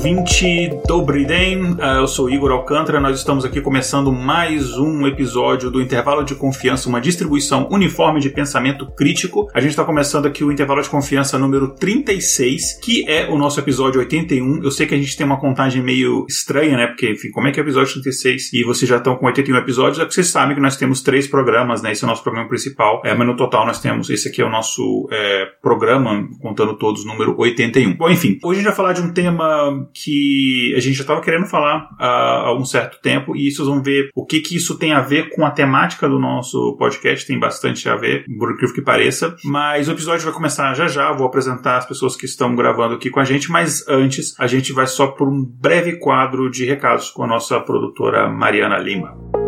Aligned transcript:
Ouvinte 0.00 0.70
Dobry 0.86 1.26
Den, 1.26 1.72
uh, 1.72 1.98
eu 1.98 2.08
sou 2.08 2.30
Igor 2.30 2.50
Alcântara, 2.50 2.98
nós 2.98 3.18
estamos 3.18 3.44
aqui 3.44 3.60
começando 3.60 4.10
mais 4.10 4.78
um 4.78 5.06
episódio 5.06 5.70
do 5.70 5.78
Intervalo 5.78 6.24
de 6.24 6.34
Confiança, 6.34 6.88
uma 6.88 7.02
distribuição 7.02 7.68
uniforme 7.70 8.18
de 8.18 8.30
pensamento 8.30 8.86
crítico. 8.92 9.50
A 9.52 9.60
gente 9.60 9.72
está 9.72 9.84
começando 9.84 10.24
aqui 10.24 10.42
o 10.42 10.50
Intervalo 10.50 10.80
de 10.80 10.88
Confiança 10.88 11.38
número 11.38 11.74
36, 11.74 12.78
que 12.82 13.04
é 13.10 13.28
o 13.28 13.36
nosso 13.36 13.60
episódio 13.60 14.00
81. 14.00 14.64
Eu 14.64 14.70
sei 14.70 14.86
que 14.86 14.94
a 14.94 14.96
gente 14.96 15.14
tem 15.14 15.26
uma 15.26 15.38
contagem 15.38 15.82
meio 15.82 16.24
estranha, 16.26 16.78
né? 16.78 16.86
Porque, 16.86 17.10
enfim, 17.10 17.30
como 17.30 17.48
é 17.48 17.52
que 17.52 17.60
é 17.60 17.62
o 17.62 17.66
episódio 17.66 17.92
36 17.92 18.54
e 18.54 18.64
vocês 18.64 18.88
já 18.88 18.96
estão 18.96 19.16
com 19.16 19.26
81 19.26 19.54
episódios? 19.58 19.98
É 19.98 20.04
porque 20.04 20.14
vocês 20.14 20.28
sabem 20.28 20.54
que 20.54 20.62
nós 20.62 20.78
temos 20.78 21.02
três 21.02 21.26
programas, 21.26 21.82
né? 21.82 21.92
Esse 21.92 22.04
é 22.04 22.06
o 22.06 22.08
nosso 22.08 22.22
programa 22.22 22.48
principal, 22.48 23.02
é, 23.04 23.14
mas 23.14 23.26
no 23.26 23.36
total 23.36 23.66
nós 23.66 23.82
temos, 23.82 24.08
esse 24.08 24.30
aqui 24.30 24.40
é 24.40 24.46
o 24.46 24.50
nosso 24.50 25.06
é, 25.12 25.44
programa, 25.60 26.26
contando 26.40 26.78
todos, 26.78 27.04
número 27.04 27.38
81. 27.38 27.98
Bom, 27.98 28.08
enfim, 28.08 28.38
hoje 28.42 28.60
a 28.60 28.62
gente 28.62 28.68
vai 28.68 28.74
falar 28.74 28.94
de 28.94 29.02
um 29.02 29.12
tema 29.12 29.89
que 29.94 30.74
a 30.76 30.80
gente 30.80 30.94
já 30.96 31.02
estava 31.02 31.20
querendo 31.20 31.46
falar 31.46 31.88
há 31.98 32.46
algum 32.46 32.64
certo 32.64 33.00
tempo 33.00 33.36
e 33.36 33.50
vocês 33.50 33.66
vão 33.66 33.82
ver 33.82 34.10
o 34.14 34.24
que, 34.24 34.40
que 34.40 34.56
isso 34.56 34.78
tem 34.78 34.92
a 34.92 35.00
ver 35.00 35.30
com 35.30 35.44
a 35.44 35.50
temática 35.50 36.08
do 36.08 36.18
nosso 36.18 36.76
podcast, 36.78 37.26
tem 37.26 37.38
bastante 37.38 37.88
a 37.88 37.96
ver, 37.96 38.24
por 38.38 38.52
incrível 38.52 38.74
que 38.74 38.82
pareça. 38.82 39.36
Mas 39.44 39.88
o 39.88 39.92
episódio 39.92 40.24
vai 40.24 40.34
começar 40.34 40.74
já 40.74 40.86
já, 40.86 41.12
vou 41.12 41.26
apresentar 41.26 41.78
as 41.78 41.86
pessoas 41.86 42.16
que 42.16 42.26
estão 42.26 42.54
gravando 42.54 42.94
aqui 42.94 43.10
com 43.10 43.20
a 43.20 43.24
gente, 43.24 43.50
mas 43.50 43.86
antes 43.88 44.38
a 44.38 44.46
gente 44.46 44.72
vai 44.72 44.86
só 44.86 45.08
por 45.08 45.28
um 45.28 45.44
breve 45.44 45.96
quadro 45.98 46.50
de 46.50 46.64
recados 46.64 47.10
com 47.10 47.24
a 47.24 47.26
nossa 47.26 47.58
produtora 47.60 48.28
Mariana 48.28 48.78
Lima. 48.78 49.39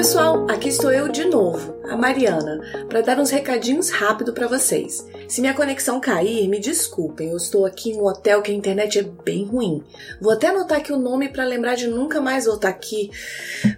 Pessoal, 0.00 0.46
aqui 0.50 0.70
estou 0.70 0.90
eu 0.90 1.08
de 1.08 1.26
novo, 1.26 1.76
a 1.84 1.94
Mariana, 1.94 2.58
para 2.88 3.02
dar 3.02 3.20
uns 3.20 3.28
recadinhos 3.28 3.90
rápido 3.90 4.32
para 4.32 4.46
vocês. 4.46 5.06
Se 5.28 5.42
minha 5.42 5.52
conexão 5.52 6.00
cair, 6.00 6.48
me 6.48 6.58
desculpem, 6.58 7.28
eu 7.28 7.36
estou 7.36 7.66
aqui 7.66 7.90
em 7.90 7.98
um 7.98 8.06
hotel 8.06 8.40
que 8.40 8.50
a 8.50 8.54
internet 8.54 8.98
é 8.98 9.02
bem 9.02 9.44
ruim. 9.44 9.84
Vou 10.18 10.32
até 10.32 10.46
anotar 10.46 10.78
aqui 10.78 10.90
o 10.90 10.98
nome 10.98 11.28
para 11.28 11.44
lembrar 11.44 11.74
de 11.74 11.86
nunca 11.86 12.18
mais 12.18 12.46
voltar 12.46 12.70
aqui. 12.70 13.10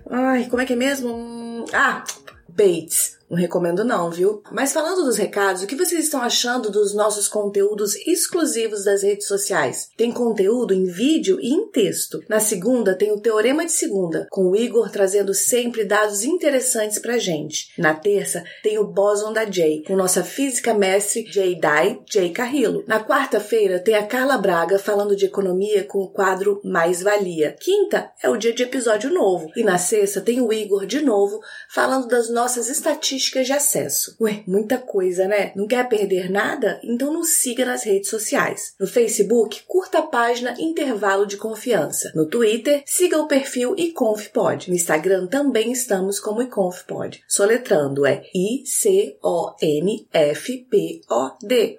Ai, 0.09 0.47
como 0.49 0.63
é 0.63 0.65
que 0.65 0.75
é 0.75 0.77
mesmo? 0.77 1.13
Hum, 1.13 1.65
ah, 1.73 2.05
Bates. 2.49 3.19
Não 3.33 3.39
recomendo 3.39 3.83
não, 3.83 4.11
viu? 4.11 4.43
Mas 4.53 4.75
falando 4.75 5.07
dos 5.07 5.17
recados, 5.17 5.63
o 5.63 5.67
que 5.67 5.75
vocês 5.75 6.05
estão 6.05 6.21
achando 6.21 6.71
dos 6.71 6.95
nossos 6.95 7.27
conteúdos 7.29 7.97
exclusivos 8.07 8.85
das 8.85 9.03
redes 9.03 9.27
sociais? 9.27 9.89
Tem 9.97 10.13
conteúdo 10.13 10.75
em 10.75 10.85
vídeo 10.85 11.39
e 11.41 11.49
em 11.49 11.67
texto. 11.69 12.21
Na 12.29 12.41
segunda 12.41 12.95
tem 12.95 13.11
o 13.11 13.19
Teorema 13.19 13.65
de 13.65 13.73
Segunda, 13.73 14.27
com 14.31 14.51
o 14.51 14.55
Igor 14.55 14.91
trazendo 14.91 15.33
sempre 15.33 15.83
dados 15.83 16.25
interessantes 16.25 16.99
pra 16.99 17.17
gente. 17.17 17.73
Na 17.79 17.95
terça 17.95 18.45
tem 18.63 18.79
o 18.79 18.87
Boson 18.87 19.33
da 19.33 19.51
Jay, 19.51 19.83
com 19.87 19.97
nossa 19.97 20.23
física 20.23 20.75
mestre 20.75 21.25
Jay 21.27 21.59
Dai, 21.59 22.03
Jay 22.13 22.29
Carrillo. 22.29 22.85
Na 22.87 23.03
quarta-feira 23.03 23.81
tem 23.81 23.95
a 23.95 24.07
Carla 24.07 24.37
Braga 24.37 24.79
falando 24.79 25.17
de 25.17 25.25
economia 25.25 25.85
com 25.85 26.01
o 26.01 26.11
quadro 26.11 26.61
Mais 26.63 27.03
Valia. 27.03 27.57
Quinta 27.59 28.13
é 28.23 28.29
o 28.29 28.37
dia 28.37 28.53
de 28.53 28.63
episódio 28.63 29.11
novo. 29.11 29.51
E 29.57 29.65
na 29.65 29.79
sexta 29.79 30.21
tem 30.21 30.43
o 30.43 30.53
Igor 30.53 30.85
de 30.85 31.01
novo 31.01 31.41
falando 31.71 32.07
das 32.07 32.29
nossas 32.29 32.69
estatísticas 32.69 33.22
de 33.31 33.53
acesso. 33.53 34.17
Ué, 34.21 34.43
muita 34.47 34.79
coisa, 34.79 35.29
né? 35.29 35.53
Não 35.55 35.67
quer 35.67 35.89
perder 35.89 36.31
nada? 36.31 36.81
Então 36.83 37.13
nos 37.13 37.31
siga 37.35 37.65
nas 37.65 37.85
redes 37.85 38.11
sociais. 38.11 38.75
No 38.79 38.87
Facebook, 38.87 39.63
curta 39.67 39.99
a 39.99 40.03
página 40.03 40.55
Intervalo 40.59 41.27
de 41.27 41.37
Confiança. 41.37 42.11
No 42.15 42.27
Twitter, 42.27 42.83
siga 42.87 43.19
o 43.19 43.29
perfil 43.29 43.75
iConfPod. 43.77 44.69
No 44.69 44.75
Instagram 44.75 45.27
também 45.27 45.71
estamos 45.73 46.19
como 46.19 46.43
iConfPod. 46.43 47.23
Soletrando 47.29 48.05
é 48.05 48.23
I-C-O-N-F-P-O-D. 48.35 49.13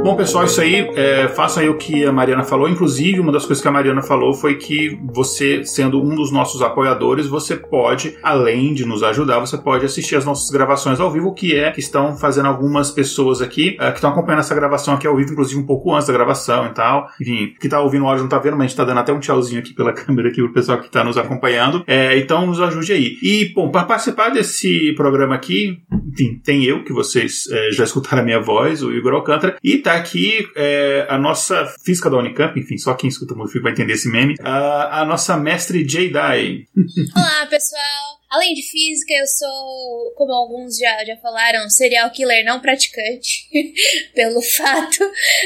Bom, 0.02 0.16
pessoal, 0.16 0.46
isso 0.46 0.62
aí, 0.62 0.90
é, 0.96 1.28
façam 1.28 1.62
aí 1.62 1.68
o 1.68 1.76
que 1.76 2.06
a 2.06 2.12
Mariana 2.12 2.42
falou. 2.42 2.66
Inclusive, 2.66 3.20
uma 3.20 3.30
das 3.30 3.44
coisas 3.44 3.60
que 3.60 3.68
a 3.68 3.70
Mariana 3.70 4.00
falou 4.00 4.32
foi 4.32 4.56
que 4.56 4.98
você, 5.12 5.62
sendo 5.62 6.02
um 6.02 6.14
dos 6.14 6.32
nossos 6.32 6.62
apoiadores, 6.62 7.26
você 7.26 7.54
pode, 7.54 8.16
além 8.22 8.72
de 8.72 8.86
nos 8.86 9.02
ajudar, 9.02 9.40
você 9.40 9.58
pode 9.58 9.84
assistir 9.84 10.16
as 10.16 10.24
nossas 10.24 10.50
gravações 10.50 10.98
ao 11.00 11.10
vivo, 11.10 11.34
que 11.34 11.54
é 11.54 11.70
que 11.70 11.80
estão 11.80 12.16
fazendo 12.16 12.46
algumas 12.46 12.90
pessoas 12.90 13.42
aqui, 13.42 13.76
é, 13.78 13.90
que 13.90 13.98
estão 13.98 14.10
acompanhando 14.10 14.40
essa 14.40 14.54
gravação 14.54 14.94
aqui 14.94 15.06
ao 15.06 15.14
vivo, 15.14 15.32
inclusive 15.32 15.60
um 15.60 15.66
pouco 15.66 15.94
antes 15.94 16.06
da 16.06 16.14
gravação 16.14 16.66
e 16.66 16.70
tal. 16.70 17.06
Enfim, 17.20 17.54
que 17.60 17.68
tá 17.68 17.80
ouvindo 17.80 18.06
o 18.06 18.08
áudio 18.08 18.22
não 18.22 18.28
tá 18.30 18.38
vendo, 18.38 18.56
mas 18.56 18.64
a 18.64 18.68
gente 18.68 18.76
tá 18.76 18.84
dando 18.84 19.00
até 19.00 19.12
um 19.12 19.20
tchauzinho 19.20 19.60
aqui 19.60 19.74
pela 19.74 19.92
câmera 19.94 20.30
aqui 20.30 20.40
pro 20.42 20.52
pessoal 20.52 20.80
que 20.80 20.90
tá 20.90 21.04
nos 21.04 21.18
acompanhando. 21.18 21.84
É, 21.86 22.16
então, 22.16 22.46
nos 22.46 22.60
ajude 22.60 22.92
aí. 22.94 23.18
E, 23.22 23.52
bom, 23.54 23.70
para 23.70 23.84
participar 23.84 24.30
desse 24.30 24.94
programa 24.96 25.34
aqui, 25.34 25.78
enfim, 26.10 26.40
tem 26.42 26.64
eu, 26.64 26.82
que 26.84 26.92
vocês 26.92 27.48
é, 27.50 27.70
já 27.70 27.84
escutaram 27.84 28.22
a 28.22 28.24
minha 28.24 28.40
voz, 28.40 28.82
o 28.82 28.92
Igor 28.92 29.12
Alcântara, 29.12 29.56
e 29.62 29.78
tá 29.78 29.99
aqui 30.00 30.48
é, 30.56 31.06
a 31.08 31.18
nossa 31.18 31.66
física 31.84 32.10
da 32.10 32.18
Unicamp, 32.18 32.58
enfim, 32.58 32.76
só 32.76 32.94
quem 32.94 33.08
escuta 33.08 33.34
o 33.34 33.36
Mofico 33.38 33.62
vai 33.62 33.72
entender 33.72 33.92
esse 33.92 34.10
meme, 34.10 34.34
a, 34.40 35.02
a 35.02 35.04
nossa 35.04 35.36
mestre 35.36 35.88
Jedi. 35.88 36.66
Olá, 37.16 37.46
pessoal! 37.48 38.19
Além 38.30 38.54
de 38.54 38.62
física, 38.62 39.12
eu 39.12 39.26
sou, 39.26 40.12
como 40.14 40.32
alguns 40.32 40.78
já, 40.78 41.04
já 41.04 41.16
falaram, 41.16 41.68
serial 41.68 42.10
killer 42.10 42.44
não 42.44 42.60
praticante, 42.60 43.48
pelo 44.14 44.40
fato 44.56 44.98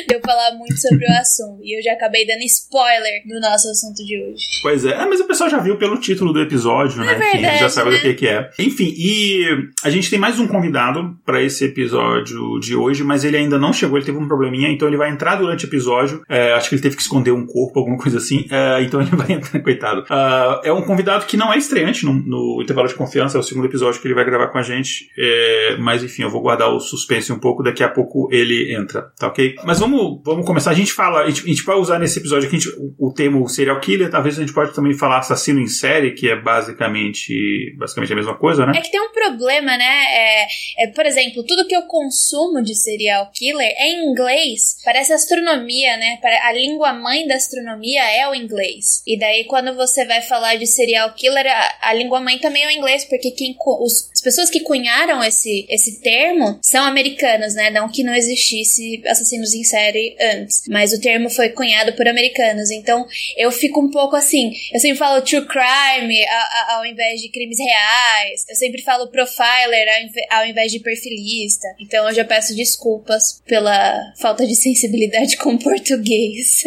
de 0.06 0.14
eu 0.14 0.20
falar 0.20 0.54
muito 0.54 0.76
sobre 0.78 1.06
o 1.06 1.12
assunto. 1.18 1.60
E 1.64 1.78
eu 1.78 1.82
já 1.82 1.92
acabei 1.92 2.26
dando 2.26 2.42
spoiler 2.42 3.22
do 3.26 3.40
nosso 3.40 3.70
assunto 3.70 4.04
de 4.04 4.22
hoje. 4.22 4.44
Pois 4.62 4.84
é, 4.84 4.94
ah, 4.96 5.06
mas 5.06 5.18
o 5.18 5.26
pessoal 5.26 5.48
já 5.48 5.58
viu 5.58 5.78
pelo 5.78 5.98
título 5.98 6.32
do 6.32 6.42
episódio, 6.42 7.02
É 7.02 7.06
né? 7.06 7.14
Verdade, 7.14 7.58
já 7.60 7.70
sabe 7.70 7.90
né? 7.90 7.96
do 7.96 8.02
que, 8.02 8.14
que 8.14 8.28
é. 8.28 8.50
Enfim, 8.58 8.94
e 8.96 9.46
a 9.82 9.88
gente 9.88 10.10
tem 10.10 10.18
mais 10.18 10.38
um 10.38 10.46
convidado 10.46 11.16
para 11.24 11.42
esse 11.42 11.64
episódio 11.64 12.60
de 12.60 12.76
hoje, 12.76 13.02
mas 13.02 13.24
ele 13.24 13.38
ainda 13.38 13.58
não 13.58 13.72
chegou, 13.72 13.96
ele 13.96 14.04
teve 14.04 14.18
um 14.18 14.28
probleminha, 14.28 14.68
então 14.68 14.86
ele 14.86 14.98
vai 14.98 15.10
entrar 15.10 15.36
durante 15.36 15.64
o 15.64 15.68
episódio. 15.68 16.22
É, 16.28 16.52
acho 16.52 16.68
que 16.68 16.74
ele 16.74 16.82
teve 16.82 16.96
que 16.96 17.02
esconder 17.02 17.30
um 17.30 17.46
corpo, 17.46 17.78
alguma 17.78 17.96
coisa 17.96 18.18
assim. 18.18 18.46
É, 18.50 18.82
então 18.82 19.00
ele 19.00 19.10
vai 19.16 19.32
entrar, 19.32 19.60
coitado. 19.62 20.04
Ah, 20.10 20.60
é 20.62 20.72
um 20.72 20.82
convidado 20.82 21.24
que 21.24 21.36
não 21.36 21.50
é 21.50 21.56
estreante 21.56 22.04
no, 22.04 22.12
no 22.12 22.62
intervalo 22.74 22.88
de 22.88 22.94
confiança, 22.94 23.38
é 23.38 23.40
o 23.40 23.42
segundo 23.42 23.66
episódio 23.66 24.00
que 24.00 24.06
ele 24.06 24.14
vai 24.14 24.24
gravar 24.24 24.48
com 24.48 24.58
a 24.58 24.62
gente. 24.62 25.08
É, 25.16 25.76
mas 25.78 26.02
enfim, 26.02 26.22
eu 26.22 26.30
vou 26.30 26.42
guardar 26.42 26.68
o 26.68 26.80
suspense 26.80 27.32
um 27.32 27.38
pouco, 27.38 27.62
daqui 27.62 27.82
a 27.82 27.88
pouco 27.88 28.28
ele 28.32 28.74
entra, 28.74 29.02
tá 29.18 29.28
ok? 29.28 29.54
Mas 29.64 29.78
vamos, 29.78 30.20
vamos 30.24 30.44
começar. 30.44 30.72
A 30.72 30.74
gente 30.74 30.92
fala, 30.92 31.22
a 31.22 31.30
gente, 31.30 31.44
a 31.44 31.46
gente 31.48 31.62
vai 31.62 31.76
usar 31.76 31.98
nesse 31.98 32.18
episódio 32.18 32.48
aqui 32.48 32.58
gente- 32.58 32.74
o, 32.76 33.08
o 33.08 33.14
termo 33.14 33.48
serial 33.48 33.78
killer, 33.80 34.10
talvez 34.10 34.36
a 34.36 34.40
gente 34.40 34.52
pode 34.52 34.74
também 34.74 34.94
falar 34.94 35.18
assassino 35.18 35.60
em 35.60 35.68
série, 35.68 36.12
que 36.12 36.28
é 36.28 36.36
basicamente, 36.36 37.74
basicamente 37.78 38.12
a 38.12 38.16
mesma 38.16 38.36
coisa, 38.36 38.66
né? 38.66 38.72
É 38.76 38.80
que 38.80 38.90
tem 38.90 39.00
um 39.00 39.12
problema, 39.12 39.76
né? 39.76 39.84
É, 39.84 40.46
é, 40.84 40.86
por 40.88 41.06
exemplo, 41.06 41.44
tudo 41.46 41.66
que 41.66 41.76
eu 41.76 41.82
consumo 41.82 42.62
de 42.62 42.74
serial 42.74 43.30
killer 43.32 43.72
é 43.76 43.88
em 43.92 44.10
inglês. 44.10 44.76
Parece 44.84 45.12
astronomia, 45.12 45.96
né? 45.96 46.18
A 46.42 46.52
língua 46.52 46.92
mãe 46.92 47.26
da 47.26 47.34
astronomia 47.36 48.02
é 48.04 48.28
o 48.28 48.34
inglês. 48.34 49.02
E 49.06 49.18
daí, 49.18 49.44
quando 49.44 49.74
você 49.74 50.04
vai 50.04 50.22
falar 50.22 50.56
de 50.56 50.66
serial 50.66 51.12
killer, 51.14 51.46
a, 51.46 51.90
a 51.90 51.94
língua 51.94 52.20
mãe 52.20 52.38
também 52.38 52.63
o 52.66 52.70
inglês, 52.70 53.04
porque 53.04 53.30
quem, 53.30 53.56
os- 53.80 54.10
as 54.12 54.20
pessoas 54.20 54.50
que 54.50 54.60
cunharam 54.60 55.22
esse, 55.22 55.66
esse 55.68 56.00
termo 56.00 56.58
são 56.62 56.84
americanos, 56.84 57.54
né? 57.54 57.70
Não 57.70 57.88
que 57.88 58.02
não 58.02 58.14
existisse 58.14 59.02
assassinos 59.06 59.54
em 59.54 59.64
série 59.64 60.16
antes. 60.20 60.62
Mas 60.68 60.92
o 60.92 61.00
termo 61.00 61.28
foi 61.30 61.48
cunhado 61.50 61.92
por 61.94 62.06
americanos. 62.08 62.70
Então, 62.70 63.06
eu 63.36 63.50
fico 63.50 63.80
um 63.80 63.90
pouco 63.90 64.16
assim. 64.16 64.52
Eu 64.72 64.80
sempre 64.80 64.98
falo 64.98 65.22
true 65.22 65.46
crime 65.46 66.24
a- 66.24 66.34
a- 66.72 66.76
ao 66.78 66.86
invés 66.86 67.20
de 67.20 67.28
crimes 67.30 67.58
reais. 67.58 68.44
Eu 68.48 68.56
sempre 68.56 68.82
falo 68.82 69.08
profiler 69.08 69.86
ao 70.30 70.44
ao 70.44 70.46
invés 70.46 70.70
de 70.72 70.78
perfilista. 70.80 71.66
Então 71.80 72.06
eu 72.08 72.14
já 72.14 72.24
peço 72.24 72.54
desculpas 72.54 73.40
pela 73.46 73.98
falta 74.20 74.46
de 74.46 74.54
sensibilidade 74.54 75.36
com 75.38 75.56
português. 75.56 76.62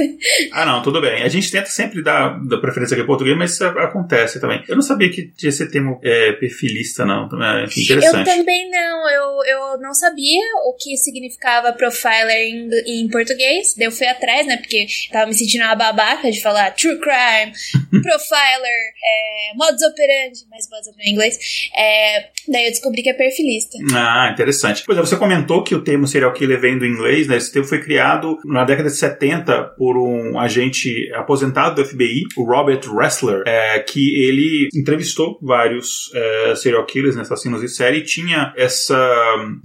Ah, 0.51 0.65
não, 0.65 0.81
tudo 0.81 0.99
bem. 1.01 1.21
A 1.23 1.27
gente 1.29 1.51
tenta 1.51 1.67
sempre 1.69 2.03
dar, 2.03 2.39
dar 2.47 2.57
preferência 2.59 2.95
aqui 2.95 3.03
em 3.03 3.07
português, 3.07 3.38
mas 3.38 3.51
isso 3.51 3.63
acontece 3.65 4.39
também. 4.39 4.63
Eu 4.67 4.75
não 4.75 4.81
sabia 4.81 5.09
que 5.11 5.27
tinha 5.38 5.49
esse 5.49 5.69
termo 5.69 5.86
é, 6.03 6.33
perfilista, 6.33 7.05
não. 7.05 7.29
É, 7.41 7.65
enfim, 7.65 7.81
Eu 7.81 7.97
interessante. 7.97 8.25
também 8.25 8.69
não, 8.69 9.09
eu, 9.09 9.45
eu 9.45 9.81
não 9.81 9.93
sabia 9.93 10.41
o 10.65 10.73
que 10.73 10.97
significava 10.97 11.73
profiler 11.73 12.47
em, 12.47 12.69
em 12.85 13.07
português. 13.09 13.73
Daí 13.77 13.87
eu 13.87 13.91
fui 13.91 14.07
atrás, 14.07 14.45
né? 14.45 14.57
Porque 14.57 14.85
tava 15.11 15.27
me 15.27 15.33
sentindo 15.33 15.63
uma 15.63 15.75
babaca 15.75 16.31
de 16.31 16.41
falar 16.41 16.71
true 16.71 16.99
crime, 16.99 17.53
profiler, 18.01 18.93
é, 19.03 19.55
modus 19.55 19.81
operandi, 19.83 20.39
mas 20.49 20.69
modus 20.69 20.87
operandi 20.87 21.09
em 21.09 21.13
inglês. 21.13 21.37
É, 21.75 22.29
daí 22.47 22.65
eu 22.65 22.71
descobri 22.71 23.01
que 23.01 23.09
é 23.09 23.13
perfilista. 23.13 23.77
Ah, 23.93 24.29
interessante. 24.31 24.83
Pois 24.85 24.97
é, 24.97 25.01
você 25.01 25.15
comentou 25.15 25.63
que 25.63 25.75
o 25.75 25.83
termo 25.83 26.07
serial 26.07 26.33
killer 26.33 26.59
vem 26.59 26.77
do 26.77 26.85
inglês, 26.85 27.27
né? 27.27 27.37
Esse 27.37 27.51
termo 27.51 27.67
foi 27.67 27.81
criado 27.81 28.37
na 28.45 28.63
década 28.63 28.89
de 28.89 28.95
70 28.95 29.63
por 29.77 29.97
um 29.97 30.39
agente 30.39 31.11
aposentado 31.13 31.75
do 31.75 31.85
FBI, 31.85 32.23
o 32.35 32.43
Robert 32.43 32.81
Ressler, 32.93 33.43
é, 33.45 33.79
que 33.79 34.23
ele 34.23 34.69
entrevistou 34.75 35.37
vários 35.41 35.76
é, 36.13 36.56
serial 36.56 36.85
killers, 36.85 37.15
né, 37.15 37.21
assassinos 37.21 37.62
de 37.62 37.69
série, 37.69 38.00
e 38.00 38.03
tinha 38.03 38.53
essa, 38.56 38.97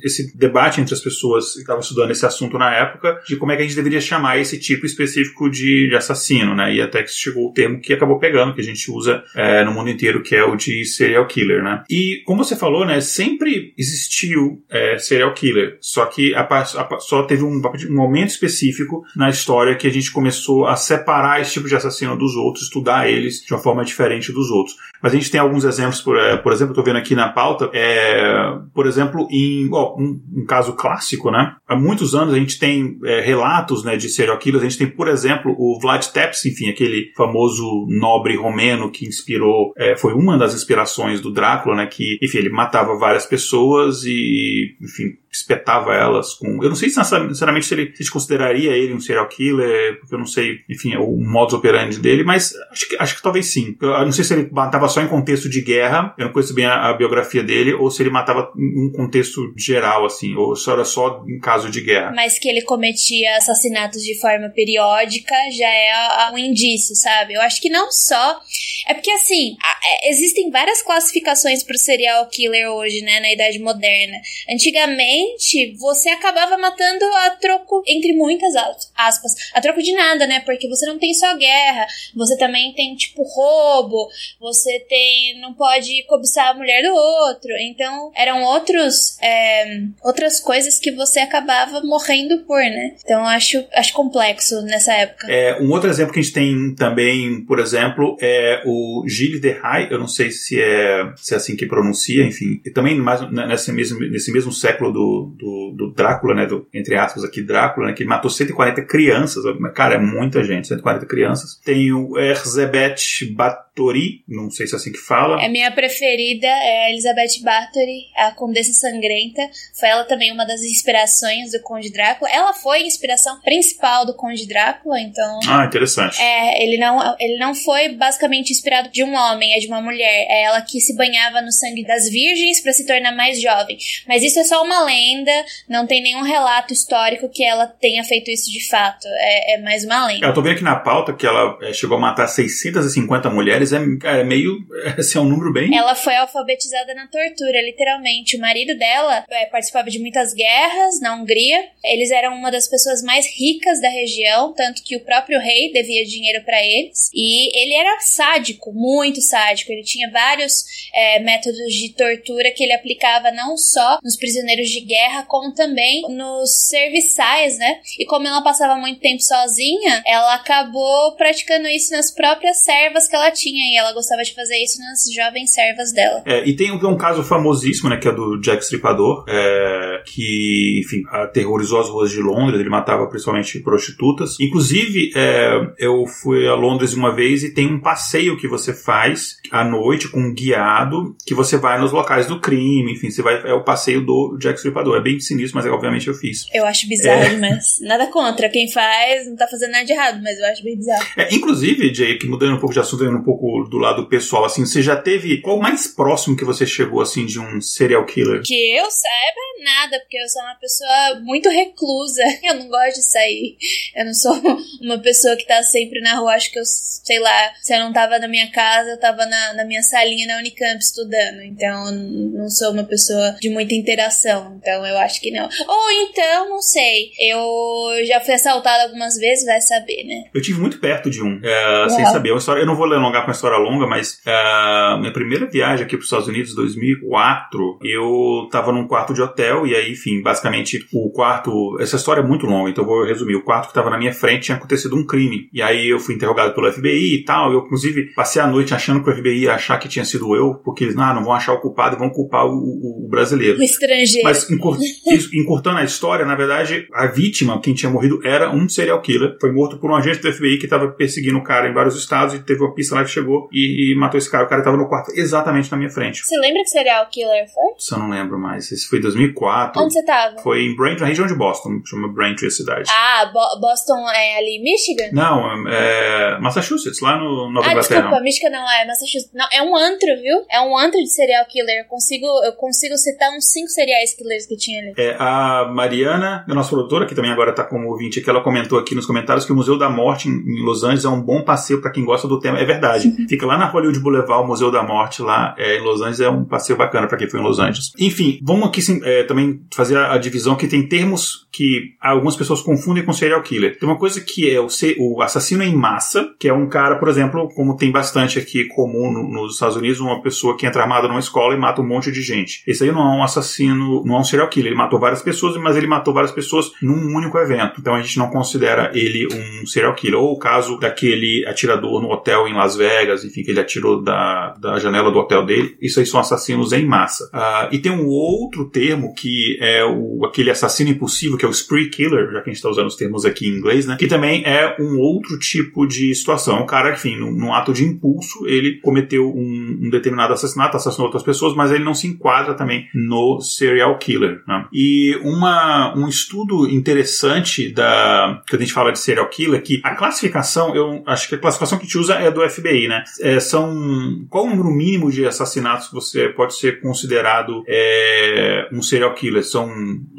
esse 0.02 0.36
debate 0.36 0.80
entre 0.80 0.94
as 0.94 1.00
pessoas 1.00 1.54
que 1.54 1.60
estavam 1.60 1.80
estudando 1.80 2.10
esse 2.10 2.24
assunto 2.26 2.58
na 2.58 2.74
época, 2.74 3.20
de 3.26 3.36
como 3.36 3.52
é 3.52 3.56
que 3.56 3.62
a 3.62 3.66
gente 3.66 3.76
deveria 3.76 4.00
chamar 4.00 4.38
esse 4.38 4.58
tipo 4.58 4.86
específico 4.86 5.50
de, 5.50 5.88
de 5.88 5.96
assassino, 5.96 6.54
né? 6.54 6.74
E 6.74 6.80
até 6.80 7.02
que 7.02 7.10
chegou 7.10 7.48
o 7.48 7.52
termo 7.52 7.80
que 7.80 7.92
acabou 7.92 8.18
pegando, 8.18 8.54
que 8.54 8.60
a 8.60 8.64
gente 8.64 8.90
usa 8.90 9.22
é, 9.34 9.64
no 9.64 9.72
mundo 9.72 9.90
inteiro, 9.90 10.22
que 10.22 10.34
é 10.34 10.44
o 10.44 10.56
de 10.56 10.84
serial 10.84 11.26
killer, 11.26 11.62
né? 11.62 11.82
E 11.90 12.22
como 12.24 12.44
você 12.44 12.56
falou, 12.56 12.86
né? 12.86 13.00
Sempre 13.00 13.74
existiu 13.76 14.62
é, 14.70 14.98
serial 14.98 15.34
killer, 15.34 15.78
só 15.80 16.06
que 16.06 16.34
a, 16.34 16.42
a 16.42 17.00
só 17.00 17.22
teve 17.24 17.42
um, 17.42 17.60
um 17.90 17.94
momento 17.94 18.30
específico 18.30 19.04
na 19.16 19.30
história 19.30 19.76
que 19.76 19.86
a 19.86 19.90
gente 19.90 20.10
começou 20.10 20.66
a 20.66 20.76
separar 20.76 21.40
esse 21.40 21.52
tipo 21.52 21.68
de 21.68 21.74
assassino 21.74 22.16
dos 22.16 22.34
outros, 22.36 22.64
estudar 22.64 23.08
eles 23.08 23.40
de 23.40 23.52
uma 23.52 23.62
forma 23.62 23.84
diferente 23.84 24.32
dos 24.32 24.50
outros. 24.50 24.76
Mas 25.02 25.12
a 25.12 25.16
gente 25.16 25.30
tem 25.30 25.40
alguns 25.40 25.64
exemplos, 25.64 26.00
por, 26.00 26.16
é, 26.18 26.36
por 26.36 26.52
exemplo, 26.52 26.74
tô 26.74 26.82
vendo 26.82 26.96
aqui 26.96 27.14
na 27.14 27.28
pauta, 27.28 27.68
é, 27.72 28.56
por 28.74 28.86
exemplo, 28.86 29.26
em 29.30 29.68
um, 29.68 30.20
um 30.42 30.46
caso 30.46 30.74
clássico, 30.74 31.30
né? 31.30 31.56
Há 31.66 31.76
muitos 31.76 32.14
anos 32.14 32.34
a 32.34 32.38
gente 32.38 32.58
tem 32.58 32.98
é, 33.04 33.20
relatos 33.20 33.84
né, 33.84 33.96
de 33.96 34.08
serial 34.08 34.38
killers. 34.38 34.62
A 34.62 34.68
gente 34.68 34.78
tem, 34.78 34.86
por 34.86 35.08
exemplo, 35.08 35.54
o 35.58 35.78
Vlad 35.80 36.06
Tepes, 36.06 36.44
enfim, 36.46 36.70
aquele 36.70 37.10
famoso 37.16 37.86
nobre 37.88 38.36
romeno 38.36 38.90
que 38.90 39.06
inspirou, 39.06 39.72
é, 39.76 39.96
foi 39.96 40.12
uma 40.12 40.38
das 40.38 40.54
inspirações 40.54 41.20
do 41.20 41.32
Drácula, 41.32 41.76
né? 41.76 41.86
Que, 41.86 42.18
enfim, 42.22 42.38
ele 42.38 42.50
matava 42.50 42.96
várias 42.96 43.26
pessoas 43.26 44.04
e, 44.04 44.76
enfim, 44.80 45.16
espetava 45.32 45.94
elas 45.94 46.34
com. 46.34 46.62
Eu 46.62 46.68
não 46.68 46.76
sei 46.76 46.90
sinceramente 46.90 47.66
se 47.66 47.74
ele 47.74 47.86
se 47.86 47.94
a 47.94 48.02
gente 48.02 48.10
consideraria 48.10 48.72
ele 48.72 48.92
um 48.92 49.00
serial 49.00 49.26
killer, 49.28 49.98
porque 49.98 50.14
eu 50.14 50.18
não 50.18 50.26
sei, 50.26 50.58
enfim, 50.68 50.94
o 50.96 51.16
modus 51.16 51.54
operandi 51.54 51.98
dele, 51.98 52.22
mas 52.22 52.52
acho 52.70 52.88
que, 52.88 52.96
acho 52.98 53.16
que 53.16 53.22
talvez 53.22 53.46
sim. 53.46 53.74
Eu 53.80 54.04
não 54.04 54.12
sei 54.12 54.24
se 54.24 54.34
ele 54.34 54.50
matava 54.52 54.88
só 54.92 55.00
em 55.02 55.08
contexto 55.08 55.48
de 55.48 55.60
guerra, 55.62 56.14
eu 56.18 56.26
não 56.26 56.32
conheço 56.32 56.54
bem 56.54 56.66
a, 56.66 56.90
a 56.90 56.94
biografia 56.94 57.42
dele, 57.42 57.72
ou 57.74 57.90
se 57.90 58.02
ele 58.02 58.10
matava 58.10 58.52
em 58.56 58.86
um 58.88 58.92
contexto 58.92 59.52
geral, 59.56 60.04
assim, 60.04 60.34
ou 60.36 60.54
se 60.54 60.70
era 60.70 60.84
só 60.84 61.24
em 61.26 61.38
caso 61.40 61.70
de 61.70 61.80
guerra. 61.80 62.12
Mas 62.14 62.38
que 62.38 62.48
ele 62.48 62.62
cometia 62.62 63.36
assassinatos 63.36 64.02
de 64.02 64.18
forma 64.20 64.48
periódica 64.50 65.34
já 65.56 65.68
é 65.68 66.30
um 66.32 66.38
indício, 66.38 66.94
sabe? 66.94 67.34
Eu 67.34 67.40
acho 67.42 67.60
que 67.60 67.68
não 67.68 67.90
só. 67.90 68.40
É 68.86 68.94
porque, 68.94 69.10
assim, 69.10 69.56
é, 69.84 70.10
existem 70.10 70.50
várias 70.50 70.82
classificações 70.82 71.62
pro 71.62 71.76
serial 71.78 72.26
killer 72.28 72.68
hoje, 72.70 73.00
né, 73.02 73.20
na 73.20 73.32
Idade 73.32 73.58
Moderna. 73.58 74.16
Antigamente, 74.50 75.74
você 75.78 76.08
acabava 76.10 76.56
matando 76.58 77.04
a 77.04 77.30
troco, 77.30 77.82
entre 77.86 78.12
muitas 78.14 78.54
as- 78.54 78.92
aspas, 78.96 79.32
a 79.54 79.60
troco 79.60 79.82
de 79.82 79.92
nada, 79.92 80.26
né? 80.26 80.40
Porque 80.40 80.68
você 80.68 80.86
não 80.86 80.98
tem 80.98 81.14
só 81.14 81.36
guerra, 81.36 81.86
você 82.14 82.36
também 82.36 82.72
tem, 82.74 82.94
tipo, 82.96 83.22
roubo, 83.22 84.08
você 84.40 84.80
tem. 84.88 85.40
não 85.40 85.54
pode 85.54 86.04
cobiçar 86.06 86.50
a 86.50 86.54
mulher 86.54 86.82
do 86.82 86.94
outro. 86.94 87.50
Então, 87.60 88.10
eram 88.16 88.42
outros. 88.42 89.18
é, 89.20 89.82
outras 90.02 90.40
coisas 90.40 90.78
que 90.78 90.90
você 90.92 91.20
acabava 91.20 91.80
morrendo 91.82 92.38
por, 92.46 92.60
né? 92.60 92.94
Então, 93.04 93.24
acho, 93.26 93.64
acho 93.74 93.92
complexo 93.92 94.62
nessa 94.62 94.92
época. 94.92 95.26
É, 95.30 95.60
um 95.60 95.70
outro 95.70 95.88
exemplo 95.88 96.12
que 96.12 96.20
a 96.20 96.22
gente 96.22 96.34
tem 96.34 96.74
também, 96.74 97.44
por 97.44 97.58
exemplo, 97.58 98.16
é 98.20 98.62
o 98.64 99.04
Gilles 99.06 99.40
de 99.40 99.50
Rais, 99.50 99.90
eu 99.90 99.98
não 99.98 100.08
sei 100.08 100.30
se 100.30 100.60
é, 100.60 101.12
se 101.16 101.34
é 101.34 101.36
assim 101.36 101.56
que 101.56 101.66
pronuncia, 101.66 102.24
enfim, 102.24 102.60
e 102.64 102.70
também 102.70 102.96
mais 102.98 103.20
nesse 103.30 103.72
mesmo, 103.72 104.00
nesse 104.00 104.32
mesmo 104.32 104.52
século 104.52 104.92
do, 104.92 105.34
do, 105.38 105.74
do 105.76 105.92
Drácula, 105.92 106.34
né, 106.34 106.46
do, 106.46 106.66
entre 106.72 106.96
aspas 106.96 107.24
aqui, 107.24 107.42
Drácula, 107.42 107.88
né, 107.88 107.92
que 107.92 108.04
matou 108.04 108.30
140 108.30 108.82
crianças, 108.82 109.42
cara, 109.74 109.94
é 109.94 109.98
muita 109.98 110.42
gente, 110.44 110.68
140 110.68 111.06
crianças. 111.06 111.60
Tem 111.64 111.92
o 111.92 112.18
Erzébet 112.18 113.34
Báthory, 113.76 114.22
não 114.28 114.50
sei 114.50 114.66
se 114.66 114.74
é 114.74 114.76
assim 114.76 114.92
que 114.92 114.98
fala. 114.98 115.42
É 115.42 115.48
minha 115.48 115.70
preferida, 115.70 116.46
é 116.46 116.86
a 116.86 116.90
Elizabeth 116.90 117.42
Bathory, 117.42 118.06
a 118.16 118.30
Condessa 118.32 118.72
Sangrenta. 118.72 119.42
Foi 119.78 119.88
ela 119.88 120.04
também 120.04 120.30
uma 120.30 120.44
das 120.44 120.60
inspirações 120.62 121.52
do 121.52 121.60
Conde 121.62 121.90
Drácula. 121.90 122.30
Ela 122.30 122.52
foi 122.52 122.78
a 122.78 122.86
inspiração 122.86 123.40
principal 123.40 124.04
do 124.04 124.14
Conde 124.14 124.46
Drácula, 124.46 125.00
então. 125.00 125.40
Ah, 125.48 125.64
interessante. 125.64 126.20
É, 126.20 126.62
ele 126.62 126.78
não, 126.78 127.16
ele 127.18 127.38
não 127.38 127.54
foi 127.54 127.90
basicamente 127.90 128.52
inspirado 128.52 128.90
de 128.90 129.02
um 129.02 129.14
homem, 129.14 129.54
é 129.54 129.58
de 129.58 129.66
uma 129.66 129.80
mulher. 129.80 130.26
É 130.28 130.44
ela 130.44 130.60
que 130.60 130.80
se 130.80 130.94
banhava 130.96 131.40
no 131.40 131.50
sangue 131.50 131.84
das 131.84 132.08
virgens 132.08 132.60
para 132.60 132.72
se 132.72 132.86
tornar 132.86 133.14
mais 133.16 133.40
jovem. 133.40 133.78
Mas 134.06 134.22
isso 134.22 134.38
é 134.38 134.44
só 134.44 134.62
uma 134.62 134.84
lenda, 134.84 135.32
não 135.68 135.86
tem 135.86 136.02
nenhum 136.02 136.22
relato 136.22 136.72
histórico 136.72 137.28
que 137.30 137.44
ela 137.44 137.66
tenha 137.66 138.04
feito 138.04 138.30
isso 138.30 138.50
de 138.50 138.68
fato. 138.68 139.06
É, 139.06 139.54
é 139.54 139.62
mais 139.62 139.84
uma 139.84 140.06
lenda. 140.06 140.26
Eu 140.26 140.34
tô 140.34 140.42
vendo 140.42 140.52
aqui 140.52 140.64
na 140.64 140.76
pauta 140.76 141.14
que 141.14 141.26
ela 141.26 141.58
é, 141.62 141.72
chegou 141.72 141.96
a 141.96 142.00
matar 142.00 142.26
650 142.26 143.30
mulheres, 143.30 143.61
é, 143.70 143.76
é 143.76 144.24
meio. 144.24 144.58
Esse 144.98 145.16
é 145.18 145.20
um 145.20 145.24
número 145.24 145.52
bem. 145.52 145.76
Ela 145.76 145.94
foi 145.94 146.16
alfabetizada 146.16 146.94
na 146.94 147.06
tortura, 147.06 147.60
literalmente. 147.62 148.36
O 148.36 148.40
marido 148.40 148.76
dela 148.76 149.24
é, 149.30 149.46
participava 149.46 149.90
de 149.90 149.98
muitas 149.98 150.32
guerras 150.32 151.00
na 151.00 151.14
Hungria. 151.14 151.68
Eles 151.84 152.10
eram 152.10 152.34
uma 152.34 152.50
das 152.50 152.66
pessoas 152.68 153.02
mais 153.02 153.26
ricas 153.26 153.80
da 153.80 153.88
região, 153.88 154.52
tanto 154.54 154.82
que 154.82 154.96
o 154.96 155.04
próprio 155.04 155.38
rei 155.38 155.72
devia 155.72 156.04
dinheiro 156.04 156.44
para 156.44 156.62
eles. 156.64 157.10
E 157.14 157.56
ele 157.56 157.74
era 157.74 158.00
sádico, 158.00 158.72
muito 158.72 159.20
sádico. 159.20 159.72
Ele 159.72 159.82
tinha 159.82 160.10
vários 160.10 160.64
é, 160.94 161.18
métodos 161.20 161.72
de 161.72 161.94
tortura 161.94 162.50
que 162.50 162.64
ele 162.64 162.72
aplicava 162.72 163.30
não 163.30 163.56
só 163.56 163.98
nos 164.02 164.16
prisioneiros 164.16 164.68
de 164.68 164.80
guerra, 164.80 165.24
como 165.24 165.52
também 165.54 166.02
nos 166.08 166.68
serviçais, 166.68 167.58
né? 167.58 167.80
E 167.98 168.06
como 168.06 168.26
ela 168.26 168.42
passava 168.42 168.76
muito 168.76 169.00
tempo 169.00 169.22
sozinha, 169.22 170.02
ela 170.06 170.34
acabou 170.34 171.14
praticando 171.16 171.68
isso 171.68 171.92
nas 171.92 172.10
próprias 172.10 172.62
servas 172.62 173.08
que 173.08 173.14
ela 173.14 173.30
tinha 173.30 173.51
tinha 173.52 173.72
e 173.72 173.76
ela 173.76 173.92
gostava 173.92 174.22
de 174.22 174.34
fazer 174.34 174.56
isso 174.56 174.78
nas 174.80 175.04
jovens 175.14 175.52
servas 175.52 175.92
dela. 175.92 176.22
É, 176.24 176.48
e 176.48 176.56
tem 176.56 176.72
um, 176.72 176.76
um 176.88 176.96
caso 176.96 177.22
famosíssimo, 177.22 177.90
né, 177.90 177.98
que 177.98 178.08
é 178.08 178.12
do 178.12 178.40
Jack 178.40 178.62
Stripador, 178.62 179.24
é, 179.28 180.02
que, 180.06 180.80
enfim, 180.82 181.02
aterrorizou 181.10 181.80
as 181.80 181.88
ruas 181.88 182.10
de 182.10 182.20
Londres, 182.20 182.60
ele 182.60 182.70
matava 182.70 183.06
principalmente 183.06 183.60
prostitutas. 183.60 184.38
Inclusive, 184.40 185.12
é, 185.14 185.60
eu 185.78 186.06
fui 186.06 186.46
a 186.48 186.54
Londres 186.54 186.94
uma 186.94 187.14
vez 187.14 187.42
e 187.44 187.52
tem 187.52 187.66
um 187.66 187.80
passeio 187.80 188.36
que 188.38 188.48
você 188.48 188.72
faz 188.72 189.36
à 189.50 189.64
noite 189.64 190.08
com 190.08 190.20
um 190.20 190.34
guiado, 190.34 191.14
que 191.26 191.34
você 191.34 191.56
vai 191.56 191.78
nos 191.78 191.92
locais 191.92 192.26
do 192.26 192.40
crime, 192.40 192.92
enfim, 192.92 193.10
você 193.10 193.22
vai, 193.22 193.34
é 193.48 193.52
o 193.52 193.64
passeio 193.64 194.04
do 194.04 194.36
Jack 194.38 194.56
Stripador. 194.56 194.96
É 194.96 195.02
bem 195.02 195.20
sinistro, 195.20 195.56
mas 195.56 195.70
obviamente 195.70 196.08
eu 196.08 196.14
fiz. 196.14 196.46
Eu 196.52 196.64
acho 196.64 196.88
bizarro, 196.88 197.22
é. 197.22 197.36
mas 197.36 197.78
nada 197.80 198.06
contra. 198.06 198.48
Quem 198.48 198.70
faz 198.70 199.26
não 199.28 199.36
tá 199.36 199.46
fazendo 199.46 199.72
nada 199.72 199.84
de 199.84 199.92
errado, 199.92 200.20
mas 200.22 200.38
eu 200.38 200.46
acho 200.46 200.62
bem 200.62 200.76
bizarro. 200.76 201.04
É, 201.16 201.34
inclusive, 201.34 201.92
Jay, 201.92 202.16
que 202.18 202.26
mudando 202.26 202.54
um 202.54 202.58
pouco 202.58 202.72
de 202.72 202.80
assunto, 202.80 203.04
um 203.04 203.22
pouco 203.22 203.41
do 203.68 203.78
lado 203.78 204.06
pessoal, 204.06 204.44
assim, 204.44 204.64
você 204.64 204.80
já 204.80 204.96
teve. 204.96 205.40
Qual 205.40 205.58
o 205.58 205.62
mais 205.62 205.86
próximo 205.88 206.36
que 206.36 206.44
você 206.44 206.64
chegou, 206.64 207.00
assim, 207.00 207.26
de 207.26 207.40
um 207.40 207.60
serial 207.60 208.06
killer? 208.06 208.42
Que 208.44 208.76
eu 208.76 208.88
saiba, 208.88 209.64
nada, 209.64 209.98
porque 210.00 210.18
eu 210.18 210.28
sou 210.28 210.42
uma 210.42 210.54
pessoa 210.54 211.20
muito 211.22 211.48
reclusa. 211.48 212.22
Eu 212.42 212.54
não 212.54 212.68
gosto 212.68 212.96
de 212.96 213.02
sair. 213.02 213.56
Eu 213.96 214.04
não 214.06 214.14
sou 214.14 214.32
uma 214.82 214.98
pessoa 214.98 215.36
que 215.36 215.46
tá 215.46 215.62
sempre 215.62 216.00
na 216.00 216.16
rua. 216.16 216.34
Acho 216.34 216.50
que 216.50 216.58
eu, 216.58 216.64
sei 216.64 217.18
lá, 217.18 217.52
se 217.62 217.74
eu 217.74 217.80
não 217.80 217.92
tava 217.92 218.18
na 218.18 218.26
minha 218.26 218.50
casa, 218.50 218.90
eu 218.90 219.00
tava 219.00 219.24
na, 219.26 219.54
na 219.54 219.64
minha 219.64 219.82
salinha 219.82 220.26
na 220.26 220.38
Unicamp 220.38 220.78
estudando. 220.78 221.42
Então, 221.42 221.86
eu 221.86 221.92
não 221.92 222.50
sou 222.50 222.72
uma 222.72 222.84
pessoa 222.84 223.36
de 223.40 223.48
muita 223.48 223.74
interação. 223.74 224.58
Então, 224.60 224.84
eu 224.84 224.98
acho 224.98 225.20
que 225.20 225.30
não. 225.30 225.44
Ou 225.44 225.90
então, 226.02 226.50
não 226.50 226.60
sei. 226.60 227.12
Eu 227.18 228.04
já 228.06 228.20
fui 228.20 228.34
assaltada 228.34 228.84
algumas 228.84 229.16
vezes, 229.16 229.44
vai 229.44 229.60
saber, 229.60 230.04
né? 230.04 230.24
Eu 230.34 230.42
tive 230.42 230.60
muito 230.60 230.80
perto 230.80 231.08
de 231.08 231.22
um, 231.22 231.40
é, 231.42 231.88
sem 231.88 232.04
saber. 232.06 232.30
Eu 232.30 232.66
não 232.66 232.76
vou 232.76 232.92
alongar 232.92 233.24
com 233.24 233.31
uma 233.32 233.34
história 233.34 233.58
longa, 233.58 233.86
mas 233.86 234.20
é, 234.26 234.98
minha 234.98 235.12
primeira 235.12 235.46
viagem 235.46 235.84
aqui 235.84 235.96
para 235.96 236.02
os 236.02 236.06
Estados 236.06 236.28
Unidos, 236.28 236.54
2004, 236.54 237.78
eu 237.82 238.48
tava 238.50 238.72
num 238.72 238.86
quarto 238.86 239.14
de 239.14 239.22
hotel 239.22 239.66
e 239.66 239.74
aí, 239.74 239.92
enfim, 239.92 240.22
basicamente 240.22 240.86
o 240.92 241.10
quarto. 241.10 241.76
Essa 241.80 241.96
história 241.96 242.20
é 242.20 242.24
muito 242.24 242.46
longa, 242.46 242.70
então 242.70 242.84
eu 242.84 242.88
vou 242.88 243.04
resumir. 243.04 243.36
O 243.36 243.42
quarto 243.42 243.68
que 243.68 243.74
tava 243.74 243.90
na 243.90 243.98
minha 243.98 244.12
frente 244.12 244.44
tinha 244.44 244.56
acontecido 244.56 244.94
um 244.96 245.06
crime. 245.06 245.48
E 245.52 245.62
aí 245.62 245.88
eu 245.88 245.98
fui 245.98 246.14
interrogado 246.14 246.54
pelo 246.54 246.70
FBI 246.70 247.16
e 247.16 247.24
tal. 247.24 247.52
Eu, 247.52 247.60
inclusive, 247.60 248.12
passei 248.14 248.40
a 248.40 248.46
noite 248.46 248.74
achando 248.74 249.02
que 249.02 249.10
o 249.10 249.16
FBI 249.16 249.44
ia 249.44 249.54
achar 249.54 249.78
que 249.78 249.88
tinha 249.88 250.04
sido 250.04 250.36
eu, 250.36 250.54
porque 250.56 250.84
eles 250.84 250.96
ah, 250.96 251.14
não 251.14 251.24
vão 251.24 251.32
achar 251.32 251.52
o 251.52 251.60
culpado 251.60 251.96
e 251.96 251.98
vão 251.98 252.10
culpar 252.10 252.46
o, 252.46 252.50
o, 252.50 253.06
o 253.06 253.08
brasileiro. 253.08 253.58
O 253.58 253.62
estrangeiro. 253.62 254.24
Mas 254.24 254.46
encurtando 255.32 255.78
a 255.78 255.84
história, 255.84 256.24
na 256.24 256.34
verdade, 256.34 256.86
a 256.92 257.06
vítima, 257.06 257.60
quem 257.60 257.74
tinha 257.74 257.90
morrido, 257.90 258.20
era 258.24 258.50
um 258.50 258.68
serial 258.68 259.00
killer. 259.00 259.36
Foi 259.40 259.50
morto 259.50 259.78
por 259.78 259.90
um 259.90 259.94
agente 259.94 260.20
do 260.20 260.32
FBI 260.32 260.58
que 260.58 260.64
estava 260.64 260.88
perseguindo 260.88 261.38
o 261.38 261.44
cara 261.44 261.68
em 261.68 261.74
vários 261.74 261.96
estados 261.96 262.34
e 262.34 262.40
teve 262.40 262.60
uma 262.60 262.74
pista 262.74 262.94
lá 262.94 263.04
que 263.04 263.10
chegou 263.10 263.21
e, 263.52 263.92
e 263.92 263.98
matou 263.98 264.18
esse 264.18 264.30
cara. 264.30 264.44
O 264.44 264.48
cara 264.48 264.60
estava 264.60 264.76
no 264.76 264.88
quarto 264.88 265.12
exatamente 265.14 265.70
na 265.70 265.76
minha 265.76 265.90
frente. 265.90 266.24
Você 266.24 266.36
lembra 266.36 266.62
que 266.62 266.70
serial 266.70 267.06
killer 267.10 267.46
foi? 267.52 267.64
Isso 267.78 267.94
eu 267.94 267.98
não 267.98 268.10
lembro 268.10 268.38
mais. 268.38 268.70
Esse 268.70 268.86
foi 268.88 268.98
em 268.98 269.02
2004. 269.02 269.82
Onde 269.82 269.92
você 269.92 270.04
tava? 270.04 270.38
Foi 270.38 270.62
em 270.62 270.76
Braintree, 270.76 271.02
na 271.02 271.08
região 271.08 271.26
de 271.26 271.34
Boston. 271.34 271.80
Chama 271.84 272.08
Braintree 272.08 272.48
a 272.48 272.50
cidade. 272.50 272.90
Ah, 272.90 273.30
Bo 273.32 273.60
Boston 273.60 274.08
é 274.10 274.38
ali 274.38 274.62
Michigan? 274.62 275.10
Não, 275.12 275.68
é 275.68 276.38
Massachusetts, 276.40 277.00
lá 277.00 277.18
no 277.18 277.50
Nova 277.50 277.66
ah, 277.66 277.72
Inglaterra. 277.72 278.00
desculpa, 278.00 278.22
Michigan 278.22 278.50
não, 278.50 278.70
é 278.70 278.86
Massachusetts. 278.86 279.30
Não, 279.34 279.46
é 279.52 279.62
um 279.62 279.76
antro, 279.76 280.08
viu? 280.20 280.44
É 280.50 280.60
um 280.60 280.76
antro 280.76 280.98
de 281.00 281.08
serial 281.08 281.44
killer. 281.46 281.80
Eu 281.80 281.84
consigo, 281.86 282.26
eu 282.44 282.52
consigo 282.52 282.96
citar 282.96 283.30
uns 283.36 283.50
cinco 283.50 283.68
serial 283.68 284.00
killers 284.16 284.46
que 284.46 284.56
tinha 284.56 284.80
ali. 284.80 284.94
É, 284.96 285.16
a 285.18 285.70
Mariana, 285.72 286.44
a 286.48 286.54
nossa 286.54 286.70
produtora, 286.70 287.06
que 287.06 287.14
também 287.14 287.30
agora 287.30 287.52
tá 287.52 287.64
como 287.64 287.88
ouvinte 287.88 288.20
aqui, 288.20 288.28
ela 288.28 288.42
comentou 288.42 288.78
aqui 288.78 288.94
nos 288.94 289.06
comentários 289.06 289.44
que 289.44 289.52
o 289.52 289.56
Museu 289.56 289.78
da 289.78 289.88
Morte 289.88 290.28
em, 290.28 290.32
em 290.32 290.64
Los 290.64 290.82
Angeles 290.84 291.04
é 291.04 291.08
um 291.08 291.20
bom 291.20 291.42
passeio 291.42 291.80
para 291.80 291.90
quem 291.90 292.04
gosta 292.04 292.26
do 292.26 292.38
tema. 292.38 292.58
É 292.58 292.64
verdade. 292.64 293.11
Fica 293.28 293.46
lá 293.46 293.56
na 293.56 293.66
Hollywood 293.66 293.98
Boulevard, 294.00 294.44
o 294.44 294.46
Museu 294.46 294.70
da 294.70 294.82
Morte, 294.82 295.22
lá 295.22 295.54
é, 295.58 295.78
em 295.78 295.82
Los 295.82 296.00
Angeles, 296.00 296.20
é 296.20 296.28
um 296.28 296.44
passeio 296.44 296.78
bacana 296.78 297.06
para 297.06 297.18
quem 297.18 297.28
foi 297.28 297.40
em 297.40 297.42
Los 297.42 297.58
Angeles. 297.58 297.92
Enfim, 297.98 298.38
vamos 298.42 298.68
aqui 298.68 298.80
é, 299.04 299.24
também 299.24 299.60
fazer 299.74 299.96
a, 299.96 300.12
a, 300.12 300.18
divisão 300.18 300.54
que 300.54 300.66
tem 300.66 300.86
termos 300.86 301.46
que 301.50 301.94
algumas 302.00 302.36
pessoas 302.36 302.60
confundem 302.60 303.04
com 303.04 303.12
serial 303.12 303.42
killer. 303.42 303.78
Tem 303.78 303.88
uma 303.88 303.98
coisa 303.98 304.20
que 304.20 304.50
é 304.50 304.60
o, 304.60 304.68
o 304.98 305.22
assassino 305.22 305.62
em 305.62 305.74
massa, 305.74 306.30
que 306.38 306.48
é 306.48 306.52
um 306.52 306.68
cara, 306.68 306.96
por 306.96 307.08
exemplo, 307.08 307.48
como 307.54 307.76
tem 307.76 307.90
bastante 307.90 308.38
aqui 308.38 308.64
comum 308.66 309.12
no, 309.12 309.28
nos 309.28 309.54
Estados 309.54 309.76
Unidos, 309.76 310.00
uma 310.00 310.22
pessoa 310.22 310.56
que 310.56 310.66
entra 310.66 310.82
armada 310.82 311.08
numa 311.08 311.20
escola 311.20 311.54
e 311.54 311.58
mata 311.58 311.80
um 311.80 311.86
monte 311.86 312.10
de 312.10 312.22
gente. 312.22 312.62
Esse 312.66 312.84
aí 312.84 312.92
não 312.92 313.00
é 313.00 313.16
um 313.16 313.22
assassino, 313.22 314.02
não 314.04 314.16
é 314.16 314.20
um 314.20 314.24
serial 314.24 314.48
killer. 314.48 314.72
Ele 314.72 314.78
matou 314.78 314.98
várias 314.98 315.22
pessoas, 315.22 315.56
mas 315.56 315.76
ele 315.76 315.86
matou 315.86 316.14
várias 316.14 316.32
pessoas 316.32 316.72
num 316.80 317.16
único 317.16 317.38
evento. 317.38 317.80
Então 317.80 317.94
a 317.94 318.00
gente 318.02 318.18
não 318.18 318.30
considera 318.30 318.90
ele 318.94 319.26
um 319.26 319.66
serial 319.66 319.94
killer. 319.94 320.18
Ou 320.18 320.32
o 320.32 320.38
caso 320.38 320.78
daquele 320.78 321.44
atirador 321.46 322.00
no 322.00 322.10
hotel 322.10 322.46
em 322.48 322.54
Las 322.54 322.76
Vegas, 322.76 323.01
enfim, 323.24 323.42
que 323.42 323.50
ele 323.50 323.60
atirou 323.60 324.02
da, 324.02 324.54
da 324.60 324.78
janela 324.78 325.10
do 325.10 325.18
hotel 325.18 325.44
dele. 325.44 325.76
Isso 325.80 326.00
aí 326.00 326.06
são 326.06 326.20
assassinos 326.20 326.72
em 326.72 326.86
massa. 326.86 327.24
Uh, 327.32 327.74
e 327.74 327.78
tem 327.78 327.92
um 327.92 328.06
outro 328.06 328.68
termo 328.68 329.14
que 329.14 329.58
é 329.60 329.84
o, 329.84 330.24
aquele 330.24 330.50
assassino 330.50 330.90
impulsivo, 330.90 331.36
que 331.36 331.44
é 331.44 331.48
o 331.48 331.52
spree 331.52 331.90
killer, 331.90 332.30
já 332.32 332.40
que 332.40 332.50
a 332.50 332.52
gente 332.52 332.56
está 332.56 332.68
usando 332.68 332.86
os 332.86 332.96
termos 332.96 333.24
aqui 333.24 333.46
em 333.46 333.56
inglês, 333.56 333.86
né? 333.86 333.96
Que 333.98 334.06
também 334.06 334.42
é 334.44 334.76
um 334.78 334.98
outro 334.98 335.38
tipo 335.38 335.86
de 335.86 336.14
situação. 336.14 336.60
O 336.60 336.66
cara, 336.66 336.92
enfim, 336.92 337.16
num, 337.16 337.32
num 337.32 337.52
ato 337.52 337.72
de 337.72 337.84
impulso, 337.84 338.46
ele 338.46 338.80
cometeu 338.80 339.28
um, 339.28 339.78
um, 339.82 339.90
determinado 339.90 340.32
assassinato, 340.32 340.76
assassinou 340.76 341.06
outras 341.06 341.22
pessoas, 341.22 341.54
mas 341.54 341.70
ele 341.70 341.84
não 341.84 341.94
se 341.94 342.06
enquadra 342.06 342.54
também 342.54 342.88
no 342.94 343.40
serial 343.40 343.98
killer. 343.98 344.42
Né? 344.46 344.66
E 344.72 345.18
uma, 345.22 345.96
um 345.96 346.08
estudo 346.08 346.68
interessante 346.68 347.70
da 347.70 348.42
que 348.46 348.56
a 348.56 348.58
gente 348.58 348.72
fala 348.72 348.92
de 348.92 348.98
serial 348.98 349.28
killer, 349.28 349.62
que 349.62 349.80
a 349.84 349.94
classificação, 349.94 350.74
eu 350.74 351.02
acho 351.06 351.28
que 351.28 351.34
a 351.34 351.38
classificação 351.38 351.78
que 351.78 351.84
a 351.84 351.86
gente 351.86 351.98
usa 351.98 352.14
é 352.14 352.30
do 352.30 352.48
FBI, 352.48 352.88
né? 352.88 352.91
É, 353.20 353.40
são 353.40 354.26
qual 354.28 354.44
o 354.44 354.50
número 354.50 354.70
mínimo 354.70 355.10
de 355.10 355.26
assassinatos 355.26 355.88
que 355.88 355.94
você 355.94 356.28
pode 356.28 356.54
ser 356.54 356.80
considerado 356.80 357.64
é, 357.68 358.68
um 358.72 358.82
serial 358.82 359.14
killer? 359.14 359.44
São 359.44 359.68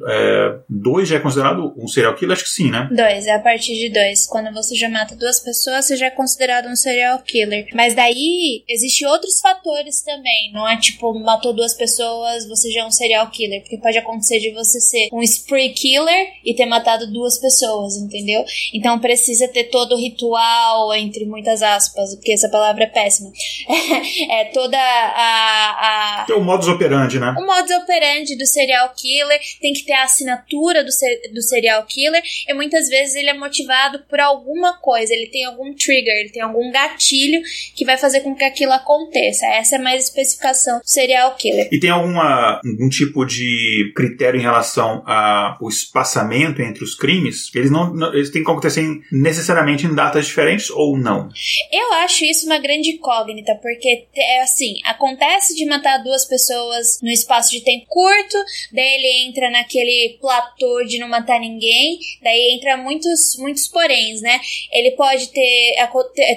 é, 0.08 0.60
dois 0.70 1.08
já 1.08 1.18
é 1.18 1.20
considerado 1.20 1.74
um 1.77 1.88
serial 1.88 2.15
killer? 2.15 2.34
Acho 2.34 2.44
que 2.44 2.50
sim, 2.50 2.70
né? 2.70 2.88
Dois, 2.92 3.25
é 3.25 3.34
a 3.34 3.39
partir 3.39 3.75
de 3.75 3.89
dois. 3.89 4.27
Quando 4.27 4.53
você 4.53 4.75
já 4.75 4.89
mata 4.89 5.15
duas 5.15 5.39
pessoas, 5.39 5.86
você 5.86 5.96
já 5.96 6.08
é 6.08 6.12
considerado 6.12 6.68
um 6.68 6.75
serial 6.75 7.20
killer. 7.20 7.68
Mas 7.74 7.96
daí 7.96 8.63
existe 8.68 9.06
outros 9.06 9.39
fatores 9.39 10.01
também. 10.03 10.51
Não 10.53 10.68
é 10.68 10.77
tipo, 10.77 11.13
matou 11.20 11.53
duas 11.53 11.74
pessoas, 11.74 12.48
você 12.48 12.72
já 12.72 12.82
é 12.82 12.86
um 12.86 12.92
serial 12.92 13.30
killer. 13.30 13.62
Porque 13.62 13.77
pode 13.77 13.98
acontecer 13.98 14.39
de 14.39 14.51
você 14.51 14.80
ser 14.80 15.10
um 15.12 15.22
spree 15.22 15.74
killer 15.74 16.27
e 16.46 16.53
ter 16.53 16.65
matado 16.65 17.12
duas 17.12 17.39
pessoas, 17.39 17.96
entendeu? 17.98 18.44
Então 18.74 19.00
precisa 19.00 19.48
ter 19.48 19.65
todo 19.65 19.96
o 19.96 20.00
ritual, 20.00 20.94
entre 20.94 21.25
muitas 21.25 21.62
aspas, 21.62 22.15
porque 22.15 22.34
essa 22.34 22.50
palavra 22.53 22.83
é 22.83 22.88
péssima. 22.88 23.31
é 24.29 24.45
toda 24.53 24.77
a. 24.77 26.22
a 26.22 26.25
tem 26.27 26.36
o 26.36 26.41
modus 26.41 26.67
operandi, 26.67 27.19
né? 27.19 27.33
O 27.36 27.45
modus 27.45 27.72
operandi 27.72 28.38
do 28.38 28.45
serial 28.45 28.93
killer 28.95 29.39
tem 29.60 29.74
que 29.74 29.83
ter 29.83 29.93
a 29.93 30.03
assinatura 30.03 30.83
do, 30.83 30.91
ser, 30.91 31.31
do 31.33 31.41
serial 31.41 31.83
killer 31.88 32.22
e 32.48 32.53
muitas 32.53 32.88
vezes 32.88 33.15
ele 33.15 33.29
é 33.29 33.33
motivado 33.33 34.03
por 34.07 34.19
alguma 34.19 34.77
coisa, 34.77 35.13
ele 35.13 35.27
tem 35.27 35.45
algum 35.45 35.74
trigger, 35.74 36.13
ele 36.13 36.29
tem 36.29 36.43
algum 36.43 36.72
gatilho 36.72 37.41
que 37.75 37.83
vai 37.83 37.98
fazer 37.98 38.22
com 38.22 38.36
que 38.36 38.43
aquilo 38.43 38.72
aconteça. 38.72 39.48
Essa 39.48 39.77
é 39.77 39.79
mais 39.79 40.03
especificação 40.03 40.77
do 40.77 40.88
serial 40.88 41.36
killer. 41.36 41.69
E 41.72 41.79
tem 41.79 41.89
alguma, 41.89 42.62
algum 42.63 42.89
tipo 42.89 43.25
de 43.25 43.91
critério 43.95 44.39
em 44.39 44.43
relação 44.43 45.03
ao 45.07 45.67
espaçamento 45.67 46.62
entre 46.62 46.83
os 46.83 46.93
crimes? 46.93 47.50
Eles 47.55 47.72
não, 47.72 47.91
não 47.91 48.13
eles 48.13 48.29
têm 48.29 48.43
que 48.43 48.51
acontecer 48.51 48.83
necessariamente 49.12 49.88
em 49.88 49.95
datas 49.95 50.27
diferentes 50.27 50.69
ou 50.69 50.98
não? 50.98 51.29
Eu 51.72 51.93
acho 51.93 52.24
isso 52.25 52.42
uma 52.45 52.59
grande 52.59 52.91
incógnita, 52.91 53.55
porque 53.62 54.07
é 54.15 54.41
assim, 54.41 54.75
acontece 54.85 55.55
de 55.55 55.65
matar 55.65 56.03
duas 56.03 56.25
pessoas 56.25 57.00
no 57.01 57.09
espaço 57.09 57.51
de 57.51 57.62
tempo 57.62 57.85
curto, 57.88 58.38
daí 58.71 58.95
ele 58.95 59.29
entra 59.29 59.50
naquele 59.50 60.17
platô 60.19 60.83
de 60.85 61.00
não 61.00 61.07
matar 61.07 61.39
ninguém, 61.39 62.00
daí 62.21 62.55
entra 62.55 62.77
muitos, 62.77 63.38
muitos 63.38 63.67
poréns, 63.67 64.21
né? 64.21 64.39
Ele 64.71 64.91
pode 64.91 65.27
ter, 65.27 65.75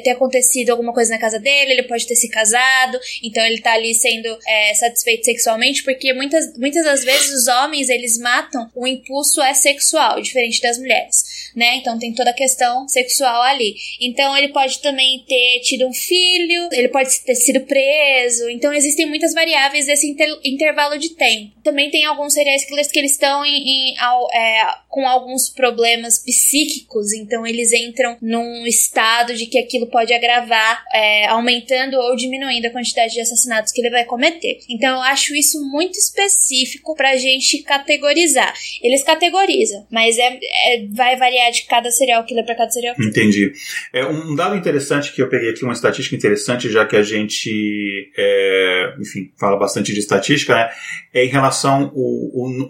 ter 0.02 0.10
acontecido 0.10 0.70
alguma 0.70 0.92
coisa 0.92 1.10
na 1.12 1.18
casa 1.18 1.38
dele, 1.38 1.72
ele 1.72 1.82
pode 1.84 2.06
ter 2.06 2.16
se 2.16 2.28
casado, 2.28 2.98
então 3.22 3.44
ele 3.44 3.60
tá 3.60 3.72
ali 3.72 3.94
sendo 3.94 4.38
é, 4.46 4.74
satisfeito 4.74 5.24
sexualmente, 5.24 5.82
porque 5.82 6.12
muitas, 6.12 6.56
muitas 6.58 6.84
das 6.84 7.04
vezes 7.04 7.42
os 7.42 7.48
homens 7.48 7.88
eles 7.88 8.18
matam, 8.18 8.70
o 8.74 8.86
impulso 8.86 9.40
é 9.42 9.54
sexual, 9.54 10.20
diferente 10.20 10.60
das 10.60 10.78
mulheres, 10.78 11.50
né? 11.54 11.76
Então 11.76 11.98
tem 11.98 12.14
toda 12.14 12.30
a 12.30 12.34
questão 12.34 12.88
sexual 12.88 13.42
ali. 13.42 13.74
Então 14.00 14.36
ele 14.36 14.48
pode 14.48 14.80
também 14.80 15.24
ter 15.26 15.60
tido 15.62 15.86
um 15.86 15.92
filho, 15.96 16.68
ele 16.72 16.88
pode 16.88 17.20
ter 17.20 17.34
sido 17.34 17.60
preso, 17.62 18.48
então 18.50 18.72
existem 18.72 19.06
muitas 19.06 19.32
variáveis 19.34 19.86
desse 19.86 20.08
inter 20.08 20.28
intervalo 20.44 20.98
de 20.98 21.14
tempo. 21.14 21.52
Também 21.62 21.90
tem 21.90 22.04
alguns 22.04 22.32
serial 22.32 22.56
killers 22.66 22.90
que 22.90 22.98
eles 22.98 23.12
estão 23.12 23.44
em, 23.44 23.92
em 23.92 23.98
ao, 23.98 24.30
é, 24.32 24.74
com 24.96 25.06
alguns 25.06 25.50
problemas 25.50 26.18
psíquicos, 26.24 27.12
então 27.12 27.46
eles 27.46 27.70
entram 27.70 28.16
num 28.22 28.66
estado 28.66 29.34
de 29.34 29.44
que 29.44 29.58
aquilo 29.58 29.88
pode 29.88 30.10
agravar, 30.14 30.82
é, 30.90 31.26
aumentando 31.26 31.98
ou 31.98 32.16
diminuindo 32.16 32.64
a 32.64 32.70
quantidade 32.70 33.12
de 33.12 33.20
assassinatos 33.20 33.72
que 33.72 33.82
ele 33.82 33.90
vai 33.90 34.06
cometer. 34.06 34.56
Então 34.70 34.94
eu 34.94 35.02
acho 35.02 35.34
isso 35.34 35.60
muito 35.70 35.98
específico 35.98 36.96
pra 36.96 37.14
gente 37.18 37.62
categorizar. 37.62 38.54
Eles 38.82 39.04
categorizam, 39.04 39.86
mas 39.90 40.16
é, 40.16 40.38
é 40.38 40.86
vai 40.90 41.14
variar 41.18 41.52
de 41.52 41.66
cada 41.66 41.90
serial 41.90 42.24
killer 42.24 42.46
para 42.46 42.54
cada 42.54 42.70
serial 42.70 42.94
killer. 42.94 43.10
Entendi. 43.10 43.52
É, 43.92 44.06
um 44.06 44.34
dado 44.34 44.56
interessante 44.56 45.12
que 45.12 45.20
eu 45.20 45.28
peguei 45.28 45.50
aqui, 45.50 45.62
uma 45.62 45.74
estatística 45.74 46.16
interessante, 46.16 46.70
já 46.70 46.86
que 46.86 46.96
a 46.96 47.02
gente, 47.02 48.10
é, 48.16 48.94
enfim, 48.98 49.30
fala 49.38 49.58
bastante 49.58 49.92
de 49.92 50.00
estatística, 50.00 50.54
né? 50.54 50.70
É 51.12 51.22
em 51.22 51.28
relação 51.28 51.92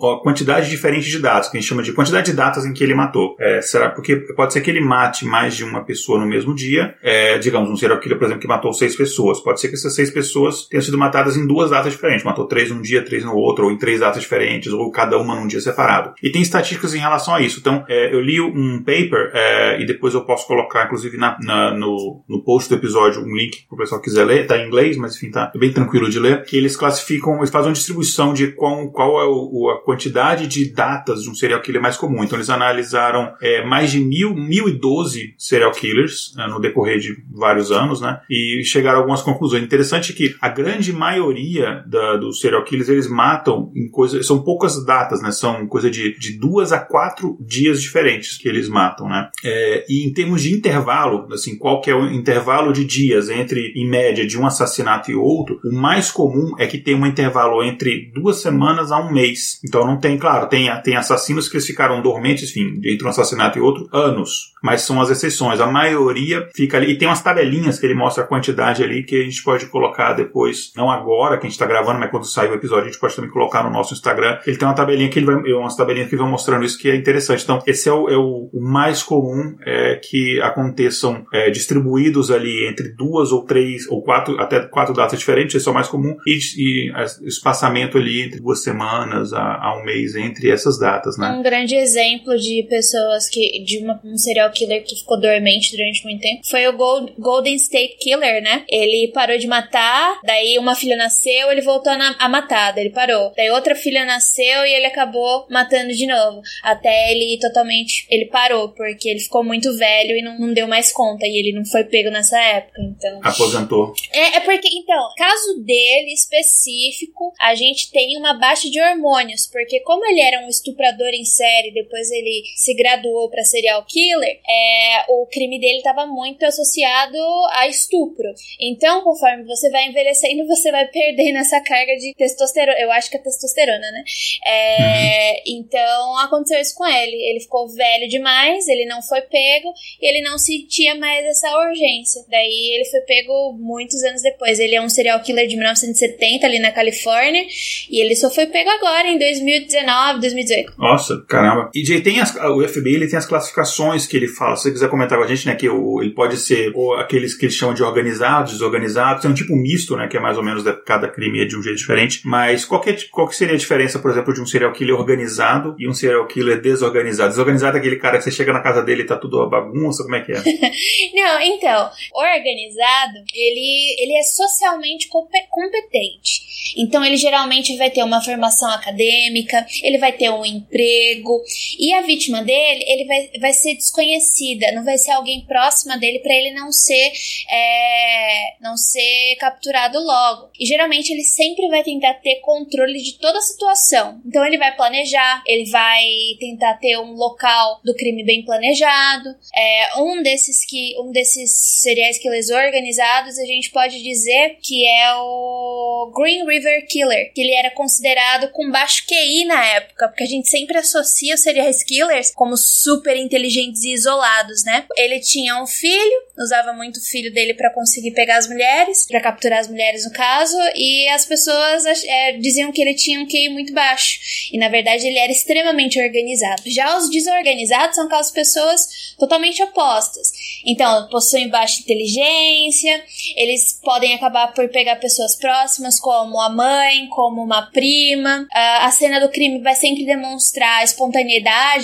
à 0.03 0.23
quantidade 0.25 0.69
diferente 0.69 1.09
de 1.09 1.21
dados, 1.21 1.49
que 1.49 1.57
a 1.57 1.61
gente 1.61 1.69
chama 1.69 1.85
de 1.85 1.93
quantidade 1.93 2.16
de 2.23 2.33
datas 2.33 2.65
em 2.65 2.73
que 2.73 2.83
ele 2.83 2.95
matou. 2.95 3.37
É, 3.39 3.61
será 3.61 3.91
porque 3.91 4.17
pode 4.17 4.53
ser 4.53 4.61
que 4.61 4.71
ele 4.71 4.81
mate 4.81 5.25
mais 5.25 5.57
de 5.57 5.65
uma 5.65 5.85
pessoa 5.85 6.19
no 6.19 6.27
mesmo 6.27 6.55
dia, 6.55 6.95
é, 7.03 7.39
digamos, 7.39 7.71
um 7.71 7.77
serial 7.77 8.01
killer, 8.01 8.19
por 8.19 8.25
exemplo, 8.25 8.41
que 8.41 8.49
matou 8.49 8.73
seis 8.73 8.97
pessoas. 8.97 9.41
Pode 9.41 9.61
ser 9.61 9.69
que 9.69 9.75
essas 9.75 9.95
seis 9.95 10.11
pessoas 10.11 10.67
tenham 10.69 10.83
sido 10.83 10.99
matadas 10.99 11.37
em 11.37 11.47
duas 11.47 11.71
datas 11.71 11.93
diferentes, 11.93 12.25
matou 12.25 12.47
três 12.47 12.71
num 12.71 12.81
dia, 12.81 13.05
três 13.05 13.25
no 13.25 13.35
outro, 13.35 13.67
ou 13.67 13.73
em 13.73 13.79
três 13.79 14.01
datas 14.01 14.23
diferentes, 14.23 14.73
ou 14.73 14.91
cada 14.91 15.19
uma 15.19 15.35
num 15.35 15.47
dia 15.47 15.61
separado. 15.61 16.15
E 16.23 16.31
tem 16.31 16.43
estatísticas 16.43 16.95
em 16.95 16.99
relação 16.99 17.35
a 17.35 17.41
isso. 17.41 17.61
Então, 17.61 17.85
é, 17.89 18.15
eu 18.15 18.21
li 18.21 18.41
um 18.41 18.83
paper, 18.83 19.31
é, 19.35 19.81
e 19.81 19.87
depois 19.87 20.15
eu 20.15 20.25
posso 20.25 20.47
colocar, 20.47 20.85
inclusive, 20.85 21.17
na, 21.17 21.39
na, 21.41 21.75
no, 21.75 22.23
no 22.29 22.43
post 22.43 22.69
do 22.69 22.77
episódio, 22.77 23.23
um 23.23 23.35
link 23.35 23.67
para 23.69 23.75
o 23.75 23.79
pessoal 23.79 24.01
quiser 24.01 24.25
ler, 24.25 24.47
tá 24.47 24.59
em 24.59 24.67
inglês, 24.67 24.97
mas 24.97 25.17
enfim, 25.17 25.31
tá 25.31 25.51
bem 25.57 25.73
tranquilo 25.73 26.09
de 26.09 26.19
ler, 26.19 26.45
que 26.45 26.57
eles 26.57 26.77
classificam, 26.77 27.37
eles 27.39 27.51
fazem 27.51 27.69
uma 27.69 27.75
distribuição 27.75 28.33
de 28.33 28.49
qual, 28.53 28.91
qual 28.91 29.21
é 29.21 29.27
o, 29.27 29.71
a 29.71 29.85
quantidade 29.85 30.47
de 30.47 30.73
datas 30.73 31.23
de 31.23 31.31
um 31.31 31.35
serial 31.35 31.61
killer 31.61 31.83
mais. 31.83 31.97
Então, 32.23 32.39
eles 32.39 32.51
analisaram 32.51 33.35
é, 33.41 33.65
mais 33.65 33.91
de 33.91 34.01
mil, 34.01 34.35
mil 34.35 34.69
e 34.69 34.73
doze 34.73 35.35
serial 35.39 35.73
killers 35.73 36.35
é, 36.39 36.47
no 36.49 36.61
decorrer 36.61 36.99
de 36.99 37.17
vários 37.31 37.71
anos, 37.71 38.01
né? 38.01 38.21
E 38.31 38.63
chegaram 38.65 38.99
a 38.99 39.01
algumas 39.01 39.23
conclusões. 39.23 39.63
Interessante 39.63 40.13
que 40.13 40.35
a 40.41 40.49
grande 40.49 40.93
maioria 40.93 41.85
da, 41.87 42.17
dos 42.17 42.41
serial 42.41 42.65
killers 42.65 42.89
eles 42.89 43.09
matam 43.09 43.71
em 43.75 43.89
coisas. 43.89 44.27
São 44.27 44.43
poucas 44.43 44.85
datas, 44.85 45.23
né? 45.23 45.31
São 45.31 45.67
coisa 45.67 45.91
de, 45.91 46.19
de 46.19 46.39
duas 46.39 46.73
a 46.73 46.79
quatro 46.79 47.37
dias 47.41 47.81
diferentes 47.81 48.37
que 48.37 48.49
eles 48.49 48.69
matam, 48.69 49.09
né? 49.09 49.29
É, 49.45 49.85
e 49.89 50.07
em 50.07 50.13
termos 50.13 50.43
de 50.43 50.53
intervalo, 50.53 51.29
assim, 51.33 51.57
qual 51.57 51.81
que 51.81 51.91
é 51.91 51.95
o 51.95 52.07
intervalo 52.07 52.73
de 52.73 52.85
dias 52.85 53.29
entre, 53.29 53.73
em 53.77 53.89
média, 53.89 54.27
de 54.27 54.39
um 54.39 54.47
assassinato 54.47 55.11
e 55.11 55.15
outro, 55.15 55.61
o 55.65 55.75
mais 55.75 56.11
comum 56.11 56.55
é 56.59 56.67
que 56.67 56.79
tem 56.79 56.95
um 56.95 57.07
intervalo 57.07 57.63
entre 57.63 58.11
duas 58.15 58.41
semanas 58.41 58.91
a 58.91 58.99
um 58.99 59.13
mês. 59.13 59.61
Então 59.65 59.87
não 59.87 59.99
tem, 59.99 60.19
claro, 60.19 60.49
tem, 60.49 60.69
tem 60.83 60.97
assassinos 60.97 61.49
que 61.49 61.57
eles 61.57 61.67
ficaram 61.67 61.86
dormentes, 62.03 62.51
enfim, 62.51 62.81
entre 62.85 63.07
um 63.07 63.11
assassinato 63.11 63.59
e 63.59 63.61
outro, 63.61 63.89
anos. 63.93 64.55
Mas 64.63 64.83
são 64.83 65.01
as 65.01 65.11
exceções. 65.11 65.61
A 65.61 65.67
maioria 65.67 66.49
fica 66.55 66.77
ali. 66.77 66.93
E 66.93 66.99
tem 66.99 67.09
umas 67.09 67.23
tabelinhas 67.23 67.79
que 67.79 67.87
ele 67.87 67.95
mostra 67.95 68.25
a 68.25 68.27
quantidade 68.27 68.83
ali 68.83 69.03
que 69.03 69.21
a 69.21 69.25
gente 69.25 69.43
pode 69.43 69.67
colocar 69.67 70.13
depois, 70.13 70.73
não 70.77 70.91
agora 70.91 71.37
que 71.37 71.47
a 71.47 71.49
gente 71.49 71.53
está 71.53 71.67
gravando, 71.67 71.99
mas 71.99 72.11
quando 72.11 72.27
sair 72.27 72.51
o 72.51 72.55
episódio, 72.55 72.85
a 72.85 72.87
gente 72.87 73.01
pode 73.01 73.15
também 73.15 73.31
colocar 73.31 73.63
no 73.63 73.71
nosso 73.71 73.95
Instagram. 73.95 74.39
Ele 74.47 74.57
tem 74.57 74.67
uma 74.67 74.75
tabelinha 74.75 75.09
que 75.09 75.19
ele 75.19 75.27
vai, 75.27 75.37
umas 75.53 75.77
tabelinhas 75.77 76.11
que 76.11 76.17
vão 76.17 76.29
mostrando 76.29 76.65
isso 76.65 76.79
que 76.79 76.91
é 76.91 76.97
interessante. 76.97 77.45
Então, 77.45 77.63
esse 77.67 77.89
é 77.89 77.93
o, 77.93 78.09
é 78.09 78.17
o 78.17 78.51
mais 78.55 79.03
comum 79.03 79.57
é, 79.65 79.97
que 79.97 80.41
aconteçam 80.41 81.25
é, 81.33 81.51
distribuídos 81.51 82.31
ali 82.31 82.67
entre 82.67 82.89
duas 82.89 83.33
ou 83.33 83.45
três 83.45 83.89
ou 83.89 84.03
quatro, 84.03 84.41
até 84.41 84.61
quatro 84.61 84.95
datas 84.95 85.19
diferentes, 85.19 85.55
esse 85.55 85.69
é 85.69 85.71
o 85.71 85.75
mais 85.75 85.89
comum, 85.89 86.17
e, 86.27 86.39
e 86.57 86.93
espaçamento 87.27 87.99
ali 87.99 88.23
entre 88.23 88.41
duas 88.41 88.63
semanas 88.63 89.33
a, 89.33 89.43
a, 89.43 89.79
um 89.79 89.85
mês 89.85 90.15
entre 90.17 90.51
essas 90.51 90.79
datas, 90.79 91.17
né? 91.19 91.31
Um 91.31 91.43
grande 91.43 91.76
exemplo 91.77 92.37
de 92.39 92.67
pessoas 92.69 93.29
que, 93.29 93.63
de 93.65 93.79
uma, 93.79 94.01
um 94.05 94.17
serial 94.17 94.51
killer 94.51 94.85
que 94.85 94.97
ficou 94.97 95.21
dormente 95.21 95.77
durante 95.77 96.05
muito 96.05 96.21
tempo 96.21 96.47
foi 96.47 96.67
o 96.67 96.77
Gold, 96.77 97.15
Golden 97.19 97.55
State 97.57 97.97
Killer, 98.01 98.43
né? 98.43 98.65
Ele 98.69 99.11
parou 99.13 99.39
de 99.39 99.47
matar, 99.47 100.21
daí 100.25 100.59
uma 100.59 100.75
filha 100.75 100.97
nasceu, 100.97 101.51
ele 101.51 101.63
voltou 101.63 101.93
a, 101.93 102.17
a 102.19 102.29
matar, 102.29 102.73
daí 102.73 102.85
ele 102.85 102.95
parou. 102.95 103.33
Daí 103.37 103.51
outra 103.51 103.75
filha 103.75 104.05
nasceu 104.05 104.65
e 104.65 104.75
ele 104.75 104.87
acabou 104.87 105.47
matando 105.51 105.93
de 105.93 106.07
novo. 106.07 106.41
Até 106.63 107.13
ele 107.13 107.39
totalmente. 107.41 108.07
Ele 108.11 108.27
parou, 108.27 108.71
porque 108.71 109.09
ele 109.09 109.21
ficou 109.21 109.45
muito 109.45 109.77
velho 109.77 110.17
e 110.17 110.23
não, 110.23 110.39
não 110.39 110.53
deu 110.53 110.67
mais 110.67 110.93
conta. 110.93 111.27
E 111.27 111.39
ele 111.39 111.53
não 111.53 111.65
foi 111.65 111.85
pego 111.85 112.11
nessa 112.11 112.39
época, 112.41 112.81
então. 112.83 113.21
Aposentou. 113.23 113.95
É, 114.13 114.37
é 114.37 114.41
porque, 114.41 114.69
então, 114.69 115.09
caso 115.17 115.61
dele 115.65 116.13
específico, 116.13 117.33
a 117.41 117.55
gente 117.55 117.91
tem 117.91 118.17
uma 118.19 118.35
baixa 118.35 118.69
de 118.71 118.81
hormônios, 118.81 119.47
porque 119.47 119.81
como 119.81 120.05
ele 120.07 120.21
era 120.21 120.45
um 120.45 120.49
estuprador 120.49 121.09
em 121.09 121.25
série, 121.25 121.66
depois 121.73 122.11
ele 122.11 122.43
se 122.57 122.75
graduou 122.75 123.31
para 123.31 123.43
serial 123.45 123.85
killer, 123.87 124.41
é, 124.49 125.05
o 125.09 125.27
crime 125.27 125.59
dele 125.61 125.79
estava 125.79 126.07
muito 126.07 126.45
associado 126.45 127.19
a 127.53 127.67
estupro. 127.69 128.33
Então, 128.61 129.03
conforme 129.03 129.45
você 129.45 129.71
vai 129.71 129.89
envelhecendo, 129.89 130.47
você 130.49 130.71
vai 130.71 130.87
perdendo 130.89 131.39
essa 131.39 131.61
carga 131.61 131.95
de 131.97 132.15
testosterona. 132.15 132.79
Eu 132.79 132.91
acho 132.93 133.11
que 133.11 133.17
é 133.17 133.21
testosterona, 133.21 133.91
né? 133.91 134.05
É, 134.47 135.33
uhum. 135.33 135.59
Então, 135.59 136.19
aconteceu 136.19 136.61
isso 136.61 136.75
com 136.77 136.87
ele. 136.87 137.17
Ele 137.31 137.41
ficou 137.41 137.69
velho 137.69 138.09
demais, 138.09 138.69
ele 138.69 138.87
não 138.87 139.03
foi 139.03 139.23
pego 139.23 139.73
e 140.01 140.09
ele 140.09 140.23
não 140.23 140.39
sentia 140.39 140.95
mais 140.95 141.25
essa 141.27 141.57
urgência. 141.59 142.25
Daí 142.29 142.75
ele 142.75 142.85
foi 142.87 143.01
pego 143.01 143.57
muitos 143.59 144.03
anos 144.05 144.23
depois. 144.23 144.59
Ele 144.59 144.75
é 144.75 144.81
um 144.81 144.89
serial 144.89 145.21
killer 145.21 145.47
de 145.47 145.57
1970 145.57 146.47
ali 146.47 146.59
na 146.59 146.73
Califórnia 146.73 147.47
e 147.91 148.01
ele 148.01 148.15
só 148.17 148.31
foi 148.31 148.47
pego 148.47 148.71
agora 148.71 149.09
em 149.09 149.19
2019, 149.19 150.21
2018. 150.21 150.75
Nossa, 150.79 151.25
caramba. 151.29 151.56
E 151.75 151.85
Jay, 151.85 152.01
tem 152.01 152.21
as, 152.21 152.35
o 152.35 152.67
FBI 152.67 152.95
ele 152.95 153.09
tem 153.09 153.19
as 153.19 153.27
classificações 153.27 154.07
que 154.07 154.17
ele 154.17 154.29
fala. 154.29 154.57
Se 154.57 154.65
você 154.65 154.73
quiser 154.73 154.91
comentar 154.91 155.19
com 155.19 155.25
a 155.25 155.27
gente, 155.27 155.47
né, 155.47 155.55
que 155.55 155.69
o, 155.69 156.03
ele 156.03 156.13
pode 156.13 156.37
ser 156.37 156.73
aqueles 156.99 157.35
que 157.35 157.47
eles 157.47 157.55
chamam 157.55 157.75
de 157.75 157.83
organizados, 157.83 158.53
desorganizados, 158.53 159.25
é 159.25 159.29
um 159.29 159.35
tipo 159.35 159.55
misto, 159.55 159.97
né, 159.97 160.09
que 160.09 160.17
é 160.17 160.21
mais 160.21 160.37
ou 160.37 160.43
menos 160.43 160.65
cada 160.85 161.09
crime 161.09 161.43
é 161.43 161.45
de 161.45 161.57
um 161.57 161.63
jeito 161.63 161.79
diferente. 161.79 162.21
Mas 162.25 162.65
qual 162.65 162.81
que, 162.81 162.91
é, 162.91 162.97
qual 163.11 163.29
que 163.29 163.37
seria 163.37 163.55
a 163.55 163.59
diferença, 163.59 163.99
por 163.99 164.11
exemplo, 164.11 164.33
de 164.33 164.41
um 164.41 164.47
serial 164.47 164.73
killer 164.73 164.97
organizado 164.97 165.75
e 165.79 165.89
um 165.89 165.95
serial 165.95 166.27
killer 166.27 166.61
desorganizado? 166.61 167.31
Desorganizado 167.31 167.77
é 167.77 167.81
aquele 167.81 167.97
cara 167.97 168.19
que 168.19 168.25
você 168.25 168.31
chega 168.31 168.53
na 168.53 168.61
casa 168.61 168.83
dele 168.83 169.03
e 169.03 169.07
tá 169.07 169.17
tudo 169.17 169.39
uma 169.39 169.49
bagunça, 169.49 170.03
como 170.03 170.17
é 170.17 170.21
que 170.21 170.33
é? 170.33 170.37
Não, 171.15 171.41
então, 171.41 171.91
organizado, 172.15 173.19
ele, 173.35 173.97
ele 173.99 174.19
é 174.19 174.23
socialmente 174.23 175.09
competente. 175.09 176.47
Então 176.77 177.05
ele 177.05 177.17
geralmente 177.17 177.77
vai 177.77 177.91
ter 177.91 178.03
uma 178.03 178.23
formação 178.23 178.71
acadêmica, 178.71 179.65
ele 179.83 179.99
vai 179.99 180.13
ter 180.13 180.31
um 180.31 180.45
emprego 180.45 181.43
e 181.79 181.93
a 181.93 182.03
vítima 182.03 182.43
dele, 182.43 182.85
ele 182.87 183.05
vai, 183.05 183.31
vai 183.41 183.53
ser 183.53 183.75
desconhecida, 183.75 184.73
não 184.73 184.85
vai 184.85 184.99
ser 184.99 185.13
alguém 185.13 185.45
próxima 185.47 185.97
dele 185.99 186.19
para 186.21 186.35
ele 186.35 186.53
não 186.53 186.73
ser 186.73 187.13
é, 187.51 188.57
não 188.61 188.77
ser 188.77 189.37
capturado 189.39 189.99
logo. 189.99 190.51
E 190.59 190.67
geralmente 190.67 191.13
ele 191.13 191.25
sempre 191.25 191.69
vai 191.69 191.83
tentar 191.83 192.15
ter 192.15 192.37
controle 192.37 193.01
de 193.03 193.19
toda 193.19 193.39
a 193.39 193.43
situação. 193.43 194.21
Então 194.27 194.45
ele 194.45 194.59
vai 194.59 194.75
planejar, 194.75 195.43
ele 195.47 195.71
vai 195.71 196.05
tentar 196.39 196.75
ter 196.75 196.99
um 196.99 197.13
local 197.13 197.81
do 197.85 197.95
crime 197.95 198.25
bem 198.25 198.45
planejado. 198.45 199.29
É, 199.55 200.01
um 200.01 200.23
desses 200.23 200.65
que 200.65 200.95
um 201.01 201.11
desses 201.13 201.81
serial 201.81 202.07
killers 202.21 202.51
organizados 202.51 203.39
a 203.39 203.45
gente 203.45 203.71
pode 203.71 204.03
dizer 204.03 204.59
que 204.63 204.87
é 204.87 205.15
o 205.17 206.13
Green 206.15 206.47
River 206.47 206.87
Killer, 206.87 207.33
que 207.33 207.41
ele 207.41 207.55
era 207.55 207.71
considerado 207.71 208.51
com 208.53 208.71
baixo 208.71 209.05
QI 209.07 209.45
na 209.45 209.65
época, 209.75 210.09
porque 210.09 210.25
a 210.25 210.29
gente 210.29 210.49
sempre 210.49 210.79
associa 210.79 211.36
os 211.37 211.43
serial 211.43 211.67
killers 211.87 212.33
como 212.35 212.57
super 212.57 213.17
inteligentes 213.17 213.83
e 213.85 213.93
isolados, 213.93 214.65
né? 214.65 214.85
Ele 214.97 215.21
tinha 215.21 215.63
um 215.63 215.67
filho, 215.67 216.23
usava 216.39 216.73
muito 216.73 216.99
o 216.99 217.03
filho 217.03 217.33
dele 217.33 217.55
para 217.55 217.73
conseguir 217.73 218.13
pegar 218.13 218.39
as 218.39 218.49
mulheres, 218.49 219.07
para 219.07 219.21
capturar 219.21 219.61
as 219.61 219.69
mulheres 219.69 220.05
no 220.05 220.13
caso, 220.13 220.57
e 220.75 221.09
as 221.09 221.25
pessoas 221.25 221.85
é, 221.87 222.33
diziam 222.33 222.73
que 222.73 222.81
ele 222.81 222.95
tinha 222.95 223.21
um 223.21 223.27
QI 223.27 223.49
muito 223.49 223.73
baixo. 223.73 224.19
E 224.53 224.59
na 224.59 224.69
verdade 224.69 225.07
ele 225.07 225.19
era 225.19 225.33
extremamente 225.33 226.01
organizado. 226.01 226.63
Já 226.67 226.97
os 226.97 227.11
desorganizados 227.11 227.97
são 227.97 228.07
aquelas 228.07 228.31
pessoas 228.31 229.15
totalmente 229.19 229.63
opostas. 229.63 230.31
Então, 230.65 231.09
possuem 231.09 231.49
baixa 231.49 231.81
inteligência, 231.81 233.03
eles 233.37 233.79
podem 233.83 234.15
acabar 234.15 234.53
por 234.53 234.69
pegar 234.69 234.97
pessoas 234.97 235.37
próximas, 235.37 236.01
como 236.01 236.41
a 236.41 236.51
mãe, 236.51 237.07
como 237.09 237.43
uma 237.43 237.71
prima. 237.71 238.47
a 238.53 238.91
cena 238.91 239.21
do 239.21 239.29
crime 239.29 239.61
vai 239.61 239.75
sempre 239.75 240.05
demonstrar 240.05 240.85
espontaneidade, 240.85 241.26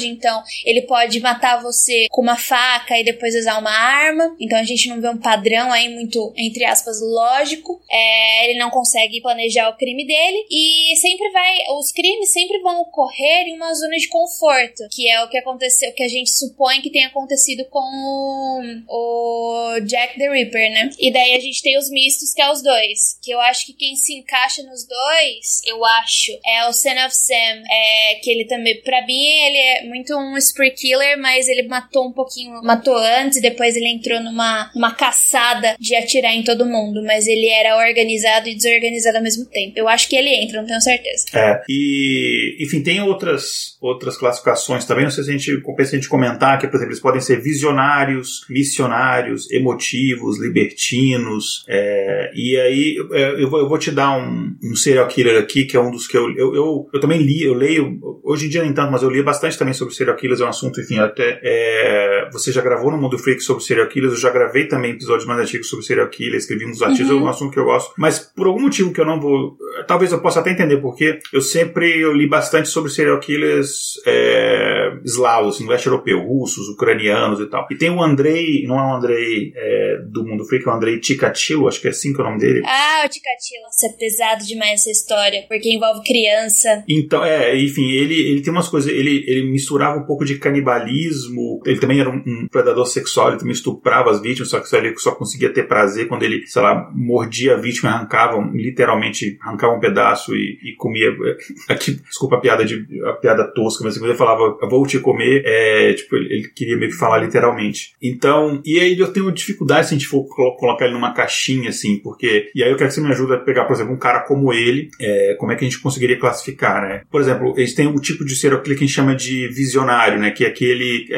então 0.07 0.43
ele 0.65 0.83
pode 0.83 1.21
matar 1.21 1.63
você 1.63 2.07
com 2.11 2.23
uma 2.23 2.37
faca 2.37 2.99
e 2.99 3.05
depois 3.05 3.35
usar 3.35 3.59
uma 3.59 3.71
arma. 3.71 4.37
Então 4.39 4.59
a 4.59 4.65
gente 4.65 4.89
não 4.89 5.01
vê 5.01 5.09
um 5.09 5.19
padrão 5.19 5.73
aí 5.73 5.89
muito, 5.89 6.33
entre 6.37 6.65
aspas, 6.65 7.01
lógico. 7.01 7.81
É, 7.91 8.49
ele 8.49 8.59
não 8.59 8.71
consegue 8.71 9.21
planejar 9.21 9.69
o 9.69 9.77
crime 9.77 10.07
dele 10.07 10.47
e 10.51 10.97
sempre 10.97 11.31
vai. 11.31 11.53
Os 11.79 11.93
crimes 11.93 12.33
sempre 12.33 12.59
vão 12.61 12.81
ocorrer 12.83 13.47
em 13.47 13.57
uma 13.57 13.73
zona 13.75 13.97
de 13.97 14.09
conforto, 14.09 14.85
que 14.91 15.09
é 15.09 15.23
o 15.23 15.29
que 15.29 15.39
aconteceu, 15.39 15.93
que 15.93 16.03
a 16.03 16.09
gente 16.09 16.31
supõe 16.31 16.81
que 16.81 16.91
tenha 16.91 17.09
acontecido 17.09 17.65
com 17.67 18.83
o 18.89 19.81
Jack 19.87 20.19
the 20.19 20.31
Ripper, 20.31 20.71
né? 20.73 20.91
E 20.99 21.13
daí 21.13 21.35
a 21.35 21.41
gente 21.41 21.63
tem 21.63 21.79
os 21.79 21.91
mistos, 21.91 22.33
que 22.33 22.43
é 22.43 22.51
os 22.51 22.63
dois. 22.63 23.19
Que 23.23 23.31
eu 23.31 23.41
acho 23.41 23.67
que 23.67 23.73
quem 23.73 23.97
se 23.97 24.15
encaixa 24.15 24.43
encaixa 24.43 24.63
nos 24.63 24.87
dois, 24.87 25.63
eu 25.67 25.85
acho, 25.85 26.33
é 26.45 26.67
o 26.67 26.73
Son 26.73 27.07
of 27.07 27.15
Sam. 27.15 27.63
É, 27.71 28.15
que 28.23 28.31
ele 28.31 28.45
também, 28.47 28.81
pra 28.83 29.05
mim, 29.07 29.32
ele 29.33 29.59
é 29.59 29.89
muito 29.89 30.15
um 30.17 30.37
spree 30.37 30.71
killer, 30.71 31.21
mas 31.21 31.49
ele 31.49 31.69
matou 31.69 32.09
um 32.09 32.13
pouquinho, 32.13 32.63
matou 32.63 32.97
antes 32.97 33.39
e 33.39 33.43
depois 33.43 33.77
ele 33.77 33.89
entrou 33.89 34.21
numa, 34.21 34.71
numa 34.75 34.95
caçada 34.95 35.77
de 35.79 35.95
atirar 35.95 36.35
em 36.35 36.43
todo 36.43 36.67
mundo. 36.67 37.03
Mas 37.05 37.27
ele 37.27 37.49
era 37.49 37.77
organizado 37.77 38.49
e 38.49 38.55
desorganizado 38.55 39.17
ao 39.17 39.23
mesmo 39.23 39.47
tempo. 39.47 39.73
Eu 39.77 39.89
acho 39.89 40.09
que 40.09 40.17
ele 40.17 40.29
entra, 40.29 40.61
não 40.61 40.67
tenho 40.67 40.81
certeza. 40.81 41.27
É, 41.35 41.63
e 41.69 42.57
enfim, 42.61 42.83
tem 42.83 43.01
outras, 43.01 43.77
outras 43.81 44.17
classificações 44.17 44.85
também. 44.85 45.05
Não 45.05 45.11
sei 45.11 45.25
se 45.25 45.31
a 45.31 45.33
gente 45.33 45.61
compensa 45.61 45.93
a 45.93 45.99
gente 45.99 46.09
comentar 46.09 46.59
que, 46.59 46.67
por 46.67 46.77
exemplo, 46.77 46.93
eles 46.93 47.03
podem 47.03 47.21
ser 47.21 47.41
visionários, 47.41 48.45
missionários, 48.49 49.51
emotivos, 49.51 50.41
libertinos. 50.41 51.65
É, 51.69 52.31
e 52.35 52.57
aí 52.59 52.97
é, 53.13 53.43
eu 53.43 53.51
vou, 53.51 53.61
eu 53.61 53.69
vou 53.69 53.79
te 53.79 53.91
dar 53.91 54.17
um, 54.17 54.55
um 54.63 54.77
serial 54.77 55.09
killer 55.09 55.41
aqui, 55.41 55.65
que 55.65 55.77
é 55.77 55.81
um 55.81 55.91
dos 55.91 56.07
que 56.07 56.17
eu, 56.17 56.31
eu, 56.37 56.55
eu, 56.55 56.91
eu, 56.93 57.01
também 57.01 57.23
li, 57.23 57.43
eu 57.43 57.55
leio, 57.55 57.99
hoje 58.23 58.47
em 58.47 58.49
dia 58.49 58.63
nem 58.63 58.73
tanto, 58.73 58.93
mas 58.93 59.03
eu 59.03 59.09
li 59.13 59.23
bastante 59.23 59.59
também 59.59 59.75
sobre 59.75 59.95
serial 59.95 60.17
killers, 60.17 60.41
é 60.41 60.45
um 60.45 60.49
assunto, 60.49 60.81
enfim, 60.81 60.99
até 60.99 61.41
é, 61.43 62.29
você 62.33 62.51
já 62.51 62.63
gravou 62.63 62.91
no 62.91 62.99
Mundo 62.99 63.19
Freak 63.19 63.41
sobre 63.41 63.63
serial 63.63 63.87
killers, 63.89 64.15
eu 64.15 64.19
já 64.19 64.31
gravei 64.31 64.67
também 64.67 64.93
episódios 64.93 65.27
mais 65.27 65.41
antigos 65.41 65.69
sobre 65.69 65.85
serial 65.85 66.09
killers, 66.09 66.45
escrevi 66.45 66.67
uns 66.67 66.83
artigos, 66.83 67.11
uhum. 67.11 67.21
é 67.21 67.23
um 67.23 67.29
assunto 67.29 67.53
que 67.53 67.59
eu 67.59 67.65
gosto, 67.65 67.93
mas 67.97 68.19
por 68.19 68.47
algum 68.47 68.63
motivo 68.63 68.93
que 68.93 69.01
eu 69.01 69.07
não 69.07 69.21
vou, 69.21 69.57
talvez 69.87 70.13
eu 70.13 70.21
possa 70.21 70.41
até 70.41 70.51
entender 70.51 70.79
porque 70.79 71.19
eu 71.33 71.41
sempre 71.41 72.01
eu 72.01 72.13
li 72.13 72.29
bastante 72.29 72.69
sobre 72.69 72.91
serial 72.91 73.21
killers 73.21 74.01
é, 74.07 74.72
eslavos, 75.05 75.57
assim, 75.57 75.69
leste 75.69 75.87
europeu, 75.87 76.21
russos, 76.21 76.69
ucranianos 76.69 77.41
e 77.41 77.47
tal. 77.47 77.67
E 77.71 77.77
tem 77.77 77.91
o 77.91 78.03
Andrei, 78.03 78.65
não 78.67 78.79
é 78.79 78.83
o 78.83 78.97
Andrei 78.97 79.53
é, 79.55 79.99
do 80.07 80.25
Mundo 80.25 80.45
Freak, 80.45 80.67
é 80.67 80.71
o 80.71 80.75
Andrei 80.75 81.01
Tikatilo, 81.01 81.69
acho 81.69 81.81
que 81.81 81.89
é 81.89 81.91
assim 81.91 82.13
que 82.13 82.21
é 82.21 82.25
o 82.25 82.27
nome 82.27 82.39
dele. 82.39 82.63
Ah, 82.65 83.03
o 83.05 83.09
Tikatilo. 83.09 83.63
Nossa, 83.65 83.87
é 83.87 83.99
pesado 83.99 84.45
demais 84.45 84.81
essa 84.81 84.91
história, 84.91 85.45
porque 85.49 85.71
envolve 85.71 86.03
criança. 86.05 86.85
Então, 86.89 87.25
é, 87.25 87.57
enfim, 87.57 87.91
ele, 87.91 88.15
ele 88.15 88.41
tem 88.41 88.53
umas 88.53 88.69
coisas, 88.69 88.91
ele, 88.91 89.25
ele 89.27 89.51
misturava 89.51 89.99
um 89.99 90.05
pouco 90.05 90.25
de 90.25 90.39
canibalismo, 90.39 91.61
ele 91.65 91.79
também 91.79 92.01
era 92.01 92.11
um, 92.11 92.23
um 92.27 92.49
predador 92.51 92.87
sexual, 92.87 93.29
ele 93.29 93.39
também 93.39 93.53
estuprava 93.53 94.11
as 94.11 94.21
vítimas, 94.21 94.49
só 94.49 94.61
que 94.61 94.69
só, 94.69 94.79
ele 94.79 94.97
só 94.99 95.13
conseguia 95.13 95.53
ter 95.53 95.69
prazer 95.69 96.09
quando 96.09 96.23
ele, 96.23 96.47
sei 96.47 96.63
lá, 96.63 96.91
mordia 96.95 97.55
a 97.55 97.57
vítima 97.57 97.91
e 97.91 97.93
arrancava, 97.93 98.39
literalmente 98.53 99.39
arrancava 99.41 99.75
um 99.75 99.81
pedaço 99.81 100.35
e, 100.35 100.59
e 100.63 100.77
comia. 100.77 101.11
Aqui, 101.69 101.93
desculpa 101.93 102.37
a 102.37 102.41
piada 102.41 102.65
de 102.65 102.87
a 103.07 103.13
piada 103.15 103.45
tosca, 103.53 103.85
mas 103.85 103.97
quando 103.97 104.11
ele 104.11 104.19
falava 104.19 104.57
vou 104.69 104.82
te 104.87 104.99
comer, 104.99 105.43
é, 105.45 105.93
tipo, 105.95 106.17
ele, 106.17 106.49
queria 106.55 106.77
meio 106.77 106.91
que 106.91 106.97
falar 106.97 107.19
literalmente. 107.19 107.93
Então, 108.03 108.61
e 108.65 108.79
aí 108.79 108.99
eu 108.99 109.13
tenho 109.13 109.33
dificuldade 109.33 109.89
se 109.89 109.95
a 109.95 109.99
gente 109.99 110.09
for 110.09 110.25
colocar 110.57 110.85
ele 110.85 110.95
numa 110.95 111.13
caixinha, 111.13 111.71
assim, 111.71 111.99
porque. 111.99 112.51
E 112.55 112.63
aí 112.63 112.71
eu 112.71 112.77
quero 112.77 112.89
que 112.89 112.95
você 112.95 113.01
me 113.01 113.11
ajude 113.11 113.35
a 113.35 113.39
pegar, 113.39 113.65
por 113.65 113.75
exemplo, 113.75 113.95
um 113.95 113.99
cara 113.99 114.21
como 114.21 114.53
ele, 114.53 114.89
é, 115.01 115.35
como 115.39 115.53
é 115.53 115.57
que 115.57 115.65
a 115.65 115.69
gente 115.69 115.81
conseguiria 115.81 116.19
classificar, 116.19 116.83
né? 116.83 117.03
Por 117.11 117.21
exemplo, 117.21 117.55
eles 117.57 117.75
têm 117.75 117.87
um 117.87 117.97
tipo 117.97 118.25
de 118.25 118.35
serial 118.37 118.61
killer 118.63 118.79
que 118.79 118.85
a 118.85 118.87
gente 118.87 118.97
chama 118.97 119.15
de 119.15 119.49
visionário, 119.49 120.19
né? 120.19 120.31
Que 120.31 120.45
é 120.45 120.49
aquele, 120.49 121.09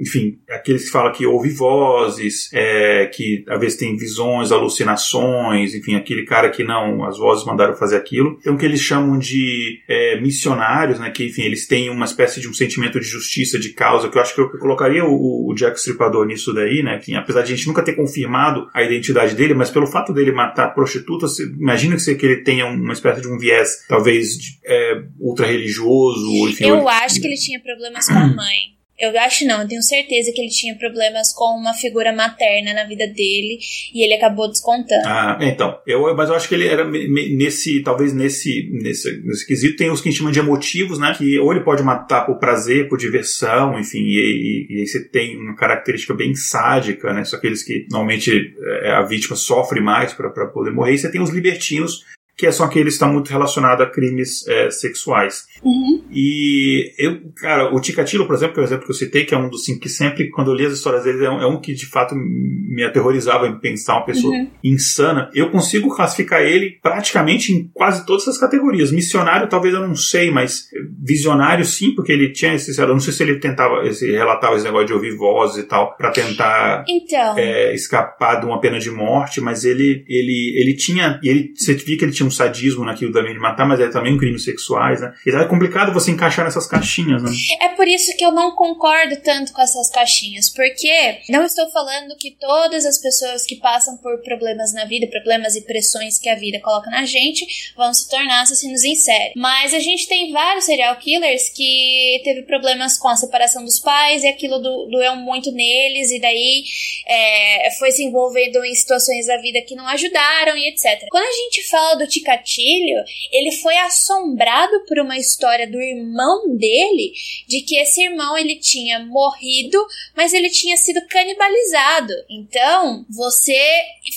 enfim, 0.00 0.38
aqueles 0.50 0.84
que 0.84 0.90
fala 0.90 1.12
que 1.12 1.26
ouve 1.26 1.50
vozes, 1.50 2.50
é, 2.52 3.06
que 3.06 3.44
às 3.48 3.60
vezes 3.60 3.78
tem 3.78 3.96
visões, 3.96 4.52
alucinações, 4.52 5.74
enfim, 5.74 5.94
aquele 5.94 6.24
cara 6.24 6.50
que 6.50 6.64
não, 6.64 7.04
as 7.04 7.18
vozes 7.18 7.44
mandaram 7.44 7.74
fazer 7.74 7.96
aquilo. 7.96 8.38
Tem 8.42 8.52
o 8.52 8.56
que 8.56 8.64
eles 8.64 8.80
chamam 8.80 9.18
de 9.18 9.80
é, 9.88 10.20
missionários, 10.20 10.98
né? 10.98 11.10
Que, 11.10 11.26
enfim, 11.26 11.42
eles 11.42 11.66
têm 11.66 11.90
uma 11.90 12.04
espécie 12.04 12.40
de 12.40 12.48
um 12.48 12.52
sentimento 12.64 12.98
de 12.98 13.06
justiça, 13.06 13.58
de 13.58 13.70
causa, 13.70 14.08
que 14.08 14.16
eu 14.16 14.22
acho 14.22 14.34
que 14.34 14.40
eu, 14.40 14.50
colocaria 14.58 15.04
o, 15.04 15.50
o 15.50 15.54
Jack 15.54 15.78
Stripador 15.78 16.26
nisso 16.26 16.52
daí, 16.52 16.82
né? 16.82 16.98
Que, 16.98 17.14
apesar 17.14 17.42
de 17.42 17.52
a 17.52 17.56
gente 17.56 17.66
nunca 17.66 17.82
ter 17.82 17.94
confirmado 17.94 18.68
a 18.74 18.82
identidade 18.82 19.34
dele, 19.34 19.54
mas 19.54 19.70
pelo 19.70 19.86
fato 19.86 20.12
dele 20.12 20.32
matar 20.32 20.74
prostitutas, 20.74 21.38
imagina 21.38 21.96
que, 21.96 22.14
que 22.14 22.26
ele 22.26 22.42
tenha 22.42 22.66
uma 22.66 22.92
espécie 22.92 23.20
de 23.20 23.28
um 23.28 23.38
viés, 23.38 23.84
talvez, 23.88 24.36
de, 24.36 24.58
é, 24.64 25.02
ultra 25.18 25.46
religioso. 25.46 26.48
Enfim, 26.48 26.66
eu 26.66 26.88
acho 26.88 27.20
que 27.20 27.26
ele 27.26 27.36
tinha 27.36 27.60
problemas 27.60 28.08
com 28.08 28.14
a 28.14 28.26
mãe. 28.26 28.73
Eu 28.98 29.18
acho 29.20 29.44
não, 29.44 29.62
eu 29.62 29.68
tenho 29.68 29.82
certeza 29.82 30.30
que 30.32 30.40
ele 30.40 30.50
tinha 30.50 30.76
problemas 30.76 31.32
com 31.32 31.58
uma 31.58 31.74
figura 31.74 32.12
materna 32.12 32.72
na 32.72 32.84
vida 32.84 33.06
dele 33.08 33.58
e 33.92 34.04
ele 34.04 34.14
acabou 34.14 34.48
descontando. 34.48 35.06
Ah, 35.06 35.36
então. 35.40 35.78
Eu, 35.84 36.14
mas 36.14 36.28
eu 36.28 36.36
acho 36.36 36.48
que 36.48 36.54
ele 36.54 36.68
era 36.68 36.84
nesse, 36.88 37.82
talvez 37.82 38.12
nesse, 38.12 38.70
nesse, 38.72 39.20
nesse 39.24 39.46
quesito, 39.46 39.76
tem 39.76 39.90
os 39.90 40.00
que 40.00 40.08
a 40.08 40.12
gente 40.12 40.18
chama 40.18 40.30
de 40.30 40.38
emotivos, 40.38 40.98
né? 40.98 41.12
Que 41.18 41.38
ou 41.40 41.52
ele 41.52 41.64
pode 41.64 41.82
matar 41.82 42.24
por 42.24 42.38
prazer, 42.38 42.88
por 42.88 42.96
diversão, 42.96 43.78
enfim, 43.78 44.04
e, 44.04 44.66
e, 44.70 44.74
e 44.76 44.80
aí 44.80 44.86
você 44.86 45.02
tem 45.02 45.36
uma 45.38 45.56
característica 45.56 46.14
bem 46.14 46.34
sádica, 46.34 47.12
né? 47.12 47.24
São 47.24 47.38
aqueles 47.38 47.64
que 47.64 47.86
normalmente 47.90 48.54
é, 48.82 48.92
a 48.92 49.02
vítima 49.02 49.34
sofre 49.34 49.80
mais 49.80 50.12
para 50.12 50.30
poder 50.46 50.70
morrer. 50.70 50.94
E 50.94 50.98
você 50.98 51.10
tem 51.10 51.20
os 51.20 51.30
libertinos, 51.30 52.04
que 52.36 52.50
são 52.50 52.66
aqueles 52.66 52.94
que 52.94 52.96
estão 52.96 53.12
muito 53.12 53.28
relacionados 53.28 53.84
a 53.84 53.90
crimes 53.90 54.46
é, 54.48 54.70
sexuais. 54.70 55.46
Uhum. 55.64 56.02
E 56.12 56.92
eu, 56.98 57.20
cara, 57.36 57.74
o 57.74 57.80
Ticatilo, 57.80 58.26
por 58.26 58.34
exemplo, 58.34 58.54
que 58.54 58.60
é 58.60 58.62
o 58.62 58.66
exemplo 58.66 58.84
que 58.84 58.90
eu 58.90 58.94
citei, 58.96 59.24
que 59.24 59.34
é 59.34 59.38
um 59.38 59.48
dos 59.48 59.64
cinco 59.64 59.80
que 59.80 59.88
sempre, 59.88 60.30
quando 60.30 60.50
eu 60.50 60.54
li 60.54 60.66
as 60.66 60.74
histórias 60.74 61.04
dele, 61.04 61.24
é 61.24 61.30
um, 61.30 61.40
é 61.40 61.46
um 61.46 61.60
que 61.60 61.74
de 61.74 61.86
fato 61.86 62.14
me 62.14 62.84
aterrorizava 62.84 63.46
em 63.46 63.58
pensar 63.58 63.94
uma 63.94 64.04
pessoa 64.04 64.34
uhum. 64.34 64.50
insana. 64.62 65.30
Eu 65.34 65.50
consigo 65.50 65.94
classificar 65.94 66.42
ele 66.42 66.78
praticamente 66.82 67.52
em 67.52 67.70
quase 67.72 68.04
todas 68.04 68.28
as 68.28 68.38
categorias. 68.38 68.92
Missionário, 68.92 69.48
talvez 69.48 69.74
eu 69.74 69.80
não 69.80 69.94
sei, 69.96 70.30
mas 70.30 70.68
visionário 71.02 71.64
sim, 71.64 71.94
porque 71.94 72.12
ele 72.12 72.30
tinha 72.30 72.54
esse. 72.54 72.78
Eu 72.78 72.88
não 72.88 73.00
sei 73.00 73.12
se 73.12 73.22
ele 73.22 73.38
tentava, 73.38 73.90
se 73.92 74.10
relatava 74.10 74.56
esse 74.56 74.64
negócio 74.64 74.86
de 74.86 74.92
ouvir 74.92 75.16
vozes 75.16 75.64
e 75.64 75.66
tal, 75.66 75.96
para 75.96 76.10
tentar 76.10 76.84
então. 76.88 77.38
é, 77.38 77.74
escapar 77.74 78.40
de 78.40 78.46
uma 78.46 78.60
pena 78.60 78.78
de 78.78 78.90
morte, 78.90 79.40
mas 79.40 79.64
ele, 79.64 80.04
ele, 80.08 80.54
ele 80.56 80.74
tinha. 80.74 81.18
E 81.22 81.28
ele, 81.28 81.52
você 81.56 81.74
via 81.74 81.96
que 81.96 82.04
ele 82.04 82.12
tinha 82.12 82.26
um 82.26 82.30
sadismo 82.30 82.84
naquilo 82.84 83.12
também 83.12 83.32
de 83.32 83.40
matar, 83.40 83.66
mas 83.66 83.80
é 83.80 83.88
também 83.88 84.14
um 84.14 84.18
crimes 84.18 84.44
sexuais, 84.44 85.00
né? 85.00 85.12
E 85.26 85.30
é 85.30 85.44
complicado 85.54 85.92
você 85.92 86.10
encaixar 86.10 86.44
nessas 86.44 86.66
caixinhas, 86.66 87.22
né? 87.22 87.30
É 87.62 87.68
por 87.68 87.86
isso 87.86 88.16
que 88.16 88.24
eu 88.24 88.32
não 88.32 88.56
concordo 88.56 89.16
tanto 89.22 89.52
com 89.52 89.62
essas 89.62 89.88
caixinhas, 89.88 90.50
porque 90.50 91.20
não 91.28 91.44
estou 91.44 91.70
falando 91.70 92.16
que 92.16 92.32
todas 92.32 92.84
as 92.84 92.98
pessoas 92.98 93.44
que 93.44 93.56
passam 93.56 93.96
por 93.98 94.20
problemas 94.22 94.72
na 94.74 94.84
vida, 94.84 95.06
problemas 95.06 95.54
e 95.54 95.62
pressões 95.62 96.18
que 96.18 96.28
a 96.28 96.34
vida 96.34 96.60
coloca 96.60 96.90
na 96.90 97.04
gente, 97.04 97.46
vão 97.76 97.94
se 97.94 98.08
tornar 98.08 98.42
assassinos 98.42 98.82
em 98.82 98.96
série. 98.96 99.32
Mas 99.36 99.72
a 99.72 99.78
gente 99.78 100.08
tem 100.08 100.32
vários 100.32 100.64
serial 100.64 100.96
killers 100.96 101.48
que 101.50 102.20
teve 102.24 102.42
problemas 102.42 102.98
com 102.98 103.08
a 103.08 103.16
separação 103.16 103.64
dos 103.64 103.78
pais 103.78 104.24
e 104.24 104.28
aquilo 104.28 104.58
do, 104.58 104.86
doeu 104.86 105.14
muito 105.16 105.52
neles, 105.52 106.10
e 106.10 106.20
daí 106.20 106.64
é, 107.06 107.70
foi 107.78 107.92
se 107.92 108.02
envolvendo 108.02 108.64
em 108.64 108.74
situações 108.74 109.26
da 109.26 109.36
vida 109.38 109.62
que 109.62 109.76
não 109.76 109.86
ajudaram 109.86 110.56
e 110.56 110.68
etc. 110.68 111.06
Quando 111.10 111.24
a 111.24 111.44
gente 111.44 111.68
fala 111.68 111.94
do 111.94 112.08
Ticatilho, 112.08 113.04
ele 113.30 113.52
foi 113.52 113.76
assombrado 113.78 114.84
por 114.88 114.98
uma 114.98 115.16
história 115.16 115.43
do 115.66 115.80
irmão 115.80 116.56
dele, 116.56 117.12
de 117.48 117.62
que 117.62 117.76
esse 117.76 118.02
irmão 118.02 118.36
ele 118.36 118.56
tinha 118.56 119.00
morrido, 119.00 119.84
mas 120.16 120.32
ele 120.32 120.50
tinha 120.50 120.76
sido 120.76 121.00
canibalizado. 121.08 122.12
Então, 122.30 123.04
você 123.10 123.56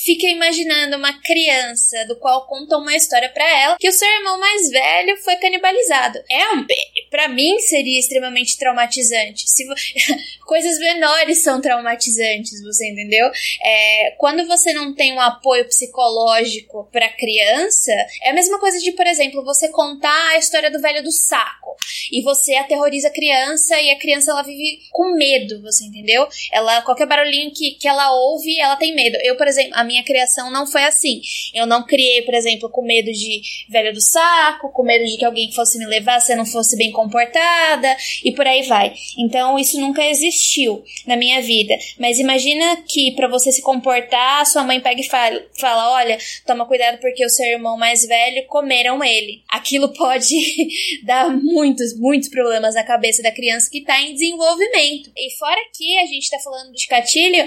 fica 0.03 0.27
imaginando 0.27 0.97
uma 0.97 1.13
criança 1.21 2.05
do 2.07 2.15
qual 2.17 2.47
conta 2.47 2.77
uma 2.77 2.95
história 2.95 3.29
para 3.29 3.47
ela 3.61 3.77
que 3.79 3.89
o 3.89 3.93
seu 3.93 4.07
irmão 4.07 4.39
mais 4.39 4.69
velho 4.69 5.17
foi 5.17 5.35
canibalizado. 5.37 6.19
É 6.29 6.51
um 6.53 6.65
para 7.09 7.27
mim 7.27 7.59
seria 7.59 7.99
extremamente 7.99 8.57
traumatizante. 8.57 9.49
Se 9.49 9.65
coisas 10.45 10.79
menores 10.79 11.43
são 11.43 11.61
traumatizantes, 11.61 12.61
você 12.61 12.89
entendeu? 12.89 13.29
É, 13.63 14.15
quando 14.17 14.45
você 14.47 14.73
não 14.73 14.93
tem 14.95 15.13
um 15.13 15.19
apoio 15.19 15.65
psicológico 15.65 16.89
para 16.91 17.09
criança, 17.09 17.91
é 18.23 18.29
a 18.29 18.33
mesma 18.33 18.59
coisa 18.59 18.79
de, 18.79 18.91
por 18.93 19.05
exemplo, 19.05 19.43
você 19.43 19.69
contar 19.69 20.29
a 20.31 20.37
história 20.37 20.71
do 20.71 20.81
velho 20.81 21.03
do 21.03 21.11
saco 21.11 21.75
e 22.11 22.21
você 22.23 22.55
aterroriza 22.55 23.07
a 23.07 23.13
criança 23.13 23.79
e 23.81 23.91
a 23.91 23.99
criança 23.99 24.31
ela 24.31 24.41
vive 24.41 24.79
com 24.91 25.15
medo, 25.15 25.61
você 25.61 25.85
entendeu? 25.85 26.27
Ela 26.51 26.81
qualquer 26.81 27.07
barulhinho 27.07 27.51
que, 27.53 27.71
que 27.71 27.87
ela 27.87 28.11
ouve, 28.13 28.59
ela 28.59 28.75
tem 28.75 28.95
medo. 28.95 29.17
Eu, 29.21 29.35
por 29.35 29.47
exemplo, 29.47 29.71
a 29.75 29.83
minha 29.83 30.03
criação 30.03 30.51
não 30.51 30.65
foi 30.65 30.83
assim. 30.83 31.21
Eu 31.53 31.65
não 31.65 31.85
criei, 31.85 32.21
por 32.21 32.33
exemplo, 32.33 32.69
com 32.69 32.81
medo 32.81 33.11
de 33.11 33.41
velho 33.69 33.93
do 33.93 34.01
saco, 34.01 34.71
com 34.71 34.83
medo 34.83 35.05
de 35.05 35.17
que 35.17 35.25
alguém 35.25 35.51
fosse 35.51 35.77
me 35.77 35.85
levar 35.85 36.19
se 36.19 36.33
eu 36.33 36.37
não 36.37 36.45
fosse 36.45 36.77
bem 36.77 36.91
comportada 36.97 37.95
e 38.25 38.31
por 38.31 38.47
aí 38.47 38.63
vai. 38.63 38.91
Então, 39.19 39.59
isso 39.59 39.79
nunca 39.79 40.03
existiu 40.03 40.83
na 41.05 41.15
minha 41.15 41.39
vida. 41.43 41.75
Mas 41.99 42.17
imagina 42.17 42.77
que 42.87 43.11
para 43.11 43.27
você 43.27 43.51
se 43.51 43.61
comportar, 43.61 44.43
sua 44.47 44.63
mãe 44.63 44.79
pega 44.79 44.99
e 44.99 45.07
fala, 45.07 45.39
fala: 45.59 45.93
"Olha, 45.93 46.17
toma 46.45 46.65
cuidado 46.65 46.97
porque 46.97 47.23
o 47.23 47.29
seu 47.29 47.45
irmão 47.45 47.77
mais 47.77 48.07
velho 48.07 48.47
comeram 48.47 49.03
ele. 49.03 49.43
Aquilo 49.47 49.93
pode 49.93 50.35
dar 51.05 51.29
muitos, 51.29 51.95
muitos 51.99 52.29
problemas 52.29 52.73
na 52.73 52.83
cabeça 52.83 53.21
da 53.21 53.31
criança 53.31 53.69
que 53.69 53.79
está 53.79 54.01
em 54.01 54.13
desenvolvimento. 54.13 55.11
E 55.15 55.37
fora 55.37 55.59
que 55.75 55.99
a 55.99 56.05
gente 56.07 56.23
está 56.23 56.39
falando 56.39 56.71
de 56.71 56.87
catilho, 56.87 57.45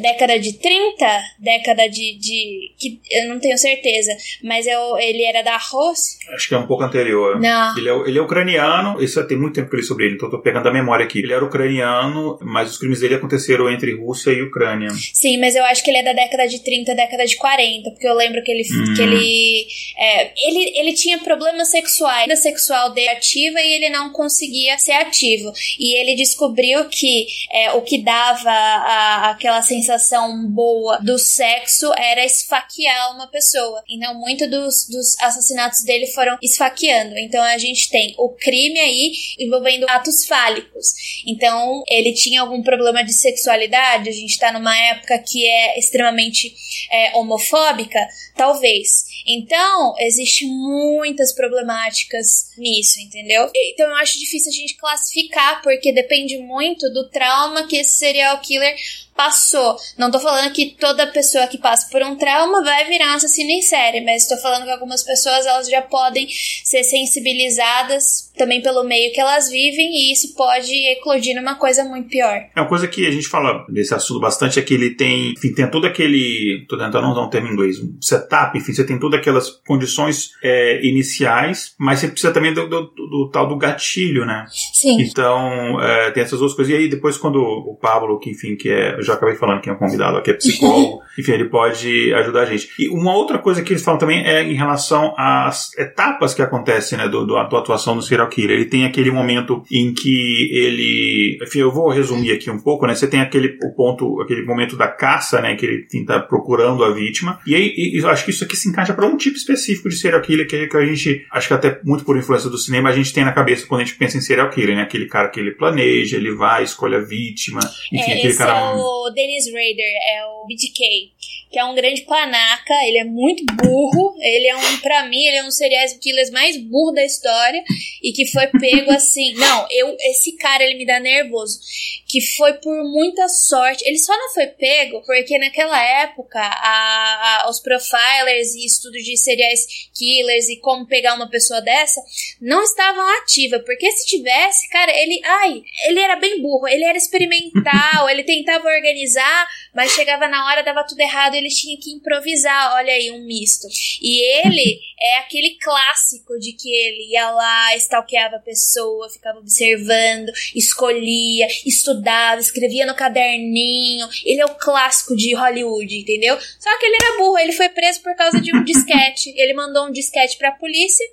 década 0.00 0.38
de 0.38 0.52
30, 0.52 1.22
década 1.40 1.88
de. 1.88 2.16
de 2.18 2.74
que 2.78 3.00
eu 3.10 3.28
não 3.28 3.40
tenho 3.40 3.58
certeza, 3.58 4.12
mas 4.42 4.66
eu, 4.66 4.96
ele 4.98 5.24
era 5.24 5.42
da 5.42 5.56
Rose. 5.56 6.18
Acho 6.32 6.48
que 6.48 6.54
é 6.54 6.58
um 6.58 6.66
pouco 6.66 6.84
anterior. 6.84 7.40
Não. 7.40 7.76
Ele 7.76 7.88
é, 7.88 8.08
ele 8.08 8.18
é 8.18 8.22
ucraniano 8.22 8.83
ucraniano, 8.84 9.02
isso 9.02 9.26
tem 9.26 9.38
muito 9.38 9.54
tempo 9.54 9.70
que 9.70 9.76
eu 9.76 9.80
li 9.80 9.86
sobre 9.86 10.06
ele, 10.06 10.14
então 10.14 10.28
eu 10.28 10.32
tô 10.32 10.42
pegando 10.42 10.68
a 10.68 10.72
memória 10.72 11.04
aqui. 11.04 11.20
Ele 11.20 11.32
era 11.32 11.44
ucraniano, 11.44 12.38
mas 12.42 12.70
os 12.70 12.78
crimes 12.78 13.00
dele 13.00 13.14
aconteceram 13.14 13.70
entre 13.70 13.94
Rússia 13.94 14.30
e 14.30 14.42
Ucrânia. 14.42 14.90
Sim, 14.90 15.38
mas 15.38 15.56
eu 15.56 15.64
acho 15.64 15.82
que 15.82 15.90
ele 15.90 15.98
é 15.98 16.02
da 16.02 16.12
década 16.12 16.46
de 16.46 16.62
30, 16.62 16.94
década 16.94 17.24
de 17.24 17.36
40, 17.36 17.90
porque 17.90 18.06
eu 18.06 18.14
lembro 18.14 18.42
que 18.42 18.50
ele 18.50 18.62
hum. 18.62 18.94
que 18.94 19.02
ele, 19.02 19.66
é, 19.98 20.32
ele 20.48 20.72
ele 20.78 20.92
tinha 20.92 21.18
problemas 21.18 21.70
sexuais, 21.70 22.30
a 22.30 22.36
sexual 22.36 22.92
dele 22.92 23.08
ativa 23.08 23.60
e 23.60 23.72
ele 23.74 23.88
não 23.90 24.10
conseguia 24.10 24.78
ser 24.78 24.92
ativo. 24.92 25.52
E 25.78 25.98
ele 25.98 26.14
descobriu 26.14 26.84
que 26.86 27.26
é, 27.50 27.72
o 27.72 27.82
que 27.82 28.02
dava 28.02 28.50
a, 28.50 29.30
aquela 29.30 29.62
sensação 29.62 30.46
boa 30.48 30.98
do 30.98 31.18
sexo 31.18 31.92
era 31.96 32.24
esfaquear 32.24 33.14
uma 33.14 33.26
pessoa. 33.28 33.82
Então, 33.88 34.14
muito 34.14 34.48
dos, 34.48 34.88
dos 34.88 35.18
assassinatos 35.20 35.82
dele 35.84 36.06
foram 36.08 36.36
esfaqueando. 36.42 37.16
Então, 37.18 37.42
a 37.42 37.58
gente 37.58 37.90
tem 37.90 38.14
o 38.18 38.30
crime 38.30 38.73
aí 38.80 39.12
envolvendo 39.38 39.88
atos 39.88 40.26
fálicos. 40.26 40.88
Então, 41.26 41.82
ele 41.88 42.12
tinha 42.12 42.40
algum 42.40 42.62
problema 42.62 43.02
de 43.04 43.12
sexualidade. 43.12 44.08
A 44.08 44.12
gente 44.12 44.38
tá 44.38 44.52
numa 44.52 44.76
época 44.90 45.18
que 45.18 45.46
é 45.46 45.78
extremamente 45.78 46.54
é, 46.90 47.16
homofóbica, 47.16 47.98
talvez. 48.36 49.04
Então, 49.26 49.94
existe 49.98 50.46
muitas 50.46 51.34
problemáticas 51.34 52.50
nisso, 52.58 53.00
entendeu? 53.00 53.50
Então, 53.54 53.88
eu 53.88 53.96
acho 53.96 54.18
difícil 54.18 54.50
a 54.50 54.54
gente 54.54 54.76
classificar, 54.76 55.62
porque 55.62 55.92
depende 55.92 56.38
muito 56.38 56.92
do 56.92 57.08
trauma 57.08 57.66
que 57.66 57.76
esse 57.76 57.96
serial 57.96 58.40
killer 58.40 58.74
passou. 59.16 59.76
Não 59.98 60.10
tô 60.10 60.18
falando 60.18 60.52
que 60.52 60.76
toda 60.78 61.06
pessoa 61.06 61.46
que 61.46 61.58
passa 61.58 61.88
por 61.90 62.02
um 62.02 62.16
trauma 62.16 62.62
vai 62.62 62.84
virar 62.86 63.12
um 63.12 63.16
assassino 63.16 63.50
em 63.50 63.62
série, 63.62 64.00
mas 64.00 64.26
tô 64.26 64.36
falando 64.36 64.64
que 64.64 64.70
algumas 64.70 65.02
pessoas 65.02 65.46
elas 65.46 65.68
já 65.68 65.82
podem 65.82 66.26
ser 66.64 66.82
sensibilizadas 66.84 68.32
também 68.36 68.60
pelo 68.60 68.82
meio 68.84 69.12
que 69.12 69.20
elas 69.20 69.48
vivem 69.48 69.90
e 69.92 70.12
isso 70.12 70.34
pode 70.34 70.72
eclodir 70.90 71.36
numa 71.36 71.54
coisa 71.54 71.84
muito 71.84 72.08
pior. 72.08 72.42
É 72.54 72.60
uma 72.60 72.68
coisa 72.68 72.88
que 72.88 73.06
a 73.06 73.10
gente 73.10 73.28
fala 73.28 73.64
desse 73.68 73.94
assunto 73.94 74.20
bastante 74.20 74.58
é 74.58 74.62
que 74.62 74.74
ele 74.74 74.90
tem, 74.90 75.32
enfim, 75.32 75.54
tem 75.54 75.70
todo 75.70 75.86
aquele, 75.86 76.66
tô 76.68 76.76
tentando 76.76 77.02
não 77.02 77.12
usar 77.12 77.22
um 77.22 77.30
termo 77.30 77.48
em 77.48 77.52
inglês, 77.52 77.78
um 77.78 77.96
setup, 78.00 78.58
enfim, 78.58 78.72
você 78.72 78.84
tem 78.84 78.98
todas 78.98 79.20
aquelas 79.20 79.50
condições 79.50 80.30
é, 80.42 80.84
iniciais, 80.84 81.74
mas 81.78 82.00
você 82.00 82.08
precisa 82.08 82.32
também 82.32 82.52
do, 82.52 82.68
do, 82.68 82.82
do, 82.82 83.06
do, 83.06 83.30
tal 83.30 83.48
do 83.48 83.56
gatilho, 83.56 84.24
né? 84.24 84.46
Sim. 84.72 85.00
Então, 85.00 85.80
é, 85.80 86.10
tem 86.10 86.22
essas 86.22 86.40
duas 86.40 86.54
coisas. 86.54 86.72
E 86.72 86.76
aí 86.76 86.88
depois 86.88 87.16
quando 87.16 87.40
o 87.40 87.76
Pablo, 87.80 88.18
que 88.18 88.30
enfim, 88.30 88.56
que 88.56 88.68
é 88.68 89.00
já 89.04 89.14
acabei 89.14 89.36
falando 89.36 89.60
que 89.60 89.70
é 89.70 89.72
um 89.72 89.76
convidado 89.76 90.16
aqui, 90.16 90.30
é 90.30 90.34
psicólogo, 90.34 91.02
enfim, 91.18 91.32
ele 91.32 91.48
pode 91.48 92.12
ajudar 92.14 92.42
a 92.42 92.46
gente. 92.46 92.68
E 92.78 92.88
uma 92.88 93.14
outra 93.14 93.38
coisa 93.38 93.62
que 93.62 93.72
eles 93.72 93.82
falam 93.82 93.98
também 93.98 94.24
é 94.24 94.42
em 94.42 94.54
relação 94.54 95.14
às 95.16 95.76
etapas 95.78 96.34
que 96.34 96.42
acontecem, 96.42 96.98
né, 96.98 97.08
do, 97.08 97.24
do, 97.24 97.34
da 97.34 97.58
atuação 97.58 97.96
do 97.96 98.02
serial 98.02 98.28
killer. 98.28 98.56
Ele 98.56 98.64
tem 98.64 98.84
aquele 98.84 99.10
momento 99.10 99.62
em 99.70 99.92
que 99.92 100.48
ele, 100.52 101.38
enfim, 101.42 101.60
eu 101.60 101.72
vou 101.72 101.90
resumir 101.90 102.32
aqui 102.32 102.50
um 102.50 102.58
pouco, 102.58 102.86
né, 102.86 102.94
você 102.94 103.06
tem 103.06 103.20
aquele 103.20 103.58
o 103.62 103.74
ponto, 103.74 104.20
aquele 104.20 104.44
momento 104.44 104.76
da 104.76 104.88
caça, 104.88 105.40
né, 105.40 105.54
que 105.54 105.66
ele 105.66 105.86
está 105.92 106.20
procurando 106.20 106.84
a 106.84 106.92
vítima, 106.92 107.38
e 107.46 107.54
aí 107.54 107.74
e, 107.76 107.98
eu 108.02 108.08
acho 108.08 108.24
que 108.24 108.30
isso 108.30 108.44
aqui 108.44 108.56
se 108.56 108.68
encaixa 108.68 108.92
para 108.92 109.06
um 109.06 109.16
tipo 109.16 109.36
específico 109.36 109.88
de 109.88 109.96
serial 109.96 110.20
killer 110.20 110.46
que, 110.46 110.66
que 110.66 110.76
a 110.76 110.84
gente, 110.84 111.26
acho 111.30 111.48
que 111.48 111.54
até 111.54 111.80
muito 111.84 112.04
por 112.04 112.16
influência 112.16 112.50
do 112.50 112.58
cinema, 112.58 112.88
a 112.88 112.92
gente 112.92 113.12
tem 113.12 113.24
na 113.24 113.32
cabeça 113.32 113.66
quando 113.66 113.82
a 113.82 113.84
gente 113.84 113.96
pensa 113.96 114.16
em 114.16 114.20
serial 114.20 114.50
killer, 114.50 114.76
né, 114.76 114.82
aquele 114.82 115.06
cara 115.06 115.28
que 115.28 115.40
ele 115.40 115.52
planeja, 115.52 116.16
ele 116.16 116.34
vai, 116.34 116.64
escolhe 116.64 116.96
a 116.96 117.00
vítima, 117.00 117.60
enfim, 117.92 118.10
é, 118.10 118.18
aquele 118.18 118.34
cara... 118.34 118.52
É 118.52 118.74
o 118.74 118.93
o 118.94 119.10
Dennis 119.10 119.46
Rader, 119.46 119.94
é 120.14 120.26
o 120.26 120.46
BTK, 120.46 121.13
que 121.54 121.60
é 121.60 121.64
um 121.64 121.74
grande 121.76 122.02
panaca, 122.02 122.74
ele 122.84 122.98
é 122.98 123.04
muito 123.04 123.44
burro, 123.54 124.16
ele 124.20 124.48
é 124.48 124.56
um, 124.56 124.78
pra 124.78 125.04
mim, 125.04 125.24
ele 125.24 125.36
é 125.36 125.44
um 125.44 125.52
serial 125.52 125.86
killer 126.00 126.32
mais 126.32 126.56
burro 126.56 126.90
da 126.90 127.04
história 127.04 127.62
e 128.02 128.10
que 128.10 128.26
foi 128.26 128.48
pego 128.48 128.90
assim. 128.90 129.34
Não, 129.34 129.64
eu, 129.70 129.96
esse 130.00 130.36
cara, 130.36 130.64
ele 130.64 130.74
me 130.74 130.84
dá 130.84 130.98
nervoso. 130.98 131.60
Que 132.08 132.20
foi 132.20 132.54
por 132.54 132.74
muita 132.90 133.28
sorte. 133.28 133.84
Ele 133.86 133.98
só 133.98 134.16
não 134.16 134.34
foi 134.34 134.48
pego 134.48 135.00
porque 135.06 135.38
naquela 135.38 135.80
época 136.02 136.40
a, 136.40 137.44
a, 137.44 137.50
os 137.50 137.60
profilers 137.60 138.54
e 138.54 138.66
estudo 138.66 138.94
de 138.94 139.16
serial 139.16 139.50
killers 139.96 140.48
e 140.48 140.58
como 140.58 140.86
pegar 140.86 141.14
uma 141.14 141.30
pessoa 141.30 141.60
dessa 141.60 142.00
não 142.40 142.64
estavam 142.64 143.06
ativa. 143.22 143.60
Porque 143.60 143.88
se 143.92 144.06
tivesse, 144.06 144.68
cara, 144.70 144.90
ele. 144.90 145.20
Ai, 145.24 145.62
ele 145.88 146.00
era 146.00 146.16
bem 146.16 146.42
burro, 146.42 146.66
ele 146.66 146.84
era 146.84 146.98
experimental, 146.98 148.10
ele 148.10 148.24
tentava 148.24 148.66
organizar, 148.66 149.48
mas 149.72 149.92
chegava 149.92 150.26
na 150.26 150.46
hora, 150.46 150.64
dava 150.64 150.84
tudo 150.84 151.00
errado, 151.00 151.34
ele 151.44 151.54
tinha 151.54 151.78
que 151.78 151.90
improvisar. 151.90 152.74
Olha 152.74 152.92
aí, 152.92 153.10
um 153.10 153.24
misto. 153.24 153.66
E 154.00 154.46
ele 154.46 154.80
é 155.00 155.18
aquele 155.18 155.56
clássico 155.60 156.38
de 156.38 156.52
que 156.52 156.68
ele 156.68 157.12
ia 157.12 157.30
lá, 157.30 157.76
stalkeava 157.76 158.36
a 158.36 158.40
pessoa, 158.40 159.10
ficava 159.10 159.38
observando, 159.38 160.30
escolhia, 160.54 161.46
estudava, 161.66 162.40
escrevia 162.40 162.86
no 162.86 162.94
caderninho. 162.94 164.08
Ele 164.24 164.40
é 164.40 164.46
o 164.46 164.54
clássico 164.54 165.14
de 165.14 165.34
Hollywood, 165.34 165.94
entendeu? 165.94 166.38
Só 166.58 166.78
que 166.78 166.86
ele 166.86 166.96
era 166.96 167.18
burro, 167.18 167.38
ele 167.38 167.52
foi 167.52 167.68
preso 167.68 168.02
por 168.02 168.14
causa 168.16 168.40
de 168.40 168.56
um 168.56 168.62
disquete. 168.64 169.32
Ele 169.36 169.54
mandou 169.54 169.86
um 169.86 169.92
disquete 169.92 170.38
pra 170.38 170.52
polícia 170.52 171.04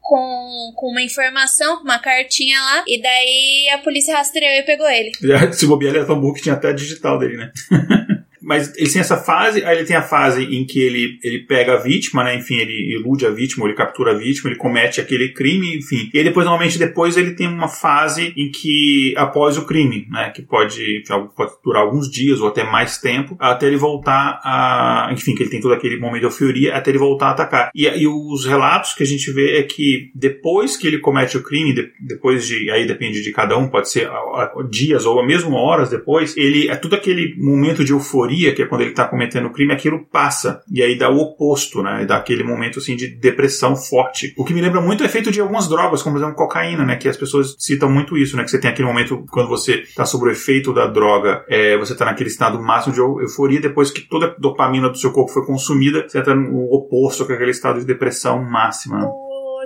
com, 0.00 0.72
com 0.74 0.90
uma 0.90 1.02
informação, 1.02 1.76
com 1.76 1.84
uma 1.84 1.98
cartinha 1.98 2.58
lá, 2.58 2.84
e 2.86 3.00
daí 3.00 3.68
a 3.74 3.78
polícia 3.78 4.16
rastreou 4.16 4.54
e 4.54 4.62
pegou 4.62 4.88
ele. 4.88 5.12
Se 5.52 5.66
bobear, 5.66 5.90
ele 5.90 5.98
era 5.98 6.06
tão 6.06 6.20
burro 6.20 6.34
que 6.34 6.42
tinha 6.42 6.54
até 6.54 6.72
digital 6.72 7.18
dele, 7.18 7.36
né? 7.36 7.52
mas 8.48 8.74
ele 8.78 8.90
tem 8.90 9.02
essa 9.02 9.18
fase, 9.18 9.62
aí 9.62 9.76
ele 9.76 9.84
tem 9.84 9.94
a 9.94 10.00
fase 10.00 10.42
em 10.42 10.64
que 10.64 10.80
ele, 10.80 11.18
ele 11.22 11.40
pega 11.40 11.74
a 11.74 11.76
vítima, 11.76 12.24
né? 12.24 12.34
Enfim, 12.34 12.56
ele 12.56 12.94
ilude 12.94 13.26
a 13.26 13.30
vítima, 13.30 13.66
ele 13.66 13.74
captura 13.74 14.12
a 14.12 14.14
vítima, 14.14 14.48
ele 14.48 14.58
comete 14.58 15.02
aquele 15.02 15.34
crime, 15.34 15.76
enfim. 15.76 16.08
E 16.14 16.24
depois, 16.24 16.46
normalmente, 16.46 16.78
depois 16.78 17.18
ele 17.18 17.32
tem 17.32 17.46
uma 17.46 17.68
fase 17.68 18.32
em 18.34 18.50
que, 18.50 19.12
após 19.18 19.58
o 19.58 19.66
crime, 19.66 20.06
né? 20.10 20.30
Que 20.30 20.40
pode, 20.40 21.02
pode 21.36 21.52
durar 21.62 21.82
alguns 21.82 22.10
dias 22.10 22.40
ou 22.40 22.48
até 22.48 22.64
mais 22.64 22.96
tempo, 22.96 23.36
até 23.38 23.66
ele 23.66 23.76
voltar 23.76 24.40
a. 24.42 25.10
Enfim, 25.12 25.34
que 25.34 25.42
ele 25.42 25.50
tem 25.50 25.60
todo 25.60 25.74
aquele 25.74 25.98
momento 25.98 26.20
de 26.20 26.26
euforia, 26.26 26.74
até 26.74 26.90
ele 26.90 26.98
voltar 26.98 27.26
a 27.26 27.30
atacar. 27.32 27.70
E, 27.74 27.86
e 27.86 28.08
os 28.08 28.46
relatos 28.46 28.94
que 28.94 29.02
a 29.02 29.06
gente 29.06 29.30
vê 29.30 29.58
é 29.58 29.62
que 29.62 30.10
depois 30.14 30.74
que 30.74 30.86
ele 30.86 31.00
comete 31.00 31.36
o 31.36 31.42
crime, 31.42 31.74
de, 31.74 31.90
depois 32.00 32.46
de. 32.46 32.70
Aí 32.70 32.86
depende 32.86 33.22
de 33.22 33.30
cada 33.30 33.58
um, 33.58 33.68
pode 33.68 33.90
ser 33.90 34.06
a, 34.06 34.12
a, 34.14 34.66
dias 34.70 35.04
ou 35.04 35.22
mesmo 35.22 35.54
horas 35.54 35.90
depois, 35.90 36.34
ele 36.34 36.68
é 36.68 36.76
tudo 36.76 36.94
aquele 36.94 37.34
momento 37.36 37.84
de 37.84 37.92
euforia 37.92 38.37
que 38.54 38.62
é 38.62 38.66
quando 38.66 38.82
ele 38.82 38.90
está 38.90 39.06
cometendo 39.06 39.46
o 39.46 39.52
crime, 39.52 39.72
aquilo 39.72 40.04
passa. 40.06 40.62
E 40.72 40.82
aí 40.82 40.96
dá 40.96 41.10
o 41.10 41.18
oposto, 41.18 41.82
né? 41.82 42.04
Dá 42.06 42.16
aquele 42.16 42.44
momento 42.44 42.78
assim 42.78 42.96
de 42.96 43.08
depressão 43.08 43.76
forte. 43.76 44.34
O 44.36 44.44
que 44.44 44.54
me 44.54 44.60
lembra 44.60 44.80
muito 44.80 45.02
o 45.02 45.06
efeito 45.06 45.30
de 45.30 45.40
algumas 45.40 45.68
drogas, 45.68 46.02
como 46.02 46.16
por 46.16 46.22
exemplo 46.22 46.36
cocaína, 46.36 46.84
né? 46.84 46.96
Que 46.96 47.08
as 47.08 47.16
pessoas 47.16 47.56
citam 47.58 47.90
muito 47.90 48.16
isso, 48.16 48.36
né? 48.36 48.44
Que 48.44 48.50
você 48.50 48.60
tem 48.60 48.70
aquele 48.70 48.88
momento 48.88 49.24
quando 49.30 49.48
você 49.48 49.80
está 49.80 50.04
sob 50.04 50.26
o 50.26 50.30
efeito 50.30 50.72
da 50.72 50.86
droga, 50.86 51.44
é, 51.48 51.76
você 51.78 51.92
está 51.92 52.04
naquele 52.04 52.30
estado 52.30 52.60
máximo 52.60 52.94
de 52.94 53.00
euforia, 53.00 53.60
depois 53.60 53.90
que 53.90 54.00
toda 54.02 54.26
a 54.26 54.34
dopamina 54.38 54.88
do 54.88 54.98
seu 54.98 55.12
corpo 55.12 55.32
foi 55.32 55.44
consumida, 55.44 56.06
você 56.08 56.18
entra 56.18 56.34
no 56.34 56.72
oposto, 56.72 57.26
que 57.26 57.32
é 57.32 57.34
aquele 57.34 57.50
estado 57.50 57.80
de 57.80 57.86
depressão 57.86 58.42
máxima. 58.42 59.10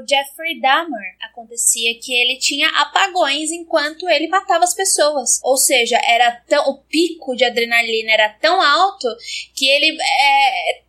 Jeffrey 0.08 0.60
Dahmer 0.60 1.16
acontecia 1.20 1.98
que 2.00 2.12
ele 2.12 2.38
tinha 2.38 2.68
apagões 2.80 3.50
enquanto 3.50 4.08
ele 4.08 4.28
matava 4.28 4.64
as 4.64 4.74
pessoas. 4.74 5.40
Ou 5.42 5.56
seja, 5.56 6.00
era 6.06 6.30
tão 6.48 6.70
o 6.70 6.78
pico 6.82 7.34
de 7.34 7.44
adrenalina 7.44 8.12
era 8.12 8.28
tão 8.28 8.60
alto 8.60 9.06
que 9.54 9.68
ele 9.68 9.96
é, 10.00 10.82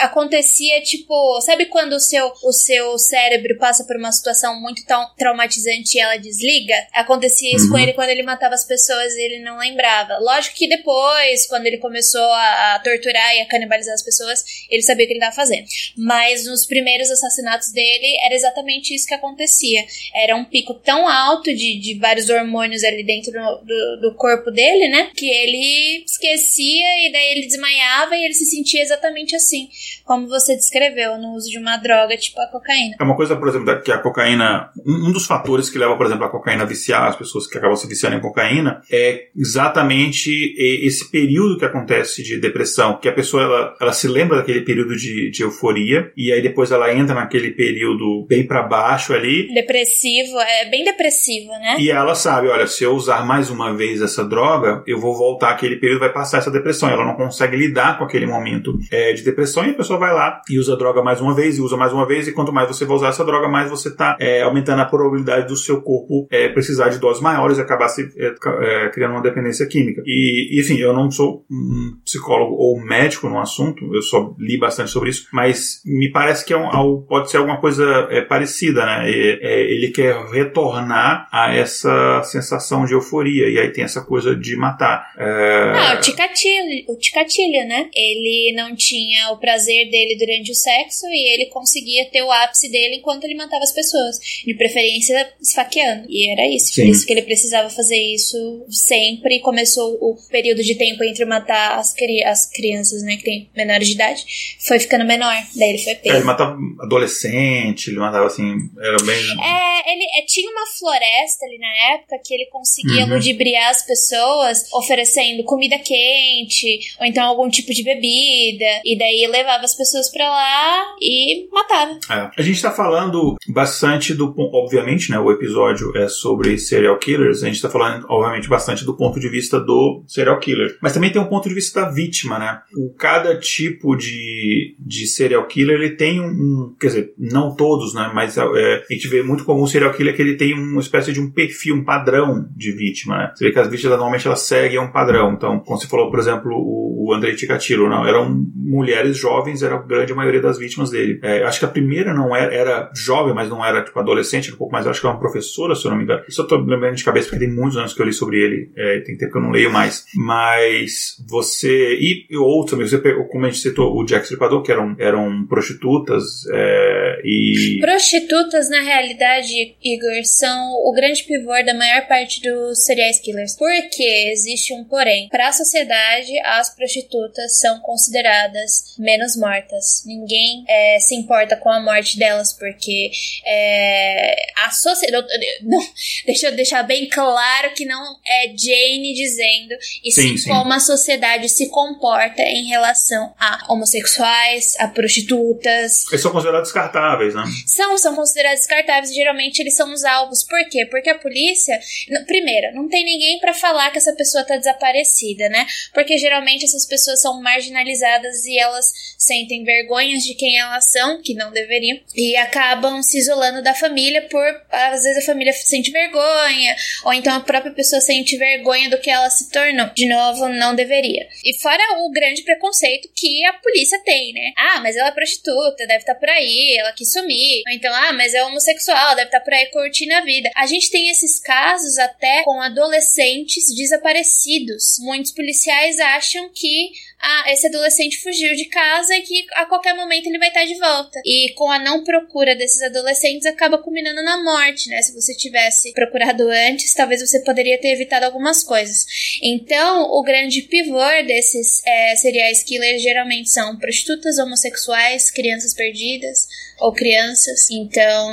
acontecia 0.00 0.80
tipo, 0.82 1.40
sabe 1.40 1.66
quando 1.66 1.94
o 1.94 2.00
seu, 2.00 2.32
o 2.42 2.52
seu 2.52 2.98
cérebro 2.98 3.56
passa 3.58 3.84
por 3.84 3.96
uma 3.96 4.12
situação 4.12 4.60
muito 4.60 4.84
tão 4.86 5.08
traumatizante 5.16 5.96
e 5.96 6.00
ela 6.00 6.16
desliga? 6.16 6.74
Acontecia 6.92 7.54
isso 7.54 7.66
uhum. 7.66 7.72
com 7.72 7.78
ele 7.78 7.92
quando 7.92 8.10
ele 8.10 8.22
matava 8.22 8.54
as 8.54 8.64
pessoas 8.64 9.14
e 9.14 9.20
ele 9.20 9.42
não 9.42 9.58
lembrava. 9.58 10.18
Lógico 10.18 10.56
que 10.56 10.68
depois, 10.68 11.46
quando 11.46 11.66
ele 11.66 11.78
começou 11.78 12.20
a, 12.20 12.74
a 12.74 12.78
torturar 12.80 13.36
e 13.36 13.40
a 13.40 13.48
canibalizar 13.48 13.94
as 13.94 14.02
pessoas, 14.02 14.44
ele 14.70 14.82
sabia 14.82 15.04
o 15.04 15.08
que 15.08 15.14
ele 15.14 15.20
estava 15.20 15.36
fazendo. 15.36 15.66
Mas 15.96 16.44
nos 16.44 16.66
primeiros 16.66 17.10
assassinatos 17.10 17.72
dele 17.72 18.16
era 18.24 18.34
exatamente 18.34 18.94
isso 18.94 19.06
que 19.06 19.14
acontecia. 19.14 19.84
Era 20.14 20.36
um 20.36 20.44
pico 20.44 20.74
tão 20.74 21.08
alto 21.08 21.54
de, 21.54 21.78
de 21.78 21.98
vários 21.98 22.28
hormônios 22.28 22.84
ali 22.84 23.04
dentro 23.04 23.32
do, 23.32 23.64
do, 23.64 24.00
do 24.02 24.14
corpo 24.16 24.50
dele, 24.50 24.88
né? 24.88 25.10
Que 25.16 25.28
ele 25.28 26.04
esquecia 26.04 27.06
e 27.06 27.12
daí 27.12 27.30
ele 27.32 27.46
desmaiava 27.46 28.16
e 28.16 28.24
ele 28.24 28.34
se 28.34 28.44
sentia 28.44 28.82
exatamente 28.82 29.34
assim 29.36 29.61
assim, 29.62 29.68
como 30.04 30.28
você 30.28 30.56
descreveu, 30.56 31.18
no 31.18 31.34
uso 31.34 31.50
de 31.50 31.58
uma 31.58 31.76
droga 31.76 32.16
tipo 32.16 32.40
a 32.40 32.46
cocaína. 32.46 32.96
É 33.00 33.04
uma 33.04 33.16
coisa, 33.16 33.36
por 33.36 33.48
exemplo, 33.48 33.82
que 33.82 33.92
a 33.92 33.98
cocaína, 33.98 34.70
um 34.84 35.12
dos 35.12 35.26
fatores 35.26 35.70
que 35.70 35.78
leva, 35.78 35.96
por 35.96 36.06
exemplo, 36.06 36.24
a 36.24 36.30
cocaína 36.30 36.62
a 36.62 36.66
viciar, 36.66 37.08
as 37.08 37.16
pessoas 37.16 37.46
que 37.46 37.58
acabam 37.58 37.76
se 37.76 37.86
viciando 37.86 38.16
em 38.16 38.20
cocaína, 38.20 38.82
é 38.90 39.26
exatamente 39.36 40.54
esse 40.58 41.10
período 41.10 41.58
que 41.58 41.64
acontece 41.64 42.22
de 42.22 42.38
depressão, 42.38 42.98
que 42.98 43.08
a 43.08 43.12
pessoa 43.12 43.42
ela, 43.42 43.76
ela 43.80 43.92
se 43.92 44.08
lembra 44.08 44.38
daquele 44.38 44.62
período 44.62 44.96
de, 44.96 45.30
de 45.30 45.42
euforia 45.42 46.10
e 46.16 46.32
aí 46.32 46.42
depois 46.42 46.70
ela 46.70 46.92
entra 46.92 47.14
naquele 47.14 47.50
período 47.50 48.26
bem 48.28 48.46
para 48.46 48.62
baixo 48.62 49.12
ali. 49.12 49.52
Depressivo, 49.52 50.38
é 50.38 50.68
bem 50.68 50.84
depressivo, 50.84 51.50
né? 51.52 51.76
E 51.78 51.90
ela 51.90 52.14
sabe, 52.14 52.48
olha, 52.48 52.66
se 52.66 52.84
eu 52.84 52.92
usar 52.92 53.24
mais 53.24 53.50
uma 53.50 53.74
vez 53.74 54.00
essa 54.00 54.24
droga, 54.24 54.82
eu 54.86 54.98
vou 54.98 55.16
voltar 55.16 55.50
aquele 55.50 55.76
período, 55.76 56.00
vai 56.00 56.12
passar 56.12 56.38
essa 56.38 56.50
depressão. 56.50 56.88
Ela 56.88 57.04
não 57.04 57.14
consegue 57.14 57.56
lidar 57.56 57.98
com 57.98 58.04
aquele 58.04 58.26
momento 58.26 58.78
é, 58.90 59.12
de 59.12 59.22
depressão 59.22 59.51
injeção 59.52 59.64
e 59.64 59.70
a 59.70 59.74
pessoa 59.74 59.98
vai 59.98 60.12
lá 60.12 60.40
e 60.48 60.58
usa 60.58 60.72
a 60.72 60.76
droga 60.76 61.02
mais 61.02 61.20
uma 61.20 61.34
vez 61.34 61.58
e 61.58 61.60
usa 61.60 61.76
mais 61.76 61.92
uma 61.92 62.06
vez 62.06 62.26
e 62.26 62.32
quanto 62.32 62.52
mais 62.52 62.68
você 62.68 62.84
vai 62.84 62.96
usar 62.96 63.08
essa 63.08 63.24
droga, 63.24 63.48
mais 63.48 63.70
você 63.70 63.88
está 63.88 64.16
é, 64.18 64.42
aumentando 64.42 64.80
a 64.80 64.86
probabilidade 64.86 65.46
do 65.46 65.56
seu 65.56 65.82
corpo 65.82 66.26
é, 66.30 66.48
precisar 66.48 66.88
de 66.88 66.98
doses 66.98 67.22
maiores 67.22 67.58
e 67.58 67.60
acabar 67.60 67.88
se, 67.88 68.08
é, 68.16 68.34
é, 68.62 68.88
criando 68.88 69.12
uma 69.12 69.22
dependência 69.22 69.66
química. 69.66 70.02
E, 70.06 70.58
enfim, 70.60 70.78
eu 70.78 70.92
não 70.92 71.10
sou 71.10 71.44
um 71.50 71.98
psicólogo 72.04 72.54
ou 72.54 72.80
médico 72.80 73.28
no 73.28 73.38
assunto, 73.38 73.94
eu 73.94 74.02
só 74.02 74.34
li 74.38 74.58
bastante 74.58 74.90
sobre 74.90 75.10
isso, 75.10 75.28
mas 75.32 75.82
me 75.84 76.10
parece 76.10 76.44
que 76.44 76.52
é 76.52 76.56
um, 76.56 77.02
pode 77.02 77.30
ser 77.30 77.36
alguma 77.36 77.60
coisa 77.60 78.08
é, 78.10 78.22
parecida, 78.22 78.84
né? 78.86 79.10
ele 79.10 79.88
quer 79.88 80.16
retornar 80.30 81.28
a 81.32 81.54
essa 81.54 82.22
sensação 82.22 82.84
de 82.84 82.92
euforia 82.92 83.48
e 83.48 83.58
aí 83.58 83.70
tem 83.70 83.84
essa 83.84 84.02
coisa 84.02 84.34
de 84.34 84.56
matar. 84.56 85.12
Ah, 85.18 85.94
o 85.96 86.00
Ticatilha, 86.00 86.84
o 86.88 86.96
Ticatilha, 86.96 87.64
né? 87.66 87.88
Ele 87.94 88.54
não 88.56 88.74
tinha 88.74 89.30
o 89.30 89.38
prazer 89.42 89.90
dele 89.90 90.16
durante 90.16 90.52
o 90.52 90.54
sexo 90.54 91.04
e 91.08 91.34
ele 91.34 91.46
conseguia 91.46 92.08
ter 92.10 92.22
o 92.22 92.30
ápice 92.30 92.70
dele 92.70 92.96
enquanto 92.96 93.24
ele 93.24 93.34
matava 93.34 93.64
as 93.64 93.72
pessoas. 93.72 94.18
De 94.46 94.54
preferência 94.54 95.28
esfaqueando. 95.40 96.06
E 96.08 96.30
era 96.30 96.46
isso. 96.46 96.72
Sim. 96.72 96.82
Por 96.82 96.90
isso 96.90 97.06
que 97.06 97.12
ele 97.12 97.22
precisava 97.22 97.68
fazer 97.68 97.98
isso 97.98 98.64
sempre. 98.70 99.40
Começou 99.40 99.94
o 100.00 100.16
período 100.30 100.62
de 100.62 100.76
tempo 100.76 101.02
entre 101.02 101.24
matar 101.24 101.78
as, 101.78 101.92
cri 101.92 102.22
as 102.24 102.48
crianças, 102.50 103.02
né, 103.02 103.16
que 103.16 103.24
tem 103.24 103.50
menores 103.56 103.88
de 103.88 103.94
idade, 103.94 104.24
foi 104.60 104.78
ficando 104.78 105.04
menor. 105.04 105.34
Daí 105.56 105.70
ele 105.70 105.78
foi 105.78 105.94
pego. 105.96 106.14
É, 106.14 106.18
ele 106.18 106.24
matava 106.24 106.56
adolescente, 106.80 107.88
ele 107.88 107.98
matava 107.98 108.26
assim, 108.26 108.54
era 108.80 108.96
bem. 109.04 109.16
É, 109.16 109.92
ele 109.92 110.04
é, 110.18 110.22
tinha 110.26 110.50
uma 110.50 110.66
floresta 110.78 111.44
ali 111.44 111.58
na 111.58 111.94
época 111.94 112.20
que 112.24 112.34
ele 112.34 112.46
conseguia 112.46 113.04
uhum. 113.04 113.14
ludibriar 113.14 113.70
as 113.70 113.82
pessoas 113.82 114.72
oferecendo 114.72 115.44
comida 115.44 115.78
quente, 115.78 116.78
ou 117.00 117.06
então 117.06 117.24
algum 117.24 117.48
tipo 117.48 117.72
de 117.72 117.82
bebida. 117.82 118.80
E 118.84 118.96
daí 118.96 119.22
levava 119.32 119.64
as 119.64 119.74
pessoas 119.74 120.10
pra 120.12 120.28
lá 120.28 120.94
e 121.00 121.48
matava. 121.50 121.98
É. 122.10 122.30
A 122.38 122.42
gente 122.42 122.60
tá 122.60 122.70
falando 122.70 123.36
bastante 123.48 124.14
do. 124.14 124.32
Obviamente, 124.36 125.10
né? 125.10 125.18
O 125.18 125.30
episódio 125.32 125.96
é 125.96 126.08
sobre 126.08 126.58
serial 126.58 126.98
killers. 126.98 127.42
A 127.42 127.46
gente 127.46 127.62
tá 127.62 127.70
falando, 127.70 128.06
obviamente, 128.08 128.48
bastante 128.48 128.84
do 128.84 128.96
ponto 128.96 129.18
de 129.18 129.28
vista 129.28 129.58
do 129.58 130.04
serial 130.06 130.38
killer. 130.38 130.76
Mas 130.82 130.92
também 130.92 131.10
tem 131.10 131.20
um 131.20 131.28
ponto 131.28 131.48
de 131.48 131.54
vista 131.54 131.80
da 131.80 131.90
vítima, 131.90 132.38
né? 132.38 132.60
O, 132.76 132.94
cada 132.94 133.38
tipo 133.38 133.96
de, 133.96 134.76
de 134.78 135.06
serial 135.06 135.46
killer 135.46 135.80
ele 135.80 135.96
tem 135.96 136.20
um. 136.20 136.74
Quer 136.78 136.86
dizer, 136.88 137.14
não 137.18 137.56
todos, 137.56 137.94
né? 137.94 138.10
Mas 138.14 138.36
é, 138.36 138.42
a 138.42 138.92
gente 138.92 139.08
vê 139.08 139.22
muito 139.22 139.44
comum 139.44 139.62
o 139.62 139.68
serial 139.68 139.92
killer 139.92 140.14
que 140.14 140.22
ele 140.22 140.36
tem 140.36 140.52
uma 140.54 140.80
espécie 140.80 141.12
de 141.12 141.20
um 141.20 141.30
perfil, 141.30 141.76
um 141.76 141.84
padrão 141.84 142.46
de 142.54 142.72
vítima, 142.72 143.16
né? 143.16 143.32
Você 143.34 143.46
vê 143.46 143.52
que 143.52 143.58
as 143.58 143.68
vítimas 143.68 143.92
normalmente 143.92 144.26
elas 144.26 144.40
seguem 144.40 144.78
um 144.78 144.92
padrão. 144.92 145.32
Então, 145.32 145.60
como 145.60 145.78
você 145.78 145.86
falou, 145.86 146.10
por 146.10 146.18
exemplo, 146.18 146.52
o, 146.52 147.08
o 147.08 147.14
Andrei 147.14 147.34
Ticatilo, 147.34 147.88
não? 147.88 148.06
Eram 148.06 148.44
mulheres 148.54 149.11
jovens, 149.16 149.62
era 149.62 149.76
a 149.76 149.82
grande 149.82 150.14
maioria 150.14 150.40
das 150.40 150.58
vítimas 150.58 150.90
dele. 150.90 151.18
É, 151.22 151.42
acho 151.44 151.58
que 151.58 151.64
a 151.64 151.68
primeira 151.68 152.12
não 152.14 152.34
era, 152.34 152.54
era 152.54 152.90
jovem, 152.94 153.34
mas 153.34 153.48
não 153.48 153.64
era 153.64 153.82
tipo 153.82 153.98
adolescente, 153.98 154.46
era 154.46 154.54
um 154.54 154.58
pouco 154.58 154.72
mais, 154.72 154.86
acho 154.86 155.00
que 155.00 155.06
era 155.06 155.14
uma 155.14 155.20
professora, 155.20 155.74
se 155.74 155.84
eu 155.84 155.90
não 155.90 155.98
me 155.98 156.04
engano. 156.04 156.22
Isso 156.28 156.40
eu 156.42 156.46
tô 156.46 156.56
lembrando 156.56 156.96
de 156.96 157.04
cabeça 157.04 157.28
porque 157.28 157.44
tem 157.44 157.54
muitos 157.54 157.76
anos 157.76 157.94
que 157.94 158.00
eu 158.00 158.06
li 158.06 158.12
sobre 158.12 158.38
ele, 158.38 158.70
é, 158.76 159.00
tem 159.00 159.16
tempo 159.16 159.32
que 159.32 159.38
eu 159.38 159.42
não 159.42 159.50
leio 159.50 159.72
mais. 159.72 160.04
Mas 160.14 161.16
você. 161.28 161.94
E, 161.94 162.26
e 162.30 162.36
outros 162.36 162.90
você, 162.90 162.98
como 163.30 163.44
a 163.44 163.48
gente 163.48 163.60
citou, 163.60 163.96
o 163.96 164.04
Jack 164.04 164.24
Stripador, 164.24 164.62
que 164.62 164.72
eram, 164.72 164.96
eram 164.98 165.46
prostitutas 165.46 166.24
é, 166.52 167.20
e. 167.24 167.78
Prostitutas, 167.80 168.68
na 168.70 168.80
realidade, 168.80 169.76
Igor, 169.82 170.24
são 170.24 170.72
o 170.84 170.92
grande 170.94 171.24
pivô 171.24 171.52
da 171.64 171.74
maior 171.74 172.06
parte 172.06 172.40
dos 172.42 172.84
serial 172.84 173.02
killers. 173.22 173.56
Porque 173.56 174.02
existe 174.32 174.72
um 174.74 174.84
porém. 174.84 175.28
Para 175.28 175.48
a 175.48 175.52
sociedade, 175.52 176.38
as 176.44 176.74
prostitutas 176.74 177.58
são 177.58 177.80
consideradas 177.80 178.96
menos 179.02 179.36
mortas. 179.36 180.02
Ninguém 180.06 180.64
é, 180.68 180.98
se 181.00 181.14
importa 181.14 181.56
com 181.56 181.70
a 181.70 181.80
morte 181.80 182.18
delas, 182.18 182.52
porque 182.52 183.10
é, 183.46 184.34
a 184.64 184.70
sociedade. 184.70 185.26
Deixa 186.26 186.48
eu 186.48 186.56
deixar 186.56 186.82
bem 186.84 187.08
claro 187.08 187.74
que 187.74 187.84
não 187.84 188.16
é 188.26 188.46
Jane 188.48 189.14
dizendo, 189.14 189.74
e 190.04 190.12
sim, 190.12 190.36
sim, 190.36 190.48
como 190.48 190.72
a 190.72 190.80
sociedade 190.80 191.48
se 191.48 191.68
comporta 191.68 192.42
em 192.42 192.66
relação 192.68 193.34
a 193.38 193.66
homossexuais, 193.72 194.74
a 194.78 194.88
prostitutas. 194.88 196.06
Eles 196.08 196.22
são 196.22 196.32
considerados 196.32 196.68
descartáveis, 196.68 197.34
né? 197.34 197.44
São, 197.66 197.98
são 197.98 198.14
considerados 198.14 198.60
descartáveis 198.60 199.10
e 199.10 199.14
geralmente 199.14 199.60
eles 199.60 199.74
são 199.74 199.92
os 199.92 200.04
alvos. 200.04 200.44
Por 200.44 200.68
quê? 200.68 200.86
Porque 200.86 201.10
a 201.10 201.18
polícia, 201.18 201.78
primeiro, 202.26 202.74
não 202.74 202.88
tem 202.88 203.04
ninguém 203.04 203.38
para 203.40 203.54
falar 203.54 203.90
que 203.90 203.98
essa 203.98 204.12
pessoa 204.14 204.44
tá 204.44 204.56
desaparecida, 204.56 205.48
né? 205.48 205.66
Porque 205.92 206.16
geralmente 206.18 206.64
essas 206.64 206.86
pessoas 206.86 207.20
são 207.20 207.40
marginalizadas 207.42 208.44
e 208.44 208.58
elas 208.58 208.91
sentem 209.18 209.64
vergonhas 209.64 210.22
de 210.24 210.34
quem 210.34 210.58
elas 210.58 210.90
são, 210.90 211.22
que 211.22 211.34
não 211.34 211.52
deveriam, 211.52 211.98
e 212.14 212.36
acabam 212.36 213.02
se 213.02 213.18
isolando 213.18 213.62
da 213.62 213.74
família 213.74 214.22
por 214.28 214.42
às 214.70 215.02
vezes 215.02 215.22
a 215.22 215.26
família 215.26 215.52
sente 215.52 215.90
vergonha, 215.90 216.76
ou 217.04 217.12
então 217.12 217.34
a 217.34 217.40
própria 217.40 217.72
pessoa 217.72 218.00
sente 218.00 218.36
vergonha 218.36 218.90
do 218.90 218.98
que 218.98 219.10
ela 219.10 219.30
se 219.30 219.50
tornou. 219.50 219.90
De 219.94 220.08
novo, 220.08 220.48
não 220.48 220.74
deveria. 220.74 221.26
E 221.44 221.58
fora 221.60 221.82
o 222.00 222.10
grande 222.10 222.42
preconceito 222.42 223.08
que 223.14 223.44
a 223.46 223.52
polícia 223.54 223.98
tem, 224.04 224.32
né? 224.32 224.52
Ah, 224.56 224.80
mas 224.80 224.96
ela 224.96 225.08
é 225.08 225.12
prostituta, 225.12 225.86
deve 225.86 226.00
estar 226.00 226.14
tá 226.14 226.20
por 226.20 226.28
aí, 226.28 226.76
ela 226.78 226.92
quis 226.92 227.12
sumir. 227.12 227.62
Ou 227.66 227.72
então, 227.72 227.92
ah, 227.94 228.12
mas 228.12 228.34
é 228.34 228.44
homossexual, 228.44 229.14
deve 229.14 229.28
estar 229.28 229.40
tá 229.40 229.44
por 229.44 229.54
aí 229.54 229.66
curtindo 229.66 230.14
a 230.14 230.20
vida. 230.20 230.50
A 230.56 230.66
gente 230.66 230.90
tem 230.90 231.08
esses 231.08 231.40
casos 231.40 231.98
até 231.98 232.42
com 232.44 232.60
adolescentes 232.60 233.74
desaparecidos. 233.74 234.96
Muitos 235.00 235.32
policiais 235.32 235.98
acham 236.00 236.50
que 236.54 236.90
ah, 237.22 237.44
esse 237.52 237.68
adolescente 237.68 238.20
fugiu 238.20 238.52
de 238.56 238.64
casa 238.64 239.14
e 239.14 239.22
que 239.22 239.44
a 239.54 239.64
qualquer 239.64 239.94
momento 239.94 240.26
ele 240.26 240.38
vai 240.38 240.48
estar 240.48 240.64
de 240.64 240.76
volta. 240.76 241.20
E 241.24 241.52
com 241.54 241.70
a 241.70 241.78
não 241.78 242.02
procura 242.02 242.56
desses 242.56 242.82
adolescentes 242.82 243.46
acaba 243.46 243.78
culminando 243.78 244.22
na 244.22 244.42
morte, 244.42 244.88
né? 244.88 245.00
Se 245.02 245.14
você 245.14 245.32
tivesse 245.34 245.92
procurado 245.92 246.48
antes, 246.48 246.92
talvez 246.94 247.20
você 247.20 247.40
poderia 247.44 247.78
ter 247.78 247.92
evitado 247.92 248.26
algumas 248.26 248.64
coisas. 248.64 249.06
Então, 249.40 250.02
o 250.10 250.22
grande 250.22 250.62
pivô 250.62 250.98
desses 251.24 251.80
é, 251.86 252.16
serial 252.16 252.42
killers 252.66 253.00
geralmente 253.00 253.50
são 253.50 253.78
prostitutas, 253.78 254.38
homossexuais, 254.38 255.30
crianças 255.30 255.74
perdidas 255.74 256.48
ou 256.82 256.92
crianças. 256.92 257.70
Então, 257.70 258.32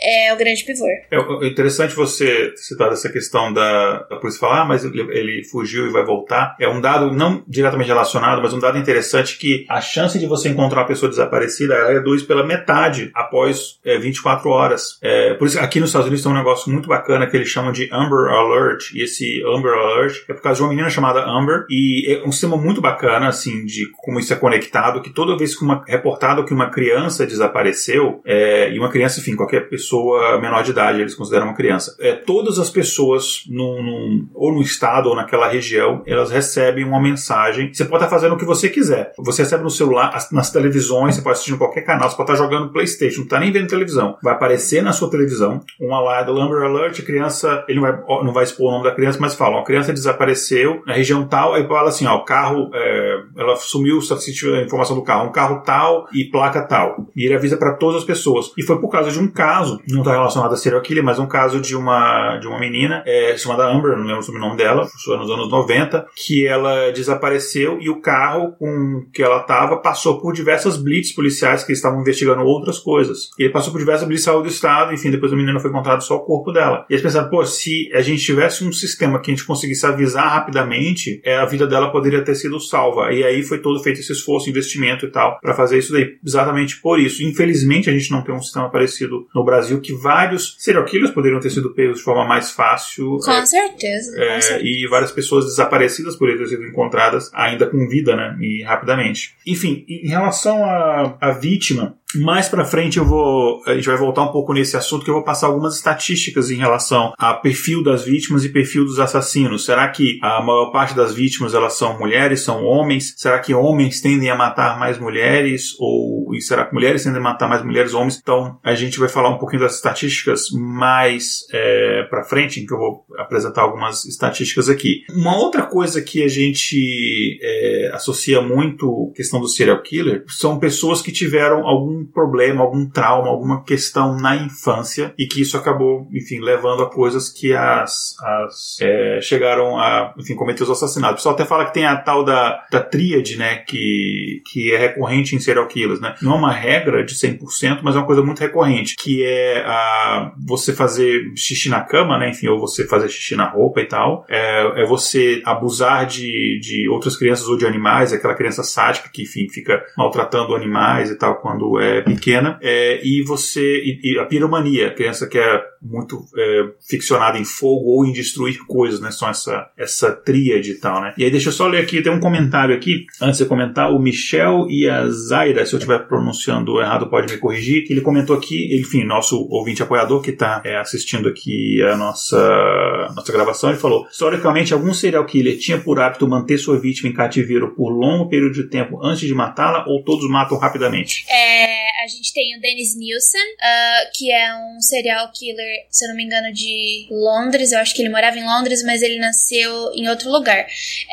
é 0.00 0.32
o 0.32 0.36
grande 0.36 0.64
pivô. 0.64 0.86
É 1.10 1.46
interessante 1.46 1.94
você 1.94 2.52
citar 2.56 2.92
essa 2.92 3.08
questão 3.08 3.52
da, 3.52 4.06
da 4.08 4.16
polícia 4.16 4.38
falar, 4.40 4.62
ah, 4.62 4.64
mas 4.64 4.84
ele, 4.84 5.00
ele 5.10 5.44
fugiu 5.44 5.86
e 5.86 5.90
vai 5.90 6.04
voltar. 6.04 6.56
É 6.60 6.68
um 6.68 6.80
dado 6.80 7.10
não 7.12 7.42
diretamente 7.48 7.88
relacionado, 7.88 8.40
mas 8.40 8.54
um 8.54 8.60
dado 8.60 8.78
interessante 8.78 9.36
que 9.36 9.66
a 9.68 9.80
chance 9.80 10.18
de 10.18 10.26
você 10.26 10.48
encontrar 10.48 10.82
uma 10.82 10.86
pessoa 10.86 11.10
desaparecida 11.10 11.74
ela 11.74 11.92
reduz 11.92 12.22
pela 12.22 12.46
metade 12.46 13.10
após 13.14 13.80
é, 13.84 13.98
24 13.98 14.48
horas. 14.48 14.98
É, 15.02 15.34
por 15.34 15.48
isso, 15.48 15.58
aqui 15.58 15.80
nos 15.80 15.88
Estados 15.88 16.06
Unidos 16.06 16.22
tem 16.22 16.32
um 16.32 16.36
negócio 16.36 16.70
muito 16.70 16.88
bacana 16.88 17.26
que 17.26 17.36
eles 17.36 17.48
chamam 17.48 17.72
de 17.72 17.88
Amber 17.92 18.32
Alert. 18.32 18.92
E 18.94 19.02
esse 19.02 19.42
Amber 19.44 19.72
Alert 19.72 20.24
é 20.28 20.32
por 20.32 20.42
causa 20.42 20.58
de 20.58 20.62
uma 20.62 20.70
menina 20.70 20.90
chamada 20.90 21.24
Amber. 21.24 21.66
E 21.68 22.14
é 22.14 22.26
um 22.26 22.30
sistema 22.30 22.56
muito 22.56 22.80
bacana, 22.80 23.26
assim, 23.26 23.64
de 23.64 23.90
como 23.98 24.20
isso 24.20 24.32
é 24.32 24.36
conectado, 24.36 25.02
que 25.02 25.10
toda 25.10 25.36
vez 25.36 25.58
que 25.58 25.64
uma 25.64 25.82
reportado 25.86 26.44
que 26.44 26.54
uma 26.54 26.70
criança 26.70 27.26
desapareceu, 27.26 27.79
cresceu, 27.80 28.20
é, 28.24 28.72
e 28.72 28.78
uma 28.78 28.90
criança, 28.90 29.20
enfim, 29.20 29.34
qualquer 29.34 29.68
pessoa 29.68 30.38
menor 30.40 30.62
de 30.62 30.70
idade, 30.70 31.00
eles 31.00 31.14
consideram 31.14 31.46
uma 31.46 31.54
criança. 31.54 31.96
É, 32.00 32.12
todas 32.12 32.58
as 32.58 32.68
pessoas, 32.68 33.44
num, 33.48 33.82
num, 33.82 34.28
ou 34.34 34.52
no 34.52 34.60
estado 34.60 35.08
ou 35.08 35.16
naquela 35.16 35.48
região, 35.48 36.02
elas 36.06 36.30
recebem 36.30 36.84
uma 36.84 37.00
mensagem. 37.00 37.72
Você 37.72 37.84
pode 37.84 38.04
estar 38.04 38.14
fazendo 38.14 38.34
o 38.34 38.36
que 38.36 38.44
você 38.44 38.68
quiser. 38.68 39.12
Você 39.18 39.42
recebe 39.42 39.62
no 39.62 39.70
celular, 39.70 40.12
nas 40.32 40.50
televisões, 40.50 41.16
você 41.16 41.22
pode 41.22 41.34
assistir 41.34 41.54
em 41.54 41.58
qualquer 41.58 41.82
canal, 41.82 42.10
você 42.10 42.16
pode 42.16 42.30
estar 42.30 42.44
jogando 42.44 42.72
PlayStation, 42.72 43.18
não 43.18 43.24
está 43.24 43.40
nem 43.40 43.52
vendo 43.52 43.68
televisão. 43.68 44.16
Vai 44.22 44.34
aparecer 44.34 44.82
na 44.82 44.92
sua 44.92 45.10
televisão 45.10 45.60
um 45.80 45.94
alarme 45.94 46.30
Lumber 46.30 46.62
Alert, 46.62 47.02
criança, 47.02 47.64
ele 47.68 47.80
não 47.80 47.88
vai, 47.88 48.24
não 48.24 48.32
vai 48.32 48.44
expor 48.44 48.68
o 48.68 48.72
nome 48.72 48.84
da 48.84 48.94
criança, 48.94 49.18
mas 49.20 49.34
fala, 49.34 49.60
a 49.60 49.64
criança 49.64 49.92
desapareceu 49.92 50.82
na 50.86 50.94
região 50.94 51.26
tal, 51.26 51.54
aí 51.54 51.66
fala 51.66 51.88
assim, 51.88 52.06
ó, 52.06 52.16
o 52.16 52.24
carro, 52.24 52.70
é, 52.74 53.22
ela 53.36 53.56
sumiu, 53.56 54.00
se 54.00 54.12
a 54.12 54.62
informação 54.62 54.96
do 54.96 55.02
carro, 55.02 55.28
um 55.28 55.32
carro 55.32 55.62
tal 55.62 56.06
e 56.12 56.24
placa 56.24 56.62
tal. 56.62 57.06
E 57.16 57.24
ele 57.24 57.34
avisa 57.34 57.56
para 57.56 57.69
todas 57.74 58.02
as 58.02 58.04
pessoas. 58.04 58.52
E 58.56 58.62
foi 58.62 58.80
por 58.80 58.88
causa 58.88 59.10
de 59.10 59.18
um 59.18 59.28
caso, 59.28 59.80
não 59.88 60.00
está 60.00 60.12
relacionado 60.12 60.52
a 60.52 60.56
serial 60.56 60.80
killer, 60.82 61.04
mas 61.04 61.18
um 61.18 61.26
caso 61.26 61.60
de 61.60 61.76
uma, 61.76 62.36
de 62.38 62.46
uma 62.46 62.58
menina 62.58 63.02
é, 63.06 63.36
chamada 63.36 63.66
Amber, 63.66 63.96
não 63.96 64.04
lembro 64.04 64.20
o 64.28 64.38
nome 64.38 64.56
dela, 64.56 64.86
foi 65.04 65.16
nos 65.16 65.30
anos 65.30 65.50
90, 65.50 66.06
que 66.14 66.46
ela 66.46 66.90
desapareceu 66.90 67.78
e 67.80 67.88
o 67.88 68.00
carro 68.00 68.52
com 68.58 69.04
que 69.12 69.22
ela 69.22 69.40
estava 69.40 69.76
passou 69.78 70.20
por 70.20 70.32
diversas 70.32 70.76
blitz 70.76 71.12
policiais 71.12 71.64
que 71.64 71.72
estavam 71.72 72.00
investigando 72.00 72.42
outras 72.42 72.78
coisas. 72.78 73.30
E 73.38 73.44
ele 73.44 73.52
passou 73.52 73.72
por 73.72 73.78
diversas 73.78 74.06
blitz 74.06 74.22
saiu 74.22 74.42
do 74.42 74.48
estado, 74.48 74.92
enfim, 74.92 75.10
depois 75.10 75.32
a 75.32 75.36
menina 75.36 75.58
foi 75.60 75.70
encontrada 75.70 76.00
só 76.00 76.16
o 76.16 76.24
corpo 76.24 76.52
dela. 76.52 76.84
E 76.88 76.94
eles 76.94 77.02
pensaram, 77.02 77.28
pô, 77.28 77.44
se 77.44 77.90
a 77.94 78.00
gente 78.00 78.22
tivesse 78.22 78.64
um 78.64 78.72
sistema 78.72 79.20
que 79.20 79.30
a 79.30 79.34
gente 79.34 79.46
conseguisse 79.46 79.84
avisar 79.86 80.28
rapidamente, 80.30 81.20
é, 81.24 81.36
a 81.36 81.44
vida 81.44 81.66
dela 81.66 81.90
poderia 81.90 82.22
ter 82.22 82.34
sido 82.34 82.60
salva. 82.60 83.12
E 83.12 83.24
aí 83.24 83.42
foi 83.42 83.58
todo 83.58 83.82
feito 83.82 84.00
esse 84.00 84.12
esforço, 84.12 84.48
investimento 84.50 85.06
e 85.06 85.10
tal, 85.10 85.38
para 85.40 85.54
fazer 85.54 85.78
isso 85.78 85.92
daí. 85.92 86.18
Exatamente 86.24 86.80
por 86.80 86.98
isso. 86.98 87.22
Infelizmente, 87.22 87.59
Infelizmente, 87.60 87.90
a 87.90 87.92
gente 87.92 88.10
não 88.10 88.22
tem 88.22 88.34
um 88.34 88.42
sistema 88.42 88.70
parecido 88.70 89.26
no 89.34 89.44
Brasil 89.44 89.80
que 89.80 89.92
vários 89.92 90.56
serial 90.58 90.84
killers 90.84 91.10
poderiam 91.10 91.40
ter 91.40 91.50
sido 91.50 91.70
pegos 91.70 91.98
de 91.98 92.04
forma 92.04 92.24
mais 92.24 92.50
fácil. 92.50 93.18
Com 93.18 93.30
é, 93.30 93.46
certeza. 93.46 94.22
É, 94.22 94.34
com 94.34 94.40
certeza. 94.40 94.68
E 94.68 94.86
várias 94.88 95.12
pessoas 95.12 95.44
desaparecidas 95.44 96.16
poderiam 96.16 96.42
ter 96.42 96.50
sido 96.50 96.64
encontradas 96.64 97.30
ainda 97.34 97.66
com 97.66 97.88
vida, 97.88 98.16
né? 98.16 98.36
E 98.40 98.62
rapidamente. 98.62 99.34
Enfim, 99.46 99.84
em 99.88 100.08
relação 100.08 100.64
à, 100.64 101.16
à 101.20 101.32
vítima, 101.32 101.96
mais 102.16 102.48
para 102.48 102.64
frente 102.64 102.98
eu 102.98 103.04
vou, 103.04 103.62
a 103.66 103.74
gente 103.74 103.86
vai 103.86 103.96
voltar 103.96 104.22
um 104.22 104.32
pouco 104.32 104.52
nesse 104.52 104.76
assunto 104.76 105.04
que 105.04 105.10
eu 105.10 105.14
vou 105.14 105.24
passar 105.24 105.46
algumas 105.46 105.76
estatísticas 105.76 106.50
em 106.50 106.56
relação 106.56 107.12
a 107.18 107.34
perfil 107.34 107.82
das 107.82 108.04
vítimas 108.04 108.44
e 108.44 108.48
perfil 108.48 108.84
dos 108.84 108.98
assassinos. 108.98 109.64
Será 109.64 109.88
que 109.88 110.18
a 110.22 110.42
maior 110.42 110.70
parte 110.70 110.94
das 110.94 111.14
vítimas 111.14 111.54
elas 111.54 111.74
são 111.74 111.98
mulheres, 111.98 112.42
são 112.42 112.64
homens? 112.64 113.14
Será 113.16 113.38
que 113.38 113.54
homens 113.54 114.00
tendem 114.00 114.30
a 114.30 114.36
matar 114.36 114.78
mais 114.78 114.98
mulheres 114.98 115.74
ou 115.78 116.34
e 116.34 116.40
será 116.40 116.64
que 116.64 116.74
mulheres 116.74 117.02
tendem 117.02 117.20
a 117.20 117.22
matar 117.22 117.48
mais 117.48 117.64
mulheres 117.64 117.92
ou 117.92 118.00
homens? 118.00 118.18
Então 118.20 118.58
a 118.62 118.74
gente 118.74 118.98
vai 118.98 119.08
falar 119.08 119.30
um 119.30 119.38
pouquinho 119.38 119.62
das 119.62 119.76
estatísticas 119.76 120.50
mais 120.52 121.40
é, 121.52 122.04
para 122.08 122.24
frente, 122.24 122.60
em 122.60 122.66
que 122.66 122.72
eu 122.72 122.78
vou 122.78 123.04
apresentar 123.18 123.62
algumas 123.62 124.04
estatísticas 124.04 124.68
aqui. 124.68 125.02
Uma 125.10 125.36
outra 125.36 125.62
coisa 125.62 126.00
que 126.02 126.22
a 126.22 126.28
gente 126.28 127.38
é, 127.42 127.90
associa 127.92 128.40
muito 128.40 129.12
questão 129.14 129.40
do 129.40 129.48
serial 129.48 129.82
killer 129.82 130.24
são 130.28 130.58
pessoas 130.58 131.02
que 131.02 131.12
tiveram 131.12 131.66
algum 131.66 131.99
problema, 132.04 132.62
algum 132.62 132.88
trauma, 132.88 133.28
alguma 133.28 133.62
questão 133.64 134.16
na 134.16 134.36
infância 134.36 135.14
e 135.18 135.26
que 135.26 135.40
isso 135.40 135.56
acabou, 135.56 136.08
enfim, 136.12 136.40
levando 136.40 136.82
a 136.82 136.90
coisas 136.90 137.28
que 137.28 137.52
as, 137.54 138.16
as 138.20 138.78
é, 138.80 139.20
chegaram 139.22 139.78
a, 139.78 140.14
enfim, 140.18 140.34
cometer 140.34 140.62
os 140.62 140.70
assassinatos. 140.70 141.14
O 141.14 141.16
pessoal 141.16 141.34
até 141.34 141.44
fala 141.44 141.64
que 141.64 141.74
tem 141.74 141.86
a 141.86 141.96
tal 141.96 142.24
da, 142.24 142.64
da 142.70 142.80
tríade, 142.80 143.36
né, 143.36 143.56
que, 143.56 144.42
que 144.50 144.72
é 144.72 144.78
recorrente 144.78 145.34
em 145.34 145.40
serial 145.40 145.66
killers, 145.66 146.00
né? 146.00 146.14
Não 146.22 146.32
é 146.32 146.36
uma 146.36 146.52
regra 146.52 147.04
de 147.04 147.14
100%, 147.14 147.80
mas 147.82 147.94
é 147.94 147.98
uma 147.98 148.06
coisa 148.06 148.22
muito 148.22 148.40
recorrente, 148.40 148.96
que 148.96 149.24
é 149.24 149.64
a, 149.66 150.32
você 150.46 150.72
fazer 150.72 151.32
xixi 151.36 151.68
na 151.68 151.80
cama, 151.80 152.18
né, 152.18 152.30
enfim, 152.30 152.48
ou 152.48 152.58
você 152.58 152.86
fazer 152.86 153.08
xixi 153.08 153.36
na 153.36 153.48
roupa 153.48 153.80
e 153.80 153.86
tal, 153.86 154.24
é, 154.28 154.82
é 154.82 154.86
você 154.86 155.42
abusar 155.44 156.06
de, 156.06 156.58
de 156.60 156.88
outras 156.88 157.16
crianças 157.16 157.46
ou 157.48 157.56
de 157.56 157.66
animais, 157.66 158.12
aquela 158.12 158.34
criança 158.34 158.62
sádica 158.62 159.08
que, 159.12 159.22
enfim, 159.22 159.48
fica 159.48 159.82
maltratando 159.96 160.54
animais 160.54 161.10
e 161.10 161.16
tal 161.16 161.36
quando 161.36 161.78
é 161.80 161.89
é, 161.90 162.00
pequena, 162.02 162.58
é, 162.62 163.00
e 163.04 163.22
você. 163.24 163.60
E, 163.60 164.00
e, 164.02 164.18
a 164.18 164.24
piromania, 164.24 164.88
a 164.88 164.94
criança 164.94 165.26
que 165.26 165.38
é 165.38 165.62
muito 165.82 166.26
é, 166.36 166.64
ficcionada 166.88 167.38
em 167.38 167.44
fogo 167.44 167.86
ou 167.86 168.04
em 168.04 168.12
destruir 168.12 168.58
coisas, 168.66 169.00
né? 169.00 169.10
São 169.10 169.28
essa, 169.28 169.70
essa 169.76 170.12
tríade 170.12 170.72
e 170.72 170.74
tal, 170.74 171.00
né? 171.00 171.14
E 171.16 171.24
aí 171.24 171.30
deixa 171.30 171.48
eu 171.48 171.52
só 171.52 171.66
ler 171.66 171.82
aqui, 171.82 172.02
tem 172.02 172.12
um 172.12 172.20
comentário 172.20 172.74
aqui, 172.74 173.06
antes 173.20 173.38
de 173.38 173.46
comentar, 173.46 173.90
o 173.90 173.98
Michel 173.98 174.66
e 174.68 174.88
a 174.88 175.08
Zaira, 175.08 175.64
se 175.64 175.74
eu 175.74 175.78
estiver 175.78 176.06
pronunciando 176.06 176.80
errado, 176.80 177.08
pode 177.08 177.32
me 177.32 177.38
corrigir, 177.38 177.84
ele 177.90 178.00
comentou 178.00 178.36
aqui, 178.36 178.78
enfim, 178.78 179.04
nosso 179.04 179.46
ouvinte 179.50 179.82
apoiador 179.82 180.20
que 180.20 180.30
está 180.30 180.60
é, 180.64 180.76
assistindo 180.76 181.28
aqui 181.28 181.82
a 181.82 181.96
nossa, 181.96 183.12
nossa 183.14 183.32
gravação, 183.32 183.70
ele 183.70 183.78
falou: 183.78 184.06
historicamente, 184.10 184.74
algum 184.74 184.92
serial 184.92 185.24
killer 185.24 185.58
tinha 185.58 185.78
por 185.78 185.98
hábito 185.98 186.28
manter 186.28 186.58
sua 186.58 186.78
vítima 186.78 187.08
em 187.08 187.12
cativeiro 187.12 187.74
por 187.74 187.90
longo 187.90 188.28
período 188.28 188.54
de 188.54 188.64
tempo 188.64 189.00
antes 189.02 189.26
de 189.26 189.34
matá-la 189.34 189.84
ou 189.86 190.02
todos 190.04 190.28
matam 190.28 190.58
rapidamente? 190.58 191.24
É 191.28 191.79
a 192.02 192.06
gente 192.06 192.32
tem 192.32 192.56
o 192.56 192.60
Dennis 192.60 192.96
Nielsen, 192.96 193.40
uh, 193.40 194.10
que 194.14 194.32
é 194.32 194.54
um 194.54 194.80
serial 194.80 195.30
killer, 195.32 195.86
se 195.90 196.04
eu 196.04 196.08
não 196.08 196.16
me 196.16 196.24
engano, 196.24 196.52
de 196.52 197.06
Londres. 197.10 197.72
Eu 197.72 197.78
acho 197.78 197.94
que 197.94 198.02
ele 198.02 198.08
morava 198.08 198.38
em 198.38 198.44
Londres, 198.44 198.82
mas 198.84 199.02
ele 199.02 199.18
nasceu 199.18 199.92
em 199.94 200.08
outro 200.08 200.30
lugar. 200.30 200.66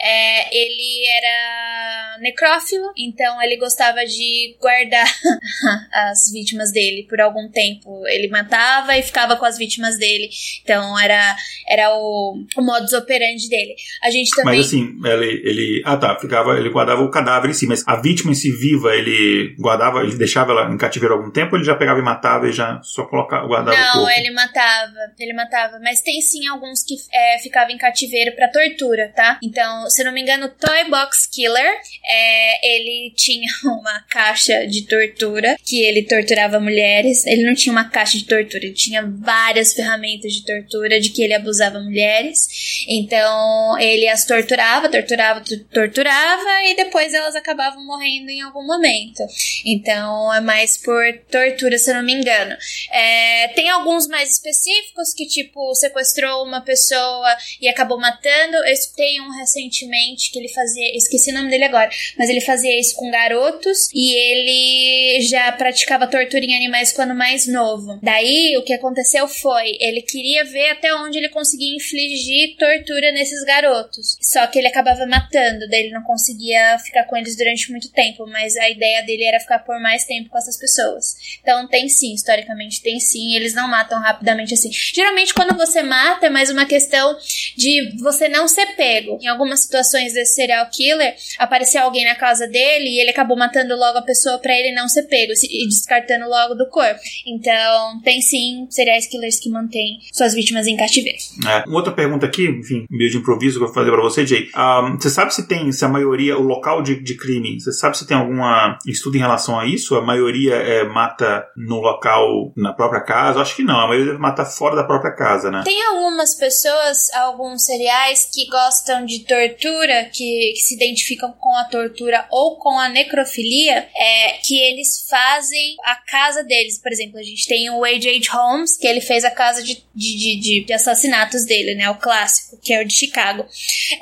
É, 0.03 0.55
ele 0.55 1.07
era 1.07 2.17
necrófilo, 2.21 2.91
então 2.97 3.41
ele 3.41 3.57
gostava 3.57 4.05
de 4.05 4.55
guardar 4.59 5.07
as 6.11 6.31
vítimas 6.31 6.71
dele 6.71 7.05
por 7.09 7.19
algum 7.21 7.49
tempo. 7.49 8.05
Ele 8.07 8.27
matava 8.27 8.97
e 8.97 9.03
ficava 9.03 9.35
com 9.35 9.45
as 9.45 9.57
vítimas 9.57 9.97
dele. 9.97 10.29
Então 10.63 10.99
era, 10.99 11.35
era 11.67 11.95
o, 11.95 12.43
o 12.57 12.61
modus 12.61 12.93
operandi 12.93 13.49
dele. 13.49 13.75
A 14.03 14.09
gente 14.09 14.35
também. 14.35 14.57
Mas 14.57 14.67
assim, 14.67 14.95
ele, 15.03 15.41
ele. 15.43 15.81
Ah 15.85 15.97
tá, 15.97 16.17
ficava, 16.19 16.57
ele 16.57 16.69
guardava 16.69 17.01
o 17.01 17.11
cadáver 17.11 17.49
em 17.49 17.53
si, 17.53 17.67
mas 17.67 17.83
a 17.87 17.95
vítima 18.01 18.31
em 18.31 18.35
si 18.35 18.51
viva, 18.51 18.95
ele 18.95 19.55
guardava, 19.59 20.01
ele 20.01 20.15
deixava 20.15 20.51
ela 20.51 20.56
em 20.65 20.77
cativeiro 20.77 21.15
algum 21.15 21.31
tempo 21.31 21.53
ou 21.53 21.57
ele 21.57 21.65
já 21.65 21.75
pegava 21.75 21.99
e 21.99 22.03
matava 22.03 22.47
e 22.47 22.51
já 22.51 22.79
só 22.83 23.05
colocava, 23.05 23.47
guardava 23.47 23.77
Não, 23.77 23.89
o 23.89 24.05
corpo? 24.05 24.09
ele 24.09 24.31
matava, 24.31 25.13
ele 25.19 25.33
matava. 25.33 25.79
Mas 25.81 26.01
tem 26.01 26.21
sim 26.21 26.47
alguns 26.47 26.83
que 26.83 26.95
é, 27.13 27.39
ficavam 27.39 27.73
em 27.73 27.77
cativeiro 27.77 28.35
para 28.35 28.49
tortura, 28.49 29.11
tá? 29.15 29.39
Então, 29.43 29.89
se 29.89 30.03
não 30.03 30.11
me 30.11 30.21
engano, 30.21 30.49
Toy 30.49 30.89
Box 30.89 31.27
Killer, 31.27 31.73
é, 32.05 32.75
ele 32.75 33.13
tinha 33.15 33.49
uma 33.65 34.01
caixa 34.09 34.65
de 34.67 34.83
tortura 34.87 35.55
que 35.65 35.83
ele 35.83 36.03
torturava 36.03 36.59
mulheres. 36.59 37.25
Ele 37.25 37.43
não 37.43 37.53
tinha 37.53 37.71
uma 37.71 37.89
caixa 37.89 38.17
de 38.17 38.25
tortura, 38.25 38.65
ele 38.65 38.73
tinha 38.73 39.05
várias 39.05 39.73
ferramentas 39.73 40.31
de 40.33 40.45
tortura 40.45 40.99
de 40.99 41.09
que 41.09 41.23
ele 41.23 41.33
abusava 41.33 41.79
mulheres. 41.79 42.85
Então, 42.87 43.77
ele 43.79 44.07
as 44.07 44.25
torturava, 44.25 44.89
torturava, 44.89 45.43
torturava 45.73 46.63
e 46.65 46.75
depois 46.75 47.13
elas 47.13 47.35
acabavam 47.35 47.85
morrendo 47.85 48.29
em 48.29 48.41
algum 48.41 48.65
momento. 48.65 49.23
Então, 49.65 50.33
é 50.33 50.41
mais 50.47 50.77
por 50.77 51.03
tortura, 51.29 51.77
se 51.77 51.91
eu 51.91 51.95
não 51.95 52.03
me 52.03 52.13
engano. 52.13 52.55
É, 52.89 53.49
tem 53.49 53.69
alguns 53.69 54.07
mais 54.07 54.31
específicos 54.31 55.13
que, 55.13 55.27
tipo, 55.27 55.75
sequestrou 55.75 56.45
uma 56.45 56.61
pessoa 56.61 57.35
e 57.61 57.67
acabou 57.67 57.99
matando. 57.99 58.55
Eu 58.55 58.71
escutei 58.71 59.19
um 59.19 59.29
recentemente 59.37 60.31
que 60.31 60.39
ele 60.39 60.47
fazia, 60.47 60.95
esqueci 60.95 61.31
o 61.31 61.33
nome 61.33 61.49
dele 61.49 61.65
agora, 61.65 61.89
mas 62.17 62.29
ele 62.29 62.39
fazia 62.39 62.79
isso 62.79 62.95
com 62.95 63.11
garotos 63.11 63.89
e 63.93 64.15
ele 64.15 65.21
já 65.27 65.51
praticava 65.51 66.07
tortura 66.07 66.45
em 66.45 66.55
animais 66.55 66.93
quando 66.93 67.13
mais 67.13 67.45
novo. 67.45 67.99
Daí, 68.01 68.55
o 68.57 68.63
que 68.63 68.73
aconteceu 68.73 69.27
foi, 69.27 69.77
ele 69.81 70.01
queria 70.01 70.45
ver 70.45 70.69
até 70.69 70.95
onde 70.95 71.17
ele 71.17 71.29
conseguia 71.29 71.75
infligir 71.75 72.55
tortura 72.57 73.11
nesses 73.11 73.43
garotos. 73.43 74.17
Só 74.21 74.47
que 74.47 74.57
ele 74.57 74.67
acabava 74.67 75.05
matando, 75.05 75.67
daí 75.69 75.81
ele 75.81 75.93
não 75.93 76.03
conseguia 76.03 76.79
ficar 76.79 77.03
com 77.03 77.17
eles 77.17 77.35
durante 77.35 77.69
muito 77.69 77.91
tempo, 77.91 78.25
mas 78.27 78.55
a 78.55 78.69
ideia 78.69 79.01
dele 79.01 79.25
era 79.25 79.39
ficar 79.41 79.59
por 79.59 79.79
mais 79.81 80.05
tempo 80.05 80.26
com 80.27 80.37
essas 80.37 80.57
pessoas. 80.57 81.15
Então 81.41 81.67
tem 81.67 81.87
sim, 81.87 82.13
historicamente 82.13 82.81
tem 82.81 82.99
sim, 82.99 83.35
eles 83.35 83.53
não 83.53 83.67
matam 83.67 83.99
rapidamente 83.99 84.53
assim. 84.53 84.69
Geralmente 84.71 85.33
quando 85.33 85.55
você 85.55 85.81
mata 85.81 86.27
é 86.27 86.29
mais 86.29 86.49
uma 86.49 86.65
questão 86.65 87.15
de 87.55 87.95
você 87.99 88.27
não 88.27 88.47
ser 88.47 88.75
pego. 88.75 89.17
Em 89.21 89.27
algumas 89.27 89.61
situações 89.61 90.13
desse 90.13 90.35
serial 90.35 90.67
killer, 90.71 91.15
apareceu 91.39 91.81
alguém 91.81 92.05
na 92.05 92.15
casa 92.15 92.47
dele 92.47 92.89
e 92.89 92.99
ele 92.99 93.09
acabou 93.09 93.37
matando 93.37 93.75
logo 93.75 93.97
a 93.97 94.01
pessoa 94.01 94.37
para 94.39 94.57
ele 94.57 94.75
não 94.75 94.87
ser 94.87 95.03
pego 95.03 95.33
e 95.43 95.67
descartando 95.67 96.27
logo 96.27 96.55
do 96.55 96.67
corpo. 96.69 96.99
Então 97.25 98.01
tem 98.03 98.21
sim 98.21 98.67
serial 98.69 98.97
killers 99.09 99.39
que 99.39 99.49
mantêm 99.49 99.99
suas 100.11 100.33
vítimas 100.33 100.67
em 100.67 100.75
cativeiro. 100.75 101.17
É, 101.47 101.63
uma 101.67 101.77
outra 101.77 101.93
pergunta 101.93 102.25
aqui, 102.25 102.47
enfim, 102.47 102.85
meio 102.89 103.09
de 103.09 103.17
improviso 103.17 103.57
que 103.57 103.63
eu 103.63 103.67
vou 103.67 103.73
fazer 103.75 103.91
para 103.91 104.01
você, 104.01 104.25
Jay. 104.25 104.49
Um, 104.55 104.97
você 104.99 105.09
sabe 105.09 105.33
se 105.33 105.47
tem, 105.47 105.71
se 105.71 105.85
a 105.85 105.87
maioria, 105.87 106.37
o 106.37 106.41
local 106.41 106.81
de, 106.81 107.01
de 107.01 107.15
crime, 107.15 107.59
você 107.59 107.71
sabe 107.71 107.97
se 107.97 108.07
tem 108.07 108.17
algum 108.17 108.41
estudo 108.85 109.15
em 109.17 109.19
relação 109.19 109.59
a 109.59 109.65
isso? 109.65 109.95
A 109.95 110.01
maioria 110.01 110.16
maioria 110.17 110.55
é, 110.55 110.83
mata 110.83 111.47
no 111.55 111.79
local, 111.79 112.51
na 112.55 112.73
própria 112.73 113.01
casa? 113.01 113.39
Acho 113.39 113.55
que 113.55 113.63
não, 113.63 113.79
a 113.79 113.87
maioria 113.87 114.17
mata 114.17 114.45
fora 114.45 114.75
da 114.75 114.83
própria 114.83 115.11
casa, 115.11 115.51
né? 115.51 115.61
Tem 115.63 115.81
algumas 115.87 116.35
pessoas, 116.35 117.13
alguns 117.13 117.65
cereais 117.65 118.29
que 118.33 118.47
gostam 118.47 119.05
de 119.05 119.19
tortura, 119.19 120.05
que, 120.05 120.53
que 120.53 120.59
se 120.59 120.75
identificam 120.75 121.31
com 121.33 121.55
a 121.55 121.65
tortura 121.65 122.25
ou 122.31 122.57
com 122.57 122.79
a 122.79 122.89
necrofilia, 122.89 123.87
é 123.95 124.33
que 124.43 124.59
eles 124.59 125.05
fazem 125.09 125.75
a 125.83 125.95
casa 125.95 126.43
deles. 126.43 126.81
Por 126.81 126.91
exemplo, 126.91 127.19
a 127.19 127.23
gente 127.23 127.47
tem 127.47 127.69
o 127.69 127.83
A.J. 127.83 128.21
Holmes, 128.31 128.77
que 128.77 128.87
ele 128.87 129.01
fez 129.01 129.23
a 129.23 129.31
casa 129.31 129.63
de, 129.63 129.83
de, 129.93 130.39
de, 130.39 130.65
de, 130.65 130.73
assassinatos 130.73 131.45
dele, 131.45 131.75
né? 131.75 131.89
O 131.89 131.95
clássico, 131.95 132.59
que 132.61 132.73
é 132.73 132.81
o 132.81 132.87
de 132.87 132.93
Chicago. 132.93 133.45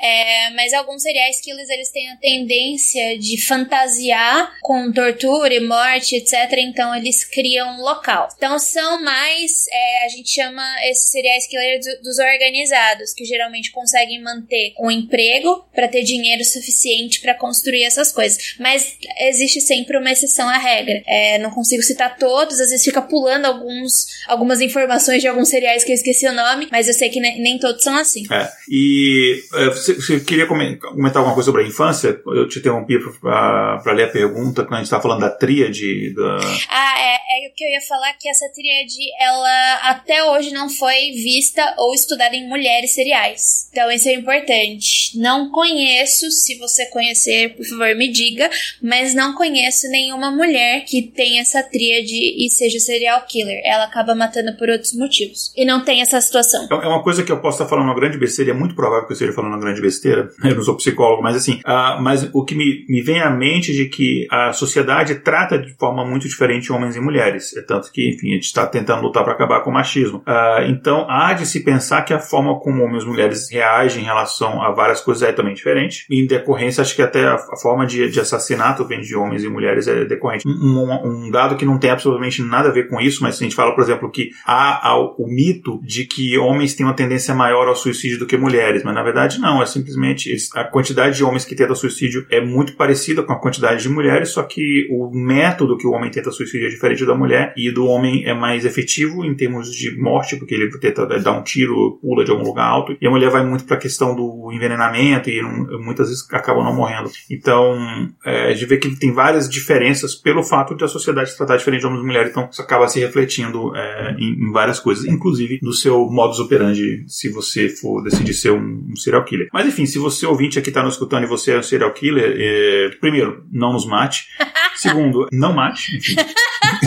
É, 0.00 0.50
mas 0.50 0.72
alguns 0.72 1.02
cereais 1.02 1.40
killers, 1.40 1.68
eles 1.68 1.90
têm 1.90 2.10
a 2.10 2.16
tendência 2.16 3.18
de 3.18 3.40
fantasiar 3.42 4.52
com 4.62 4.92
tortura 4.92 5.54
e 5.54 5.60
morte, 5.60 6.05
etc 6.14 6.56
então 6.58 6.94
eles 6.94 7.24
criam 7.24 7.76
um 7.76 7.82
local. 7.82 8.28
Então 8.36 8.58
são 8.58 9.02
mais, 9.02 9.66
é, 9.70 10.06
a 10.06 10.08
gente 10.08 10.30
chama 10.30 10.62
esses 10.90 11.10
serial 11.10 11.36
killers 11.48 11.84
dos 12.02 12.18
organizados, 12.18 13.12
que 13.12 13.24
geralmente 13.24 13.70
conseguem 13.70 14.22
manter 14.22 14.74
um 14.80 14.90
emprego 14.90 15.64
para 15.74 15.88
ter 15.88 16.02
dinheiro 16.02 16.44
suficiente 16.44 17.20
para 17.20 17.34
construir 17.34 17.84
essas 17.84 18.12
coisas. 18.12 18.56
Mas 18.58 18.96
existe 19.20 19.60
sempre 19.60 19.98
uma 19.98 20.10
exceção 20.10 20.48
à 20.48 20.58
regra. 20.58 21.02
É, 21.06 21.38
não 21.38 21.50
consigo 21.50 21.82
citar 21.82 22.16
todos, 22.16 22.60
às 22.60 22.70
vezes 22.70 22.84
fica 22.84 23.02
pulando 23.02 23.46
alguns, 23.46 24.06
algumas 24.26 24.60
informações 24.60 25.20
de 25.20 25.28
alguns 25.28 25.48
cereais 25.48 25.84
que 25.84 25.92
eu 25.92 25.94
esqueci 25.94 26.26
o 26.26 26.32
nome, 26.32 26.68
mas 26.70 26.88
eu 26.88 26.94
sei 26.94 27.08
que 27.08 27.20
nem, 27.20 27.40
nem 27.40 27.58
todos 27.58 27.82
são 27.82 27.96
assim. 27.96 28.24
É, 28.30 28.48
e 28.70 29.42
é, 29.54 29.66
você, 29.66 30.20
queria 30.20 30.46
comentar 30.46 31.16
alguma 31.16 31.34
coisa 31.34 31.46
sobre 31.46 31.62
a 31.62 31.66
infância? 31.66 32.20
Eu 32.26 32.48
te 32.48 32.58
interrompi 32.58 32.98
para 33.20 33.92
ler 33.92 34.04
a 34.04 34.10
pergunta 34.10 34.62
quando 34.62 34.74
a 34.74 34.76
gente 34.78 34.86
estava 34.86 35.02
falando 35.02 35.20
da 35.20 35.30
tríade, 35.30 35.95
da... 36.14 36.36
Ah, 36.68 36.94
é, 37.00 37.46
é 37.46 37.48
o 37.48 37.54
que 37.54 37.64
eu 37.64 37.70
ia 37.70 37.80
falar 37.80 38.12
que 38.14 38.28
essa 38.28 38.48
tríade, 38.54 38.96
ela 39.20 39.90
até 39.90 40.24
hoje 40.24 40.50
não 40.52 40.68
foi 40.68 41.12
vista 41.12 41.74
ou 41.78 41.94
estudada 41.94 42.34
em 42.34 42.48
mulheres 42.48 42.94
seriais. 42.94 43.68
Então 43.70 43.90
isso 43.90 44.08
é 44.08 44.14
importante. 44.14 45.18
Não 45.18 45.50
conheço, 45.50 46.30
se 46.30 46.58
você 46.58 46.86
conhecer, 46.86 47.54
por 47.56 47.64
favor 47.66 47.94
me 47.94 48.08
diga, 48.08 48.50
mas 48.82 49.14
não 49.14 49.34
conheço 49.34 49.88
nenhuma 49.88 50.30
mulher 50.30 50.84
que 50.84 51.02
tenha 51.02 51.42
essa 51.42 51.62
tríade 51.62 52.14
e 52.14 52.48
seja 52.50 52.78
serial 52.78 53.24
killer. 53.26 53.60
Ela 53.64 53.84
acaba 53.84 54.14
matando 54.14 54.56
por 54.56 54.68
outros 54.68 54.94
motivos. 54.94 55.52
E 55.56 55.64
não 55.64 55.84
tem 55.84 56.00
essa 56.00 56.20
situação. 56.20 56.66
É 56.70 56.88
uma 56.88 57.02
coisa 57.02 57.22
que 57.22 57.32
eu 57.32 57.40
posso 57.40 57.56
estar 57.56 57.68
falando 57.68 57.86
uma 57.86 57.94
grande 57.94 58.18
besteira, 58.18 58.50
é 58.50 58.54
muito 58.54 58.74
provável 58.74 59.06
que 59.06 59.12
eu 59.12 59.14
esteja 59.14 59.32
falando 59.32 59.52
uma 59.52 59.60
grande 59.60 59.80
besteira, 59.80 60.30
eu 60.44 60.54
não 60.54 60.62
sou 60.62 60.76
psicólogo, 60.76 61.22
mas 61.22 61.36
assim, 61.36 61.60
uh, 61.66 62.00
mas 62.02 62.28
o 62.32 62.44
que 62.44 62.54
me, 62.54 62.84
me 62.88 63.02
vem 63.02 63.20
à 63.20 63.30
mente 63.30 63.72
de 63.72 63.88
que 63.88 64.26
a 64.30 64.52
sociedade 64.52 65.16
trata 65.16 65.58
de 65.58 65.74
forma 65.74 65.85
muito 65.92 66.28
diferente 66.28 66.72
homens 66.72 66.96
e 66.96 67.00
mulheres. 67.00 67.56
É 67.56 67.62
tanto 67.62 67.90
que, 67.92 68.08
enfim, 68.08 68.30
a 68.30 68.34
gente 68.34 68.44
está 68.44 68.66
tentando 68.66 69.02
lutar 69.02 69.24
para 69.24 69.32
acabar 69.32 69.60
com 69.60 69.70
o 69.70 69.72
machismo. 69.74 70.18
Uh, 70.18 70.62
então, 70.68 71.06
há 71.08 71.32
de 71.32 71.46
se 71.46 71.60
pensar 71.60 72.02
que 72.02 72.14
a 72.14 72.18
forma 72.18 72.58
como 72.60 72.82
homens 72.82 73.04
e 73.04 73.06
mulheres 73.06 73.50
reagem 73.50 74.02
em 74.02 74.06
relação 74.06 74.62
a 74.62 74.70
várias 74.70 75.00
coisas 75.00 75.22
é 75.28 75.32
também 75.32 75.54
diferente. 75.54 76.06
Em 76.10 76.26
decorrência, 76.26 76.82
acho 76.82 76.94
que 76.94 77.02
até 77.02 77.24
a, 77.24 77.34
a 77.34 77.56
forma 77.60 77.86
de, 77.86 78.08
de, 78.10 78.20
assassinato 78.20 78.84
vem 78.84 79.00
de 79.00 79.16
homens 79.16 79.44
e 79.44 79.48
mulheres 79.48 79.88
é 79.88 80.04
decorrente. 80.04 80.46
Um, 80.46 80.52
um, 80.52 81.26
um, 81.26 81.30
dado 81.30 81.56
que 81.56 81.64
não 81.64 81.78
tem 81.78 81.90
absolutamente 81.90 82.42
nada 82.42 82.68
a 82.68 82.72
ver 82.72 82.88
com 82.88 83.00
isso, 83.00 83.22
mas 83.22 83.36
se 83.36 83.44
a 83.44 83.46
gente 83.46 83.56
fala, 83.56 83.74
por 83.74 83.82
exemplo, 83.82 84.10
que 84.10 84.30
há, 84.46 84.88
há 84.88 84.98
o 84.98 85.26
mito 85.26 85.80
de 85.82 86.04
que 86.04 86.38
homens 86.38 86.74
têm 86.74 86.86
uma 86.86 86.94
tendência 86.94 87.34
maior 87.34 87.68
ao 87.68 87.76
suicídio 87.76 88.18
do 88.18 88.26
que 88.26 88.36
mulheres, 88.36 88.82
mas 88.82 88.94
na 88.94 89.02
verdade 89.02 89.40
não, 89.40 89.62
é 89.62 89.66
simplesmente 89.66 90.34
a 90.54 90.64
quantidade 90.64 91.16
de 91.16 91.24
homens 91.24 91.44
que 91.44 91.54
tentam 91.54 91.74
suicídio 91.74 92.26
é 92.30 92.40
muito 92.40 92.74
parecida 92.76 93.22
com 93.22 93.32
a 93.32 93.40
quantidade 93.40 93.82
de 93.82 93.88
mulheres, 93.88 94.30
só 94.30 94.42
que 94.42 94.86
o 94.90 95.10
método 95.12 95.75
que 95.76 95.86
o 95.86 95.92
homem 95.92 96.10
tenta 96.10 96.30
suicídio 96.30 96.66
é 96.66 96.70
diferente 96.70 97.04
da 97.04 97.14
mulher 97.14 97.52
e 97.56 97.70
do 97.70 97.86
homem 97.86 98.24
é 98.24 98.34
mais 98.34 98.64
efetivo 98.64 99.24
em 99.24 99.34
termos 99.34 99.72
de 99.72 99.96
morte, 99.98 100.36
porque 100.36 100.54
ele 100.54 100.70
tenta 100.78 101.06
dar 101.06 101.32
um 101.32 101.42
tiro, 101.42 101.98
pula 102.00 102.24
de 102.24 102.30
algum 102.30 102.44
lugar 102.44 102.66
alto, 102.66 102.96
e 103.00 103.06
a 103.06 103.10
mulher 103.10 103.30
vai 103.30 103.44
muito 103.44 103.64
para 103.64 103.76
a 103.76 103.80
questão 103.80 104.14
do 104.14 104.50
envenenamento 104.52 105.30
e 105.30 105.42
não, 105.42 105.66
muitas 105.80 106.08
vezes 106.08 106.26
acabam 106.32 106.64
não 106.64 106.74
morrendo. 106.74 107.10
Então, 107.30 107.76
é, 108.24 108.48
a 108.48 108.52
gente 108.52 108.66
vê 108.66 108.76
que 108.76 108.96
tem 108.96 109.12
várias 109.12 109.48
diferenças 109.48 110.14
pelo 110.14 110.42
fato 110.42 110.74
de 110.74 110.84
a 110.84 110.88
sociedade 110.88 111.30
se 111.30 111.36
tratar 111.36 111.56
diferente 111.56 111.80
de 111.80 111.86
homens 111.86 112.02
e 112.02 112.06
mulheres, 112.06 112.30
então 112.30 112.48
isso 112.50 112.62
acaba 112.62 112.88
se 112.88 113.00
refletindo 113.00 113.74
é, 113.76 114.16
em, 114.18 114.48
em, 114.48 114.52
várias 114.52 114.80
coisas, 114.80 115.04
inclusive 115.04 115.58
no 115.62 115.72
seu 115.72 116.06
modus 116.10 116.38
operandi, 116.38 117.04
se 117.06 117.28
você 117.28 117.68
for 117.68 118.02
decidir 118.02 118.34
ser 118.34 118.52
um, 118.52 118.86
um 118.90 118.96
serial 118.96 119.24
killer. 119.24 119.48
Mas 119.52 119.66
enfim, 119.66 119.86
se 119.86 119.98
você 119.98 120.26
ouvinte 120.26 120.58
aqui 120.58 120.68
está 120.68 120.82
nos 120.82 120.94
escutando 120.94 121.24
e 121.24 121.26
você 121.26 121.52
é 121.52 121.58
um 121.58 121.62
serial 121.62 121.92
killer, 121.92 122.34
é, 122.36 122.90
primeiro, 123.00 123.44
não 123.50 123.72
nos 123.72 123.86
mate. 123.86 124.26
Segundo, 124.76 125.26
não 125.32 125.54
mate. 125.54 125.65
much. 125.68 125.92
If 125.92 126.08
you 126.08 126.16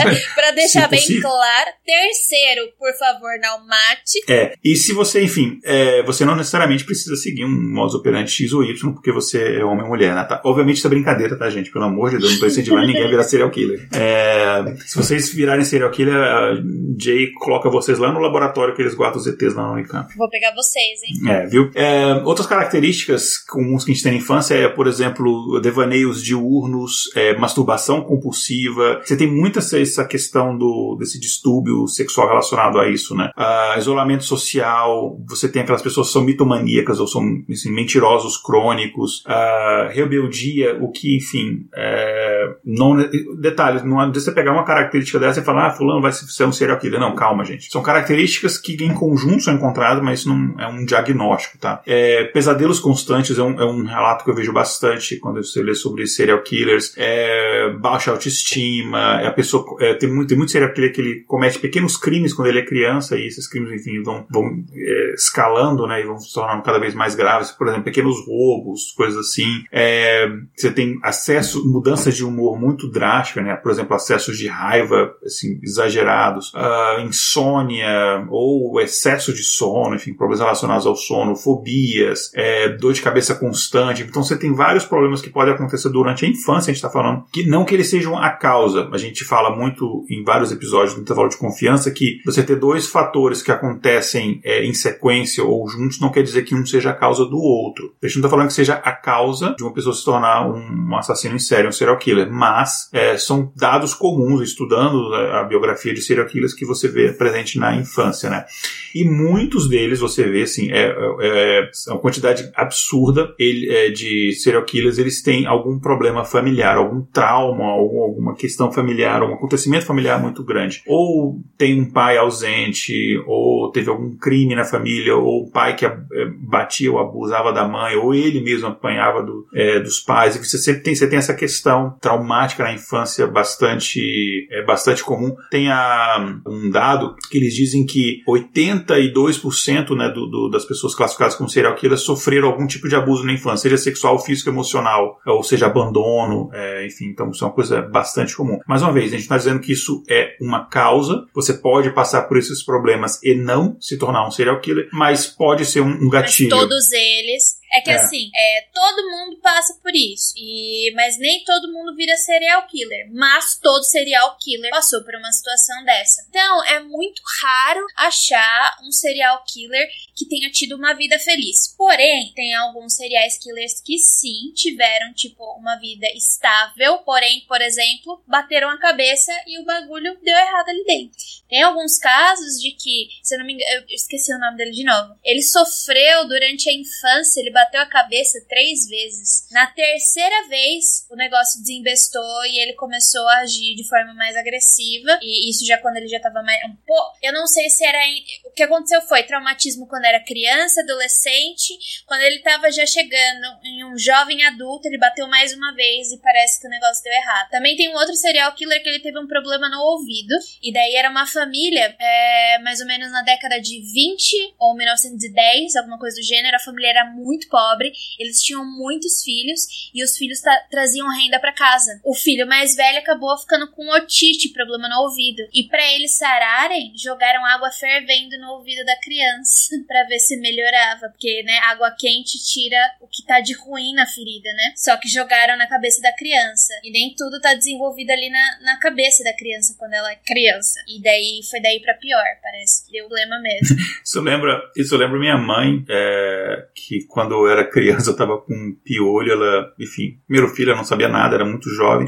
para 0.34 0.50
deixar 0.52 0.88
bem 0.88 1.00
claro. 1.20 1.70
Terceiro, 1.84 2.68
por 2.78 2.92
favor, 2.98 3.30
não 3.40 3.66
mate. 3.66 4.20
É, 4.28 4.54
e 4.64 4.76
se 4.76 4.92
você, 4.92 5.22
enfim, 5.22 5.58
é, 5.64 6.02
você 6.02 6.24
não 6.24 6.36
necessariamente 6.36 6.84
precisa 6.84 7.16
seguir 7.16 7.44
um 7.44 7.72
modus 7.74 7.94
operandi 7.94 8.30
X 8.30 8.52
ou 8.52 8.64
Y 8.64 8.92
porque 8.92 9.12
você 9.12 9.58
é 9.58 9.64
homem 9.64 9.82
ou 9.82 9.88
mulher, 9.88 10.14
né? 10.14 10.24
Tá? 10.24 10.40
Obviamente 10.44 10.76
isso 10.78 10.86
é 10.86 10.90
brincadeira, 10.90 11.36
tá, 11.36 11.48
gente? 11.50 11.70
Pelo 11.70 11.84
amor 11.84 12.10
de 12.10 12.18
Deus, 12.18 12.32
não 12.32 12.40
tô 12.40 12.46
incentivando 12.46 12.86
ninguém 12.86 13.04
a 13.04 13.08
virar 13.08 13.22
serial 13.24 13.50
killer. 13.50 13.88
É, 13.92 14.76
se 14.86 14.96
vocês 14.96 15.32
virarem 15.32 15.64
serial 15.64 15.90
killer, 15.90 16.14
a 16.14 16.54
Jay 16.98 17.32
coloca 17.32 17.70
vocês 17.70 17.98
lá 17.98 18.12
no 18.12 18.20
laboratório 18.20 18.74
que 18.74 18.82
eles 18.82 18.94
guardam 18.94 19.20
os 19.20 19.26
ETs 19.26 19.54
lá 19.54 19.66
no 19.66 19.72
Unicamp. 19.74 20.14
Vou 20.16 20.28
pegar 20.28 20.54
vocês, 20.54 21.00
hein? 21.04 21.30
É, 21.30 21.46
viu? 21.46 21.70
É, 21.74 22.14
outras 22.24 22.46
características 22.46 23.38
comuns 23.38 23.84
que 23.84 23.90
a 23.90 23.94
gente 23.94 24.02
tem 24.02 24.12
na 24.12 24.18
infância 24.18 24.54
é, 24.54 24.68
por 24.68 24.86
exemplo, 24.86 25.60
devaneios 25.60 26.22
diurnos, 26.22 27.10
é, 27.14 27.36
masturbação 27.36 28.02
compulsiva. 28.02 29.00
Você 29.04 29.16
tem 29.16 29.26
muitas 29.26 29.64
essa 29.90 30.04
questão 30.04 30.56
do, 30.56 30.96
desse 30.98 31.18
distúrbio 31.18 31.86
sexual 31.86 32.28
relacionado 32.28 32.78
a 32.78 32.88
isso, 32.88 33.14
né? 33.14 33.30
Uh, 33.36 33.78
isolamento 33.78 34.24
social, 34.24 35.18
você 35.28 35.48
tem 35.48 35.62
aquelas 35.62 35.82
pessoas 35.82 36.08
que 36.08 36.12
são 36.12 36.22
mitomaníacas 36.22 37.00
ou 37.00 37.06
são 37.06 37.22
assim, 37.50 37.72
mentirosos 37.72 38.36
crônicos, 38.36 39.24
uh, 39.26 39.88
rebeldia, 39.90 40.78
o 40.80 40.90
que, 40.90 41.16
enfim, 41.16 41.66
é, 41.74 42.19
não, 42.64 42.96
detalhes, 43.38 43.82
não 43.82 43.98
adianta 43.98 44.20
você 44.20 44.32
pegar 44.32 44.52
uma 44.52 44.64
característica 44.64 45.18
dessa 45.18 45.40
e 45.40 45.44
falar, 45.44 45.68
ah, 45.68 45.70
fulano 45.70 46.00
vai 46.00 46.12
ser 46.12 46.44
um 46.44 46.52
serial 46.52 46.78
killer. 46.78 47.00
Não, 47.00 47.14
calma, 47.14 47.44
gente. 47.44 47.70
São 47.70 47.82
características 47.82 48.58
que 48.58 48.76
em 48.84 48.94
conjunto 48.94 49.42
são 49.42 49.54
encontradas, 49.54 50.02
mas 50.02 50.20
isso 50.20 50.28
não 50.28 50.60
é 50.60 50.66
um 50.66 50.84
diagnóstico, 50.84 51.58
tá? 51.58 51.82
É, 51.86 52.24
pesadelos 52.24 52.80
constantes 52.80 53.38
é 53.38 53.42
um, 53.42 53.60
é 53.60 53.64
um 53.64 53.84
relato 53.84 54.24
que 54.24 54.30
eu 54.30 54.34
vejo 54.34 54.52
bastante 54.52 55.16
quando 55.16 55.42
você 55.42 55.62
lê 55.62 55.74
sobre 55.74 56.06
serial 56.06 56.42
killers, 56.42 56.92
é, 56.96 57.70
baixa 57.80 58.10
autoestima, 58.10 59.20
é 59.20 59.26
a 59.26 59.32
pessoa 59.32 59.64
é, 59.80 59.94
tem, 59.94 60.12
muito, 60.12 60.28
tem 60.28 60.38
muito 60.38 60.52
serial 60.52 60.72
killer 60.72 60.92
que 60.92 61.00
ele 61.00 61.20
comete 61.26 61.58
pequenos 61.58 61.96
crimes 61.96 62.32
quando 62.32 62.48
ele 62.48 62.60
é 62.60 62.64
criança 62.64 63.16
e 63.16 63.26
esses 63.26 63.46
crimes, 63.46 63.72
enfim, 63.72 64.02
vão, 64.02 64.26
vão 64.30 64.64
é, 64.74 65.14
escalando, 65.14 65.86
né, 65.86 66.00
e 66.00 66.04
vão 66.04 66.18
se 66.18 66.32
tornando 66.32 66.62
cada 66.62 66.78
vez 66.78 66.94
mais 66.94 67.14
graves. 67.14 67.50
Por 67.50 67.66
exemplo, 67.66 67.84
pequenos 67.84 68.24
roubos, 68.26 68.92
coisas 68.96 69.18
assim. 69.18 69.64
É, 69.72 70.28
você 70.54 70.70
tem 70.70 70.98
acesso, 71.02 71.66
mudanças 71.66 72.16
de 72.16 72.24
humor 72.24 72.49
muito 72.58 72.90
drásticas, 72.90 73.44
né, 73.44 73.56
por 73.56 73.70
exemplo, 73.70 73.94
acessos 73.94 74.38
de 74.38 74.48
raiva, 74.48 75.14
assim, 75.24 75.58
exagerados, 75.62 76.52
uh, 76.54 77.00
insônia 77.00 78.26
ou 78.30 78.80
excesso 78.80 79.32
de 79.32 79.42
sono, 79.42 79.94
enfim, 79.94 80.14
problemas 80.14 80.40
relacionados 80.40 80.86
ao 80.86 80.96
sono, 80.96 81.36
fobias, 81.36 82.30
é, 82.34 82.68
dor 82.68 82.92
de 82.92 83.02
cabeça 83.02 83.34
constante. 83.34 84.02
Então 84.02 84.22
você 84.22 84.36
tem 84.36 84.54
vários 84.54 84.84
problemas 84.84 85.20
que 85.20 85.30
podem 85.30 85.54
acontecer 85.54 85.88
durante 85.90 86.24
a 86.24 86.28
infância, 86.28 86.70
a 86.70 86.74
gente 86.74 86.82
está 86.82 86.90
falando, 86.90 87.24
que 87.32 87.46
não 87.46 87.64
que 87.64 87.74
eles 87.74 87.88
sejam 87.88 88.16
a 88.18 88.30
causa, 88.30 88.88
a 88.92 88.98
gente 88.98 89.24
fala 89.24 89.54
muito 89.54 90.04
em 90.08 90.22
vários 90.24 90.52
episódios 90.52 90.94
do 90.94 91.00
intervalo 91.00 91.28
de 91.28 91.36
confiança 91.36 91.90
que 91.90 92.20
você 92.24 92.42
ter 92.42 92.56
dois 92.56 92.86
fatores 92.86 93.42
que 93.42 93.50
acontecem 93.50 94.40
é, 94.44 94.64
em 94.64 94.72
sequência 94.72 95.44
ou 95.44 95.68
juntos 95.68 96.00
não 96.00 96.10
quer 96.10 96.22
dizer 96.22 96.42
que 96.42 96.54
um 96.54 96.64
seja 96.64 96.90
a 96.90 96.94
causa 96.94 97.24
do 97.24 97.38
outro. 97.38 97.92
A 98.02 98.06
gente 98.06 98.16
não 98.16 98.20
está 98.20 98.30
falando 98.30 98.48
que 98.48 98.54
seja 98.54 98.74
a 98.74 98.92
causa 98.92 99.54
de 99.56 99.62
uma 99.62 99.72
pessoa 99.72 99.94
se 99.94 100.04
tornar 100.04 100.48
um 100.48 100.96
assassino 100.96 101.34
em 101.34 101.38
série, 101.38 101.68
um 101.68 101.72
serial 101.72 101.98
killer, 101.98 102.30
mas 102.40 102.88
é, 102.90 103.18
são 103.18 103.52
dados 103.54 103.92
comuns, 103.92 104.40
estudando 104.40 105.14
é, 105.14 105.40
a 105.40 105.44
biografia 105.44 105.92
de 105.92 106.00
serial 106.00 106.26
killers 106.26 106.54
que 106.54 106.64
você 106.64 106.88
vê 106.88 107.12
presente 107.12 107.58
na 107.58 107.76
infância, 107.76 108.30
né? 108.30 108.46
E 108.94 109.04
muitos 109.04 109.68
deles 109.68 110.00
você 110.00 110.24
vê, 110.24 110.42
assim, 110.42 110.72
é, 110.72 110.90
é, 111.20 111.70
é 111.88 111.92
uma 111.92 112.00
quantidade 112.00 112.50
absurda 112.56 113.34
ele, 113.38 113.68
é, 113.70 113.90
de 113.90 114.32
serial 114.32 114.64
killers, 114.64 114.96
eles 114.96 115.22
têm 115.22 115.46
algum 115.46 115.78
problema 115.78 116.24
familiar, 116.24 116.78
algum 116.78 117.02
trauma, 117.02 117.64
algum, 117.66 118.02
alguma 118.02 118.34
questão 118.34 118.72
familiar, 118.72 119.20
algum 119.20 119.34
acontecimento 119.34 119.84
familiar 119.84 120.18
muito 120.18 120.42
grande. 120.42 120.82
Ou 120.86 121.38
tem 121.58 121.78
um 121.78 121.90
pai 121.90 122.16
ausente, 122.16 123.22
ou 123.26 123.70
teve 123.70 123.90
algum 123.90 124.16
crime 124.16 124.54
na 124.54 124.64
família, 124.64 125.14
ou 125.14 125.42
o 125.42 125.50
pai 125.50 125.76
que 125.76 125.84
é, 125.84 125.94
batia 126.38 126.90
ou 126.90 126.98
abusava 126.98 127.52
da 127.52 127.68
mãe, 127.68 127.96
ou 127.96 128.14
ele 128.14 128.40
mesmo 128.40 128.68
apanhava 128.68 129.22
do, 129.22 129.46
é, 129.54 129.78
dos 129.78 130.00
pais. 130.00 130.36
E 130.36 130.38
você 130.38 130.56
sempre 130.56 130.82
tem, 130.82 130.94
você 130.94 131.06
tem 131.06 131.18
essa 131.18 131.34
questão 131.34 131.96
traumática 132.00 132.29
na 132.30 132.72
infância 132.72 133.26
bastante, 133.26 134.46
é, 134.50 134.64
bastante 134.64 135.04
comum. 135.04 135.34
Tem 135.50 135.70
a, 135.70 136.40
um 136.46 136.70
dado 136.70 137.14
que 137.30 137.38
eles 137.38 137.54
dizem 137.54 137.84
que 137.84 138.22
82% 138.28 139.96
né, 139.96 140.08
do, 140.08 140.26
do, 140.26 140.48
das 140.50 140.64
pessoas 140.64 140.94
classificadas 140.94 141.34
como 141.34 141.48
serial 141.48 141.74
killers 141.74 142.02
sofreram 142.02 142.48
algum 142.48 142.66
tipo 142.66 142.88
de 142.88 142.96
abuso 142.96 143.24
na 143.24 143.32
infância, 143.32 143.68
seja 143.68 143.76
sexual, 143.76 144.18
físico, 144.18 144.50
emocional, 144.50 145.18
ou 145.26 145.42
seja, 145.42 145.66
abandono, 145.66 146.50
é, 146.52 146.86
enfim, 146.86 147.06
então 147.06 147.30
isso 147.30 147.44
é 147.44 147.46
uma 147.46 147.54
coisa 147.54 147.82
bastante 147.82 148.36
comum. 148.36 148.58
Mais 148.66 148.82
uma 148.82 148.92
vez, 148.92 149.08
a 149.08 149.10
gente 149.12 149.22
está 149.22 149.36
dizendo 149.36 149.60
que 149.60 149.72
isso 149.72 150.02
é 150.08 150.36
uma 150.40 150.66
causa, 150.66 151.24
você 151.34 151.54
pode 151.54 151.90
passar 151.90 152.22
por 152.22 152.36
esses 152.36 152.64
problemas 152.64 153.22
e 153.22 153.34
não 153.34 153.76
se 153.80 153.98
tornar 153.98 154.26
um 154.26 154.30
serial 154.30 154.60
killer, 154.60 154.88
mas 154.92 155.26
pode 155.26 155.64
ser 155.64 155.80
um, 155.80 156.06
um 156.06 156.08
gatilho. 156.08 156.50
Mas 156.50 156.60
todos 156.60 156.92
eles 156.92 157.59
é 157.72 157.80
que 157.80 157.90
é. 157.90 157.94
assim, 157.94 158.30
é, 158.34 158.68
todo 158.72 159.10
mundo 159.10 159.40
passa 159.40 159.78
por 159.82 159.94
isso. 159.94 160.32
E, 160.36 160.92
mas 160.94 161.18
nem 161.18 161.44
todo 161.44 161.72
mundo 161.72 161.94
vira 161.94 162.16
serial 162.16 162.66
killer. 162.66 163.08
Mas 163.12 163.58
todo 163.58 163.84
serial 163.84 164.36
killer 164.40 164.70
passou 164.70 165.02
por 165.04 165.14
uma 165.14 165.30
situação 165.32 165.84
dessa. 165.84 166.26
Então, 166.28 166.64
é 166.64 166.80
muito 166.80 167.22
raro 167.42 167.86
achar 167.96 168.76
um 168.82 168.90
serial 168.90 169.44
killer 169.46 169.88
que 170.16 170.26
tenha 170.26 170.50
tido 170.50 170.76
uma 170.76 170.94
vida 170.94 171.18
feliz. 171.18 171.74
Porém, 171.76 172.32
tem 172.34 172.54
alguns 172.54 172.94
serial 172.94 173.20
killers 173.42 173.80
que 173.80 173.98
sim 173.98 174.52
tiveram, 174.54 175.12
tipo, 175.14 175.44
uma 175.58 175.76
vida 175.76 176.06
estável. 176.14 176.98
Porém, 176.98 177.44
por 177.46 177.60
exemplo, 177.60 178.22
bateram 178.26 178.70
a 178.70 178.78
cabeça 178.78 179.32
e 179.46 179.58
o 179.60 179.64
bagulho 179.64 180.18
deu 180.22 180.36
errado 180.36 180.68
ali 180.68 180.84
dentro. 180.84 181.18
Tem 181.48 181.62
alguns 181.62 181.98
casos 181.98 182.60
de 182.60 182.72
que, 182.72 183.08
se 183.22 183.34
eu 183.34 183.38
não 183.38 183.46
me 183.46 183.54
engano, 183.54 183.70
eu 183.70 183.84
esqueci 183.88 184.32
o 184.32 184.38
nome 184.38 184.56
dele 184.56 184.70
de 184.70 184.84
novo. 184.84 185.14
Ele 185.24 185.42
sofreu 185.42 186.28
durante 186.28 186.68
a 186.68 186.72
infância, 186.72 187.40
ele 187.40 187.50
bateu 187.60 187.80
a 187.80 187.86
cabeça 187.86 188.38
três 188.48 188.88
vezes. 188.88 189.46
Na 189.50 189.66
terceira 189.66 190.48
vez, 190.48 191.06
o 191.10 191.16
negócio 191.16 191.60
desembestou 191.60 192.46
e 192.46 192.58
ele 192.58 192.72
começou 192.74 193.26
a 193.28 193.40
agir 193.40 193.74
de 193.74 193.86
forma 193.86 194.14
mais 194.14 194.36
agressiva. 194.36 195.18
E 195.20 195.50
isso 195.50 195.66
já 195.66 195.76
quando 195.78 195.96
ele 195.96 196.08
já 196.08 196.18
tava 196.20 196.42
mais. 196.42 196.58
Um 196.64 196.76
pouco. 196.86 197.18
Eu 197.22 197.32
não 197.32 197.46
sei 197.46 197.68
se 197.68 197.84
era. 197.84 197.98
O 198.46 198.52
que 198.52 198.62
aconteceu 198.62 199.02
foi 199.02 199.22
traumatismo 199.24 199.86
quando 199.86 200.04
era 200.04 200.24
criança, 200.24 200.80
adolescente. 200.80 201.74
Quando 202.06 202.22
ele 202.22 202.40
tava 202.40 202.70
já 202.70 202.86
chegando 202.86 203.46
em 203.64 203.84
um 203.84 203.98
jovem 203.98 204.44
adulto, 204.44 204.88
ele 204.88 204.98
bateu 204.98 205.28
mais 205.28 205.52
uma 205.52 205.74
vez 205.74 206.12
e 206.12 206.18
parece 206.20 206.60
que 206.60 206.66
o 206.66 206.70
negócio 206.70 207.02
deu 207.04 207.12
errado. 207.12 207.50
Também 207.50 207.76
tem 207.76 207.88
um 207.90 207.96
outro 207.96 208.14
serial 208.14 208.54
killer 208.54 208.82
que 208.82 208.88
ele 208.88 209.00
teve 209.00 209.18
um 209.18 209.26
problema 209.26 209.68
no 209.68 209.80
ouvido. 209.80 210.34
E 210.62 210.72
daí 210.72 210.94
era 210.94 211.10
uma 211.10 211.26
família, 211.26 211.94
é, 211.98 212.58
mais 212.60 212.80
ou 212.80 212.86
menos 212.86 213.10
na 213.12 213.22
década 213.22 213.60
de 213.60 213.80
20 213.80 214.54
ou 214.58 214.74
1910, 214.74 215.76
alguma 215.76 215.98
coisa 215.98 216.16
do 216.16 216.22
gênero. 216.22 216.56
A 216.56 216.60
família 216.60 216.88
era 216.88 217.04
muito 217.04 217.48
pobre, 217.50 217.92
eles 218.18 218.40
tinham 218.40 218.64
muitos 218.64 219.22
filhos 219.22 219.90
e 219.94 220.02
os 220.02 220.16
filhos 220.16 220.40
traziam 220.70 221.06
renda 221.08 221.38
para 221.38 221.52
casa. 221.52 222.00
O 222.04 222.14
filho 222.14 222.46
mais 222.46 222.74
velho 222.74 222.98
acabou 222.98 223.36
ficando 223.36 223.70
com 223.72 223.86
otite, 223.90 224.52
problema 224.52 224.88
no 224.88 225.02
ouvido. 225.02 225.42
E 225.52 225.64
para 225.68 225.84
eles 225.92 226.16
sararem, 226.16 226.92
jogaram 226.96 227.44
água 227.44 227.70
fervendo 227.70 228.38
no 228.38 228.52
ouvido 228.52 228.84
da 228.86 228.98
criança 229.00 229.76
para 229.86 230.04
ver 230.04 230.18
se 230.18 230.36
melhorava, 230.38 231.08
porque, 231.10 231.42
né, 231.42 231.58
água 231.64 231.90
quente 231.98 232.42
tira 232.42 232.78
o 233.00 233.06
que 233.06 233.24
tá 233.26 233.40
de 233.40 233.52
ruim 233.54 233.92
na 233.94 234.06
ferida, 234.06 234.52
né? 234.54 234.72
Só 234.76 234.96
que 234.96 235.08
jogaram 235.08 235.56
na 235.58 235.66
cabeça 235.66 236.00
da 236.00 236.14
criança. 236.14 236.72
E 236.82 236.90
nem 236.90 237.14
tudo 237.14 237.40
tá 237.40 237.52
desenvolvido 237.54 238.10
ali 238.10 238.30
na, 238.30 238.60
na 238.62 238.78
cabeça 238.78 239.22
da 239.22 239.36
criança 239.36 239.74
quando 239.78 239.94
ela 239.94 240.10
é 240.12 240.16
criança. 240.16 240.80
E 240.88 241.02
daí 241.02 241.40
foi 241.50 241.60
daí 241.60 241.80
para 241.80 241.94
pior, 241.94 242.24
parece 242.42 242.86
que 242.86 242.92
deu 242.92 243.10
problema 243.10 243.40
mesmo. 243.40 243.76
isso 244.04 244.20
lembra, 244.20 244.62
isso 244.76 244.96
lembra 244.96 245.18
minha 245.18 245.36
mãe, 245.36 245.84
é, 245.88 246.66
que 246.74 247.04
quando 247.08 247.39
eu 247.46 247.52
era 247.52 247.64
criança 247.64 248.10
eu 248.10 248.16
tava 248.16 248.38
com 248.38 248.54
um 248.54 248.76
piolho, 248.84 249.32
ela, 249.32 249.72
enfim, 249.78 250.18
primeiro 250.26 250.52
filho, 250.54 250.70
ela 250.70 250.78
não 250.78 250.84
sabia 250.84 251.08
nada, 251.08 251.34
era 251.34 251.44
muito 251.44 251.68
jovem. 251.70 252.06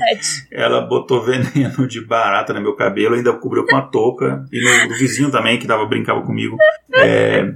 Ela 0.51 0.81
botou 0.81 1.23
veneno 1.23 1.87
de 1.87 2.01
barata 2.05 2.53
no 2.53 2.61
meu 2.61 2.75
cabelo, 2.75 3.15
ainda 3.15 3.33
cobriu 3.33 3.65
com 3.67 3.77
a 3.77 3.83
touca. 3.83 4.45
E 4.53 4.89
no, 4.89 4.97
vizinho 4.97 5.31
também, 5.31 5.59
que 5.59 5.67
dava, 5.67 5.87
brincava 5.87 6.23
comigo. 6.23 6.57
É, 6.95 7.53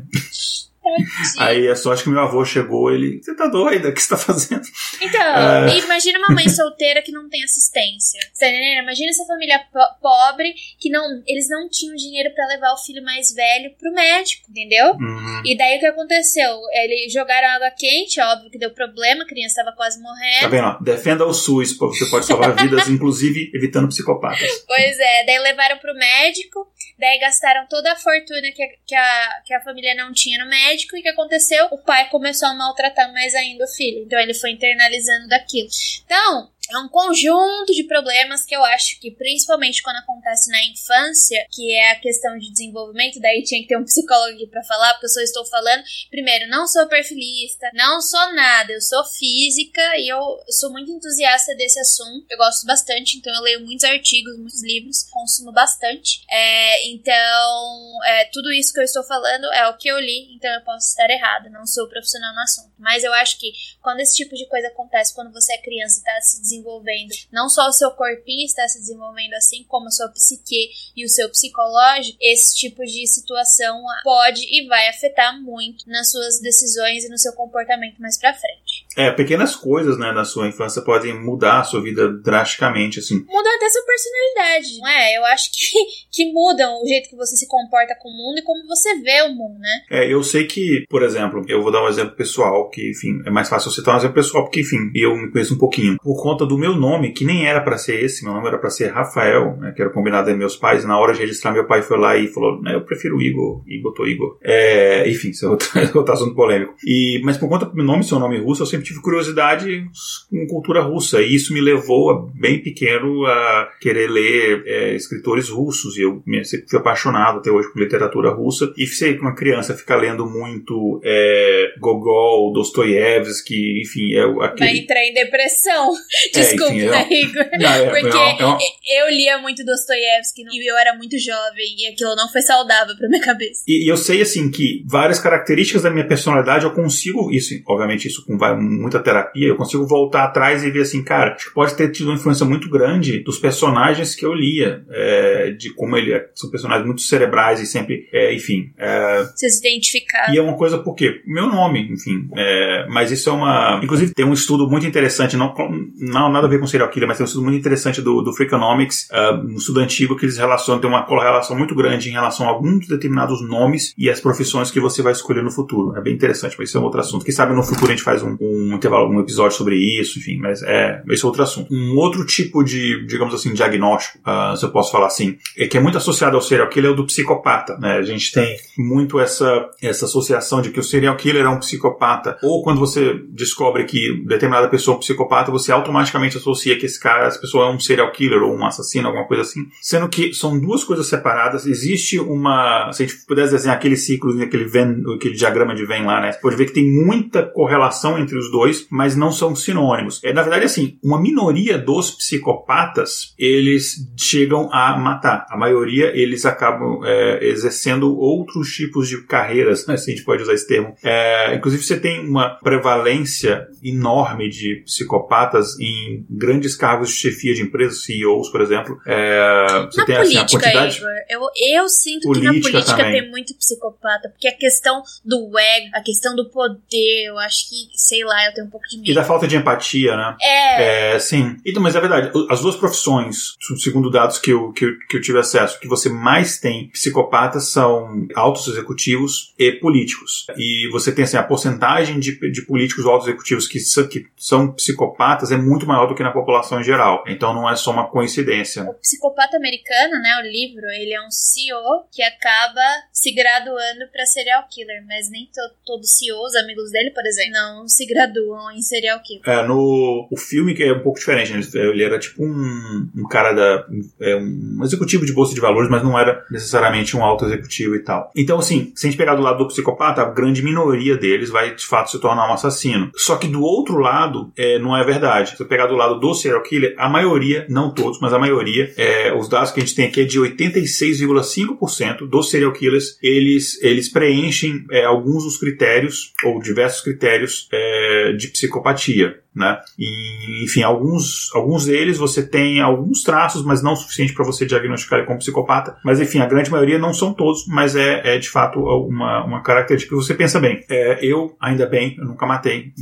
Aí 1.39 1.66
é 1.66 1.74
só 1.74 1.93
acho 1.93 2.05
que 2.05 2.11
meu 2.11 2.20
avô 2.20 2.45
chegou, 2.45 2.93
ele, 2.93 3.22
você 3.22 3.34
tá 3.34 3.47
doida? 3.47 3.89
O 3.89 3.93
que 3.93 4.03
você 4.03 4.09
tá 4.09 4.16
fazendo? 4.16 4.62
Então, 5.01 5.20
é... 5.20 5.78
imagina 5.78 6.18
uma 6.18 6.34
mãe 6.34 6.49
solteira 6.49 7.03
que 7.03 7.12
não 7.12 7.28
tem 7.28 7.43
assistência. 7.43 8.20
Tá 8.39 8.49
entendendo? 8.49 8.82
Imagina 8.82 9.11
essa 9.11 9.24
família 9.26 9.61
po 9.72 9.80
pobre 10.01 10.55
que 10.78 10.91
não, 10.91 11.05
eles 11.26 11.49
não 11.49 11.68
tinham 11.68 11.95
dinheiro 11.95 12.32
para 12.34 12.47
levar 12.47 12.72
o 12.72 12.78
filho 12.78 13.03
mais 13.03 13.32
velho 13.32 13.74
pro 13.78 13.93
médico, 13.93 14.47
entendeu? 14.51 14.93
Uhum. 14.95 15.43
E 15.45 15.57
daí 15.57 15.76
o 15.76 15.80
que 15.80 15.87
aconteceu? 15.87 16.59
Eles 16.72 17.12
jogaram 17.12 17.49
água 17.49 17.70
quente, 17.70 18.20
óbvio 18.20 18.51
que 18.51 18.59
deu 18.59 18.70
problema, 18.70 19.24
a 19.24 19.26
criança 19.26 19.62
tava 19.64 19.76
quase 19.76 20.01
morrendo. 20.01 20.41
Tá 20.41 20.49
vendo? 20.49 20.84
Defenda 20.84 21.24
o 21.24 21.32
SUS, 21.32 21.76
você 21.76 22.07
pode 22.07 22.26
salvar 22.26 22.55
vidas, 22.55 22.89
inclusive 22.91 23.51
evitando 23.55 23.89
psicopatas. 23.89 24.64
Pois 24.66 24.99
é, 24.99 25.24
daí 25.24 25.39
levaram 25.39 25.78
pro 25.78 25.95
médico, 25.95 26.66
daí 26.99 27.19
gastaram 27.19 27.67
toda 27.67 27.93
a 27.93 27.97
fortuna 27.97 28.51
que 28.53 28.63
a, 28.63 28.69
que 28.87 28.95
a, 28.95 29.43
que 29.45 29.55
a 29.55 29.61
família 29.61 29.95
não 29.95 30.13
tinha 30.13 30.43
no 30.43 30.49
médico 30.49 30.97
e 30.97 31.01
o 31.01 31.03
que 31.03 31.09
aconteceu? 31.09 31.67
O 31.71 31.79
pai 31.79 32.09
começou 32.09 32.49
a 32.49 32.55
maltratar 32.55 33.13
mais 33.13 33.35
ainda 33.35 33.65
o 33.65 33.69
filho. 33.69 34.03
Então 34.05 34.19
ele 34.19 34.35
foi 34.35 34.51
internalizando 34.51 35.29
daquilo. 35.29 35.69
Então, 36.05 36.51
é 36.71 36.79
um 36.79 36.89
conjunto 36.89 37.73
de 37.73 37.85
problemas 37.85 38.45
que 38.45 38.55
eu 38.55 38.64
acho 38.64 38.99
que, 39.01 39.11
principalmente 39.11 39.83
quando 39.83 39.97
acontece 39.97 40.51
na 40.51 40.64
infância, 40.64 41.47
que 41.53 41.73
é 41.73 41.93
a 41.93 42.01
questão 42.01 42.39
de 42.39 42.51
desenvolvimento, 42.51 43.21
daí 43.21 43.43
tinha 43.43 43.61
que 43.62 43.69
ter 43.69 43.79
um 43.79 43.85
psicólogo 43.85 44.35
aqui 44.35 44.47
pra 44.47 44.62
falar, 44.64 44.93
porque 44.95 45.07
eu 45.07 45.11
só 45.11 45.21
estou 45.21 45.45
falando. 45.47 45.83
Primeiro, 46.11 46.49
não 46.49 46.67
sou 46.67 46.87
perfilista, 46.87 47.71
não 47.75 48.01
sou 48.01 48.35
nada, 48.35 48.73
eu 48.73 48.81
sou 48.81 49.05
física 49.05 49.81
e 49.99 50.09
eu 50.09 50.21
sou 50.51 50.71
muito 50.71 50.91
entusiasta 50.91 51.55
desse 51.55 51.79
assunto. 51.79 52.27
Eu 52.31 52.39
gosto 52.39 52.67
bastante, 52.67 53.17
então 53.17 53.35
eu 53.35 53.43
leio 53.43 53.64
muitos 53.64 53.85
artigos, 53.85 54.37
muitos 54.39 54.62
livros, 54.62 55.05
consumo 55.11 55.53
bastante. 55.53 56.25
É, 56.31 56.89
então, 56.89 57.99
é, 58.05 58.25
tudo 58.33 58.53
isso 58.53 58.73
que 58.73 58.81
eu 58.81 58.85
estou 58.85 59.05
falando 59.05 59.47
é 59.53 59.69
o 59.69 59.77
que 59.77 59.89
eu 59.89 59.99
li, 59.99 60.35
então 60.35 60.53
eu 60.53 60.62
posso 60.62 60.89
estar 60.89 61.09
errada, 61.11 61.49
não 61.51 61.67
sou 61.67 61.89
profissional 61.89 62.35
no 62.35 62.41
assunto. 62.41 62.73
Mas 62.79 63.05
eu 63.05 63.12
acho 63.14 63.39
que 63.39 63.53
quando 63.83 64.01
esse 64.01 64.17
tipo 64.17 64.35
de 64.35 64.47
coisa 64.47 64.69
acontece, 64.69 65.14
quando 65.14 65.33
você 65.33 65.55
é 65.55 65.59
criança 65.59 65.97
e 65.97 65.99
está 65.99 66.21
se 66.21 66.41
desenvolvendo, 66.41 66.56
desenvolvendo, 66.57 67.11
não 67.33 67.49
só 67.49 67.69
o 67.69 67.73
seu 67.73 67.91
corpinho 67.91 68.45
está 68.45 68.67
se 68.69 68.81
desenvolvendo, 68.81 69.35
assim 69.35 69.65
como 69.69 69.87
a 69.87 69.91
sua 69.91 70.09
psique 70.09 70.71
e 70.97 71.05
o 71.05 71.09
seu 71.09 71.29
psicológico, 71.29 72.19
esse 72.21 72.57
tipo 72.57 72.83
de 72.85 73.07
situação 73.07 73.83
pode 74.03 74.43
e 74.43 74.67
vai 74.67 74.89
afetar 74.89 75.41
muito 75.41 75.89
nas 75.89 76.11
suas 76.11 76.41
decisões 76.41 77.05
e 77.05 77.09
no 77.09 77.19
seu 77.19 77.33
comportamento 77.33 78.01
mais 78.01 78.19
pra 78.19 78.33
frente. 78.33 78.87
É, 78.97 79.11
pequenas 79.11 79.55
coisas, 79.55 79.99
né, 79.99 80.11
na 80.13 80.25
sua 80.25 80.49
infância 80.49 80.81
podem 80.83 81.13
mudar 81.21 81.61
a 81.61 81.65
sua 81.65 81.83
vida 81.83 82.09
drasticamente, 82.09 82.99
assim. 82.99 83.17
Mudam 83.29 83.55
até 83.55 83.69
sua 83.69 83.83
personalidade, 83.83 84.79
não 84.79 84.89
é? 84.89 85.19
Eu 85.19 85.25
acho 85.27 85.51
que, 85.53 85.67
que 86.11 86.33
mudam 86.33 86.83
o 86.83 86.87
jeito 86.87 87.11
que 87.11 87.17
você 87.17 87.37
se 87.37 87.47
comporta 87.47 87.95
com 88.01 88.09
o 88.09 88.17
mundo 88.17 88.39
e 88.39 88.43
como 88.43 88.67
você 88.67 88.99
vê 89.01 89.23
o 89.23 89.35
mundo, 89.35 89.59
né? 89.59 89.83
É, 89.91 90.13
eu 90.13 90.23
sei 90.23 90.47
que, 90.47 90.85
por 90.89 91.03
exemplo, 91.03 91.45
eu 91.47 91.63
vou 91.63 91.71
dar 91.71 91.85
um 91.85 91.89
exemplo 91.89 92.17
pessoal, 92.17 92.71
que, 92.71 92.91
enfim, 92.91 93.21
é 93.27 93.31
mais 93.31 93.49
fácil 93.49 93.69
eu 93.69 93.73
citar 93.75 93.95
um 93.95 93.99
exemplo 93.99 94.15
pessoal, 94.15 94.45
porque, 94.45 94.61
enfim, 94.61 94.91
eu 94.95 95.15
me 95.15 95.31
conheço 95.31 95.55
um 95.55 95.59
pouquinho. 95.59 95.99
Por 96.03 96.23
conta 96.23 96.46
do 96.47 96.59
meu 96.59 96.75
nome, 96.75 97.13
que 97.13 97.25
nem 97.25 97.47
era 97.47 97.61
para 97.61 97.79
ser 97.79 98.03
esse, 98.03 98.25
meu 98.25 98.33
nome 98.33 98.49
era 98.49 98.59
para 98.59 98.71
ser 98.71 98.93
Rafael, 98.93 99.57
né, 99.57 99.73
que 99.75 99.83
era 99.83 99.91
combinado 99.91 100.29
entre 100.29 100.39
meus 100.39 100.57
pais, 100.57 100.85
na 100.85 100.99
hora 100.99 101.13
de 101.13 101.21
registrar, 101.21 101.53
meu 101.53 101.67
pai 101.67 101.83
foi 101.83 101.99
lá 101.99 102.17
e 102.17 102.29
falou, 102.29 102.61
né, 102.63 102.75
eu 102.75 102.83
prefiro 102.83 103.21
Igor, 103.21 103.63
e 103.67 103.81
botou 103.81 104.07
Igor. 104.07 104.39
É, 104.43 105.09
enfim, 105.09 105.31
isso 105.31 105.47
é 105.47 105.49
outro, 105.49 105.69
outro 105.95 106.13
assunto 106.13 106.35
polêmico. 106.35 106.75
E, 106.85 107.21
mas 107.25 107.37
por 107.37 107.49
conta 107.49 107.67
do 107.67 107.75
meu 107.75 107.85
nome, 107.85 108.05
seu 108.05 108.19
nome 108.19 108.39
russo, 108.39 108.63
eu 108.63 108.67
sempre 108.67 108.87
tive 108.87 109.01
curiosidade 109.01 109.85
com 110.31 110.47
cultura 110.47 110.81
russa, 110.81 111.21
e 111.23 111.35
isso 111.35 111.53
me 111.53 111.61
levou, 111.61 112.31
bem 112.35 112.63
pequeno, 112.63 113.25
a 113.27 113.71
querer 113.81 114.09
ler 114.11 114.63
é, 114.67 114.95
escritores 114.95 115.49
russos, 115.49 115.97
e 115.97 116.03
eu 116.03 116.23
sempre 116.45 116.69
fui 116.69 116.79
apaixonado 116.79 117.39
até 117.39 117.51
hoje 117.51 117.73
por 117.73 117.81
literatura 117.81 118.31
russa, 118.31 118.73
e 118.77 118.87
sei 118.87 119.15
que 119.15 119.21
uma 119.21 119.35
criança 119.35 119.75
fica 119.75 119.97
lendo 119.97 120.27
muito 120.27 121.01
é, 121.05 121.75
Gogol, 121.81 122.53
Dostoiévski, 122.53 123.83
enfim, 123.83 124.15
é 124.15 124.23
aquele... 124.45 124.71
Vai 124.71 124.79
entrar 124.79 125.05
em 125.05 125.13
depressão. 125.13 125.93
É, 126.37 126.43
Desculpa, 126.43 126.72
enfim, 126.72 126.87
né, 126.87 127.09
Igor? 127.11 127.47
Não, 127.59 127.72
é, 127.72 128.01
Porque 128.01 128.16
é, 128.16 128.99
é 128.99 129.03
eu 129.03 129.11
lia 129.11 129.39
muito 129.39 129.64
Dostoiévski 129.64 130.43
e 130.51 130.70
eu 130.70 130.76
era 130.76 130.95
muito 130.97 131.18
jovem, 131.18 131.74
e 131.78 131.87
aquilo 131.89 132.14
não 132.14 132.28
foi 132.30 132.43
saudável 132.43 132.97
pra 132.97 133.09
minha 133.09 133.20
cabeça. 133.20 133.62
E, 133.66 133.84
e, 133.84 133.89
eu 133.89 133.97
sei, 133.97 134.22
assim, 134.22 134.51
que 134.51 134.84
várias 134.87 135.18
características 135.18 135.82
da 135.82 135.91
minha 135.91 136.07
personalidade 136.07 136.64
eu 136.64 136.72
consigo, 136.72 137.30
isso, 137.32 137.55
obviamente, 137.66 138.09
isso 138.09 138.24
com 138.24 138.37
muita 138.57 139.01
terapia, 139.01 139.49
eu 139.49 139.57
consigo 139.57 139.87
voltar 139.87 140.24
atrás 140.24 140.64
e 140.64 140.70
ver 140.70 140.82
assim, 140.82 141.03
cara, 141.03 141.34
acho 141.34 141.49
que 141.49 141.55
pode 141.55 141.74
ter 141.74 141.91
tido 141.91 142.09
uma 142.09 142.16
influência 142.16 142.47
muito 142.47 142.68
grande 142.68 143.20
dos 143.20 143.39
personagens 143.39 144.14
que 144.14 144.24
eu 144.24 144.34
lia, 144.34 144.84
é, 144.91 145.51
de 145.51 145.72
como 145.74 145.97
ele 145.97 146.12
são 146.34 146.51
personagens 146.51 146.87
muito 146.87 147.03
cerebrais 147.03 147.61
e 147.61 147.66
sempre, 147.66 148.09
é, 148.12 148.34
enfim. 148.34 148.70
É, 148.78 149.24
Você 149.34 149.49
se 149.49 149.66
identificar. 149.66 150.32
E 150.32 150.39
é 150.39 150.43
uma 150.43 150.57
coisa 150.57 150.78
porque 150.78 151.20
meu 151.26 151.47
nome, 151.47 151.93
enfim, 151.93 152.28
é, 152.37 152.87
mas 152.89 153.11
isso 153.11 153.28
é 153.28 153.32
uma. 153.32 153.80
Inclusive, 153.82 154.12
tem 154.12 154.24
um 154.24 154.32
estudo 154.32 154.68
muito 154.68 154.87
interessante, 154.87 155.37
não, 155.37 155.55
não 155.99 156.26
nada 156.31 156.47
a 156.47 156.51
ver 156.51 156.59
com 156.59 156.66
serial 156.66 156.89
killer, 156.89 157.09
mas 157.09 157.18
tem 157.18 157.24
um 157.24 157.27
estudo 157.27 157.45
muito 157.45 157.59
interessante 157.59 158.01
do, 158.01 158.22
do 158.22 158.33
Freakonomics, 158.33 159.09
uh, 159.11 159.47
um 159.47 159.57
estudo 159.57 159.81
antigo 159.81 160.16
que 160.16 160.24
eles 160.24 160.39
relacionam, 160.39 160.81
tem 160.81 160.89
uma 160.89 161.05
correlação 161.05 161.57
muito 161.57 161.74
grande 161.74 162.09
em 162.09 162.12
relação 162.12 162.47
a 162.47 162.51
alguns 162.51 162.87
determinados 162.87 163.47
nomes 163.47 163.95
e 163.97 164.09
as 164.11 164.20
profissões 164.20 164.70
que 164.70 164.81
você 164.81 165.03
vai 165.03 165.12
escolher 165.12 165.43
no 165.43 165.51
futuro. 165.51 165.97
É 165.97 166.01
bem 166.01 166.14
interessante, 166.14 166.57
mas 166.59 166.68
isso 166.68 166.79
é 166.79 166.81
um 166.81 166.85
outro 166.85 167.01
assunto. 167.01 167.24
Quem 167.24 167.35
sabe 167.35 167.55
no 167.55 167.62
futuro 167.62 167.87
a 167.87 167.91
gente 167.91 168.03
faz 168.03 168.22
um, 168.22 168.37
um 168.41 168.74
intervalo, 168.74 169.11
um 169.11 169.20
episódio 169.20 169.57
sobre 169.57 169.77
isso, 169.77 170.18
enfim, 170.18 170.39
mas 170.39 170.62
é, 170.62 171.03
esse 171.09 171.24
é 171.24 171.27
outro 171.27 171.43
assunto. 171.43 171.72
Um 171.72 171.97
outro 171.97 172.24
tipo 172.24 172.62
de, 172.62 173.07
digamos 173.07 173.35
assim, 173.35 173.53
diagnóstico, 173.53 174.18
uh, 174.18 174.57
se 174.57 174.64
eu 174.64 174.70
posso 174.70 174.91
falar 174.91 175.07
assim, 175.07 175.37
é 175.57 175.66
que 175.66 175.77
é 175.77 175.81
muito 175.81 175.99
associado 175.99 176.37
ao 176.37 176.43
serial 176.43 176.68
killer 176.68 176.91
é 176.91 176.93
o 176.93 176.97
do 176.97 177.05
psicopata, 177.05 177.77
né? 177.79 177.97
A 177.97 178.03
gente 178.03 178.33
tem 178.33 178.57
muito 178.79 179.18
essa, 179.18 179.68
essa 179.83 180.05
associação 180.05 180.61
de 180.62 180.70
que 180.70 180.81
o 180.81 180.83
serial 180.83 181.16
killer 181.16 181.45
é 181.45 181.49
um 181.49 181.59
psicopata, 181.59 182.39
ou 182.43 182.62
quando 182.62 182.79
você 182.79 183.14
descobre 183.31 183.85
que 183.85 184.24
determinada 184.27 184.68
pessoa 184.68 184.95
é 184.95 184.97
um 184.97 185.01
psicopata, 185.01 185.51
você 185.51 185.72
automaticamente 185.72 186.06
associa 186.39 186.79
que 186.79 186.87
esse 186.87 187.01
cara, 187.01 187.27
essa 187.27 187.41
pessoa 187.41 187.69
é 187.69 187.71
um 187.71 187.81
serial 187.81 188.11
killer 188.13 188.43
ou 188.43 188.55
um 188.55 188.65
assassino, 188.65 189.07
alguma 189.09 189.27
coisa 189.27 189.43
assim. 189.43 189.67
Sendo 189.81 190.09
que 190.09 190.33
são 190.33 190.59
duas 190.59 190.85
coisas 190.85 191.07
separadas. 191.07 191.67
Existe 191.67 192.19
uma. 192.19 192.91
Se 192.93 193.03
a 193.03 193.07
gente 193.07 193.27
pudesse 193.27 193.53
desenhar 193.53 193.77
aquele 193.77 193.97
ciclo, 193.97 194.43
aquele, 194.43 194.65
Venn, 194.65 195.03
aquele 195.15 195.35
diagrama 195.35 195.75
de 195.75 195.85
Venn 195.85 196.07
lá, 196.07 196.21
né? 196.21 196.33
Você 196.33 196.41
pode 196.41 196.57
ver 196.57 196.67
que 196.67 196.73
tem 196.73 196.91
muita 196.91 197.43
correlação 197.43 198.19
entre 198.19 198.37
os 198.39 198.51
dois, 198.51 198.87
mas 198.91 199.17
não 199.17 199.33
são 199.33 199.55
sinônimos. 199.55 200.21
É, 200.23 200.33
na 200.33 200.43
verdade, 200.43 200.65
assim, 200.65 200.99
uma 201.03 201.21
minoria 201.21 201.79
dos 201.79 202.11
psicopatas, 202.11 203.35
eles 203.39 203.97
chegam 204.17 204.69
a 204.73 204.97
matar. 204.99 205.47
A 205.51 205.57
maioria, 205.57 206.13
eles 206.15 206.45
acabam 206.45 207.01
é, 207.05 207.47
exercendo 207.47 208.17
outros 208.17 208.71
tipos 208.71 209.09
de 209.09 209.23
carreiras, 209.23 209.87
né, 209.87 209.97
se 209.97 210.11
a 210.11 210.15
gente 210.15 210.25
pode 210.25 210.43
usar 210.43 210.55
esse 210.55 210.67
termo. 210.67 210.95
É, 211.03 211.55
inclusive, 211.55 211.83
você 211.83 211.99
tem 211.99 212.27
uma 212.27 212.51
prevalência 212.57 213.67
enorme 213.83 214.49
de 214.49 214.83
psicopatas 214.85 215.79
em 215.79 215.96
grandes 216.29 216.77
cargos 216.77 217.11
de 217.11 217.17
chefia 217.17 217.55
de 217.55 217.63
empresas, 217.63 218.05
CEOs, 218.05 218.51
por 218.51 218.61
exemplo. 218.61 218.99
É, 219.07 219.87
você 219.91 220.01
na 220.01 220.07
tem 220.07 220.17
política, 220.17 220.45
assim, 220.45 220.57
a 220.57 220.61
quantidade... 220.61 220.97
Igor, 220.99 221.11
eu, 221.29 221.41
eu 221.75 221.89
sinto 221.89 222.29
política 222.29 222.51
que 222.51 222.57
na 222.57 222.63
política 222.63 222.97
também. 222.97 223.21
tem 223.21 223.31
muito 223.31 223.55
psicopata, 223.57 224.29
porque 224.31 224.49
a 224.49 224.57
questão 224.57 225.03
do 225.25 225.59
ego, 225.59 225.91
a 225.95 226.03
questão 226.03 226.35
do 226.35 226.49
poder, 226.51 227.27
eu 227.27 227.39
acho 227.39 227.69
que, 227.69 227.77
sei 227.97 228.25
lá, 228.25 228.47
eu 228.47 228.55
tenho 228.55 228.67
um 228.67 228.71
pouco 228.71 228.87
de 228.89 228.99
medo. 228.99 229.11
E 229.11 229.15
da 229.15 229.25
falta 229.25 229.47
de 229.47 229.57
empatia, 229.57 230.17
né? 230.17 230.37
É. 230.41 231.15
é 231.15 231.19
sim. 231.19 231.57
Então, 231.65 231.83
mas 231.83 231.97
é 231.97 232.01
verdade, 232.01 232.31
as 232.51 232.61
duas 232.61 232.77
profissões, 232.77 233.55
segundo 233.79 234.11
dados 234.11 234.39
que 234.39 234.51
eu, 234.51 234.73
que 234.73 234.85
eu, 234.85 234.99
que 235.09 235.17
eu 235.17 235.21
tive 235.21 235.39
acesso, 235.39 235.79
que 235.81 235.89
você 235.89 236.09
mais 236.09 236.59
tem 236.59 236.89
psicopatas 236.91 237.69
são 237.69 238.27
altos 238.35 238.67
executivos 238.69 239.55
e 239.59 239.73
políticos. 239.73 240.47
E 240.57 240.89
você 240.91 241.13
tem 241.13 241.25
assim, 241.25 241.37
a 241.37 241.43
porcentagem 241.43 242.19
de, 242.19 242.39
de 242.51 242.63
políticos 242.63 243.07
altos 243.07 243.29
executivos 243.29 243.67
que 243.67 243.81
são, 243.81 244.09
que 244.09 244.27
são 244.37 244.73
psicopatas 244.73 245.51
é 245.51 245.57
muito 245.57 245.86
maior 245.87 246.07
do 246.07 246.14
que 246.14 246.22
na 246.22 246.32
população 246.32 246.80
em 246.80 246.84
geral. 246.84 247.24
Então 247.26 247.55
não 247.55 247.68
é 247.68 247.76
só 247.76 247.91
uma 247.91 248.09
coincidência. 248.09 248.82
O 248.84 248.95
psicopata 248.95 249.57
americano, 249.57 250.20
né, 250.20 250.41
o 250.41 250.47
livro, 250.47 250.87
ele 250.91 251.12
é 251.12 251.20
um 251.20 251.30
CEO 251.30 252.05
que 252.11 252.22
acaba 252.22 252.80
se 253.12 253.32
graduando 253.32 254.09
para 254.12 254.26
serial 254.26 254.64
killer, 254.70 255.05
mas 255.07 255.30
nem 255.30 255.47
to 255.47 255.61
todos 255.84 256.16
CEO, 256.16 256.39
os 256.45 256.55
amigos 256.57 256.91
dele, 256.91 257.11
por 257.11 257.24
exemplo, 257.24 257.53
não 257.53 257.89
se 257.89 258.07
graduam 258.07 258.70
em 258.72 258.82
serial 258.82 259.20
killer. 259.22 259.43
É, 259.47 259.66
no 259.66 260.28
o 260.30 260.37
filme 260.37 260.74
que 260.74 260.82
é 260.82 260.93
um 260.93 261.03
pouco 261.03 261.18
diferente, 261.18 261.53
né? 261.53 261.61
ele 261.74 262.05
era 262.05 262.18
tipo 262.18 262.43
um, 262.43 263.11
um 263.16 263.28
cara 263.28 263.53
da 263.53 263.87
é, 264.20 264.37
um 264.37 264.80
executivo 264.82 265.24
de 265.24 265.32
bolsa 265.32 265.55
de 265.55 265.61
valores, 265.61 265.91
mas 265.91 266.03
não 266.03 266.18
era 266.18 266.45
necessariamente 266.51 267.16
um 267.16 267.24
alto 267.24 267.45
executivo 267.45 267.95
e 267.95 268.01
tal. 268.01 268.30
Então 268.37 268.59
assim, 268.59 268.93
se 268.95 269.07
a 269.07 269.11
gente 269.11 269.18
pegar 269.18 269.34
do 269.34 269.43
lado 269.43 269.59
do 269.59 269.68
psicopata, 269.68 270.22
a 270.22 270.30
grande 270.30 270.62
minoria 270.62 271.16
deles 271.16 271.51
vai 271.51 271.74
de 271.74 271.87
fato 271.87 272.11
se 272.11 272.20
tornar 272.20 272.49
um 272.49 272.53
assassino. 272.53 273.11
Só 273.14 273.37
que 273.37 273.49
do 273.49 273.62
outro 273.62 273.99
lado, 273.99 274.53
é, 274.57 274.78
não 274.78 274.97
é 274.97 275.05
verdade. 275.05 275.57
Você 275.57 275.64
pegar 275.77 275.87
do 275.87 275.95
lado 275.95 276.18
do 276.18 276.33
serial 276.33 276.62
killer, 276.62 276.95
a 276.97 277.07
maioria, 277.07 277.66
não 277.68 277.93
todos, 277.93 278.18
mas 278.18 278.33
a 278.33 278.39
maioria, 278.39 278.91
é, 278.97 279.35
os 279.35 279.47
dados 279.47 279.70
que 279.70 279.81
a 279.81 279.85
gente 279.85 279.95
tem 279.95 280.07
aqui 280.07 280.22
é 280.22 280.24
de 280.24 280.41
86,5% 280.41 282.27
dos 282.27 282.51
serial 282.51 282.72
killers, 282.72 283.18
eles, 283.22 283.83
eles 283.83 284.09
preenchem 284.09 284.87
é, 284.91 285.05
alguns 285.05 285.45
dos 285.45 285.59
critérios, 285.59 286.33
ou 286.45 286.59
diversos 286.62 287.03
critérios, 287.03 287.68
é, 287.70 288.16
de 288.33 288.49
psicopatia 288.49 289.41
né? 289.57 289.81
E, 289.99 290.64
enfim, 290.64 290.83
alguns, 290.83 291.51
alguns 291.55 291.87
deles 291.87 292.18
você 292.18 292.47
tem 292.47 292.79
alguns 292.81 293.22
traços, 293.22 293.64
mas 293.64 293.83
não 293.83 293.95
o 293.95 293.97
suficiente 293.97 294.35
para 294.35 294.45
você 294.45 294.66
diagnosticar 294.66 295.18
ele 295.18 295.27
como 295.27 295.39
psicopata. 295.39 295.97
Mas 296.05 296.20
enfim, 296.20 296.41
a 296.41 296.47
grande 296.47 296.70
maioria 296.70 296.99
não 296.99 297.14
são 297.14 297.33
todos, 297.33 297.66
mas 297.66 297.97
é, 297.97 298.37
é 298.37 298.39
de 298.39 298.51
fato 298.51 298.79
uma, 298.79 299.45
uma 299.45 299.62
característica 299.62 300.14
que 300.14 300.22
você 300.22 300.35
pensa 300.35 300.61
bem. 300.61 300.85
É, 300.91 301.24
eu, 301.24 301.57
ainda 301.59 301.87
bem, 301.87 302.16
eu 302.18 302.27
nunca 302.27 302.47
matei. 302.47 302.93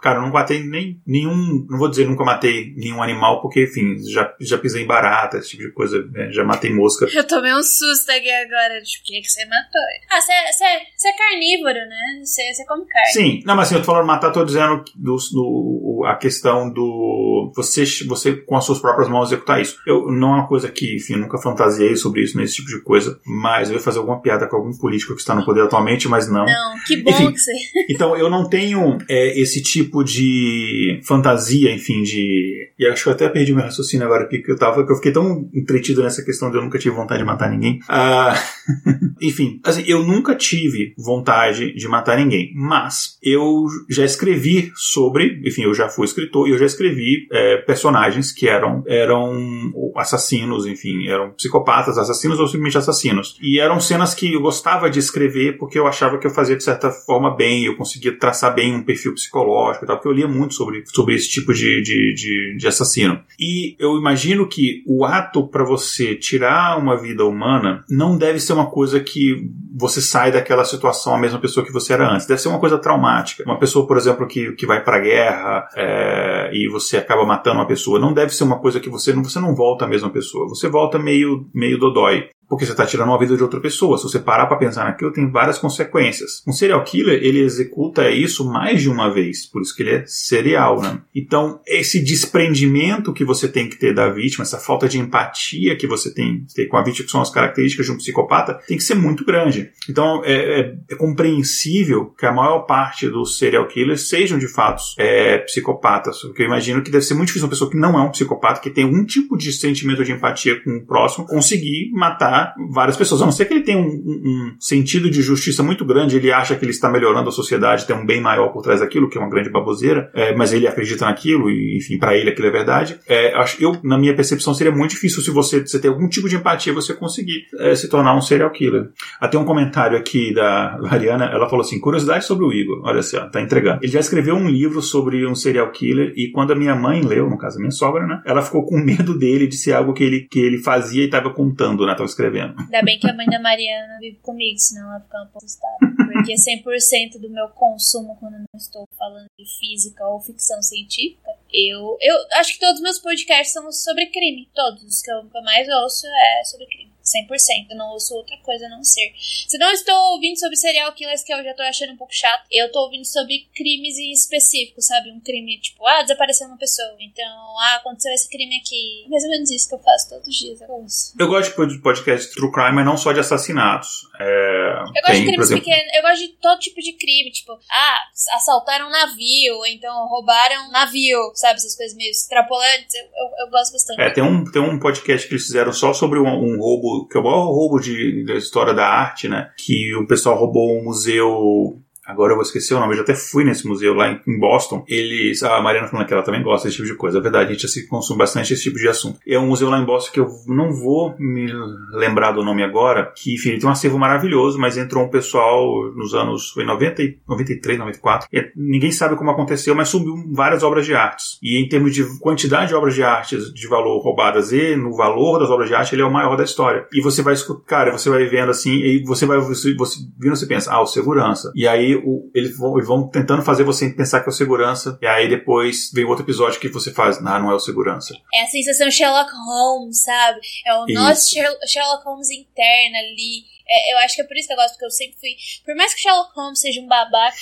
Cara, 0.00 0.18
eu 0.18 0.22
não 0.22 0.30
matei 0.30 0.62
nem 0.62 1.02
nenhum, 1.04 1.66
não 1.68 1.76
vou 1.76 1.90
dizer 1.90 2.06
nunca 2.06 2.24
matei 2.24 2.72
nenhum 2.76 3.02
animal, 3.02 3.42
porque 3.42 3.64
enfim, 3.64 3.96
já, 4.08 4.32
já 4.40 4.56
pisei 4.56 4.84
em 4.84 4.86
barata, 4.86 5.38
esse 5.38 5.50
tipo 5.50 5.64
de 5.64 5.72
coisa, 5.72 6.06
né? 6.12 6.30
já 6.30 6.44
matei 6.44 6.72
mosca. 6.72 7.06
Eu 7.12 7.26
tomei 7.26 7.52
um 7.52 7.62
susto 7.62 8.10
aqui 8.10 8.30
agora, 8.30 8.80
tipo, 8.82 9.02
o 9.02 9.06
que, 9.06 9.20
que 9.22 9.28
você 9.28 9.44
matou? 9.46 9.82
Ah, 10.12 10.20
você 10.20 11.08
é 11.08 11.12
carnívoro, 11.18 11.78
né? 11.88 12.22
Você 12.22 12.64
come 12.64 12.86
carne. 12.86 13.12
Sim, 13.12 13.42
não, 13.44 13.56
mas 13.56 13.66
assim, 13.66 13.74
eu 13.74 13.80
tô 13.80 13.86
falando 13.86 14.06
matar, 14.06 14.30
tô 14.30 14.44
dizendo 14.44 14.65
do, 14.94 15.16
do 15.32 16.02
a 16.06 16.14
questão 16.14 16.70
do 16.70 17.52
você, 17.54 17.84
você 18.06 18.32
com 18.34 18.56
as 18.56 18.64
suas 18.64 18.78
próprias 18.78 19.08
mãos 19.08 19.28
executar 19.28 19.60
isso. 19.60 19.76
Eu 19.86 20.10
não 20.10 20.34
é 20.34 20.38
uma 20.38 20.48
coisa 20.48 20.68
que, 20.68 20.96
enfim, 20.96 21.16
nunca 21.16 21.38
fantasiei 21.38 21.96
sobre 21.96 22.22
isso, 22.22 22.36
nesse 22.36 22.56
tipo 22.56 22.68
de 22.68 22.80
coisa, 22.80 23.18
mas 23.24 23.68
eu 23.68 23.74
ia 23.74 23.80
fazer 23.80 23.98
alguma 23.98 24.20
piada 24.20 24.46
com 24.46 24.56
algum 24.56 24.72
político 24.76 25.14
que 25.14 25.20
está 25.20 25.34
no 25.34 25.44
poder 25.44 25.62
atualmente, 25.62 26.08
mas 26.08 26.28
não. 26.28 26.44
Não, 26.44 26.74
que 26.86 26.96
bom 27.02 27.10
enfim, 27.10 27.32
que 27.32 27.38
você. 27.38 27.52
então, 27.90 28.16
eu 28.16 28.30
não 28.30 28.48
tenho 28.48 28.98
é, 29.08 29.40
esse 29.40 29.62
tipo 29.62 30.02
de 30.02 31.00
fantasia, 31.04 31.72
enfim, 31.72 32.02
de. 32.02 32.72
E 32.78 32.86
acho 32.86 33.04
que 33.04 33.08
eu 33.08 33.12
até 33.12 33.28
perdi 33.28 33.52
meu 33.52 33.64
raciocínio 33.64 34.06
agora, 34.06 34.28
porque 34.28 34.50
eu 34.50 34.56
tava, 34.56 34.84
que 34.84 34.92
eu 34.92 34.96
fiquei 34.96 35.12
tão 35.12 35.48
entretido 35.54 36.02
nessa 36.02 36.24
questão 36.24 36.50
de 36.50 36.56
eu 36.56 36.62
nunca 36.62 36.78
tive 36.78 36.94
vontade 36.94 37.20
de 37.20 37.26
matar 37.26 37.50
ninguém. 37.50 37.80
Uh... 37.88 38.56
enfim, 39.20 39.60
assim, 39.64 39.84
eu 39.86 40.02
nunca 40.02 40.34
tive 40.34 40.94
vontade 40.96 41.74
de 41.74 41.88
matar 41.88 42.18
ninguém, 42.18 42.52
mas 42.54 43.18
eu 43.22 43.66
já 43.88 44.04
escrevi 44.04 44.55
sobre, 44.74 45.40
enfim, 45.44 45.62
eu 45.62 45.74
já 45.74 45.88
fui 45.88 46.04
escritor 46.04 46.48
e 46.48 46.52
eu 46.52 46.58
já 46.58 46.66
escrevi 46.66 47.26
é, 47.30 47.58
personagens 47.58 48.32
que 48.32 48.48
eram, 48.48 48.82
eram 48.86 49.72
assassinos, 49.96 50.66
enfim, 50.66 51.08
eram 51.08 51.30
psicopatas, 51.32 51.98
assassinos 51.98 52.38
ou 52.38 52.46
simplesmente 52.46 52.78
assassinos. 52.78 53.36
E 53.40 53.58
eram 53.58 53.80
cenas 53.80 54.14
que 54.14 54.34
eu 54.34 54.40
gostava 54.40 54.90
de 54.90 54.98
escrever 54.98 55.58
porque 55.58 55.78
eu 55.78 55.86
achava 55.86 56.18
que 56.18 56.26
eu 56.26 56.30
fazia 56.30 56.56
de 56.56 56.64
certa 56.64 56.90
forma 56.90 57.34
bem, 57.34 57.64
eu 57.64 57.76
conseguia 57.76 58.16
traçar 58.16 58.54
bem 58.54 58.74
um 58.74 58.82
perfil 58.82 59.14
psicológico 59.14 59.84
e 59.84 59.86
tal, 59.86 59.96
porque 59.96 60.08
eu 60.08 60.12
lia 60.12 60.28
muito 60.28 60.54
sobre, 60.54 60.84
sobre 60.86 61.14
esse 61.14 61.28
tipo 61.28 61.52
de, 61.52 61.82
de, 61.82 62.14
de, 62.14 62.56
de 62.56 62.68
assassino. 62.68 63.20
E 63.38 63.76
eu 63.78 63.96
imagino 63.96 64.48
que 64.48 64.82
o 64.86 65.04
ato 65.04 65.46
para 65.48 65.64
você 65.64 66.14
tirar 66.14 66.78
uma 66.78 66.96
vida 66.96 67.24
humana 67.24 67.84
não 67.88 68.16
deve 68.16 68.40
ser 68.40 68.52
uma 68.52 68.70
coisa 68.70 69.00
que 69.00 69.50
você 69.74 70.00
sai 70.00 70.32
daquela 70.32 70.64
situação 70.64 71.14
a 71.14 71.18
mesma 71.18 71.38
pessoa 71.38 71.64
que 71.64 71.72
você 71.72 71.92
era 71.92 72.10
antes. 72.10 72.26
Deve 72.26 72.40
ser 72.40 72.48
uma 72.48 72.58
coisa 72.58 72.78
traumática. 72.78 73.44
Uma 73.44 73.58
pessoa, 73.58 73.86
por 73.86 73.96
exemplo, 73.96 74.26
que, 74.26 74.45
que 74.54 74.66
vai 74.66 74.84
pra 74.84 75.00
guerra, 75.00 75.66
é, 75.74 76.50
e 76.52 76.68
você 76.68 76.98
acaba 76.98 77.24
matando 77.24 77.56
uma 77.56 77.66
pessoa, 77.66 77.98
não 77.98 78.12
deve 78.12 78.32
ser 78.32 78.44
uma 78.44 78.60
coisa 78.60 78.78
que 78.78 78.90
você 78.90 79.12
não, 79.12 79.24
você 79.24 79.40
não 79.40 79.54
volta 79.54 79.84
a 79.84 79.88
mesma 79.88 80.10
pessoa. 80.10 80.48
Você 80.48 80.68
volta 80.68 80.98
meio, 80.98 81.48
meio 81.54 81.78
dodói. 81.78 82.28
Porque 82.48 82.64
você 82.64 82.72
está 82.72 82.86
tirando 82.86 83.08
uma 83.08 83.18
vida 83.18 83.36
de 83.36 83.42
outra 83.42 83.60
pessoa. 83.60 83.98
Se 83.98 84.04
você 84.04 84.20
parar 84.20 84.46
para 84.46 84.56
pensar 84.56 84.84
naquilo, 84.84 85.12
tem 85.12 85.30
várias 85.30 85.58
consequências. 85.58 86.42
Um 86.46 86.52
serial 86.52 86.82
killer, 86.84 87.20
ele 87.22 87.40
executa 87.40 88.08
isso 88.10 88.48
mais 88.48 88.82
de 88.82 88.88
uma 88.88 89.12
vez. 89.12 89.46
Por 89.46 89.62
isso 89.62 89.74
que 89.74 89.82
ele 89.82 89.96
é 89.96 90.04
serial, 90.06 90.80
né? 90.80 91.00
Então, 91.14 91.60
esse 91.66 92.02
desprendimento 92.02 93.12
que 93.12 93.24
você 93.24 93.48
tem 93.48 93.68
que 93.68 93.76
ter 93.76 93.92
da 93.92 94.08
vítima, 94.08 94.42
essa 94.42 94.58
falta 94.58 94.88
de 94.88 94.98
empatia 94.98 95.76
que 95.76 95.86
você 95.86 96.12
tem 96.12 96.44
que 96.44 96.54
ter 96.54 96.66
com 96.66 96.76
a 96.76 96.84
vítima, 96.84 97.06
que 97.06 97.10
são 97.10 97.20
as 97.20 97.30
características 97.30 97.86
de 97.86 97.92
um 97.92 97.96
psicopata, 97.96 98.60
tem 98.66 98.76
que 98.76 98.84
ser 98.84 98.94
muito 98.94 99.24
grande. 99.24 99.70
Então, 99.90 100.22
é, 100.24 100.60
é, 100.60 100.74
é 100.90 100.94
compreensível 100.94 102.06
que 102.16 102.26
a 102.26 102.32
maior 102.32 102.60
parte 102.60 103.08
dos 103.08 103.38
serial 103.38 103.66
killers 103.66 104.08
sejam, 104.08 104.38
de 104.38 104.48
fato, 104.48 104.82
é, 104.98 105.38
psicopatas. 105.38 106.20
Porque 106.20 106.42
eu 106.42 106.46
imagino 106.46 106.82
que 106.82 106.90
deve 106.90 107.04
ser 107.04 107.14
muito 107.14 107.28
difícil 107.28 107.46
uma 107.46 107.50
pessoa 107.50 107.70
que 107.70 107.76
não 107.76 107.98
é 107.98 108.02
um 108.02 108.10
psicopata, 108.10 108.60
que 108.60 108.70
tem 108.70 108.84
algum 108.84 109.04
tipo 109.04 109.36
de 109.36 109.52
sentimento 109.52 110.04
de 110.04 110.12
empatia 110.12 110.62
com 110.62 110.76
o 110.76 110.86
próximo, 110.86 111.26
conseguir 111.26 111.90
matar 111.92 112.35
várias 112.72 112.96
pessoas. 112.96 113.22
A 113.22 113.24
não 113.24 113.32
ser 113.32 113.46
que 113.46 113.54
ele 113.54 113.62
tenha 113.62 113.78
um, 113.78 113.86
um, 113.86 114.56
sentido 114.58 115.10
de 115.10 115.22
justiça 115.22 115.62
muito 115.62 115.84
grande, 115.84 116.16
ele 116.16 116.32
acha 116.32 116.54
que 116.54 116.64
ele 116.64 116.72
está 116.72 116.88
melhorando 116.88 117.28
a 117.28 117.32
sociedade, 117.32 117.86
tem 117.86 117.96
um 117.96 118.06
bem 118.06 118.20
maior 118.20 118.48
por 118.48 118.62
trás 118.62 118.80
daquilo, 118.80 119.08
que 119.08 119.18
é 119.18 119.20
uma 119.20 119.30
grande 119.30 119.50
baboseira, 119.50 120.10
é, 120.14 120.34
mas 120.34 120.52
ele 120.52 120.66
acredita 120.66 121.04
naquilo 121.04 121.50
e, 121.50 121.76
enfim, 121.76 121.98
para 121.98 122.16
ele 122.16 122.30
aquilo 122.30 122.48
é 122.48 122.50
verdade. 122.50 122.98
É, 123.08 123.34
eu, 123.60 123.76
na 123.82 123.98
minha 123.98 124.14
percepção, 124.14 124.54
seria 124.54 124.72
muito 124.72 124.90
difícil 124.90 125.22
se 125.22 125.30
você, 125.30 125.60
você 125.60 125.78
ter 125.78 125.88
algum 125.88 126.08
tipo 126.08 126.28
de 126.28 126.36
empatia, 126.36 126.72
você 126.72 126.94
conseguir 126.94 127.46
é, 127.58 127.74
se 127.74 127.88
tornar 127.88 128.14
um 128.16 128.20
serial 128.20 128.50
killer. 128.50 128.88
Até 129.20 129.38
um 129.38 129.44
comentário 129.44 129.96
aqui 129.96 130.34
da 130.34 130.78
Mariana, 130.80 131.26
ela 131.26 131.48
falou 131.48 131.64
assim, 131.64 131.80
curiosidade 131.80 132.24
sobre 132.24 132.44
o 132.44 132.52
Igor, 132.52 132.80
olha 132.84 133.00
assim, 133.00 133.16
ó, 133.16 133.26
tá 133.26 133.40
entregando. 133.40 133.80
Ele 133.82 133.92
já 133.92 134.00
escreveu 134.00 134.34
um 134.34 134.48
livro 134.48 134.82
sobre 134.82 135.26
um 135.26 135.34
serial 135.34 135.70
killer 135.70 136.12
e 136.16 136.30
quando 136.30 136.52
a 136.52 136.54
minha 136.54 136.74
mãe 136.74 137.02
leu, 137.02 137.28
no 137.28 137.38
caso 137.38 137.56
a 137.56 137.60
minha 137.60 137.70
sogra, 137.70 138.06
né, 138.06 138.20
ela 138.24 138.42
ficou 138.42 138.64
com 138.64 138.78
medo 138.78 139.16
dele 139.18 139.46
de 139.46 139.56
ser 139.56 139.72
algo 139.72 139.92
que 139.92 140.04
ele, 140.04 140.20
que 140.30 140.40
ele 140.40 140.58
fazia 140.58 141.02
e 141.02 141.06
estava 141.06 141.30
contando, 141.30 141.86
né, 141.86 141.92
tava 141.92 142.04
escrevendo 142.04 142.25
escrevendo. 142.26 142.58
Ainda 142.58 142.82
bem 142.82 142.98
que 142.98 143.08
a 143.08 143.14
mãe 143.14 143.26
da 143.26 143.38
Mariana 143.38 143.98
vive 144.00 144.18
comigo, 144.18 144.58
senão 144.58 144.90
ela 144.90 145.00
fica 145.00 145.22
um 145.22 145.26
pouco 145.26 145.46
assustada. 145.46 145.76
Porque 145.96 146.34
100% 146.34 147.20
do 147.20 147.30
meu 147.30 147.48
consumo, 147.50 148.16
quando 148.18 148.38
não 148.38 148.46
estou 148.56 148.86
falando 148.98 149.26
de 149.38 149.44
física 149.58 150.06
ou 150.06 150.20
ficção 150.20 150.60
científica, 150.62 151.30
eu, 151.52 151.96
eu 152.00 152.16
acho 152.34 152.54
que 152.54 152.60
todos 152.60 152.76
os 152.76 152.82
meus 152.82 152.98
podcasts 152.98 153.52
são 153.52 153.70
sobre 153.72 154.06
crime. 154.06 154.48
Todos 154.54 154.82
os 154.82 155.00
que 155.00 155.10
eu, 155.10 155.42
mais 155.42 155.68
ouço 155.68 156.06
é 156.06 156.44
sobre 156.44 156.66
crime. 156.66 156.95
100%. 157.24 157.70
Eu 157.70 157.76
não 157.76 157.90
ouço 157.90 158.14
outra 158.14 158.36
coisa 158.38 158.66
a 158.66 158.68
não 158.68 158.82
ser. 158.82 159.12
Se 159.16 159.58
não 159.58 159.70
estou 159.70 159.94
ouvindo 160.12 160.38
sobre 160.38 160.56
serial 160.56 160.92
killers, 160.92 161.22
que 161.22 161.32
eu 161.32 161.42
já 161.42 161.54
tô 161.54 161.62
achando 161.62 161.92
um 161.92 161.96
pouco 161.96 162.14
chato, 162.14 162.44
eu 162.50 162.70
tô 162.70 162.80
ouvindo 162.84 163.04
sobre 163.04 163.48
crimes 163.54 163.96
específicos, 163.98 164.86
sabe? 164.86 165.10
Um 165.10 165.20
crime 165.20 165.58
tipo, 165.60 165.86
ah, 165.86 166.02
desapareceu 166.02 166.46
uma 166.48 166.58
pessoa. 166.58 166.96
Então, 167.00 167.58
ah, 167.60 167.76
aconteceu 167.76 168.12
esse 168.12 168.28
crime 168.28 168.56
aqui. 168.56 169.04
É 169.06 169.08
mais 169.08 169.24
ou 169.24 169.30
menos 169.30 169.50
isso 169.50 169.68
que 169.68 169.74
eu 169.74 169.78
faço 169.78 170.10
todos 170.10 170.26
os 170.26 170.34
dias. 170.34 170.60
Eu, 170.60 170.68
ouço. 170.70 171.14
eu 171.18 171.28
gosto 171.28 171.66
de 171.66 171.78
podcast 171.80 172.32
true 172.34 172.52
crime, 172.52 172.72
mas 172.72 172.84
não 172.84 172.96
só 172.96 173.12
de 173.12 173.20
assassinatos. 173.20 174.06
É, 174.18 174.72
eu 174.72 175.02
gosto 175.02 175.06
tem, 175.06 175.20
de 175.20 175.26
crimes 175.26 175.48
pequenos. 175.48 175.94
Eu 175.94 176.02
gosto 176.02 176.20
de 176.20 176.28
todo 176.40 176.58
tipo 176.58 176.80
de 176.80 176.92
crime. 176.92 177.30
Tipo, 177.30 177.52
ah, 177.70 177.98
assaltaram 178.34 178.88
um 178.88 178.90
navio, 178.90 179.66
então 179.66 180.06
roubaram 180.08 180.68
um 180.68 180.70
navio, 180.70 181.18
sabe? 181.34 181.56
Essas 181.56 181.76
coisas 181.76 181.96
meio 181.96 182.10
extrapolantes. 182.10 182.94
Eu, 182.94 183.04
eu, 183.04 183.46
eu 183.46 183.50
gosto 183.50 183.72
bastante. 183.72 184.00
É, 184.00 184.10
tem 184.10 184.22
um, 184.22 184.44
tem 184.44 184.62
um 184.62 184.78
podcast 184.78 185.26
que 185.26 185.34
eles 185.34 185.46
fizeram 185.46 185.72
só 185.72 185.92
sobre 185.92 186.18
um, 186.18 186.26
um 186.26 186.58
roubo 186.58 187.05
que 187.06 187.16
é 187.16 187.20
o 187.20 187.24
maior 187.24 187.46
roubo 187.46 187.78
de, 187.78 188.24
da 188.24 188.34
história 188.34 188.74
da 188.74 188.86
arte, 188.86 189.28
né? 189.28 189.50
Que 189.56 189.94
o 189.96 190.06
pessoal 190.06 190.38
roubou 190.38 190.78
um 190.78 190.84
museu 190.84 191.82
agora 192.06 192.32
eu 192.32 192.36
vou 192.36 192.42
esquecer 192.42 192.74
o 192.74 192.80
nome, 192.80 192.92
eu 192.92 192.98
já 192.98 193.02
até 193.02 193.14
fui 193.14 193.44
nesse 193.44 193.66
museu 193.66 193.94
lá 193.94 194.20
em 194.26 194.38
Boston. 194.38 194.84
Eles, 194.88 195.42
a 195.42 195.60
Mariana 195.60 195.88
falando 195.88 196.06
que 196.06 196.14
ela 196.14 196.22
também 196.22 196.42
gosta 196.42 196.68
desse 196.68 196.76
tipo 196.76 196.88
de 196.88 196.96
coisa. 196.96 197.18
É 197.18 197.20
verdade, 197.20 197.50
a 197.50 197.52
gente 197.52 197.68
se 197.68 197.86
consome 197.88 198.18
bastante 198.18 198.52
esse 198.52 198.62
tipo 198.62 198.76
de 198.76 198.88
assunto. 198.88 199.18
É 199.26 199.38
um 199.38 199.46
museu 199.46 199.68
lá 199.68 199.78
em 199.78 199.84
Boston 199.84 200.12
que 200.12 200.20
eu 200.20 200.28
não 200.46 200.72
vou 200.72 201.14
me 201.18 201.52
lembrar 201.92 202.32
do 202.32 202.44
nome 202.44 202.62
agora, 202.62 203.12
que, 203.16 203.34
enfim, 203.34 203.50
ele 203.50 203.60
tem 203.60 203.68
um 203.68 203.72
acervo 203.72 203.98
maravilhoso, 203.98 204.58
mas 204.58 204.76
entrou 204.76 205.04
um 205.04 205.08
pessoal 205.08 205.90
nos 205.94 206.14
anos, 206.14 206.50
foi 206.50 206.64
90, 206.64 207.02
93, 207.28 207.78
94, 207.78 208.28
e 208.32 208.52
ninguém 208.54 208.92
sabe 208.92 209.16
como 209.16 209.30
aconteceu, 209.30 209.74
mas 209.74 209.88
subiu 209.88 210.14
várias 210.32 210.62
obras 210.62 210.86
de 210.86 210.94
artes. 210.94 211.38
E 211.42 211.62
em 211.62 211.68
termos 211.68 211.94
de 211.94 212.04
quantidade 212.20 212.68
de 212.68 212.74
obras 212.74 212.94
de 212.94 213.02
artes 213.02 213.52
de 213.52 213.68
valor 213.68 213.98
roubadas 214.00 214.52
e 214.52 214.76
no 214.76 214.94
valor 214.94 215.38
das 215.38 215.50
obras 215.50 215.68
de 215.68 215.74
arte, 215.74 215.94
ele 215.94 216.02
é 216.02 216.04
o 216.04 216.12
maior 216.12 216.36
da 216.36 216.44
história. 216.44 216.86
E 216.92 217.00
você 217.00 217.22
vai 217.22 217.34
escutar, 217.34 217.64
cara, 217.66 217.92
você 217.92 218.08
vai 218.08 218.24
vendo 218.26 218.50
assim, 218.50 218.74
e 218.74 219.02
você 219.04 219.26
vai, 219.26 219.38
você, 219.38 219.74
você 219.74 219.98
você 220.20 220.46
pensa, 220.46 220.72
ah, 220.72 220.80
o 220.80 220.86
segurança. 220.86 221.52
E 221.54 221.66
aí 221.66 221.95
o, 221.96 222.30
eles, 222.34 222.56
vão, 222.56 222.76
eles 222.76 222.88
vão 222.88 223.08
tentando 223.08 223.42
fazer 223.42 223.64
você 223.64 223.90
pensar 223.90 224.20
que 224.20 224.28
é 224.28 224.30
o 224.30 224.32
segurança, 224.32 224.98
e 225.00 225.06
aí 225.06 225.28
depois 225.28 225.90
vem 225.92 226.04
outro 226.04 226.24
episódio 226.24 226.60
que 226.60 226.68
você 226.68 226.92
faz, 226.92 227.18
ah, 227.18 227.38
não 227.38 227.50
é 227.50 227.54
o 227.54 227.58
segurança. 227.58 228.14
É 228.32 228.42
a 228.42 228.46
sensação 228.46 228.90
Sherlock 228.90 229.30
Holmes, 229.48 230.02
sabe? 230.02 230.40
É 230.66 230.74
o 230.74 230.86
Isso. 230.86 230.94
nosso 230.94 231.34
Sherlock 231.66 232.04
Holmes 232.04 232.30
interno 232.30 232.96
ali 232.96 233.55
é, 233.68 233.92
eu 233.94 233.98
acho 233.98 234.14
que 234.14 234.22
é 234.22 234.24
por 234.24 234.36
isso 234.36 234.46
que 234.46 234.52
eu 234.52 234.56
gosto, 234.56 234.72
porque 234.72 234.86
eu 234.86 234.90
sempre 234.90 235.16
fui. 235.18 235.30
Por 235.64 235.74
mais 235.74 235.92
que 235.92 236.00
Sherlock 236.00 236.30
Holmes 236.36 236.60
seja 236.60 236.80
um 236.80 236.86
babaca, 236.86 237.36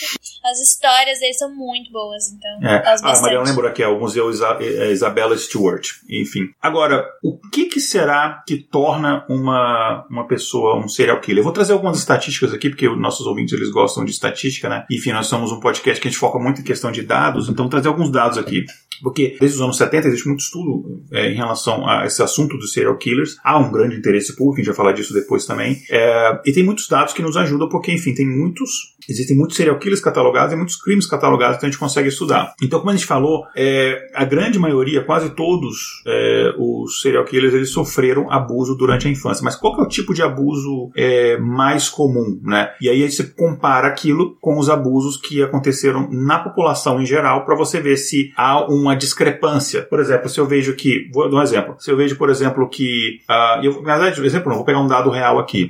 as 0.44 0.58
histórias 0.58 1.20
dele 1.20 1.34
são 1.34 1.54
muito 1.54 1.92
boas, 1.92 2.24
então. 2.32 2.68
É. 2.68 2.82
Ah, 2.84 3.20
Mariana 3.20 3.44
lembrou 3.44 3.68
aqui, 3.68 3.82
é 3.82 3.88
o 3.88 3.98
Museu 3.98 4.30
Isa 4.30 4.56
é, 4.60 4.90
Isabella 4.90 5.36
Stewart. 5.36 5.86
Enfim. 6.08 6.48
Agora, 6.62 7.06
o 7.22 7.38
que, 7.50 7.66
que 7.66 7.80
será 7.80 8.42
que 8.46 8.56
torna 8.56 9.24
uma, 9.28 10.06
uma 10.10 10.26
pessoa 10.26 10.78
um 10.78 10.88
serial 10.88 11.20
killer? 11.20 11.40
Eu 11.40 11.44
vou 11.44 11.52
trazer 11.52 11.74
algumas 11.74 11.98
estatísticas 11.98 12.54
aqui, 12.54 12.70
porque 12.70 12.88
nossos 12.88 13.26
ouvintes 13.26 13.52
eles 13.52 13.70
gostam 13.70 14.04
de 14.04 14.10
estatística, 14.10 14.68
né? 14.68 14.86
Enfim, 14.90 15.12
nós 15.12 15.26
somos 15.26 15.52
um 15.52 15.60
podcast 15.60 16.00
que 16.00 16.08
a 16.08 16.10
gente 16.10 16.18
foca 16.18 16.38
muito 16.38 16.60
em 16.60 16.64
questão 16.64 16.90
de 16.90 17.02
dados, 17.02 17.48
então 17.48 17.64
vou 17.64 17.70
trazer 17.70 17.88
alguns 17.88 18.10
dados 18.10 18.38
aqui. 18.38 18.64
Porque 19.02 19.36
desde 19.40 19.56
os 19.56 19.62
anos 19.62 19.76
70 19.76 20.08
existe 20.08 20.28
muito 20.28 20.40
estudo 20.40 21.02
é, 21.12 21.28
em 21.30 21.34
relação 21.34 21.86
a 21.86 22.06
esse 22.06 22.22
assunto 22.22 22.56
dos 22.56 22.72
serial 22.72 22.96
killers. 22.96 23.36
Há 23.42 23.58
um 23.58 23.70
grande 23.70 23.96
interesse 23.96 24.36
público, 24.36 24.54
a 24.54 24.58
gente 24.58 24.66
vai 24.66 24.76
falar 24.76 24.92
disso 24.92 25.12
depois 25.12 25.44
também. 25.44 25.82
É, 25.90 26.13
e 26.44 26.52
tem 26.52 26.62
muitos 26.62 26.88
dados 26.88 27.12
que 27.12 27.22
nos 27.22 27.36
ajudam, 27.36 27.68
porque, 27.68 27.92
enfim, 27.92 28.14
tem 28.14 28.26
muitos. 28.26 28.94
Existem 29.08 29.36
muitos 29.36 29.56
serial 29.56 29.78
killers 29.78 30.00
catalogados 30.00 30.52
e 30.54 30.56
muitos 30.56 30.76
crimes 30.76 31.06
catalogados 31.06 31.58
que 31.58 31.66
a 31.66 31.68
gente 31.68 31.78
consegue 31.78 32.08
estudar. 32.08 32.54
Então, 32.62 32.78
como 32.78 32.90
a 32.90 32.94
gente 32.94 33.06
falou, 33.06 33.44
é, 33.56 34.10
a 34.14 34.24
grande 34.24 34.58
maioria, 34.58 35.02
quase 35.02 35.30
todos 35.30 36.02
é, 36.06 36.54
os 36.56 37.02
serial 37.02 37.24
killers, 37.24 37.52
eles 37.52 37.70
sofreram 37.70 38.30
abuso 38.30 38.74
durante 38.74 39.06
a 39.06 39.10
infância. 39.10 39.44
Mas 39.44 39.56
qual 39.56 39.78
é 39.80 39.82
o 39.82 39.88
tipo 39.88 40.14
de 40.14 40.22
abuso 40.22 40.90
é, 40.96 41.36
mais 41.38 41.88
comum, 41.88 42.40
né? 42.42 42.70
E 42.80 42.88
aí 42.88 43.10
você 43.10 43.24
compara 43.24 43.88
aquilo 43.88 44.36
com 44.40 44.58
os 44.58 44.70
abusos 44.70 45.16
que 45.16 45.42
aconteceram 45.42 46.08
na 46.10 46.38
população 46.38 47.00
em 47.00 47.06
geral 47.06 47.44
para 47.44 47.56
você 47.56 47.80
ver 47.80 47.96
se 47.96 48.32
há 48.36 48.70
um 48.70 48.84
uma 48.84 48.94
discrepância. 48.94 49.82
Por 49.82 49.98
exemplo, 49.98 50.28
se 50.28 50.38
eu 50.38 50.46
vejo 50.46 50.74
que, 50.74 51.10
vou 51.12 51.28
dar 51.28 51.38
um 51.38 51.42
exemplo, 51.42 51.74
se 51.78 51.90
eu 51.90 51.96
vejo, 51.96 52.16
por 52.16 52.28
exemplo, 52.28 52.68
que, 52.68 53.20
uh, 53.28 53.64
eu, 53.64 53.82
na 53.82 53.96
verdade, 53.96 54.24
exemplo 54.24 54.50
não, 54.50 54.56
vou 54.56 54.64
pegar 54.64 54.80
um 54.80 54.86
dado 54.86 55.10
real 55.10 55.38
aqui. 55.38 55.64
Uh, 55.64 55.68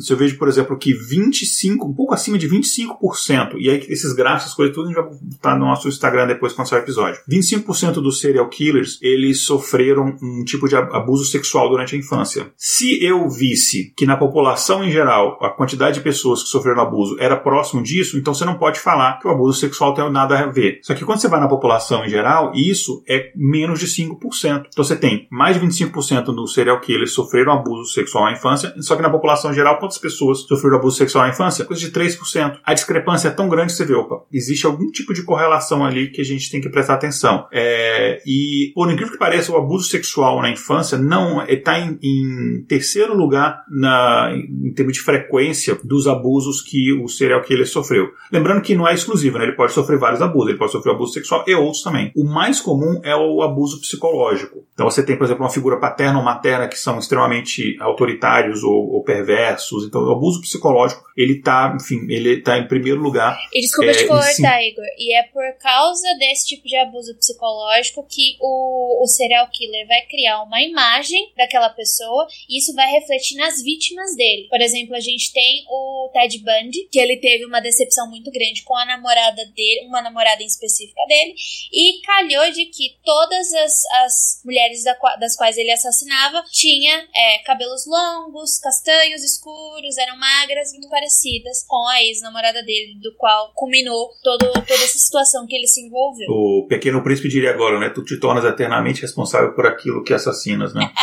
se 0.00 0.12
eu 0.12 0.16
vejo, 0.16 0.38
por 0.38 0.48
exemplo, 0.48 0.76
que 0.78 0.92
25, 0.92 1.86
um 1.86 1.94
pouco 1.94 2.14
acima 2.14 2.38
de 2.38 2.48
25%, 2.48 3.56
e 3.58 3.70
aí 3.70 3.84
esses 3.88 4.12
gráficos, 4.12 4.54
coisas, 4.54 4.74
tudo 4.74 4.88
a 4.88 4.92
gente 4.92 5.02
vai 5.02 5.18
botar 5.20 5.56
no 5.56 5.66
nosso 5.66 5.88
Instagram 5.88 6.26
depois 6.26 6.52
quando 6.52 6.68
sair 6.68 6.80
o 6.80 6.82
episódio. 6.82 7.20
25% 7.30 7.94
dos 7.94 8.20
serial 8.20 8.48
killers, 8.48 8.98
eles 9.02 9.42
sofreram 9.42 10.16
um 10.22 10.44
tipo 10.44 10.68
de 10.68 10.76
abuso 10.76 11.24
sexual 11.24 11.68
durante 11.68 11.94
a 11.94 11.98
infância. 11.98 12.52
Se 12.56 13.02
eu 13.04 13.28
visse 13.28 13.92
que 13.96 14.06
na 14.06 14.16
população 14.16 14.84
em 14.84 14.90
geral, 14.90 15.38
a 15.42 15.50
quantidade 15.50 15.96
de 15.96 16.00
pessoas 16.00 16.42
que 16.42 16.48
sofreram 16.48 16.82
abuso 16.82 17.16
era 17.18 17.36
próximo 17.36 17.82
disso, 17.82 18.16
então 18.18 18.34
você 18.34 18.44
não 18.44 18.58
pode 18.58 18.80
falar 18.80 19.18
que 19.18 19.26
o 19.26 19.30
abuso 19.30 19.58
sexual 19.58 19.94
tem 19.94 20.10
nada 20.10 20.38
a 20.38 20.46
ver. 20.46 20.80
Só 20.82 20.94
que 20.94 21.04
quando 21.04 21.20
você 21.20 21.28
vai 21.28 21.40
na 21.40 21.48
população 21.48 22.04
em 22.04 22.08
geral, 22.08 22.20
geral, 22.20 22.52
isso 22.54 23.02
é 23.08 23.32
menos 23.34 23.80
de 23.80 23.86
5%. 23.86 24.66
Então 24.68 24.84
você 24.84 24.96
tem 24.96 25.26
mais 25.30 25.58
de 25.58 25.66
25% 25.66 26.24
dos 26.26 26.54
serial 26.54 26.80
killers 26.80 27.12
sofreram 27.12 27.52
abuso 27.52 27.92
sexual 27.92 28.24
na 28.24 28.32
infância, 28.32 28.74
só 28.80 28.94
que 28.94 29.02
na 29.02 29.10
população 29.10 29.49
geral, 29.52 29.78
quantas 29.78 29.98
pessoas 29.98 30.40
sofreram 30.40 30.76
abuso 30.76 30.96
sexual 30.96 31.24
na 31.24 31.30
infância? 31.30 31.64
Coisa 31.64 31.80
de 31.80 31.90
3%. 31.90 32.58
A 32.64 32.74
discrepância 32.74 33.28
é 33.28 33.30
tão 33.30 33.48
grande 33.48 33.72
que 33.72 33.78
você 33.78 33.84
vê, 33.84 33.94
opa, 33.94 34.22
existe 34.32 34.66
algum 34.66 34.90
tipo 34.90 35.12
de 35.12 35.22
correlação 35.22 35.84
ali 35.84 36.10
que 36.10 36.20
a 36.20 36.24
gente 36.24 36.50
tem 36.50 36.60
que 36.60 36.68
prestar 36.68 36.94
atenção. 36.94 37.46
É, 37.52 38.22
e, 38.26 38.72
por 38.74 38.90
incrível 38.90 39.12
que 39.12 39.18
pareça, 39.18 39.52
o 39.52 39.56
abuso 39.56 39.88
sexual 39.88 40.40
na 40.42 40.50
infância 40.50 40.98
não 40.98 41.44
está 41.46 41.78
é, 41.78 41.82
em, 41.82 41.98
em, 42.02 42.64
terceiro 42.68 43.16
lugar 43.16 43.62
na, 43.70 44.32
em 44.34 44.72
termos 44.72 44.94
de 44.94 45.00
frequência 45.00 45.78
dos 45.84 46.06
abusos 46.06 46.62
que 46.62 46.92
o 46.92 47.08
serial 47.08 47.42
killer 47.42 47.66
sofreu. 47.66 48.08
Lembrando 48.32 48.62
que 48.62 48.74
não 48.74 48.86
é 48.86 48.94
exclusivo, 48.94 49.38
né? 49.38 49.44
ele 49.44 49.56
pode 49.56 49.72
sofrer 49.72 49.98
vários 49.98 50.22
abusos, 50.22 50.50
ele 50.50 50.58
pode 50.58 50.72
sofrer 50.72 50.92
abuso 50.92 51.12
sexual 51.12 51.44
e 51.46 51.54
outros 51.54 51.82
também. 51.82 52.12
O 52.16 52.24
mais 52.24 52.60
comum 52.60 53.00
é 53.04 53.14
o 53.14 53.42
abuso 53.42 53.80
psicológico. 53.80 54.64
Então 54.74 54.88
você 54.88 55.02
tem, 55.02 55.16
por 55.16 55.24
exemplo, 55.24 55.44
uma 55.44 55.50
figura 55.50 55.78
paterna 55.78 56.18
ou 56.18 56.24
materna 56.24 56.68
que 56.68 56.78
são 56.78 56.98
extremamente 56.98 57.76
autoritários 57.80 58.62
ou, 58.62 58.92
ou 58.92 59.04
perversos. 59.04 59.39
Então 59.86 60.02
o 60.02 60.12
abuso 60.12 60.40
psicológico, 60.40 61.04
ele 61.16 61.34
está, 61.34 61.76
enfim, 61.78 62.06
ele 62.08 62.38
está 62.38 62.58
em 62.58 62.66
primeiro 62.66 63.00
lugar. 63.00 63.38
E 63.52 63.60
desculpa 63.60 63.90
é, 63.90 63.94
te 63.94 64.06
cortar, 64.06 64.62
Igor. 64.62 64.84
E 64.98 65.14
é 65.14 65.22
por 65.24 65.44
causa 65.60 66.06
desse 66.18 66.48
tipo 66.48 66.66
de 66.66 66.76
abuso 66.76 67.14
psicológico 67.16 68.06
que 68.08 68.36
o, 68.40 69.02
o 69.02 69.06
serial 69.06 69.48
killer 69.50 69.86
vai 69.86 70.02
criar 70.06 70.42
uma 70.42 70.62
imagem 70.62 71.32
daquela 71.36 71.68
pessoa 71.70 72.26
e 72.48 72.58
isso 72.58 72.74
vai 72.74 72.90
refletir 72.90 73.36
nas 73.36 73.62
vítimas 73.62 74.14
dele. 74.16 74.48
Por 74.48 74.60
exemplo, 74.60 74.94
a 74.94 75.00
gente 75.00 75.32
tem 75.32 75.64
o 75.68 76.10
Ted 76.12 76.38
Bundy, 76.38 76.88
que 76.90 76.98
ele 76.98 77.16
teve 77.16 77.44
uma 77.44 77.60
decepção 77.60 78.08
muito 78.08 78.30
grande 78.30 78.62
com 78.62 78.76
a 78.76 78.84
namorada 78.84 79.44
dele, 79.46 79.86
uma 79.86 80.02
namorada 80.02 80.42
em 80.42 80.46
específica 80.46 81.00
dele, 81.06 81.34
e 81.72 82.00
calhou 82.02 82.50
de 82.52 82.66
que 82.66 82.96
todas 83.04 83.52
as, 83.52 83.84
as 84.04 84.42
mulheres 84.44 84.84
da, 84.84 84.96
das 85.18 85.36
quais 85.36 85.56
ele 85.56 85.70
assassinava 85.70 86.42
tinha 86.50 87.06
é, 87.14 87.38
cabelos 87.38 87.86
longos, 87.86 88.58
castanhos, 88.58 89.22
escuros, 89.32 89.98
eram 89.98 90.18
magras 90.18 90.70
e 90.70 90.74
muito 90.74 90.88
parecidas 90.88 91.64
com 91.66 91.88
a 91.88 92.02
ex-namorada 92.02 92.62
dele, 92.62 92.98
do 93.00 93.14
qual 93.16 93.52
culminou 93.54 94.10
todo, 94.22 94.52
toda 94.52 94.74
essa 94.74 94.98
situação 94.98 95.46
que 95.46 95.56
ele 95.56 95.66
se 95.66 95.80
envolveu. 95.80 96.30
O 96.30 96.66
pequeno 96.68 97.02
príncipe 97.02 97.28
diria 97.28 97.50
agora, 97.50 97.78
né? 97.78 97.90
Tu 97.90 98.04
te 98.04 98.18
tornas 98.18 98.44
eternamente 98.44 99.02
responsável 99.02 99.54
por 99.54 99.66
aquilo 99.66 100.04
que 100.04 100.14
assassinas, 100.14 100.74
né? 100.74 100.92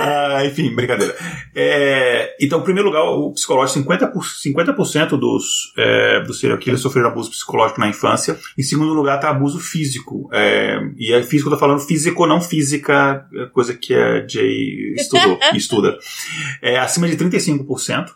ah, 0.00 0.44
enfim, 0.44 0.74
brincadeira. 0.74 1.14
É, 1.54 2.36
então, 2.40 2.60
em 2.60 2.64
primeiro 2.64 2.88
lugar, 2.88 3.02
o 3.04 3.32
psicológico, 3.32 3.80
50%, 3.80 4.22
50 4.22 5.16
dos, 5.16 5.72
é, 5.76 6.20
dos 6.20 6.40
serial 6.40 6.58
killers 6.58 6.80
sofreram 6.80 7.08
abuso 7.08 7.30
psicológico 7.30 7.80
na 7.80 7.88
infância. 7.88 8.38
Em 8.58 8.62
segundo 8.62 8.92
lugar, 8.94 9.16
está 9.16 9.30
abuso 9.30 9.58
físico. 9.58 10.28
É, 10.32 10.78
e 10.96 11.12
é 11.12 11.22
físico, 11.22 11.48
eu 11.48 11.54
tô 11.54 11.58
falando 11.58 11.80
físico, 11.80 12.26
não 12.26 12.40
física, 12.40 13.26
é 13.34 13.46
coisa 13.46 13.74
que 13.74 13.94
a 13.94 14.26
Jay 14.26 14.94
estudou, 14.96 15.38
estuda. 15.54 15.98
É, 16.62 16.78
acima 16.78 17.08
de 17.08 17.16
35%, 17.16 17.66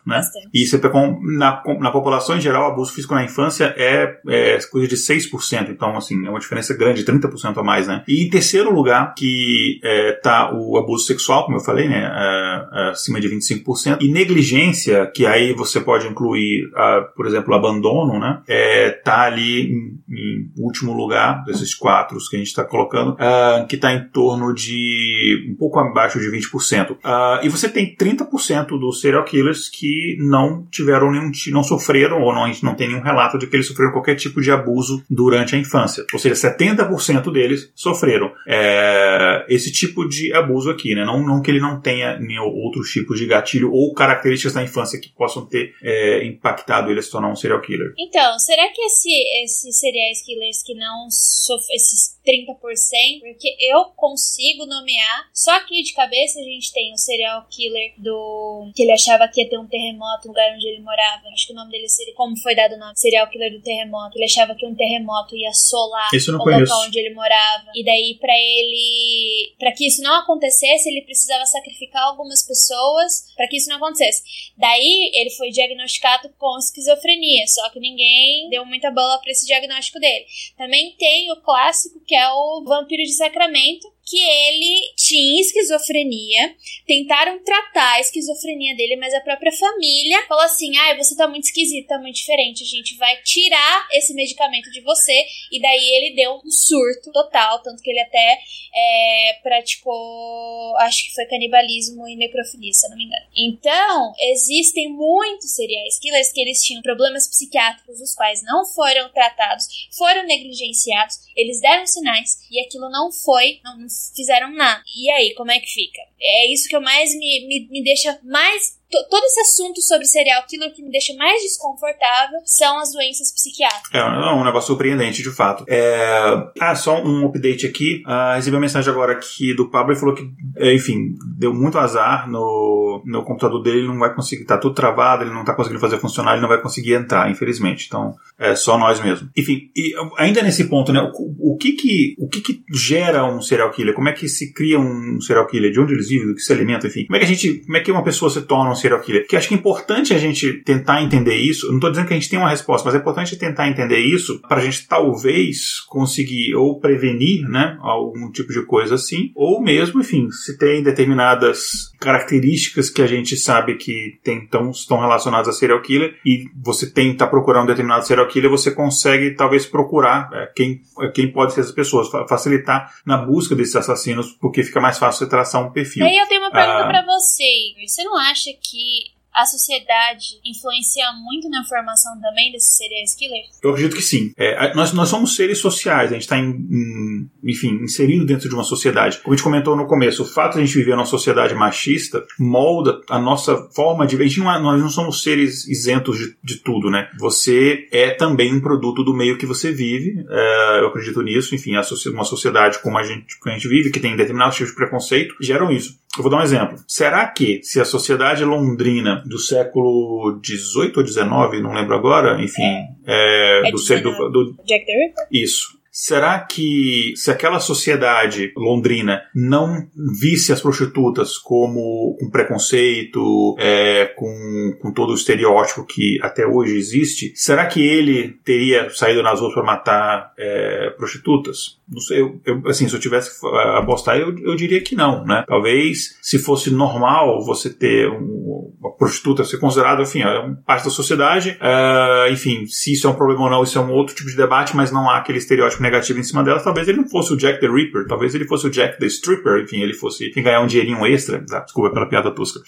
né? 0.06 0.16
Bastante. 0.16 0.48
E 0.52 0.66
você 0.66 0.78
pegou, 0.78 1.18
na, 1.22 1.62
na 1.80 1.90
população 1.90 2.36
em 2.36 2.40
geral, 2.40 2.68
o 2.68 2.72
abuso 2.72 2.92
físico 2.92 3.14
na 3.14 3.24
infância 3.24 3.74
é, 3.76 4.16
é 4.28 4.58
coisa 4.70 4.88
de 4.88 4.96
6%. 4.96 5.70
Então, 5.70 5.96
assim, 5.96 6.26
é 6.26 6.30
uma 6.30 6.38
diferença 6.38 6.74
grande, 6.74 7.04
30% 7.04 7.58
a 7.58 7.62
mais, 7.62 7.86
né? 7.86 8.02
E 8.08 8.24
em 8.24 8.30
terceiro 8.30 8.72
lugar, 8.72 9.14
que 9.14 9.80
está 9.82 10.50
é, 10.50 10.54
o 10.54 10.78
abuso 10.78 10.93
sexual, 10.98 11.44
como 11.44 11.56
eu 11.56 11.60
falei, 11.60 11.88
né? 11.88 12.04
É, 12.04 12.66
é, 12.72 12.90
acima 12.90 13.20
de 13.20 13.28
25%. 13.28 13.98
E 14.00 14.10
negligência, 14.10 15.06
que 15.14 15.26
aí 15.26 15.52
você 15.52 15.80
pode 15.80 16.06
incluir, 16.06 16.70
por 17.16 17.26
exemplo, 17.26 17.54
abandono, 17.54 18.18
né? 18.18 18.42
É, 18.48 18.90
tá 18.90 19.22
ali 19.22 19.62
em, 19.62 19.98
em, 20.08 20.50
último 20.56 20.92
lugar 20.92 21.44
desses 21.44 21.74
quatro 21.74 22.18
que 22.28 22.36
a 22.36 22.38
gente 22.38 22.48
está 22.48 22.64
colocando, 22.64 23.12
uh, 23.12 23.66
que 23.68 23.76
está 23.76 23.92
em 23.92 24.08
torno 24.08 24.54
de 24.54 25.48
um 25.50 25.54
pouco 25.56 25.78
abaixo 25.78 26.18
de 26.18 26.26
20%. 26.26 26.92
Uh, 26.92 26.96
e 27.42 27.48
você 27.48 27.68
tem 27.68 27.94
30% 27.94 28.78
dos 28.78 29.00
serial 29.00 29.24
killers 29.24 29.68
que 29.68 30.16
não 30.20 30.66
tiveram 30.70 31.10
nenhum, 31.10 31.30
não 31.48 31.62
sofreram 31.62 32.22
ou 32.22 32.32
não, 32.32 32.44
a 32.44 32.46
gente 32.48 32.64
não 32.64 32.74
tem 32.74 32.88
nenhum 32.88 33.02
relato 33.02 33.38
de 33.38 33.46
que 33.46 33.56
eles 33.56 33.66
sofreram 33.66 33.92
qualquer 33.92 34.14
tipo 34.14 34.40
de 34.40 34.50
abuso 34.50 35.02
durante 35.08 35.54
a 35.54 35.58
infância. 35.58 36.04
Ou 36.12 36.18
seja, 36.18 36.34
70% 36.34 37.32
deles 37.32 37.70
sofreram 37.74 38.32
é, 38.46 39.44
esse 39.48 39.72
tipo 39.72 40.08
de 40.08 40.32
abuso 40.32 40.70
aqui, 40.70 40.83
né? 40.92 41.04
Não, 41.04 41.24
não 41.24 41.40
que 41.40 41.50
ele 41.50 41.60
não 41.60 41.80
tenha 41.80 42.18
outros 42.42 42.90
tipos 42.90 43.18
de 43.18 43.26
gatilho 43.26 43.72
ou 43.72 43.94
características 43.94 44.52
da 44.52 44.62
infância 44.62 45.00
que 45.00 45.08
possam 45.10 45.46
ter 45.46 45.72
é, 45.82 46.24
impactado 46.24 46.90
ele 46.90 46.98
a 46.98 47.02
se 47.02 47.10
tornar 47.10 47.30
um 47.30 47.36
serial 47.36 47.60
killer. 47.60 47.94
Então, 47.98 48.38
será 48.38 48.68
que 48.68 48.80
esse, 48.82 49.10
esses 49.44 49.78
serial 49.78 50.10
killers 50.24 50.62
que 50.62 50.74
não 50.74 51.08
sofrem, 51.10 51.76
esses 51.76 52.14
30%, 52.24 53.20
porque 53.20 53.54
eu 53.60 53.84
consigo 53.96 54.64
nomear, 54.66 55.28
só 55.32 55.52
aqui 55.52 55.82
de 55.82 55.92
cabeça 55.92 56.40
a 56.40 56.42
gente 56.42 56.72
tem 56.72 56.92
o 56.92 56.96
serial 56.96 57.46
killer 57.50 57.92
do. 57.98 58.72
que 58.74 58.82
ele 58.82 58.92
achava 58.92 59.28
que 59.28 59.42
ia 59.42 59.48
ter 59.48 59.58
um 59.58 59.66
terremoto 59.66 60.26
no 60.26 60.28
lugar 60.32 60.52
onde 60.54 60.66
ele 60.66 60.80
morava. 60.80 61.22
Acho 61.32 61.46
que 61.46 61.52
o 61.52 61.56
nome 61.56 61.70
dele 61.70 61.88
seria. 61.88 62.14
Como 62.14 62.36
foi 62.40 62.54
dado 62.54 62.74
o 62.74 62.78
nome? 62.78 62.96
Serial 62.96 63.28
killer 63.28 63.52
do 63.52 63.60
terremoto. 63.60 64.16
Ele 64.16 64.24
achava 64.24 64.54
que 64.54 64.66
um 64.66 64.74
terremoto 64.74 65.36
ia 65.36 65.50
assolar 65.50 66.08
o 66.10 66.32
local 66.32 66.86
onde 66.86 66.98
ele 66.98 67.14
morava. 67.14 67.70
E 67.74 67.84
daí, 67.84 68.16
pra 68.18 68.32
ele. 68.32 69.54
para 69.58 69.72
que 69.72 69.86
isso 69.86 70.02
não 70.02 70.20
acontecesse, 70.20 70.73
ele 70.86 71.02
precisava 71.02 71.46
sacrificar 71.46 72.02
algumas 72.02 72.42
pessoas 72.42 73.32
para 73.36 73.46
que 73.46 73.56
isso 73.56 73.68
não 73.68 73.76
acontecesse. 73.76 74.22
Daí 74.56 75.10
ele 75.14 75.30
foi 75.30 75.50
diagnosticado 75.50 76.30
com 76.38 76.58
esquizofrenia, 76.58 77.46
só 77.46 77.70
que 77.70 77.78
ninguém 77.78 78.48
deu 78.50 78.64
muita 78.64 78.90
bola 78.90 79.18
para 79.20 79.30
esse 79.30 79.46
diagnóstico 79.46 80.00
dele. 80.00 80.26
Também 80.56 80.94
tem 80.96 81.30
o 81.30 81.40
clássico 81.42 82.00
que 82.04 82.14
é 82.14 82.28
o 82.30 82.64
Vampiro 82.64 83.02
de 83.02 83.12
Sacramento, 83.12 83.93
que 84.06 84.18
ele 84.18 84.94
tinha 84.96 85.40
esquizofrenia, 85.40 86.54
tentaram 86.86 87.42
tratar 87.42 87.94
a 87.94 88.00
esquizofrenia 88.00 88.76
dele, 88.76 88.96
mas 88.96 89.12
a 89.14 89.20
própria 89.20 89.52
família 89.52 90.26
falou 90.26 90.44
assim: 90.44 90.76
ah, 90.76 90.96
você 90.96 91.16
tá 91.16 91.28
muito 91.28 91.44
esquisito, 91.44 91.88
tá 91.88 91.98
muito 91.98 92.16
diferente, 92.16 92.62
a 92.62 92.66
gente 92.66 92.96
vai 92.96 93.16
tirar 93.22 93.88
esse 93.92 94.14
medicamento 94.14 94.70
de 94.70 94.80
você. 94.80 95.14
E 95.52 95.60
daí 95.60 95.90
ele 95.96 96.16
deu 96.16 96.40
um 96.44 96.50
surto 96.50 97.12
total, 97.12 97.62
tanto 97.62 97.82
que 97.82 97.90
ele 97.90 98.00
até 98.00 98.38
é, 98.74 99.38
praticou, 99.42 100.76
acho 100.78 101.04
que 101.06 101.14
foi 101.14 101.26
canibalismo 101.26 102.08
e 102.08 102.16
necrofilia, 102.16 102.72
se 102.72 102.88
não 102.88 102.96
me 102.96 103.04
engano. 103.04 103.26
Então, 103.36 104.12
existem 104.18 104.88
muitos 104.90 105.54
serial 105.54 105.74
killers 106.00 106.32
que 106.32 106.40
eles 106.40 106.62
tinham 106.62 106.82
problemas 106.82 107.28
psiquiátricos, 107.28 108.00
os 108.00 108.14
quais 108.14 108.42
não 108.42 108.64
foram 108.66 109.10
tratados, 109.12 109.66
foram 109.96 110.24
negligenciados, 110.26 111.16
eles 111.36 111.60
deram 111.60 111.86
sinais 111.86 112.38
e 112.50 112.60
aquilo 112.60 112.90
não 112.90 113.10
foi, 113.10 113.60
não, 113.64 113.86
fizeram 114.14 114.52
nada. 114.52 114.82
E 114.94 115.10
aí, 115.10 115.34
como 115.34 115.50
é 115.50 115.60
que 115.60 115.66
fica? 115.66 116.00
É 116.20 116.52
isso 116.52 116.68
que 116.68 116.76
eu 116.76 116.80
mais 116.80 117.14
me, 117.14 117.46
me, 117.46 117.68
me 117.70 117.82
deixa 117.82 118.18
mais 118.22 118.78
todo 119.08 119.24
esse 119.24 119.40
assunto 119.40 119.80
sobre 119.80 120.06
serial 120.06 120.42
killer 120.48 120.72
que 120.74 120.82
me 120.82 120.90
deixa 120.90 121.14
mais 121.14 121.42
desconfortável 121.42 122.38
são 122.44 122.78
as 122.78 122.92
doenças 122.92 123.32
psiquiátricas. 123.32 123.92
É, 123.92 123.98
é 123.98 124.32
um 124.32 124.44
negócio 124.44 124.68
surpreendente, 124.68 125.22
de 125.22 125.30
fato. 125.30 125.64
É... 125.68 126.48
Ah, 126.60 126.74
só 126.74 127.02
um 127.02 127.26
update 127.26 127.66
aqui. 127.66 128.02
Ah, 128.06 128.34
recebi 128.36 128.54
uma 128.54 128.60
mensagem 128.60 128.90
agora 128.90 129.12
aqui 129.12 129.54
do 129.54 129.70
Pablo 129.70 129.92
e 129.92 129.96
falou 129.96 130.14
que, 130.14 130.28
é, 130.56 130.74
enfim, 130.74 131.14
deu 131.36 131.52
muito 131.52 131.78
azar 131.78 132.28
no, 132.28 133.02
no 133.04 133.24
computador 133.24 133.62
dele, 133.62 133.78
ele 133.78 133.88
não 133.88 133.98
vai 133.98 134.14
conseguir, 134.14 134.44
tá 134.44 134.58
tudo 134.58 134.74
travado, 134.74 135.24
ele 135.24 135.32
não 135.32 135.44
tá 135.44 135.54
conseguindo 135.54 135.80
fazer 135.80 135.98
funcionar, 135.98 136.32
ele 136.32 136.42
não 136.42 136.48
vai 136.48 136.60
conseguir 136.60 136.94
entrar, 136.94 137.30
infelizmente. 137.30 137.86
Então, 137.86 138.14
é 138.38 138.54
só 138.54 138.78
nós 138.78 139.00
mesmo. 139.00 139.28
Enfim, 139.36 139.70
e 139.76 139.94
ainda 140.18 140.42
nesse 140.42 140.64
ponto, 140.64 140.92
né, 140.92 141.00
o, 141.00 141.54
o 141.54 141.56
que 141.56 141.72
que, 141.72 142.14
o 142.18 142.28
que 142.28 142.40
que 142.40 142.64
gera 142.72 143.24
um 143.24 143.40
serial 143.40 143.70
killer? 143.70 143.94
Como 143.94 144.08
é 144.08 144.12
que 144.12 144.28
se 144.28 144.52
cria 144.52 144.78
um 144.78 145.20
serial 145.20 145.46
killer? 145.46 145.70
De 145.70 145.80
onde 145.80 145.92
eles 145.92 146.08
vivem? 146.08 146.28
Do 146.28 146.34
que 146.34 146.40
se 146.40 146.52
alimentam? 146.52 146.88
Enfim, 146.88 147.06
como 147.06 147.16
é 147.16 147.18
que 147.18 147.24
a 147.24 147.28
gente, 147.28 147.64
como 147.64 147.76
é 147.76 147.80
que 147.80 147.92
uma 147.92 148.04
pessoa 148.04 148.30
se 148.30 148.42
torna 148.42 148.70
um 148.70 148.74
serial 148.84 149.00
killer. 149.00 149.26
Que 149.26 149.36
acho 149.36 149.48
que 149.48 149.54
é 149.54 149.56
importante 149.56 150.12
a 150.12 150.18
gente 150.18 150.52
tentar 150.64 151.02
entender 151.02 151.36
isso. 151.36 151.68
Não 151.68 151.76
estou 151.76 151.90
dizendo 151.90 152.06
que 152.06 152.12
a 152.12 152.16
gente 152.16 152.28
tem 152.28 152.38
uma 152.38 152.50
resposta, 152.50 152.84
mas 152.84 152.94
é 152.94 152.98
importante 152.98 153.36
tentar 153.36 153.68
entender 153.68 153.98
isso 153.98 154.40
para 154.48 154.58
a 154.58 154.60
gente 154.60 154.86
talvez 154.86 155.80
conseguir 155.88 156.54
ou 156.54 156.78
prevenir, 156.78 157.48
né, 157.48 157.78
algum 157.80 158.30
tipo 158.30 158.52
de 158.52 158.64
coisa 158.66 158.96
assim, 158.96 159.32
ou 159.34 159.62
mesmo, 159.62 160.00
enfim, 160.00 160.30
se 160.30 160.58
tem 160.58 160.82
determinadas 160.82 161.92
características 161.98 162.90
que 162.90 163.00
a 163.00 163.06
gente 163.06 163.36
sabe 163.36 163.76
que 163.76 164.18
tem, 164.22 164.46
tão, 164.46 164.70
estão 164.70 165.00
relacionadas 165.00 165.48
a 165.48 165.52
serial 165.52 165.80
killer 165.80 166.16
e 166.24 166.44
você 166.62 166.90
tem 166.90 167.12
está 167.12 167.26
procurando 167.26 167.64
um 167.64 167.68
determinado 167.68 168.06
serial 168.06 168.28
killer, 168.28 168.50
você 168.50 168.70
consegue 168.70 169.30
talvez 169.34 169.64
procurar 169.64 170.28
é, 170.32 170.46
quem, 170.54 170.80
quem 171.14 171.32
pode 171.32 171.54
ser 171.54 171.60
essas 171.60 171.72
pessoas, 171.72 172.08
facilitar 172.28 172.92
na 173.06 173.16
busca 173.16 173.54
desses 173.54 173.76
assassinos, 173.76 174.32
porque 174.40 174.62
fica 174.62 174.80
mais 174.80 174.98
fácil 174.98 175.20
você 175.20 175.30
traçar 175.30 175.66
um 175.66 175.72
perfil. 175.72 176.04
E 176.04 176.08
aí 176.08 176.18
eu 176.18 176.26
tenho 176.26 176.42
uma 176.42 176.50
pergunta 176.50 176.84
ah, 176.84 176.88
para 176.88 177.04
você, 177.04 177.42
Igor. 177.70 177.88
Você 177.88 178.04
não 178.04 178.16
acha 178.16 178.50
que 178.60 178.73
he 178.74 179.14
a 179.34 179.44
sociedade 179.44 180.40
influencia 180.44 181.06
muito 181.24 181.48
na 181.48 181.64
formação 181.64 182.12
também 182.20 182.52
desses 182.52 182.76
serial 182.76 182.94
killers? 183.18 183.58
Eu 183.62 183.70
acredito 183.70 183.96
que 183.96 184.02
sim. 184.02 184.32
É, 184.36 184.72
nós, 184.74 184.92
nós 184.92 185.08
somos 185.08 185.34
seres 185.34 185.58
sociais, 185.58 186.10
a 186.10 186.14
gente 186.14 186.22
está, 186.22 186.38
enfim, 186.38 187.82
inserido 187.82 188.24
dentro 188.24 188.48
de 188.48 188.54
uma 188.54 188.64
sociedade. 188.64 189.18
Como 189.18 189.34
a 189.34 189.36
gente 189.36 189.44
comentou 189.44 189.76
no 189.76 189.86
começo, 189.86 190.22
o 190.22 190.26
fato 190.26 190.54
de 190.54 190.60
a 190.60 190.64
gente 190.64 190.76
viver 190.76 190.94
numa 190.94 191.04
sociedade 191.04 191.54
machista 191.54 192.24
molda 192.38 193.00
a 193.08 193.18
nossa 193.18 193.68
forma 193.74 194.06
de 194.06 194.16
ver. 194.16 194.24
A 194.24 194.28
gente 194.28 194.40
não 194.40 194.54
é, 194.54 194.60
nós 194.60 194.80
não 194.80 194.88
somos 194.88 195.22
seres 195.22 195.66
isentos 195.66 196.16
de, 196.18 196.36
de, 196.42 196.56
tudo, 196.56 196.90
né? 196.90 197.10
Você 197.18 197.88
é 197.90 198.10
também 198.10 198.54
um 198.54 198.60
produto 198.60 199.02
do 199.02 199.14
meio 199.14 199.36
que 199.36 199.46
você 199.46 199.72
vive. 199.72 200.24
É, 200.28 200.80
eu 200.80 200.86
acredito 200.86 201.22
nisso. 201.22 201.54
Enfim, 201.54 201.72
uma 202.12 202.24
sociedade 202.24 202.78
como 202.80 202.96
a 202.98 203.02
gente, 203.02 203.38
como 203.38 203.52
a 203.52 203.58
gente 203.58 203.68
vive, 203.68 203.90
que 203.90 204.00
tem 204.00 204.16
determinados 204.16 204.56
tipos 204.56 204.70
de 204.70 204.76
preconceito, 204.76 205.34
geram 205.40 205.70
isso. 205.70 205.98
Eu 206.16 206.22
vou 206.22 206.30
dar 206.30 206.38
um 206.38 206.42
exemplo. 206.42 206.78
Será 206.86 207.26
que 207.26 207.60
se 207.64 207.80
a 207.80 207.84
sociedade 207.84 208.44
londrina 208.44 209.23
do 209.24 209.38
século 209.38 210.40
XVIII 210.44 210.92
ou 210.96 211.06
XIX, 211.06 211.62
não 211.62 211.72
lembro 211.72 211.94
agora, 211.94 212.42
enfim, 212.42 212.62
é, 213.06 213.68
é 213.68 213.70
do, 213.70 213.78
do, 213.78 214.30
do 214.30 214.56
Jack 214.64 214.84
the 214.84 214.92
Ripper? 214.92 215.26
Isso. 215.30 215.78
Será 215.96 216.40
que 216.40 217.12
se 217.14 217.30
aquela 217.30 217.60
sociedade 217.60 218.52
londrina 218.56 219.22
não 219.32 219.86
visse 220.20 220.52
as 220.52 220.60
prostitutas 220.60 221.38
como 221.38 222.18
um 222.20 222.28
preconceito, 222.28 223.54
é, 223.60 224.06
com, 224.06 224.76
com 224.82 224.92
todo 224.92 225.10
o 225.10 225.14
estereótipo 225.14 225.86
que 225.86 226.18
até 226.20 226.44
hoje 226.44 226.76
existe, 226.76 227.32
será 227.36 227.64
que 227.66 227.80
ele 227.80 228.36
teria 228.44 228.90
saído 228.90 229.22
nas 229.22 229.38
ruas 229.38 229.54
para 229.54 229.62
matar 229.62 230.32
é, 230.36 230.90
prostitutas? 230.96 231.78
Não 231.88 232.00
sei, 232.00 232.22
eu, 232.22 232.40
eu, 232.44 232.62
assim, 232.66 232.88
se 232.88 232.96
eu 232.96 233.00
tivesse 233.00 233.30
a 233.46 233.78
apostar, 233.78 234.16
eu, 234.16 234.36
eu 234.38 234.56
diria 234.56 234.80
que 234.80 234.96
não, 234.96 235.24
né? 235.24 235.44
Talvez, 235.46 236.18
se 236.20 236.40
fosse 236.40 236.72
normal 236.72 237.44
você 237.44 237.70
ter 237.70 238.10
um, 238.10 238.72
uma 238.80 238.90
prostituta 238.96 239.44
ser 239.44 239.58
considerada, 239.58 240.02
enfim, 240.02 240.22
é 240.22 240.54
parte 240.66 240.84
da 240.84 240.90
sociedade, 240.90 241.58
uh, 241.60 242.32
enfim, 242.32 242.66
se 242.66 242.94
isso 242.94 243.06
é 243.06 243.10
um 243.10 243.14
problema 243.14 243.44
ou 243.44 243.50
não, 243.50 243.62
isso 243.62 243.78
é 243.78 243.80
um 243.80 243.92
outro 243.92 244.14
tipo 244.14 244.28
de 244.28 244.36
debate, 244.36 244.74
mas 244.74 244.90
não 244.90 245.08
há 245.08 245.18
aquele 245.18 245.38
estereótipo 245.38 245.83
negativo 245.84 246.18
em 246.18 246.24
cima 246.24 246.42
dela. 246.42 246.60
Talvez 246.60 246.88
ele 246.88 246.98
não 246.98 247.08
fosse 247.08 247.32
o 247.32 247.36
Jack 247.36 247.60
the 247.60 247.68
Ripper, 247.68 248.06
talvez 248.08 248.34
ele 248.34 248.46
fosse 248.46 248.66
o 248.66 248.70
Jack 248.70 248.98
the 248.98 249.06
Stripper, 249.06 249.62
enfim, 249.62 249.82
ele 249.82 249.94
fosse 249.94 250.30
ganhar 250.30 250.60
um 250.60 250.66
dinheirinho 250.66 251.06
extra. 251.06 251.44
Ah, 251.52 251.60
desculpa 251.60 251.92
pela 251.92 252.08
piada 252.08 252.30
tosca. 252.30 252.60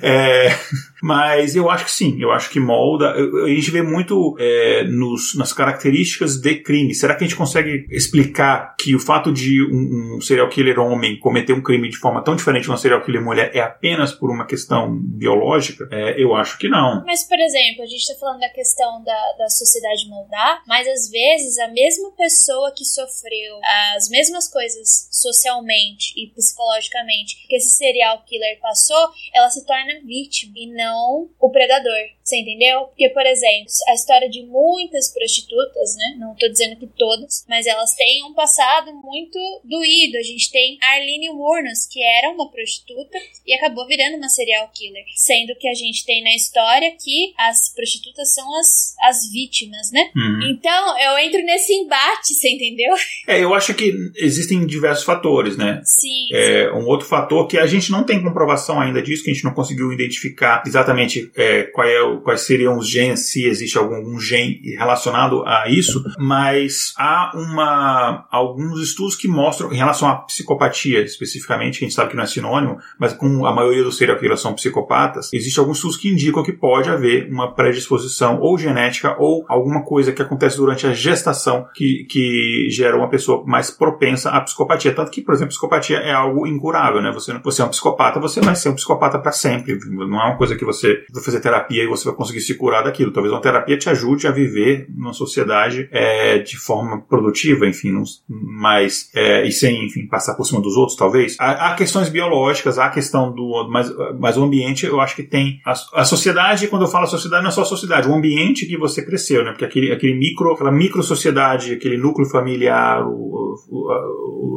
É, 0.00 0.48
mas 1.02 1.54
eu 1.54 1.68
acho 1.68 1.84
que 1.84 1.90
sim, 1.90 2.16
eu 2.20 2.30
acho 2.30 2.48
que 2.50 2.60
molda. 2.60 3.12
A 3.12 3.48
gente 3.48 3.70
vê 3.70 3.82
muito 3.82 4.36
é, 4.38 4.84
nos, 4.84 5.34
nas 5.34 5.52
características 5.52 6.36
de 6.36 6.54
crime. 6.56 6.94
Será 6.94 7.14
que 7.14 7.24
a 7.24 7.26
gente 7.26 7.36
consegue 7.36 7.86
explicar 7.90 8.74
que 8.78 8.94
o 8.94 9.00
fato 9.00 9.32
de 9.32 9.62
um, 9.62 10.16
um, 10.16 10.20
serial 10.20 10.48
killer 10.48 10.78
homem 10.78 11.18
cometer 11.18 11.52
um 11.52 11.62
crime 11.62 11.88
de 11.88 11.96
forma 11.96 12.22
tão 12.22 12.36
diferente 12.36 12.64
de 12.64 12.70
uma 12.70 12.76
serial 12.76 13.02
killer 13.02 13.22
mulher 13.22 13.50
é 13.54 13.60
apenas 13.60 14.12
por 14.12 14.30
uma 14.30 14.46
questão 14.46 14.98
biológica, 14.98 15.88
é, 15.90 16.22
eu 16.22 16.34
acho 16.34 16.58
que 16.58 16.68
não. 16.68 17.02
Mas, 17.04 17.26
por 17.26 17.38
exemplo, 17.38 17.82
a 17.82 17.86
gente 17.86 18.00
está 18.00 18.14
falando 18.18 18.40
da 18.40 18.48
questão 18.50 19.02
da, 19.04 19.32
da 19.38 19.48
sociedade 19.48 20.08
moldar, 20.08 20.62
mas 20.66 20.86
às 20.86 21.10
vezes 21.10 21.58
a 21.58 21.68
mesma 21.68 22.10
pessoa 22.12 22.51
que 22.74 22.84
sofreu 22.84 23.60
as 23.94 24.08
mesmas 24.08 24.48
coisas 24.48 25.08
socialmente 25.10 26.12
e 26.16 26.28
psicologicamente 26.28 27.36
que 27.48 27.56
esse 27.56 27.70
serial 27.70 28.22
killer 28.24 28.58
passou, 28.60 29.10
ela 29.34 29.50
se 29.50 29.64
torna 29.66 30.00
vítima 30.04 30.54
e 30.56 30.66
não 30.66 31.30
o 31.40 31.50
predador. 31.50 32.12
Você 32.22 32.36
entendeu? 32.36 32.86
Porque, 32.86 33.08
por 33.10 33.26
exemplo, 33.26 33.66
a 33.88 33.94
história 33.94 34.28
de 34.28 34.44
muitas 34.44 35.12
prostitutas, 35.12 35.96
né? 35.96 36.16
Não 36.18 36.34
tô 36.36 36.48
dizendo 36.48 36.76
que 36.76 36.86
todas, 36.86 37.44
mas 37.48 37.66
elas 37.66 37.94
têm 37.94 38.24
um 38.24 38.32
passado 38.32 38.94
muito 38.94 39.38
doído. 39.64 40.16
A 40.16 40.22
gente 40.22 40.50
tem 40.50 40.78
Arlene 40.80 41.30
Wurnas, 41.30 41.86
que 41.86 42.02
era 42.02 42.30
uma 42.30 42.50
prostituta 42.50 43.18
e 43.44 43.52
acabou 43.54 43.86
virando 43.86 44.16
uma 44.16 44.28
serial 44.28 44.70
killer. 44.72 45.04
Sendo 45.16 45.56
que 45.56 45.68
a 45.68 45.74
gente 45.74 46.04
tem 46.04 46.22
na 46.22 46.34
história 46.34 46.96
que 46.96 47.34
as 47.36 47.74
prostitutas 47.74 48.32
são 48.32 48.54
as, 48.56 48.94
as 49.02 49.30
vítimas, 49.30 49.90
né? 49.90 50.10
Uhum. 50.14 50.50
Então, 50.52 50.98
eu 50.98 51.18
entro 51.18 51.42
nesse 51.42 51.72
embate, 51.72 52.34
você 52.42 52.50
entendeu? 52.50 52.92
É, 53.26 53.42
eu 53.42 53.54
acho 53.54 53.72
que 53.74 53.94
existem 54.16 54.66
diversos 54.66 55.04
fatores, 55.04 55.56
né? 55.56 55.80
Sim. 55.84 56.34
É, 56.34 56.64
sim. 56.64 56.78
Um 56.78 56.86
outro 56.86 57.06
fator 57.06 57.46
que 57.46 57.56
a 57.56 57.66
gente 57.66 57.90
não 57.90 58.02
tem 58.02 58.22
comprovação 58.22 58.80
ainda 58.80 59.00
disso, 59.00 59.22
que 59.22 59.30
a 59.30 59.34
gente 59.34 59.44
não 59.44 59.54
conseguiu 59.54 59.92
identificar 59.92 60.62
exatamente 60.66 61.30
é, 61.36 61.62
qual 61.64 61.86
é, 61.86 62.20
quais 62.22 62.40
seriam 62.42 62.76
os 62.76 62.88
genes, 62.88 63.30
se 63.30 63.44
existe 63.46 63.78
algum, 63.78 63.94
algum 63.94 64.18
gene 64.18 64.60
relacionado 64.76 65.44
a 65.46 65.68
isso, 65.68 66.02
mas 66.18 66.92
há 66.98 67.30
uma 67.34 68.26
alguns 68.30 68.80
estudos 68.80 69.14
que 69.14 69.28
mostram, 69.28 69.72
em 69.72 69.76
relação 69.76 70.08
à 70.08 70.16
psicopatia 70.16 71.00
especificamente, 71.02 71.78
que 71.78 71.84
a 71.84 71.88
gente 71.88 71.94
sabe 71.94 72.10
que 72.10 72.16
não 72.16 72.24
é 72.24 72.26
sinônimo, 72.26 72.78
mas 72.98 73.12
com 73.12 73.46
a 73.46 73.54
maioria 73.54 73.84
dos 73.84 73.96
serial 73.96 74.18
killers 74.18 74.40
são 74.40 74.54
psicopatas, 74.54 75.32
existem 75.32 75.60
alguns 75.60 75.78
estudos 75.78 75.96
que 75.96 76.08
indicam 76.08 76.42
que 76.42 76.52
pode 76.52 76.90
haver 76.90 77.30
uma 77.30 77.54
predisposição 77.54 78.40
ou 78.40 78.58
genética 78.58 79.16
ou 79.18 79.44
alguma 79.48 79.84
coisa 79.84 80.12
que 80.12 80.22
acontece 80.22 80.56
durante 80.56 80.86
a 80.86 80.92
gestação 80.92 81.66
que, 81.74 82.04
que 82.08 82.31
gera 82.70 82.96
uma 82.96 83.08
pessoa 83.08 83.44
mais 83.46 83.70
propensa 83.70 84.30
à 84.30 84.40
psicopatia. 84.40 84.94
Tanto 84.94 85.10
que, 85.10 85.22
por 85.22 85.34
exemplo, 85.34 85.50
psicopatia 85.50 85.98
é 85.98 86.12
algo 86.12 86.46
incurável, 86.46 87.00
né? 87.00 87.10
Você, 87.12 87.32
você 87.38 87.62
é 87.62 87.64
um 87.64 87.68
psicopata, 87.68 88.20
você 88.20 88.40
vai 88.40 88.54
ser 88.54 88.68
um 88.68 88.74
psicopata 88.74 89.18
para 89.18 89.32
sempre. 89.32 89.78
Não 89.86 90.20
é 90.20 90.24
uma 90.24 90.36
coisa 90.36 90.56
que 90.56 90.64
você 90.64 91.04
vai 91.12 91.22
fazer 91.22 91.40
terapia 91.40 91.84
e 91.84 91.86
você 91.86 92.04
vai 92.04 92.14
conseguir 92.14 92.40
se 92.40 92.54
curar 92.54 92.84
daquilo. 92.84 93.12
Talvez 93.12 93.32
uma 93.32 93.40
terapia 93.40 93.78
te 93.78 93.88
ajude 93.88 94.26
a 94.26 94.30
viver 94.30 94.86
numa 94.88 95.12
sociedade 95.12 95.88
é, 95.90 96.38
de 96.38 96.58
forma 96.58 97.00
produtiva, 97.00 97.66
enfim, 97.66 97.92
mais 98.28 99.10
é, 99.14 99.46
e 99.46 99.52
sem, 99.52 99.86
enfim, 99.86 100.06
passar 100.06 100.34
por 100.34 100.44
cima 100.44 100.60
dos 100.60 100.76
outros, 100.76 100.96
talvez. 100.96 101.36
Há, 101.38 101.72
há, 101.72 101.74
questões 101.74 102.08
biológicas, 102.08 102.78
há 102.78 102.86
a 102.86 102.90
questão 102.90 103.32
do, 103.32 103.68
mas, 103.70 103.92
mas 104.18 104.36
o 104.36 104.44
ambiente, 104.44 104.86
eu 104.86 105.00
acho 105.00 105.16
que 105.16 105.22
tem 105.22 105.60
a, 105.64 105.72
a, 105.94 106.04
sociedade. 106.04 106.68
Quando 106.68 106.82
eu 106.82 106.88
falo 106.88 107.06
sociedade, 107.06 107.42
não 107.42 107.50
é 107.50 107.52
só 107.52 107.62
a 107.62 107.66
sociedade, 107.66 108.08
o 108.08 108.14
ambiente 108.14 108.66
que 108.66 108.76
você 108.76 109.04
cresceu, 109.04 109.44
né? 109.44 109.50
Porque 109.50 109.64
aquele, 109.64 109.92
aquele 109.92 110.14
micro, 110.14 110.52
aquela 110.52 110.72
micro 110.72 111.02
sociedade, 111.02 111.74
aquele 111.74 111.96
núcleo 111.96 112.11
familiar, 112.30 113.06
o, 113.06 113.54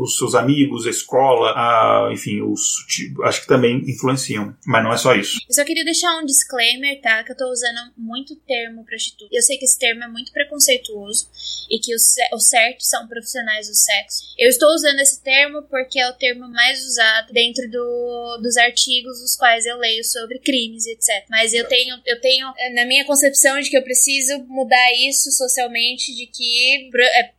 os 0.01 0.17
seus 0.17 0.35
amigos, 0.35 0.85
a 0.85 0.89
escola, 0.89 1.51
a, 1.55 2.09
enfim, 2.11 2.41
os, 2.41 2.75
acho 3.23 3.41
que 3.41 3.47
também 3.47 3.77
influenciam. 3.87 4.55
Mas 4.65 4.83
não 4.83 4.93
é 4.93 4.97
só 4.97 5.15
isso. 5.15 5.39
Eu 5.47 5.55
só 5.55 5.63
queria 5.63 5.83
deixar 5.83 6.17
um 6.17 6.25
disclaimer, 6.25 7.01
tá? 7.01 7.23
Que 7.23 7.31
eu 7.31 7.37
tô 7.37 7.49
usando 7.49 7.91
muito 7.97 8.35
termo 8.35 8.85
prostituta. 8.85 9.29
Eu 9.31 9.41
sei 9.41 9.57
que 9.57 9.65
esse 9.65 9.77
termo 9.77 10.03
é 10.03 10.07
muito 10.07 10.31
preconceituoso 10.31 11.27
e 11.69 11.79
que 11.79 11.93
os, 11.95 12.03
o 12.33 12.39
certo 12.39 12.83
são 12.83 13.07
profissionais 13.07 13.67
do 13.67 13.75
sexo. 13.75 14.35
Eu 14.37 14.49
estou 14.49 14.69
usando 14.73 14.99
esse 14.99 15.21
termo 15.21 15.63
porque 15.63 15.99
é 15.99 16.09
o 16.09 16.13
termo 16.13 16.47
mais 16.47 16.83
usado 16.85 17.33
dentro 17.33 17.69
do, 17.69 18.39
dos 18.41 18.57
artigos 18.57 19.19
dos 19.19 19.35
quais 19.35 19.65
eu 19.65 19.77
leio 19.77 20.03
sobre 20.03 20.39
crimes 20.39 20.85
etc. 20.85 21.25
Mas 21.29 21.53
eu 21.53 21.67
tenho, 21.67 21.95
eu 22.05 22.19
tenho 22.21 22.47
na 22.73 22.85
minha 22.85 23.05
concepção 23.05 23.59
de 23.59 23.69
que 23.69 23.77
eu 23.77 23.83
preciso 23.83 24.43
mudar 24.47 24.93
isso 25.07 25.31
socialmente, 25.31 26.15
de 26.15 26.27
que 26.27 26.89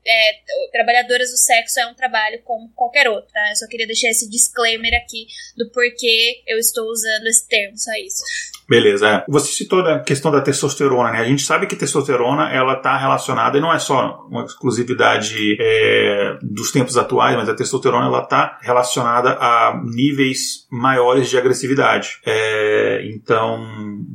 é, 0.07 0.40
trabalhadoras 0.72 1.30
do 1.30 1.36
sexo 1.36 1.80
é 1.80 1.86
um 1.86 1.94
trabalho 1.94 2.40
como 2.42 2.72
qualquer 2.74 3.09
outro, 3.09 3.30
tá? 3.32 3.50
Eu 3.50 3.57
só 3.57 3.66
queria 3.66 3.86
deixar 3.86 4.09
esse 4.09 4.28
disclaimer 4.28 4.94
aqui 4.94 5.26
do 5.57 5.70
porquê 5.70 6.42
eu 6.46 6.59
estou 6.59 6.86
usando 6.88 7.26
esse 7.26 7.46
termo, 7.48 7.76
só 7.76 7.92
isso. 7.94 8.22
Beleza. 8.69 9.09
É. 9.09 9.25
Você 9.29 9.53
citou 9.53 9.81
a 9.81 10.01
questão 10.01 10.31
da 10.31 10.41
testosterona, 10.41 11.12
né? 11.12 11.21
A 11.21 11.25
gente 11.25 11.43
sabe 11.43 11.67
que 11.67 11.77
testosterona 11.77 12.51
ela 12.51 12.75
está 12.75 12.97
relacionada 12.97 13.57
e 13.57 13.61
não 13.61 13.73
é 13.73 13.79
só 13.79 14.27
uma 14.29 14.45
exclusividade 14.45 15.57
é, 15.61 16.39
dos 16.43 16.73
tempos 16.73 16.97
atuais, 16.97 17.37
mas 17.37 17.49
a 17.49 17.55
testosterona 17.55 18.07
ela 18.07 18.23
está 18.23 18.59
relacionada 18.61 19.37
a 19.41 19.81
níveis 19.85 20.67
maiores 20.71 21.29
de 21.29 21.39
agressividade. 21.39 22.19
É, 22.27 23.09
então, 23.14 23.64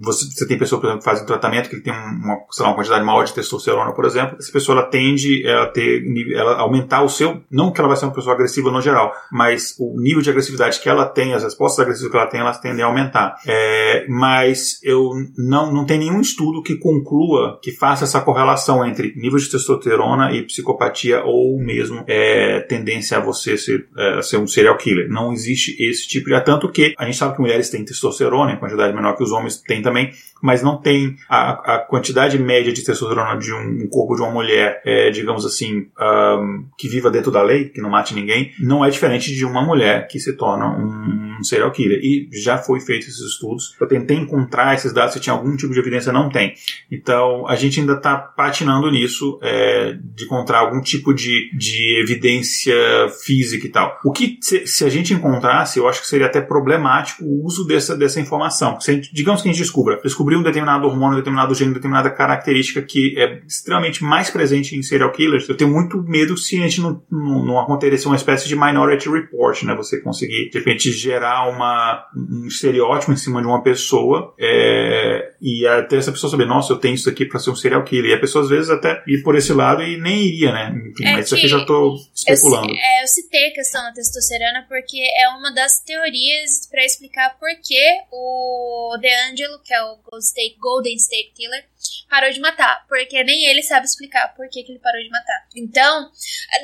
você, 0.02 0.26
você 0.26 0.48
tem 0.48 0.58
pessoa, 0.58 0.80
por 0.82 0.88
exemplo, 0.88 1.00
que 1.00 1.10
faz 1.10 1.22
um 1.22 1.26
tratamento 1.26 1.70
que 1.70 1.80
tem 1.80 1.94
uma, 1.94 2.36
lá, 2.60 2.68
uma 2.68 2.76
quantidade 2.76 3.06
maior 3.06 3.24
de 3.24 3.34
testosterona, 3.34 3.94
por 3.94 4.06
exemplo. 4.06 4.38
Essa 4.38 4.52
pessoa 4.52 4.80
ela 4.80 4.88
tende 4.88 5.48
a 5.48 5.68
ter, 5.68 6.04
ela 6.36 6.58
aumentar 6.60 7.04
o 7.04 7.10
seu, 7.10 7.42
não 7.50 7.72
que 7.72 7.80
ela 7.80 7.88
vai 7.88 7.98
ser 7.98 8.06
uma 8.06 8.14
pessoa 8.14 8.36
agressiva 8.36 8.70
no 8.70 8.82
geral, 8.82 9.14
mas 9.32 9.76
o 9.80 10.00
nível 10.02 10.22
de 10.22 10.30
agressividade 10.30 10.80
que 10.80 10.90
ela 10.90 11.06
tem, 11.06 11.34
as 11.34 11.44
respostas 11.44 11.80
agressivas 11.80 12.12
que 12.12 12.18
ela 12.18 12.28
tem, 12.28 12.42
elas 12.42 12.60
tendem 12.60 12.84
a 12.84 12.88
aumentar. 12.88 13.38
É, 13.48 14.06
mas 14.10 14.41
mas 14.42 14.80
eu 14.82 15.12
não, 15.38 15.72
não 15.72 15.86
tem 15.86 16.00
nenhum 16.00 16.20
estudo 16.20 16.64
que 16.64 16.76
conclua, 16.76 17.60
que 17.62 17.72
faça 17.72 18.06
essa 18.06 18.20
correlação 18.22 18.84
entre 18.84 19.14
nível 19.16 19.38
de 19.38 19.50
testosterona 19.50 20.32
e 20.32 20.42
psicopatia 20.42 21.24
ou 21.24 21.60
mesmo 21.60 22.04
é, 22.08 22.60
tendência 22.62 23.18
a 23.18 23.20
você 23.20 23.56
ser, 23.56 23.88
é, 23.96 24.22
ser 24.24 24.38
um 24.38 24.48
serial 24.48 24.76
killer. 24.78 25.08
Não 25.10 25.32
existe 25.32 25.76
esse 25.80 26.08
tipo 26.08 26.30
de... 26.30 26.42
Tanto 26.42 26.72
que 26.72 26.96
a 26.98 27.06
gente 27.06 27.18
sabe 27.18 27.36
que 27.36 27.42
mulheres 27.42 27.70
têm 27.70 27.86
testosterona 27.86 28.54
em 28.54 28.58
quantidade 28.58 28.96
menor 28.96 29.16
que 29.16 29.24
os 29.24 29.32
homens 29.32 29.58
têm 29.58 29.84
também, 29.84 30.12
mas 30.42 30.62
não 30.64 30.78
tem 30.78 31.16
a, 31.30 31.76
a 31.76 31.80
quantidade 31.80 32.38
média 32.40 32.72
de 32.72 32.84
testosterona 32.84 33.38
de 33.38 33.54
um, 33.54 33.84
um 33.84 33.88
corpo 33.90 34.16
de 34.16 34.22
uma 34.22 34.32
mulher, 34.32 34.82
é, 34.86 35.10
digamos 35.10 35.46
assim, 35.46 35.88
um, 36.00 36.66
que 36.78 36.88
viva 36.88 37.10
dentro 37.10 37.32
da 37.32 37.42
lei, 37.42 37.70
que 37.70 37.82
não 37.82 37.90
mate 37.90 38.14
ninguém, 38.14 38.52
não 38.60 38.84
é 38.84 38.90
diferente 38.90 39.34
de 39.34 39.46
uma 39.46 39.64
mulher 39.64 40.08
que 40.08 40.20
se 40.20 40.34
torna 40.34 40.68
um, 40.68 41.38
um 41.40 41.44
serial 41.44 41.72
killer. 41.72 42.00
E 42.02 42.30
já 42.32 42.58
foi 42.58 42.80
feito 42.80 43.08
esses 43.08 43.20
estudos. 43.20 43.76
Eu 43.80 43.88
tentei 43.88 44.18
encontrar 44.18 44.74
esses 44.74 44.94
dados, 44.94 45.14
se 45.14 45.20
tinha 45.20 45.34
algum 45.34 45.56
tipo 45.56 45.74
de 45.74 45.80
evidência, 45.80 46.12
não 46.12 46.30
tem. 46.30 46.54
Então, 46.92 47.48
a 47.48 47.56
gente 47.56 47.80
ainda 47.80 47.94
está 47.94 48.18
patinando 48.18 48.90
nisso, 48.90 49.40
é, 49.42 49.98
de 50.16 50.26
encontrar 50.26 50.60
algum 50.60 50.82
tipo 50.82 51.14
de, 51.14 51.50
de 51.56 52.02
evidência 52.02 52.76
física 53.24 53.66
e 53.66 53.70
tal. 53.70 53.98
O 54.04 54.12
que, 54.12 54.38
se, 54.42 54.66
se, 54.68 54.86
a 54.86 54.90
gente 54.90 55.14
encontrasse, 55.14 55.80
eu 55.80 55.88
acho 55.88 56.02
que 56.02 56.08
seria 56.08 56.28
até 56.28 56.42
problemático 56.42 57.24
o 57.24 57.46
uso 57.46 57.66
dessa, 57.66 57.96
dessa 57.96 58.20
informação. 58.20 58.80
Se 58.80 59.02
digamos 59.14 59.42
que 59.42 59.50
a 59.50 59.52
gente 59.52 59.62
descubra, 59.62 60.00
um 60.38 60.44
determinado 60.44 60.88
hormônio, 60.88 61.16
um 61.16 61.20
determinado 61.20 61.54
gene, 61.54 61.74
determinada 61.74 62.10
característica 62.10 62.82
que 62.82 63.16
é 63.18 63.42
extremamente 63.46 64.04
mais 64.04 64.30
presente 64.30 64.76
em 64.76 64.82
serial 64.82 65.12
killers, 65.12 65.48
eu 65.48 65.56
tenho 65.56 65.72
muito 65.72 66.02
medo 66.04 66.38
se 66.38 66.58
a 66.60 66.68
gente 66.68 66.82
não, 66.82 67.02
não, 67.10 67.46
não 67.46 67.60
uma 68.06 68.16
espécie 68.16 68.48
de 68.48 68.56
minority 68.56 69.10
report, 69.10 69.64
né? 69.64 69.76
Você 69.76 70.02
conseguir, 70.02 70.50
de 70.50 70.58
repente, 70.58 70.92
gerar 70.92 71.50
uma, 71.50 72.06
um 72.16 72.46
estereótipo 72.46 73.12
em 73.12 73.18
cima 73.18 73.42
de 73.42 73.48
uma 73.48 73.62
pessoa 73.62 74.34
é, 74.40 75.31
e 75.42 75.66
até 75.66 75.98
essa 75.98 76.12
pessoa 76.12 76.30
saber, 76.30 76.46
nossa, 76.46 76.72
eu 76.72 76.78
tenho 76.78 76.94
isso 76.94 77.10
aqui 77.10 77.26
para 77.26 77.40
ser 77.40 77.50
um 77.50 77.56
serial 77.56 77.84
killer. 77.84 78.12
E 78.12 78.14
a 78.14 78.20
pessoa 78.20 78.44
às 78.44 78.50
vezes 78.50 78.70
até 78.70 79.04
ir 79.08 79.24
por 79.24 79.36
esse 79.36 79.52
lado 79.52 79.82
e 79.82 80.00
nem 80.00 80.28
iria, 80.28 80.52
né? 80.52 80.72
Enfim, 80.92 81.06
é 81.06 81.14
mas 81.14 81.26
isso 81.26 81.36
aqui 81.36 81.48
já 81.48 81.66
tô 81.66 81.98
especulando. 82.14 82.70
Eu, 82.70 82.76
é, 82.76 83.04
eu 83.04 83.08
citei 83.08 83.48
a 83.48 83.54
questão 83.54 83.82
da 83.82 83.92
testosterona 83.92 84.66
porque 84.70 85.02
é 85.18 85.30
uma 85.30 85.52
das 85.52 85.80
teorias 85.80 86.68
para 86.70 86.86
explicar 86.86 87.40
por 87.40 87.50
que 87.64 87.82
o 88.12 88.96
DeAngelo, 89.02 89.60
que 89.64 89.74
é 89.74 89.82
o 89.82 89.98
Golden 90.04 90.20
State, 90.20 90.58
Golden 90.60 90.96
State 90.96 91.34
Killer, 91.36 91.66
parou 92.08 92.32
de 92.32 92.40
matar, 92.40 92.86
porque 92.88 93.24
nem 93.24 93.46
ele 93.46 93.64
sabe 93.64 93.88
explicar 93.88 94.36
por 94.36 94.48
que, 94.48 94.62
que 94.62 94.72
ele 94.72 94.80
parou 94.80 95.02
de 95.02 95.10
matar. 95.10 95.48
Então, 95.56 96.12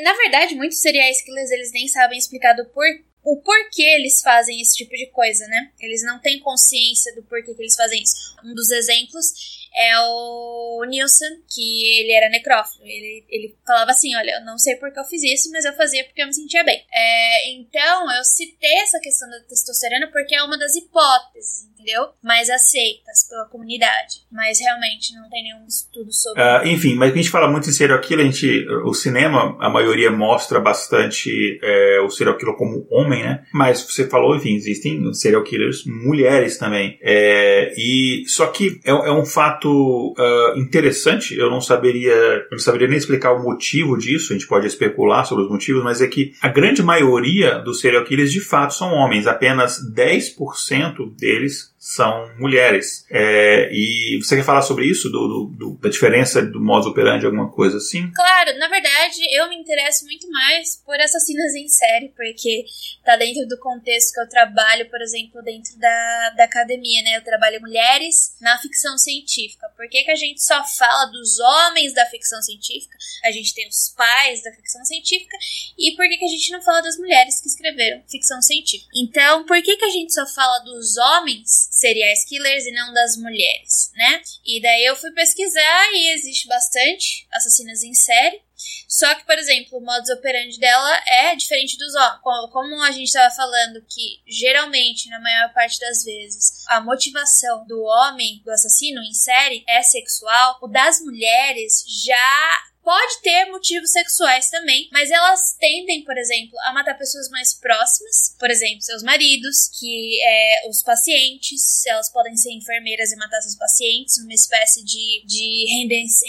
na 0.04 0.14
verdade, 0.14 0.54
muitos 0.54 0.80
serial 0.80 1.08
killers 1.26 1.50
eles 1.50 1.72
nem 1.72 1.88
sabem 1.88 2.18
explicar 2.18 2.54
do 2.54 2.66
porquê 2.66 3.07
o 3.28 3.36
porquê 3.42 3.84
eles 3.84 4.22
fazem 4.22 4.62
esse 4.62 4.78
tipo 4.78 4.96
de 4.96 5.08
coisa, 5.08 5.46
né? 5.48 5.70
Eles 5.82 6.02
não 6.02 6.18
têm 6.18 6.40
consciência 6.40 7.14
do 7.14 7.22
porquê 7.24 7.54
que 7.54 7.62
eles 7.62 7.76
fazem 7.76 8.02
isso. 8.02 8.38
Um 8.42 8.56
dos 8.56 8.72
exemplos 8.72 9.67
é 9.78 10.00
o 10.00 10.84
Nilson, 10.90 11.38
que 11.48 12.00
ele 12.00 12.12
era 12.12 12.30
necrófilo. 12.30 12.84
Ele, 12.84 13.24
ele 13.30 13.56
falava 13.66 13.92
assim: 13.92 14.16
Olha, 14.16 14.32
eu 14.40 14.46
não 14.46 14.58
sei 14.58 14.76
por 14.76 14.92
que 14.92 15.00
eu 15.00 15.04
fiz 15.04 15.22
isso, 15.24 15.52
mas 15.52 15.66
eu 15.66 15.74
fazia 15.74 16.04
porque 16.04 16.24
eu 16.24 16.28
me 16.28 16.34
sentia 16.34 16.64
bem. 16.64 16.84
É, 16.92 17.52
então, 17.52 18.12
eu 18.12 18.24
citei 18.24 18.80
essa 18.80 19.00
questão 19.00 19.30
da 19.30 19.40
testosterona 19.42 20.08
porque 20.12 20.34
é 20.34 20.42
uma 20.42 20.58
das 20.58 20.76
hipóteses, 20.76 21.70
entendeu? 21.74 22.08
Mais 22.24 22.50
aceitas 22.50 23.28
pela 23.30 23.46
comunidade. 23.46 24.26
Mas 24.32 24.60
realmente 24.60 25.14
não 25.14 25.30
tem 25.30 25.44
nenhum 25.44 25.68
estudo 25.68 26.12
sobre. 26.12 26.42
Uh, 26.42 26.68
enfim, 26.68 26.96
mas 26.96 27.14
a 27.14 27.16
gente 27.16 27.30
fala 27.30 27.48
muito 27.48 27.70
em 27.70 27.74
serial 27.74 28.02
killer, 28.02 28.26
a 28.26 28.32
gente, 28.32 28.68
o 28.84 28.94
cinema, 28.94 29.58
a 29.60 29.70
maioria 29.70 30.10
mostra 30.10 30.60
bastante 30.60 31.60
é, 31.62 32.02
o 32.02 32.10
serial 32.10 32.36
killer 32.38 32.56
como 32.56 32.88
homem, 32.90 33.24
né? 33.24 33.46
Mas 33.54 33.82
você 33.82 34.08
falou, 34.08 34.36
enfim, 34.36 34.56
existem 34.56 35.14
serial 35.14 35.44
killers 35.44 35.86
mulheres 35.86 36.58
também. 36.58 36.98
É, 37.02 37.74
e 37.78 38.24
só 38.28 38.48
que 38.48 38.80
é, 38.84 38.90
é 38.90 39.12
um 39.12 39.26
fato 39.26 39.67
uh, 39.68 40.60
interessante, 40.60 41.36
eu 41.38 41.50
não 41.50 41.62
saberia, 41.62 42.14
eu 42.14 42.52
não 42.52 42.60
saberia 42.60 42.88
nem 42.88 42.98
explicar 42.98 43.34
o 43.34 43.44
motivo 43.44 43.98
disso, 43.98 44.34
a 44.34 44.36
gente 44.38 44.48
pode 44.48 44.68
especular 44.68 45.26
sobre 45.26 45.44
os 45.46 45.50
motivos, 45.50 45.84
mas 45.84 46.02
é 46.02 46.08
que 46.08 46.34
a 46.42 46.48
grande 46.48 46.84
maioria 46.84 47.60
dos 47.60 47.80
serial 47.80 48.04
killers 48.04 48.32
de 48.32 48.42
fato 48.42 48.74
são 48.74 48.94
homens, 48.94 49.28
apenas 49.28 49.80
10% 49.94 51.16
deles 51.18 51.76
são 51.88 52.30
mulheres. 52.38 53.06
É, 53.10 53.70
e 53.72 54.20
você 54.22 54.36
quer 54.36 54.44
falar 54.44 54.62
sobre 54.62 54.86
isso? 54.86 55.10
Do, 55.10 55.28
do, 55.28 55.46
do, 55.46 55.78
da 55.82 55.88
diferença 55.88 56.42
do 56.42 56.60
modus 56.60 56.86
operandi, 56.86 57.26
alguma 57.26 57.50
coisa 57.50 57.78
assim? 57.78 58.12
Claro, 58.12 58.58
na 58.60 58.68
verdade, 58.68 59.22
eu 59.32 59.48
me 59.48 59.56
interesso 59.56 60.04
muito 60.04 60.30
mais 60.30 60.76
por 60.86 61.00
assassinas 61.00 61.56
em 61.56 61.70
série, 61.70 62.10
porque 62.10 62.66
tá 63.06 63.16
dentro 63.16 63.48
do 63.48 63.58
contexto 63.60 64.14
que 64.14 64.20
eu 64.20 64.28
trabalho, 64.28 64.90
por 64.90 65.02
exemplo, 65.02 65.42
dentro 65.42 65.80
da, 65.80 66.30
da 66.32 66.44
academia, 66.44 67.02
né? 67.04 67.16
Eu 67.16 67.24
trabalho 67.24 67.62
mulheres 67.62 68.36
na 68.42 68.58
ficção 68.58 68.98
científica. 68.98 69.70
Por 69.78 69.88
que, 69.88 70.04
que 70.04 70.12
a 70.12 70.16
gente 70.16 70.44
só 70.44 70.62
fala 70.78 71.06
dos 71.06 71.40
homens 71.40 71.94
da 71.94 72.06
ficção 72.08 72.42
científica? 72.42 72.98
A 73.24 73.32
gente 73.32 73.56
tem 73.56 73.66
os 73.66 73.94
pais 73.96 74.44
da 74.44 74.52
ficção 74.52 74.84
científica. 74.84 75.38
E 75.80 75.96
por 75.96 76.06
que, 76.10 76.18
que 76.18 76.26
a 76.26 76.30
gente 76.30 76.52
não 76.52 76.62
fala 76.62 76.82
das 76.82 76.98
mulheres 76.98 77.40
que 77.40 77.48
escreveram 77.48 78.04
ficção 78.10 78.42
científica? 78.42 78.92
Então, 78.94 79.46
por 79.46 79.62
que, 79.62 79.78
que 79.78 79.86
a 79.86 79.90
gente 79.90 80.14
só 80.14 80.28
fala 80.28 80.60
dos 80.60 80.98
homens 80.98 81.77
serial 81.78 82.14
killers 82.28 82.66
e 82.66 82.72
não 82.72 82.92
das 82.92 83.16
mulheres, 83.18 83.92
né? 83.96 84.22
E 84.46 84.62
daí 84.62 84.86
eu 84.86 84.96
fui 84.96 85.12
pesquisar 85.12 85.92
e 85.94 86.16
existe 86.16 86.48
bastante 86.48 87.28
assassinas 87.32 87.84
em 87.84 87.94
série. 87.94 88.42
Só 88.88 89.14
que, 89.14 89.26
por 89.26 89.38
exemplo, 89.38 89.78
o 89.78 89.86
modus 89.86 90.10
operandi 90.10 90.60
dela 90.60 91.02
é 91.06 91.36
diferente 91.36 91.78
dos 91.78 91.94
homens. 91.94 92.52
Como 92.52 92.82
a 92.82 92.92
gente 92.92 93.06
estava 93.06 93.34
falando 93.34 93.86
que 93.88 94.22
geralmente, 94.26 95.10
na 95.10 95.20
maior 95.20 95.54
parte 95.54 95.80
das 95.80 96.04
vezes, 96.04 96.64
a 96.68 96.82
motivação 96.82 97.68
do 97.68 97.80
homem, 97.84 98.42
do 98.44 98.50
assassino 98.52 99.00
em 99.02 99.14
série, 99.14 99.64
é 99.68 99.84
sexual, 99.84 100.58
o 100.64 100.68
das 100.68 101.00
mulheres 101.02 101.84
já 102.04 102.64
Pode 102.88 103.22
ter 103.22 103.52
motivos 103.52 103.92
sexuais 103.92 104.50
também, 104.50 104.88
mas 104.94 105.12
elas 105.12 105.58
tendem, 105.60 106.06
por 106.06 106.18
exemplo, 106.18 106.58
a 106.62 106.72
matar 106.72 106.98
pessoas 106.98 107.28
mais 107.28 107.54
próximas, 107.54 108.34
por 108.40 108.50
exemplo, 108.50 108.82
seus 108.82 109.04
maridos, 109.04 109.70
que 109.78 110.18
é 110.24 110.70
os 110.70 110.82
pacientes, 110.82 111.86
elas 111.86 112.10
podem 112.10 112.38
ser 112.38 112.54
enfermeiras 112.54 113.12
e 113.12 113.18
matar 113.18 113.42
seus 113.42 113.58
pacientes, 113.58 114.18
numa 114.22 114.34
espécie 114.34 114.86
de, 114.86 115.22
de 115.26 115.66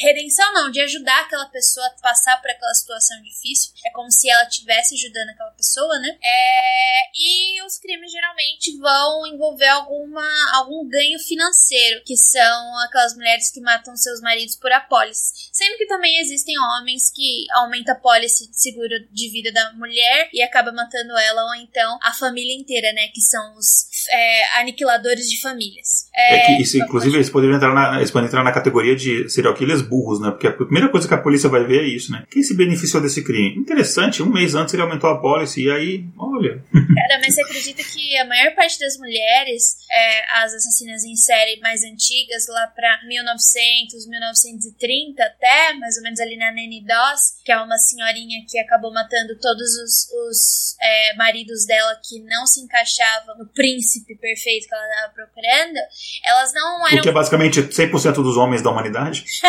redenção, 0.03 0.53
não, 0.53 0.69
de 0.69 0.81
ajudar 0.81 1.21
aquela 1.21 1.47
pessoa 1.47 1.87
a 1.87 1.91
passar 2.03 2.43
por 2.43 2.51
aquela 2.51 2.75
situação 2.75 3.23
difícil. 3.23 3.73
É 3.87 3.91
como 3.91 4.11
se 4.11 4.29
ela 4.29 4.43
estivesse 4.43 4.97
ajudando 4.97 5.29
aquela 5.29 5.53
pessoa, 5.53 5.97
né? 6.01 6.19
É, 6.21 7.11
e 7.15 7.63
os 7.63 7.79
crimes 7.79 8.11
geralmente 8.11 8.77
vão 8.79 9.25
envolver 9.29 9.69
alguma, 9.69 10.27
algum 10.55 10.89
ganho 10.89 11.21
financeiro, 11.21 12.03
que 12.05 12.17
são 12.17 12.79
aquelas 12.81 13.15
mulheres 13.15 13.49
que 13.49 13.61
matam 13.61 13.97
seus 13.97 14.21
maridos 14.21 14.57
por 14.57 14.73
apólice. 14.73 15.51
Sendo 15.53 15.77
que 15.77 15.87
também 15.87 16.19
existem 16.19 16.48
homens 16.57 17.11
que 17.15 17.47
aumentam 17.55 17.95
a 17.95 17.99
apólice 17.99 18.49
de 18.49 18.61
seguro 18.61 18.95
de 19.13 19.31
vida 19.31 19.53
da 19.53 19.73
mulher 19.73 20.29
e 20.33 20.43
acaba 20.43 20.73
matando 20.73 21.17
ela, 21.17 21.43
ou 21.45 21.55
então 21.57 21.99
a 22.03 22.13
família 22.13 22.55
inteira, 22.55 22.93
né? 22.93 23.09
Que 23.09 23.21
são 23.21 23.57
os 23.57 23.89
é, 24.11 24.59
aniquiladores 24.61 25.29
de 25.29 25.41
famílias. 25.41 26.09
É, 26.15 26.53
é 26.53 26.61
isso, 26.61 26.79
inclusive, 26.79 27.17
eles 27.17 27.31
poderiam 27.31 27.57
entrar 27.57 27.75
na, 27.75 27.97
eles 27.97 28.11
podem 28.11 28.29
entrar 28.29 28.45
na 28.45 28.53
categoria 28.53 28.95
de 28.95 29.29
serial 29.29 29.55
killers 29.55 29.83
burros, 29.83 30.21
né? 30.21 30.31
Porque 30.31 30.47
a 30.47 30.53
primeira 30.53 30.89
coisa 30.89 31.09
que 31.09 31.15
a 31.15 31.19
polícia 31.19 31.49
vai 31.49 31.65
ver 31.65 31.81
é 31.81 31.89
isso, 31.89 32.13
né? 32.13 32.25
Quem 32.31 32.43
se 32.43 32.57
beneficiou 32.57 33.03
desse 33.03 33.23
crime? 33.25 33.57
Interessante, 33.59 34.23
um 34.23 34.31
mês 34.31 34.55
antes 34.55 34.75
ele 34.75 34.83
aumentou 34.83 35.11
a 35.11 35.15
apólice 35.15 35.63
e 35.63 35.71
aí, 35.71 36.05
olha. 36.17 36.63
Cara, 36.73 37.21
mas 37.21 37.35
você 37.35 37.43
acredita 37.43 37.83
que 37.83 38.17
a 38.19 38.25
maior 38.25 38.55
parte 38.55 38.79
das 38.79 38.97
mulheres, 38.99 39.77
é, 39.91 40.43
as 40.43 40.55
assassinas 40.55 41.05
em 41.05 41.17
série 41.17 41.61
mais 41.61 41.83
antigas, 41.83 42.47
lá 42.49 42.67
pra 42.69 43.01
1900, 43.07 44.07
1930 44.07 45.23
até, 45.23 45.75
mais 45.75 45.97
ou 45.97 46.03
menos 46.03 46.21
ali 46.21 46.37
na 46.39 46.53
Nanny 46.53 46.85
Doss, 46.85 47.43
que 47.45 47.53
é 47.53 47.59
uma 47.59 47.77
senhorinha 47.77 48.45
que 48.49 48.59
acabou 48.59 48.93
matando 48.93 49.39
todos 49.41 49.69
os, 49.79 50.09
os 50.11 50.77
é, 50.81 51.17
maridos 51.17 51.67
dela 51.67 52.01
que 52.03 52.21
não 52.21 52.47
se 52.47 52.61
encaixavam 52.61 53.37
no 53.37 53.47
príncipe 53.49 54.17
perfeito 54.17 54.69
que 54.69 54.75
ela 54.75 54.89
estava 54.89 55.13
procurando, 55.13 55.79
elas 56.25 56.53
não 56.55 56.87
eram. 56.87 56.99
O 56.99 57.03
que 57.03 57.09
é 57.09 57.13
basicamente 57.13 57.61
100% 57.63 58.15
dos 58.15 58.37
homens 58.37 58.63
da 58.63 58.71
humanidade? 58.71 59.25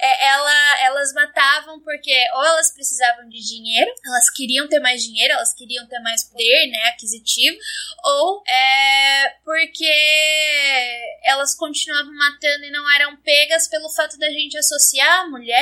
é, 0.00 0.26
ela, 0.28 0.80
elas 0.84 1.12
matavam 1.12 1.80
porque 1.80 2.14
ou 2.34 2.44
elas 2.44 2.72
precisavam 2.72 3.28
de 3.28 3.38
dinheiro, 3.38 3.90
elas 4.04 4.30
queriam 4.30 4.68
ter 4.68 4.80
mais 4.80 5.02
dinheiro, 5.02 5.34
elas 5.34 5.54
queriam 5.54 5.86
ter 5.86 5.98
mais 6.00 6.24
poder 6.24 6.70
né, 6.70 6.78
aquisitivo, 6.88 7.56
ou 8.04 8.42
é 8.48 9.34
porque 9.44 9.92
elas 11.24 11.54
continuavam 11.54 12.14
matando 12.14 12.64
e 12.64 12.70
não 12.70 12.90
eram 12.94 13.16
pegas 13.16 13.68
pelo 13.68 13.90
fato 13.90 14.18
da 14.18 14.28
gente 14.30 14.56
associar 14.56 15.20
a 15.20 15.28
mulher 15.28 15.55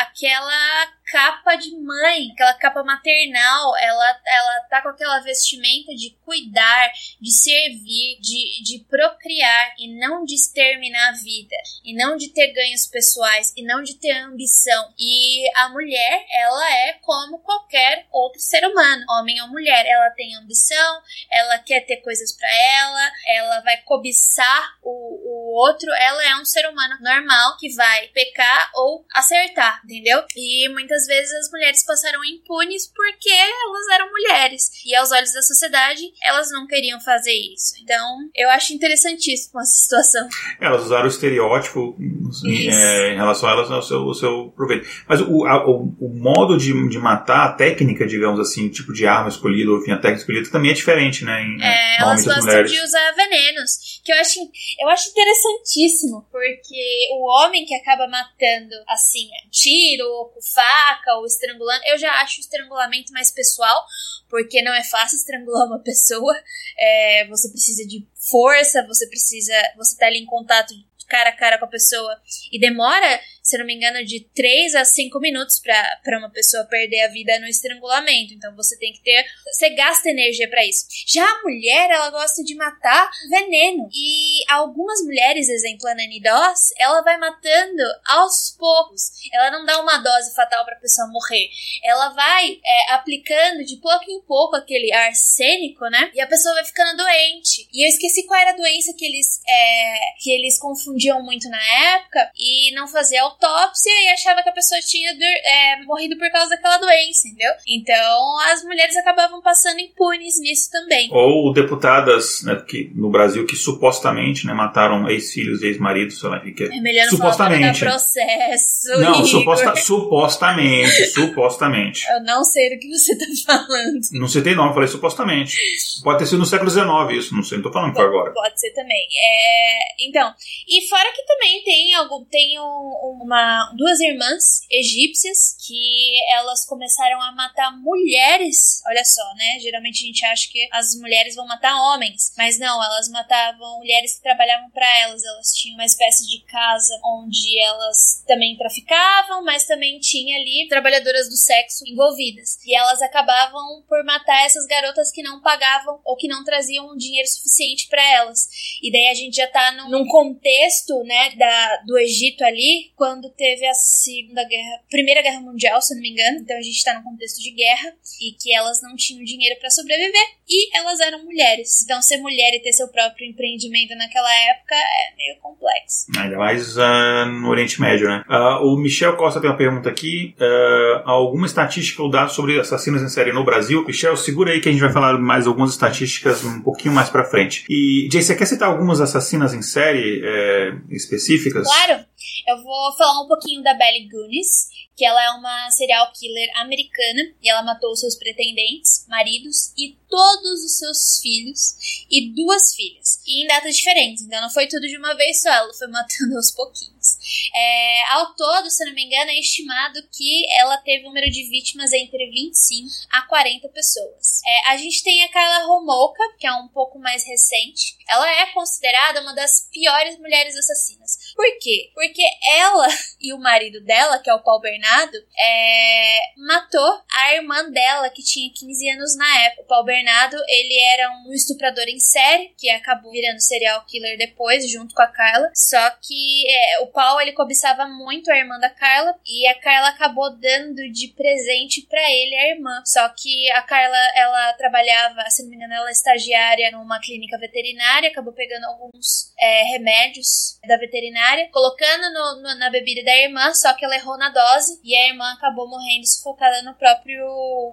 àquela 0.00 0.86
capa 1.10 1.54
de 1.56 1.74
mãe, 1.76 2.30
aquela 2.32 2.54
capa 2.54 2.84
maternal, 2.84 3.76
ela, 3.78 4.20
ela 4.26 4.60
tá 4.68 4.82
com 4.82 4.88
aquela 4.88 5.20
vestimenta 5.20 5.94
de 5.94 6.16
cuidar, 6.24 6.92
de 7.20 7.32
servir, 7.32 8.18
de, 8.20 8.62
de 8.62 8.84
procriar 8.88 9.74
e 9.78 9.98
não 9.98 10.24
de 10.24 10.34
exterminar 10.34 11.08
a 11.08 11.12
vida, 11.12 11.56
e 11.82 11.94
não 11.94 12.16
de 12.16 12.28
ter 12.28 12.52
ganhos 12.52 12.86
pessoais, 12.86 13.52
e 13.56 13.62
não 13.64 13.82
de 13.82 13.94
ter 13.94 14.12
ambição. 14.18 14.92
E 14.98 15.48
a 15.56 15.70
mulher, 15.70 16.26
ela 16.30 16.72
é 16.72 16.92
como 17.00 17.38
qualquer 17.38 18.06
outro 18.12 18.40
ser 18.40 18.64
humano, 18.66 19.04
homem 19.10 19.40
ou 19.42 19.48
mulher, 19.48 19.86
ela 19.86 20.10
tem 20.10 20.36
ambição, 20.36 21.02
ela 21.32 21.58
quer 21.58 21.80
ter 21.86 21.98
coisas 21.98 22.36
para 22.36 22.48
ela, 22.48 23.12
ela 23.26 23.60
vai 23.60 23.78
cobiçar 23.82 24.76
o, 24.82 24.90
o 24.90 25.54
outro, 25.56 25.90
ela 25.94 26.24
é 26.24 26.36
um 26.36 26.44
ser 26.44 26.68
humano 26.68 26.96
normal 27.00 27.56
que 27.58 27.74
vai 27.74 28.08
pecar 28.08 28.70
ou 28.74 29.06
acertar, 29.14 29.80
entendeu? 29.84 30.24
E 30.36 30.68
muitas 30.68 30.97
muitas 30.98 31.06
vezes 31.06 31.32
as 31.34 31.50
mulheres 31.50 31.84
passaram 31.84 32.24
impunes 32.24 32.90
porque 32.94 33.30
elas 33.30 33.88
eram 33.94 34.10
mulheres. 34.10 34.70
E 34.84 34.94
aos 34.96 35.12
olhos 35.12 35.32
da 35.32 35.42
sociedade, 35.42 36.02
elas 36.22 36.50
não 36.50 36.66
queriam 36.66 37.00
fazer 37.00 37.32
isso. 37.32 37.74
Então, 37.82 38.18
eu 38.34 38.50
acho 38.50 38.72
interessantíssimo 38.72 39.60
essa 39.60 39.70
situação. 39.70 40.28
Elas 40.60 40.84
usaram 40.84 41.04
o 41.04 41.08
estereótipo 41.08 41.96
assim, 42.28 42.68
é, 42.68 43.12
em 43.12 43.16
relação 43.16 43.48
a 43.48 43.52
elas 43.52 43.70
ao 43.70 43.82
seu, 43.82 43.98
ao 44.00 44.14
seu 44.14 44.52
proveito. 44.56 44.88
Mas 45.08 45.20
o, 45.20 45.46
a, 45.46 45.68
o, 45.68 45.94
o, 46.00 46.08
modo 46.14 46.56
de, 46.56 46.72
de 46.88 46.98
matar, 46.98 47.46
a 47.46 47.52
técnica, 47.52 48.06
digamos 48.06 48.40
assim, 48.40 48.66
o 48.66 48.70
tipo 48.70 48.92
de 48.92 49.06
arma 49.06 49.28
escolhida, 49.28 49.70
ou 49.70 49.78
enfim, 49.78 49.92
a 49.92 49.98
técnica 49.98 50.20
escolhida 50.20 50.50
também 50.50 50.70
é 50.70 50.74
diferente, 50.74 51.24
né? 51.24 51.42
Em, 51.42 51.62
é, 51.62 51.96
elas 52.00 52.24
gostam 52.24 52.44
mulheres. 52.44 52.70
de 52.70 52.80
usar 52.80 53.12
venenos. 53.12 54.00
Que 54.04 54.12
eu 54.12 54.16
acho, 54.16 54.40
eu 54.80 54.88
acho 54.88 55.10
interessantíssimo, 55.10 56.26
porque 56.30 57.08
o 57.12 57.28
homem 57.38 57.64
que 57.64 57.74
acaba 57.74 58.08
matando, 58.08 58.74
assim, 58.88 59.28
tiro 59.50 60.06
ou 60.06 60.28
com 60.30 60.40
faca, 60.42 60.87
faca 60.88 61.14
ou 61.16 61.26
estrangulando. 61.26 61.82
Eu 61.86 61.98
já 61.98 62.12
acho 62.22 62.38
o 62.38 62.40
estrangulamento 62.40 63.12
mais 63.12 63.30
pessoal, 63.30 63.84
porque 64.28 64.62
não 64.62 64.72
é 64.72 64.82
fácil 64.82 65.16
estrangular 65.16 65.66
uma 65.66 65.80
pessoa. 65.84 66.34
É, 66.78 67.26
você 67.28 67.50
precisa 67.50 67.86
de 67.86 68.06
força, 68.30 68.86
você 68.86 69.06
precisa. 69.08 69.54
Você 69.76 69.96
tá 69.96 70.06
ali 70.06 70.18
em 70.18 70.26
contato 70.26 70.74
cara 71.08 71.30
a 71.30 71.36
cara 71.36 71.58
com 71.58 71.64
a 71.64 71.68
pessoa 71.68 72.20
e 72.52 72.58
demora 72.58 73.20
se 73.48 73.56
não 73.56 73.64
me 73.64 73.74
engano, 73.74 74.04
de 74.04 74.28
3 74.34 74.74
a 74.74 74.84
5 74.84 75.18
minutos 75.20 75.58
para 75.58 76.18
uma 76.18 76.30
pessoa 76.30 76.64
perder 76.66 77.00
a 77.00 77.08
vida 77.08 77.38
no 77.40 77.46
estrangulamento. 77.46 78.34
Então 78.34 78.54
você 78.54 78.78
tem 78.78 78.92
que 78.92 79.02
ter. 79.02 79.24
Você 79.50 79.70
gasta 79.70 80.10
energia 80.10 80.48
para 80.50 80.66
isso. 80.66 80.84
Já 81.06 81.24
a 81.24 81.42
mulher, 81.42 81.90
ela 81.90 82.10
gosta 82.10 82.44
de 82.44 82.54
matar 82.54 83.10
veneno. 83.30 83.88
E 83.90 84.44
algumas 84.50 85.00
mulheres, 85.02 85.48
exemplo 85.48 85.88
a 85.88 85.94
Nani 85.94 86.20
Doss, 86.20 86.74
ela 86.78 87.00
vai 87.00 87.16
matando 87.16 87.82
aos 88.06 88.54
poucos. 88.58 89.02
Ela 89.32 89.50
não 89.50 89.64
dá 89.64 89.80
uma 89.80 89.96
dose 89.96 90.34
fatal 90.34 90.62
para 90.66 90.74
a 90.74 90.80
pessoa 90.80 91.08
morrer. 91.08 91.48
Ela 91.84 92.10
vai 92.10 92.50
é, 92.52 92.92
aplicando 92.92 93.64
de 93.64 93.76
pouco 93.76 94.10
em 94.10 94.20
pouco 94.26 94.56
aquele 94.56 94.92
arsênico, 94.92 95.86
né? 95.86 96.10
E 96.14 96.20
a 96.20 96.26
pessoa 96.26 96.54
vai 96.54 96.66
ficando 96.66 96.98
doente. 96.98 97.66
E 97.72 97.86
eu 97.86 97.88
esqueci 97.88 98.26
qual 98.26 98.38
era 98.38 98.50
a 98.50 98.56
doença 98.56 98.92
que 98.92 99.06
eles, 99.06 99.40
é, 99.48 99.98
que 100.22 100.30
eles 100.30 100.58
confundiam 100.58 100.97
muito 101.22 101.48
na 101.48 101.62
época 101.94 102.30
e 102.36 102.74
não 102.74 102.88
fazia 102.88 103.22
autópsia 103.22 103.92
e 104.04 104.08
achava 104.08 104.42
que 104.42 104.48
a 104.48 104.52
pessoa 104.52 104.80
tinha 104.80 105.10
é, 105.10 105.82
morrido 105.84 106.16
por 106.18 106.30
causa 106.30 106.50
daquela 106.50 106.78
doença, 106.78 107.28
entendeu? 107.28 107.52
Então 107.66 108.38
as 108.52 108.64
mulheres 108.64 108.96
acabavam 108.96 109.40
passando 109.40 109.80
impunes 109.80 110.40
nisso 110.40 110.70
também. 110.70 111.08
Ou 111.12 111.52
deputadas 111.52 112.42
né, 112.42 112.62
que, 112.66 112.90
no 112.94 113.10
Brasil 113.10 113.46
que 113.46 113.56
supostamente 113.56 114.46
né, 114.46 114.52
mataram 114.52 115.08
ex-filhos 115.08 115.62
e 115.62 115.66
ex-maridos, 115.66 116.18
sei 116.18 116.28
lá, 116.28 116.40
que 116.40 116.64
é 116.64 116.80
melhor 116.80 117.04
não 117.04 117.10
supostamente. 117.10 117.80
Falar 117.80 117.92
processo. 117.92 119.00
Não, 119.00 119.24
suposta, 119.24 119.76
supostamente, 119.76 121.06
supostamente. 121.06 122.06
Eu 122.10 122.22
não 122.22 122.44
sei 122.44 122.74
do 122.74 122.78
que 122.78 122.88
você 122.88 123.16
tá 123.16 123.24
falando. 123.46 124.00
Não 124.12 124.28
citei 124.28 124.54
nome, 124.54 124.74
falei 124.74 124.88
supostamente. 124.88 125.56
Pode 126.02 126.18
ter 126.18 126.26
sido 126.26 126.38
no 126.38 126.46
século 126.46 126.70
XIX 126.70 126.86
isso, 127.18 127.34
não 127.34 127.42
sei, 127.42 127.58
não 127.58 127.64
tô 127.64 127.72
falando 127.72 127.94
por 127.94 128.04
agora. 128.04 128.32
Pode 128.32 128.60
ser 128.60 128.70
também. 128.70 129.06
É, 129.22 130.08
então, 130.08 130.32
e 130.66 130.87
fora 130.88 131.12
que 131.12 131.24
também 131.24 131.62
tem 131.62 131.94
algo, 131.94 132.26
tem 132.30 132.58
um, 132.58 133.20
uma, 133.22 133.72
duas 133.76 134.00
irmãs 134.00 134.62
egípcias 134.70 135.56
que 135.66 136.16
elas 136.32 136.66
começaram 136.66 137.20
a 137.22 137.32
matar 137.32 137.76
mulheres. 137.78 138.82
Olha 138.86 139.04
só, 139.04 139.22
né? 139.34 139.58
Geralmente 139.60 140.02
a 140.02 140.06
gente 140.06 140.24
acha 140.26 140.48
que 140.50 140.68
as 140.72 140.94
mulheres 140.94 141.34
vão 141.34 141.46
matar 141.46 141.76
homens, 141.76 142.32
mas 142.36 142.58
não, 142.58 142.82
elas 142.82 143.08
matavam 143.08 143.78
mulheres 143.78 144.16
que 144.16 144.22
trabalhavam 144.22 144.70
para 144.70 144.86
elas. 145.00 145.22
Elas 145.24 145.52
tinham 145.52 145.74
uma 145.74 145.84
espécie 145.84 146.26
de 146.26 146.44
casa 146.44 146.98
onde 147.04 147.60
elas 147.60 148.24
também 148.26 148.56
traficavam, 148.56 149.44
mas 149.44 149.64
também 149.64 149.98
tinha 149.98 150.36
ali 150.36 150.66
trabalhadoras 150.68 151.28
do 151.28 151.36
sexo 151.36 151.84
envolvidas. 151.86 152.58
E 152.64 152.74
elas 152.74 153.02
acabavam 153.02 153.84
por 153.88 154.04
matar 154.04 154.44
essas 154.44 154.66
garotas 154.66 155.10
que 155.10 155.22
não 155.22 155.40
pagavam 155.40 156.00
ou 156.04 156.16
que 156.16 156.28
não 156.28 156.44
traziam 156.44 156.96
dinheiro 156.96 157.28
suficiente 157.28 157.88
para 157.88 158.02
elas. 158.14 158.48
E 158.82 158.90
daí 158.90 159.08
a 159.08 159.14
gente 159.14 159.36
já 159.36 159.46
tá 159.46 159.72
num, 159.72 159.90
num 159.90 160.06
contexto, 160.06 160.77
né, 161.04 161.30
da, 161.36 161.76
do 161.86 161.98
Egito 161.98 162.44
ali, 162.44 162.92
quando 162.96 163.30
teve 163.30 163.66
a 163.66 163.74
Segunda 163.74 164.44
Guerra, 164.44 164.80
Primeira 164.90 165.22
Guerra 165.22 165.40
Mundial, 165.40 165.80
se 165.80 165.94
não 165.94 166.02
me 166.02 166.10
engano. 166.10 166.38
Então 166.38 166.56
a 166.56 166.62
gente 166.62 166.84
tá 166.84 166.94
num 166.94 167.02
contexto 167.02 167.42
de 167.42 167.50
guerra 167.50 167.92
e 168.20 168.32
que 168.32 168.52
elas 168.52 168.82
não 168.82 168.94
tinham 168.96 169.24
dinheiro 169.24 169.58
para 169.60 169.70
sobreviver 169.70 170.26
e 170.48 170.76
elas 170.76 171.00
eram 171.00 171.24
mulheres. 171.24 171.82
Então 171.84 172.00
ser 172.00 172.18
mulher 172.18 172.54
e 172.54 172.62
ter 172.62 172.72
seu 172.72 172.88
próprio 172.88 173.28
empreendimento 173.28 173.94
naquela 173.96 174.32
época 174.50 174.74
é 174.74 175.16
meio 175.16 175.36
complexo. 175.40 176.06
Ainda 176.18 176.36
mais 176.36 176.76
uh, 176.76 177.26
no 177.26 177.48
Oriente 177.48 177.80
Médio, 177.80 178.08
né? 178.08 178.24
Uh, 178.28 178.66
o 178.66 178.78
Michel 178.78 179.16
Costa 179.16 179.40
tem 179.40 179.50
uma 179.50 179.56
pergunta 179.56 179.88
aqui: 179.88 180.34
uh, 180.40 181.02
alguma 181.04 181.46
estatística 181.46 182.02
ou 182.02 182.10
dado 182.10 182.32
sobre 182.32 182.58
assassinos 182.58 183.02
em 183.02 183.08
série 183.08 183.32
no 183.32 183.44
Brasil? 183.44 183.84
Michel, 183.84 184.16
segura 184.16 184.52
aí 184.52 184.60
que 184.60 184.68
a 184.68 184.72
gente 184.72 184.80
vai 184.80 184.92
falar 184.92 185.18
mais 185.18 185.46
algumas 185.46 185.70
estatísticas 185.70 186.44
um 186.44 186.60
pouquinho 186.62 186.94
mais 186.94 187.08
para 187.08 187.24
frente. 187.24 187.64
E 187.68 188.08
Jay, 188.10 188.22
você 188.22 188.34
quer 188.34 188.46
citar 188.46 188.68
algumas 188.68 189.00
assassinas 189.00 189.52
em 189.54 189.62
série 189.62 190.22
é, 190.24 190.67
específicas? 190.90 191.64
Claro. 191.64 192.06
Eu 192.48 192.62
vou 192.62 192.96
falar 192.96 193.20
um 193.20 193.28
pouquinho 193.28 193.62
da 193.62 193.74
Belly 193.74 194.08
Gunis, 194.08 194.70
que 194.96 195.04
ela 195.04 195.22
é 195.22 195.30
uma 195.32 195.70
serial 195.70 196.10
killer 196.12 196.48
americana 196.56 197.34
e 197.42 197.50
ela 197.50 197.62
matou 197.62 197.94
seus 197.94 198.16
pretendentes, 198.16 199.06
maridos 199.06 199.74
e 199.76 199.98
todos 200.08 200.64
os 200.64 200.78
seus 200.78 201.20
filhos 201.20 202.06
e 202.10 202.32
duas 202.34 202.74
filhas. 202.74 203.22
E 203.26 203.44
em 203.44 203.46
datas 203.46 203.76
diferentes, 203.76 204.22
então 204.22 204.40
não 204.40 204.48
foi 204.48 204.66
tudo 204.66 204.88
de 204.88 204.96
uma 204.96 205.14
vez 205.14 205.42
só, 205.42 205.50
ela 205.50 205.74
foi 205.74 205.88
matando 205.92 206.36
aos 206.36 206.50
pouquinhos. 206.52 207.18
É, 207.54 208.12
ao 208.12 208.34
todo, 208.34 208.70
se 208.70 208.82
não 208.86 208.94
me 208.94 209.04
engano, 209.04 209.30
é 209.30 209.38
estimado 209.38 210.00
que 210.10 210.46
ela 210.58 210.78
teve 210.78 211.04
um 211.04 211.08
número 211.08 211.30
de 211.30 211.50
vítimas 211.50 211.92
entre 211.92 212.30
25 212.30 212.88
a 213.12 213.22
40 213.28 213.68
pessoas. 213.68 214.40
É, 214.46 214.70
a 214.70 214.76
gente 214.78 215.04
tem 215.04 215.22
a 215.22 215.30
Carla 215.30 215.66
Romolka, 215.66 216.22
que 216.38 216.46
é 216.46 216.52
um 216.54 216.68
pouco 216.68 216.98
mais 216.98 217.26
recente. 217.26 217.94
Ela 218.08 218.26
é 218.40 218.46
considerada 218.52 219.20
uma 219.20 219.34
das 219.34 219.68
piores 219.70 220.18
mulheres 220.18 220.56
assassinas 220.56 221.27
Por 221.38 221.46
quê? 221.60 221.92
Porque 221.94 222.24
ela 222.58 222.88
e 223.22 223.32
o 223.32 223.38
marido 223.38 223.80
dela, 223.84 224.18
que 224.18 224.28
é 224.28 224.34
o 224.34 224.42
Paul 224.42 224.60
Bernardo, 224.60 225.16
é, 225.38 226.18
matou 226.36 227.00
a 227.14 227.34
irmã 227.34 227.70
dela, 227.70 228.10
que 228.10 228.24
tinha 228.24 228.52
15 228.52 228.90
anos 228.90 229.16
na 229.16 229.44
época. 229.44 229.62
O 229.62 229.66
Paul 229.66 229.84
Bernardo, 229.84 230.36
ele 230.48 230.80
era 230.80 231.12
um 231.12 231.32
estuprador 231.32 231.84
em 231.86 232.00
série, 232.00 232.52
que 232.58 232.68
acabou 232.70 233.12
virando 233.12 233.40
serial 233.40 233.84
killer 233.86 234.18
depois, 234.18 234.68
junto 234.68 234.92
com 234.92 235.02
a 235.02 235.06
Carla. 235.06 235.48
Só 235.54 235.90
que 236.02 236.44
é, 236.48 236.80
o 236.80 236.88
Paul, 236.88 237.20
ele 237.20 237.30
cobiçava 237.30 237.86
muito 237.86 238.32
a 238.32 238.36
irmã 238.36 238.58
da 238.58 238.70
Carla, 238.70 239.14
e 239.24 239.46
a 239.46 239.54
Carla 239.60 239.90
acabou 239.90 240.36
dando 240.36 240.90
de 240.90 241.14
presente 241.16 241.82
para 241.82 242.02
ele 242.10 242.34
a 242.34 242.48
irmã. 242.48 242.82
Só 242.84 243.08
que 243.10 243.48
a 243.52 243.62
Carla, 243.62 243.96
ela 244.16 244.54
trabalhava, 244.54 245.30
se 245.30 245.44
não 245.44 245.50
me 245.50 245.56
engano, 245.56 245.74
ela 245.74 245.88
é 245.88 245.92
estagiária 245.92 246.72
numa 246.72 247.00
clínica 247.00 247.38
veterinária, 247.38 248.10
acabou 248.10 248.32
pegando 248.32 248.64
alguns 248.64 249.32
é, 249.38 249.62
remédios 249.64 250.58
da 250.66 250.76
veterinária, 250.76 251.27
colocando 251.50 252.12
no, 252.12 252.42
no, 252.42 252.58
na 252.58 252.70
bebida 252.70 253.04
da 253.04 253.16
irmã, 253.16 253.52
só 253.54 253.72
que 253.74 253.84
ela 253.84 253.96
errou 253.96 254.16
na 254.18 254.30
dose 254.30 254.80
e 254.84 254.94
a 254.94 255.08
irmã 255.08 255.32
acabou 255.32 255.68
morrendo 255.68 256.06
sufocada 256.06 256.62
no 256.62 256.74
próprio 256.74 257.24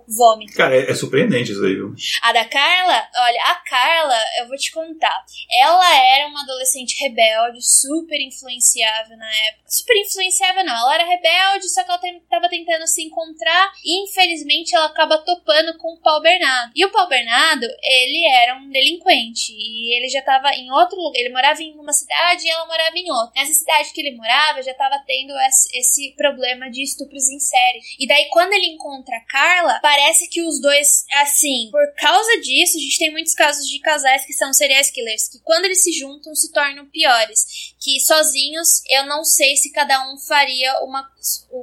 vômito. 0.08 0.54
Cara, 0.54 0.76
é, 0.76 0.92
é 0.92 0.96
surpreendente 0.96 1.52
isso 1.52 1.64
aí, 1.64 1.76
viu? 1.76 1.94
A 2.22 2.32
da 2.32 2.46
Carla, 2.46 3.08
olha, 3.16 3.42
a 3.44 3.56
Carla, 3.56 4.20
eu 4.40 4.48
vou 4.48 4.58
te 4.58 4.72
contar. 4.72 5.24
Ela 5.62 5.96
era 6.18 6.28
uma 6.28 6.42
adolescente 6.44 7.02
rebelde, 7.02 7.60
super 7.62 8.20
influenciável 8.22 9.18
na 9.18 9.36
época. 9.48 9.64
Super 9.68 9.98
influenciável, 9.98 10.64
não. 10.64 10.76
Ela 10.76 10.96
era 10.96 11.06
rebelde, 11.06 11.70
só 11.70 11.84
que 11.84 11.92
ela 11.92 12.00
tava 12.30 12.50
tentando 12.50 12.88
se 12.88 13.04
encontrar 13.04 13.72
e 13.84 14.04
infelizmente 14.04 14.76
ela 14.76 14.86
acaba 14.86 15.18
topando 15.20 15.78
com 15.78 15.94
o 15.94 16.02
Paul 16.02 16.22
Bernardo. 16.22 16.72
E 16.76 16.86
o 16.86 16.92
Paul 16.92 17.08
Bernardo, 17.08 17.66
ele 17.84 18.26
era 18.28 18.56
um 18.56 18.70
delinquente 18.70 19.52
e 19.52 19.96
ele 19.96 20.10
já 20.10 20.22
tava 20.22 20.50
em 20.54 20.72
outro 20.72 20.98
lugar. 20.98 21.20
Ele 21.20 21.30
morava 21.30 21.62
em 21.62 21.74
uma 21.78 21.94
cidade 21.94 22.46
e 22.46 22.50
ela 22.50 22.66
morava 22.66 22.98
em 22.98 23.12
outra. 23.12 23.42
Nessa 23.46 23.60
cidade 23.60 23.94
que 23.94 24.02
ele 24.02 24.16
morava, 24.16 24.62
já 24.62 24.74
tava 24.74 25.02
tendo 25.06 25.34
esse 25.74 26.14
problema 26.18 26.70
de 26.70 26.84
estupros 26.84 27.30
em 27.30 27.40
série. 27.40 27.80
E 28.00 28.08
daí, 28.08 28.26
quando 28.30 28.54
ele 28.54 28.68
encontra 28.68 29.16
a 29.18 29.26
Carla, 29.26 29.80
parece 29.82 30.28
que 30.30 30.42
os 30.42 30.60
dois, 30.60 31.06
assim, 31.22 31.70
por 31.72 31.94
causa 31.96 32.42
disso, 32.42 32.78
a 32.78 32.82
gente 32.82 32.98
tem 32.98 33.12
muitos 33.12 33.34
casos 33.34 33.68
de 33.68 33.80
casais 33.80 34.26
que 34.26 34.34
são 34.34 34.54
serial 34.54 34.76
killers, 34.94 35.30
que 35.30 35.40
quando 35.40 35.66
eles 35.66 35.84
se 35.84 35.92
juntam 35.92 36.36
se 36.36 36.52
tornam 36.52 36.86
piores. 36.88 37.74
Que 37.80 38.00
sozinhos, 38.00 38.82
eu 38.90 39.06
não 39.06 39.24
sei 39.24 39.56
se 39.56 39.72
cada 39.72 40.12
um 40.12 40.18
faria 40.18 40.80
uma. 40.84 41.08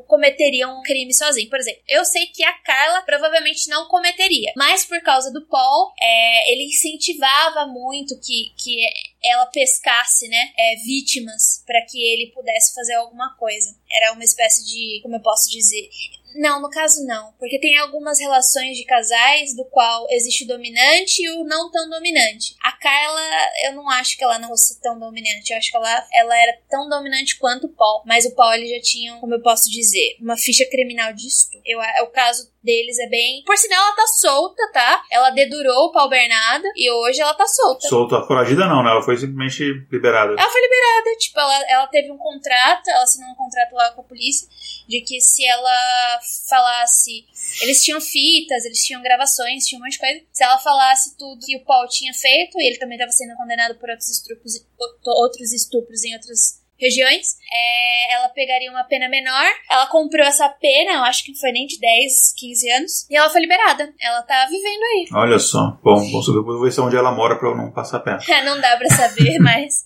cometeria 0.07 0.69
um 0.69 0.83
crime 0.83 1.13
sozinho. 1.13 1.51
Por 1.51 1.59
exemplo, 1.59 1.83
eu 1.89 2.05
sei 2.05 2.27
que 2.27 2.45
a 2.45 2.53
Carla 2.59 3.03
provavelmente 3.03 3.69
não 3.69 3.89
cometeria, 3.89 4.53
mas 4.57 4.85
por 4.85 5.01
causa 5.03 5.33
do 5.33 5.47
Paul, 5.47 5.93
é, 6.01 6.53
ele 6.53 6.67
incentivava 6.67 7.67
muito 7.67 8.19
que, 8.21 8.53
que 8.57 8.87
ela 9.25 9.47
pescasse, 9.47 10.29
né, 10.29 10.53
é, 10.59 10.77
vítimas 10.77 11.63
para 11.67 11.85
que 11.87 12.03
ele 12.03 12.33
pudesse 12.33 12.75
fazer 12.75 12.95
alguma 12.95 13.37
coisa. 13.37 13.77
Era 13.91 14.13
uma 14.13 14.25
espécie 14.25 14.65
de, 14.65 15.01
como 15.03 15.17
eu 15.17 15.21
posso 15.21 15.51
dizer, 15.51 15.89
não, 16.35 16.61
no 16.61 16.71
caso 16.71 17.05
não, 17.07 17.33
porque 17.39 17.59
tem 17.59 17.77
algumas 17.79 18.19
relações 18.19 18.77
de 18.77 18.85
casais 18.85 19.55
do 19.55 19.65
qual 19.67 20.07
existe 20.11 20.45
o 20.45 20.49
dominante 20.49 21.23
e 21.23 21.31
o 21.31 21.45
não 21.45 21.71
tão 21.71 21.89
dominante. 21.91 22.57
A 22.63 22.73
Carla, 22.73 23.21
eu 23.65 23.75
não 23.75 23.89
acho 23.91 24.17
que 24.17 24.25
ela 24.25 24.39
não 24.39 24.49
fosse 24.49 24.81
tão 24.81 24.99
dominante, 24.99 25.53
eu 25.53 25.59
acho 25.59 25.71
que 25.71 25.77
ela, 25.77 26.09
ela 26.13 26.37
era 26.37 26.59
tão 26.71 26.89
dominante 26.89 27.39
quanto 27.39 27.67
o 27.67 27.73
Paul, 27.73 28.03
mas 28.07 28.25
o 28.25 28.35
Paul 28.35 28.55
ele 28.55 28.75
já 28.75 28.81
tinha, 28.81 29.17
como 29.17 29.35
eu 29.35 29.43
posso 29.43 29.71
dizer, 29.71 30.17
uma 30.21 30.37
ficha 30.37 30.65
criminal 30.67 31.13
estupro. 31.15 31.61
Eu, 31.65 31.83
é 31.83 32.03
o 32.03 32.11
caso 32.11 32.52
deles 32.63 32.99
é 32.99 33.09
bem. 33.09 33.43
Por 33.45 33.57
sinal, 33.57 33.85
ela 33.85 33.97
tá 33.97 34.07
solta, 34.07 34.71
tá? 34.73 35.05
Ela 35.11 35.31
dedurou 35.31 35.87
o 35.87 35.93
Paul 35.93 36.09
Bernardo 36.09 36.67
e 36.77 36.91
hoje 36.91 37.21
ela 37.21 37.35
tá 37.35 37.47
solta. 37.47 37.89
Solta, 37.89 38.23
foragida 38.27 38.67
não, 38.67 38.83
né? 38.83 38.91
Ela 38.91 39.03
foi 39.03 39.17
simplesmente 39.17 39.87
liberada. 39.91 40.33
Ela 40.39 40.51
foi 40.51 40.61
liberada. 40.61 41.19
Tipo, 41.19 41.41
ela, 41.41 41.65
ela 41.69 41.87
teve 41.89 42.11
um 42.11 42.19
contrato, 42.19 42.89
ela 42.89 43.03
assinou 43.03 43.31
um 43.31 43.35
contrato 43.35 43.73
lá 43.73 43.91
com 43.91 44.01
a 44.03 44.05
polícia 44.05 44.49
de 44.89 45.01
que 45.01 45.21
se 45.21 45.47
ela 45.47 46.21
falasse. 46.49 47.27
Eles 47.63 47.83
tinham 47.83 48.01
fitas, 48.01 48.65
eles 48.65 48.85
tinham 48.85 49.03
gravações, 49.03 49.67
tinha 49.67 49.79
um 49.79 49.83
monte 49.83 49.93
de 49.93 49.99
coisa. 49.99 50.21
Se 50.33 50.45
ela 50.45 50.59
falasse 50.59 51.17
tudo 51.19 51.45
que 51.45 51.57
o 51.57 51.65
Paul 51.65 51.87
tinha 51.89 52.15
feito, 52.15 52.59
e 52.61 52.69
ele 52.69 52.79
também 52.79 52.97
estava 52.97 53.13
sendo 53.13 53.37
condenado 53.37 53.75
por 53.77 53.91
outros 53.91 54.09
estupros, 54.09 54.65
outros 55.05 55.53
estupros 55.53 56.05
em 56.05 56.15
outras 56.15 56.62
regiões, 56.83 57.37
é, 57.53 58.15
ela 58.15 58.29
pegaria 58.31 58.71
uma 58.71 58.85
pena 58.85 59.09
menor. 59.09 59.47
Ela 59.71 59.87
comprou 59.87 60.27
essa 60.27 60.49
pena, 60.49 60.95
eu 60.95 61.05
acho 61.05 61.25
que 61.25 61.33
não 61.33 61.39
foi 61.39 61.53
nem 61.53 61.67
de 61.67 61.79
10, 61.79 62.35
15 62.37 62.71
anos, 62.71 63.07
e 63.09 63.17
ela 63.17 63.31
foi 63.31 63.41
liberada. 63.41 63.93
Ela 64.01 64.23
tá 64.23 64.47
vivendo 64.47 64.83
aí. 64.83 65.07
Olha 65.13 65.39
só. 65.39 65.79
Bom, 65.83 65.97
vamos 65.97 66.27
saber, 66.27 66.41
vou 66.41 66.61
ver 66.61 66.73
se 66.73 66.81
é 66.81 66.83
onde 66.83 66.97
ela 66.97 67.13
mora 67.13 67.37
pra 67.37 67.49
eu 67.49 67.57
não 67.57 67.71
passar 67.71 68.01
pena. 68.01 68.19
É, 68.33 68.43
não 68.47 68.59
dá 68.59 68.79
pra 68.79 68.89
saber, 68.89 69.39
mas. 69.41 69.85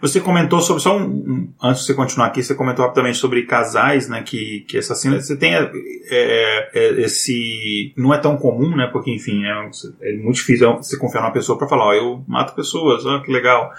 Você 0.00 0.20
comentou 0.20 0.60
sobre, 0.60 0.80
só 0.80 0.96
um, 0.96 1.02
um, 1.02 1.54
antes 1.60 1.80
de 1.80 1.88
você 1.88 1.94
continuar 1.94 2.28
aqui, 2.28 2.40
você 2.40 2.54
comentou 2.54 2.84
rapidamente 2.84 3.18
sobre 3.18 3.44
casais, 3.46 4.08
né, 4.08 4.22
que, 4.22 4.64
que 4.68 4.78
assassinam. 4.78 5.20
Você 5.20 5.36
tem 5.36 5.54
é, 5.54 6.70
é, 6.72 7.00
esse. 7.00 7.92
Não 7.96 8.14
é 8.14 8.18
tão 8.18 8.36
comum, 8.36 8.76
né, 8.76 8.88
porque, 8.92 9.10
enfim, 9.10 9.44
é, 9.44 9.70
é 10.02 10.12
muito 10.14 10.36
difícil 10.36 10.76
você 10.76 10.96
confiar 10.96 11.22
numa 11.22 11.32
pessoa 11.32 11.58
pra 11.58 11.68
falar, 11.68 11.86
ó, 11.86 11.92
eu 11.92 12.24
mato 12.28 12.54
pessoas, 12.54 13.04
ó, 13.04 13.18
que 13.20 13.32
legal. 13.32 13.72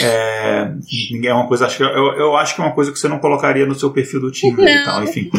É, 0.00 0.70
ninguém 1.10 1.30
é 1.30 1.34
uma 1.34 1.48
coisa, 1.48 1.66
acho 1.66 1.76
que 1.76 1.82
eu, 1.90 2.12
eu 2.18 2.36
acho 2.36 2.54
que 2.54 2.60
é 2.60 2.64
uma 2.64 2.74
coisa 2.74 2.92
que 2.92 2.98
você 2.98 3.08
não 3.08 3.18
colocaria 3.18 3.66
no 3.66 3.74
seu 3.74 3.90
perfil 3.90 4.20
do 4.20 4.30
Tinder 4.30 4.64
não. 4.64 4.82
e 4.82 4.84
tal, 4.84 5.04
enfim. 5.04 5.30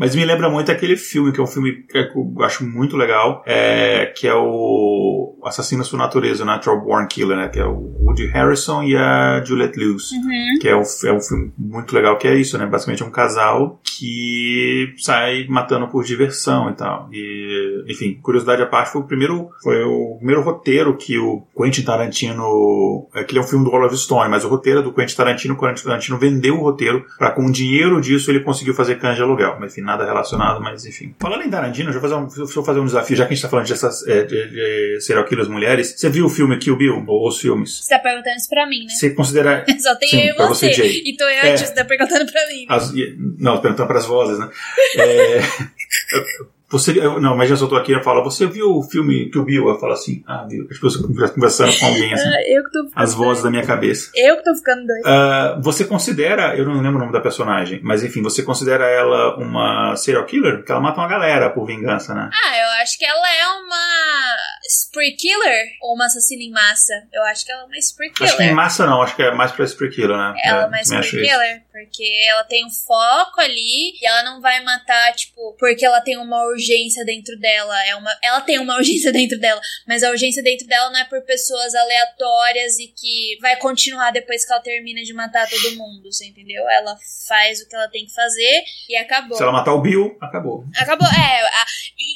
Mas 0.00 0.16
me 0.16 0.24
lembra 0.24 0.48
muito 0.48 0.72
aquele 0.72 0.96
filme, 0.96 1.30
que 1.30 1.38
é 1.38 1.42
um 1.42 1.46
filme 1.46 1.84
que 1.86 1.98
eu 1.98 2.42
acho 2.42 2.64
muito 2.64 2.96
legal, 2.96 3.42
é, 3.44 4.06
que 4.06 4.26
é 4.26 4.34
o 4.34 5.38
Assassinos 5.44 5.90
por 5.90 5.98
Natureza, 5.98 6.42
Natural 6.42 6.80
Born 6.80 7.06
Killer, 7.06 7.36
né? 7.36 7.48
Que 7.48 7.58
é 7.58 7.66
o 7.66 7.94
Woody 8.00 8.26
Harrison 8.28 8.82
e 8.82 8.96
a 8.96 9.44
Juliette 9.44 9.78
Lewis. 9.78 10.10
Uhum. 10.12 10.58
Que 10.58 10.68
é 10.68 10.74
um, 10.74 10.82
é 11.04 11.12
um 11.12 11.20
filme 11.20 11.52
muito 11.58 11.94
legal, 11.94 12.16
que 12.16 12.26
é 12.26 12.34
isso, 12.34 12.56
né? 12.56 12.64
Basicamente 12.64 13.02
é 13.02 13.06
um 13.06 13.10
casal 13.10 13.78
que 13.84 14.94
sai 14.96 15.46
matando 15.50 15.86
por 15.88 16.02
diversão 16.02 16.70
e 16.70 16.72
tal. 16.72 17.10
E, 17.12 17.84
enfim, 17.86 18.18
curiosidade 18.22 18.62
à 18.62 18.66
parte, 18.66 18.92
foi 18.92 19.02
o 19.02 19.04
primeiro, 19.04 19.50
foi 19.62 19.82
o 19.84 20.16
primeiro 20.16 20.40
roteiro 20.40 20.96
que 20.96 21.18
o 21.18 21.42
Quentin 21.54 21.82
Tarantino, 21.82 23.06
é 23.14 23.22
que 23.22 23.32
ele 23.32 23.40
é 23.40 23.42
um 23.42 23.46
filme 23.46 23.66
do 23.66 23.70
Oliver 23.70 23.98
Stone, 23.98 24.30
mas 24.30 24.46
o 24.46 24.48
roteiro 24.48 24.82
do 24.82 24.94
Quentin 24.94 25.14
Tarantino, 25.14 25.54
o 25.54 25.58
Quentin 25.58 25.84
Tarantino 25.84 26.18
vendeu 26.18 26.58
o 26.58 26.62
roteiro 26.62 27.04
para 27.18 27.32
com 27.32 27.44
o 27.44 27.52
dinheiro 27.52 28.00
disso 28.00 28.30
ele 28.30 28.40
conseguiu 28.40 28.72
fazer 28.72 28.96
canja 28.96 29.16
de 29.16 29.22
aluguel. 29.22 29.56
Mas 29.60 29.72
enfim, 29.72 29.82
nada 29.90 30.04
relacionado, 30.04 30.60
mas 30.60 30.84
enfim. 30.86 31.14
Falando 31.18 31.42
em 31.42 31.50
Tarantino, 31.50 31.90
deixa 31.90 31.98
eu 31.98 32.02
fazer 32.02 32.14
um, 32.14 32.26
deixa 32.26 32.58
eu 32.58 32.64
fazer 32.64 32.80
um 32.80 32.84
desafio, 32.84 33.16
já 33.16 33.26
que 33.26 33.32
a 33.32 33.34
gente 33.34 33.42
tá 33.42 33.48
falando 33.48 33.68
dessas 33.68 34.06
é, 34.06 34.22
de, 34.24 34.48
de 34.50 35.00
serial 35.00 35.24
killers 35.24 35.48
mulheres. 35.48 35.94
Você 35.96 36.08
viu 36.08 36.26
o 36.26 36.28
filme 36.28 36.56
Kill 36.58 36.76
Bill? 36.76 37.04
Ou 37.06 37.28
os 37.28 37.38
filmes? 37.38 37.80
Você 37.82 37.94
tá 37.94 37.98
perguntando 37.98 38.36
isso 38.36 38.48
pra 38.48 38.66
mim, 38.66 38.84
né? 38.84 38.90
Você 38.90 39.10
considera. 39.10 39.64
Só 39.80 39.94
tem 39.96 40.08
Sim, 40.08 40.20
eu 40.20 40.34
e 40.34 40.48
você. 40.48 40.72
você 40.72 41.02
então 41.06 41.28
eu 41.28 41.42
é, 41.42 41.56
você 41.56 41.74
tá 41.74 41.84
perguntando 41.84 42.30
pra 42.30 42.46
mim. 42.48 42.66
As, 42.68 42.92
não, 43.38 43.60
perguntando 43.60 43.88
pras 43.88 44.06
vozes, 44.06 44.38
né? 44.38 44.48
é, 44.96 45.40
Você, 46.70 46.94
não, 46.94 47.36
mas 47.36 47.48
já 47.48 47.56
soltou 47.56 47.76
aqui 47.76 47.92
e 47.92 48.02
fala, 48.02 48.22
você 48.22 48.46
viu 48.46 48.76
o 48.76 48.82
filme 48.82 49.28
que 49.28 49.38
o 49.38 49.44
Bill? 49.44 49.68
Eu 49.68 49.78
falo 49.78 49.92
assim, 49.92 50.22
ah, 50.26 50.46
viu? 50.48 50.66
As 50.70 50.78
pessoas 50.78 50.96
conversando 51.32 51.76
com 51.76 51.86
alguém 51.86 52.12
assim. 52.12 52.28
Ah, 52.28 52.42
eu 52.46 52.62
que 52.62 52.70
tô 52.70 52.88
As 52.94 53.12
vozes 53.12 53.42
da 53.42 53.50
minha 53.50 53.66
cabeça. 53.66 54.10
Eu 54.14 54.36
que 54.36 54.44
tô 54.44 54.54
ficando 54.54 54.86
doido. 54.86 55.04
Uh, 55.04 55.62
você 55.62 55.84
considera, 55.84 56.56
eu 56.56 56.64
não 56.64 56.80
lembro 56.80 56.96
o 56.96 57.00
nome 57.00 57.12
da 57.12 57.20
personagem, 57.20 57.80
mas 57.82 58.04
enfim, 58.04 58.22
você 58.22 58.42
considera 58.42 58.86
ela 58.86 59.36
uma 59.36 59.96
serial 59.96 60.24
killer? 60.24 60.58
Porque 60.58 60.70
ela 60.70 60.80
mata 60.80 61.00
uma 61.00 61.08
galera 61.08 61.50
por 61.50 61.66
vingança, 61.66 62.14
né? 62.14 62.30
Ah, 62.32 62.58
eu 62.58 62.82
acho 62.82 62.96
que 62.96 63.04
ela 63.04 63.28
é 63.28 63.46
uma 63.48 64.29
spree 64.70 65.16
killer 65.16 65.66
ou 65.82 65.94
uma 65.94 66.06
assassina 66.06 66.42
em 66.42 66.50
massa. 66.50 66.94
Eu 67.12 67.22
acho 67.24 67.44
que 67.44 67.52
ela 67.52 67.62
é 67.62 67.64
uma 67.64 67.76
spree 67.78 68.12
killer. 68.12 68.28
Acho 68.28 68.36
que 68.36 68.44
em 68.44 68.54
massa 68.54 68.86
não, 68.86 69.02
acho 69.02 69.16
que 69.16 69.22
é 69.22 69.30
mais 69.32 69.52
pra 69.52 69.64
spree 69.64 69.90
killer, 69.90 70.16
né? 70.16 70.34
Ela 70.44 70.60
é, 70.60 70.64
é 70.64 70.66
uma 70.66 70.80
spree 70.80 71.22
killer, 71.22 71.62
porque 71.72 72.24
ela 72.28 72.44
tem 72.44 72.64
um 72.64 72.70
foco 72.70 73.40
ali 73.40 73.92
e 74.00 74.06
ela 74.06 74.22
não 74.22 74.40
vai 74.40 74.62
matar, 74.62 75.12
tipo, 75.14 75.56
porque 75.58 75.84
ela 75.84 76.00
tem 76.00 76.16
uma 76.16 76.44
urgência 76.44 77.04
dentro 77.04 77.36
dela. 77.38 77.76
É 77.86 77.96
uma, 77.96 78.16
ela 78.22 78.40
tem 78.40 78.58
uma 78.58 78.76
urgência 78.78 79.12
dentro 79.12 79.38
dela, 79.38 79.60
mas 79.86 80.02
a 80.02 80.10
urgência 80.10 80.42
dentro 80.42 80.66
dela 80.66 80.90
não 80.90 81.00
é 81.00 81.04
por 81.04 81.20
pessoas 81.22 81.74
aleatórias 81.74 82.78
e 82.78 82.88
que 82.88 83.38
vai 83.40 83.56
continuar 83.56 84.12
depois 84.12 84.44
que 84.44 84.52
ela 84.52 84.62
termina 84.62 85.02
de 85.02 85.12
matar 85.12 85.48
todo 85.48 85.76
mundo, 85.76 86.12
você 86.12 86.26
entendeu? 86.26 86.62
Ela 86.68 86.96
faz 87.28 87.60
o 87.60 87.68
que 87.68 87.74
ela 87.74 87.88
tem 87.88 88.06
que 88.06 88.14
fazer 88.14 88.62
e 88.88 88.96
acabou. 88.96 89.36
Se 89.36 89.42
ela 89.42 89.52
matar 89.52 89.74
o 89.74 89.80
Bill, 89.80 90.16
acabou. 90.20 90.64
Acabou, 90.76 91.08
é. 91.08 91.42
A, 91.42 91.66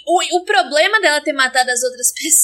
o, 0.07 0.39
o 0.39 0.45
problema 0.45 1.01
dela 1.01 1.21
ter 1.21 1.33
matado 1.33 1.71
as 1.71 1.83
outras 1.83 2.13
pessoas 2.21 2.44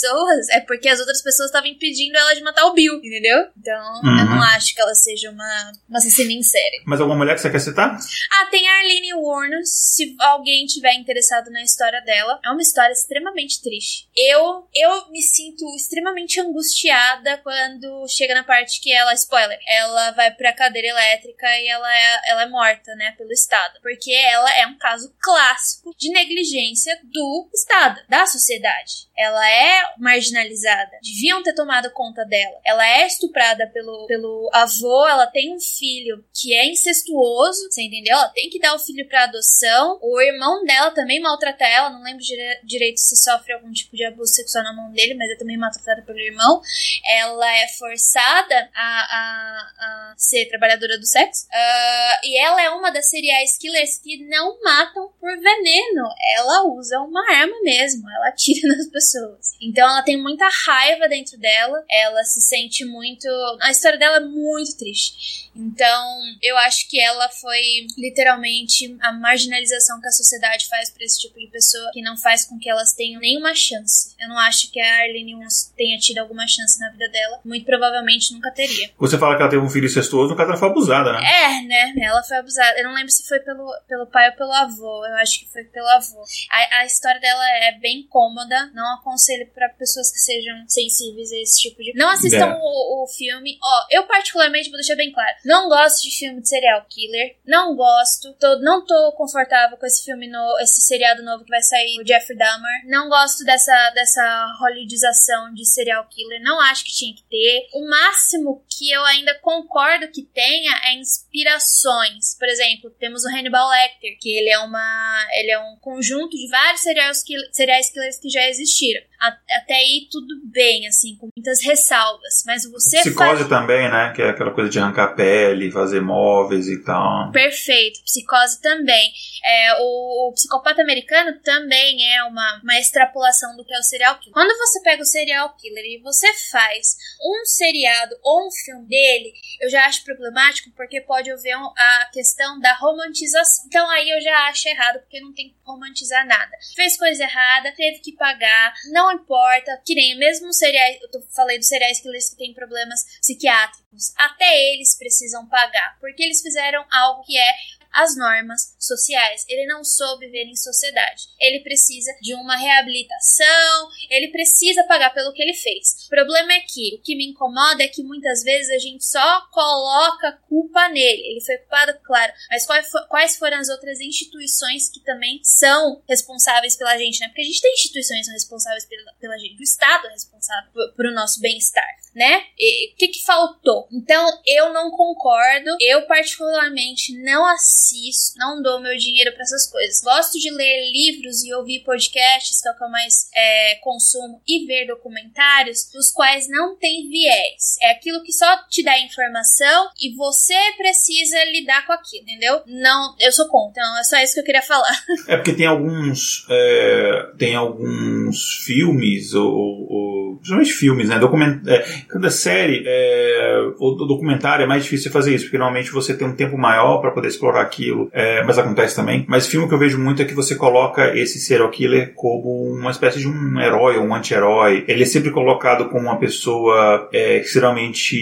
é 0.51 0.60
porque 0.60 0.89
as 0.89 0.98
outras 0.98 1.22
pessoas 1.22 1.48
estavam 1.48 1.68
impedindo 1.68 2.16
ela 2.16 2.35
de 2.35 2.43
matar 2.43 2.66
o 2.66 2.72
Bill, 2.72 2.97
entendeu? 2.97 3.47
Então, 3.59 4.01
uhum. 4.02 4.18
eu 4.18 4.24
não 4.27 4.43
acho 4.43 4.74
que 4.74 4.81
ela 4.81 4.94
seja 4.94 5.31
uma, 5.31 5.72
uma 5.89 5.98
assassina 5.98 6.32
em 6.32 6.43
série. 6.43 6.82
Mas 6.86 7.01
alguma 7.01 7.18
mulher 7.18 7.35
que 7.35 7.40
você 7.40 7.51
quer 7.51 7.60
citar? 7.60 7.98
Ah, 8.32 8.47
tem 8.47 8.68
a 8.68 8.78
Arlene 8.78 9.14
Warner, 9.14 9.60
se 9.64 10.14
alguém 10.20 10.66
tiver 10.66 10.94
interessado 10.94 11.51
na 11.51 11.62
história 11.62 12.01
dela. 12.02 12.40
É 12.44 12.51
uma 12.51 12.62
história 12.62 12.93
extremamente 12.93 13.62
triste. 13.62 14.09
Eu, 14.16 14.66
eu 14.74 15.10
me 15.10 15.22
sinto 15.22 15.64
extremamente 15.77 16.40
angustiada 16.40 17.39
quando 17.39 18.06
chega 18.09 18.35
na 18.35 18.44
parte 18.44 18.81
que 18.81 18.93
ela, 18.93 19.14
spoiler, 19.14 19.59
ela 19.68 20.10
vai 20.12 20.31
pra 20.31 20.52
cadeira 20.52 20.89
elétrica 20.89 21.47
e 21.59 21.68
ela 21.68 21.94
é, 21.94 22.31
ela 22.31 22.43
é 22.43 22.48
morta, 22.48 22.94
né, 22.94 23.12
pelo 23.16 23.32
Estado. 23.32 23.78
Porque 23.82 24.12
ela 24.12 24.51
é 24.59 24.66
um 24.66 24.78
caso 24.78 25.14
clássico 25.20 25.94
de 25.98 26.10
negligência 26.10 26.98
do 27.05 27.51
Estado, 27.55 28.01
da 28.09 28.27
sociedade. 28.27 29.09
Ela 29.16 29.48
é 29.48 29.89
marginalizada. 29.98 30.98
Deviam 31.02 31.42
ter 31.42 31.54
tomado 31.54 31.90
conta 31.92 32.24
dela. 32.24 32.60
Ela 32.64 32.86
é 32.86 33.06
estuprada 33.06 33.66
pelo, 33.68 34.06
pelo 34.06 34.50
avô, 34.52 35.06
ela 35.06 35.26
tem 35.26 35.54
um 35.54 35.60
filho 35.60 36.24
que 36.34 36.54
é 36.54 36.70
incestuoso, 36.70 37.70
você 37.70 37.82
entendeu? 37.82 38.14
Ela 38.14 38.28
tem 38.28 38.48
que 38.50 38.58
dar 38.58 38.74
o 38.74 38.78
filho 38.78 39.06
para 39.08 39.24
adoção. 39.24 39.98
O 40.02 40.20
irmão 40.20 40.64
dela 40.64 40.90
também 40.90 41.20
maltrata 41.20 41.64
ela, 41.64 41.90
não 41.90 42.02
lembro 42.02 42.22
dire 42.22 42.60
direito 42.64 42.98
se 42.98 43.16
sofre 43.16 43.52
algum 43.52 43.72
tipo 43.72 43.96
de 43.96 44.04
abuso 44.04 44.32
sexual 44.32 44.64
na 44.64 44.74
mão 44.74 44.92
dele, 44.92 45.14
mas 45.14 45.30
é 45.30 45.36
também 45.36 45.56
maltratada 45.56 46.02
pelo 46.02 46.18
irmão. 46.18 46.60
Ela 47.06 47.58
é 47.58 47.68
forçada 47.68 48.70
a, 48.74 48.88
a, 49.00 49.72
a 49.78 50.14
ser 50.16 50.46
trabalhadora 50.48 50.98
do 50.98 51.06
sexo. 51.06 51.46
Uh, 51.46 52.26
e 52.26 52.38
ela 52.44 52.62
é 52.62 52.70
uma 52.70 52.90
das 52.90 53.08
serial 53.08 53.40
killers 53.60 53.98
que 53.98 54.24
não 54.26 54.60
matam 54.62 55.10
por 55.20 55.30
veneno. 55.38 56.08
Ela 56.36 56.66
usa 56.68 57.00
uma 57.00 57.20
arma 57.32 57.56
mesmo, 57.62 58.08
ela 58.10 58.28
atira 58.28 58.68
nas 58.76 58.88
pessoas. 58.88 59.52
Então 59.60 59.80
ela 59.89 60.02
tem 60.02 60.20
muita 60.20 60.48
raiva 60.66 61.09
dentro 61.09 61.39
dela, 61.39 61.85
ela 61.90 62.23
se 62.24 62.40
sente 62.40 62.85
muito. 62.85 63.27
A 63.61 63.70
história 63.70 63.98
dela 63.98 64.16
é 64.16 64.20
muito 64.20 64.77
triste. 64.77 65.51
Então, 65.55 66.20
eu 66.43 66.57
acho 66.59 66.89
que 66.89 67.01
ela 67.01 67.28
foi 67.28 67.61
literalmente 67.98 68.97
a 69.01 69.12
marginalização 69.12 70.01
que 70.01 70.07
a 70.07 70.12
sociedade 70.12 70.69
faz 70.69 70.90
para 70.90 71.05
esse 71.05 71.20
tipo 71.20 71.39
de 71.39 71.48
pessoa, 71.48 71.90
que 71.93 72.02
não 72.02 72.16
faz 72.16 72.44
com 72.44 72.59
que 72.59 72.69
elas 72.69 72.93
tenham 72.93 73.20
nenhuma 73.20 73.55
chance. 73.55 74.10
Eu 74.20 74.28
não 74.28 74.38
acho 74.38 74.70
que 74.70 74.80
a 74.80 75.02
Arlene 75.02 75.34
tenha 75.76 75.98
tido 75.98 76.18
alguma 76.18 76.47
chance 76.47 76.78
na 76.78 76.90
vida 76.90 77.09
dela. 77.09 77.40
Muito 77.44 77.64
provavelmente 77.64 78.34
nunca 78.34 78.51
teria. 78.51 78.90
Você 78.98 79.18
fala 79.18 79.36
que 79.36 79.42
ela 79.42 79.51
teve 79.51 79.62
um 79.62 79.70
filho 79.70 79.86
incestuoso, 79.86 80.30
no 80.30 80.36
caso 80.36 80.51
ela 80.51 80.59
foi 80.59 80.68
abusada, 80.68 81.12
né? 81.12 81.20
É, 81.20 81.62
né? 81.62 81.94
Ela 82.02 82.22
foi 82.22 82.36
abusada. 82.36 82.78
Eu 82.78 82.84
não 82.84 82.94
lembro 82.94 83.10
se 83.10 83.26
foi 83.26 83.40
pelo, 83.40 83.66
pelo 83.88 84.06
pai 84.06 84.30
ou 84.30 84.36
pelo 84.36 84.52
avô. 84.52 85.06
Eu 85.06 85.16
acho 85.16 85.40
que 85.40 85.52
foi 85.52 85.64
pelo 85.64 85.88
avô. 85.88 86.22
A, 86.51 86.80
a 86.80 86.86
história 86.86 87.20
dela 87.20 87.44
é 87.62 87.78
bem 87.78 88.06
cômoda. 88.09 88.70
Não 88.74 88.94
aconselho 88.94 89.48
para 89.55 89.68
pessoas 89.70 90.10
que 90.10 90.18
sejam 90.18 90.64
sensíveis 90.68 91.32
a 91.32 91.36
esse 91.38 91.60
tipo 91.60 91.82
de. 91.82 91.94
Não 91.94 92.10
assistam 92.10 92.47
é. 92.47 92.59
o, 92.60 93.05
o 93.05 93.06
filme. 93.06 93.59
Ó, 93.62 93.86
eu 93.90 94.05
particularmente 94.05 94.68
vou 94.68 94.78
deixar 94.78 94.97
bem 94.97 95.12
claro. 95.12 95.36
Não 95.44 95.68
gosto 95.68 96.02
de 96.02 96.18
filme 96.18 96.40
de 96.42 96.48
serial 96.48 96.84
killer. 96.88 97.36
Não 97.47 97.74
gosto. 97.74 98.32
Tô, 98.34 98.59
não 98.60 98.84
tô 98.84 99.12
confortável 99.12 99.76
com 99.76 99.86
esse 99.86 100.05
filme, 100.05 100.28
no, 100.28 100.59
esse 100.60 100.82
seriado 100.82 101.22
novo 101.22 101.44
que 101.44 101.51
vai 101.51 101.62
sair, 101.62 102.01
o 102.01 102.06
Jeffrey 102.06 102.36
Dahmer. 102.36 102.86
Não 102.86 103.09
gosto 103.09 103.44
dessa, 103.44 103.90
dessa 103.94 104.10
hollywoodização 104.59 105.53
de 105.55 105.66
serial 105.66 106.07
killer. 106.09 106.43
Não 106.43 106.61
acho 106.61 106.85
que 106.85 106.93
tinha 106.93 107.15
que 107.15 107.23
ter. 107.24 107.69
O 107.73 107.89
máximo 107.89 108.65
que 108.69 108.91
eu 108.91 109.05
ainda 109.05 109.35
concordo 109.41 110.09
que 110.09 110.23
tenha 110.23 110.81
é 110.85 110.95
inspirações. 110.95 112.37
Por 112.39 112.49
exemplo, 112.49 112.91
temos 112.99 113.24
o 113.24 113.28
Hannibal 113.28 113.69
Lecter, 113.69 114.19
que 114.20 114.31
ele 114.31 114.51
é 114.51 114.59
uma. 114.59 115.28
ele 115.32 115.51
é 115.51 115.59
um 115.59 115.77
conjunto 115.77 116.37
de 116.37 116.49
vários 116.49 116.81
serial 116.81 117.12
killers 117.24 118.19
que 118.19 118.31
já 118.31 118.49
existiram. 118.49 119.10
Até 119.20 119.74
aí 119.74 120.09
tudo 120.10 120.40
bem, 120.44 120.86
assim, 120.86 121.16
com 121.16 121.28
muitas 121.36 121.62
ressalvas. 121.62 122.42
Mas 122.47 122.64
você. 122.70 122.98
Psicose 123.01 123.44
faz... 123.44 123.48
também, 123.48 123.90
né? 123.90 124.12
Que 124.14 124.22
é 124.22 124.30
aquela 124.30 124.51
coisa 124.51 124.70
de 124.70 124.78
arrancar 124.78 125.14
pele, 125.14 125.70
fazer 125.70 126.01
móveis 126.01 126.68
e 126.68 126.82
tal. 126.82 127.30
Perfeito. 127.30 128.02
Psicose 128.05 128.60
também. 128.60 129.12
É, 129.44 129.74
o, 129.80 130.28
o, 130.28 130.32
psicopata 130.32 130.82
americano 130.82 131.38
também 131.42 132.14
é 132.14 132.24
uma, 132.24 132.60
uma 132.62 132.78
extrapolação 132.78 133.56
do 133.56 133.64
que 133.64 133.74
é 133.74 133.78
o 133.78 133.82
serial 133.82 134.18
killer. 134.18 134.32
Quando 134.32 134.56
você 134.59 134.80
pega 134.82 135.02
o 135.02 135.06
serial 135.06 135.55
killer 135.56 135.84
e 135.84 136.02
você 136.02 136.26
faz 136.51 136.97
um 137.22 137.44
seriado 137.44 138.16
ou 138.22 138.47
um 138.47 138.51
filme 138.51 138.86
dele, 138.86 139.32
eu 139.60 139.68
já 139.68 139.86
acho 139.86 140.05
problemático 140.05 140.70
porque 140.74 141.01
pode 141.01 141.30
haver 141.30 141.56
um, 141.56 141.72
a 141.76 142.10
questão 142.12 142.59
da 142.60 142.74
romantização. 142.74 143.64
Então 143.66 143.88
aí 143.90 144.09
eu 144.09 144.20
já 144.20 144.48
acho 144.48 144.68
errado 144.68 145.01
porque 145.01 145.20
não 145.20 145.32
tem 145.34 145.51
que 145.51 145.56
romantizar 145.64 146.26
nada. 146.26 146.56
Fez 146.74 146.97
coisa 146.97 147.22
errada, 147.22 147.72
teve 147.76 147.98
que 148.01 148.12
pagar, 148.12 148.72
não 148.92 149.10
importa. 149.15 149.81
Que 149.85 149.95
nem 149.95 150.19
mesmo 150.19 150.53
serial, 150.53 150.87
eu 151.12 151.23
falei 151.35 151.59
dos 151.59 151.69
serial 151.69 151.91
killers 152.03 152.31
que 152.31 152.37
têm 152.37 152.55
problemas 152.55 153.01
psiquiátricos, 153.20 154.12
até 154.16 154.73
eles 154.73 154.97
precisam 154.97 155.47
pagar 155.49 155.99
porque 156.01 156.23
eles 156.23 156.41
fizeram 156.41 156.85
algo 156.91 157.23
que 157.24 157.37
é 157.37 157.53
as 157.92 158.16
normas 158.16 158.74
sociais. 158.78 159.44
Ele 159.48 159.66
não 159.66 159.84
soube 159.84 160.26
viver 160.26 160.44
em 160.44 160.56
sociedade. 160.56 161.24
Ele 161.38 161.60
precisa 161.60 162.12
de 162.20 162.34
uma 162.34 162.56
reabilitação, 162.56 163.88
ele 164.10 164.28
precisa 164.28 164.84
pagar 164.84 165.12
pelo 165.12 165.32
que 165.32 165.42
ele 165.42 165.54
fez. 165.54 166.06
O 166.06 166.08
problema 166.08 166.52
é 166.52 166.60
que 166.60 166.94
o 166.94 167.02
que 167.02 167.16
me 167.16 167.26
incomoda 167.26 167.82
é 167.82 167.88
que 167.88 168.02
muitas 168.02 168.42
vezes 168.42 168.70
a 168.70 168.78
gente 168.78 169.04
só 169.04 169.48
coloca 169.52 170.38
culpa 170.48 170.88
nele. 170.88 171.22
Ele 171.26 171.44
foi 171.44 171.58
culpado, 171.58 171.98
claro, 172.04 172.32
mas 172.50 172.66
quais 173.08 173.36
foram 173.36 173.58
as 173.58 173.68
outras 173.68 174.00
instituições 174.00 174.88
que 174.88 175.00
também 175.00 175.40
são 175.42 176.02
responsáveis 176.08 176.76
pela 176.76 176.96
gente, 176.96 177.20
né? 177.20 177.28
Porque 177.28 177.42
a 177.42 177.44
gente 177.44 177.60
tem 177.60 177.72
instituições 177.74 178.20
que 178.20 178.24
são 178.24 178.34
responsáveis 178.34 178.84
pela, 178.86 179.12
pela 179.14 179.38
gente, 179.38 179.60
o 179.60 179.62
Estado 179.62 180.06
é 180.06 180.10
responsável 180.10 180.70
pelo 180.96 181.14
nosso 181.14 181.40
bem-estar, 181.40 181.88
né? 182.15 182.39
O 182.39 182.97
que, 182.97 183.09
que 183.09 183.24
faltou? 183.24 183.87
Então, 183.93 184.27
eu 184.47 184.73
não 184.73 184.91
concordo, 184.91 185.77
eu 185.81 186.07
particularmente 186.07 187.16
não 187.23 187.47
assisto, 187.47 188.39
não 188.39 188.62
dou 188.62 188.81
meu 188.81 188.97
dinheiro 188.97 189.32
para 189.32 189.43
essas 189.43 189.70
coisas. 189.70 190.01
Gosto 190.03 190.39
de 190.39 190.51
ler 190.51 190.91
livros 190.91 191.45
e 191.45 191.55
ouvir 191.55 191.81
podcasts, 191.81 192.61
que 192.61 192.69
é 192.69 192.73
o 192.73 192.77
que 192.77 192.85
eu 192.85 192.89
mais 192.89 193.31
é, 193.35 193.74
consumo, 193.77 194.43
e 194.47 194.66
ver 194.66 194.87
documentários, 194.87 195.91
dos 195.93 196.11
quais 196.11 196.49
não 196.49 196.77
tem 196.77 197.09
viés. 197.09 197.77
É 197.82 197.93
aquilo 197.93 198.23
que 198.23 198.32
só 198.32 198.47
te 198.69 198.82
dá 198.82 198.99
informação 198.99 199.91
e 200.01 200.15
você 200.15 200.55
precisa 200.77 201.45
lidar 201.45 201.87
com 201.87 201.93
aquilo, 201.93 202.24
entendeu? 202.24 202.62
Não, 202.66 203.15
eu 203.19 203.32
sou 203.32 203.49
contra, 203.49 203.70
então 203.70 203.99
é 203.99 204.05
só 204.05 204.19
isso 204.19 204.35
que 204.35 204.41
eu 204.41 204.45
queria 204.45 204.62
falar. 204.62 205.05
É 205.28 205.37
porque 205.37 205.53
tem 205.53 205.66
alguns, 205.66 206.47
é, 206.51 207.32
tem 207.39 207.55
alguns 207.55 208.59
filmes 208.65 209.32
ou, 209.35 209.47
ou 209.47 210.10
principalmente 210.36 210.73
filmes, 210.73 211.09
né? 211.09 211.19
Document, 211.19 211.61
é, 211.66 211.85
cada 212.09 212.31
série 212.31 212.82
é, 212.86 213.61
ou 213.78 213.97
documentário 213.97 214.65
é 214.65 214.66
mais 214.66 214.85
difícil 214.85 215.11
fazer 215.11 215.35
isso, 215.35 215.44
porque 215.44 215.59
normalmente 215.59 215.90
você 215.90 216.15
tem 216.15 216.27
um 216.27 216.35
tempo 216.35 216.57
maior 216.57 216.98
para 216.98 217.11
poder 217.11 217.28
explorar 217.28 217.62
aquilo, 217.62 218.09
é, 218.12 218.43
mas 218.44 218.59
acontece 218.59 218.97
também. 218.97 219.24
Mas 219.28 219.47
filme 219.47 219.69
que 219.69 219.74
eu 219.74 219.78
vejo 219.78 219.98
muito 219.98 220.23
é 220.23 220.24
que 220.24 220.35
você 220.35 220.55
coloca 220.55 221.16
esse 221.16 221.39
serial 221.39 221.70
killer 221.70 222.12
como 222.15 222.73
uma 222.73 222.90
espécie 222.90 223.19
de 223.19 223.28
um 223.28 223.61
herói 223.61 223.97
ou 223.97 224.05
um 224.05 224.15
anti-herói. 224.15 224.85
Ele 224.86 225.02
é 225.02 225.07
sempre 225.07 225.31
colocado 225.31 225.89
como 225.89 226.05
uma 226.05 226.19
pessoa 226.19 227.09
é, 227.12 227.39
extremamente 227.39 228.16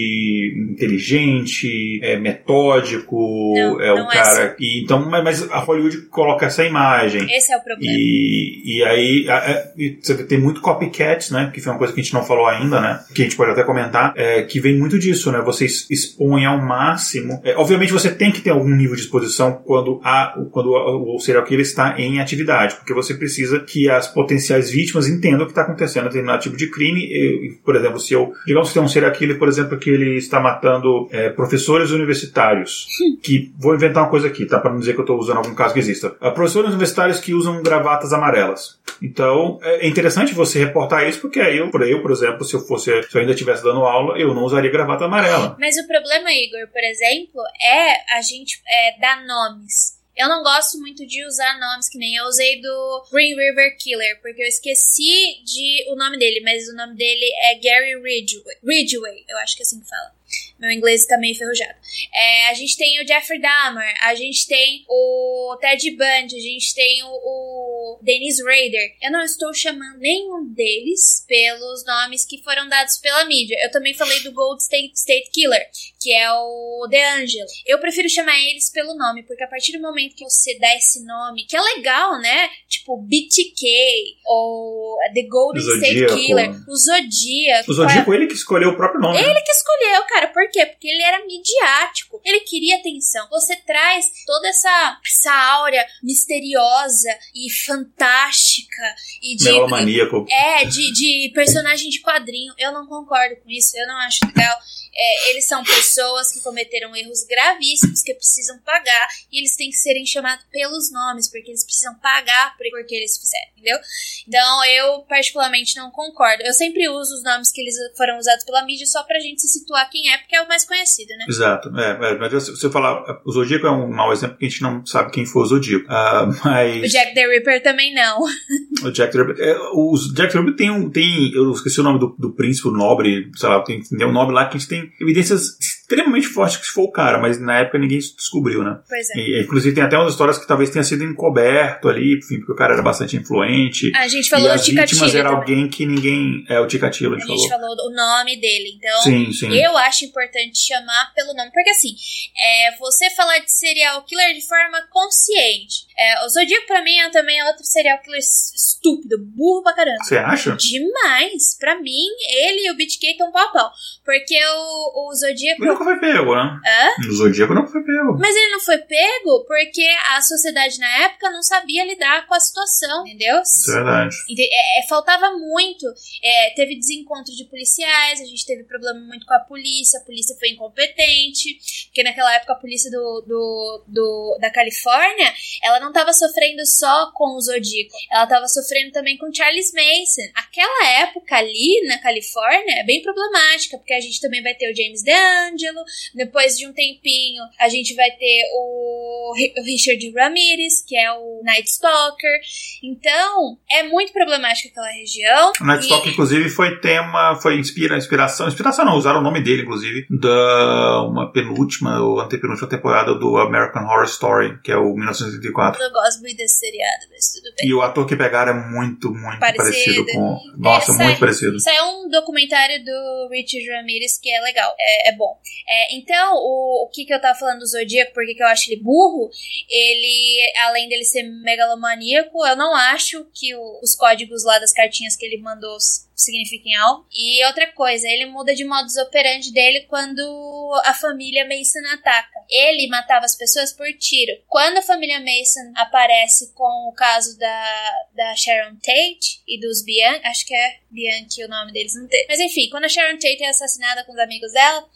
inteligente, 0.56 2.00
é, 2.02 2.18
metódico, 2.18 3.54
não, 3.54 3.80
é 3.80 3.92
um 3.92 4.06
cara. 4.06 4.44
É 4.44 4.56
e, 4.58 4.82
então, 4.82 5.08
mas 5.08 5.50
a 5.50 5.58
Hollywood 5.58 6.02
coloca 6.08 6.46
essa 6.46 6.64
imagem. 6.64 7.22
Esse 7.30 7.52
é 7.52 7.56
o 7.56 7.62
problema. 7.62 7.92
E, 7.92 8.62
e 8.64 8.84
aí 8.84 9.28
a, 9.28 9.38
a, 9.38 9.64
e 9.76 9.98
você 10.00 10.24
tem 10.24 10.38
muito 10.38 10.60
copycat, 10.60 11.32
né? 11.32 11.50
Que 11.52 11.60
foi 11.60 11.72
uma 11.72 11.78
coisa 11.78 11.92
que 11.92 11.97
a 12.00 12.02
gente 12.02 12.14
não 12.14 12.24
falou 12.24 12.46
ainda, 12.46 12.80
né? 12.80 13.00
Que 13.14 13.22
a 13.22 13.24
gente 13.24 13.36
pode 13.36 13.50
até 13.50 13.62
comentar, 13.62 14.12
é, 14.16 14.42
que 14.42 14.60
vem 14.60 14.78
muito 14.78 14.98
disso, 14.98 15.30
né? 15.32 15.40
Você 15.44 15.64
expõe 15.64 16.44
ao 16.44 16.58
máximo. 16.58 17.40
É, 17.44 17.56
obviamente 17.56 17.92
você 17.92 18.10
tem 18.10 18.30
que 18.30 18.40
ter 18.40 18.50
algum 18.50 18.68
nível 18.68 18.94
de 18.94 19.02
exposição 19.02 19.52
quando, 19.64 20.00
a, 20.04 20.34
quando 20.50 20.70
o 20.70 21.18
serial 21.18 21.44
killer 21.44 21.62
está 21.62 21.98
em 21.98 22.20
atividade, 22.20 22.76
porque 22.76 22.94
você 22.94 23.14
precisa 23.14 23.60
que 23.60 23.88
as 23.90 24.06
potenciais 24.08 24.70
vítimas 24.70 25.08
entendam 25.08 25.42
o 25.42 25.46
que 25.46 25.52
está 25.52 25.62
acontecendo 25.62 26.04
em 26.04 26.08
determinado 26.08 26.42
tipo 26.42 26.56
de 26.56 26.68
crime. 26.70 27.00
E, 27.00 27.58
por 27.64 27.76
exemplo, 27.76 27.98
se 27.98 28.14
eu. 28.14 28.32
Digamos 28.46 28.68
que 28.68 28.74
tem 28.74 28.82
um 28.82 28.88
serial 28.88 29.12
killer, 29.12 29.38
por 29.38 29.48
exemplo, 29.48 29.78
que 29.78 29.90
ele 29.90 30.16
está 30.16 30.40
matando 30.40 31.08
é, 31.10 31.30
professores 31.30 31.90
universitários, 31.90 32.86
que. 33.22 33.52
Vou 33.58 33.74
inventar 33.74 34.04
uma 34.04 34.10
coisa 34.10 34.26
aqui, 34.26 34.46
tá? 34.46 34.58
Para 34.58 34.72
não 34.72 34.80
dizer 34.80 34.92
que 34.92 35.00
eu 35.00 35.04
estou 35.04 35.18
usando 35.18 35.38
algum 35.38 35.54
caso 35.54 35.74
que 35.74 35.80
exista. 35.80 36.08
Uh, 36.20 36.32
professores 36.32 36.70
universitários 36.70 37.20
que 37.20 37.34
usam 37.34 37.62
gravatas 37.62 38.12
amarelas. 38.12 38.78
Então, 39.02 39.58
é 39.62 39.86
interessante 39.86 40.34
você 40.34 40.58
reportar 40.58 41.08
isso, 41.08 41.20
porque 41.20 41.40
aí 41.40 41.58
eu, 41.58 41.70
por 41.70 41.82
eu, 41.90 42.02
por 42.02 42.10
exemplo, 42.10 42.44
se 42.44 42.54
eu 42.54 42.60
fosse, 42.60 43.02
se 43.02 43.14
eu 43.14 43.20
ainda 43.20 43.32
estivesse 43.32 43.62
dando 43.62 43.84
aula, 43.84 44.18
eu 44.18 44.34
não 44.34 44.44
usaria 44.44 44.70
gravata 44.70 45.04
amarela. 45.04 45.56
Mas 45.58 45.76
o 45.76 45.86
problema, 45.86 46.32
Igor, 46.32 46.68
por 46.68 46.82
exemplo, 46.82 47.42
é 47.62 48.16
a 48.16 48.22
gente 48.22 48.60
é, 48.66 48.98
dar 48.98 49.26
nomes. 49.26 49.98
Eu 50.16 50.28
não 50.28 50.42
gosto 50.42 50.78
muito 50.80 51.06
de 51.06 51.24
usar 51.24 51.60
nomes 51.60 51.88
que 51.88 51.96
nem 51.96 52.16
eu 52.16 52.24
usei 52.24 52.60
do 52.60 53.06
Green 53.12 53.36
River 53.36 53.76
Killer, 53.78 54.20
porque 54.20 54.42
eu 54.42 54.48
esqueci 54.48 55.42
de 55.44 55.92
o 55.92 55.96
nome 55.96 56.18
dele, 56.18 56.40
mas 56.40 56.68
o 56.68 56.74
nome 56.74 56.96
dele 56.96 57.24
é 57.44 57.54
Gary 57.54 57.94
Ridgway. 58.02 58.56
Ridgway, 58.64 59.24
eu 59.28 59.38
acho 59.38 59.56
que 59.56 59.62
é 59.62 59.64
assim 59.64 59.80
que 59.80 59.88
fala. 59.88 60.17
Meu 60.58 60.70
inglês 60.70 61.06
tá 61.06 61.16
meio 61.18 61.32
enferrujado. 61.32 61.78
É, 62.12 62.48
a 62.48 62.54
gente 62.54 62.76
tem 62.76 63.00
o 63.00 63.06
Jeffrey 63.06 63.40
Dahmer, 63.40 63.94
a 64.02 64.14
gente 64.14 64.46
tem 64.46 64.84
o 64.88 65.56
Ted 65.60 65.90
Bundy, 65.92 66.36
a 66.36 66.40
gente 66.40 66.74
tem 66.74 67.02
o, 67.04 67.08
o 67.08 68.00
Dennis 68.02 68.38
Rader. 68.44 68.96
Eu 69.02 69.12
não 69.12 69.22
estou 69.22 69.54
chamando 69.54 69.98
nenhum 69.98 70.52
deles 70.52 71.24
pelos 71.28 71.84
nomes 71.86 72.24
que 72.24 72.42
foram 72.42 72.68
dados 72.68 72.98
pela 72.98 73.24
mídia. 73.24 73.56
Eu 73.62 73.70
também 73.70 73.94
falei 73.94 74.20
do 74.20 74.32
Gold 74.32 74.60
State, 74.60 74.92
State 74.94 75.30
Killer, 75.30 75.70
que 76.00 76.12
é 76.12 76.30
o 76.32 76.86
The 76.90 77.14
Angel. 77.16 77.44
Eu 77.66 77.78
prefiro 77.78 78.08
chamar 78.08 78.38
eles 78.38 78.70
pelo 78.70 78.94
nome, 78.94 79.22
porque 79.24 79.42
a 79.42 79.48
partir 79.48 79.72
do 79.72 79.82
momento 79.82 80.14
que 80.14 80.24
você 80.24 80.58
dá 80.58 80.74
esse 80.76 81.04
nome, 81.04 81.44
que 81.44 81.56
é 81.56 81.60
legal, 81.60 82.18
né? 82.20 82.48
Tipo 82.68 82.96
BTK 82.96 84.18
ou 84.24 84.96
The 85.14 85.22
Golden 85.22 85.62
State 85.62 86.14
Killer, 86.14 86.50
o 86.68 86.76
Zodíaco. 86.76 87.70
O 87.70 87.74
Zodíaco, 87.74 88.12
é... 88.12 88.16
ele 88.16 88.26
que 88.26 88.34
escolheu 88.34 88.70
o 88.70 88.76
próprio 88.76 89.00
nome. 89.00 89.18
Ele 89.18 89.34
né? 89.34 89.40
que 89.40 89.52
escolheu, 89.52 90.02
cara. 90.08 90.28
Por 90.28 90.48
quê? 90.50 90.66
Porque 90.66 90.88
ele 90.88 91.02
era 91.02 91.24
midiático. 91.26 92.17
Ele 92.28 92.40
queria 92.40 92.76
atenção. 92.76 93.28
Você 93.30 93.56
traz 93.56 94.06
toda 94.26 94.48
essa, 94.48 95.00
essa 95.04 95.32
áurea 95.32 95.86
misteriosa 96.02 97.10
e 97.34 97.50
fantástica 97.64 98.82
e 99.22 99.36
de. 99.36 99.44
Megalomaníaco. 99.44 100.26
É, 100.30 100.64
de, 100.64 100.92
de 100.92 101.32
personagem 101.34 101.88
de 101.90 102.00
quadrinho. 102.02 102.52
Eu 102.58 102.72
não 102.72 102.86
concordo 102.86 103.36
com 103.36 103.50
isso. 103.50 103.76
Eu 103.76 103.86
não 103.86 103.96
acho 103.98 104.18
legal. 104.26 104.58
É, 105.00 105.30
eles 105.30 105.46
são 105.46 105.62
pessoas 105.62 106.32
que 106.32 106.40
cometeram 106.40 106.94
erros 106.96 107.24
gravíssimos 107.24 108.02
que 108.02 108.12
precisam 108.14 108.58
pagar 108.58 109.08
e 109.30 109.38
eles 109.38 109.54
têm 109.54 109.70
que 109.70 109.76
serem 109.76 110.04
chamados 110.04 110.44
pelos 110.50 110.90
nomes, 110.90 111.30
porque 111.30 111.50
eles 111.50 111.64
precisam 111.64 111.94
pagar 112.00 112.56
por 112.56 112.84
que 112.84 112.94
eles 112.96 113.16
fizeram, 113.16 113.50
entendeu? 113.52 113.78
Então 114.26 114.64
eu 114.64 115.02
particularmente 115.02 115.76
não 115.76 115.92
concordo. 115.92 116.42
Eu 116.42 116.52
sempre 116.52 116.88
uso 116.88 117.14
os 117.14 117.22
nomes 117.22 117.52
que 117.52 117.60
eles 117.60 117.76
foram 117.96 118.18
usados 118.18 118.44
pela 118.44 118.64
mídia 118.64 118.86
só 118.86 119.04
pra 119.04 119.20
gente 119.20 119.40
se 119.40 119.48
situar 119.48 119.88
quem 119.88 120.12
é, 120.12 120.18
porque 120.18 120.34
é 120.34 120.42
o 120.42 120.48
mais 120.48 120.64
conhecido, 120.64 121.16
né? 121.16 121.26
Exato. 121.28 121.68
É, 121.78 121.90
é, 121.90 122.17
mas 122.18 122.42
se 122.42 122.50
você 122.50 122.70
falar, 122.70 123.20
o 123.24 123.32
Zodíaco 123.32 123.66
é 123.66 123.70
um 123.70 123.88
mau 123.88 124.12
exemplo 124.12 124.34
porque 124.34 124.46
a 124.46 124.48
gente 124.48 124.62
não 124.62 124.84
sabe 124.84 125.10
quem 125.10 125.24
foi 125.24 125.42
o 125.42 125.46
Zodíaco. 125.46 125.86
Uh, 125.86 126.34
mas... 126.44 126.84
O 126.84 126.88
Jack 126.88 127.14
the 127.14 127.26
Ripper 127.26 127.62
também 127.62 127.94
não. 127.94 128.20
o 128.84 128.90
Jack 128.90 129.12
the 129.12 129.22
Ripper. 129.22 129.36
É, 129.38 129.56
os 129.74 130.12
Jack 130.14 130.32
the 130.32 130.38
Ripper 130.38 130.56
tem 130.56 130.70
um. 130.70 130.90
Tem, 130.90 131.32
eu 131.34 131.50
esqueci 131.52 131.80
o 131.80 131.84
nome 131.84 131.98
do, 131.98 132.14
do 132.18 132.30
príncipe, 132.32 132.68
o 132.68 132.72
nobre, 132.72 133.30
sei 133.36 133.48
lá, 133.48 133.60
tem, 133.62 133.80
tem 133.80 134.06
um 134.06 134.12
nome 134.12 134.32
lá 134.32 134.46
que 134.46 134.56
a 134.56 134.58
gente 134.58 134.68
tem 134.68 134.92
evidências 135.00 135.56
extremamente 135.90 136.26
fortes 136.26 136.58
que 136.58 136.66
se 136.66 136.72
for 136.72 136.82
o 136.82 136.92
cara, 136.92 137.18
mas 137.18 137.40
na 137.40 137.60
época 137.60 137.78
ninguém 137.78 137.98
descobriu, 137.98 138.62
né? 138.62 138.78
Pois 138.86 139.08
é. 139.10 139.18
E, 139.18 139.42
inclusive 139.42 139.74
tem 139.74 139.82
até 139.82 139.96
umas 139.96 140.12
histórias 140.12 140.36
que 140.38 140.46
talvez 140.46 140.68
tenha 140.68 140.84
sido 140.84 141.02
encoberto 141.02 141.88
ali, 141.88 142.18
enfim, 142.18 142.36
porque 142.38 142.52
o 142.52 142.56
cara 142.56 142.74
era 142.74 142.82
bastante 142.82 143.16
influente. 143.16 143.90
A 143.96 144.06
gente 144.06 144.28
falou 144.28 144.48
e 144.48 144.50
as 144.50 144.66
vítimas 144.66 145.14
era 145.14 145.30
também. 145.30 145.40
alguém 145.40 145.68
que 145.68 145.86
ninguém. 145.86 146.44
É, 146.48 146.60
o 146.60 146.66
Ticatilo, 146.66 147.14
a 147.14 147.16
A 147.16 147.20
gente, 147.20 147.28
gente 147.38 147.48
falou. 147.48 147.74
falou 147.74 147.90
o 147.90 147.94
nome 147.94 148.38
dele, 148.38 148.74
então 148.76 149.00
Sim, 149.02 149.32
sim. 149.32 149.56
eu 149.56 149.76
acho 149.78 150.04
importante 150.04 150.58
chamar 150.58 151.12
pelo 151.14 151.32
nome, 151.34 151.50
porque 151.52 151.70
assim, 151.70 151.94
é, 152.38 152.76
você 152.76 153.08
falar 153.10 153.38
de 153.38 153.50
serial 153.50 154.04
killer 154.04 154.34
de 154.34 154.46
forma 154.46 154.82
consciente. 154.90 155.88
É, 155.96 156.24
o 156.24 156.28
Zodíaco 156.28 156.66
pra 156.66 156.82
mim 156.82 156.96
é 156.98 157.10
também 157.10 157.42
outro 157.44 157.64
serial 157.64 157.98
killer 158.02 158.20
estúpido, 158.20 159.16
burro 159.18 159.62
pra 159.62 159.72
caramba. 159.72 160.04
Você 160.04 160.18
acha? 160.18 160.54
Demais! 160.56 161.56
Pra 161.58 161.80
mim, 161.80 162.06
ele 162.44 162.66
e 162.66 162.70
o 162.70 162.76
BitK 162.76 163.02
estão 163.12 163.32
pau 163.32 163.46
a 163.48 163.52
pau. 163.52 163.70
Porque 164.04 164.38
o, 164.38 165.08
o 165.10 165.14
Zodíaco. 165.14 165.77
Nunca 165.78 165.84
foi 165.84 166.00
pego, 166.00 166.34
né? 166.34 166.60
Hã? 166.66 167.08
O 167.08 167.12
Zodíaco 167.14 167.54
nunca 167.54 167.68
foi 167.70 167.82
pego. 167.82 168.18
Mas 168.18 168.34
ele 168.36 168.50
não 168.52 168.60
foi 168.60 168.78
pego 168.78 169.44
porque 169.46 169.86
a 170.14 170.20
sociedade 170.20 170.78
na 170.78 171.04
época 171.04 171.30
não 171.30 171.42
sabia 171.42 171.84
lidar 171.84 172.26
com 172.26 172.34
a 172.34 172.40
situação, 172.40 173.06
entendeu? 173.06 173.40
Isso 173.42 173.70
é 173.70 173.74
verdade. 173.74 174.16
É, 174.38 174.80
é, 174.84 174.88
faltava 174.88 175.30
muito. 175.38 175.86
É, 176.22 176.50
teve 176.54 176.76
desencontro 176.78 177.34
de 177.34 177.44
policiais, 177.44 178.20
a 178.20 178.24
gente 178.24 178.44
teve 178.46 178.64
problema 178.64 178.98
muito 179.00 179.24
com 179.26 179.34
a 179.34 179.40
polícia, 179.40 180.00
a 180.00 180.04
polícia 180.04 180.34
foi 180.38 180.50
incompetente, 180.50 181.58
porque 181.86 182.02
naquela 182.02 182.34
época 182.34 182.52
a 182.54 182.56
polícia 182.56 182.90
do, 182.90 183.24
do, 183.26 183.84
do- 183.86 184.38
da 184.40 184.50
Califórnia, 184.50 185.32
ela 185.62 185.80
não 185.80 185.88
estava 185.88 186.12
sofrendo 186.12 186.64
só 186.66 187.10
com 187.14 187.36
o 187.36 187.40
Zodíaco, 187.40 187.94
ela 188.10 188.24
estava 188.24 188.48
sofrendo 188.48 188.92
também 188.92 189.16
com 189.16 189.32
Charles 189.32 189.72
Mason. 189.72 190.30
Aquela 190.34 190.86
época 191.02 191.36
ali 191.36 191.82
na 191.86 191.98
Califórnia 191.98 192.80
é 192.80 192.84
bem 192.84 193.02
problemática, 193.02 193.78
porque 193.78 193.94
a 193.94 194.00
gente 194.00 194.20
também 194.20 194.42
vai 194.42 194.54
ter 194.54 194.70
o 194.72 194.76
James 194.76 195.02
DeAngelo, 195.02 195.67
depois 196.14 196.56
de 196.56 196.66
um 196.66 196.72
tempinho 196.72 197.42
a 197.58 197.68
gente 197.68 197.94
vai 197.94 198.10
ter 198.10 198.42
o, 198.54 199.34
Ri- 199.36 199.54
o 199.58 199.62
Richard 199.64 200.12
Ramirez, 200.14 200.82
que 200.86 200.96
é 200.96 201.12
o 201.12 201.40
Night 201.44 201.68
Stalker, 201.68 202.40
então, 202.82 203.58
é 203.70 203.82
muito 203.84 204.12
problemática 204.12 204.68
aquela 204.68 204.90
região. 204.92 205.52
O 205.60 205.64
Night 205.64 205.82
Stalker, 205.84 206.08
E- 206.08 206.12
inclusive, 206.12 206.48
foi 206.48 206.80
tema, 206.80 207.38
foi 207.40 207.58
inspira, 207.58 207.96
inspiração, 207.96 208.48
inspiração 208.48 208.84
não, 208.84 208.94
usaram 208.96 209.20
o 209.20 209.22
nome 209.22 209.40
dele, 209.42 209.62
inclusive, 209.62 210.06
da 210.10 211.02
uma 211.08 211.32
penúltima 211.32 212.00
ou 212.00 212.20
antepenúltima 212.20 212.68
temporada 212.68 213.14
do 213.14 213.36
American 213.38 213.84
Horror 213.84 214.04
Story, 214.04 214.60
que 214.62 214.70
é 214.72 214.76
o 214.76 214.94
1984. 214.94 215.82
Eu 215.82 215.90
gosto 215.90 216.20
muito 216.20 216.36
desse 216.36 216.58
seriado, 216.58 217.06
mas 217.10 217.32
tudo 217.32 217.54
bem. 217.56 217.68
E 217.68 217.74
o 217.74 217.82
ator 217.82 218.06
que 218.06 218.16
pegaram 218.16 218.52
é 218.52 218.70
muito, 218.70 219.10
muito 219.12 219.38
Parecido. 219.38 220.04
parecido, 220.04 220.06
com. 220.12 220.38
Nossa, 220.58 220.92
É, 220.92 220.94
sai- 220.94 221.06
muito 221.06 221.20
parecido. 221.20 221.60
Saiu 221.60 221.84
um 221.84 222.08
documentário 222.10 222.84
do 222.84 223.28
Richard 223.30 223.68
Ramirez 223.70 224.18
que 224.20 224.30
é 224.30 224.40
legal, 224.40 224.74
é, 224.78 225.10
é 225.10 225.16
bom. 225.16 225.36
É, 225.66 225.94
então, 225.96 226.34
o, 226.36 226.84
o 226.84 226.90
que, 226.90 227.04
que 227.04 227.12
eu 227.14 227.20
tava 227.20 227.38
falando 227.38 227.60
do 227.60 227.66
Zodíaco, 227.66 228.12
porque 228.12 228.34
que 228.34 228.42
eu 228.42 228.46
acho 228.46 228.70
ele 228.70 228.82
burro, 228.82 229.30
ele, 229.68 230.52
além 230.66 230.88
dele 230.88 231.04
ser 231.04 231.22
megalomaníaco, 231.22 232.46
eu 232.46 232.56
não 232.56 232.74
acho 232.74 233.26
que 233.34 233.54
o- 233.54 233.80
os 233.82 233.94
códigos 233.94 234.44
lá 234.44 234.58
das 234.58 234.72
cartinhas 234.72 235.16
que 235.16 235.24
ele 235.24 235.38
mandou 235.38 235.76
signifiquem 236.18 236.74
algo. 236.76 237.06
E 237.12 237.44
outra 237.46 237.66
coisa, 237.72 238.06
ele 238.08 238.26
muda 238.26 238.54
de 238.54 238.64
modus 238.64 238.96
operandi 238.96 239.52
dele 239.52 239.86
quando 239.88 240.80
a 240.84 240.92
família 240.92 241.44
Mason 241.44 241.94
ataca. 241.94 242.38
Ele 242.50 242.88
matava 242.88 243.24
as 243.24 243.36
pessoas 243.36 243.72
por 243.72 243.86
tiro. 243.98 244.32
Quando 244.46 244.78
a 244.78 244.82
família 244.82 245.20
Mason 245.20 245.72
aparece 245.76 246.52
com 246.54 246.88
o 246.88 246.92
caso 246.92 247.38
da, 247.38 247.92
da 248.14 248.36
Sharon 248.36 248.76
Tate 248.76 249.42
e 249.46 249.60
dos 249.60 249.84
Bianchi, 249.84 250.26
acho 250.26 250.46
que 250.46 250.54
é 250.54 250.78
Bianchi 250.90 251.44
o 251.44 251.48
nome 251.48 251.72
deles, 251.72 251.94
não 251.94 252.08
tem. 252.08 252.26
Mas 252.28 252.40
enfim, 252.40 252.68
quando 252.70 252.84
a 252.84 252.88
Sharon 252.88 253.18
Tate 253.18 253.42
é 253.42 253.48
assassinada 253.48 254.04
com 254.04 254.12
os 254.12 254.18
amigos 254.18 254.52
dela, 254.52 254.88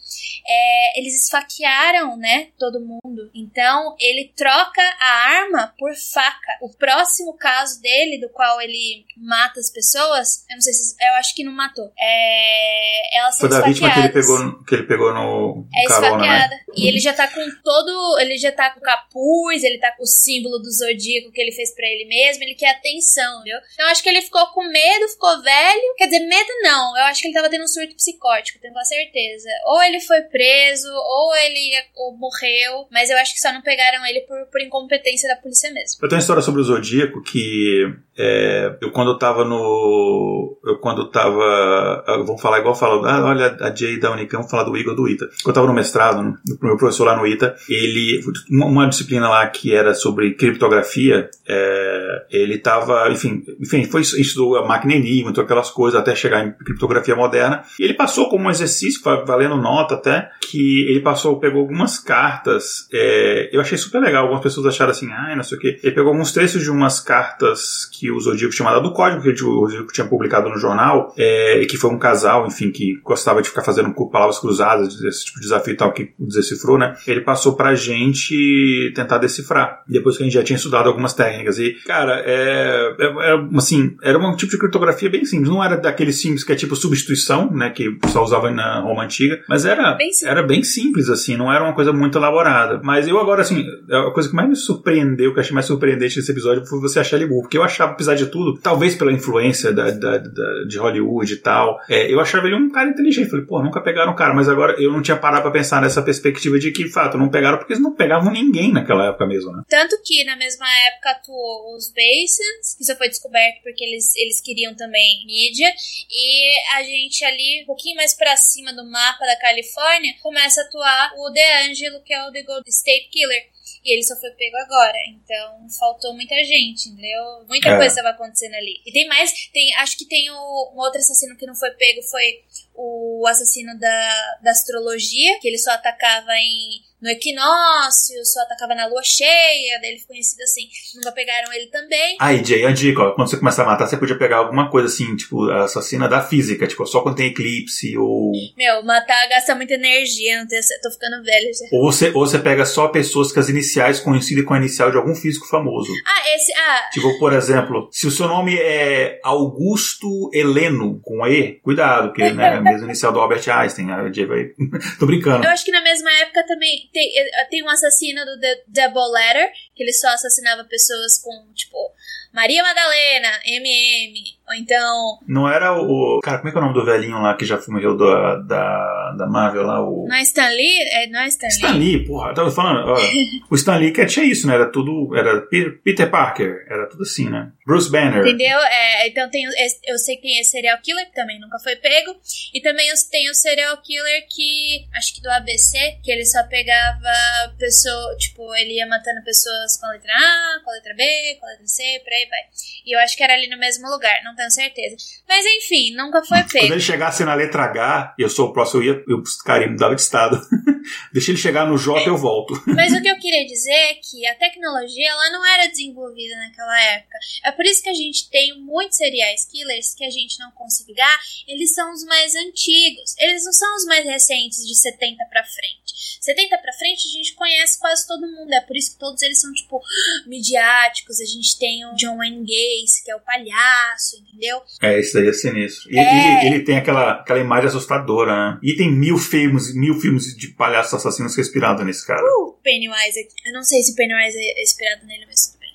é, 0.45 0.99
eles 0.99 1.23
esfaquearam, 1.23 2.17
né, 2.17 2.49
todo 2.57 2.79
mundo. 2.79 3.31
Então, 3.33 3.95
ele 3.99 4.33
troca 4.35 4.81
a 4.99 5.41
arma 5.41 5.73
por 5.77 5.95
faca. 5.95 6.57
O 6.61 6.69
próximo 6.69 7.33
caso 7.33 7.81
dele, 7.81 8.19
do 8.19 8.29
qual 8.29 8.59
ele 8.61 9.05
mata 9.17 9.59
as 9.59 9.71
pessoas, 9.71 10.45
eu 10.49 10.55
não 10.55 10.61
sei 10.61 10.73
se, 10.73 10.95
eu 11.13 11.19
acho 11.19 11.35
que 11.35 11.43
não 11.43 11.51
matou. 11.51 11.91
É, 11.99 13.19
elas 13.19 13.37
Foi 13.37 13.49
da 13.49 13.61
vítima 13.61 13.93
que 13.93 13.99
ele 13.99 14.09
pegou, 14.09 14.63
que 14.65 14.75
ele 14.75 14.83
pegou 14.83 15.13
no 15.13 15.67
É 15.73 15.87
carona, 15.87 16.25
né? 16.25 16.49
E 16.75 16.87
ele 16.87 16.99
já 16.99 17.13
tá 17.13 17.27
com 17.27 17.41
todo. 17.63 18.19
Ele 18.19 18.37
já 18.37 18.51
tá 18.51 18.71
com 18.71 18.81
capuz, 18.81 19.63
ele 19.63 19.77
tá 19.77 19.91
com 19.95 20.03
o 20.03 20.07
símbolo 20.07 20.57
do 20.57 20.71
zodíaco 20.71 21.31
que 21.31 21.39
ele 21.39 21.51
fez 21.51 21.73
pra 21.75 21.85
ele 21.85 22.05
mesmo. 22.05 22.43
Ele 22.43 22.55
quer 22.55 22.71
atenção, 22.71 23.43
viu? 23.43 23.57
Então 23.73 23.85
eu 23.85 23.91
acho 23.91 24.01
que 24.01 24.09
ele 24.09 24.21
ficou 24.21 24.45
com 24.47 24.63
medo, 24.63 25.09
ficou 25.09 25.41
velho. 25.41 25.95
Quer 25.97 26.05
dizer, 26.05 26.27
medo 26.27 26.49
não. 26.63 26.97
Eu 26.97 27.03
acho 27.03 27.21
que 27.21 27.27
ele 27.27 27.35
tava 27.35 27.49
tendo 27.49 27.63
um 27.63 27.67
surto 27.67 27.95
psicótico, 27.95 28.59
tenho 28.59 28.73
quase 28.73 28.89
certeza. 28.89 29.49
Ou 29.67 29.83
ele 29.83 29.99
foi 29.99 30.21
preso, 30.21 30.89
ou 30.91 31.35
ele 31.35 31.83
ou 31.95 32.17
morreu. 32.17 32.87
Mas 32.91 33.09
eu 33.09 33.17
acho 33.17 33.33
que 33.33 33.39
só 33.39 33.53
não 33.53 33.61
pegaram 33.61 34.05
ele 34.05 34.21
por, 34.21 34.47
por 34.47 34.61
incompetência 34.61 35.29
da 35.29 35.35
polícia 35.35 35.71
mesmo. 35.71 35.99
Eu 36.01 36.09
tenho 36.09 36.17
uma 36.17 36.21
história 36.23 36.41
sobre 36.41 36.61
o 36.61 36.63
Zodíaco 36.63 37.21
que 37.21 37.85
é, 38.17 38.77
eu 38.81 38.91
quando 38.91 39.11
eu 39.11 39.17
tava 39.17 39.43
no. 39.43 40.57
Eu 40.63 40.79
quando 40.79 41.02
eu 41.03 41.11
tava. 41.11 42.03
ah, 42.07 42.17
Vamos 42.25 42.41
falar 42.41 42.59
igual 42.59 42.75
fala. 42.75 43.09
Ah, 43.09 43.25
olha 43.25 43.57
a 43.59 43.73
Jay 43.73 43.99
da 43.99 44.11
Unicamp, 44.11 44.49
falar 44.49 44.63
do 44.63 44.75
Igor 44.77 44.95
do 44.95 45.07
ITA. 45.07 45.27
Quando 45.43 45.47
eu 45.47 45.53
tava 45.53 45.67
no 45.67 45.73
mestrado, 45.73 46.21
no, 46.23 46.37
meu 46.61 46.77
professor 46.77 47.05
lá 47.05 47.15
no 47.17 47.25
ITA, 47.27 47.55
ele. 47.69 48.21
Uma, 48.49 48.87
disciplina 48.87 49.29
lá 49.29 49.45
que 49.47 49.73
era 49.73 49.93
sobre 49.93 50.33
criptografia, 50.35 51.29
é, 51.47 52.25
ele 52.31 52.57
tava. 52.57 53.09
Enfim, 53.11 53.43
enfim, 53.59 53.85
foi 53.85 54.01
estudou 54.01 54.65
máquina 54.67 54.93
enigma, 54.93 55.31
então 55.31 55.43
aquelas 55.43 55.69
coisas 55.69 55.99
até 55.99 56.15
chegar 56.15 56.45
em 56.45 56.51
criptografia 56.51 57.15
moderna. 57.15 57.63
E 57.79 57.83
ele 57.83 57.93
passou 57.93 58.29
como 58.29 58.45
um 58.47 58.51
exercício, 58.51 59.01
va- 59.03 59.23
valendo 59.23 59.55
nota 59.57 59.95
até, 59.95 60.29
que 60.41 60.83
ele 60.89 60.99
passou, 61.01 61.39
pegou 61.39 61.61
algumas 61.61 61.97
cartas. 61.99 62.87
é, 62.93 63.49
eu 63.51 63.61
achei 63.61 63.77
super 63.77 63.99
legal. 64.01 64.23
Algumas 64.23 64.43
pessoas 64.43 64.67
acharam 64.67 64.91
assim, 64.91 65.09
ai, 65.11 65.35
não 65.35 65.43
sei 65.43 65.57
o 65.57 65.61
quê. 65.61 65.79
Ele 65.83 65.95
pegou 65.95 66.11
alguns 66.11 66.31
trechos 66.31 66.61
de 66.61 66.69
umas 66.71 66.99
cartas 66.99 67.85
que 67.91 68.11
o 68.11 68.19
Zodíaco 68.19 68.53
tinha 68.53 68.65
mandado 68.65 68.87
do 68.89 68.93
código, 68.93 69.21
que 69.21 69.29
o 69.43 69.67
Zodíaco 69.67 69.91
tinha 69.91 70.07
publicado 70.07 70.49
no 70.49 70.57
jornal, 70.57 70.92
é, 71.17 71.61
e 71.61 71.65
que 71.65 71.77
foi 71.77 71.89
um 71.91 71.97
casal, 71.99 72.45
enfim, 72.47 72.71
que 72.71 72.99
gostava 73.03 73.41
de 73.41 73.49
ficar 73.49 73.63
fazendo 73.63 73.93
palavras 74.11 74.39
cruzadas, 74.39 74.99
esse 75.01 75.25
tipo 75.25 75.39
de 75.39 75.43
desafio 75.45 75.73
e 75.73 75.77
tal, 75.77 75.91
que 75.93 76.09
decifrou, 76.19 76.77
né? 76.77 76.95
Ele 77.07 77.21
passou 77.21 77.55
pra 77.55 77.73
gente 77.75 78.91
tentar 78.95 79.17
decifrar. 79.17 79.83
Depois 79.87 80.17
que 80.17 80.23
a 80.23 80.25
gente 80.25 80.33
já 80.33 80.43
tinha 80.43 80.57
estudado 80.57 80.87
algumas 80.87 81.13
técnicas. 81.13 81.57
E, 81.59 81.73
cara, 81.85 82.21
é, 82.25 82.95
é, 82.99 83.05
é, 83.05 83.47
assim, 83.55 83.95
era 84.03 84.17
um 84.17 84.35
tipo 84.35 84.51
de 84.51 84.57
criptografia 84.57 85.09
bem 85.09 85.25
simples. 85.25 85.49
Não 85.49 85.63
era 85.63 85.75
daquele 85.77 86.13
simples 86.13 86.43
que 86.43 86.51
é 86.51 86.55
tipo 86.55 86.75
substituição, 86.75 87.51
né? 87.51 87.69
Que 87.69 87.91
pessoal 87.91 88.23
usava 88.25 88.49
na 88.51 88.79
Roma 88.81 89.03
Antiga. 89.03 89.39
Mas 89.47 89.65
era 89.65 89.93
Bem 89.93 90.11
simples. 90.11 90.31
era 90.31 90.43
bem 90.43 90.63
simples, 90.63 91.09
assim, 91.09 91.35
não 91.37 91.51
era 91.51 91.63
uma 91.63 91.73
coisa 91.73 91.91
muito 91.93 92.17
elaborada. 92.17 92.79
Mas 92.83 93.07
eu 93.07 93.19
agora, 93.19 93.41
assim, 93.41 93.65
a 93.91 94.11
coisa 94.11 94.29
que 94.29 94.35
mais 94.35 94.49
me 94.49 94.55
surpreendeu, 94.55 95.31
que 95.33 95.39
eu 95.39 95.41
achei 95.41 95.53
mais 95.53 95.65
surpreendente 95.65 96.17
nesse 96.17 96.31
episódio, 96.31 96.65
foi 96.65 96.79
você 96.79 96.99
achar 96.99 97.17
ele 97.17 97.27
burro. 97.27 97.41
Porque 97.43 97.57
eu 97.57 97.63
achava, 97.63 97.91
apesar 97.93 98.15
de 98.15 98.27
tudo, 98.27 98.59
talvez 98.61 98.95
pela 98.95 99.11
influência 99.11 99.71
da, 99.71 99.91
da- 99.91 100.17
da- 100.17 100.63
de 100.67 100.77
Hollywood 100.83 101.33
e 101.33 101.37
tal, 101.37 101.79
é, 101.89 102.11
eu 102.11 102.19
achava 102.19 102.47
ele 102.47 102.55
um 102.55 102.69
cara 102.69 102.89
inteligente. 102.89 103.29
Falei, 103.29 103.45
pô, 103.45 103.61
nunca 103.61 103.81
pegaram 103.81 104.11
o 104.11 104.15
cara. 104.15 104.33
Mas 104.33 104.47
agora 104.49 104.75
eu 104.81 104.91
não 104.91 105.01
tinha 105.01 105.17
parado 105.17 105.43
pra 105.43 105.51
pensar 105.51 105.81
nessa 105.81 106.01
perspectiva 106.01 106.59
de 106.59 106.71
que, 106.71 106.83
de 106.83 106.91
fato, 106.91 107.17
não 107.17 107.29
pegaram 107.29 107.57
porque 107.57 107.73
eles 107.73 107.83
não 107.83 107.95
pegavam 107.95 108.31
ninguém 108.31 108.71
naquela 108.71 109.07
época 109.07 109.25
mesmo, 109.27 109.51
né? 109.51 109.63
Tanto 109.67 109.95
que 110.03 110.23
na 110.23 110.35
mesma 110.35 110.65
época 110.87 111.11
atuou 111.11 111.75
os 111.75 111.91
Basins, 111.91 112.75
que 112.77 112.83
só 112.83 112.95
foi 112.95 113.09
descoberto 113.09 113.61
porque 113.63 113.83
eles, 113.83 114.15
eles 114.15 114.41
queriam 114.41 114.75
também 114.75 115.25
mídia, 115.25 115.71
e 116.09 116.75
a 116.75 116.83
gente 116.83 117.23
ali, 117.25 117.61
um 117.63 117.65
pouquinho 117.65 117.95
mais 117.95 118.13
pra 118.13 118.35
cima 118.35 118.73
do 118.73 118.89
mapa 118.89 119.25
da 119.25 119.39
Califórnia, 119.39 120.13
começa 120.21 120.61
a 120.61 120.63
atuar 120.65 121.11
o 121.17 121.29
DeAngelo, 121.29 122.03
que 122.03 122.13
é 122.13 122.27
o 122.27 122.31
The 122.31 122.43
Gold 122.43 122.69
State 122.69 123.09
Killer. 123.11 123.52
E 123.83 123.93
ele 123.93 124.03
só 124.03 124.15
foi 124.15 124.31
pego 124.31 124.55
agora. 124.57 124.97
Então 125.09 125.67
faltou 125.79 126.13
muita 126.13 126.35
gente, 126.43 126.89
entendeu? 126.89 127.45
Muita 127.47 127.69
É. 127.69 127.77
coisa 127.77 127.87
estava 127.87 128.09
acontecendo 128.09 128.55
ali. 128.55 128.81
E 128.85 128.91
tem 128.91 129.07
mais, 129.07 129.31
tem, 129.51 129.73
acho 129.75 129.97
que 129.97 130.07
tem 130.07 130.29
o, 130.31 130.71
um 130.73 130.79
outro 130.79 130.99
assassino 130.99 131.35
que 131.35 131.45
não 131.45 131.55
foi 131.55 131.71
pego, 131.71 132.01
foi 132.03 132.43
o 132.75 133.25
assassino 133.27 133.77
da, 133.77 134.37
da 134.41 134.51
astrologia, 134.51 135.39
que 135.39 135.47
ele 135.47 135.57
só 135.57 135.71
atacava 135.71 136.31
em, 136.37 136.81
no 137.03 137.09
equinócio, 137.09 138.23
só 138.23 138.41
atacava 138.41 138.73
na 138.73 138.87
lua 138.87 139.01
cheia, 139.03 139.79
daí 139.81 139.91
ele 139.91 139.99
ficou 139.99 140.13
conhecido 140.13 140.41
assim. 140.43 140.67
Nunca 140.95 141.11
pegaram 141.11 141.51
ele 141.53 141.67
também. 141.67 142.17
Aí, 142.19 142.43
Jay, 142.43 142.65
a 142.65 142.71
dica, 142.71 143.01
ó, 143.01 143.11
quando 143.11 143.29
você 143.29 143.37
começar 143.37 143.63
a 143.63 143.65
matar, 143.65 143.87
você 143.87 143.97
podia 143.97 144.17
pegar 144.17 144.37
alguma 144.37 144.69
coisa 144.69 144.87
assim, 144.87 145.15
tipo, 145.15 145.49
assassina 145.51 146.07
da 146.07 146.21
física, 146.21 146.65
tipo, 146.65 146.85
só 146.85 147.01
quando 147.01 147.17
tem 147.17 147.27
eclipse, 147.27 147.97
ou. 147.97 148.31
Meu, 148.57 148.83
matar 148.83 149.27
gasta 149.27 149.53
muita 149.55 149.73
energia, 149.73 150.39
não 150.39 150.47
tem, 150.47 150.59
tô 150.81 150.91
ficando 150.91 151.23
velho 151.23 151.49
já. 151.53 151.77
Ou 151.77 151.91
você, 151.91 152.09
ou 152.09 152.25
você 152.25 152.39
pega 152.39 152.65
só 152.65 152.87
pessoas 152.87 153.31
que 153.31 153.39
as 153.39 153.49
iniciais 153.49 153.99
coincidem 153.99 154.45
com 154.45 154.53
a 154.53 154.57
inicial 154.57 154.89
de 154.89 154.97
algum 154.97 155.13
físico 155.15 155.47
famoso. 155.47 155.91
Ah, 156.07 156.35
esse. 156.35 156.53
Ah, 156.53 156.89
Tipo, 156.93 157.19
por 157.19 157.33
exemplo, 157.33 157.89
se 157.91 158.07
o 158.07 158.11
seu 158.11 158.27
nome 158.27 158.57
é 158.57 159.19
Augusto 159.23 160.29
Heleno, 160.33 161.01
com 161.03 161.25
E, 161.27 161.59
cuidado, 161.61 162.09
porque 162.09 162.31
né, 162.31 162.43
é 162.53 162.57
a 162.57 162.61
mesma 162.61 162.85
inicial 162.85 163.11
do 163.11 163.19
Albert 163.19 163.47
Einstein. 163.49 163.91
Aí 163.91 164.09
o 164.09 164.13
Jay 164.13 164.25
vai. 164.25 164.45
Tô 164.99 165.05
brincando. 165.05 165.43
eu 165.43 165.49
acho 165.51 165.65
que 165.65 165.71
na 165.71 165.81
mesma 165.81 166.11
época 166.21 166.45
também 166.45 166.89
tem, 166.93 167.17
eh, 167.17 167.45
tem 167.45 167.63
um 167.63 167.69
assassino 167.69 168.23
do 168.23 168.39
The 168.39 168.63
Double 168.67 169.11
Letter, 169.11 169.51
que 169.75 169.83
ele 169.83 169.91
só 169.91 170.07
assassinava 170.09 170.63
pessoas 170.65 171.17
com, 171.17 171.51
tipo, 171.53 171.91
Maria 172.31 172.63
Madalena, 172.63 173.41
MM, 173.45 174.37
ou 174.47 174.53
então. 174.55 175.19
Não 175.27 175.47
era 175.49 175.73
o. 175.73 176.19
Cara, 176.23 176.37
como 176.37 176.49
é 176.49 176.51
que 176.51 176.57
é 176.57 176.61
o 176.61 176.63
nome 176.63 176.73
do 176.75 176.85
velhinho 176.85 177.21
lá 177.21 177.35
que 177.35 177.45
já 177.45 177.59
morreu 177.67 177.95
da, 177.97 178.35
da, 178.37 179.15
da 179.17 179.27
Marvel 179.27 179.63
lá? 179.63 179.81
O. 179.81 180.05
Não 180.07 180.15
é 180.15 180.21
Stan 180.21 180.47
Lee? 180.49 180.77
É, 180.91 181.07
não 181.07 181.19
é 181.21 181.27
Stan 181.27 181.47
Lee? 181.47 181.53
Stan 181.55 181.71
Lee, 181.77 182.05
porra, 182.05 182.29
eu 182.29 182.33
tava 182.35 182.51
falando, 182.51 182.87
ó, 182.89 182.95
o 183.49 183.55
Stan 183.55 183.75
Lee 183.77 183.91
que 183.91 184.05
tinha 184.05 184.25
isso, 184.25 184.47
né? 184.47 184.55
Era 184.55 184.71
tudo, 184.71 185.15
era 185.15 185.41
Pe- 185.41 185.71
Peter 185.83 186.09
Parker, 186.09 186.65
era 186.69 186.87
tudo 186.89 187.03
assim, 187.03 187.29
né? 187.29 187.51
Bruce 187.65 187.89
Banner. 187.91 188.19
Entendeu? 188.21 188.59
É, 188.59 189.07
então 189.07 189.29
tem, 189.29 189.43
eu 189.87 189.97
sei 189.97 190.17
quem 190.17 190.39
é 190.39 190.43
serial 190.43 190.77
killer, 190.83 191.05
que 191.07 191.13
também 191.15 191.39
nunca 191.39 191.57
foi 191.59 191.75
pego. 191.77 192.15
E 192.53 192.61
também 192.61 192.87
tem 193.11 193.29
o 193.29 193.33
serial 193.35 193.77
killer 193.81 194.25
que, 194.29 194.85
acho 194.95 195.15
que 195.15 195.21
do 195.21 195.29
ABC, 195.29 195.97
que 196.03 196.11
ele 196.11 196.25
só 196.25 196.43
pegava 196.43 197.09
pessoa, 197.57 198.15
tipo, 198.17 198.53
ele 198.55 198.73
ia 198.77 198.87
matando 198.87 199.23
pessoas 199.23 199.77
com 199.79 199.85
a 199.87 199.91
letra 199.91 200.11
A, 200.13 200.59
com 200.63 200.69
a 200.69 200.73
letra 200.73 200.93
B, 200.95 201.03
com 201.39 201.45
a 201.45 201.49
letra 201.49 201.67
C, 201.67 201.83
por 202.03 202.11
aí 202.13 202.27
vai. 202.29 202.39
E 202.85 202.95
eu 202.95 202.99
acho 202.99 203.15
que 203.15 203.23
era 203.23 203.33
ali 203.33 203.47
no 203.49 203.57
mesmo 203.57 203.89
lugar, 203.89 204.21
não 204.23 204.32
tenho 204.35 204.51
certeza. 204.51 204.95
Mas 205.27 205.45
enfim, 205.45 205.95
nunca 205.95 206.23
foi 206.23 206.39
Quando 206.39 206.51
pego. 206.51 206.73
ele 206.73 206.79
chegasse 206.79 207.23
na 207.23 207.33
letra 207.33 207.63
H, 207.63 208.15
e 208.17 208.21
eu 208.23 208.29
sou 208.29 208.49
o 208.49 208.53
próximo, 208.53 208.81
eu 208.83 208.95
ia, 208.95 209.03
eu, 209.07 209.23
ele 209.61 209.71
mudava 209.71 209.95
de 209.95 210.01
estado. 210.01 210.39
Deixa 211.11 211.31
ele 211.31 211.37
chegar 211.37 211.65
no 211.65 211.77
J, 211.77 212.07
eu 212.07 212.17
volto. 212.17 212.61
Mas 212.67 212.91
o 212.93 213.01
que 213.01 213.07
eu 213.09 213.17
queria 213.19 213.45
dizer 213.45 213.71
é 213.71 213.93
que 213.95 214.25
a 214.27 214.35
tecnologia 214.35 215.09
ela 215.09 215.29
não 215.31 215.45
era 215.45 215.67
desenvolvida 215.67 216.35
naquela 216.37 216.81
época. 216.93 217.17
É 217.45 217.51
por 217.51 217.65
isso 217.65 217.81
que 217.81 217.89
a 217.89 217.93
gente 217.93 218.29
tem 218.29 218.59
muitos 218.61 218.97
serial 218.97 219.23
killers 219.51 219.93
que 219.95 220.03
a 220.05 220.09
gente 220.09 220.37
não 220.39 220.51
consegue 220.51 220.93
pegar. 220.93 221.19
Eles 221.47 221.73
são 221.73 221.91
os 221.93 222.03
mais 222.05 222.35
antigos. 222.35 223.15
Eles 223.19 223.45
não 223.45 223.53
são 223.53 223.75
os 223.75 223.85
mais 223.85 224.05
recentes 224.05 224.65
de 224.67 224.75
70 224.75 225.23
pra 225.29 225.43
frente. 225.43 225.93
70 226.21 226.57
pra 226.57 226.73
frente 226.73 227.07
a 227.07 227.11
gente 227.17 227.33
conhece 227.35 227.79
quase 227.79 228.07
todo 228.07 228.21
mundo. 228.27 228.51
É 228.53 228.61
por 228.61 228.75
isso 228.75 228.93
que 228.93 228.99
todos 228.99 229.21
eles 229.21 229.39
são 229.39 229.51
tipo 229.53 229.79
midiáticos. 230.27 231.19
A 231.19 231.25
gente 231.25 231.57
tem 231.57 231.85
o 231.85 231.95
John 231.95 232.17
Wayne 232.17 232.41
Gacy, 232.41 233.03
que 233.03 233.11
é 233.11 233.15
o 233.15 233.19
palhaço, 233.19 234.17
entendeu? 234.17 234.61
É, 234.81 234.99
isso 234.99 235.13
daí 235.13 235.27
é 235.27 235.33
sinistro. 235.33 235.91
E 235.91 235.97
É. 235.97 236.45
ele, 236.45 236.55
ele 236.55 236.63
tem 236.65 236.77
aquela, 236.77 237.13
aquela 237.13 237.39
imagem 237.39 237.67
assustadora, 237.69 238.51
né? 238.51 238.59
E 238.63 238.75
tem 238.75 238.91
mil 238.91 239.17
filmes, 239.17 239.73
mil 239.75 239.99
filmes 239.99 240.35
de 240.35 240.49
palhaços 240.73 240.93
assassinos 240.95 241.35
respirados 241.35 241.85
nesse 241.85 242.05
cara. 242.05 242.21
O 242.39 242.53
Pennywise 242.63 243.19
aqui. 243.19 243.35
Eu 243.45 243.53
não 243.53 243.63
sei 243.63 243.83
se 243.83 243.91
o 243.91 243.95
Pennywise 243.95 244.37
é 244.37 244.63
inspirado 244.63 245.05
nele, 245.05 245.25
mas 245.27 245.47
tudo 245.47 245.59
bem. 245.59 245.69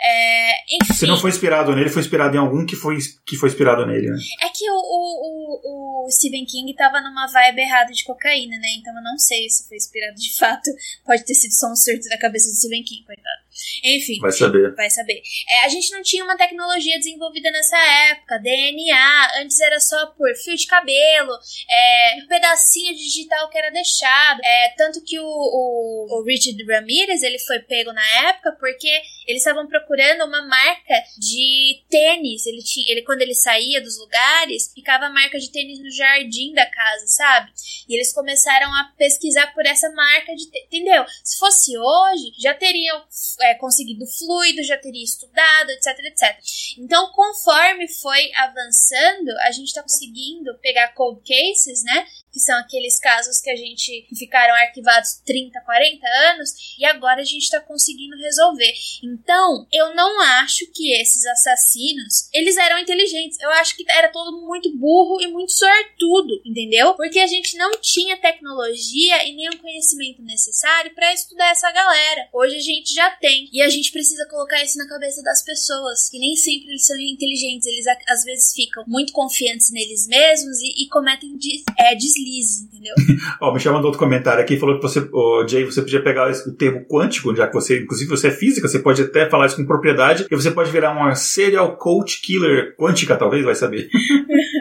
É. 0.00 0.94
Se 0.94 1.06
não 1.06 1.16
foi 1.16 1.30
inspirado 1.30 1.74
nele, 1.74 1.90
foi 1.90 2.02
inspirado 2.02 2.36
em 2.36 2.38
algum 2.38 2.64
que 2.64 2.76
foi, 2.76 2.98
que 3.26 3.36
foi 3.36 3.48
inspirado 3.48 3.84
nele, 3.86 4.10
né? 4.10 4.16
É 4.42 4.48
que 4.48 4.70
o, 4.70 4.74
o, 4.74 5.60
o, 5.64 6.06
o 6.06 6.10
Stephen 6.10 6.46
King 6.46 6.72
tava 6.74 7.00
numa 7.00 7.26
vibe 7.26 7.60
errada 7.60 7.92
de 7.92 8.04
cocaína, 8.04 8.56
né? 8.58 8.68
Então 8.78 8.94
eu 8.94 9.02
não 9.02 9.18
sei 9.18 9.48
se 9.48 9.66
foi 9.66 9.76
inspirado 9.76 10.14
de 10.14 10.36
fato. 10.36 10.70
Pode 11.04 11.24
ter 11.24 11.34
sido 11.34 11.52
só 11.52 11.72
um 11.72 11.76
surto 11.76 12.08
da 12.08 12.18
cabeça 12.18 12.50
de 12.50 12.58
Stephen 12.58 12.84
King, 12.84 13.04
coitado. 13.04 13.44
Enfim. 13.84 14.18
Vai 14.20 14.32
saber. 14.32 14.74
Vai 14.74 14.90
saber. 14.90 15.22
É, 15.48 15.64
a 15.64 15.68
gente 15.68 15.90
não 15.92 16.02
tinha 16.02 16.24
uma 16.24 16.36
tecnologia 16.36 16.98
desenvolvida 16.98 17.50
nessa 17.50 17.78
época. 18.10 18.38
DNA, 18.38 19.32
antes 19.40 19.60
era 19.60 19.78
só 19.80 20.06
por 20.06 20.34
fio 20.36 20.56
de 20.56 20.66
cabelo, 20.66 21.32
é, 21.70 22.16
um 22.22 22.26
pedacinho 22.26 22.94
digital 22.94 23.48
que 23.50 23.58
era 23.58 23.70
deixado. 23.70 24.40
É, 24.42 24.74
tanto 24.76 25.04
que 25.04 25.18
o, 25.18 25.24
o, 25.24 26.18
o 26.18 26.24
Richard 26.24 26.62
Ramirez 26.64 27.22
ele 27.22 27.38
foi 27.38 27.60
pego 27.60 27.92
na 27.92 28.28
época 28.28 28.52
porque 28.58 28.88
eles 29.26 29.40
estavam 29.40 29.66
procurando 29.66 30.24
uma 30.24 30.46
marca 30.46 30.94
de 31.18 31.82
tênis. 31.88 32.46
Ele 32.46 32.62
tinha, 32.62 32.90
ele 32.90 33.02
quando 33.02 33.22
ele 33.22 33.34
saía 33.34 33.80
dos 33.80 33.98
lugares, 33.98 34.72
ficava 34.74 35.06
a 35.06 35.10
marca 35.10 35.38
de 35.38 35.50
tênis 35.50 35.80
no 35.80 35.90
jardim 35.90 36.52
da 36.52 36.66
casa, 36.66 37.06
sabe? 37.06 37.52
E 37.88 37.94
eles 37.94 38.12
começaram 38.12 38.72
a 38.74 38.92
pesquisar 38.96 39.52
por 39.54 39.64
essa 39.66 39.90
marca 39.90 40.34
de 40.34 40.50
tênis. 40.50 40.66
Entendeu? 40.66 41.04
Se 41.22 41.38
fosse 41.38 41.76
hoje, 41.78 42.32
já 42.38 42.54
teriam 42.54 43.04
é, 43.42 43.53
conseguido 43.54 44.06
fluido, 44.06 44.62
já 44.62 44.76
teria 44.76 45.04
estudado, 45.04 45.70
etc, 45.70 45.98
etc. 46.04 46.38
Então, 46.78 47.10
conforme 47.12 47.88
foi 47.88 48.32
avançando, 48.34 49.30
a 49.46 49.52
gente 49.52 49.72
tá 49.72 49.82
conseguindo 49.82 50.56
pegar 50.58 50.94
cold 50.94 51.20
cases, 51.26 51.82
né? 51.84 52.06
Que 52.34 52.40
são 52.40 52.58
aqueles 52.58 52.98
casos 52.98 53.40
que 53.40 53.48
a 53.48 53.54
gente 53.54 54.08
ficaram 54.18 54.52
arquivados 54.56 55.20
30, 55.24 55.60
40 55.60 56.04
anos, 56.32 56.50
e 56.76 56.84
agora 56.84 57.20
a 57.20 57.24
gente 57.24 57.48
tá 57.48 57.60
conseguindo 57.60 58.16
resolver. 58.16 58.72
Então, 59.04 59.68
eu 59.72 59.94
não 59.94 60.20
acho 60.42 60.66
que 60.72 60.92
esses 61.00 61.24
assassinos, 61.26 62.28
eles 62.34 62.56
eram 62.56 62.80
inteligentes. 62.80 63.38
Eu 63.40 63.50
acho 63.52 63.76
que 63.76 63.84
era 63.88 64.08
todo 64.10 64.44
muito 64.44 64.76
burro 64.76 65.20
e 65.22 65.28
muito 65.28 65.52
sortudo, 65.52 66.42
entendeu? 66.44 66.94
Porque 66.94 67.20
a 67.20 67.26
gente 67.28 67.56
não 67.56 67.70
tinha 67.80 68.16
tecnologia 68.16 69.24
e 69.28 69.34
nem 69.36 69.48
o 69.50 69.58
conhecimento 69.58 70.20
necessário 70.22 70.92
pra 70.92 71.14
estudar 71.14 71.50
essa 71.50 71.70
galera. 71.70 72.28
Hoje 72.32 72.56
a 72.56 72.60
gente 72.60 72.92
já 72.92 73.10
tem. 73.12 73.48
E 73.52 73.62
a 73.62 73.68
gente 73.68 73.92
precisa 73.92 74.26
colocar 74.28 74.60
isso 74.64 74.76
na 74.76 74.88
cabeça 74.88 75.22
das 75.22 75.44
pessoas, 75.44 76.08
que 76.08 76.18
nem 76.18 76.34
sempre 76.34 76.70
eles 76.70 76.84
são 76.84 76.98
inteligentes. 76.98 77.66
Eles 77.66 77.86
às 78.08 78.24
vezes 78.24 78.52
ficam 78.52 78.82
muito 78.88 79.12
confiantes 79.12 79.70
neles 79.70 80.08
mesmos 80.08 80.58
e, 80.60 80.82
e 80.84 80.88
cometem 80.88 81.36
des- 81.36 81.62
é, 81.78 81.94
deslizes, 82.24 82.62
entendeu? 82.62 82.94
Ó, 83.40 83.50
o 83.50 83.54
Michel 83.54 83.72
mandou 83.72 83.86
outro 83.86 83.98
comentário 83.98 84.42
aqui, 84.42 84.58
falou 84.58 84.76
que 84.76 84.82
você, 84.82 85.06
Jay, 85.48 85.64
você 85.64 85.82
podia 85.82 86.02
pegar 86.02 86.30
o 86.30 86.52
termo 86.52 86.84
quântico, 86.86 87.34
já 87.34 87.46
que 87.46 87.54
você, 87.54 87.82
inclusive, 87.82 88.10
você 88.10 88.28
é 88.28 88.30
física, 88.30 88.66
você 88.68 88.78
pode 88.78 89.02
até 89.02 89.28
falar 89.28 89.46
isso 89.46 89.56
com 89.56 89.66
propriedade, 89.66 90.26
e 90.30 90.36
você 90.36 90.50
pode 90.50 90.70
virar 90.70 90.92
uma 90.92 91.14
serial 91.14 91.76
coach 91.76 92.20
killer 92.22 92.74
quântica, 92.76 93.16
talvez, 93.16 93.44
vai 93.44 93.54
saber. 93.54 93.88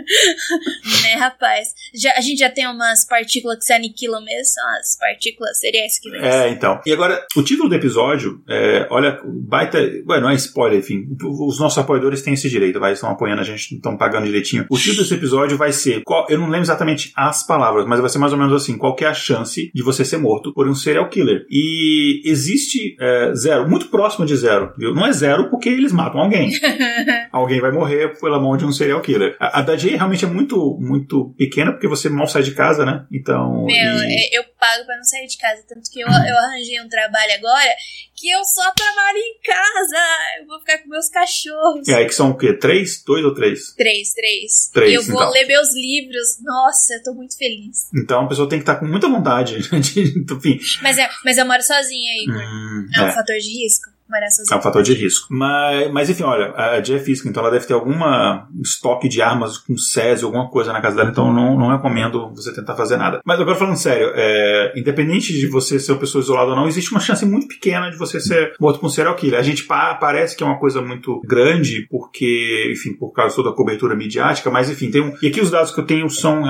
né, 1.03 1.15
rapaz? 1.19 1.69
Já, 1.93 2.13
a 2.17 2.21
gente 2.21 2.39
já 2.39 2.49
tem 2.49 2.67
umas 2.67 3.05
partículas 3.07 3.57
que 3.59 3.65
se 3.65 3.73
aniquilam 3.73 4.23
mesmo, 4.23 4.45
são 4.45 4.63
as 4.80 4.97
partículas 4.97 5.59
cereais 5.59 5.99
que 5.99 6.15
É, 6.15 6.49
então. 6.49 6.80
E 6.85 6.91
agora, 6.93 7.25
o 7.35 7.43
título 7.43 7.69
do 7.69 7.75
episódio, 7.75 8.41
é, 8.49 8.88
olha, 8.89 9.19
baita. 9.25 9.77
Ué, 10.07 10.19
não 10.19 10.30
é 10.30 10.35
spoiler, 10.35 10.80
enfim. 10.80 11.05
Os 11.47 11.59
nossos 11.59 11.77
apoiadores 11.77 12.21
têm 12.21 12.34
esse 12.34 12.49
direito, 12.49 12.80
vai, 12.80 12.93
estão 12.93 13.09
apoiando 13.09 13.41
a 13.41 13.45
gente, 13.45 13.75
estão 13.75 13.97
pagando 13.97 14.25
direitinho. 14.25 14.65
O 14.69 14.77
título 14.77 15.03
desse 15.03 15.13
episódio 15.13 15.57
vai 15.57 15.71
ser. 15.71 16.01
qual- 16.03 16.27
eu 16.30 16.38
não 16.38 16.45
lembro 16.47 16.65
exatamente 16.65 17.11
as 17.15 17.45
palavras, 17.45 17.85
mas 17.85 17.99
vai 17.99 18.09
ser 18.09 18.17
mais 18.19 18.34
ou 18.34 18.39
menos 18.39 18.53
assim: 18.53 18.77
qual 18.77 18.95
que 18.95 19.05
é 19.05 19.07
a 19.07 19.13
chance 19.13 19.71
de 19.73 19.84
você 19.84 20.03
ser 20.05 20.17
morto 20.17 20.53
por 20.53 20.67
um 20.67 20.75
serial 20.75 21.09
killer? 21.09 21.45
E 21.49 22.21
existe 22.25 22.95
é, 22.99 23.34
zero, 23.35 23.69
muito 23.69 23.88
próximo 23.88 24.25
de 24.25 24.35
zero, 24.35 24.73
viu? 24.77 24.93
Não 24.93 25.05
é 25.05 25.11
zero 25.11 25.49
porque 25.49 25.69
eles 25.69 25.91
matam 25.91 26.21
alguém. 26.21 26.51
alguém 27.31 27.59
vai 27.61 27.71
morrer 27.71 28.19
pela 28.19 28.39
mão 28.39 28.55
de 28.57 28.65
um 28.65 28.71
serial 28.71 29.01
killer. 29.01 29.35
A, 29.39 29.59
a 29.59 29.61
da 29.61 29.75
Realmente 29.95 30.25
é 30.25 30.27
muito, 30.27 30.77
muito 30.79 31.33
pequena 31.37 31.71
porque 31.71 31.87
você 31.87 32.09
mal 32.09 32.27
sai 32.27 32.43
de 32.43 32.51
casa, 32.53 32.85
né? 32.85 33.05
Então. 33.11 33.65
Meu, 33.65 33.75
e- 34.03 34.13
é- 34.35 34.37
eu 34.37 34.43
pago 34.59 34.85
pra 34.85 34.95
não 34.97 35.03
sair 35.03 35.27
de 35.27 35.37
casa. 35.37 35.63
Tanto 35.67 35.89
que 35.91 35.99
eu, 36.01 36.07
eu 36.07 36.37
arranjei 36.37 36.79
um 36.81 36.87
trabalho 36.89 37.33
agora 37.33 37.69
que 38.15 38.29
eu 38.29 38.43
só 38.45 38.71
trabalho 38.71 39.17
em 39.17 39.39
casa. 39.43 40.03
Eu 40.41 40.47
vou 40.47 40.59
ficar 40.59 40.77
com 40.79 40.89
meus 40.89 41.09
cachorros. 41.09 41.87
E 41.87 41.93
aí 41.93 42.05
que 42.05 42.15
são 42.15 42.31
o 42.31 42.37
quê? 42.37 42.53
Três? 42.53 43.03
Dois 43.05 43.23
ou 43.25 43.33
três? 43.33 43.73
Três, 43.75 44.13
três. 44.13 44.69
Três, 44.73 44.91
E 44.91 44.95
eu 44.95 45.03
vou 45.03 45.15
então. 45.21 45.31
ler 45.31 45.45
meus 45.47 45.73
livros. 45.73 46.27
Nossa, 46.41 46.93
eu 46.95 47.03
tô 47.03 47.13
muito 47.13 47.37
feliz. 47.37 47.89
Então 47.95 48.21
a 48.25 48.27
pessoa 48.27 48.47
tem 48.49 48.59
que 48.59 48.63
estar 48.63 48.75
com 48.77 48.85
muita 48.85 49.07
vontade. 49.09 49.57
De, 49.79 50.01
enfim. 50.33 50.59
Mas, 50.81 50.97
é, 50.97 51.09
mas 51.25 51.37
eu 51.37 51.45
moro 51.45 51.61
sozinha 51.61 52.11
aí, 52.11 52.25
Hum, 52.29 52.87
é 52.95 53.01
um 53.01 53.07
é. 53.07 53.11
fator 53.11 53.35
de 53.37 53.63
risco. 53.63 53.92
Morar 54.14 54.30
sozinho. 54.30 54.56
É 54.56 54.60
um 54.60 54.61
fator 54.61 54.84
de 54.84 54.94
risco. 54.94 55.27
Mas, 55.30 55.91
mas 55.91 56.10
enfim, 56.10 56.23
olha, 56.23 56.53
a 56.56 56.77
é 56.77 56.99
física, 56.99 57.30
então 57.30 57.41
ela 57.41 57.52
deve 57.52 57.65
ter 57.65 57.73
alguma 57.73 58.48
estoque 58.61 59.10
de 59.10 59.22
armas 59.22 59.57
com 59.57 59.77
Césio, 59.77 60.27
alguma 60.27 60.49
coisa 60.49 60.72
na 60.72 60.81
casa 60.81 60.95
dela, 60.95 61.10
então 61.10 61.34
não, 61.34 61.57
não 61.57 61.69
recomendo 61.69 62.30
você 62.35 62.53
tentar 62.53 62.76
fazer 62.76 62.98
nada. 62.98 63.22
Mas 63.26 63.40
agora 63.40 63.57
falando 63.57 63.76
sério, 63.76 64.11
é, 64.15 64.73
independente 64.76 65.34
de 65.34 65.48
você 65.48 65.80
ser 65.80 65.94
uma 65.94 65.99
pessoa 65.99 66.22
isolada 66.22 66.52
ou 66.52 66.56
não, 66.56 66.68
existe 66.68 66.91
uma 66.91 66.99
chance 66.99 67.26
muito 67.26 67.48
pequena 67.48 67.90
de 67.90 67.98
você 67.98 68.19
ser 68.19 68.53
morto 68.60 68.80
por 68.80 68.88
um 68.88 68.90
serial 68.90 69.15
killer. 69.15 69.40
A 69.40 69.44
gente 69.44 69.64
pa 69.64 69.95
parece 69.95 70.35
que 70.35 70.44
é 70.44 70.45
uma 70.45 70.60
coisa 70.60 70.81
muito 70.81 71.22
grande, 71.26 71.88
porque, 71.90 72.72
enfim, 72.72 72.94
por 72.94 73.11
causa 73.11 73.35
toda 73.35 73.49
a 73.49 73.53
cobertura 73.53 73.95
midiática, 73.95 74.49
mas 74.49 74.69
enfim, 74.69 74.91
tem 74.91 75.02
um. 75.02 75.14
E 75.22 75.27
aqui 75.27 75.41
os 75.41 75.49
dados 75.52 75.72
que 75.72 75.80
eu 75.80 75.85
tenho 75.85 76.10
são 76.10 76.44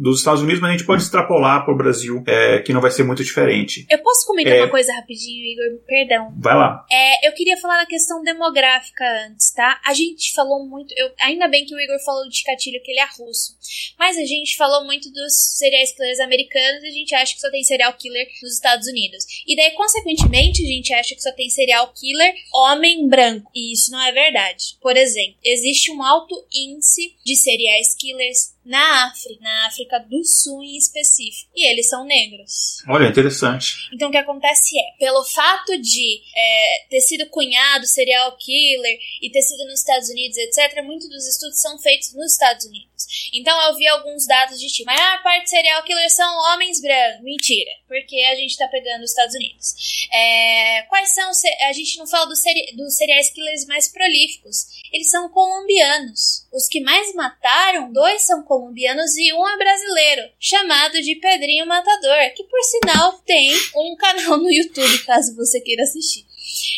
dos 0.00 0.18
Estados 0.18 0.42
Unidos, 0.42 0.60
mas 0.60 0.70
a 0.70 0.72
gente 0.72 0.84
pode 0.86 1.02
extrapolar 1.02 1.64
para 1.64 1.74
o 1.74 1.76
Brasil, 1.76 2.22
é, 2.26 2.58
que 2.58 2.72
não 2.72 2.80
vai 2.80 2.90
ser 2.90 3.04
muito 3.04 3.22
diferente. 3.22 3.86
Eu 3.90 3.98
posso 4.02 4.26
comentar 4.26 4.54
é... 4.54 4.62
uma 4.62 4.68
coisa 4.68 4.92
rapidinho, 4.94 5.44
Igor? 5.44 5.80
Perdão. 5.86 6.34
Vai 6.38 6.54
lá. 6.54 6.84
É, 6.90 7.28
eu 7.28 7.32
queria 7.32 7.56
falar 7.56 7.78
da 7.78 7.86
questão 7.86 8.22
demográfica 8.22 9.04
antes, 9.26 9.52
tá? 9.52 9.80
A 9.84 9.94
gente 9.94 10.32
falou 10.32 10.66
muito. 10.66 10.92
Eu, 10.96 11.12
ainda 11.20 11.46
bem 11.46 11.64
que 11.64 11.74
o 11.74 11.80
Igor 11.80 12.02
falou 12.04 12.28
de 12.28 12.42
Catilho, 12.42 12.82
que 12.82 12.90
ele 12.90 13.00
é 13.00 13.06
russo. 13.16 13.56
Mas 13.98 14.18
a 14.18 14.24
gente 14.24 14.56
falou 14.56 14.84
muito 14.84 15.10
dos 15.12 15.32
serial 15.56 15.86
killers 15.94 16.20
americanos 16.20 16.82
e 16.82 16.88
a 16.88 16.90
gente 16.90 17.14
acha 17.14 17.34
que 17.34 17.40
só 17.40 17.50
tem 17.50 17.62
serial 17.62 17.92
killer 17.94 18.26
nos 18.42 18.54
Estados 18.54 18.88
Unidos. 18.88 19.24
E 19.46 19.54
daí, 19.54 19.70
consequentemente, 19.72 20.62
a 20.62 20.66
gente 20.66 20.92
acha 20.92 21.14
que 21.14 21.22
só 21.22 21.32
tem 21.32 21.48
serial 21.48 21.92
killer 21.92 22.34
homem 22.52 23.08
branco. 23.08 23.50
E 23.54 23.72
isso 23.72 23.92
não 23.92 24.02
é 24.02 24.10
verdade. 24.10 24.76
Por 24.80 24.96
exemplo, 24.96 25.36
existe 25.44 25.92
um 25.92 26.02
alto 26.02 26.34
índice 26.52 27.14
de 27.24 27.36
serial 27.36 27.70
killers 27.98 28.54
na 28.64 29.06
África, 29.06 29.40
na 29.40 29.66
África 29.66 29.98
do 30.00 30.24
Sul 30.24 30.62
em 30.62 30.76
específico. 30.76 31.50
E 31.54 31.70
eles 31.70 31.88
são 31.88 32.04
negros. 32.04 32.82
Olha, 32.88 33.08
interessante. 33.08 33.88
Então 33.92 34.08
o 34.08 34.10
que 34.10 34.18
acontece 34.18 34.78
é, 34.78 34.98
pelo 34.98 35.24
fato 35.24 35.76
de 35.78 36.22
é, 36.36 36.86
ter 36.88 37.00
sido 37.00 37.26
cunhado 37.26 37.86
serial 37.86 38.36
killer 38.36 38.98
e 39.22 39.30
ter 39.30 39.42
sido 39.42 39.64
nos 39.66 39.80
Estados 39.80 40.08
Unidos, 40.08 40.36
etc., 40.36 40.82
muitos 40.84 41.08
dos 41.08 41.26
estudos 41.26 41.60
são 41.60 41.78
feitos 41.78 42.14
nos 42.14 42.32
Estados 42.32 42.64
Unidos. 42.66 43.30
Então 43.32 43.60
eu 43.68 43.76
vi 43.76 43.86
alguns 43.86 44.26
dados 44.26 44.58
de 44.60 44.66
tipo, 44.68 44.90
a 44.90 44.94
maior 44.94 45.22
parte 45.22 45.44
de 45.44 45.50
serial 45.50 45.82
killers 45.82 46.12
são 46.12 46.32
homens 46.52 46.80
brancos. 46.80 47.22
Mentira, 47.22 47.70
porque 47.88 48.16
a 48.30 48.34
gente 48.34 48.56
tá 48.56 48.68
pegando 48.68 49.02
os 49.02 49.10
Estados 49.10 49.34
Unidos. 49.34 49.74
É, 50.12 50.82
quais 50.88 51.14
são, 51.14 51.30
a 51.68 51.72
gente 51.72 51.98
não 51.98 52.06
fala 52.06 52.26
dos, 52.26 52.40
seri, 52.40 52.74
dos 52.76 52.96
serial 52.96 53.20
killers 53.34 53.66
mais 53.66 53.88
prolíficos. 53.88 54.80
Eles 54.92 55.10
são 55.10 55.28
colombianos. 55.28 56.46
Os 56.52 56.66
que 56.66 56.80
mais 56.80 57.14
mataram, 57.14 57.92
dois 57.92 58.22
são 58.22 58.42
colombianos 58.50 59.16
e 59.16 59.32
um 59.32 59.48
é 59.48 59.56
brasileiro, 59.56 60.28
chamado 60.40 61.00
de 61.00 61.14
Pedrinho 61.14 61.64
Matador, 61.66 62.34
que 62.34 62.42
por 62.42 62.60
sinal 62.64 63.12
tem 63.24 63.54
um 63.76 63.94
canal 63.94 64.38
no 64.38 64.50
YouTube, 64.50 64.98
caso 65.06 65.36
você 65.36 65.60
queira 65.60 65.84
assistir. 65.84 66.26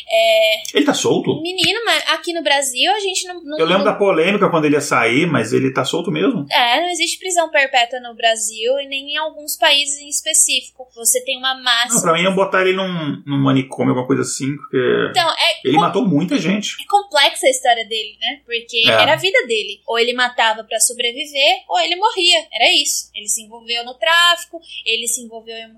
É... 0.08 0.62
Ele 0.74 0.84
tá 0.84 0.94
solto? 0.94 1.40
Menino, 1.40 1.80
mas 1.84 2.02
aqui 2.08 2.32
no 2.32 2.42
Brasil 2.42 2.92
a 2.92 3.00
gente 3.00 3.26
não. 3.26 3.42
não 3.42 3.58
eu 3.58 3.66
lembro 3.66 3.84
não... 3.84 3.92
da 3.92 3.98
polêmica 3.98 4.48
quando 4.50 4.64
ele 4.64 4.74
ia 4.74 4.80
sair, 4.80 5.26
mas 5.26 5.52
ele 5.52 5.72
tá 5.72 5.84
solto 5.84 6.10
mesmo? 6.10 6.46
É, 6.50 6.80
não 6.80 6.90
existe 6.90 7.18
prisão 7.18 7.50
perpétua 7.50 8.00
no 8.00 8.14
Brasil 8.14 8.78
e 8.80 8.86
nem 8.86 9.14
em 9.14 9.16
alguns 9.16 9.56
países 9.56 9.98
em 9.98 10.08
específico. 10.08 10.86
Você 10.94 11.24
tem 11.24 11.38
uma 11.38 11.54
máxima. 11.62 11.94
Não, 11.94 12.02
pra 12.02 12.12
mim 12.14 12.26
é 12.26 12.30
botar 12.30 12.62
ele 12.62 12.74
num, 12.74 13.22
num 13.26 13.38
manicômio, 13.38 13.90
alguma 13.90 14.06
coisa 14.06 14.22
assim, 14.22 14.56
porque. 14.56 14.78
Então, 15.10 15.28
é 15.30 15.60
ele 15.64 15.74
com... 15.74 15.80
matou 15.80 16.06
muita 16.06 16.38
gente. 16.38 16.76
É 16.82 16.86
complexa 16.86 17.46
a 17.46 17.50
história 17.50 17.86
dele, 17.86 18.16
né? 18.20 18.40
Porque 18.44 18.82
é. 18.86 18.90
era 18.90 19.14
a 19.14 19.16
vida 19.16 19.46
dele. 19.46 19.80
Ou 19.86 19.98
ele 19.98 20.12
matava 20.12 20.64
para 20.64 20.80
sobreviver, 20.80 21.62
ou 21.68 21.78
ele 21.80 21.96
morria. 21.96 22.46
Era 22.52 22.70
isso. 22.74 23.10
Ele 23.14 23.28
se 23.28 23.42
envolveu 23.42 23.84
no 23.84 23.94
tráfico, 23.94 24.60
ele 24.84 25.06
se 25.06 25.22
envolveu 25.22 25.56
em 25.56 25.68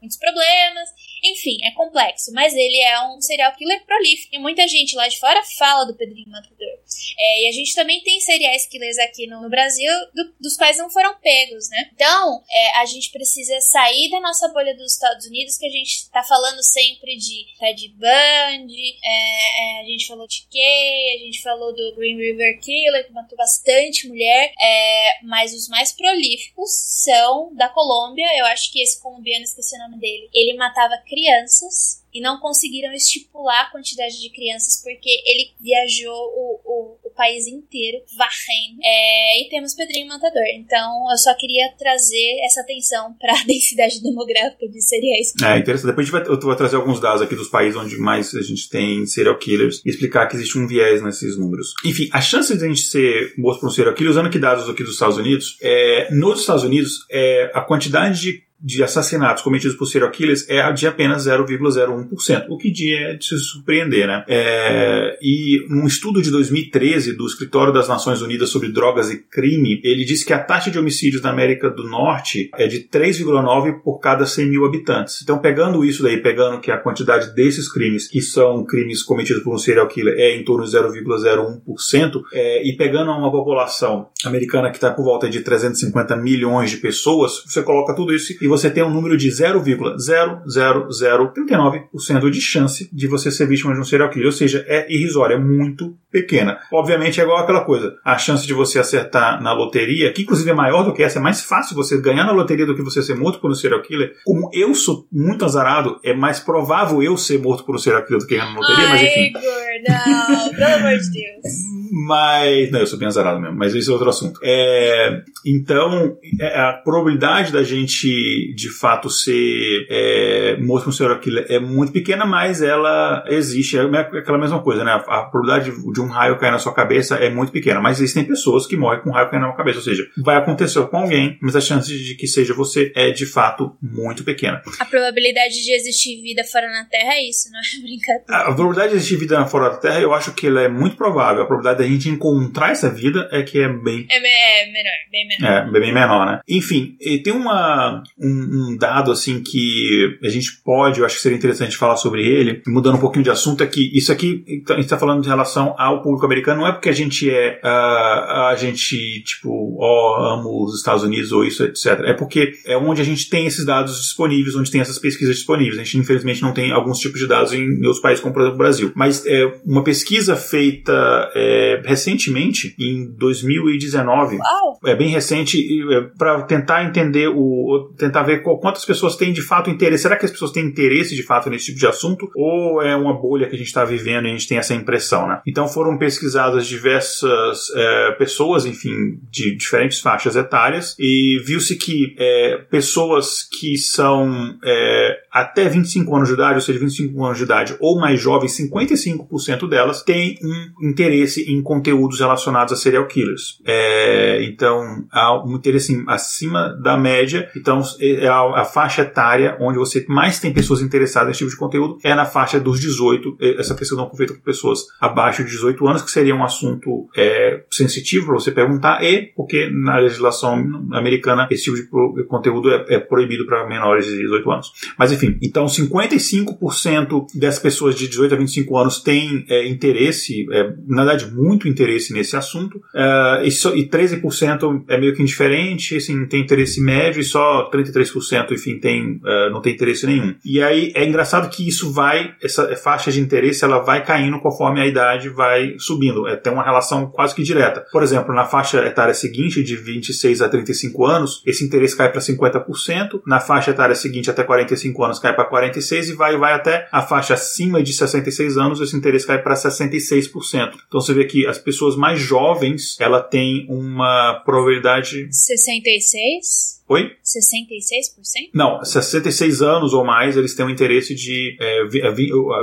muitos 0.00 0.18
problemas. 0.18 0.88
Enfim, 1.24 1.58
é 1.64 1.72
complexo. 1.72 2.32
Mas 2.32 2.54
ele 2.54 2.80
é 2.80 3.00
um 3.08 3.20
serial 3.20 3.41
killer 3.50 3.84
prolífico. 3.84 4.34
E 4.34 4.38
muita 4.38 4.66
gente 4.68 4.94
lá 4.94 5.08
de 5.08 5.18
fora 5.18 5.42
fala 5.58 5.84
do 5.84 5.96
Pedrinho 5.96 6.30
Matador. 6.30 6.78
É, 7.18 7.44
e 7.44 7.48
a 7.48 7.52
gente 7.52 7.74
também 7.74 8.00
tem 8.02 8.20
serial 8.20 8.52
killers 8.70 8.98
aqui 8.98 9.26
no, 9.26 9.40
no 9.40 9.48
Brasil, 9.48 9.90
do, 10.14 10.34
dos 10.40 10.56
quais 10.56 10.76
não 10.78 10.90
foram 10.90 11.18
pegos, 11.20 11.68
né? 11.70 11.90
Então, 11.94 12.42
é, 12.50 12.78
a 12.78 12.84
gente 12.84 13.10
precisa 13.10 13.58
sair 13.60 14.10
da 14.10 14.20
nossa 14.20 14.48
bolha 14.48 14.74
dos 14.74 14.92
Estados 14.92 15.26
Unidos, 15.26 15.56
que 15.56 15.66
a 15.66 15.70
gente 15.70 16.10
tá 16.10 16.22
falando 16.22 16.62
sempre 16.62 17.16
de 17.16 17.46
Ted 17.58 17.88
Bundy, 17.88 18.98
é, 19.04 19.78
é, 19.78 19.80
a 19.80 19.84
gente 19.84 20.06
falou 20.06 20.26
de 20.26 20.46
Kay, 20.50 21.16
a 21.16 21.24
gente 21.24 21.42
falou 21.42 21.74
do 21.74 21.94
Green 21.96 22.16
River 22.16 22.60
Killer, 22.60 23.06
que 23.06 23.12
matou 23.12 23.36
bastante 23.36 24.08
mulher, 24.08 24.52
é, 24.60 25.24
mas 25.24 25.54
os 25.54 25.68
mais 25.68 25.92
prolíficos 25.92 26.70
são 27.04 27.54
da 27.54 27.68
Colômbia. 27.68 28.26
Eu 28.38 28.46
acho 28.46 28.70
que 28.70 28.82
esse 28.82 29.00
colombiano, 29.00 29.44
esqueci 29.44 29.74
o 29.76 29.78
nome 29.78 29.98
dele, 29.98 30.28
ele 30.32 30.54
matava 30.54 30.96
crianças 31.06 32.01
e 32.12 32.20
não 32.20 32.40
conseguiram 32.40 32.92
estipular 32.92 33.66
a 33.66 33.70
quantidade 33.70 34.20
de 34.20 34.30
crianças 34.30 34.82
porque 34.82 35.10
ele 35.24 35.52
viajou 35.60 36.12
o, 36.12 36.60
o, 36.64 36.98
o 37.04 37.10
país 37.10 37.46
inteiro 37.46 38.02
varrendo. 38.16 38.80
É, 38.82 39.42
e 39.42 39.48
temos 39.48 39.74
Pedrinho 39.74 40.08
Matador. 40.08 40.44
Então 40.54 41.10
eu 41.10 41.18
só 41.18 41.34
queria 41.36 41.72
trazer 41.78 42.40
essa 42.44 42.60
atenção 42.60 43.14
para 43.20 43.32
a 43.32 43.44
densidade 43.46 44.02
demográfica 44.02 44.66
de 44.68 44.80
killers. 45.12 45.32
É 45.42 45.58
interessante. 45.58 45.90
Depois 45.90 46.08
vai, 46.08 46.22
eu 46.26 46.40
vou 46.40 46.56
trazer 46.56 46.76
alguns 46.76 47.00
dados 47.00 47.22
aqui 47.22 47.34
dos 47.34 47.48
países 47.48 47.76
onde 47.76 47.96
mais 47.96 48.34
a 48.34 48.42
gente 48.42 48.68
tem 48.68 49.04
serial 49.06 49.38
killers 49.38 49.82
e 49.84 49.90
explicar 49.90 50.26
que 50.26 50.36
existe 50.36 50.58
um 50.58 50.66
viés 50.66 51.02
nesses 51.02 51.38
números. 51.38 51.74
Enfim, 51.84 52.08
a 52.12 52.20
chance 52.20 52.56
de 52.56 52.64
a 52.64 52.68
gente 52.68 52.82
ser 52.82 53.34
morto 53.36 53.60
por 53.60 53.68
um 53.68 53.70
serial 53.70 53.94
killer, 53.94 54.10
usando 54.10 54.26
aqui 54.26 54.38
dados 54.38 54.68
aqui 54.68 54.82
dos 54.82 54.94
Estados 54.94 55.16
Unidos, 55.16 55.56
é, 55.60 56.08
nos 56.12 56.40
Estados 56.40 56.64
Unidos, 56.64 57.06
é, 57.10 57.50
a 57.54 57.60
quantidade 57.60 58.20
de 58.20 58.42
de 58.62 58.82
assassinatos 58.82 59.42
cometidos 59.42 59.76
por 59.76 59.86
serial 59.86 60.10
killers 60.10 60.48
é 60.48 60.72
de 60.72 60.86
apenas 60.86 61.26
0,01%, 61.26 62.46
o 62.48 62.56
que 62.56 62.94
é 62.94 63.14
de 63.14 63.26
se 63.26 63.36
surpreender, 63.38 64.06
né? 64.06 64.24
É, 64.28 65.18
e 65.20 65.66
um 65.70 65.86
estudo 65.86 66.22
de 66.22 66.30
2013 66.30 67.16
do 67.16 67.26
Escritório 67.26 67.72
das 67.72 67.88
Nações 67.88 68.22
Unidas 68.22 68.50
sobre 68.50 68.68
Drogas 68.68 69.10
e 69.10 69.18
Crime, 69.18 69.80
ele 69.82 70.04
disse 70.04 70.24
que 70.24 70.32
a 70.32 70.38
taxa 70.38 70.70
de 70.70 70.78
homicídios 70.78 71.22
na 71.22 71.30
América 71.30 71.68
do 71.68 71.84
Norte 71.84 72.50
é 72.56 72.68
de 72.68 72.80
3,9 72.80 73.80
por 73.82 73.98
cada 73.98 74.24
100 74.24 74.46
mil 74.46 74.64
habitantes. 74.64 75.20
Então, 75.22 75.38
pegando 75.38 75.84
isso 75.84 76.02
daí, 76.02 76.22
pegando 76.22 76.60
que 76.60 76.70
a 76.70 76.78
quantidade 76.78 77.34
desses 77.34 77.70
crimes, 77.70 78.08
que 78.08 78.20
são 78.20 78.64
crimes 78.64 79.02
cometidos 79.02 79.42
por 79.42 79.54
um 79.54 79.58
serial 79.58 79.88
killer, 79.88 80.14
é 80.16 80.36
em 80.36 80.44
torno 80.44 80.64
de 80.64 80.70
0,01%, 80.70 82.22
é, 82.32 82.68
e 82.68 82.76
pegando 82.76 83.10
uma 83.10 83.30
população 83.30 84.08
americana 84.24 84.70
que 84.70 84.76
está 84.76 84.90
por 84.90 85.04
volta 85.04 85.28
de 85.28 85.40
350 85.40 86.16
milhões 86.16 86.70
de 86.70 86.76
pessoas, 86.76 87.42
você 87.46 87.62
coloca 87.62 87.94
tudo 87.94 88.14
isso 88.14 88.32
e 88.40 88.51
você 88.52 88.70
tem 88.70 88.82
um 88.82 88.92
número 88.92 89.16
de 89.16 89.30
0,00039% 89.30 92.30
de 92.30 92.40
chance 92.40 92.90
de 92.92 93.06
você 93.06 93.30
ser 93.30 93.46
vítima 93.46 93.72
de 93.72 93.80
um 93.80 93.84
serial 93.84 94.10
killer. 94.10 94.26
Ou 94.26 94.32
seja, 94.32 94.62
é 94.68 94.92
irrisória, 94.92 95.36
é 95.36 95.38
muito 95.38 95.96
pequena. 96.12 96.58
Obviamente 96.70 97.20
é 97.20 97.24
igual 97.24 97.38
aquela 97.38 97.64
coisa. 97.64 97.96
A 98.04 98.18
chance 98.18 98.46
de 98.46 98.52
você 98.52 98.78
acertar 98.78 99.42
na 99.42 99.52
loteria, 99.52 100.12
que 100.12 100.22
inclusive 100.22 100.50
é 100.50 100.54
maior 100.54 100.84
do 100.84 100.92
que 100.92 101.02
essa, 101.02 101.18
é 101.18 101.22
mais 101.22 101.42
fácil 101.42 101.74
você 101.74 102.00
ganhar 102.00 102.24
na 102.24 102.32
loteria 102.32 102.66
do 102.66 102.76
que 102.76 102.82
você 102.82 103.02
ser 103.02 103.16
morto 103.16 103.40
por 103.40 103.50
um 103.50 103.54
serial 103.54 103.82
killer. 103.82 104.14
Como 104.24 104.50
eu 104.52 104.74
sou 104.74 105.06
muito 105.10 105.44
azarado, 105.44 105.98
é 106.04 106.14
mais 106.14 106.38
provável 106.38 107.02
eu 107.02 107.16
ser 107.16 107.40
morto 107.40 107.64
por 107.64 107.74
um 107.74 107.78
serial 107.78 108.04
killer 108.04 108.20
do 108.20 108.26
que 108.26 108.36
ganhar 108.36 108.52
na 108.52 108.60
loteria, 108.60 108.84
Ai, 108.84 108.90
mas 108.90 109.02
enfim. 109.02 109.26
Igor, 109.26 109.42
não, 109.88 110.50
pelo 110.50 110.74
amor 110.74 110.98
de 110.98 111.10
Deus. 111.10 111.72
Mas. 111.92 112.70
Não, 112.70 112.80
eu 112.80 112.86
sou 112.86 112.98
bem 112.98 113.06
azarado 113.06 113.38
mesmo, 113.38 113.54
mas 113.58 113.74
esse 113.74 113.90
é 113.90 113.92
outro 113.92 114.08
assunto. 114.08 114.40
É, 114.42 115.22
então, 115.44 116.16
é, 116.40 116.58
a 116.58 116.72
probabilidade 116.72 117.52
da 117.52 117.62
gente 117.62 118.54
de 118.54 118.70
fato 118.70 119.10
ser 119.10 119.86
é, 119.90 120.56
morto 120.58 120.84
por 120.84 120.88
um 120.88 120.92
serial 120.92 121.20
killer 121.20 121.44
é 121.50 121.60
muito 121.60 121.92
pequena, 121.92 122.24
mas 122.24 122.62
ela 122.62 123.22
existe. 123.28 123.76
É 123.76 123.82
aquela 123.82 124.38
mesma 124.38 124.62
coisa, 124.62 124.82
né? 124.82 124.92
A, 124.92 124.96
a 124.96 125.24
probabilidade 125.24 125.70
de, 125.70 125.92
de, 125.92 126.00
um 126.02 126.08
raio 126.08 126.38
cair 126.38 126.50
na 126.50 126.58
sua 126.58 126.74
cabeça 126.74 127.16
é 127.16 127.30
muito 127.30 127.52
pequena, 127.52 127.80
mas 127.80 127.98
existem 127.98 128.24
pessoas 128.24 128.66
que 128.66 128.76
morrem 128.76 129.00
com 129.00 129.10
um 129.10 129.12
raio 129.12 129.30
caindo 129.30 129.46
na 129.46 129.52
cabeça. 129.52 129.78
Ou 129.78 129.84
seja, 129.84 130.06
vai 130.18 130.36
acontecer 130.36 130.82
com 130.88 130.96
alguém, 130.96 131.38
mas 131.40 131.56
a 131.56 131.60
chance 131.60 131.92
de 131.92 132.14
que 132.14 132.26
seja 132.26 132.54
você 132.54 132.92
é 132.94 133.10
de 133.10 133.26
fato 133.26 133.76
muito 133.80 134.24
pequena. 134.24 134.62
A 134.78 134.84
probabilidade 134.84 135.54
de 135.62 135.72
existir 135.72 136.20
vida 136.22 136.42
fora 136.44 136.70
na 136.70 136.84
Terra 136.84 137.14
é 137.14 137.28
isso, 137.28 137.50
não 137.50 137.58
é 137.58 137.62
brincadeira? 137.82 138.24
A, 138.28 138.54
probabilidade 138.54 138.90
de 138.90 138.96
existir 138.96 139.16
vida 139.16 139.44
fora 139.46 139.70
da 139.70 139.76
Terra 139.76 140.00
eu 140.00 140.12
acho 140.12 140.32
que 140.32 140.46
ela 140.46 140.62
é 140.62 140.68
muito 140.68 140.96
provável. 140.96 141.42
A 141.42 141.46
probabilidade 141.46 141.78
da 141.78 141.94
gente 141.94 142.08
encontrar 142.08 142.70
essa 142.70 142.90
vida 142.90 143.28
é 143.32 143.42
que 143.42 143.60
é 143.60 143.68
bem. 143.68 144.06
É, 144.10 144.16
é 144.16 144.72
menor, 144.72 144.92
bem 145.10 145.28
menor. 145.28 145.50
É, 145.50 145.70
bem 145.70 145.94
menor, 145.94 146.26
né? 146.26 146.40
Enfim, 146.48 146.96
tem 147.22 147.32
uma, 147.32 148.02
um, 148.18 148.72
um, 148.72 148.76
dado 148.76 149.12
assim 149.12 149.42
que 149.42 150.18
a 150.22 150.28
gente 150.28 150.60
pode, 150.64 151.00
eu 151.00 151.06
acho 151.06 151.16
que 151.16 151.22
seria 151.22 151.38
interessante 151.38 151.76
falar 151.76 151.96
sobre 151.96 152.26
ele, 152.26 152.62
mudando 152.66 152.96
um 152.96 153.00
pouquinho 153.00 153.24
de 153.24 153.30
assunto, 153.30 153.62
é 153.62 153.66
que 153.66 153.96
isso 153.96 154.12
aqui, 154.12 154.44
a 154.68 154.74
gente 154.74 154.84
está 154.84 154.98
falando 154.98 155.22
de 155.22 155.28
relação 155.28 155.74
à 155.78 155.91
ao 155.92 156.02
público 156.02 156.26
americano 156.26 156.60
não 156.60 156.66
é 156.66 156.72
porque 156.72 156.88
a 156.88 156.92
gente 156.92 157.30
é 157.30 157.60
uh, 157.62 158.48
a 158.48 158.56
gente 158.56 159.22
tipo 159.24 159.76
ó 159.78 160.18
oh, 160.18 160.24
amo 160.34 160.64
os 160.64 160.76
Estados 160.76 161.02
Unidos 161.04 161.32
ou 161.32 161.44
isso 161.44 161.62
etc 161.64 162.00
é 162.04 162.12
porque 162.12 162.52
é 162.66 162.76
onde 162.76 163.00
a 163.00 163.04
gente 163.04 163.28
tem 163.28 163.46
esses 163.46 163.64
dados 163.64 164.00
disponíveis 164.00 164.54
onde 164.56 164.70
tem 164.70 164.80
essas 164.80 164.98
pesquisas 164.98 165.36
disponíveis. 165.36 165.78
A 165.78 165.84
gente 165.84 165.98
infelizmente 165.98 166.42
não 166.42 166.52
tem 166.52 166.72
alguns 166.72 166.98
tipos 166.98 167.20
de 167.20 167.26
dados 167.26 167.52
em 167.52 167.84
outros 167.84 168.00
países 168.00 168.22
como 168.22 168.34
por 168.34 168.40
exemplo 168.40 168.56
o 168.56 168.58
Brasil. 168.58 168.92
Mas 168.94 169.24
é 169.26 169.52
uma 169.64 169.82
pesquisa 169.82 170.36
feita 170.36 171.30
é, 171.34 171.82
recentemente 171.84 172.74
em 172.78 173.10
2019 173.16 174.36
Uau. 174.36 174.78
é 174.84 174.94
bem 174.94 175.08
recente 175.08 175.58
é, 175.92 176.00
para 176.16 176.42
tentar 176.42 176.84
entender 176.84 177.28
o 177.28 177.92
tentar 177.98 178.22
ver 178.22 178.42
quantas 178.42 178.84
pessoas 178.84 179.16
têm 179.16 179.32
de 179.32 179.42
fato 179.42 179.70
interesse 179.70 180.02
será 180.02 180.16
que 180.16 180.24
as 180.24 180.30
pessoas 180.30 180.52
têm 180.52 180.64
interesse 180.64 181.14
de 181.14 181.22
fato 181.22 181.50
nesse 181.50 181.66
tipo 181.66 181.78
de 181.78 181.86
assunto 181.86 182.30
ou 182.34 182.82
é 182.82 182.94
uma 182.96 183.14
bolha 183.14 183.48
que 183.48 183.54
a 183.54 183.58
gente 183.58 183.66
está 183.66 183.84
vivendo 183.84 184.26
e 184.26 184.28
a 184.28 184.32
gente 184.32 184.48
tem 184.48 184.58
essa 184.58 184.74
impressão 184.74 185.26
né? 185.26 185.40
Então 185.46 185.68
foram 185.68 185.81
pesquisadas 185.98 186.66
diversas 186.66 187.70
é, 187.74 188.12
pessoas, 188.12 188.64
enfim, 188.64 189.18
de 189.30 189.56
diferentes 189.56 190.00
faixas 190.00 190.36
etárias, 190.36 190.96
e 190.98 191.40
viu-se 191.44 191.76
que 191.76 192.14
é, 192.18 192.58
pessoas 192.70 193.42
que 193.42 193.76
são 193.76 194.58
é, 194.64 195.11
até 195.32 195.68
25 195.68 196.14
anos 196.14 196.28
de 196.28 196.34
idade, 196.34 196.54
ou 196.56 196.60
seja, 196.60 196.78
25 196.78 197.24
anos 197.24 197.38
de 197.38 197.44
idade 197.44 197.76
ou 197.80 197.98
mais 197.98 198.20
jovens, 198.20 198.56
55% 198.58 199.68
delas 199.68 200.02
têm 200.02 200.38
um 200.42 200.88
interesse 200.88 201.50
em 201.50 201.62
conteúdos 201.62 202.20
relacionados 202.20 202.72
a 202.72 202.76
serial 202.76 203.06
killers. 203.06 203.60
É, 203.64 204.44
então, 204.44 205.04
há 205.10 205.42
um 205.44 205.54
interesse 205.54 206.02
acima 206.06 206.76
da 206.82 206.98
média. 206.98 207.50
Então, 207.56 207.82
é 208.00 208.28
a, 208.28 208.60
a, 208.60 208.64
faixa 208.64 209.02
etária 209.02 209.56
onde 209.60 209.78
você 209.78 210.04
mais 210.08 210.38
tem 210.38 210.52
pessoas 210.52 210.82
interessadas 210.82 211.28
nesse 211.28 211.38
tipo 211.38 211.50
de 211.50 211.56
conteúdo 211.56 211.98
é 212.04 212.14
na 212.14 212.26
faixa 212.26 212.60
dos 212.60 212.80
18. 212.80 213.36
Essa 213.58 213.74
pesquisa 213.74 214.00
não 214.00 214.08
foi 214.08 214.18
feita 214.18 214.34
com 214.34 214.40
pessoas 214.40 214.80
abaixo 215.00 215.42
de 215.44 215.50
18 215.50 215.86
anos, 215.86 216.02
que 216.02 216.10
seria 216.10 216.34
um 216.34 216.44
assunto 216.44 217.08
é, 217.16 217.62
sensitivo 217.70 218.26
para 218.26 218.34
você 218.34 218.50
perguntar, 218.50 219.02
e 219.02 219.32
porque 219.34 219.70
na 219.70 219.98
legislação 219.98 220.54
americana 220.92 221.48
esse 221.50 221.64
tipo 221.64 222.14
de 222.14 222.24
conteúdo 222.24 222.70
é, 222.70 222.84
é 222.88 222.98
proibido 222.98 223.46
para 223.46 223.66
menores 223.66 224.06
de 224.06 224.18
18 224.18 224.50
anos. 224.50 224.72
Mas 224.98 225.12
enfim, 225.12 225.21
então 225.42 225.66
55% 225.66 227.26
das 227.34 227.58
pessoas 227.58 227.94
de 227.94 228.08
18 228.08 228.34
a 228.34 228.38
25 228.38 228.78
anos 228.78 229.00
têm 229.00 229.44
é, 229.48 229.66
interesse, 229.68 230.46
é, 230.52 230.72
na 230.86 231.04
verdade, 231.04 231.32
muito 231.32 231.68
interesse 231.68 232.12
nesse 232.12 232.36
assunto, 232.36 232.80
é, 232.94 233.42
e, 233.44 233.50
so, 233.50 233.74
e 233.76 233.88
13% 233.88 234.84
é 234.88 234.98
meio 234.98 235.14
que 235.14 235.22
indiferente, 235.22 235.96
assim, 235.96 236.26
tem 236.26 236.40
interesse 236.40 236.80
médio, 236.80 237.20
e 237.20 237.24
só 237.24 237.70
33%, 237.70 238.52
enfim, 238.52 238.78
tem, 238.78 239.20
é, 239.24 239.50
não 239.50 239.60
tem 239.60 239.74
interesse 239.74 240.06
nenhum. 240.06 240.34
E 240.44 240.62
aí 240.62 240.92
é 240.94 241.06
engraçado 241.06 241.48
que 241.50 241.66
isso 241.66 241.92
vai, 241.92 242.34
essa 242.42 242.74
faixa 242.76 243.10
de 243.10 243.20
interesse, 243.20 243.64
ela 243.64 243.78
vai 243.78 244.04
caindo 244.04 244.40
conforme 244.40 244.80
a 244.80 244.86
idade 244.86 245.28
vai 245.28 245.74
subindo. 245.78 246.26
É, 246.26 246.36
tem 246.36 246.52
uma 246.52 246.64
relação 246.64 247.06
quase 247.06 247.34
que 247.34 247.42
direta. 247.42 247.84
Por 247.92 248.02
exemplo, 248.02 248.34
na 248.34 248.44
faixa 248.44 248.78
etária 248.84 249.14
seguinte, 249.14 249.62
de 249.62 249.76
26 249.76 250.42
a 250.42 250.48
35 250.48 251.06
anos, 251.06 251.42
esse 251.46 251.64
interesse 251.64 251.96
cai 251.96 252.10
para 252.10 252.20
50%, 252.20 253.22
na 253.26 253.40
faixa 253.40 253.70
etária 253.70 253.94
seguinte, 253.94 254.30
até 254.30 254.42
45 254.42 255.04
anos, 255.04 255.11
cai 255.18 255.34
para 255.34 255.50
46% 255.50 256.08
e 256.08 256.12
vai, 256.12 256.36
vai 256.36 256.52
até 256.52 256.88
a 256.90 257.02
faixa 257.02 257.34
acima 257.34 257.82
de 257.82 257.92
66 257.92 258.56
anos, 258.56 258.80
esse 258.80 258.96
interesse 258.96 259.26
cai 259.26 259.42
para 259.42 259.54
66%. 259.54 260.74
Então 260.86 261.00
você 261.00 261.14
vê 261.14 261.24
que 261.24 261.46
as 261.46 261.58
pessoas 261.58 261.96
mais 261.96 262.20
jovens, 262.20 262.96
ela 263.00 263.20
tem 263.20 263.66
uma 263.68 264.42
probabilidade... 264.44 265.28
66? 265.30 266.81
Oi? 266.92 267.10
66%? 267.24 268.50
Não, 268.54 268.84
66 268.84 269.62
anos 269.62 269.94
ou 269.94 270.04
mais, 270.04 270.36
eles 270.36 270.54
têm 270.54 270.66
um 270.66 270.70
interesse 270.70 271.14
de. 271.14 271.56
É, 271.58 271.86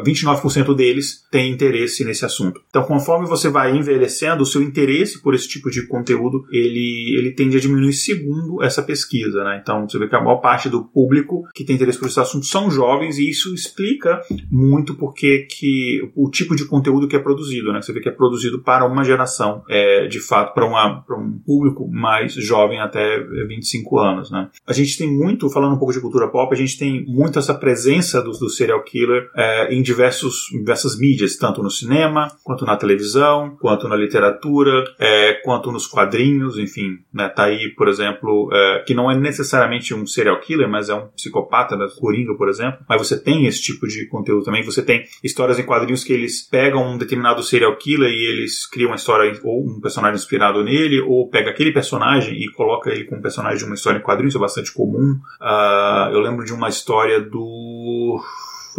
29% 0.04 0.76
deles 0.76 1.26
têm 1.32 1.52
interesse 1.52 2.06
nesse 2.06 2.24
assunto. 2.26 2.62
Então, 2.70 2.84
conforme 2.84 3.28
você 3.28 3.50
vai 3.50 3.76
envelhecendo, 3.76 4.44
o 4.44 4.46
seu 4.46 4.62
interesse 4.62 5.20
por 5.24 5.34
esse 5.34 5.48
tipo 5.48 5.72
de 5.72 5.88
conteúdo 5.88 6.46
ele, 6.52 7.16
ele 7.18 7.32
tende 7.32 7.58
a 7.58 7.60
diminuir 7.60 7.94
segundo 7.94 8.62
essa 8.62 8.84
pesquisa. 8.84 9.44
Né? 9.44 9.60
Então, 9.64 9.90
você 9.90 9.98
vê 9.98 10.08
que 10.08 10.16
a 10.16 10.22
maior 10.22 10.38
parte 10.38 10.70
do 10.70 10.84
público 10.84 11.48
que 11.56 11.64
tem 11.64 11.76
interesse 11.76 11.98
por 11.98 12.08
esse 12.08 12.20
assunto 12.20 12.46
são 12.46 12.70
jovens, 12.70 13.18
e 13.18 13.28
isso 13.28 13.52
explica 13.52 14.22
muito 14.52 14.94
porque 14.94 15.48
que 15.50 16.08
o 16.16 16.30
tipo 16.30 16.56
de 16.56 16.66
conteúdo 16.66 17.08
que 17.08 17.16
é 17.16 17.20
produzido. 17.20 17.74
Né? 17.74 17.82
Você 17.82 17.92
vê 17.92 18.00
que 18.00 18.10
é 18.10 18.12
produzido 18.12 18.62
para 18.62 18.86
uma 18.86 19.04
geração, 19.04 19.64
é, 19.68 20.06
de 20.06 20.20
fato, 20.20 20.54
para, 20.54 20.68
uma, 20.68 21.02
para 21.02 21.18
um 21.18 21.40
público 21.40 21.90
mais 21.92 22.36
jovem 22.36 22.80
até 22.80 23.20
25 23.48 23.98
anos 23.98 24.19
né? 24.32 24.50
A 24.66 24.74
gente 24.74 24.98
tem 24.98 25.12
muito, 25.12 25.50
falando 25.50 25.76
um 25.76 25.78
pouco 25.78 25.94
de 25.94 26.02
cultura 26.02 26.28
pop, 26.28 26.54
a 26.54 26.58
gente 26.58 26.78
tem 26.78 27.06
muito 27.06 27.38
essa 27.38 27.54
presença 27.54 28.22
do, 28.22 28.32
do 28.32 28.50
serial 28.50 28.84
killer 28.84 29.30
é, 29.36 29.74
em 29.74 29.82
diversos, 29.82 30.48
diversas 30.52 30.98
mídias, 30.98 31.36
tanto 31.36 31.62
no 31.62 31.70
cinema, 31.70 32.32
quanto 32.44 32.66
na 32.66 32.76
televisão, 32.76 33.58
quanto 33.62 33.88
na 33.88 33.96
literatura, 33.96 34.84
é, 35.00 35.34
quanto 35.44 35.72
nos 35.72 35.88
quadrinhos, 35.88 36.58
enfim, 36.58 36.98
né? 37.14 37.30
Tá 37.30 37.46
aí, 37.46 37.70
por 37.76 37.88
exemplo, 37.88 38.50
é, 38.52 38.84
que 38.86 38.94
não 38.94 39.10
é 39.10 39.16
necessariamente 39.16 39.94
um 39.94 40.06
serial 40.06 40.40
killer, 40.40 40.70
mas 40.70 40.90
é 40.90 40.96
um 40.96 41.08
psicopata, 41.10 41.76
né? 41.76 41.88
Coringa, 42.00 42.36
por 42.36 42.50
exemplo, 42.50 42.80
mas 42.88 43.08
você 43.08 43.20
tem 43.20 43.46
esse 43.46 43.62
tipo 43.62 43.88
de 43.88 44.08
conteúdo 44.08 44.44
também, 44.44 44.64
você 44.64 44.82
tem 44.82 45.04
histórias 45.24 45.60
em 45.60 45.66
quadrinhos 45.66 46.04
que 46.04 46.14
eles 46.14 46.42
pegam 46.42 46.94
um 46.94 46.98
determinado 46.98 47.44
serial 47.44 47.76
killer 47.78 48.10
e 48.10 48.26
eles 48.26 48.66
criam 48.66 48.90
uma 48.90 48.96
história 48.96 49.40
ou 49.44 49.66
um 49.66 49.80
personagem 49.80 50.16
inspirado 50.16 50.64
nele, 50.64 51.02
ou 51.02 51.30
pega 51.30 51.50
aquele 51.50 51.72
personagem 51.72 52.36
e 52.36 52.52
coloca 52.54 52.90
ele 52.90 53.06
como 53.06 53.22
personagem 53.22 53.60
de 53.60 53.66
uma 53.66 53.76
história 53.76 54.00
em 54.00 54.02
quadrinhos, 54.10 54.36
é 54.36 54.40
bastante 54.40 54.74
comum. 54.74 55.20
Uh, 55.40 56.12
eu 56.12 56.20
lembro 56.20 56.44
de 56.44 56.54
uma 56.54 56.70
história 56.70 57.22
do 57.22 58.20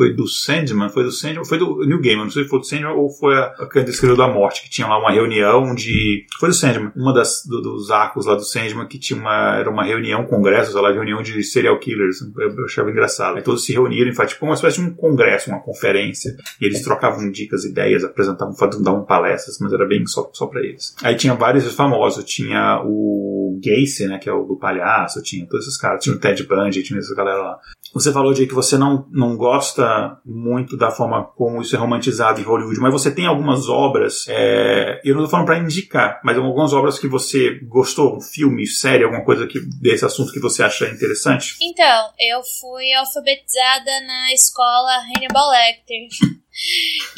foi 0.01 0.15
do 0.15 0.27
Sandman, 0.27 0.89
foi 0.89 1.05
do 1.05 1.13
Sandman, 1.13 1.45
foi 1.45 1.59
do 1.59 1.85
New 1.85 2.01
Game, 2.01 2.23
não 2.23 2.31
sei 2.31 2.45
se 2.45 2.49
foi 2.49 2.61
do 2.61 2.65
Sandman 2.65 2.93
ou 2.93 3.11
foi 3.11 3.37
a, 3.37 3.47
a 3.59 3.67
Candice 3.67 4.17
da 4.17 4.29
Morte, 4.29 4.63
que 4.63 4.71
tinha 4.71 4.87
lá 4.87 4.99
uma 4.99 5.11
reunião 5.11 5.75
de. 5.75 6.25
Foi 6.39 6.49
do 6.49 6.55
Sandman, 6.55 6.91
uma 6.97 7.13
das, 7.13 7.45
do, 7.45 7.61
dos 7.61 7.91
arcos 7.91 8.25
lá 8.25 8.35
do 8.35 8.43
Sandman, 8.43 8.87
que 8.87 8.99
tinha 8.99 9.21
uma. 9.21 9.57
Era 9.57 9.69
uma 9.69 9.85
reunião, 9.85 10.25
congresso, 10.25 10.73
sei 10.73 10.81
lá, 10.81 10.91
reunião 10.91 11.23
de 11.23 11.43
serial 11.43 11.79
killers. 11.79 12.21
Eu, 12.23 12.57
eu 12.57 12.65
achava 12.65 12.91
engraçado. 12.91 13.37
Aí 13.37 13.43
todos 13.43 13.65
se 13.65 13.73
reuniram 13.73 14.11
e 14.11 14.15
faz 14.15 14.31
tipo 14.31 14.45
uma 14.47 14.55
espécie 14.55 14.81
de 14.81 14.87
um 14.87 14.95
congresso, 14.95 15.51
uma 15.51 15.61
conferência. 15.61 16.35
E 16.61 16.65
eles 16.65 16.83
trocavam 16.83 17.31
dicas, 17.31 17.65
ideias, 17.65 18.05
apresentavam, 18.05 18.55
davam 18.83 19.05
palestras, 19.05 19.59
mas 19.61 19.73
era 19.73 19.87
bem 19.87 20.07
só, 20.07 20.31
só 20.33 20.47
pra 20.47 20.61
eles. 20.61 20.95
Aí 21.03 21.15
tinha 21.15 21.35
vários 21.35 21.71
famosos, 21.75 22.25
tinha 22.25 22.83
o 22.87 23.40
Gacy, 23.61 24.07
né, 24.07 24.19
que 24.19 24.29
é 24.29 24.33
o 24.33 24.45
do 24.45 24.57
palhaço, 24.57 25.23
tinha 25.23 25.47
todos 25.47 25.67
esses 25.67 25.79
caras, 25.79 26.03
tinha 26.03 26.15
o 26.15 26.19
Ted 26.19 26.43
Bundy, 26.45 26.83
tinha 26.83 26.99
essa 26.99 27.15
galera 27.15 27.41
lá. 27.41 27.59
Você 27.93 28.13
falou 28.13 28.33
de 28.33 28.47
que 28.47 28.55
você 28.55 28.79
não, 28.79 29.07
não 29.11 29.37
gosta 29.37 30.19
muito 30.25 30.77
da 30.77 30.91
forma 30.91 31.25
como 31.25 31.61
isso 31.61 31.75
é 31.75 31.79
romantizado 31.79 32.41
em 32.41 32.45
Hollywood, 32.45 32.79
mas 32.79 32.93
você 32.93 33.11
tem 33.11 33.27
algumas 33.27 33.69
obras, 33.69 34.27
é, 34.29 35.01
eu 35.05 35.15
não 35.15 35.25
estou 35.25 35.31
falando 35.31 35.47
para 35.47 35.59
indicar, 35.59 36.21
mas 36.25 36.37
algumas 36.37 36.73
obras 36.73 36.99
que 36.99 37.09
você 37.09 37.59
gostou, 37.65 38.17
um 38.17 38.21
filme, 38.21 38.67
série, 38.67 39.05
alguma 39.05 39.25
coisa 39.25 39.47
que, 39.47 39.61
desse 39.81 40.05
assunto 40.05 40.33
que 40.33 40.41
você 40.41 40.63
acha 40.63 40.89
interessante? 40.89 41.57
Então, 41.61 42.11
eu 42.19 42.41
fui 42.61 42.93
alfabetizada 42.95 43.91
na 44.07 44.33
escola 44.33 44.99
Hannibal 45.17 45.51
Lecter 45.51 46.09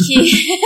que 0.06 0.58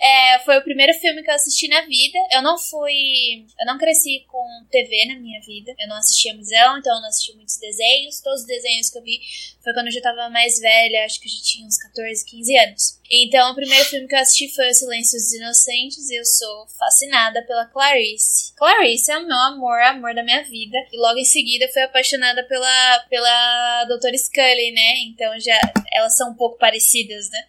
é, 0.02 0.38
foi 0.44 0.58
o 0.58 0.62
primeiro 0.62 0.92
filme 0.94 1.22
que 1.22 1.30
eu 1.30 1.34
assisti 1.34 1.68
na 1.68 1.82
vida. 1.82 2.18
Eu 2.32 2.42
não 2.42 2.58
fui. 2.58 3.44
Eu 3.58 3.66
não 3.66 3.78
cresci 3.78 4.24
com 4.28 4.66
TV 4.70 5.06
na 5.06 5.18
minha 5.20 5.40
vida. 5.40 5.74
Eu 5.78 5.88
não 5.88 5.96
assistia 5.96 6.34
museu, 6.34 6.76
então 6.78 6.94
eu 6.94 7.00
não 7.00 7.08
assisti 7.08 7.34
muitos 7.34 7.58
desenhos. 7.58 8.20
Todos 8.20 8.40
os 8.40 8.46
desenhos 8.46 8.90
que 8.90 8.98
eu 8.98 9.02
vi 9.02 9.20
foi 9.62 9.72
quando 9.72 9.86
eu 9.86 9.92
já 9.92 10.00
tava 10.00 10.30
mais 10.30 10.60
velha, 10.60 11.04
acho 11.04 11.20
que 11.20 11.26
eu 11.26 11.32
já 11.32 11.42
tinha 11.42 11.66
uns 11.66 11.76
14, 11.78 12.24
15 12.24 12.58
anos. 12.58 12.96
Então, 13.10 13.52
o 13.52 13.54
primeiro 13.54 13.84
filme 13.84 14.08
que 14.08 14.14
eu 14.14 14.18
assisti 14.18 14.52
foi 14.54 14.68
O 14.68 14.74
Silêncio 14.74 15.18
dos 15.18 15.32
Inocentes 15.32 16.10
e 16.10 16.16
eu 16.16 16.24
sou 16.24 16.66
fascinada 16.78 17.42
pela 17.42 17.66
Clarice. 17.66 18.52
Clarice 18.56 19.12
é 19.12 19.18
o 19.18 19.26
meu 19.26 19.36
amor, 19.36 19.80
amor 19.82 20.14
da 20.14 20.24
minha 20.24 20.42
vida. 20.44 20.76
E 20.92 20.96
logo 20.98 21.18
em 21.18 21.24
seguida 21.24 21.68
fui 21.72 21.82
apaixonada 21.82 22.42
pela, 22.44 22.98
pela 23.08 23.84
Doutora 23.84 24.16
Scully, 24.16 24.72
né? 24.72 24.98
Então 25.06 25.38
já 25.40 25.58
elas 25.92 26.16
são 26.16 26.30
um 26.30 26.34
pouco 26.34 26.58
parecidas, 26.58 27.30
né? 27.30 27.44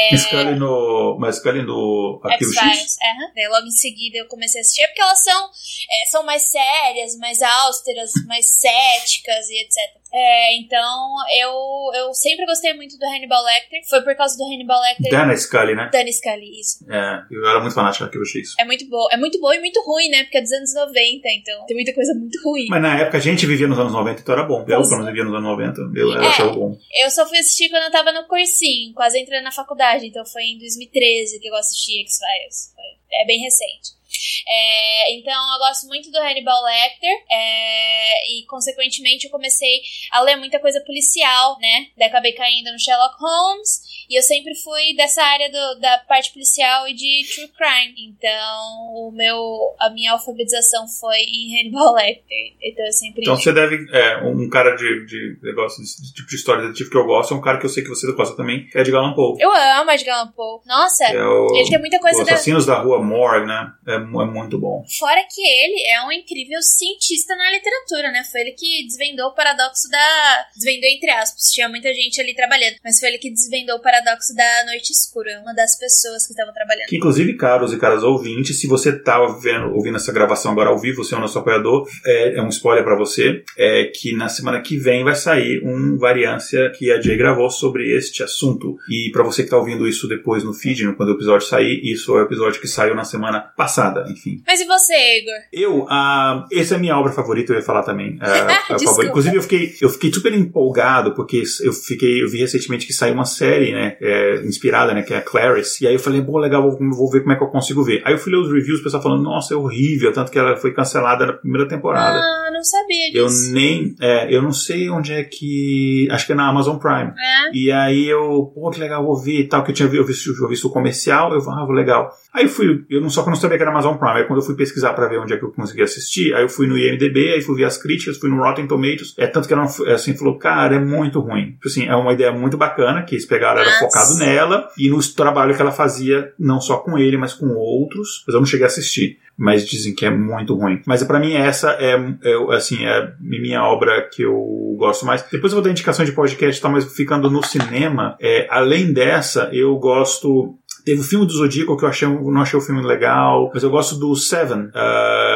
É... 0.00 0.16
Scully 0.16 0.54
no. 0.56 1.16
Mas 1.18 1.36
Scully 1.36 1.62
no 1.62 2.20
Arquivo 2.24 2.52
X? 2.52 2.96
Uhum. 3.02 3.32
Daí 3.34 3.48
logo 3.48 3.66
em 3.66 3.70
seguida 3.70 4.18
eu 4.18 4.26
comecei 4.28 4.60
a 4.60 4.62
assistir, 4.62 4.86
porque 4.86 5.02
elas 5.02 5.22
são, 5.22 5.46
é, 5.46 6.10
são 6.10 6.22
mais 6.24 6.42
sérias, 6.50 7.16
mais 7.16 7.42
austeras, 7.42 8.10
mais 8.26 8.46
céticas 8.58 9.48
e 9.48 9.62
etc. 9.62 10.00
É, 10.12 10.56
então, 10.58 11.14
eu, 11.38 11.52
eu 11.94 12.14
sempre 12.14 12.44
gostei 12.44 12.74
muito 12.74 12.98
do 12.98 13.06
Hannibal 13.06 13.42
Lecter. 13.44 13.80
Foi 13.88 14.02
por 14.02 14.14
causa 14.16 14.36
do 14.36 14.44
Hannibal 14.44 14.80
Lecter. 14.80 15.10
Dana 15.10 15.36
Scully, 15.36 15.74
né? 15.74 15.88
Dana 15.92 16.10
Scully, 16.10 16.60
isso. 16.60 16.84
É, 16.90 17.22
eu 17.30 17.46
era 17.46 17.60
muito 17.60 17.74
fanático 17.74 18.04
daquilo 18.04 18.26
X. 18.26 18.54
É 18.58 18.64
muito 18.64 18.88
bom. 18.88 19.06
É 19.12 19.16
muito 19.16 19.40
bom 19.40 19.52
e 19.52 19.60
muito 19.60 19.80
ruim, 19.82 20.08
né? 20.08 20.24
Porque 20.24 20.38
é 20.38 20.42
dos 20.42 20.52
anos 20.52 20.74
90, 20.74 21.28
então 21.28 21.66
tem 21.66 21.76
muita 21.76 21.94
coisa 21.94 22.12
muito 22.14 22.40
ruim. 22.44 22.66
Mas 22.68 22.82
na 22.82 22.98
época 22.98 23.18
a 23.18 23.20
gente 23.20 23.46
vivia 23.46 23.68
nos 23.68 23.78
anos 23.78 23.92
90, 23.92 24.20
então 24.20 24.34
era 24.34 24.44
bom. 24.44 24.60
Eu, 24.60 24.66
pelo 24.66 24.88
menos, 24.88 25.06
vivia 25.06 25.24
nos 25.24 25.34
anos 25.34 25.44
90. 25.44 25.80
Eu, 25.80 26.12
eu 26.12 26.22
é, 26.22 26.26
achava 26.26 26.52
bom. 26.52 26.76
Eu 27.02 27.10
só 27.10 27.26
fui 27.26 27.38
assistir 27.38 27.68
quando 27.68 27.84
eu 27.84 27.92
tava 27.92 28.12
no 28.12 28.26
cursinho, 28.26 28.92
quase 28.94 29.18
entrando 29.18 29.44
na 29.44 29.52
faculdade. 29.52 30.06
Então 30.06 30.24
foi 30.26 30.42
em 30.42 30.58
2013 30.58 31.38
que 31.38 31.48
eu 31.48 31.54
assisti 31.54 32.00
X-Files. 32.02 32.74
É 33.12 33.26
bem 33.26 33.40
recente. 33.40 33.99
É, 34.46 35.14
então 35.16 35.32
eu 35.54 35.58
gosto 35.58 35.86
muito 35.86 36.10
do 36.10 36.18
Hannibal 36.18 36.62
Lecter. 36.64 37.10
É, 37.30 38.32
e 38.32 38.46
consequentemente 38.46 39.24
eu 39.26 39.30
comecei 39.30 39.80
a 40.12 40.20
ler 40.20 40.36
muita 40.36 40.58
coisa 40.58 40.80
policial, 40.84 41.58
né? 41.60 41.86
Daí 41.96 42.08
acabei 42.08 42.32
caindo 42.32 42.72
no 42.72 42.78
Sherlock 42.78 43.14
Holmes 43.20 43.80
e 44.08 44.18
eu 44.18 44.22
sempre 44.22 44.54
fui 44.56 44.94
dessa 44.96 45.22
área 45.22 45.50
do, 45.50 45.80
da 45.80 45.98
parte 45.98 46.32
policial 46.32 46.88
e 46.88 46.94
de 46.94 47.22
true 47.34 47.48
crime. 47.48 47.94
Então, 48.08 48.62
o 48.94 49.12
meu, 49.14 49.38
a 49.78 49.90
minha 49.90 50.12
alfabetização 50.12 50.86
foi 51.00 51.18
em 51.18 51.60
Hannibal 51.60 51.94
Lecter. 51.94 52.56
Então 52.62 52.84
eu 52.86 52.92
sempre. 52.92 53.22
Então 53.22 53.36
você 53.36 53.52
deve. 53.52 53.76
É, 53.92 54.18
um 54.24 54.48
cara 54.48 54.74
de, 54.76 55.06
de 55.06 55.38
negócio, 55.42 55.82
de 55.82 56.12
tipo 56.14 56.28
de 56.28 56.36
história 56.36 56.62
detetive 56.62 56.90
que 56.90 56.96
eu 56.96 57.06
gosto, 57.06 57.34
é 57.34 57.36
um 57.36 57.40
cara 57.40 57.58
que 57.58 57.66
eu 57.66 57.70
sei 57.70 57.82
que 57.82 57.88
você 57.88 58.10
gosta 58.12 58.36
também, 58.36 58.66
que 58.66 58.78
é 58.78 58.82
de 58.82 58.94
Allan 58.94 59.14
Poe. 59.14 59.36
Eu 59.40 59.50
amo 59.52 59.90
Edgar 59.90 60.18
Allan 60.18 60.32
Poe. 60.32 60.60
Nossa, 60.66 61.04
É 61.04 61.22
o- 61.24 61.54
ele 61.56 61.68
tem 61.70 61.78
muita 61.78 61.98
coisa 62.00 62.20
Os 62.20 62.26
da. 62.26 62.34
Assassinos 62.34 62.66
da 62.66 62.78
Rua 62.80 63.02
Morgue, 63.02 63.46
né? 63.46 63.72
É 63.86 63.98
muito 64.10 64.58
bom. 64.58 64.84
Fora 64.98 65.20
que 65.28 65.40
ele 65.40 65.86
é 65.88 66.02
um 66.06 66.12
incrível 66.12 66.60
cientista 66.62 67.34
na 67.36 67.50
literatura, 67.50 68.10
né? 68.10 68.22
Foi 68.30 68.40
ele 68.40 68.52
que 68.52 68.86
desvendou 68.86 69.28
o 69.28 69.34
paradoxo 69.34 69.88
da. 69.90 70.46
Desvendou 70.54 70.90
entre 70.90 71.10
aspas, 71.10 71.50
tinha 71.50 71.68
muita 71.68 71.92
gente 71.94 72.20
ali 72.20 72.34
trabalhando, 72.34 72.76
mas 72.84 72.98
foi 72.98 73.08
ele 73.08 73.18
que 73.18 73.30
desvendou 73.30 73.76
o 73.76 73.82
paradoxo 73.82 74.34
da 74.34 74.64
noite 74.66 74.90
escura, 74.90 75.40
uma 75.42 75.54
das 75.54 75.78
pessoas 75.78 76.26
que 76.26 76.32
estavam 76.32 76.52
trabalhando. 76.52 76.88
Que, 76.88 76.96
inclusive, 76.96 77.36
caros 77.36 77.72
e 77.72 77.78
caras 77.78 78.02
ouvintes, 78.02 78.60
se 78.60 78.66
você 78.66 78.98
tá 78.98 79.18
vendo, 79.40 79.74
ouvindo 79.74 79.96
essa 79.96 80.12
gravação 80.12 80.52
agora 80.52 80.70
ao 80.70 80.78
vivo, 80.78 81.04
você 81.04 81.14
é 81.14 81.18
o 81.18 81.20
nosso 81.20 81.38
apoiador, 81.38 81.88
é, 82.04 82.36
é 82.36 82.42
um 82.42 82.48
spoiler 82.48 82.84
pra 82.84 82.96
você, 82.96 83.42
é 83.56 83.84
que 83.94 84.14
na 84.14 84.28
semana 84.28 84.60
que 84.60 84.76
vem 84.76 85.04
vai 85.04 85.14
sair 85.14 85.62
um 85.64 85.96
variância 85.96 86.70
que 86.70 86.90
a 86.90 87.00
Jay 87.00 87.16
gravou 87.16 87.50
sobre 87.50 87.96
este 87.96 88.22
assunto. 88.22 88.76
E 88.88 89.10
pra 89.12 89.22
você 89.22 89.44
que 89.44 89.50
tá 89.50 89.56
ouvindo 89.56 89.86
isso 89.86 90.08
depois 90.08 90.42
no 90.42 90.52
feed, 90.52 90.94
quando 90.94 91.10
o 91.10 91.14
episódio 91.14 91.46
sair, 91.46 91.80
isso 91.84 92.16
é 92.16 92.22
o 92.22 92.24
episódio 92.24 92.60
que 92.60 92.68
saiu 92.68 92.94
na 92.94 93.04
semana 93.04 93.40
passada, 93.40 93.99
enfim. 94.08 94.42
Mas 94.46 94.60
e 94.60 94.64
você, 94.66 94.94
Igor? 95.18 95.34
Eu, 95.52 95.86
ah, 95.88 96.46
essa 96.52 96.74
é 96.74 96.76
a 96.76 96.80
minha 96.80 96.96
obra 96.98 97.12
favorita, 97.12 97.52
eu 97.52 97.56
ia 97.56 97.62
falar 97.62 97.82
também. 97.82 98.18
ah. 98.20 98.66
Inclusive, 99.10 99.36
eu 99.36 99.42
fiquei, 99.42 99.74
eu 99.80 99.88
fiquei 99.88 100.12
super 100.12 100.32
empolgado, 100.34 101.14
porque 101.14 101.42
eu 101.62 101.72
fiquei, 101.72 102.22
eu 102.22 102.28
vi 102.28 102.38
recentemente 102.38 102.86
que 102.86 102.92
saiu 102.92 103.14
uma 103.14 103.24
série, 103.24 103.72
né, 103.72 103.96
é, 104.00 104.42
inspirada, 104.44 104.92
né, 104.94 105.02
que 105.02 105.12
é 105.14 105.18
a 105.18 105.22
Clarice, 105.22 105.84
e 105.84 105.86
aí 105.88 105.94
eu 105.94 105.98
falei, 106.00 106.22
pô, 106.22 106.38
legal, 106.38 106.62
vou, 106.62 106.78
vou 106.90 107.10
ver 107.10 107.20
como 107.20 107.32
é 107.32 107.36
que 107.36 107.42
eu 107.42 107.48
consigo 107.48 107.82
ver. 107.82 108.02
Aí 108.04 108.12
eu 108.14 108.18
fui 108.18 108.32
ler 108.32 108.38
os 108.38 108.52
reviews, 108.52 108.80
o 108.80 108.82
pessoal 108.82 109.02
falando, 109.02 109.22
nossa, 109.22 109.54
é 109.54 109.56
horrível, 109.56 110.12
tanto 110.12 110.30
que 110.30 110.38
ela 110.38 110.56
foi 110.56 110.72
cancelada 110.72 111.26
na 111.26 111.32
primeira 111.34 111.68
temporada. 111.68 112.18
Ah, 112.18 112.50
não 112.52 112.62
sabia 112.62 113.10
Eu 113.14 113.26
disso. 113.26 113.52
nem, 113.52 113.94
é, 114.00 114.34
eu 114.34 114.42
não 114.42 114.52
sei 114.52 114.90
onde 114.90 115.12
é 115.12 115.22
que, 115.24 116.08
acho 116.10 116.26
que 116.26 116.32
é 116.32 116.34
na 116.34 116.48
Amazon 116.48 116.76
Prime. 116.76 117.10
É? 117.18 117.50
E 117.56 117.70
aí 117.72 118.06
eu, 118.08 118.50
pô, 118.54 118.70
que 118.70 118.80
legal, 118.80 119.04
vou 119.04 119.16
ver 119.16 119.40
e 119.40 119.48
tal, 119.48 119.62
que 119.64 119.70
eu 119.70 119.74
tinha 119.74 119.88
vi- 119.88 119.96
eu 119.98 120.04
visto, 120.04 120.30
eu 120.40 120.48
visto 120.48 120.66
o 120.68 120.70
comercial, 120.72 121.32
eu 121.32 121.40
falei, 121.40 121.64
ah, 121.64 121.72
legal. 121.74 122.10
Aí 122.32 122.44
eu 122.44 122.48
fui, 122.48 122.84
eu 122.88 123.00
não 123.00 123.10
só 123.10 123.22
que 123.22 123.28
eu 123.28 123.32
não 123.32 123.40
sabia 123.40 123.56
que 123.56 123.62
era 123.62 123.70
Amazon 123.72 123.89
Prime, 123.98 124.18
aí 124.18 124.24
quando 124.24 124.40
eu 124.40 124.44
fui 124.44 124.54
pesquisar 124.54 124.92
pra 124.92 125.08
ver 125.08 125.18
onde 125.18 125.32
é 125.32 125.36
que 125.36 125.44
eu 125.44 125.52
conseguia 125.52 125.84
assistir, 125.84 126.34
aí 126.34 126.42
eu 126.42 126.48
fui 126.48 126.66
no 126.66 126.76
IMDB, 126.76 127.34
aí 127.34 127.42
fui 127.42 127.56
ver 127.56 127.64
as 127.64 127.78
críticas, 127.78 128.18
fui 128.18 128.30
no 128.30 128.36
Rotten 128.36 128.66
Tomatoes, 128.66 129.14
é 129.16 129.26
tanto 129.26 129.46
que 129.46 129.54
ela 129.54 129.64
assim, 129.64 130.16
falou, 130.16 130.38
cara, 130.38 130.76
é 130.76 130.80
muito 130.80 131.20
ruim. 131.20 131.52
Tipo 131.52 131.68
Assim, 131.70 131.86
é 131.86 131.94
uma 131.94 132.12
ideia 132.12 132.32
muito 132.32 132.56
bacana, 132.56 133.02
que 133.02 133.14
eles 133.14 133.24
pegaram, 133.24 133.60
era 133.60 133.70
Nossa. 133.70 133.84
focado 133.84 134.18
nela, 134.18 134.68
e 134.76 134.88
no 134.88 135.00
trabalho 135.12 135.54
que 135.54 135.62
ela 135.62 135.72
fazia, 135.72 136.32
não 136.38 136.60
só 136.60 136.78
com 136.78 136.98
ele, 136.98 137.16
mas 137.16 137.32
com 137.32 137.46
outros, 137.54 138.24
mas 138.26 138.34
eu 138.34 138.40
não 138.40 138.46
cheguei 138.46 138.64
a 138.64 138.68
assistir. 138.68 139.18
Mas 139.36 139.66
dizem 139.66 139.94
que 139.94 140.04
é 140.04 140.10
muito 140.10 140.54
ruim. 140.54 140.82
Mas 140.86 141.02
pra 141.02 141.18
mim 141.18 141.32
essa 141.32 141.70
é, 141.80 141.94
é, 141.94 142.54
assim, 142.54 142.84
é 142.84 143.14
minha 143.18 143.62
obra 143.64 144.06
que 144.12 144.22
eu 144.22 144.36
gosto 144.76 145.06
mais. 145.06 145.22
Depois 145.32 145.50
eu 145.50 145.56
vou 145.56 145.64
dar 145.64 145.70
indicações 145.70 146.10
de 146.10 146.14
podcast 146.14 146.58
e 146.58 146.62
tal, 146.62 146.70
mas 146.70 146.84
ficando 146.92 147.30
no 147.30 147.42
cinema, 147.42 148.18
é, 148.20 148.46
além 148.50 148.92
dessa, 148.92 149.48
eu 149.50 149.74
gosto 149.76 150.58
Teve 150.84 151.00
o 151.00 151.04
filme 151.04 151.26
do 151.26 151.32
Zodíaco 151.32 151.76
que 151.76 151.84
eu 151.84 151.88
achei, 151.88 152.08
não 152.08 152.42
achei 152.42 152.58
o 152.58 152.62
filme 152.62 152.82
legal, 152.82 153.50
mas 153.52 153.62
eu 153.62 153.70
gosto 153.70 153.96
do 153.96 154.14
Seven. 154.14 154.70
Ahn, 154.74 155.29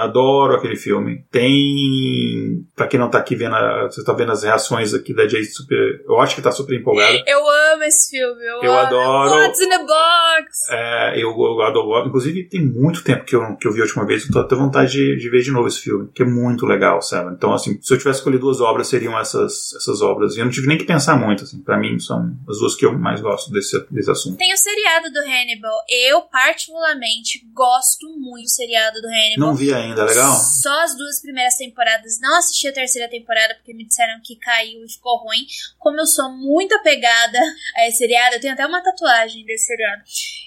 adoro 0.00 0.54
aquele 0.54 0.76
filme. 0.76 1.24
Tem. 1.30 2.64
Pra 2.74 2.86
quem 2.86 2.98
não 2.98 3.10
tá 3.10 3.18
aqui 3.18 3.34
vendo, 3.36 3.54
a- 3.54 3.84
você 3.90 4.02
tá 4.04 4.12
vendo 4.12 4.32
as 4.32 4.42
reações 4.42 4.94
aqui 4.94 5.14
da 5.14 5.26
Jay 5.28 5.44
super. 5.44 6.02
Eu 6.06 6.20
acho 6.20 6.34
que 6.34 6.42
tá 6.42 6.50
super 6.52 6.74
empolgada. 6.78 7.22
Eu 7.26 7.38
amo 7.74 7.82
esse 7.84 8.10
filme. 8.16 8.42
Eu, 8.44 8.62
Eu 8.62 8.72
adoro. 8.74 9.30
What's 9.30 9.60
in 9.60 9.68
the 9.68 9.78
box? 9.78 10.70
É, 10.70 11.14
eu, 11.16 11.30
eu 11.30 11.62
adoro. 11.62 12.08
Inclusive, 12.08 12.48
tem 12.48 12.64
muito 12.64 13.02
tempo 13.02 13.24
que 13.24 13.34
eu, 13.36 13.56
que 13.56 13.66
eu 13.66 13.72
vi 13.72 13.80
a 13.80 13.84
última 13.84 14.06
vez. 14.06 14.24
Eu 14.24 14.32
tô 14.32 14.38
até 14.40 14.54
vontade 14.54 14.92
de, 14.92 15.16
de 15.16 15.30
ver 15.30 15.40
de 15.42 15.50
novo 15.50 15.68
esse 15.68 15.80
filme, 15.80 16.08
que 16.14 16.22
é 16.22 16.26
muito 16.26 16.66
legal, 16.66 17.00
Seven. 17.02 17.32
Então, 17.34 17.52
assim, 17.52 17.78
se 17.80 17.92
eu 17.92 17.98
tivesse 17.98 18.18
escolhido 18.20 18.42
duas 18.42 18.60
obras, 18.60 18.86
seriam 18.88 19.18
essas, 19.18 19.72
essas 19.74 20.00
obras. 20.02 20.36
E 20.36 20.40
eu 20.40 20.44
não 20.44 20.52
tive 20.52 20.66
nem 20.68 20.78
que 20.78 20.84
pensar 20.84 21.16
muito, 21.16 21.44
assim. 21.44 21.60
Pra 21.62 21.78
mim, 21.78 21.98
são 21.98 22.30
as 22.48 22.58
duas 22.58 22.74
que 22.76 22.84
eu 22.86 22.96
mais 22.98 23.20
gosto 23.20 23.50
desse, 23.50 23.78
desse 23.90 24.10
assunto. 24.10 24.36
Tem 24.38 24.52
o 24.52 24.56
seriado 24.56 25.10
do 25.12 25.18
Hannibal. 25.20 25.78
Eu, 26.08 26.22
particularmente, 26.22 27.40
gosto 27.54 28.06
muito 28.18 28.44
do 28.44 28.50
seriado 28.50 29.00
do 29.00 29.06
Hannibal. 29.08 29.48
Não 29.48 29.54
vi 29.54 29.72
ainda, 29.72 29.87
é 29.92 30.04
legal? 30.04 30.36
Só 30.62 30.82
as 30.82 30.96
duas 30.96 31.20
primeiras 31.20 31.56
temporadas. 31.56 32.20
Não 32.20 32.36
assisti 32.38 32.68
a 32.68 32.72
terceira 32.72 33.08
temporada 33.08 33.54
porque 33.54 33.74
me 33.74 33.86
disseram 33.86 34.20
que 34.22 34.36
caiu 34.36 34.84
e 34.84 34.92
ficou 34.92 35.16
ruim. 35.18 35.46
Como 35.78 35.98
eu 35.98 36.06
sou 36.06 36.30
muito 36.30 36.74
apegada 36.74 37.38
a 37.76 37.86
esse 37.86 37.98
seriado, 37.98 38.36
eu 38.36 38.40
tenho 38.40 38.54
até 38.54 38.66
uma 38.66 38.82
tatuagem 38.82 39.44
desse 39.44 39.66
seriado. 39.66 40.02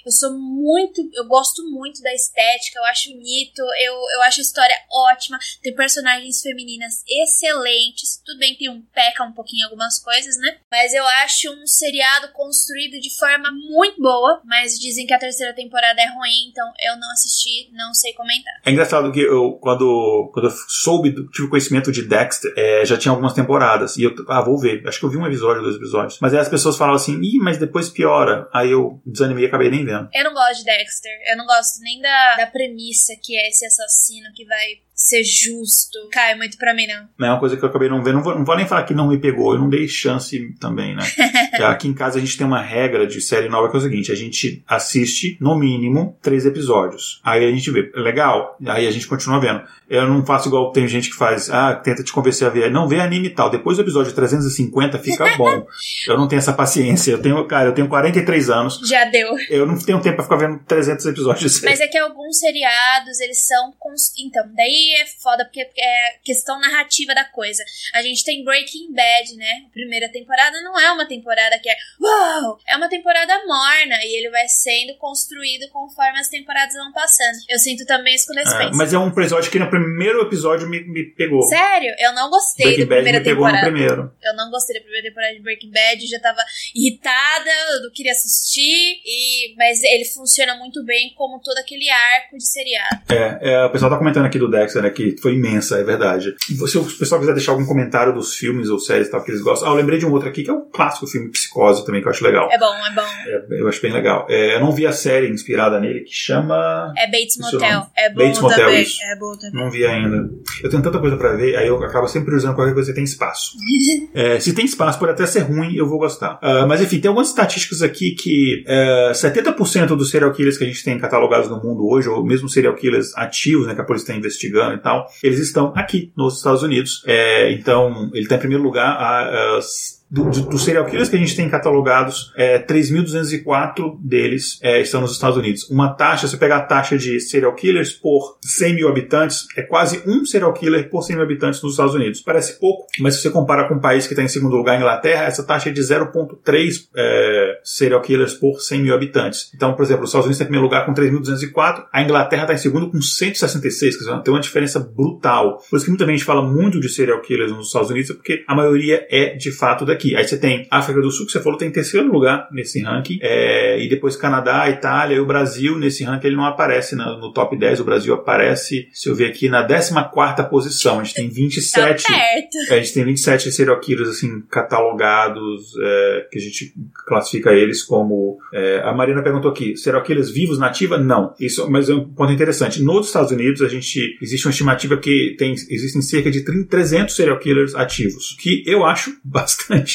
Eu 0.05 0.11
sou 0.11 0.33
muito. 0.33 1.01
Eu 1.13 1.25
gosto 1.25 1.63
muito 1.69 2.01
da 2.01 2.13
estética, 2.13 2.79
eu 2.79 2.85
acho 2.85 3.11
bonito, 3.11 3.59
eu, 3.59 3.93
eu 4.15 4.21
acho 4.23 4.39
a 4.39 4.43
história 4.43 4.75
ótima. 4.91 5.37
Tem 5.61 5.75
personagens 5.75 6.41
femininas 6.41 7.03
excelentes. 7.07 8.21
Tudo 8.25 8.39
bem 8.39 8.55
que 8.55 8.69
um 8.69 8.81
peca 8.93 9.23
um 9.23 9.31
pouquinho 9.31 9.65
algumas 9.65 9.99
coisas, 9.99 10.37
né? 10.37 10.57
Mas 10.71 10.93
eu 10.93 11.05
acho 11.23 11.51
um 11.51 11.67
seriado 11.67 12.29
construído 12.29 12.99
de 12.99 13.15
forma 13.17 13.51
muito 13.51 14.01
boa. 14.01 14.41
Mas 14.45 14.79
dizem 14.79 15.05
que 15.05 15.13
a 15.13 15.19
terceira 15.19 15.53
temporada 15.53 16.01
é 16.01 16.07
ruim, 16.07 16.49
então 16.49 16.67
eu 16.79 16.97
não 16.97 17.11
assisti, 17.11 17.69
não 17.73 17.93
sei 17.93 18.13
comentar. 18.13 18.61
É 18.65 18.71
engraçado 18.71 19.11
que 19.11 19.21
eu, 19.31 19.53
quando, 19.61 20.29
quando 20.33 20.45
eu 20.45 20.53
soube, 20.67 21.13
tive 21.31 21.49
conhecimento 21.49 21.91
de 21.91 22.03
Dexter, 22.03 22.53
é, 22.55 22.85
já 22.85 22.97
tinha 22.97 23.11
algumas 23.11 23.33
temporadas. 23.33 23.97
E 23.97 24.03
eu, 24.03 24.13
ah, 24.27 24.41
vou 24.41 24.57
ver. 24.57 24.87
Acho 24.87 24.99
que 24.99 25.05
eu 25.05 25.09
vi 25.09 25.17
um 25.17 25.25
episódio, 25.25 25.61
dois 25.61 25.75
episódios. 25.75 26.19
Mas 26.21 26.33
aí 26.33 26.39
as 26.39 26.49
pessoas 26.49 26.77
falavam 26.77 26.97
assim, 26.97 27.19
ih, 27.21 27.39
mas 27.39 27.57
depois 27.57 27.89
piora. 27.89 28.47
Aí 28.53 28.71
eu 28.71 29.01
desanimei 29.05 29.45
e 29.45 29.47
acabei 29.47 29.69
nem 29.69 29.85
vendo. 29.85 30.09
Eu 30.13 30.23
não 30.23 30.33
gosto 30.33 30.59
de 30.59 30.65
Dexter. 30.65 31.11
Eu 31.31 31.37
não 31.37 31.45
gosto 31.45 31.79
nem 31.81 32.01
da, 32.01 32.35
da 32.37 32.47
premissa 32.47 33.13
que 33.21 33.35
é 33.35 33.49
esse 33.49 33.65
assassino 33.65 34.27
que 34.35 34.45
vai 34.45 34.81
ser 35.01 35.23
justo. 35.23 35.97
Cai 36.11 36.35
muito 36.35 36.57
pra 36.57 36.73
mim, 36.73 36.87
não. 36.87 37.07
Não 37.17 37.27
é 37.27 37.31
uma 37.31 37.39
coisa 37.39 37.57
que 37.57 37.63
eu 37.63 37.69
acabei 37.69 37.89
não 37.89 38.03
vendo. 38.03 38.15
Não 38.15 38.23
vou, 38.23 38.35
não 38.37 38.45
vou 38.45 38.55
nem 38.55 38.67
falar 38.67 38.83
que 38.83 38.93
não 38.93 39.07
me 39.07 39.17
pegou. 39.17 39.53
Eu 39.53 39.59
não 39.59 39.69
dei 39.69 39.87
chance 39.87 40.53
também, 40.59 40.95
né? 40.95 41.03
Aqui 41.65 41.87
em 41.87 41.93
casa 41.93 42.17
a 42.17 42.21
gente 42.21 42.37
tem 42.37 42.45
uma 42.45 42.61
regra 42.61 43.05
de 43.07 43.19
série 43.21 43.49
nova 43.49 43.69
que 43.69 43.75
é 43.75 43.79
o 43.79 43.81
seguinte: 43.81 44.11
a 44.11 44.15
gente 44.15 44.63
assiste, 44.67 45.37
no 45.39 45.55
mínimo, 45.57 46.17
três 46.21 46.45
episódios. 46.45 47.19
Aí 47.23 47.45
a 47.45 47.51
gente 47.51 47.69
vê, 47.71 47.91
legal. 47.95 48.57
Aí 48.67 48.87
a 48.87 48.91
gente 48.91 49.07
continua 49.07 49.39
vendo. 49.39 49.61
Eu 49.89 50.07
não 50.07 50.25
faço 50.25 50.47
igual 50.47 50.71
tem 50.71 50.87
gente 50.87 51.09
que 51.09 51.15
faz, 51.15 51.49
ah, 51.49 51.75
tenta 51.75 52.01
te 52.03 52.13
convencer 52.13 52.47
a 52.47 52.49
ver. 52.49 52.71
Não, 52.71 52.87
vê 52.87 52.99
anime 53.01 53.27
e 53.27 53.29
tal. 53.31 53.49
Depois 53.49 53.77
do 53.77 53.83
episódio 53.83 54.13
350 54.13 54.97
fica 54.99 55.35
bom. 55.37 55.65
eu 56.07 56.17
não 56.17 56.27
tenho 56.27 56.39
essa 56.39 56.53
paciência. 56.53 57.11
Eu 57.11 57.21
tenho, 57.21 57.45
cara, 57.45 57.69
eu 57.69 57.73
tenho 57.73 57.89
43 57.89 58.49
anos. 58.49 58.79
Já 58.87 59.03
deu. 59.05 59.29
Eu 59.49 59.65
não 59.65 59.77
tenho 59.77 59.99
tempo 60.01 60.15
pra 60.15 60.23
ficar 60.23 60.37
vendo 60.37 60.59
300 60.65 61.05
episódios. 61.07 61.61
Mas 61.61 61.81
é 61.81 61.87
que 61.87 61.97
alguns 61.97 62.39
seriados, 62.39 63.19
eles 63.19 63.45
são. 63.45 63.73
cons- 63.77 64.13
Então, 64.17 64.43
daí 64.55 64.90
é 64.95 65.05
foda, 65.05 65.45
porque 65.45 65.61
é 65.61 66.19
questão 66.23 66.59
narrativa 66.59 67.13
da 67.13 67.25
coisa. 67.25 67.63
A 67.93 68.01
gente 68.01 68.23
tem 68.23 68.43
Breaking 68.43 68.93
Bad, 68.93 69.35
né? 69.35 69.63
A 69.67 69.71
primeira 69.71 70.09
temporada 70.09 70.61
não 70.61 70.79
é 70.79 70.91
uma 70.91 71.05
temporada 71.05 71.57
que 71.59 71.69
é. 71.69 71.75
Uau! 71.99 72.59
É 72.67 72.75
uma 72.75 72.89
temporada 72.89 73.33
morna 73.45 73.95
e 74.03 74.17
ele 74.17 74.29
vai 74.29 74.47
sendo 74.47 74.95
construído 74.97 75.69
conforme 75.71 76.19
as 76.19 76.27
temporadas 76.27 76.73
vão 76.75 76.91
passando. 76.91 77.37
Eu 77.49 77.59
sinto 77.59 77.85
também 77.85 78.15
isso 78.15 78.27
com 78.27 78.33
The 78.33 78.45
Space. 78.45 78.77
mas 78.77 78.93
é 78.93 78.97
um 78.97 79.07
episódio 79.07 79.51
que 79.51 79.59
no 79.59 79.69
primeiro 79.69 80.21
episódio 80.21 80.67
me, 80.67 80.81
me 80.83 81.03
pegou. 81.15 81.41
Sério, 81.43 81.93
eu 81.99 82.13
não 82.13 82.29
gostei 82.29 82.65
Breaking 82.65 82.85
da 82.85 82.89
Bad 82.89 83.01
primeira 83.03 83.19
me 83.19 83.25
pegou 83.25 83.45
no 83.45 83.51
temporada. 83.51 83.71
primeiro. 83.71 84.13
Eu 84.23 84.35
não 84.35 84.49
gostei 84.51 84.75
da 84.75 84.81
primeira 84.81 85.07
temporada 85.07 85.33
de 85.33 85.41
Breaking 85.41 85.71
Bad, 85.71 86.07
já 86.07 86.19
tava 86.19 86.41
irritada, 86.75 87.49
eu 87.75 87.83
não 87.83 87.91
queria 87.91 88.11
assistir, 88.11 89.01
e 89.05 89.53
mas 89.57 89.81
ele 89.83 90.05
funciona 90.05 90.55
muito 90.55 90.83
bem 90.83 91.13
como 91.15 91.39
todo 91.39 91.57
aquele 91.57 91.89
arco 91.89 92.37
de 92.37 92.47
seriado. 92.47 93.01
É, 93.09 93.53
é, 93.53 93.65
o 93.65 93.69
pessoal 93.71 93.91
tá 93.91 93.97
comentando 93.97 94.25
aqui 94.25 94.39
do 94.39 94.49
Dexter, 94.49 94.80
né, 94.81 94.89
que 94.89 95.15
foi 95.21 95.33
imensa, 95.35 95.77
é 95.79 95.83
verdade. 95.83 96.35
E 96.49 96.67
se 96.67 96.77
o 96.77 96.83
pessoal 96.83 97.19
quiser 97.19 97.33
deixar 97.33 97.51
algum 97.51 97.65
comentário 97.65 98.13
dos 98.13 98.35
filmes 98.35 98.69
ou 98.69 98.79
séries 98.79 99.09
tal 99.09 99.23
que 99.23 99.31
eles 99.31 99.41
gostam. 99.41 99.67
Ah, 99.67 99.71
eu 99.71 99.75
lembrei 99.75 99.99
de 99.99 100.05
um 100.05 100.11
outro 100.11 100.29
aqui 100.29 100.43
que 100.43 100.49
é 100.49 100.53
um 100.53 100.69
clássico 100.71 101.07
filme 101.07 101.29
Psicose 101.29 101.85
também, 101.85 102.01
que 102.01 102.07
eu 102.07 102.11
acho 102.11 102.23
legal. 102.23 102.49
É 102.51 102.57
bom, 102.57 102.73
é 102.73 102.95
bom. 102.95 103.07
É, 103.27 103.61
eu 103.61 103.67
acho 103.67 103.81
bem 103.81 103.91
legal. 103.91 104.25
É, 104.29 104.55
eu 104.55 104.59
não 104.59 104.71
vi 104.71 104.85
a 104.85 104.91
série 104.91 105.29
inspirada 105.29 105.79
nele 105.79 106.01
que 106.01 106.13
chama. 106.13 106.93
É 106.97 107.05
Bates 107.05 107.37
Motel. 107.37 107.87
É 107.97 108.09
bom 108.09 108.23
Bates 108.23 108.41
Motel, 108.41 108.57
também. 108.57 108.81
isso. 108.81 108.97
É 109.03 109.15
bom 109.17 109.37
também. 109.37 109.63
Não 109.63 109.71
vi 109.71 109.85
ainda. 109.85 110.29
Eu 110.63 110.69
tenho 110.69 110.81
tanta 110.81 110.99
coisa 110.99 111.17
pra 111.17 111.33
ver, 111.33 111.55
aí 111.55 111.67
eu 111.67 111.81
acabo 111.83 112.07
sempre 112.07 112.35
usando 112.35 112.55
qualquer 112.55 112.73
coisa 112.73 112.89
que 112.89 112.95
tem 112.95 113.03
espaço. 113.03 113.51
É, 114.13 114.39
se 114.39 114.53
tem 114.53 114.65
espaço, 114.65 114.99
pode 114.99 115.11
até 115.11 115.25
ser 115.25 115.39
ruim, 115.39 115.73
eu 115.75 115.87
vou 115.87 115.97
gostar. 115.97 116.37
Ah, 116.41 116.65
mas 116.67 116.81
enfim, 116.81 116.99
tem 116.99 117.07
algumas 117.07 117.29
estatísticas 117.29 117.81
aqui 117.81 118.11
que 118.11 118.63
é, 118.67 119.11
70% 119.13 119.95
dos 119.95 120.09
serial 120.09 120.31
killers 120.33 120.57
que 120.57 120.63
a 120.63 120.67
gente 120.67 120.83
tem 120.83 120.97
catalogados 120.99 121.49
no 121.49 121.61
mundo 121.61 121.87
hoje, 121.87 122.09
ou 122.09 122.25
mesmo 122.25 122.49
serial 122.49 122.75
killers 122.75 123.15
ativos, 123.15 123.67
né, 123.67 123.75
que 123.75 123.81
a 123.81 123.83
polícia 123.83 124.05
está 124.05 124.15
investigando 124.15 124.70
e 124.75 124.79
tal, 124.79 125.07
eles 125.23 125.39
estão 125.39 125.73
aqui 125.75 126.11
nos 126.15 126.37
Estados 126.37 126.63
Unidos. 126.63 127.03
É, 127.05 127.51
então, 127.53 128.09
ele 128.13 128.23
está 128.23 128.35
em 128.35 128.39
primeiro 128.39 128.63
lugar. 128.63 128.97
A, 128.97 129.57
as, 129.57 130.00
do, 130.11 130.29
dos 130.29 130.65
serial 130.65 130.85
killers 130.85 131.07
que 131.07 131.15
a 131.15 131.19
gente 131.19 131.35
tem 131.37 131.49
catalogados, 131.49 132.33
é, 132.35 132.59
3.204 132.59 133.97
deles 134.03 134.59
é, 134.61 134.81
estão 134.81 134.99
nos 134.99 135.13
Estados 135.13 135.37
Unidos. 135.37 135.69
Uma 135.69 135.93
taxa, 135.93 136.27
se 136.27 136.31
você 136.31 136.37
pegar 136.37 136.57
a 136.57 136.61
taxa 136.63 136.97
de 136.97 137.21
serial 137.21 137.55
killers 137.55 137.93
por 137.93 138.37
100 138.41 138.75
mil 138.75 138.89
habitantes, 138.89 139.47
é 139.55 139.61
quase 139.61 140.03
um 140.05 140.25
serial 140.25 140.51
killer 140.53 140.89
por 140.89 141.03
100 141.03 141.15
mil 141.15 141.23
habitantes 141.23 141.61
nos 141.61 141.73
Estados 141.73 141.95
Unidos. 141.95 142.19
Parece 142.19 142.59
pouco, 142.59 142.87
mas 142.99 143.15
se 143.15 143.21
você 143.21 143.29
compara 143.29 143.67
com 143.69 143.75
um 143.75 143.79
país 143.79 144.05
que 144.05 144.13
está 144.13 144.21
em 144.21 144.27
segundo 144.27 144.57
lugar, 144.57 144.75
a 144.75 144.77
Inglaterra, 144.77 145.23
essa 145.23 145.43
taxa 145.43 145.69
é 145.69 145.71
de 145.71 145.81
0,3 145.81 146.87
é, 146.93 147.59
serial 147.63 148.01
killers 148.01 148.33
por 148.33 148.59
100 148.59 148.81
mil 148.81 148.93
habitantes. 148.93 149.49
Então, 149.55 149.73
por 149.75 149.83
exemplo, 149.83 150.03
os 150.03 150.09
Estados 150.09 150.25
Unidos 150.25 150.35
está 150.35 150.43
em 150.43 150.47
primeiro 150.47 150.65
lugar 150.65 150.85
com 150.85 150.93
3.204, 150.93 151.85
a 151.91 152.03
Inglaterra 152.03 152.41
está 152.43 152.53
em 152.53 152.57
segundo 152.57 152.91
com 152.91 153.01
166, 153.01 153.95
quer 153.95 154.03
dizer, 154.03 154.21
tem 154.23 154.33
uma 154.33 154.41
diferença 154.41 154.77
brutal. 154.77 155.59
Por 155.69 155.77
isso 155.77 155.85
que 155.85 155.91
muita 155.91 156.05
gente 156.05 156.25
fala 156.25 156.41
muito 156.41 156.81
de 156.81 156.89
serial 156.89 157.21
killers 157.21 157.51
nos 157.51 157.67
Estados 157.67 157.89
Unidos, 157.89 158.11
porque 158.11 158.43
a 158.45 158.53
maioria 158.53 159.07
é 159.09 159.35
de 159.35 159.51
fato 159.53 159.85
daqui 159.85 160.00
aqui. 160.01 160.15
Aí 160.15 160.27
você 160.27 160.37
tem 160.37 160.67
África 160.71 161.01
do 161.01 161.11
Sul, 161.11 161.25
que 161.25 161.31
você 161.31 161.39
falou, 161.39 161.57
tem 161.57 161.71
terceiro 161.71 162.11
lugar 162.11 162.47
nesse 162.51 162.81
ranking. 162.81 163.19
É, 163.21 163.81
e 163.81 163.87
depois 163.87 164.15
Canadá, 164.15 164.69
Itália 164.69 165.15
e 165.15 165.19
o 165.19 165.25
Brasil. 165.25 165.77
Nesse 165.77 166.03
ranking 166.03 166.27
ele 166.27 166.35
não 166.35 166.45
aparece 166.45 166.95
no, 166.95 167.17
no 167.17 167.31
top 167.31 167.57
10. 167.57 167.79
O 167.79 167.83
Brasil 167.83 168.13
aparece, 168.13 168.87
se 168.91 169.07
eu 169.07 169.15
ver 169.15 169.27
aqui, 169.27 169.47
na 169.47 169.63
14 169.63 170.49
posição. 170.49 170.99
A 170.99 171.03
gente 171.03 171.15
tem 171.15 171.29
27. 171.29 172.03
Tá 172.03 172.09
perto. 172.13 172.73
a 172.73 172.77
gente 172.77 172.93
tem 172.93 173.05
27 173.05 173.51
serial 173.51 173.79
killers 173.79 174.09
assim, 174.09 174.41
catalogados, 174.49 175.73
é, 175.81 176.27
que 176.31 176.39
a 176.39 176.41
gente 176.41 176.73
classifica 177.05 177.51
eles 177.51 177.83
como. 177.83 178.39
É, 178.53 178.81
a 178.83 178.93
Marina 178.93 179.21
perguntou 179.21 179.51
aqui: 179.51 179.77
serial 179.77 180.03
killers 180.03 180.31
vivos 180.31 180.57
nativa? 180.57 180.97
Não. 180.97 181.33
Isso, 181.39 181.69
mas 181.69 181.89
é 181.89 181.93
um 181.93 182.09
ponto 182.09 182.31
interessante. 182.31 182.81
Nos 182.81 183.07
Estados 183.07 183.31
Unidos, 183.31 183.61
a 183.61 183.67
gente 183.67 184.17
existe 184.21 184.45
uma 184.47 184.51
estimativa 184.51 184.97
que 184.97 185.35
tem, 185.37 185.53
existem 185.53 186.01
cerca 186.01 186.31
de 186.31 186.41
30, 186.43 186.69
300 186.69 187.15
serial 187.15 187.39
killers 187.39 187.75
ativos, 187.75 188.35
que 188.39 188.63
eu 188.65 188.85
acho 188.85 189.17
bastante. 189.23 189.90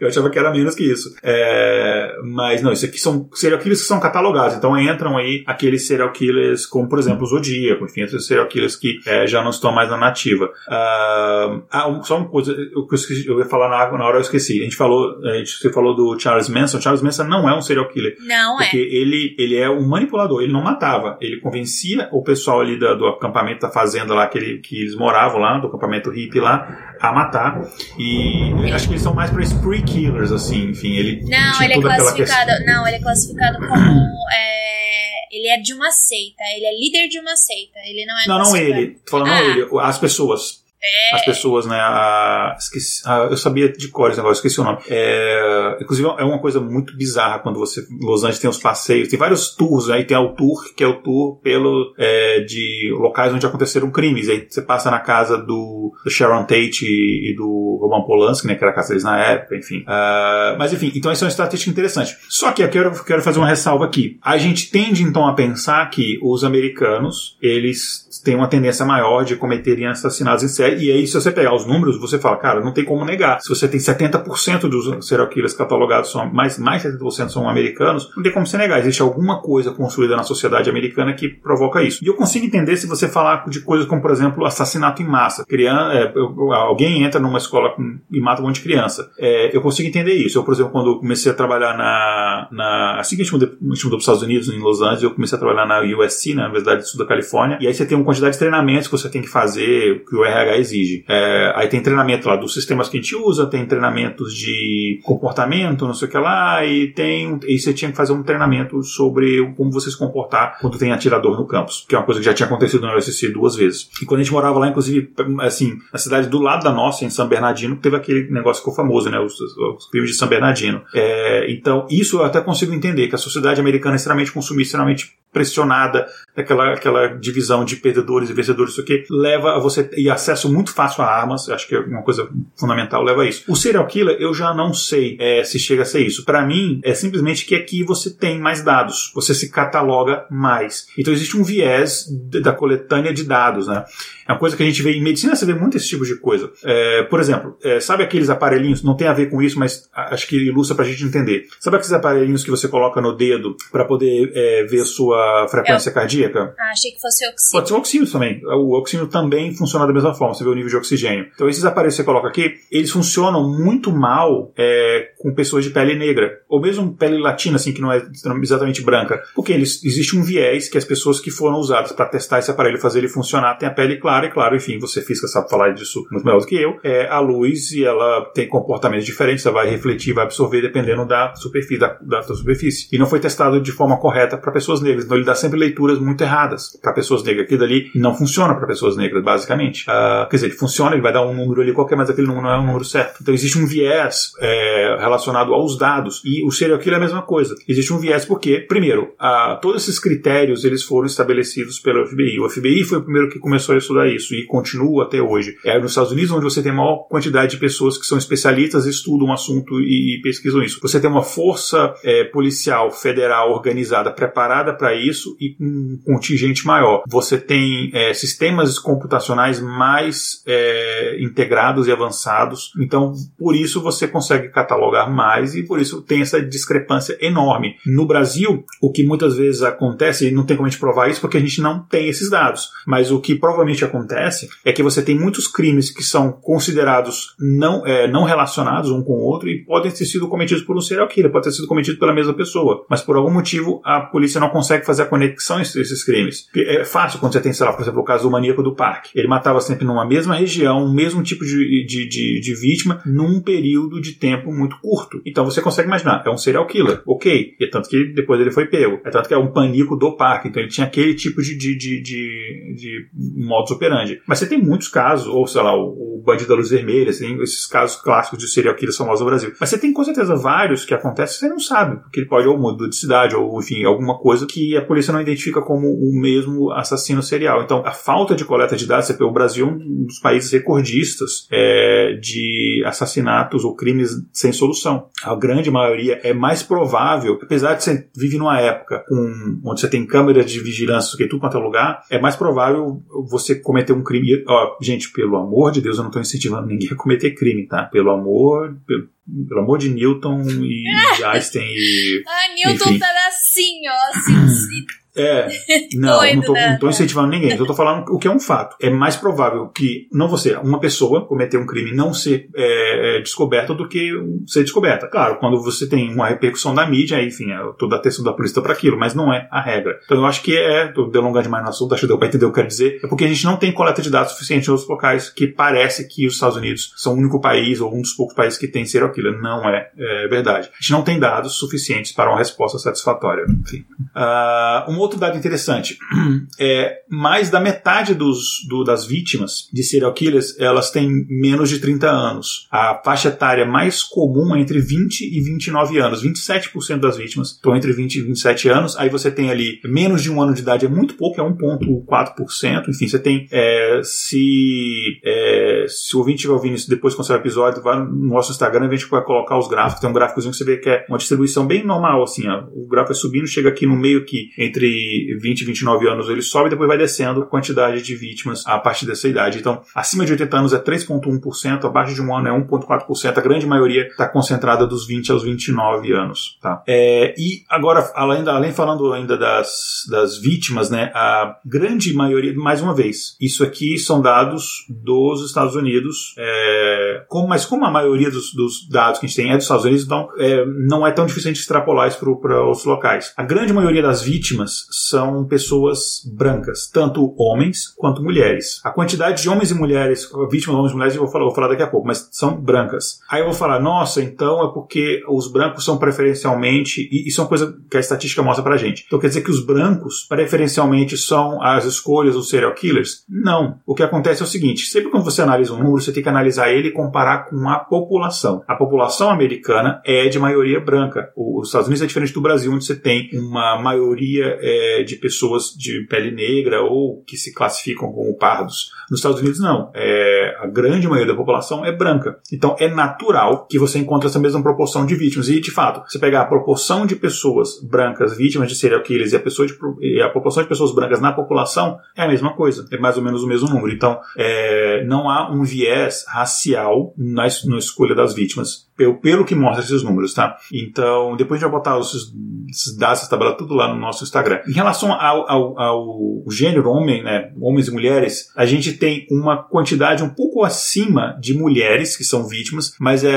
Eu 0.00 0.08
achava 0.08 0.30
que 0.30 0.38
era 0.38 0.50
menos 0.50 0.74
que 0.74 0.84
isso. 0.84 1.14
É, 1.22 2.16
mas 2.24 2.62
não, 2.62 2.72
isso 2.72 2.84
aqui 2.84 2.98
são 2.98 3.28
serial 3.34 3.60
killers 3.60 3.82
que 3.82 3.86
são 3.86 4.00
catalogados. 4.00 4.56
Então 4.56 4.78
entram 4.78 5.16
aí 5.16 5.42
aqueles 5.46 5.86
serial 5.86 6.10
killers, 6.12 6.66
como 6.66 6.88
por 6.88 6.98
exemplo 6.98 7.24
o 7.24 7.26
Zodíaco, 7.26 7.84
enfim, 7.84 8.02
esses 8.02 8.26
serial 8.26 8.46
killers 8.46 8.76
que 8.76 8.98
é, 9.06 9.26
já 9.26 9.42
não 9.42 9.50
estão 9.50 9.72
mais 9.72 9.90
na 9.90 9.96
nativa. 9.96 10.46
Uh, 10.46 11.62
ah, 11.70 12.00
só 12.02 12.18
uma 12.18 12.28
coisa, 12.28 12.52
eu, 12.52 12.86
eu 13.26 13.38
ia 13.38 13.46
falar 13.46 13.68
na, 13.68 13.98
na 13.98 14.04
hora 14.04 14.16
eu 14.16 14.22
esqueci. 14.22 14.60
A 14.60 14.64
gente 14.64 14.76
falou, 14.76 15.20
a 15.24 15.34
gente, 15.34 15.58
você 15.58 15.72
falou 15.72 15.94
do 15.94 16.18
Charles 16.18 16.48
Manson. 16.48 16.80
Charles 16.80 17.02
Manson 17.02 17.24
não 17.24 17.48
é 17.48 17.56
um 17.56 17.62
serial 17.62 17.88
killer. 17.88 18.16
Não 18.20 18.56
porque 18.56 18.76
é. 18.76 18.82
Porque 18.82 18.96
ele, 18.96 19.34
ele 19.38 19.56
é 19.56 19.68
um 19.70 19.86
manipulador, 19.86 20.42
ele 20.42 20.52
não 20.52 20.62
matava. 20.62 21.16
Ele 21.20 21.40
convencia 21.40 22.08
o 22.12 22.22
pessoal 22.22 22.60
ali 22.60 22.78
do, 22.78 22.96
do 22.96 23.06
acampamento 23.06 23.60
da 23.60 23.70
fazenda 23.70 24.14
lá, 24.14 24.26
que, 24.26 24.38
ele, 24.38 24.58
que 24.58 24.80
eles 24.80 24.94
moravam 24.94 25.40
lá, 25.40 25.58
do 25.58 25.68
acampamento 25.68 26.10
hippie 26.10 26.40
lá, 26.40 26.94
a 27.00 27.12
matar. 27.12 27.60
E 27.98 28.52
acho 28.72 28.86
que 28.86 28.94
eles 28.94 29.02
são 29.02 29.14
mais 29.14 29.21
para 29.30 29.42
spree 29.42 29.82
killers, 29.82 30.32
assim, 30.32 30.70
enfim, 30.70 30.96
ele. 30.96 31.24
Não, 31.28 31.62
ele 31.62 31.74
é 31.74 31.80
classificado. 31.80 32.64
Não, 32.64 32.86
ele 32.86 32.96
é 32.96 33.00
classificado 33.00 33.58
como. 33.58 34.00
É, 34.34 35.36
ele 35.36 35.48
é 35.48 35.60
de 35.60 35.74
uma 35.74 35.90
seita, 35.90 36.42
ele 36.56 36.66
é 36.66 36.78
líder 36.78 37.08
de 37.08 37.18
uma 37.18 37.36
seita. 37.36 37.78
Ele 37.84 38.04
não 38.06 38.18
é. 38.18 38.26
Não, 38.26 38.38
não 38.38 38.56
ele. 38.56 39.00
Tô 39.04 39.10
falando 39.12 39.30
ah. 39.30 39.40
não 39.40 39.50
ele, 39.50 39.66
as 39.80 39.98
pessoas. 39.98 40.61
É. 40.82 41.14
As 41.14 41.24
pessoas, 41.24 41.64
né? 41.64 41.78
A, 41.78 42.56
esqueci, 42.58 43.02
a, 43.06 43.28
eu 43.30 43.36
sabia 43.36 43.70
de 43.70 43.86
cor 43.88 44.10
esse 44.10 44.18
negócio, 44.18 44.40
esqueci 44.40 44.60
o 44.60 44.64
nome. 44.64 44.78
É, 44.88 45.78
inclusive, 45.80 46.08
é 46.18 46.24
uma 46.24 46.40
coisa 46.40 46.60
muito 46.60 46.96
bizarra 46.96 47.38
quando 47.38 47.58
você. 47.58 47.86
Los 48.00 48.24
Angeles 48.24 48.40
tem 48.40 48.50
os 48.50 48.58
passeios, 48.58 49.08
tem 49.08 49.18
vários 49.18 49.54
tours, 49.54 49.90
aí 49.90 50.04
tem 50.04 50.16
o 50.16 50.30
tour, 50.30 50.74
que 50.74 50.82
é 50.82 50.86
o 50.86 51.00
tour 51.00 51.36
pelo, 51.40 51.94
é, 51.96 52.40
de 52.40 52.92
locais 52.98 53.32
onde 53.32 53.46
aconteceram 53.46 53.92
crimes. 53.92 54.28
Aí 54.28 54.44
você 54.48 54.60
passa 54.60 54.90
na 54.90 54.98
casa 54.98 55.38
do, 55.38 55.92
do 56.04 56.10
Sharon 56.10 56.42
Tate 56.42 56.84
e, 56.84 57.30
e, 57.30 57.36
do 57.36 57.78
Roman 57.80 58.04
Polanski, 58.04 58.48
né? 58.48 58.56
Que 58.56 58.64
era 58.64 58.72
a 58.72 58.74
casa 58.74 58.88
deles 58.88 59.04
na 59.04 59.18
época, 59.18 59.56
enfim. 59.56 59.82
Uh, 59.82 60.58
mas 60.58 60.72
enfim, 60.72 60.90
então 60.96 61.12
isso 61.12 61.22
é 61.22 61.26
uma 61.26 61.30
estratégia 61.30 61.70
interessante. 61.70 62.16
Só 62.28 62.50
que 62.50 62.60
eu 62.60 62.68
quero, 62.68 63.04
quero 63.04 63.22
fazer 63.22 63.38
uma 63.38 63.46
ressalva 63.48 63.84
aqui. 63.84 64.18
A 64.20 64.36
gente 64.36 64.68
tende 64.68 65.04
então 65.04 65.28
a 65.28 65.34
pensar 65.34 65.88
que 65.90 66.18
os 66.20 66.42
americanos, 66.42 67.36
eles 67.40 68.08
têm 68.24 68.34
uma 68.34 68.48
tendência 68.48 68.84
maior 68.84 69.24
de 69.24 69.36
cometerem 69.36 69.86
assassinatos 69.86 70.42
em 70.42 70.48
série 70.48 70.71
e 70.78 70.90
aí, 70.90 71.06
se 71.06 71.14
você 71.14 71.30
pegar 71.30 71.54
os 71.54 71.66
números, 71.66 71.98
você 71.98 72.18
fala, 72.18 72.36
cara, 72.36 72.60
não 72.60 72.72
tem 72.72 72.84
como 72.84 73.04
negar. 73.04 73.40
Se 73.40 73.48
você 73.48 73.68
tem 73.68 73.80
70% 73.80 74.68
dos 74.68 75.06
serial 75.06 75.28
killers 75.28 75.54
catalogados 75.54 76.10
são 76.10 76.32
mais, 76.32 76.58
mais 76.58 76.82
70% 76.82 77.28
são 77.28 77.48
americanos, 77.48 78.10
não 78.16 78.22
tem 78.22 78.32
como 78.32 78.46
você 78.46 78.56
negar. 78.56 78.78
Existe 78.80 79.02
alguma 79.02 79.40
coisa 79.40 79.72
construída 79.72 80.16
na 80.16 80.22
sociedade 80.22 80.68
americana 80.70 81.12
que 81.14 81.28
provoca 81.28 81.82
isso. 81.82 82.02
E 82.02 82.06
eu 82.06 82.14
consigo 82.14 82.46
entender 82.46 82.76
se 82.76 82.86
você 82.86 83.08
falar 83.08 83.48
de 83.48 83.60
coisas 83.60 83.86
como, 83.86 84.00
por 84.00 84.10
exemplo, 84.10 84.44
assassinato 84.44 85.02
em 85.02 85.06
massa. 85.06 85.44
Criança, 85.44 85.92
é, 85.94 86.12
alguém 86.54 87.04
entra 87.04 87.20
numa 87.20 87.38
escola 87.38 87.70
com, 87.70 87.98
e 88.10 88.20
mata 88.20 88.40
um 88.40 88.46
monte 88.46 88.56
de 88.56 88.62
criança. 88.62 89.10
É, 89.18 89.54
eu 89.56 89.60
consigo 89.60 89.88
entender 89.88 90.14
isso. 90.14 90.38
Eu, 90.38 90.44
por 90.44 90.54
exemplo, 90.54 90.72
quando 90.72 90.98
comecei 90.98 91.30
a 91.30 91.34
trabalhar 91.34 91.76
na. 91.76 92.48
na 92.50 93.00
assim 93.00 93.16
que 93.16 93.22
a 93.22 93.24
gente 93.24 93.34
mudou 93.34 93.48
para 93.48 93.96
os 93.96 94.02
Estados 94.02 94.22
Unidos, 94.22 94.48
em 94.48 94.58
Los 94.58 94.80
Angeles, 94.80 95.02
eu 95.02 95.10
comecei 95.10 95.36
a 95.36 95.40
trabalhar 95.40 95.66
na 95.66 95.80
USC, 95.80 96.34
na 96.34 96.44
Universidade 96.44 96.82
do 96.82 96.88
Sul 96.88 96.98
da 96.98 97.06
Califórnia, 97.06 97.58
e 97.60 97.66
aí 97.66 97.74
você 97.74 97.84
tem 97.84 97.96
uma 97.96 98.04
quantidade 98.04 98.32
de 98.32 98.38
treinamentos 98.38 98.88
que 98.88 98.92
você 98.92 99.08
tem 99.08 99.22
que 99.22 99.28
fazer, 99.28 100.04
que 100.04 100.16
o 100.16 100.24
RH 100.24 100.58
exige. 100.62 101.04
É, 101.08 101.52
aí 101.54 101.68
tem 101.68 101.82
treinamento 101.82 102.28
lá 102.28 102.36
dos 102.36 102.54
sistemas 102.54 102.88
que 102.88 102.96
a 102.96 103.00
gente 103.00 103.14
usa, 103.14 103.46
tem 103.46 103.66
treinamentos 103.66 104.34
de 104.34 105.00
comportamento, 105.04 105.86
não 105.86 105.94
sei 105.94 106.08
o 106.08 106.10
que 106.10 106.18
lá, 106.18 106.64
e 106.64 106.88
tem. 106.88 107.38
E 107.46 107.58
você 107.58 107.72
tinha 107.72 107.90
que 107.90 107.96
fazer 107.96 108.12
um 108.12 108.22
treinamento 108.22 108.82
sobre 108.82 109.52
como 109.56 109.70
você 109.70 109.90
se 109.90 109.98
comportar 109.98 110.58
quando 110.60 110.78
tem 110.78 110.92
atirador 110.92 111.38
no 111.38 111.46
campus, 111.46 111.84
que 111.88 111.94
é 111.94 111.98
uma 111.98 112.04
coisa 112.04 112.20
que 112.20 112.26
já 112.26 112.34
tinha 112.34 112.46
acontecido 112.46 112.86
na 112.86 112.96
USC 112.96 113.28
duas 113.28 113.56
vezes. 113.56 113.90
E 114.00 114.06
quando 114.06 114.20
a 114.20 114.22
gente 114.22 114.32
morava 114.32 114.58
lá, 114.58 114.68
inclusive, 114.68 115.12
assim, 115.40 115.78
na 115.92 115.98
cidade 115.98 116.28
do 116.28 116.40
lado 116.40 116.64
da 116.64 116.72
nossa, 116.72 117.04
em 117.04 117.10
São 117.10 117.28
Bernardino, 117.28 117.76
teve 117.76 117.96
aquele 117.96 118.30
negócio 118.30 118.62
que 118.62 118.70
ficou 118.70 118.74
famoso, 118.74 119.10
né? 119.10 119.18
Os, 119.18 119.38
os 119.40 119.90
crimes 119.90 120.10
de 120.10 120.16
São 120.16 120.28
Bernardino. 120.28 120.82
É, 120.94 121.50
então, 121.52 121.86
isso 121.90 122.18
eu 122.18 122.24
até 122.24 122.40
consigo 122.40 122.72
entender, 122.72 123.08
que 123.08 123.14
a 123.14 123.18
sociedade 123.18 123.60
americana 123.60 123.94
é 123.94 123.96
extremamente 123.96 124.32
consumista, 124.32 124.72
extremamente 124.72 125.21
pressionada, 125.32 126.06
aquela, 126.36 126.74
aquela 126.74 127.06
divisão 127.08 127.64
de 127.64 127.76
perdedores 127.76 128.28
e 128.28 128.32
vencedores, 128.32 128.72
isso 128.72 128.80
aqui, 128.82 129.04
leva 129.10 129.56
a 129.56 129.58
você 129.58 129.88
e 129.96 130.10
acesso 130.10 130.52
muito 130.52 130.72
fácil 130.72 131.02
a 131.02 131.06
armas, 131.06 131.48
acho 131.48 131.66
que 131.66 131.74
é 131.74 131.80
uma 131.80 132.02
coisa 132.02 132.28
fundamental, 132.58 133.02
leva 133.02 133.22
a 133.22 133.28
isso. 133.28 133.44
O 133.48 133.56
serial 133.56 133.86
killer, 133.86 134.16
eu 134.20 134.34
já 134.34 134.52
não 134.52 134.74
sei 134.74 135.16
é, 135.18 135.42
se 135.42 135.58
chega 135.58 135.82
a 135.82 135.86
ser 135.86 136.00
isso. 136.00 136.24
Para 136.24 136.44
mim, 136.44 136.80
é 136.84 136.94
simplesmente 136.94 137.46
que 137.46 137.54
aqui 137.54 137.82
você 137.82 138.10
tem 138.10 138.38
mais 138.38 138.62
dados, 138.62 139.10
você 139.14 139.34
se 139.34 139.50
cataloga 139.50 140.26
mais. 140.30 140.86
Então 140.98 141.12
existe 141.12 141.36
um 141.36 141.42
viés 141.42 142.06
da 142.10 142.52
coletânea 142.52 143.12
de 143.12 143.24
dados, 143.24 143.66
né? 143.66 143.84
É 144.28 144.32
uma 144.32 144.38
coisa 144.38 144.56
que 144.56 144.62
a 144.62 144.66
gente 144.66 144.82
vê 144.82 144.92
em 144.92 145.02
medicina, 145.02 145.34
você 145.34 145.44
vê 145.44 145.54
muito 145.54 145.76
esse 145.76 145.88
tipo 145.88 146.04
de 146.04 146.16
coisa. 146.16 146.50
É, 146.64 147.02
por 147.04 147.20
exemplo, 147.20 147.56
é, 147.62 147.80
sabe 147.80 148.02
aqueles 148.02 148.30
aparelhinhos, 148.30 148.82
não 148.82 148.96
tem 148.96 149.08
a 149.08 149.12
ver 149.12 149.28
com 149.30 149.42
isso, 149.42 149.58
mas 149.58 149.88
acho 149.92 150.26
que 150.28 150.36
ilustra 150.36 150.76
pra 150.76 150.84
gente 150.84 151.04
entender. 151.04 151.46
Sabe 151.58 151.76
aqueles 151.76 151.92
aparelhinhos 151.92 152.44
que 152.44 152.50
você 152.50 152.68
coloca 152.68 153.00
no 153.00 153.12
dedo 153.16 153.56
para 153.70 153.84
poder 153.84 154.30
é, 154.34 154.64
ver 154.64 154.84
sua 154.84 155.21
frequência 155.48 155.90
Eu... 155.90 155.94
cardíaca? 155.94 156.54
Ah, 156.58 156.70
achei 156.70 156.92
que 156.92 157.00
fosse 157.00 157.24
oxímetro. 157.26 157.52
Pode 157.52 157.68
ser 157.68 157.74
o 157.74 157.78
oxímetro 157.78 158.12
também. 158.12 158.40
O 158.44 158.78
oxímetro 158.78 159.10
também 159.10 159.54
funciona 159.54 159.86
da 159.86 159.92
mesma 159.92 160.14
forma, 160.14 160.34
você 160.34 160.44
vê 160.44 160.50
o 160.50 160.54
nível 160.54 160.70
de 160.70 160.76
oxigênio. 160.76 161.28
Então 161.34 161.48
esses 161.48 161.64
aparelhos 161.64 161.94
que 161.94 162.02
você 162.02 162.04
coloca 162.04 162.28
aqui, 162.28 162.54
eles 162.70 162.90
funcionam 162.90 163.48
muito 163.48 163.92
mal 163.92 164.52
é, 164.56 165.10
com 165.18 165.34
pessoas 165.34 165.64
de 165.64 165.70
pele 165.70 165.94
negra, 165.94 166.40
ou 166.48 166.60
mesmo 166.60 166.94
pele 166.96 167.18
latina, 167.18 167.56
assim, 167.56 167.72
que 167.72 167.80
não 167.80 167.92
é 167.92 168.02
exatamente 168.42 168.82
branca, 168.82 169.22
porque 169.34 169.52
eles, 169.52 169.84
existe 169.84 170.16
um 170.16 170.22
viés 170.22 170.68
que 170.68 170.78
as 170.78 170.84
pessoas 170.84 171.20
que 171.20 171.30
foram 171.30 171.58
usadas 171.58 171.92
para 171.92 172.06
testar 172.06 172.38
esse 172.38 172.50
aparelho, 172.50 172.78
fazer 172.78 172.98
ele 172.98 173.08
funcionar, 173.08 173.56
tem 173.56 173.68
a 173.68 173.72
pele 173.72 173.98
clara 173.98 174.26
e 174.26 174.30
claro, 174.30 174.56
enfim, 174.56 174.78
você 174.78 175.02
física 175.02 175.26
sabe 175.28 175.48
falar 175.48 175.70
disso 175.70 176.04
muito 176.10 176.24
melhor 176.24 176.40
do 176.40 176.46
que 176.46 176.56
eu, 176.56 176.78
é 176.82 177.08
a 177.08 177.20
luz 177.20 177.72
e 177.72 177.84
ela 177.84 178.24
tem 178.34 178.48
comportamentos 178.48 179.06
diferentes, 179.06 179.44
ela 179.44 179.54
vai 179.54 179.70
refletir, 179.70 180.12
vai 180.12 180.24
absorver 180.24 180.60
dependendo 180.60 181.06
da 181.06 181.34
superfície, 181.34 181.78
da, 181.78 181.98
da 182.00 182.22
superfície. 182.22 182.88
E 182.92 182.98
não 182.98 183.06
foi 183.06 183.20
testado 183.20 183.60
de 183.60 183.72
forma 183.72 183.98
correta 183.98 184.36
para 184.36 184.52
pessoas 184.52 184.80
negras, 184.80 185.06
então 185.12 185.16
ele 185.16 185.24
dá 185.24 185.34
sempre 185.34 185.58
leituras 185.58 185.98
muito 185.98 186.22
erradas 186.22 186.78
para 186.80 186.92
pessoas 186.92 187.22
negras. 187.22 187.44
Aquilo 187.44 187.60
dali 187.60 187.90
não 187.94 188.14
funciona 188.14 188.54
para 188.54 188.66
pessoas 188.66 188.96
negras, 188.96 189.22
basicamente. 189.22 189.82
Uh, 189.82 190.28
quer 190.28 190.36
dizer, 190.36 190.46
ele 190.46 190.56
funciona, 190.56 190.92
ele 190.94 191.02
vai 191.02 191.12
dar 191.12 191.26
um 191.26 191.34
número 191.34 191.60
ali 191.60 191.72
qualquer, 191.72 191.96
mas 191.96 192.10
aquele 192.10 192.26
número 192.26 192.46
não 192.46 192.52
é 192.52 192.58
um 192.58 192.66
número 192.66 192.84
certo. 192.84 193.18
Então 193.20 193.32
existe 193.32 193.58
um 193.58 193.66
viés 193.66 194.32
é, 194.40 194.96
relacionado 194.98 195.54
aos 195.54 195.78
dados 195.78 196.22
e 196.24 196.44
o 196.46 196.50
serial 196.50 196.78
killer 196.78 196.94
é 196.94 196.96
a 196.96 197.04
mesma 197.04 197.22
coisa. 197.22 197.54
Existe 197.68 197.92
um 197.92 197.98
viés 197.98 198.24
porque, 198.24 198.60
primeiro, 198.60 199.12
uh, 199.20 199.60
todos 199.60 199.82
esses 199.82 199.98
critérios 199.98 200.64
eles 200.64 200.82
foram 200.82 201.06
estabelecidos 201.06 201.78
pelo 201.78 202.06
FBI. 202.06 202.40
O 202.40 202.48
FBI 202.48 202.84
foi 202.84 202.98
o 202.98 203.02
primeiro 203.02 203.28
que 203.28 203.38
começou 203.38 203.74
a 203.74 203.78
estudar 203.78 203.92
estudar 203.92 204.08
isso 204.08 204.34
e 204.34 204.44
continua 204.46 205.04
até 205.04 205.20
hoje. 205.20 205.56
É 205.64 205.78
nos 205.78 205.92
Estados 205.92 206.12
Unidos 206.12 206.30
onde 206.30 206.44
você 206.44 206.62
tem 206.62 206.72
a 206.72 206.74
maior 206.74 207.06
quantidade 207.08 207.52
de 207.52 207.56
pessoas 207.58 207.98
que 207.98 208.06
são 208.06 208.18
especialistas, 208.18 208.86
estudam 208.86 209.28
um 209.28 209.32
assunto 209.32 209.80
e, 209.80 210.16
e 210.16 210.22
pesquisam 210.22 210.62
isso. 210.62 210.80
Você 210.80 211.00
tem 211.00 211.10
uma 211.10 211.22
força 211.22 211.94
é, 212.02 212.24
policial 212.24 212.90
federal 212.90 213.52
organizada, 213.52 214.10
preparada 214.10 214.74
para 214.74 214.94
isso 214.94 215.01
e 215.40 215.54
com 215.54 215.64
um 215.64 215.98
contingente 216.04 216.66
maior. 216.66 217.02
Você 217.08 217.38
tem 217.38 217.90
é, 217.92 218.12
sistemas 218.14 218.78
computacionais 218.78 219.60
mais 219.60 220.42
é, 220.46 221.16
integrados 221.20 221.86
e 221.86 221.92
avançados, 221.92 222.72
então 222.80 223.12
por 223.38 223.54
isso 223.54 223.80
você 223.80 224.06
consegue 224.06 224.48
catalogar 224.48 225.10
mais 225.10 225.54
e 225.54 225.62
por 225.62 225.80
isso 225.80 226.02
tem 226.02 226.22
essa 226.22 226.40
discrepância 226.40 227.16
enorme. 227.20 227.76
No 227.86 228.06
Brasil, 228.06 228.64
o 228.80 228.90
que 228.90 229.04
muitas 229.04 229.36
vezes 229.36 229.62
acontece, 229.62 230.28
e 230.28 230.30
não 230.30 230.44
tem 230.44 230.56
como 230.56 230.66
a 230.66 230.70
gente 230.70 230.80
provar 230.80 231.08
isso 231.08 231.20
porque 231.20 231.36
a 231.36 231.40
gente 231.40 231.60
não 231.60 231.80
tem 231.80 232.08
esses 232.08 232.30
dados, 232.30 232.70
mas 232.86 233.10
o 233.10 233.20
que 233.20 233.34
provavelmente 233.34 233.84
acontece 233.84 234.48
é 234.64 234.72
que 234.72 234.82
você 234.82 235.02
tem 235.02 235.18
muitos 235.18 235.46
crimes 235.46 235.90
que 235.90 236.02
são 236.02 236.32
considerados 236.32 237.34
não, 237.38 237.86
é, 237.86 238.06
não 238.10 238.24
relacionados 238.24 238.90
um 238.90 239.02
com 239.02 239.14
o 239.14 239.24
outro 239.24 239.48
e 239.48 239.64
podem 239.64 239.90
ter 239.90 240.04
sido 240.04 240.28
cometidos 240.28 240.62
por 240.62 240.76
um 240.76 240.80
serial 240.80 241.08
killer, 241.08 241.32
pode 241.32 241.44
ter 241.44 241.52
sido 241.52 241.66
cometido 241.66 241.98
pela 241.98 242.14
mesma 242.14 242.34
pessoa, 242.34 242.84
mas 242.88 243.00
por 243.00 243.16
algum 243.16 243.30
motivo 243.30 243.80
a 243.84 244.00
polícia 244.00 244.40
não 244.40 244.50
consegue 244.50 244.84
fazer 244.84 244.91
a 245.00 245.06
conexão 245.06 245.60
entre 245.60 245.80
esses 245.80 246.04
crimes. 246.04 246.48
É 246.54 246.84
fácil 246.84 247.18
quando 247.18 247.32
você 247.32 247.40
tem, 247.40 247.52
sei 247.52 247.66
lá, 247.66 247.72
por 247.72 247.82
exemplo, 247.82 248.00
o 248.00 248.04
caso 248.04 248.24
do 248.24 248.30
maníaco 248.30 248.62
do 248.62 248.74
parque. 248.74 249.10
Ele 249.14 249.28
matava 249.28 249.60
sempre 249.60 249.84
numa 249.84 250.06
mesma 250.06 250.36
região, 250.36 250.84
o 250.84 250.92
mesmo 250.92 251.22
tipo 251.22 251.44
de, 251.44 251.86
de, 251.86 252.08
de, 252.08 252.40
de 252.40 252.54
vítima, 252.54 253.00
num 253.06 253.40
período 253.40 254.00
de 254.00 254.12
tempo 254.12 254.52
muito 254.52 254.78
curto. 254.80 255.20
Então 255.26 255.44
você 255.44 255.60
consegue 255.60 255.88
imaginar, 255.88 256.22
é 256.26 256.30
um 256.30 256.36
serial 256.36 256.66
killer, 256.66 257.02
ok. 257.06 257.54
E 257.58 257.64
é 257.64 257.68
tanto 257.68 257.88
que 257.88 258.12
depois 258.12 258.40
ele 258.40 258.50
foi 258.50 258.66
pego. 258.66 259.00
É 259.04 259.10
tanto 259.10 259.28
que 259.28 259.34
é 259.34 259.38
um 259.38 259.52
panico 259.52 259.96
do 259.96 260.16
parque. 260.16 260.48
Então 260.48 260.62
ele 260.62 260.70
tinha 260.70 260.86
aquele 260.86 261.14
tipo 261.14 261.42
de, 261.42 261.56
de, 261.56 261.76
de, 261.76 262.02
de, 262.02 262.74
de 262.74 263.06
modus 263.36 263.70
operandi. 263.70 264.20
Mas 264.26 264.38
você 264.38 264.46
tem 264.46 264.60
muitos 264.60 264.88
casos, 264.88 265.26
ou 265.26 265.46
sei 265.46 265.62
lá, 265.62 265.74
o, 265.76 266.18
o 266.18 266.22
bandido 266.24 266.48
da 266.48 266.54
luz 266.54 266.70
vermelha, 266.70 267.10
esses 267.10 267.66
casos 267.66 268.00
clássicos 268.00 268.38
de 268.38 268.48
serial 268.48 268.74
killer 268.74 268.96
famosos 268.96 269.20
no 269.20 269.26
Brasil. 269.26 269.52
Mas 269.58 269.68
você 269.68 269.78
tem 269.78 269.92
com 269.92 270.04
certeza 270.04 270.36
vários 270.36 270.84
que 270.84 270.94
acontecem 270.94 271.34
que 271.34 271.40
você 271.40 271.48
não 271.48 271.58
sabe, 271.58 272.00
porque 272.00 272.20
ele 272.20 272.28
pode 272.28 272.46
ou 272.46 272.58
mudar 272.58 272.88
de 272.88 272.96
cidade, 272.96 273.34
ou 273.34 273.58
enfim, 273.60 273.84
alguma 273.84 274.18
coisa 274.18 274.46
que 274.46 274.76
a 274.82 274.86
polícia 274.86 275.12
não 275.12 275.20
identifica 275.20 275.60
como 275.60 275.88
o 275.88 276.12
mesmo 276.20 276.70
assassino 276.72 277.22
serial. 277.22 277.62
Então, 277.62 277.82
a 277.84 277.92
falta 277.92 278.34
de 278.34 278.44
coleta 278.44 278.76
de 278.76 278.86
dados, 278.86 279.08
o 279.10 279.30
Brasil 279.30 279.66
é 279.66 279.70
um 279.70 280.04
dos 280.04 280.18
países 280.18 280.50
recordistas 280.52 281.46
é, 281.50 282.18
de 282.20 282.82
assassinatos 282.86 283.64
ou 283.64 283.74
crimes 283.74 284.10
sem 284.32 284.52
solução. 284.52 285.08
A 285.24 285.34
grande 285.34 285.70
maioria 285.70 286.20
é 286.22 286.32
mais 286.32 286.62
provável, 286.62 287.38
apesar 287.42 287.74
de 287.74 287.84
você 287.84 288.08
vive 288.16 288.38
numa 288.38 288.60
época 288.60 289.04
com, 289.08 289.60
onde 289.64 289.80
você 289.80 289.88
tem 289.88 290.06
câmeras 290.06 290.50
de 290.50 290.60
vigilância 290.60 291.16
que 291.16 291.26
tudo 291.26 291.40
quanto 291.40 291.56
é 291.56 291.60
lugar, 291.60 292.02
é 292.10 292.20
mais 292.20 292.36
provável 292.36 293.02
você 293.30 293.54
cometer 293.54 293.92
um 293.92 294.02
crime. 294.02 294.44
Ó, 294.48 294.76
gente, 294.80 295.10
pelo 295.12 295.36
amor 295.36 295.72
de 295.72 295.80
Deus, 295.80 295.96
eu 295.96 296.02
não 296.02 296.10
estou 296.10 296.22
incentivando 296.22 296.66
ninguém 296.66 296.88
a 296.92 296.96
cometer 296.96 297.30
crime, 297.32 297.66
tá? 297.66 297.84
Pelo 297.84 298.10
amor, 298.10 298.76
pelo, 298.86 299.08
pelo 299.48 299.60
amor 299.60 299.78
de 299.78 299.88
Newton 299.88 300.42
e 300.62 300.84
Einstein 301.24 301.64
e. 301.64 302.22
Ah, 302.26 302.54
Newton 302.54 302.90
enfim. 302.90 302.98
tá 302.98 303.06
assim, 303.28 303.88
ó, 303.88 304.08
assim, 304.10 304.84
é, 305.16 305.48
não, 305.94 306.18
Doido, 306.18 306.36
não, 306.36 306.42
tô, 306.42 306.52
né? 306.52 306.70
não 306.70 306.78
tô 306.78 306.88
incentivando 306.88 307.28
ninguém, 307.28 307.56
eu 307.56 307.66
tô 307.66 307.74
falando 307.74 308.04
o 308.10 308.18
que 308.18 308.26
é 308.26 308.30
um 308.30 308.40
fato. 308.40 308.76
É 308.80 308.88
mais 308.88 309.16
provável 309.16 309.68
que 309.68 310.08
não 310.12 310.28
você, 310.28 310.54
uma 310.56 310.80
pessoa, 310.80 311.26
cometer 311.26 311.58
um 311.58 311.66
crime 311.66 311.94
não 311.94 312.14
ser 312.14 312.48
é, 312.54 313.18
é, 313.18 313.20
descoberta 313.20 313.74
do 313.74 313.88
que 313.88 314.10
ser 314.46 314.62
descoberta. 314.62 315.06
Claro, 315.06 315.36
quando 315.38 315.62
você 315.62 315.88
tem 315.88 316.12
uma 316.12 316.28
repercussão 316.28 316.74
da 316.74 316.86
mídia, 316.86 317.22
enfim, 317.22 317.50
é 317.50 317.58
toda 317.78 317.96
a 317.96 317.98
atenção 317.98 318.24
da 318.24 318.32
polícia 318.32 318.62
para 318.62 318.72
aquilo, 318.72 318.98
mas 318.98 319.14
não 319.14 319.32
é 319.32 319.48
a 319.50 319.60
regra. 319.60 319.98
Então 320.04 320.18
eu 320.18 320.26
acho 320.26 320.42
que 320.42 320.56
é, 320.56 320.88
tô 320.88 321.06
delongando 321.06 321.42
demais 321.42 321.62
no 321.62 321.70
assunto, 321.70 321.94
acho 321.94 322.02
que 322.02 322.06
deu 322.06 322.18
pra 322.18 322.28
entender 322.28 322.44
o 322.44 322.48
que 322.48 322.52
eu 322.52 322.62
quero 322.62 322.68
dizer, 322.68 323.00
é 323.04 323.06
porque 323.06 323.24
a 323.24 323.28
gente 323.28 323.44
não 323.44 323.56
tem 323.56 323.72
coleta 323.72 324.00
de 324.00 324.10
dados 324.10 324.32
suficiente 324.32 324.68
em 324.68 324.70
outros 324.70 324.88
locais 324.88 325.28
que 325.28 325.46
parece 325.46 326.08
que 326.08 326.26
os 326.26 326.34
Estados 326.34 326.56
Unidos 326.56 326.92
são 326.96 327.14
o 327.14 327.16
único 327.16 327.40
país 327.40 327.80
ou 327.80 327.94
um 327.94 328.00
dos 328.00 328.12
poucos 328.14 328.34
países 328.34 328.58
que 328.58 328.68
tem 328.68 328.84
serial 328.86 329.12
killer. 329.12 329.40
Não 329.40 329.68
é, 329.68 329.90
é 329.96 330.28
verdade. 330.28 330.68
A 330.68 330.82
gente 330.82 330.92
não 330.92 331.02
tem 331.02 331.18
dados 331.18 331.54
suficientes 331.54 332.12
para 332.12 332.30
uma 332.30 332.38
resposta 332.38 332.78
satisfatória. 332.78 333.44
Enfim. 333.48 333.84
Uh, 334.14 334.90
um 334.90 335.01
outro 335.02 335.18
dado 335.18 335.36
interessante. 335.36 335.98
É, 336.58 337.00
mais 337.10 337.50
da 337.50 337.60
metade 337.60 338.14
dos, 338.14 338.66
do, 338.68 338.84
das 338.84 339.04
vítimas 339.04 339.68
de 339.72 339.82
serial 339.82 340.12
killers, 340.12 340.58
elas 340.58 340.90
têm 340.90 341.26
menos 341.28 341.68
de 341.68 341.78
30 341.78 342.08
anos. 342.08 342.68
A 342.70 343.00
faixa 343.04 343.28
etária 343.28 343.64
mais 343.64 344.02
comum 344.02 344.54
é 344.54 344.60
entre 344.60 344.80
20 344.80 345.22
e 345.22 345.40
29 345.40 345.98
anos. 345.98 346.22
27% 346.22 347.00
das 347.00 347.16
vítimas 347.16 347.52
estão 347.52 347.74
entre 347.76 347.92
20 347.92 348.16
e 348.16 348.22
27 348.22 348.68
anos. 348.68 348.96
Aí 348.96 349.08
você 349.08 349.30
tem 349.30 349.50
ali 349.50 349.80
menos 349.84 350.22
de 350.22 350.30
um 350.30 350.40
ano 350.40 350.54
de 350.54 350.62
idade, 350.62 350.86
é 350.86 350.88
muito 350.88 351.14
pouco, 351.14 351.40
é 351.40 351.44
1,4%. 351.44 352.88
Enfim, 352.88 353.08
você 353.08 353.18
tem. 353.18 353.46
É, 353.50 354.00
se, 354.02 355.20
é, 355.24 355.86
se 355.88 356.14
o 356.16 356.20
ouvinte 356.20 356.36
estiver 356.36 356.54
ouvindo 356.54 356.74
isso 356.74 356.88
depois 356.88 357.14
com 357.14 357.22
o 357.22 357.24
seu 357.24 357.36
episódio, 357.36 357.82
vai 357.82 357.98
no 357.98 358.28
nosso 358.28 358.52
Instagram, 358.52 358.86
a 358.86 358.90
gente 358.90 359.08
vai 359.08 359.22
colocar 359.24 359.58
os 359.58 359.68
gráficos. 359.68 360.00
Tem 360.00 360.10
um 360.10 360.14
gráficozinho 360.14 360.52
que 360.52 360.58
você 360.58 360.64
vê 360.64 360.76
que 360.76 360.88
é 360.88 361.04
uma 361.08 361.18
distribuição 361.18 361.66
bem 361.66 361.84
normal, 361.84 362.22
assim. 362.22 362.48
Ó. 362.48 362.64
O 362.74 362.86
gráfico 362.86 363.12
é 363.12 363.16
subindo, 363.16 363.46
chega 363.46 363.68
aqui 363.68 363.86
no 363.86 363.96
meio 363.96 364.24
que 364.24 364.48
entre 364.58 364.91
20 365.40 365.60
e 365.60 365.64
29 365.64 366.08
anos 366.08 366.28
ele 366.28 366.42
sobe 366.42 366.66
e 366.66 366.70
depois 366.70 366.88
vai 366.88 366.98
descendo 366.98 367.42
a 367.42 367.46
quantidade 367.46 368.02
de 368.02 368.14
vítimas 368.14 368.66
a 368.66 368.78
partir 368.78 369.06
dessa 369.06 369.28
idade. 369.28 369.58
Então, 369.58 369.82
acima 369.94 370.24
de 370.24 370.32
80 370.32 370.56
anos 370.56 370.72
é 370.72 370.78
3,1%, 370.78 371.84
abaixo 371.84 372.14
de 372.14 372.22
um 372.22 372.34
ano 372.36 372.48
é 372.48 372.50
1,4%. 372.50 373.38
A 373.38 373.40
grande 373.40 373.66
maioria 373.66 374.06
está 374.06 374.28
concentrada 374.28 374.86
dos 374.86 375.06
20 375.06 375.32
aos 375.32 375.42
29 375.42 376.12
anos. 376.12 376.58
Tá? 376.60 376.82
É, 376.86 377.34
e 377.38 377.64
agora, 377.68 378.10
além, 378.14 378.46
além 378.48 378.72
falando 378.72 379.12
ainda 379.12 379.36
das, 379.36 380.06
das 380.10 380.38
vítimas, 380.38 380.90
né, 380.90 381.10
a 381.14 381.56
grande 381.64 382.12
maioria, 382.14 382.54
mais 382.54 382.80
uma 382.80 382.94
vez, 382.94 383.36
isso 383.40 383.62
aqui 383.64 383.98
são 383.98 384.20
dados 384.20 384.86
dos 384.88 385.44
Estados 385.44 385.74
Unidos, 385.74 386.34
é, 386.38 387.11
como, 387.28 387.48
mas 387.48 387.64
como 387.64 387.84
a 387.84 387.90
maioria 387.90 388.30
dos, 388.30 388.52
dos, 388.54 388.88
dados 388.88 389.18
que 389.18 389.26
a 389.26 389.28
gente 389.28 389.36
tem 389.36 389.50
é 389.50 389.54
dos 389.54 389.64
Estados 389.64 389.84
Unidos, 389.84 390.04
então 390.04 390.28
é, 390.38 390.64
não 390.86 391.06
é 391.06 391.12
tão 391.12 391.26
difícil 391.26 391.50
a 391.50 391.52
gente 391.52 391.62
extrapolar 391.62 392.08
isso 392.08 392.18
para 392.18 392.62
outros 392.62 392.84
locais. 392.84 393.32
A 393.36 393.42
grande 393.42 393.72
maioria 393.72 394.02
das 394.02 394.22
vítimas 394.22 394.86
são 394.90 395.44
pessoas 395.44 396.22
brancas, 396.32 396.88
tanto 396.92 397.34
homens 397.38 397.88
quanto 397.96 398.22
mulheres. 398.22 398.80
A 398.84 398.90
quantidade 398.90 399.42
de 399.42 399.48
homens 399.48 399.70
e 399.70 399.74
mulheres, 399.74 400.28
vítimas 400.50 400.74
de 400.74 400.80
homens 400.80 400.92
e 400.92 400.94
mulheres, 400.94 401.14
eu 401.14 401.22
vou 401.22 401.30
falar, 401.30 401.44
vou 401.44 401.54
falar 401.54 401.68
daqui 401.68 401.82
a 401.82 401.86
pouco, 401.86 402.06
mas 402.06 402.28
são 402.30 402.54
brancas. 402.60 403.20
Aí 403.30 403.40
eu 403.40 403.46
vou 403.46 403.54
falar, 403.54 403.80
nossa, 403.80 404.22
então 404.22 404.64
é 404.64 404.72
porque 404.72 405.22
os 405.28 405.50
brancos 405.50 405.84
são 405.84 405.98
preferencialmente, 405.98 407.08
e 407.10 407.28
isso 407.28 407.40
é 407.40 407.44
uma 407.44 407.48
coisa 407.48 407.76
que 407.90 407.96
a 407.96 408.00
estatística 408.00 408.42
mostra 408.42 408.62
pra 408.62 408.76
gente. 408.76 409.04
Então 409.06 409.18
quer 409.18 409.28
dizer 409.28 409.42
que 409.42 409.50
os 409.50 409.64
brancos 409.64 410.26
preferencialmente 410.28 411.16
são 411.16 411.62
as 411.62 411.84
escolhas 411.84 412.34
dos 412.34 412.48
serial 412.48 412.74
killers? 412.74 413.24
Não. 413.28 413.78
O 413.86 413.94
que 413.94 414.02
acontece 414.02 414.42
é 414.42 414.44
o 414.44 414.48
seguinte, 414.48 414.86
sempre 414.86 415.10
quando 415.10 415.24
você 415.24 415.42
analisa 415.42 415.72
um 415.72 415.78
número, 415.78 416.00
você 416.00 416.12
tem 416.12 416.22
que 416.22 416.28
analisar 416.28 416.70
ele 416.70 416.88
e 416.88 416.92
comparar 417.02 417.48
com 417.48 417.68
a 417.68 417.78
população. 417.78 418.62
A 418.68 418.76
população 418.76 419.28
americana 419.28 420.00
é 420.04 420.28
de 420.28 420.38
maioria 420.38 420.80
branca. 420.80 421.32
Os 421.36 421.68
Estados 421.68 421.88
Unidos 421.88 422.02
é 422.02 422.06
diferente 422.06 422.32
do 422.32 422.40
Brasil, 422.40 422.72
onde 422.72 422.84
você 422.84 422.94
tem 422.94 423.28
uma 423.34 423.80
maioria 423.80 424.56
é, 424.60 425.02
de 425.02 425.16
pessoas 425.16 425.74
de 425.76 426.06
pele 426.08 426.30
negra 426.30 426.82
ou 426.82 427.22
que 427.26 427.36
se 427.36 427.52
classificam 427.52 428.12
como 428.12 428.36
pardos. 428.36 428.90
Nos 429.10 429.18
Estados 429.18 429.40
Unidos, 429.40 429.60
não. 429.60 429.90
É, 429.94 430.56
a 430.60 430.66
grande 430.66 431.08
maioria 431.08 431.32
da 431.32 431.36
população 431.36 431.84
é 431.84 431.92
branca. 431.92 432.38
Então, 432.52 432.76
é 432.78 432.88
natural 432.88 433.66
que 433.68 433.78
você 433.78 433.98
encontre 433.98 434.28
essa 434.28 434.38
mesma 434.38 434.62
proporção 434.62 435.04
de 435.04 435.14
vítimas. 435.14 435.48
E, 435.48 435.60
de 435.60 435.70
fato, 435.70 436.08
se 436.10 436.18
pegar 436.18 436.42
a 436.42 436.46
proporção 436.46 437.04
de 437.04 437.16
pessoas 437.16 437.80
brancas 437.82 438.36
vítimas 438.36 438.68
de 438.68 438.76
serial 438.76 439.02
killers 439.02 439.32
e 439.32 439.36
a, 439.36 439.40
pessoa 439.40 439.66
de, 439.66 439.74
e 440.00 440.22
a 440.22 440.28
proporção 440.28 440.62
de 440.62 440.68
pessoas 440.68 440.94
brancas 440.94 441.20
na 441.20 441.32
população, 441.32 441.98
é 442.16 442.22
a 442.22 442.28
mesma 442.28 442.54
coisa. 442.54 442.86
É 442.92 442.98
mais 442.98 443.16
ou 443.16 443.22
menos 443.22 443.42
o 443.42 443.46
mesmo 443.46 443.68
número. 443.68 443.92
Então, 443.92 444.20
é, 444.36 445.04
não 445.04 445.28
há 445.28 445.50
um 445.50 445.62
viés 445.64 446.24
racial 446.28 446.91
na, 447.16 447.48
na 447.66 447.78
escolha 447.78 448.14
das 448.14 448.34
vítimas 448.34 448.90
pelo, 448.96 449.14
pelo 449.20 449.44
que 449.44 449.54
mostra 449.54 449.84
esses 449.84 450.02
números, 450.02 450.34
tá? 450.34 450.56
Então, 450.72 451.36
depois 451.36 451.60
a 451.60 451.64
gente 451.64 451.70
vai 451.70 451.80
botar 451.80 451.98
esses, 451.98 452.32
esses 452.68 452.96
dados, 452.96 453.20
essa 453.20 453.30
tabela 453.30 453.56
tudo 453.56 453.74
lá 453.74 453.92
no 453.92 454.00
nosso 454.00 454.24
Instagram. 454.24 454.60
Em 454.66 454.72
relação 454.72 455.12
ao, 455.12 455.50
ao, 455.50 455.78
ao 455.78 456.44
gênero 456.50 456.90
homem, 456.90 457.22
né, 457.22 457.52
homens 457.60 457.88
e 457.88 457.90
mulheres, 457.90 458.48
a 458.56 458.66
gente 458.66 458.92
tem 458.92 459.26
uma 459.30 459.62
quantidade 459.62 460.22
um 460.22 460.28
pouco 460.28 460.64
acima 460.64 461.36
de 461.40 461.54
mulheres 461.54 462.16
que 462.16 462.24
são 462.24 462.46
vítimas, 462.46 462.94
mas 463.00 463.24
é, 463.24 463.30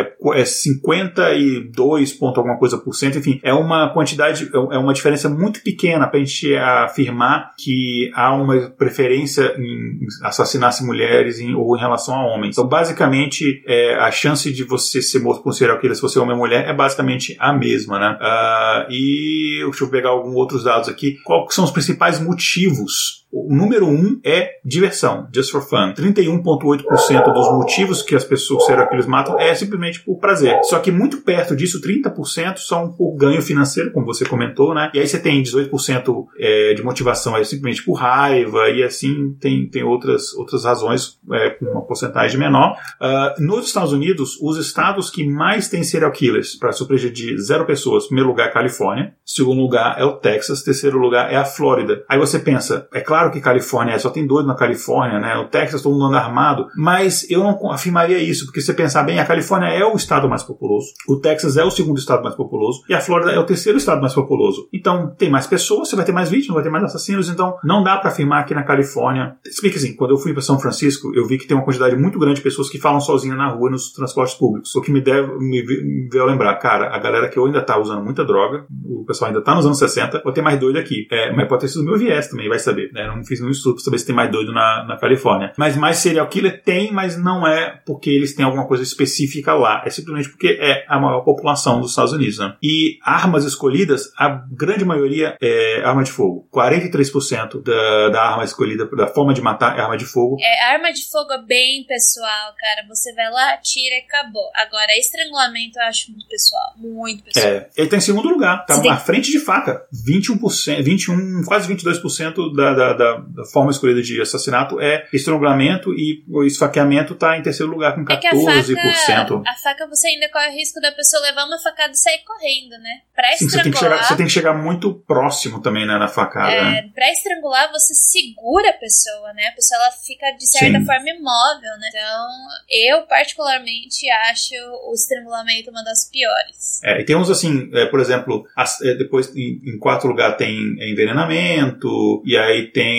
é, 0.00 0.14
é 0.34 0.44
52 0.44 2.12
ponto 2.14 2.38
alguma 2.38 2.58
coisa 2.58 2.78
por 2.78 2.94
cento, 2.94 3.18
enfim, 3.18 3.40
é 3.42 3.52
uma 3.52 3.92
quantidade, 3.92 4.50
é 4.52 4.78
uma 4.78 4.92
diferença 4.92 5.28
muito 5.28 5.62
pequena 5.62 6.06
para 6.06 6.20
a 6.20 6.24
gente 6.24 6.54
afirmar 6.56 7.52
que 7.58 8.10
há 8.14 8.34
uma 8.34 8.70
preferência 8.70 9.54
em 9.58 9.98
assassinar-se 10.22 10.84
mulheres 10.84 11.38
em, 11.38 11.54
ou 11.54 11.76
em 11.76 11.80
relação 11.80 12.14
a 12.14 12.26
homens. 12.26 12.56
Então, 12.56 12.66
basicamente, 12.66 13.62
é, 13.66 13.94
a 13.96 14.10
chance 14.10 14.52
de 14.52 14.64
você 14.64 14.91
ser 15.00 15.20
morto 15.20 15.42
por 15.42 15.50
um 15.50 15.52
serial 15.52 15.80
killer 15.80 15.94
se 15.96 16.02
você 16.02 16.18
é 16.18 16.22
homem 16.22 16.34
ou 16.34 16.40
mulher 16.40 16.68
é 16.68 16.74
basicamente 16.74 17.36
a 17.38 17.52
mesma, 17.52 17.98
né? 17.98 18.18
Uh, 18.20 18.92
e 18.92 19.60
deixa 19.64 19.84
eu 19.84 19.88
pegar 19.88 20.10
alguns 20.10 20.34
outros 20.34 20.64
dados 20.64 20.88
aqui. 20.88 21.16
Quais 21.24 21.54
são 21.54 21.64
os 21.64 21.70
principais 21.70 22.20
motivos 22.20 23.21
O 23.32 23.54
número 23.54 23.86
um 23.86 24.20
é 24.22 24.50
diversão, 24.62 25.26
just 25.34 25.50
for 25.50 25.62
fun. 25.62 25.94
31,8% 25.94 27.32
dos 27.32 27.50
motivos 27.52 28.02
que 28.02 28.14
as 28.14 28.24
pessoas 28.24 28.66
serial 28.66 28.86
killers 28.88 29.06
matam 29.06 29.40
é 29.40 29.54
simplesmente 29.54 30.00
por 30.00 30.18
prazer. 30.18 30.60
Só 30.64 30.78
que 30.78 30.92
muito 30.92 31.22
perto 31.22 31.56
disso, 31.56 31.80
30% 31.80 32.58
são 32.58 32.92
por 32.92 33.16
ganho 33.16 33.40
financeiro, 33.40 33.90
como 33.90 34.04
você 34.04 34.26
comentou, 34.26 34.74
né? 34.74 34.90
E 34.92 35.00
aí 35.00 35.08
você 35.08 35.18
tem 35.18 35.42
18% 35.42 36.26
é, 36.38 36.74
de 36.74 36.82
motivação 36.82 37.34
é 37.34 37.42
simplesmente 37.42 37.82
por 37.82 37.94
raiva, 37.94 38.68
e 38.68 38.82
assim 38.82 39.34
tem, 39.40 39.66
tem 39.66 39.82
outras, 39.82 40.34
outras 40.34 40.64
razões 40.64 41.18
é, 41.32 41.50
com 41.50 41.64
uma 41.66 41.82
porcentagem 41.82 42.38
menor. 42.38 42.76
Uh, 43.00 43.42
nos 43.42 43.66
Estados 43.66 43.94
Unidos, 43.94 44.38
os 44.42 44.58
estados 44.58 45.08
que 45.08 45.26
mais 45.26 45.68
têm 45.68 45.82
serial 45.82 46.12
killers, 46.12 46.54
para 46.54 46.72
surpresa 46.72 47.08
de 47.08 47.40
zero 47.40 47.64
pessoas, 47.64 48.06
primeiro 48.06 48.28
lugar 48.28 48.48
é 48.48 48.50
a 48.50 48.52
Califórnia, 48.52 49.14
segundo 49.24 49.62
lugar 49.62 49.98
é 49.98 50.04
o 50.04 50.16
Texas, 50.16 50.62
terceiro 50.62 50.98
lugar 50.98 51.32
é 51.32 51.36
a 51.36 51.44
Flórida. 51.44 52.04
Aí 52.08 52.18
você 52.18 52.38
pensa, 52.38 52.86
é 52.92 53.00
claro 53.00 53.21
que 53.30 53.40
Califórnia 53.40 53.98
só 53.98 54.10
tem 54.10 54.26
doido 54.26 54.46
na 54.46 54.54
Califórnia, 54.54 55.18
né? 55.18 55.36
O 55.36 55.48
Texas 55.48 55.82
todo 55.82 55.92
mundo 55.92 56.06
anda 56.06 56.18
armado, 56.18 56.66
mas 56.76 57.28
eu 57.30 57.42
não 57.42 57.70
afirmaria 57.70 58.18
isso, 58.18 58.46
porque 58.46 58.60
se 58.60 58.66
você 58.66 58.74
pensar 58.74 59.02
bem, 59.02 59.18
a 59.18 59.24
Califórnia 59.24 59.68
é 59.68 59.84
o 59.84 59.94
estado 59.94 60.28
mais 60.28 60.42
populoso, 60.42 60.88
o 61.08 61.16
Texas 61.16 61.56
é 61.56 61.64
o 61.64 61.70
segundo 61.70 61.98
estado 61.98 62.22
mais 62.22 62.34
populoso 62.34 62.82
e 62.88 62.94
a 62.94 63.00
Flórida 63.00 63.32
é 63.32 63.38
o 63.38 63.44
terceiro 63.44 63.78
estado 63.78 64.00
mais 64.00 64.14
populoso. 64.14 64.68
Então 64.72 65.14
tem 65.16 65.30
mais 65.30 65.46
pessoas, 65.46 65.88
você 65.88 65.96
vai 65.96 66.04
ter 66.04 66.12
mais 66.12 66.30
vítimas, 66.30 66.54
vai 66.54 66.62
ter 66.62 66.70
mais 66.70 66.84
assassinos, 66.84 67.28
então 67.28 67.56
não 67.64 67.82
dá 67.82 67.96
para 67.96 68.10
afirmar 68.10 68.44
que 68.44 68.54
na 68.54 68.62
Califórnia. 68.62 69.36
Explica 69.44 69.76
assim, 69.76 69.94
quando 69.94 70.12
eu 70.12 70.18
fui 70.18 70.32
para 70.32 70.42
São 70.42 70.58
Francisco, 70.58 71.12
eu 71.14 71.26
vi 71.26 71.38
que 71.38 71.46
tem 71.46 71.56
uma 71.56 71.64
quantidade 71.64 71.96
muito 71.96 72.18
grande 72.18 72.36
de 72.36 72.42
pessoas 72.42 72.68
que 72.68 72.78
falam 72.78 73.00
sozinha 73.00 73.34
na 73.34 73.48
rua 73.48 73.70
nos 73.70 73.92
transportes 73.92 74.34
públicos. 74.34 74.74
O 74.74 74.80
que 74.80 74.90
me 74.90 75.00
deve 75.00 75.38
me, 75.38 75.62
me 75.64 76.08
lembrar, 76.24 76.54
cara, 76.56 76.94
a 76.94 76.98
galera 76.98 77.28
que 77.28 77.38
eu 77.38 77.46
ainda 77.46 77.60
tá 77.62 77.78
usando 77.78 78.02
muita 78.02 78.24
droga, 78.24 78.64
o 78.84 79.04
pessoal 79.04 79.28
ainda 79.28 79.42
tá 79.42 79.54
nos 79.54 79.66
anos 79.66 79.78
60, 79.78 80.20
pode 80.20 80.34
ter 80.34 80.42
mais 80.42 80.58
doido 80.58 80.78
aqui. 80.78 81.06
É, 81.10 81.32
mas 81.32 81.48
pode 81.48 81.62
ter 81.62 81.68
sido 81.68 81.84
meu 81.84 81.98
viés 81.98 82.28
também, 82.28 82.48
vai 82.48 82.58
saber. 82.58 82.90
Né? 82.92 83.10
Não 83.16 83.24
fiz 83.24 83.40
nenhum 83.40 83.52
estudo 83.52 83.74
pra 83.74 83.84
saber 83.84 83.98
se 83.98 84.06
tem 84.06 84.14
mais 84.14 84.30
doido 84.30 84.52
na, 84.52 84.84
na 84.84 84.96
Califórnia. 84.96 85.52
Mas 85.56 85.76
mais 85.76 85.98
serial 85.98 86.28
killer 86.28 86.62
tem, 86.62 86.92
mas 86.92 87.16
não 87.16 87.46
é 87.46 87.80
porque 87.86 88.10
eles 88.10 88.34
têm 88.34 88.44
alguma 88.44 88.66
coisa 88.66 88.82
específica 88.82 89.54
lá. 89.54 89.82
É 89.84 89.90
simplesmente 89.90 90.28
porque 90.28 90.58
é 90.60 90.84
a 90.88 90.98
maior 90.98 91.22
população 91.22 91.80
dos 91.80 91.90
Estados 91.90 92.12
Unidos. 92.12 92.38
Né? 92.38 92.56
E 92.62 92.98
armas 93.02 93.44
escolhidas, 93.44 94.12
a 94.16 94.28
grande 94.50 94.84
maioria 94.84 95.36
é 95.40 95.82
arma 95.84 96.02
de 96.02 96.10
fogo. 96.10 96.48
43% 96.52 97.62
da, 97.62 98.08
da 98.10 98.22
arma 98.22 98.44
escolhida, 98.44 98.86
da 98.86 99.06
forma 99.06 99.34
de 99.34 99.40
matar 99.40 99.78
é 99.78 99.82
arma 99.82 99.96
de 99.96 100.04
fogo. 100.04 100.36
É, 100.40 100.74
arma 100.74 100.92
de 100.92 101.08
fogo 101.10 101.32
é 101.32 101.42
bem 101.42 101.84
pessoal, 101.86 102.54
cara. 102.58 102.86
Você 102.88 103.14
vai 103.14 103.30
lá, 103.30 103.56
tira 103.58 103.96
e 103.96 104.00
acabou. 104.00 104.50
Agora, 104.54 104.96
estrangulamento 104.98 105.78
eu 105.78 105.84
acho 105.84 106.10
muito 106.10 106.26
pessoal. 106.28 106.72
Muito 106.76 107.24
pessoal. 107.24 107.46
É, 107.46 107.68
ele 107.76 107.88
tá 107.88 107.96
em 107.96 108.00
segundo 108.00 108.28
lugar. 108.28 108.64
Tá 108.66 108.82
na 108.82 108.96
frente 108.96 109.30
de 109.30 109.38
faca. 109.38 109.84
21%, 110.06 110.82
21, 110.82 111.42
quase 111.44 111.72
22% 111.72 112.54
da, 112.54 112.74
da, 112.74 112.92
da, 112.92 113.01
da 113.28 113.44
forma 113.52 113.70
escolhida 113.70 114.02
de 114.02 114.20
assassinato 114.20 114.80
é 114.80 115.06
estrangulamento 115.12 115.92
e 115.94 116.24
o 116.28 116.44
esfaqueamento 116.44 117.14
tá 117.14 117.36
em 117.38 117.42
terceiro 117.42 117.70
lugar 117.70 117.94
com 117.94 118.04
14%. 118.04 118.12
É 118.16 119.12
a, 119.12 119.24
faca, 119.26 119.42
a 119.46 119.54
faca 119.54 119.86
você 119.88 120.08
ainda 120.08 120.28
corre 120.30 120.48
o 120.48 120.52
risco 120.52 120.80
da 120.80 120.92
pessoa 120.92 121.22
levar 121.22 121.44
uma 121.46 121.58
facada 121.58 121.92
e 121.92 121.96
sair 121.96 122.18
correndo, 122.24 122.80
né? 122.82 123.00
Pra 123.14 123.28
Sim, 123.32 123.46
estrangular. 123.46 123.52
Você 123.52 123.62
tem, 123.62 123.72
que 123.72 123.78
chegar, 123.78 124.04
você 124.04 124.16
tem 124.16 124.26
que 124.26 124.32
chegar 124.32 124.54
muito 124.54 124.94
próximo 125.06 125.60
também, 125.60 125.86
né, 125.86 125.96
na 125.98 126.08
facada. 126.08 126.52
É, 126.52 126.62
né? 126.62 126.90
pra 126.94 127.10
estrangular, 127.10 127.70
você 127.70 127.94
segura 127.94 128.70
a 128.70 128.74
pessoa, 128.74 129.32
né? 129.34 129.48
A 129.48 129.54
pessoa 129.54 129.80
ela 129.82 129.90
fica 129.92 130.30
de 130.32 130.46
certa 130.46 130.78
Sim. 130.78 130.84
forma 130.84 131.10
imóvel, 131.10 131.78
né? 131.78 131.88
Então, 131.88 132.28
eu 132.70 133.02
particularmente 133.06 134.08
acho 134.30 134.54
o 134.88 134.94
estrangulamento 134.94 135.70
uma 135.70 135.82
das 135.82 136.08
piores. 136.10 136.80
É, 136.82 137.00
e 137.00 137.04
tem 137.04 137.16
uns 137.16 137.30
assim, 137.30 137.70
é, 137.72 137.86
por 137.86 138.00
exemplo, 138.00 138.46
as, 138.56 138.80
é, 138.82 138.94
depois 138.94 139.34
em, 139.34 139.60
em, 139.64 139.78
quarto 139.78 140.06
lugar 140.06 140.36
tem 140.36 140.76
envenenamento, 140.80 142.22
e 142.24 142.36
aí 142.36 142.70
tem. 142.70 142.91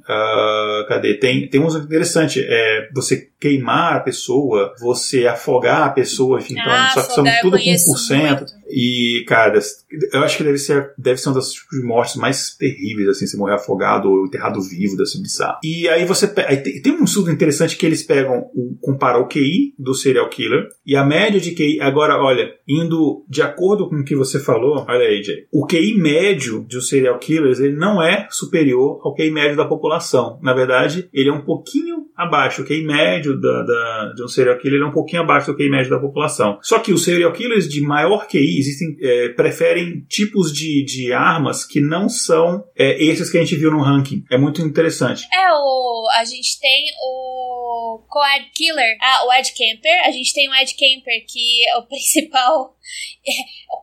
Uh, 0.00 0.86
cadê? 0.88 1.14
Tem, 1.14 1.48
tem 1.48 1.60
uns 1.60 1.76
interessantes. 1.76 2.42
É, 2.46 2.88
você 2.94 3.28
queimar 3.40 3.96
a 3.96 4.00
pessoa, 4.00 4.74
você 4.78 5.26
afogar 5.26 5.84
a 5.84 5.90
pessoa, 5.90 6.38
enfim, 6.38 6.52
então, 6.52 6.70
ah, 6.70 6.90
só 6.92 7.02
que 7.02 7.14
são 7.14 7.24
tudo 7.40 7.56
com 7.56 7.64
1%. 7.64 8.36
Muito. 8.36 8.60
E, 8.68 9.24
cara, 9.26 9.58
eu 10.12 10.20
acho 10.20 10.36
que 10.36 10.44
deve 10.44 10.58
ser, 10.58 10.92
deve 10.96 11.18
ser 11.18 11.30
uma 11.30 11.36
das 11.36 11.52
tipos 11.52 11.78
de 11.78 11.84
mortes 11.84 12.16
mais 12.16 12.54
terríveis, 12.56 13.08
assim, 13.08 13.26
se 13.26 13.36
morrer 13.36 13.54
afogado 13.54 14.08
ou 14.08 14.26
enterrado 14.26 14.60
vivo, 14.60 14.96
deve 14.96 15.08
ser 15.08 15.20
bizarro. 15.20 15.58
E 15.64 15.88
aí 15.88 16.04
você 16.04 16.32
aí 16.46 16.58
tem, 16.58 16.80
tem, 16.80 16.92
um 16.92 17.04
estudo 17.04 17.30
interessante 17.30 17.76
que 17.76 17.86
eles 17.86 18.02
pegam, 18.02 18.46
o, 18.54 18.76
comparam 18.80 19.22
o 19.22 19.28
QI 19.28 19.74
do 19.78 19.94
serial 19.94 20.28
killer 20.28 20.68
e 20.86 20.94
a 20.94 21.04
média 21.04 21.40
de 21.40 21.52
QI. 21.52 21.80
Agora, 21.80 22.22
olha, 22.22 22.52
indo 22.68 23.24
de 23.28 23.42
acordo 23.42 23.88
com 23.88 23.96
o 23.96 24.04
que 24.04 24.14
você 24.14 24.38
falou, 24.38 24.84
olha 24.86 25.06
aí, 25.06 25.22
Jay, 25.22 25.46
o 25.52 25.66
QI 25.66 25.94
médio 25.94 26.64
de 26.68 26.78
um 26.78 26.82
serial 26.82 27.18
killers, 27.18 27.58
ele 27.58 27.76
não 27.76 28.02
é 28.02 28.28
superior 28.30 28.79
ao 29.02 29.14
QI 29.14 29.30
médio 29.30 29.56
da 29.56 29.64
população. 29.64 30.38
Na 30.42 30.52
verdade, 30.52 31.08
ele 31.12 31.28
é 31.28 31.32
um 31.32 31.44
pouquinho 31.44 32.06
abaixo. 32.16 32.62
O 32.62 32.66
QI 32.66 32.84
médio 32.84 33.40
da, 33.40 33.62
da, 33.62 34.12
de 34.14 34.22
um 34.22 34.28
serial 34.28 34.58
killer 34.58 34.82
é 34.82 34.86
um 34.86 34.92
pouquinho 34.92 35.22
abaixo 35.22 35.52
do 35.52 35.56
QI 35.56 35.70
médio 35.70 35.90
da 35.90 35.98
população. 35.98 36.58
Só 36.62 36.78
que 36.78 36.92
os 36.92 37.04
serial 37.04 37.32
killers 37.32 37.68
de 37.68 37.80
maior 37.80 38.26
QI 38.26 38.58
existem, 38.58 38.96
é, 39.00 39.28
preferem 39.30 40.04
tipos 40.08 40.52
de, 40.52 40.84
de 40.84 41.12
armas 41.12 41.64
que 41.64 41.80
não 41.80 42.08
são 42.08 42.64
é, 42.76 43.02
esses 43.02 43.30
que 43.30 43.38
a 43.38 43.40
gente 43.40 43.56
viu 43.56 43.70
no 43.70 43.82
ranking. 43.82 44.24
É 44.30 44.36
muito 44.36 44.60
interessante. 44.62 45.26
É, 45.32 45.52
o, 45.52 46.08
a 46.18 46.24
gente 46.24 46.60
tem 46.60 46.84
o 47.02 48.02
Coed 48.08 48.50
Killer, 48.54 48.96
ah, 49.00 49.26
o 49.26 49.32
Ed 49.32 49.50
Camper. 49.52 50.06
A 50.06 50.10
gente 50.10 50.32
tem 50.34 50.48
o 50.48 50.54
Ed 50.54 50.72
Camper, 50.72 51.24
que 51.26 51.68
é 51.68 51.78
o 51.78 51.86
principal 51.88 52.74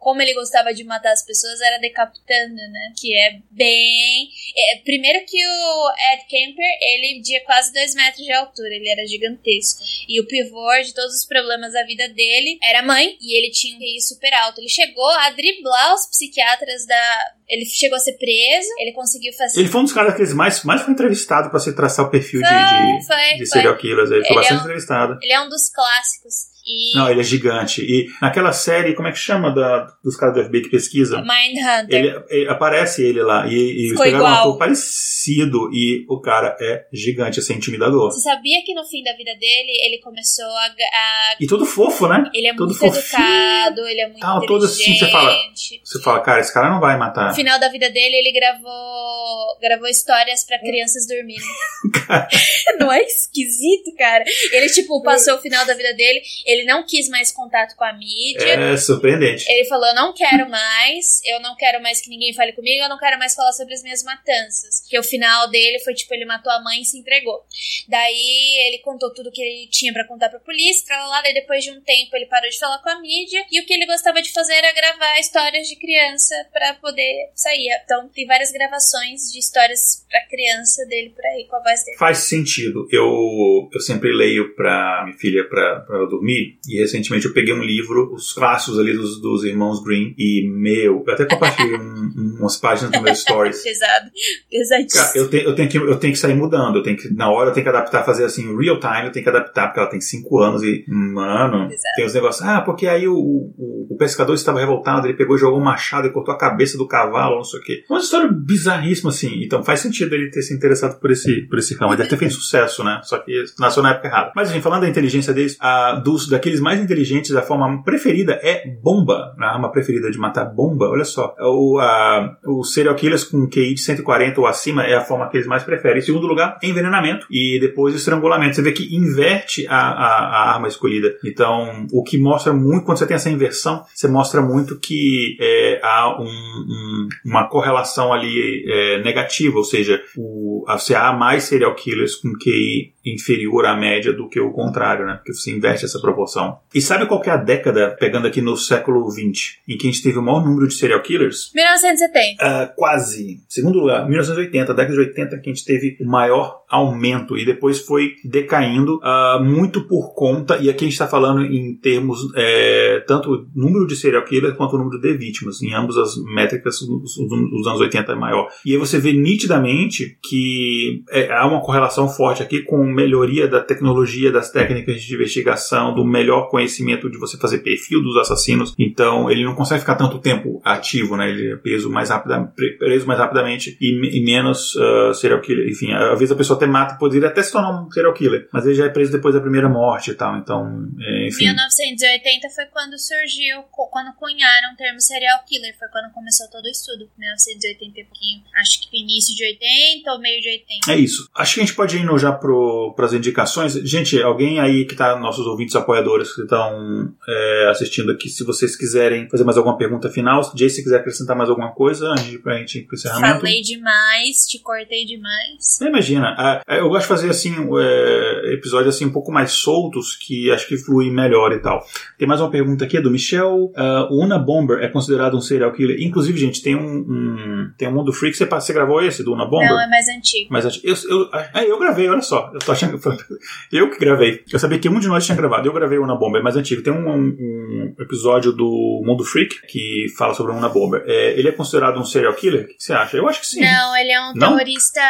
como 0.01 0.21
ele 0.21 0.33
gostava 0.33 0.73
de 0.73 0.83
matar 0.83 1.11
as 1.11 1.25
pessoas 1.25 1.59
era 1.61 1.79
decapitando, 1.79 2.55
né? 2.55 2.93
Que 2.97 3.13
é 3.13 3.39
bem. 3.51 4.29
É, 4.55 4.77
primeiro 4.79 5.25
que 5.25 5.37
o 5.37 5.91
Ed 6.13 6.25
Kemper, 6.27 6.65
ele 6.81 7.21
tinha 7.21 7.43
quase 7.43 7.73
2 7.73 7.95
metros 7.95 8.25
de 8.25 8.31
altura, 8.31 8.73
ele 8.73 8.89
era 8.89 9.05
gigantesco. 9.05 9.83
E 10.07 10.19
o 10.21 10.27
pivô 10.27 10.81
de 10.83 10.93
todos 10.93 11.13
os 11.15 11.25
problemas 11.25 11.73
da 11.73 11.83
vida 11.83 12.07
dele 12.09 12.57
era 12.63 12.79
a 12.79 12.85
mãe, 12.85 13.17
e 13.21 13.37
ele 13.37 13.51
tinha 13.51 13.75
um 13.75 13.79
QI 13.79 14.01
super 14.01 14.33
alto. 14.33 14.59
Ele 14.59 14.69
chegou 14.69 15.09
a 15.09 15.29
driblar 15.31 15.93
os 15.93 16.07
psiquiatras 16.07 16.85
da. 16.85 17.33
Ele 17.47 17.65
chegou 17.65 17.95
a 17.95 17.99
ser 17.99 18.13
preso, 18.13 18.69
ele 18.79 18.91
conseguiu 18.91 19.31
fazer. 19.33 19.59
Ele 19.59 19.69
foi 19.69 19.81
um 19.81 19.85
dos 19.85 19.93
caras 19.93 20.15
que 20.15 20.33
mais, 20.33 20.63
mais 20.63 20.81
foi 20.81 20.93
entrevistado 20.93 21.49
para 21.49 21.59
se 21.59 21.73
traçar 21.73 22.05
o 22.05 22.11
perfil 22.11 22.41
foi, 22.41 22.49
de, 22.49 22.99
de, 22.99 23.07
foi, 23.07 23.37
de 23.37 23.45
serial 23.45 23.77
killers. 23.77 24.09
Ele, 24.09 24.19
ele 24.19 24.27
foi 24.27 24.35
bastante 24.35 24.53
é 24.53 24.57
um, 24.57 24.63
entrevistado. 24.63 25.19
Ele 25.21 25.33
é 25.33 25.41
um 25.41 25.49
dos 25.49 25.69
clássicos. 25.69 26.46
E... 26.67 26.95
Não, 26.95 27.09
ele 27.09 27.21
é 27.21 27.23
gigante. 27.23 27.81
E 27.81 28.07
naquela 28.21 28.51
série, 28.51 28.93
como 28.93 29.07
é 29.07 29.11
que 29.11 29.17
chama 29.17 29.53
da, 29.53 29.87
dos 30.03 30.17
caras 30.17 30.35
do 30.35 30.43
FBI 30.43 30.63
que 30.63 30.69
pesquisa? 30.69 31.21
Mindhunter. 31.21 31.97
Ele, 31.97 32.23
ele, 32.29 32.49
aparece 32.49 33.03
ele 33.03 33.21
lá. 33.21 33.47
E, 33.47 33.53
e 33.53 33.89
Ficou 33.91 34.05
igual. 34.05 34.23
um 34.23 34.27
ator 34.27 34.57
parecido. 34.57 35.69
E 35.73 36.05
o 36.09 36.19
cara 36.19 36.55
é 36.59 36.85
gigante, 36.91 37.39
assim, 37.39 37.53
intimidador. 37.53 38.11
Você 38.11 38.19
sabia 38.19 38.61
que 38.65 38.73
no 38.73 38.83
fim 38.83 39.01
da 39.03 39.13
vida 39.13 39.31
dele, 39.35 39.71
ele 39.85 39.99
começou 39.99 40.45
a. 40.45 40.65
a... 40.65 41.35
E 41.39 41.47
todo 41.47 41.65
fofo, 41.65 42.07
né? 42.07 42.29
Ele 42.33 42.47
é 42.47 42.55
todo 42.55 42.67
muito 42.67 42.79
fofinho. 42.79 42.99
educado, 42.99 43.87
ele 43.87 44.01
é 44.01 44.07
muito 44.07 44.19
Tal, 44.19 44.45
todo 44.45 44.65
assim, 44.65 44.97
você 44.97 45.09
fala, 45.09 45.37
você 45.83 46.01
fala, 46.01 46.19
cara, 46.19 46.41
esse 46.41 46.53
cara 46.53 46.69
não 46.69 46.81
vai 46.81 46.97
matar. 46.97 47.29
No 47.29 47.35
final 47.35 47.59
da 47.59 47.69
vida 47.69 47.89
dele, 47.89 48.17
ele 48.17 48.31
gravou, 48.33 49.57
gravou 49.61 49.87
histórias 49.87 50.45
para 50.45 50.59
crianças 50.59 51.07
dormirem. 51.07 51.47
não 52.79 52.91
é 52.91 53.01
esquisito, 53.03 53.95
cara? 53.97 54.23
Ele, 54.51 54.69
tipo, 54.69 55.01
passou 55.01 55.35
o 55.35 55.41
final 55.41 55.65
da 55.65 55.73
vida 55.73 55.93
dele, 55.93 56.21
ele 56.45 56.56
não 56.65 56.83
quis 56.83 57.09
mais 57.09 57.31
contato 57.31 57.75
com 57.75 57.83
a 57.83 57.93
mídia. 57.93 58.45
É 58.45 58.77
surpreendente. 58.77 59.45
Ele 59.49 59.65
falou: 59.65 59.87
eu 59.87 59.95
não 59.95 60.13
quero 60.13 60.49
mais, 60.49 61.21
eu 61.25 61.39
não 61.39 61.55
quero 61.55 61.81
mais 61.81 62.01
que 62.01 62.09
ninguém 62.09 62.33
fale 62.33 62.53
comigo, 62.53 62.83
eu 62.83 62.89
não 62.89 62.97
quero 62.97 63.17
mais 63.17 63.35
falar 63.35 63.53
sobre 63.53 63.73
as 63.73 63.83
minhas 63.83 64.03
matanças. 64.03 64.81
Que 64.89 64.97
o 64.97 65.03
final 65.03 65.49
dele 65.49 65.79
foi 65.79 65.93
tipo: 65.93 66.13
ele 66.13 66.25
matou 66.25 66.51
a 66.51 66.61
mãe 66.61 66.81
e 66.81 66.85
se 66.85 66.97
entregou. 66.97 67.43
Daí 67.87 68.67
ele 68.67 68.79
contou 68.79 69.13
tudo 69.13 69.31
que 69.31 69.41
ele 69.41 69.67
tinha 69.69 69.93
para 69.93 70.07
contar 70.07 70.29
pra 70.29 70.39
polícia, 70.39 70.85
pra 70.85 71.07
lá, 71.07 71.21
daí 71.21 71.33
depois 71.33 71.63
de 71.63 71.71
um 71.71 71.81
tempo 71.81 72.15
ele 72.15 72.25
parou 72.25 72.49
de 72.49 72.59
falar 72.59 72.79
com 72.79 72.89
a 72.89 72.99
mídia 72.99 73.45
e 73.51 73.59
o 73.59 73.65
que 73.65 73.73
ele 73.73 73.85
gostava 73.85 74.21
de 74.21 74.31
fazer 74.31 74.53
era 74.53 74.73
gravar 74.73 75.19
histórias 75.19 75.67
de 75.67 75.75
criança 75.75 76.35
para 76.51 76.73
poder 76.75 77.31
sair. 77.35 77.69
Então 77.83 78.09
tem 78.09 78.25
várias 78.25 78.51
gravações 78.51 79.31
de 79.31 79.39
histórias 79.39 80.05
pra 80.09 80.25
criança 80.27 80.85
dele 80.85 81.09
por 81.09 81.25
aí, 81.25 81.45
com 81.45 81.55
a 81.55 81.63
voz 81.63 81.83
dele. 81.83 81.97
Faz 81.97 82.19
sentido. 82.19 82.87
Eu, 82.91 83.69
eu 83.73 83.79
sempre 83.81 84.11
leio 84.13 84.55
pra 84.55 85.03
minha 85.05 85.17
filha 85.17 85.47
pra, 85.47 85.81
pra 85.81 86.05
dormir 86.05 86.46
e 86.67 86.79
recentemente 86.79 87.25
eu 87.25 87.33
peguei 87.33 87.53
um 87.53 87.61
livro, 87.61 88.13
os 88.13 88.33
clássicos 88.33 88.79
ali 88.79 88.93
dos, 88.93 89.21
dos 89.21 89.43
irmãos 89.43 89.83
Green, 89.83 90.13
e 90.17 90.47
meu, 90.49 91.03
eu 91.05 91.13
até 91.13 91.25
compartilhei 91.25 91.77
um, 91.77 92.37
umas 92.39 92.57
páginas 92.57 92.91
do 92.91 93.01
meu 93.01 93.13
stories. 93.15 93.63
Pesado, 93.63 94.11
pesadíssimo. 94.49 95.23
Eu, 95.23 95.29
te, 95.29 95.37
eu, 95.37 95.55
tenho 95.55 95.69
que, 95.69 95.77
eu 95.77 95.97
tenho 95.97 96.13
que 96.13 96.19
sair 96.19 96.35
mudando, 96.35 96.77
eu 96.77 96.83
tenho 96.83 96.97
que, 96.97 97.13
na 97.13 97.29
hora 97.29 97.49
eu 97.49 97.53
tenho 97.53 97.63
que 97.63 97.69
adaptar, 97.69 98.03
fazer 98.03 98.25
assim, 98.25 98.55
real 98.57 98.79
time, 98.79 99.05
eu 99.05 99.11
tenho 99.11 99.23
que 99.23 99.29
adaptar, 99.29 99.67
porque 99.67 99.79
ela 99.79 99.89
tem 99.89 100.01
5 100.01 100.39
anos 100.39 100.63
e, 100.63 100.83
mano, 100.87 101.69
tem 101.95 102.05
os 102.05 102.13
negócios, 102.13 102.47
ah, 102.47 102.61
porque 102.61 102.87
aí 102.87 103.07
o, 103.07 103.15
o, 103.15 103.87
o, 103.91 103.97
pescador 103.97 104.33
estava 104.33 104.59
revoltado, 104.59 105.07
ele 105.07 105.17
pegou 105.17 105.35
e 105.35 105.39
jogou 105.39 105.59
um 105.59 105.63
machado 105.63 106.07
e 106.07 106.11
cortou 106.11 106.33
a 106.33 106.37
cabeça 106.37 106.77
do 106.77 106.87
cavalo, 106.87 107.37
não 107.37 107.43
sei 107.43 107.59
o 107.59 107.63
quê. 107.63 107.83
Uma 107.89 107.99
história 107.99 108.29
bizarríssima, 108.31 109.09
assim, 109.09 109.43
então 109.43 109.63
faz 109.63 109.79
sentido 109.79 110.13
ele 110.13 110.29
ter 110.29 110.41
se 110.41 110.53
interessado 110.53 110.99
por 110.99 111.11
esse, 111.11 111.41
por 111.47 111.59
esse 111.59 111.73
ramo, 111.75 111.91
ele 111.91 111.97
deve 111.97 112.09
ter 112.09 112.17
feito 112.17 112.35
sucesso, 112.35 112.83
né, 112.83 113.01
só 113.03 113.17
que 113.19 113.43
nasceu 113.59 113.83
na 113.83 113.91
época 113.91 114.07
errada. 114.07 114.31
Mas 114.35 114.49
enfim, 114.49 114.61
falando 114.61 114.81
da 114.81 114.89
inteligência 114.89 115.33
deles, 115.33 115.57
a, 115.59 115.95
dos, 115.95 116.27
da 116.27 116.36
daqueles 116.37 116.59
mais 116.59 116.79
inteligentes, 116.79 117.35
a 117.35 117.41
forma 117.41 117.83
preferida 117.83 118.39
é 118.41 118.63
bomba. 118.81 119.35
A 119.39 119.53
arma 119.53 119.71
preferida 119.71 120.09
de 120.09 120.17
matar 120.17 120.45
bomba, 120.45 120.87
olha 120.87 121.03
só. 121.03 121.35
O, 121.39 121.79
a, 121.79 122.37
o 122.45 122.63
serial 122.63 122.95
killers 122.95 123.23
com 123.23 123.47
QI 123.47 123.73
de 123.73 123.81
140 123.81 124.39
ou 124.39 124.47
acima 124.47 124.83
é 124.83 124.95
a 124.95 125.01
forma 125.01 125.27
que 125.29 125.37
eles 125.37 125.47
mais 125.47 125.63
preferem. 125.63 125.97
Em 125.97 126.01
segundo 126.01 126.27
lugar, 126.27 126.57
envenenamento 126.63 127.25
e 127.31 127.59
depois 127.59 127.95
estrangulamento. 127.95 128.55
Você 128.55 128.61
vê 128.61 128.71
que 128.71 128.95
inverte 128.95 129.67
a, 129.67 129.77
a, 129.77 130.07
a 130.07 130.53
arma 130.53 130.67
escolhida. 130.67 131.15
Então, 131.25 131.87
o 131.91 132.03
que 132.03 132.17
mostra 132.17 132.53
muito, 132.53 132.85
quando 132.85 132.97
você 132.97 133.07
tem 133.07 133.15
essa 133.15 133.29
inversão, 133.29 133.83
você 133.93 134.07
mostra 134.07 134.41
muito 134.41 134.79
que 134.79 135.37
é, 135.39 135.79
há 135.83 136.21
um, 136.21 136.25
um, 136.25 137.07
uma 137.25 137.47
correlação 137.49 138.13
ali 138.13 138.63
é, 138.67 139.01
negativa, 139.03 139.57
ou 139.57 139.63
seja, 139.63 140.01
o, 140.15 140.65
você 140.67 140.93
há 140.93 141.11
mais 141.11 141.43
serial 141.43 141.73
killers 141.75 142.15
com 142.15 142.33
QI 142.33 142.93
inferior 143.13 143.65
à 143.65 143.75
média 143.75 144.11
do 144.11 144.27
que 144.27 144.39
o 144.39 144.51
contrário, 144.51 145.05
né? 145.05 145.15
Porque 145.15 145.33
você 145.33 145.51
inverte 145.51 145.85
essa 145.85 145.99
proporção. 145.99 146.26
E 146.73 146.81
sabe 146.81 147.05
qual 147.05 147.21
é 147.23 147.29
a 147.29 147.37
década, 147.37 147.95
pegando 147.99 148.27
aqui 148.27 148.41
no 148.41 148.55
século 148.55 149.09
XX, 149.09 149.57
em 149.67 149.77
que 149.77 149.87
a 149.87 149.91
gente 149.91 150.03
teve 150.03 150.17
o 150.17 150.21
maior 150.21 150.43
número 150.43 150.67
de 150.67 150.73
serial 150.73 151.01
killers? 151.01 151.51
1970. 151.53 152.43
Uh, 152.43 152.75
quase. 152.75 153.41
Segundo 153.47 153.79
lugar, 153.79 154.07
1980, 154.07 154.73
década 154.73 154.93
de 154.93 154.99
80, 154.99 155.39
que 155.39 155.49
a 155.49 155.53
gente 155.53 155.65
teve 155.65 155.97
o 155.99 156.05
maior 156.05 156.63
aumento 156.69 157.37
e 157.37 157.45
depois 157.45 157.79
foi 157.79 158.15
decaindo 158.23 158.97
uh, 158.97 159.43
muito 159.43 159.87
por 159.87 160.13
conta, 160.13 160.57
e 160.57 160.69
aqui 160.69 160.85
a 160.85 160.87
gente 160.87 160.93
está 160.93 161.07
falando 161.07 161.45
em 161.45 161.75
termos 161.75 162.19
é, 162.35 163.03
tanto 163.07 163.47
número 163.55 163.87
de 163.87 163.95
serial 163.95 164.23
killers 164.23 164.55
quanto 164.55 164.75
o 164.75 164.79
número 164.79 164.99
de 164.99 165.13
vítimas. 165.13 165.61
Em 165.61 165.73
ambas 165.73 165.97
as 165.97 166.15
métricas, 166.33 166.81
os, 166.81 167.17
os 167.17 167.67
anos 167.67 167.79
80 167.79 168.11
é 168.11 168.15
maior. 168.15 168.47
E 168.65 168.73
aí 168.73 168.77
você 168.77 168.99
vê 168.99 169.13
nitidamente 169.13 170.17
que 170.21 171.03
é, 171.09 171.31
há 171.31 171.45
uma 171.47 171.61
correlação 171.61 172.07
forte 172.09 172.43
aqui 172.43 172.61
com 172.61 172.83
melhoria 172.83 173.47
da 173.47 173.61
tecnologia, 173.61 174.31
das 174.31 174.51
técnicas 174.51 175.01
de 175.01 175.13
investigação, 175.13 175.93
do 175.93 176.05
melhor 176.17 176.49
conhecimento 176.49 177.09
de 177.09 177.17
você 177.17 177.37
fazer 177.37 177.59
perfil 177.59 178.01
dos 178.01 178.17
assassinos. 178.17 178.73
Então 178.77 179.29
ele 179.29 179.43
não 179.43 179.55
consegue 179.55 179.81
ficar 179.81 179.95
tanto 179.95 180.19
tempo 180.19 180.61
ativo, 180.63 181.15
né? 181.15 181.29
Ele 181.29 181.53
é 181.53 181.55
preso 181.55 181.89
mais, 181.89 182.09
rapida, 182.09 182.51
preso 182.79 183.05
mais 183.05 183.19
rapidamente 183.19 183.77
e, 183.79 184.17
e 184.17 184.23
menos 184.23 184.75
uh, 184.75 185.13
serial 185.13 185.41
killer. 185.41 185.69
Enfim, 185.69 185.91
às 185.93 186.19
vezes 186.19 186.31
a 186.31 186.35
pessoa 186.35 186.57
até 186.57 186.65
mata, 186.65 186.97
poderia 186.97 187.27
até 187.27 187.43
se 187.43 187.51
tornar 187.51 187.71
um 187.71 187.91
serial 187.91 188.13
killer, 188.13 188.47
mas 188.51 188.65
ele 188.65 188.75
já 188.75 188.85
é 188.85 188.89
preso 188.89 189.11
depois 189.11 189.35
da 189.35 189.41
primeira 189.41 189.69
morte 189.69 190.11
e 190.11 190.15
tal. 190.15 190.37
Então, 190.37 190.65
é, 190.99 191.27
enfim. 191.27 191.45
1980 191.45 192.49
foi 192.49 192.65
quando 192.65 192.97
surgiu, 192.97 193.63
quando 193.71 194.13
cunharam 194.15 194.73
o 194.73 194.77
termo 194.77 194.99
serial 194.99 195.39
killer, 195.47 195.77
foi 195.77 195.87
quando 195.89 196.11
começou 196.13 196.49
todo 196.49 196.65
o 196.65 196.69
estudo. 196.69 197.09
1980 197.17 197.99
e 197.99 198.03
pouquinho. 198.05 198.41
Acho 198.59 198.81
que 198.89 199.01
início 199.01 199.35
de 199.35 199.43
80 199.45 200.11
ou 200.11 200.19
meio 200.19 200.41
de 200.41 200.49
80. 200.49 200.91
É 200.91 200.95
isso. 200.95 201.29
Acho 201.35 201.55
que 201.55 201.59
a 201.61 201.63
gente 201.63 201.75
pode 201.75 201.97
ir 201.97 202.19
já 202.19 202.31
para 202.31 203.05
as 203.05 203.13
indicações. 203.13 203.73
Gente, 203.73 204.21
alguém 204.21 204.59
aí 204.59 204.85
que 204.85 204.93
está, 204.93 205.17
nossos 205.19 205.45
ouvintes 205.45 205.75
apoiadores 205.97 206.33
que 206.33 206.41
estão 206.41 207.13
é, 207.27 207.67
assistindo 207.69 208.11
aqui, 208.11 208.29
se 208.29 208.43
vocês 208.43 208.75
quiserem 208.75 209.27
fazer 209.29 209.43
mais 209.43 209.57
alguma 209.57 209.77
pergunta 209.77 210.09
final, 210.09 210.41
Jay, 210.55 210.69
se 210.69 210.83
quiser 210.83 210.97
acrescentar 210.97 211.35
mais 211.35 211.49
alguma 211.49 211.71
coisa 211.71 212.09
antes 212.09 212.25
de 212.25 212.41
a 212.45 212.57
gente 212.57 212.79
ir 212.79 212.81
para 212.83 212.93
o 212.93 212.95
encerramento. 212.95 213.39
Falei 213.39 213.61
demais, 213.61 214.45
te 214.47 214.59
cortei 214.59 215.05
demais. 215.05 215.77
Não 215.81 215.87
imagina. 215.87 216.63
Eu 216.67 216.89
gosto 216.89 217.03
de 217.03 217.07
fazer 217.07 217.29
assim 217.29 217.53
é, 217.79 218.53
episódios 218.53 218.95
assim 218.95 219.05
um 219.05 219.11
pouco 219.11 219.31
mais 219.31 219.51
soltos 219.51 220.15
que 220.15 220.51
acho 220.51 220.67
que 220.67 220.77
fluem 220.77 221.11
melhor 221.11 221.51
e 221.51 221.59
tal. 221.59 221.85
Tem 222.17 222.27
mais 222.27 222.41
uma 222.41 222.49
pergunta 222.49 222.85
aqui 222.85 222.97
é 222.97 223.01
do 223.01 223.11
Michel. 223.11 223.71
Uh, 223.75 224.13
o 224.13 224.23
Una 224.23 224.39
Bomber 224.39 224.79
é 224.83 224.87
considerado 224.87 225.35
um 225.37 225.41
serial 225.41 225.71
killer? 225.73 225.97
Inclusive, 226.01 226.37
gente, 226.37 226.61
tem 226.61 226.75
um, 226.75 226.97
um 226.99 227.71
tem 227.77 227.87
um 227.87 227.93
Mundo 227.93 228.13
Freak. 228.13 228.37
Você, 228.37 228.45
você 228.45 228.73
gravou 228.73 229.01
esse 229.01 229.23
do 229.23 229.33
Una 229.33 229.45
Bomber? 229.45 229.69
Não, 229.69 229.79
é 229.79 229.87
mais 229.87 230.07
antigo. 230.07 230.51
Mais 230.51 230.65
antigo. 230.65 230.87
Eu, 230.87 230.95
eu, 231.09 231.29
ah, 231.33 231.63
eu 231.63 231.79
gravei, 231.79 232.09
olha 232.09 232.21
só. 232.21 232.51
Eu 232.53 232.59
tô 232.59 232.71
achando 232.71 232.99
eu 233.71 233.89
que 233.89 233.99
gravei. 233.99 234.43
Eu 234.51 234.59
sabia 234.59 234.79
que 234.79 234.89
um 234.89 234.99
de 234.99 235.07
nós 235.07 235.25
tinha 235.25 235.35
gravado. 235.35 235.67
Eu 235.67 235.73
gravei 235.73 235.86
o 235.95 236.03
Una 236.03 236.15
Bomber, 236.15 236.41
é 236.41 236.43
mais 236.43 236.55
antigo. 236.55 236.83
Tem 236.83 236.91
um, 236.91 237.09
um, 237.09 237.95
episódio 237.99 238.51
do 238.51 239.01
Mundo 239.05 239.23
Freak 239.23 239.65
que 239.67 240.07
fala 240.17 240.33
sobre 240.33 240.51
o 240.51 240.55
Una 240.55 240.69
Bomber. 240.69 241.03
É, 241.05 241.39
ele 241.39 241.49
é 241.49 241.51
considerado 241.51 241.99
um 241.99 242.03
serial 242.03 242.33
killer? 242.33 242.65
O 242.65 242.67
que 242.67 242.75
você 242.83 242.93
acha? 242.93 243.17
Eu 243.17 243.27
acho 243.27 243.41
que 243.41 243.47
sim. 243.47 243.61
Não, 243.61 243.95
ele 243.95 244.11
é 244.11 244.19
um 244.19 244.33
Não? 244.35 244.57
terrorista 244.57 245.01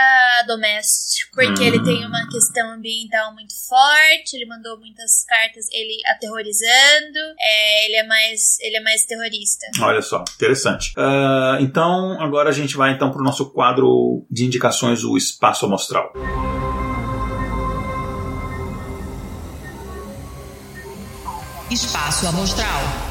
doméstico. 0.45 1.31
Porque 1.33 1.63
hum. 1.63 1.65
ele 1.65 1.83
tem 1.83 2.05
uma 2.05 2.27
questão 2.29 2.71
ambiental 2.71 3.33
muito 3.33 3.53
forte. 3.67 4.35
Ele 4.35 4.45
mandou 4.45 4.77
muitas 4.79 5.23
cartas, 5.27 5.65
ele 5.71 5.97
aterrorizando. 6.15 7.19
É, 7.39 7.85
ele 7.85 7.95
é 7.95 8.07
mais, 8.07 8.59
ele 8.59 8.77
é 8.77 8.81
mais 8.81 9.03
terrorista. 9.05 9.65
Olha 9.81 10.01
só, 10.01 10.23
interessante. 10.35 10.93
Uh, 10.97 11.61
então, 11.61 12.21
agora 12.21 12.49
a 12.49 12.53
gente 12.53 12.75
vai 12.75 12.91
então 12.91 13.11
para 13.11 13.21
o 13.21 13.23
nosso 13.23 13.51
quadro 13.51 14.25
de 14.29 14.45
indicações, 14.45 15.03
o 15.03 15.17
Espaço 15.17 15.65
Amostral. 15.65 16.11
Espaço 21.69 22.25
Amostral. 22.27 23.06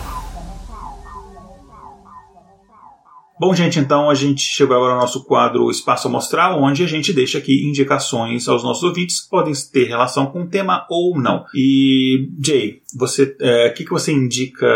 Bom, 3.38 3.54
gente, 3.54 3.78
então 3.78 4.08
a 4.08 4.14
gente 4.14 4.40
chegou 4.40 4.74
agora 4.76 4.94
ao 4.94 5.00
nosso 5.00 5.22
quadro 5.24 5.70
Espaço 5.70 6.08
Amostral, 6.08 6.62
onde 6.62 6.82
a 6.82 6.86
gente 6.86 7.12
deixa 7.12 7.36
aqui 7.36 7.66
indicações 7.66 8.48
aos 8.48 8.64
nossos 8.64 8.82
ouvintes 8.82 9.20
que 9.20 9.28
podem 9.28 9.52
ter 9.70 9.84
relação 9.84 10.32
com 10.32 10.42
o 10.42 10.48
tema 10.48 10.86
ou 10.88 11.20
não. 11.20 11.44
E, 11.54 12.30
Jay, 12.42 12.80
você, 12.96 13.36
é, 13.38 13.68
o 13.68 13.74
que, 13.74 13.84
que 13.84 13.90
você 13.90 14.10
indica 14.10 14.66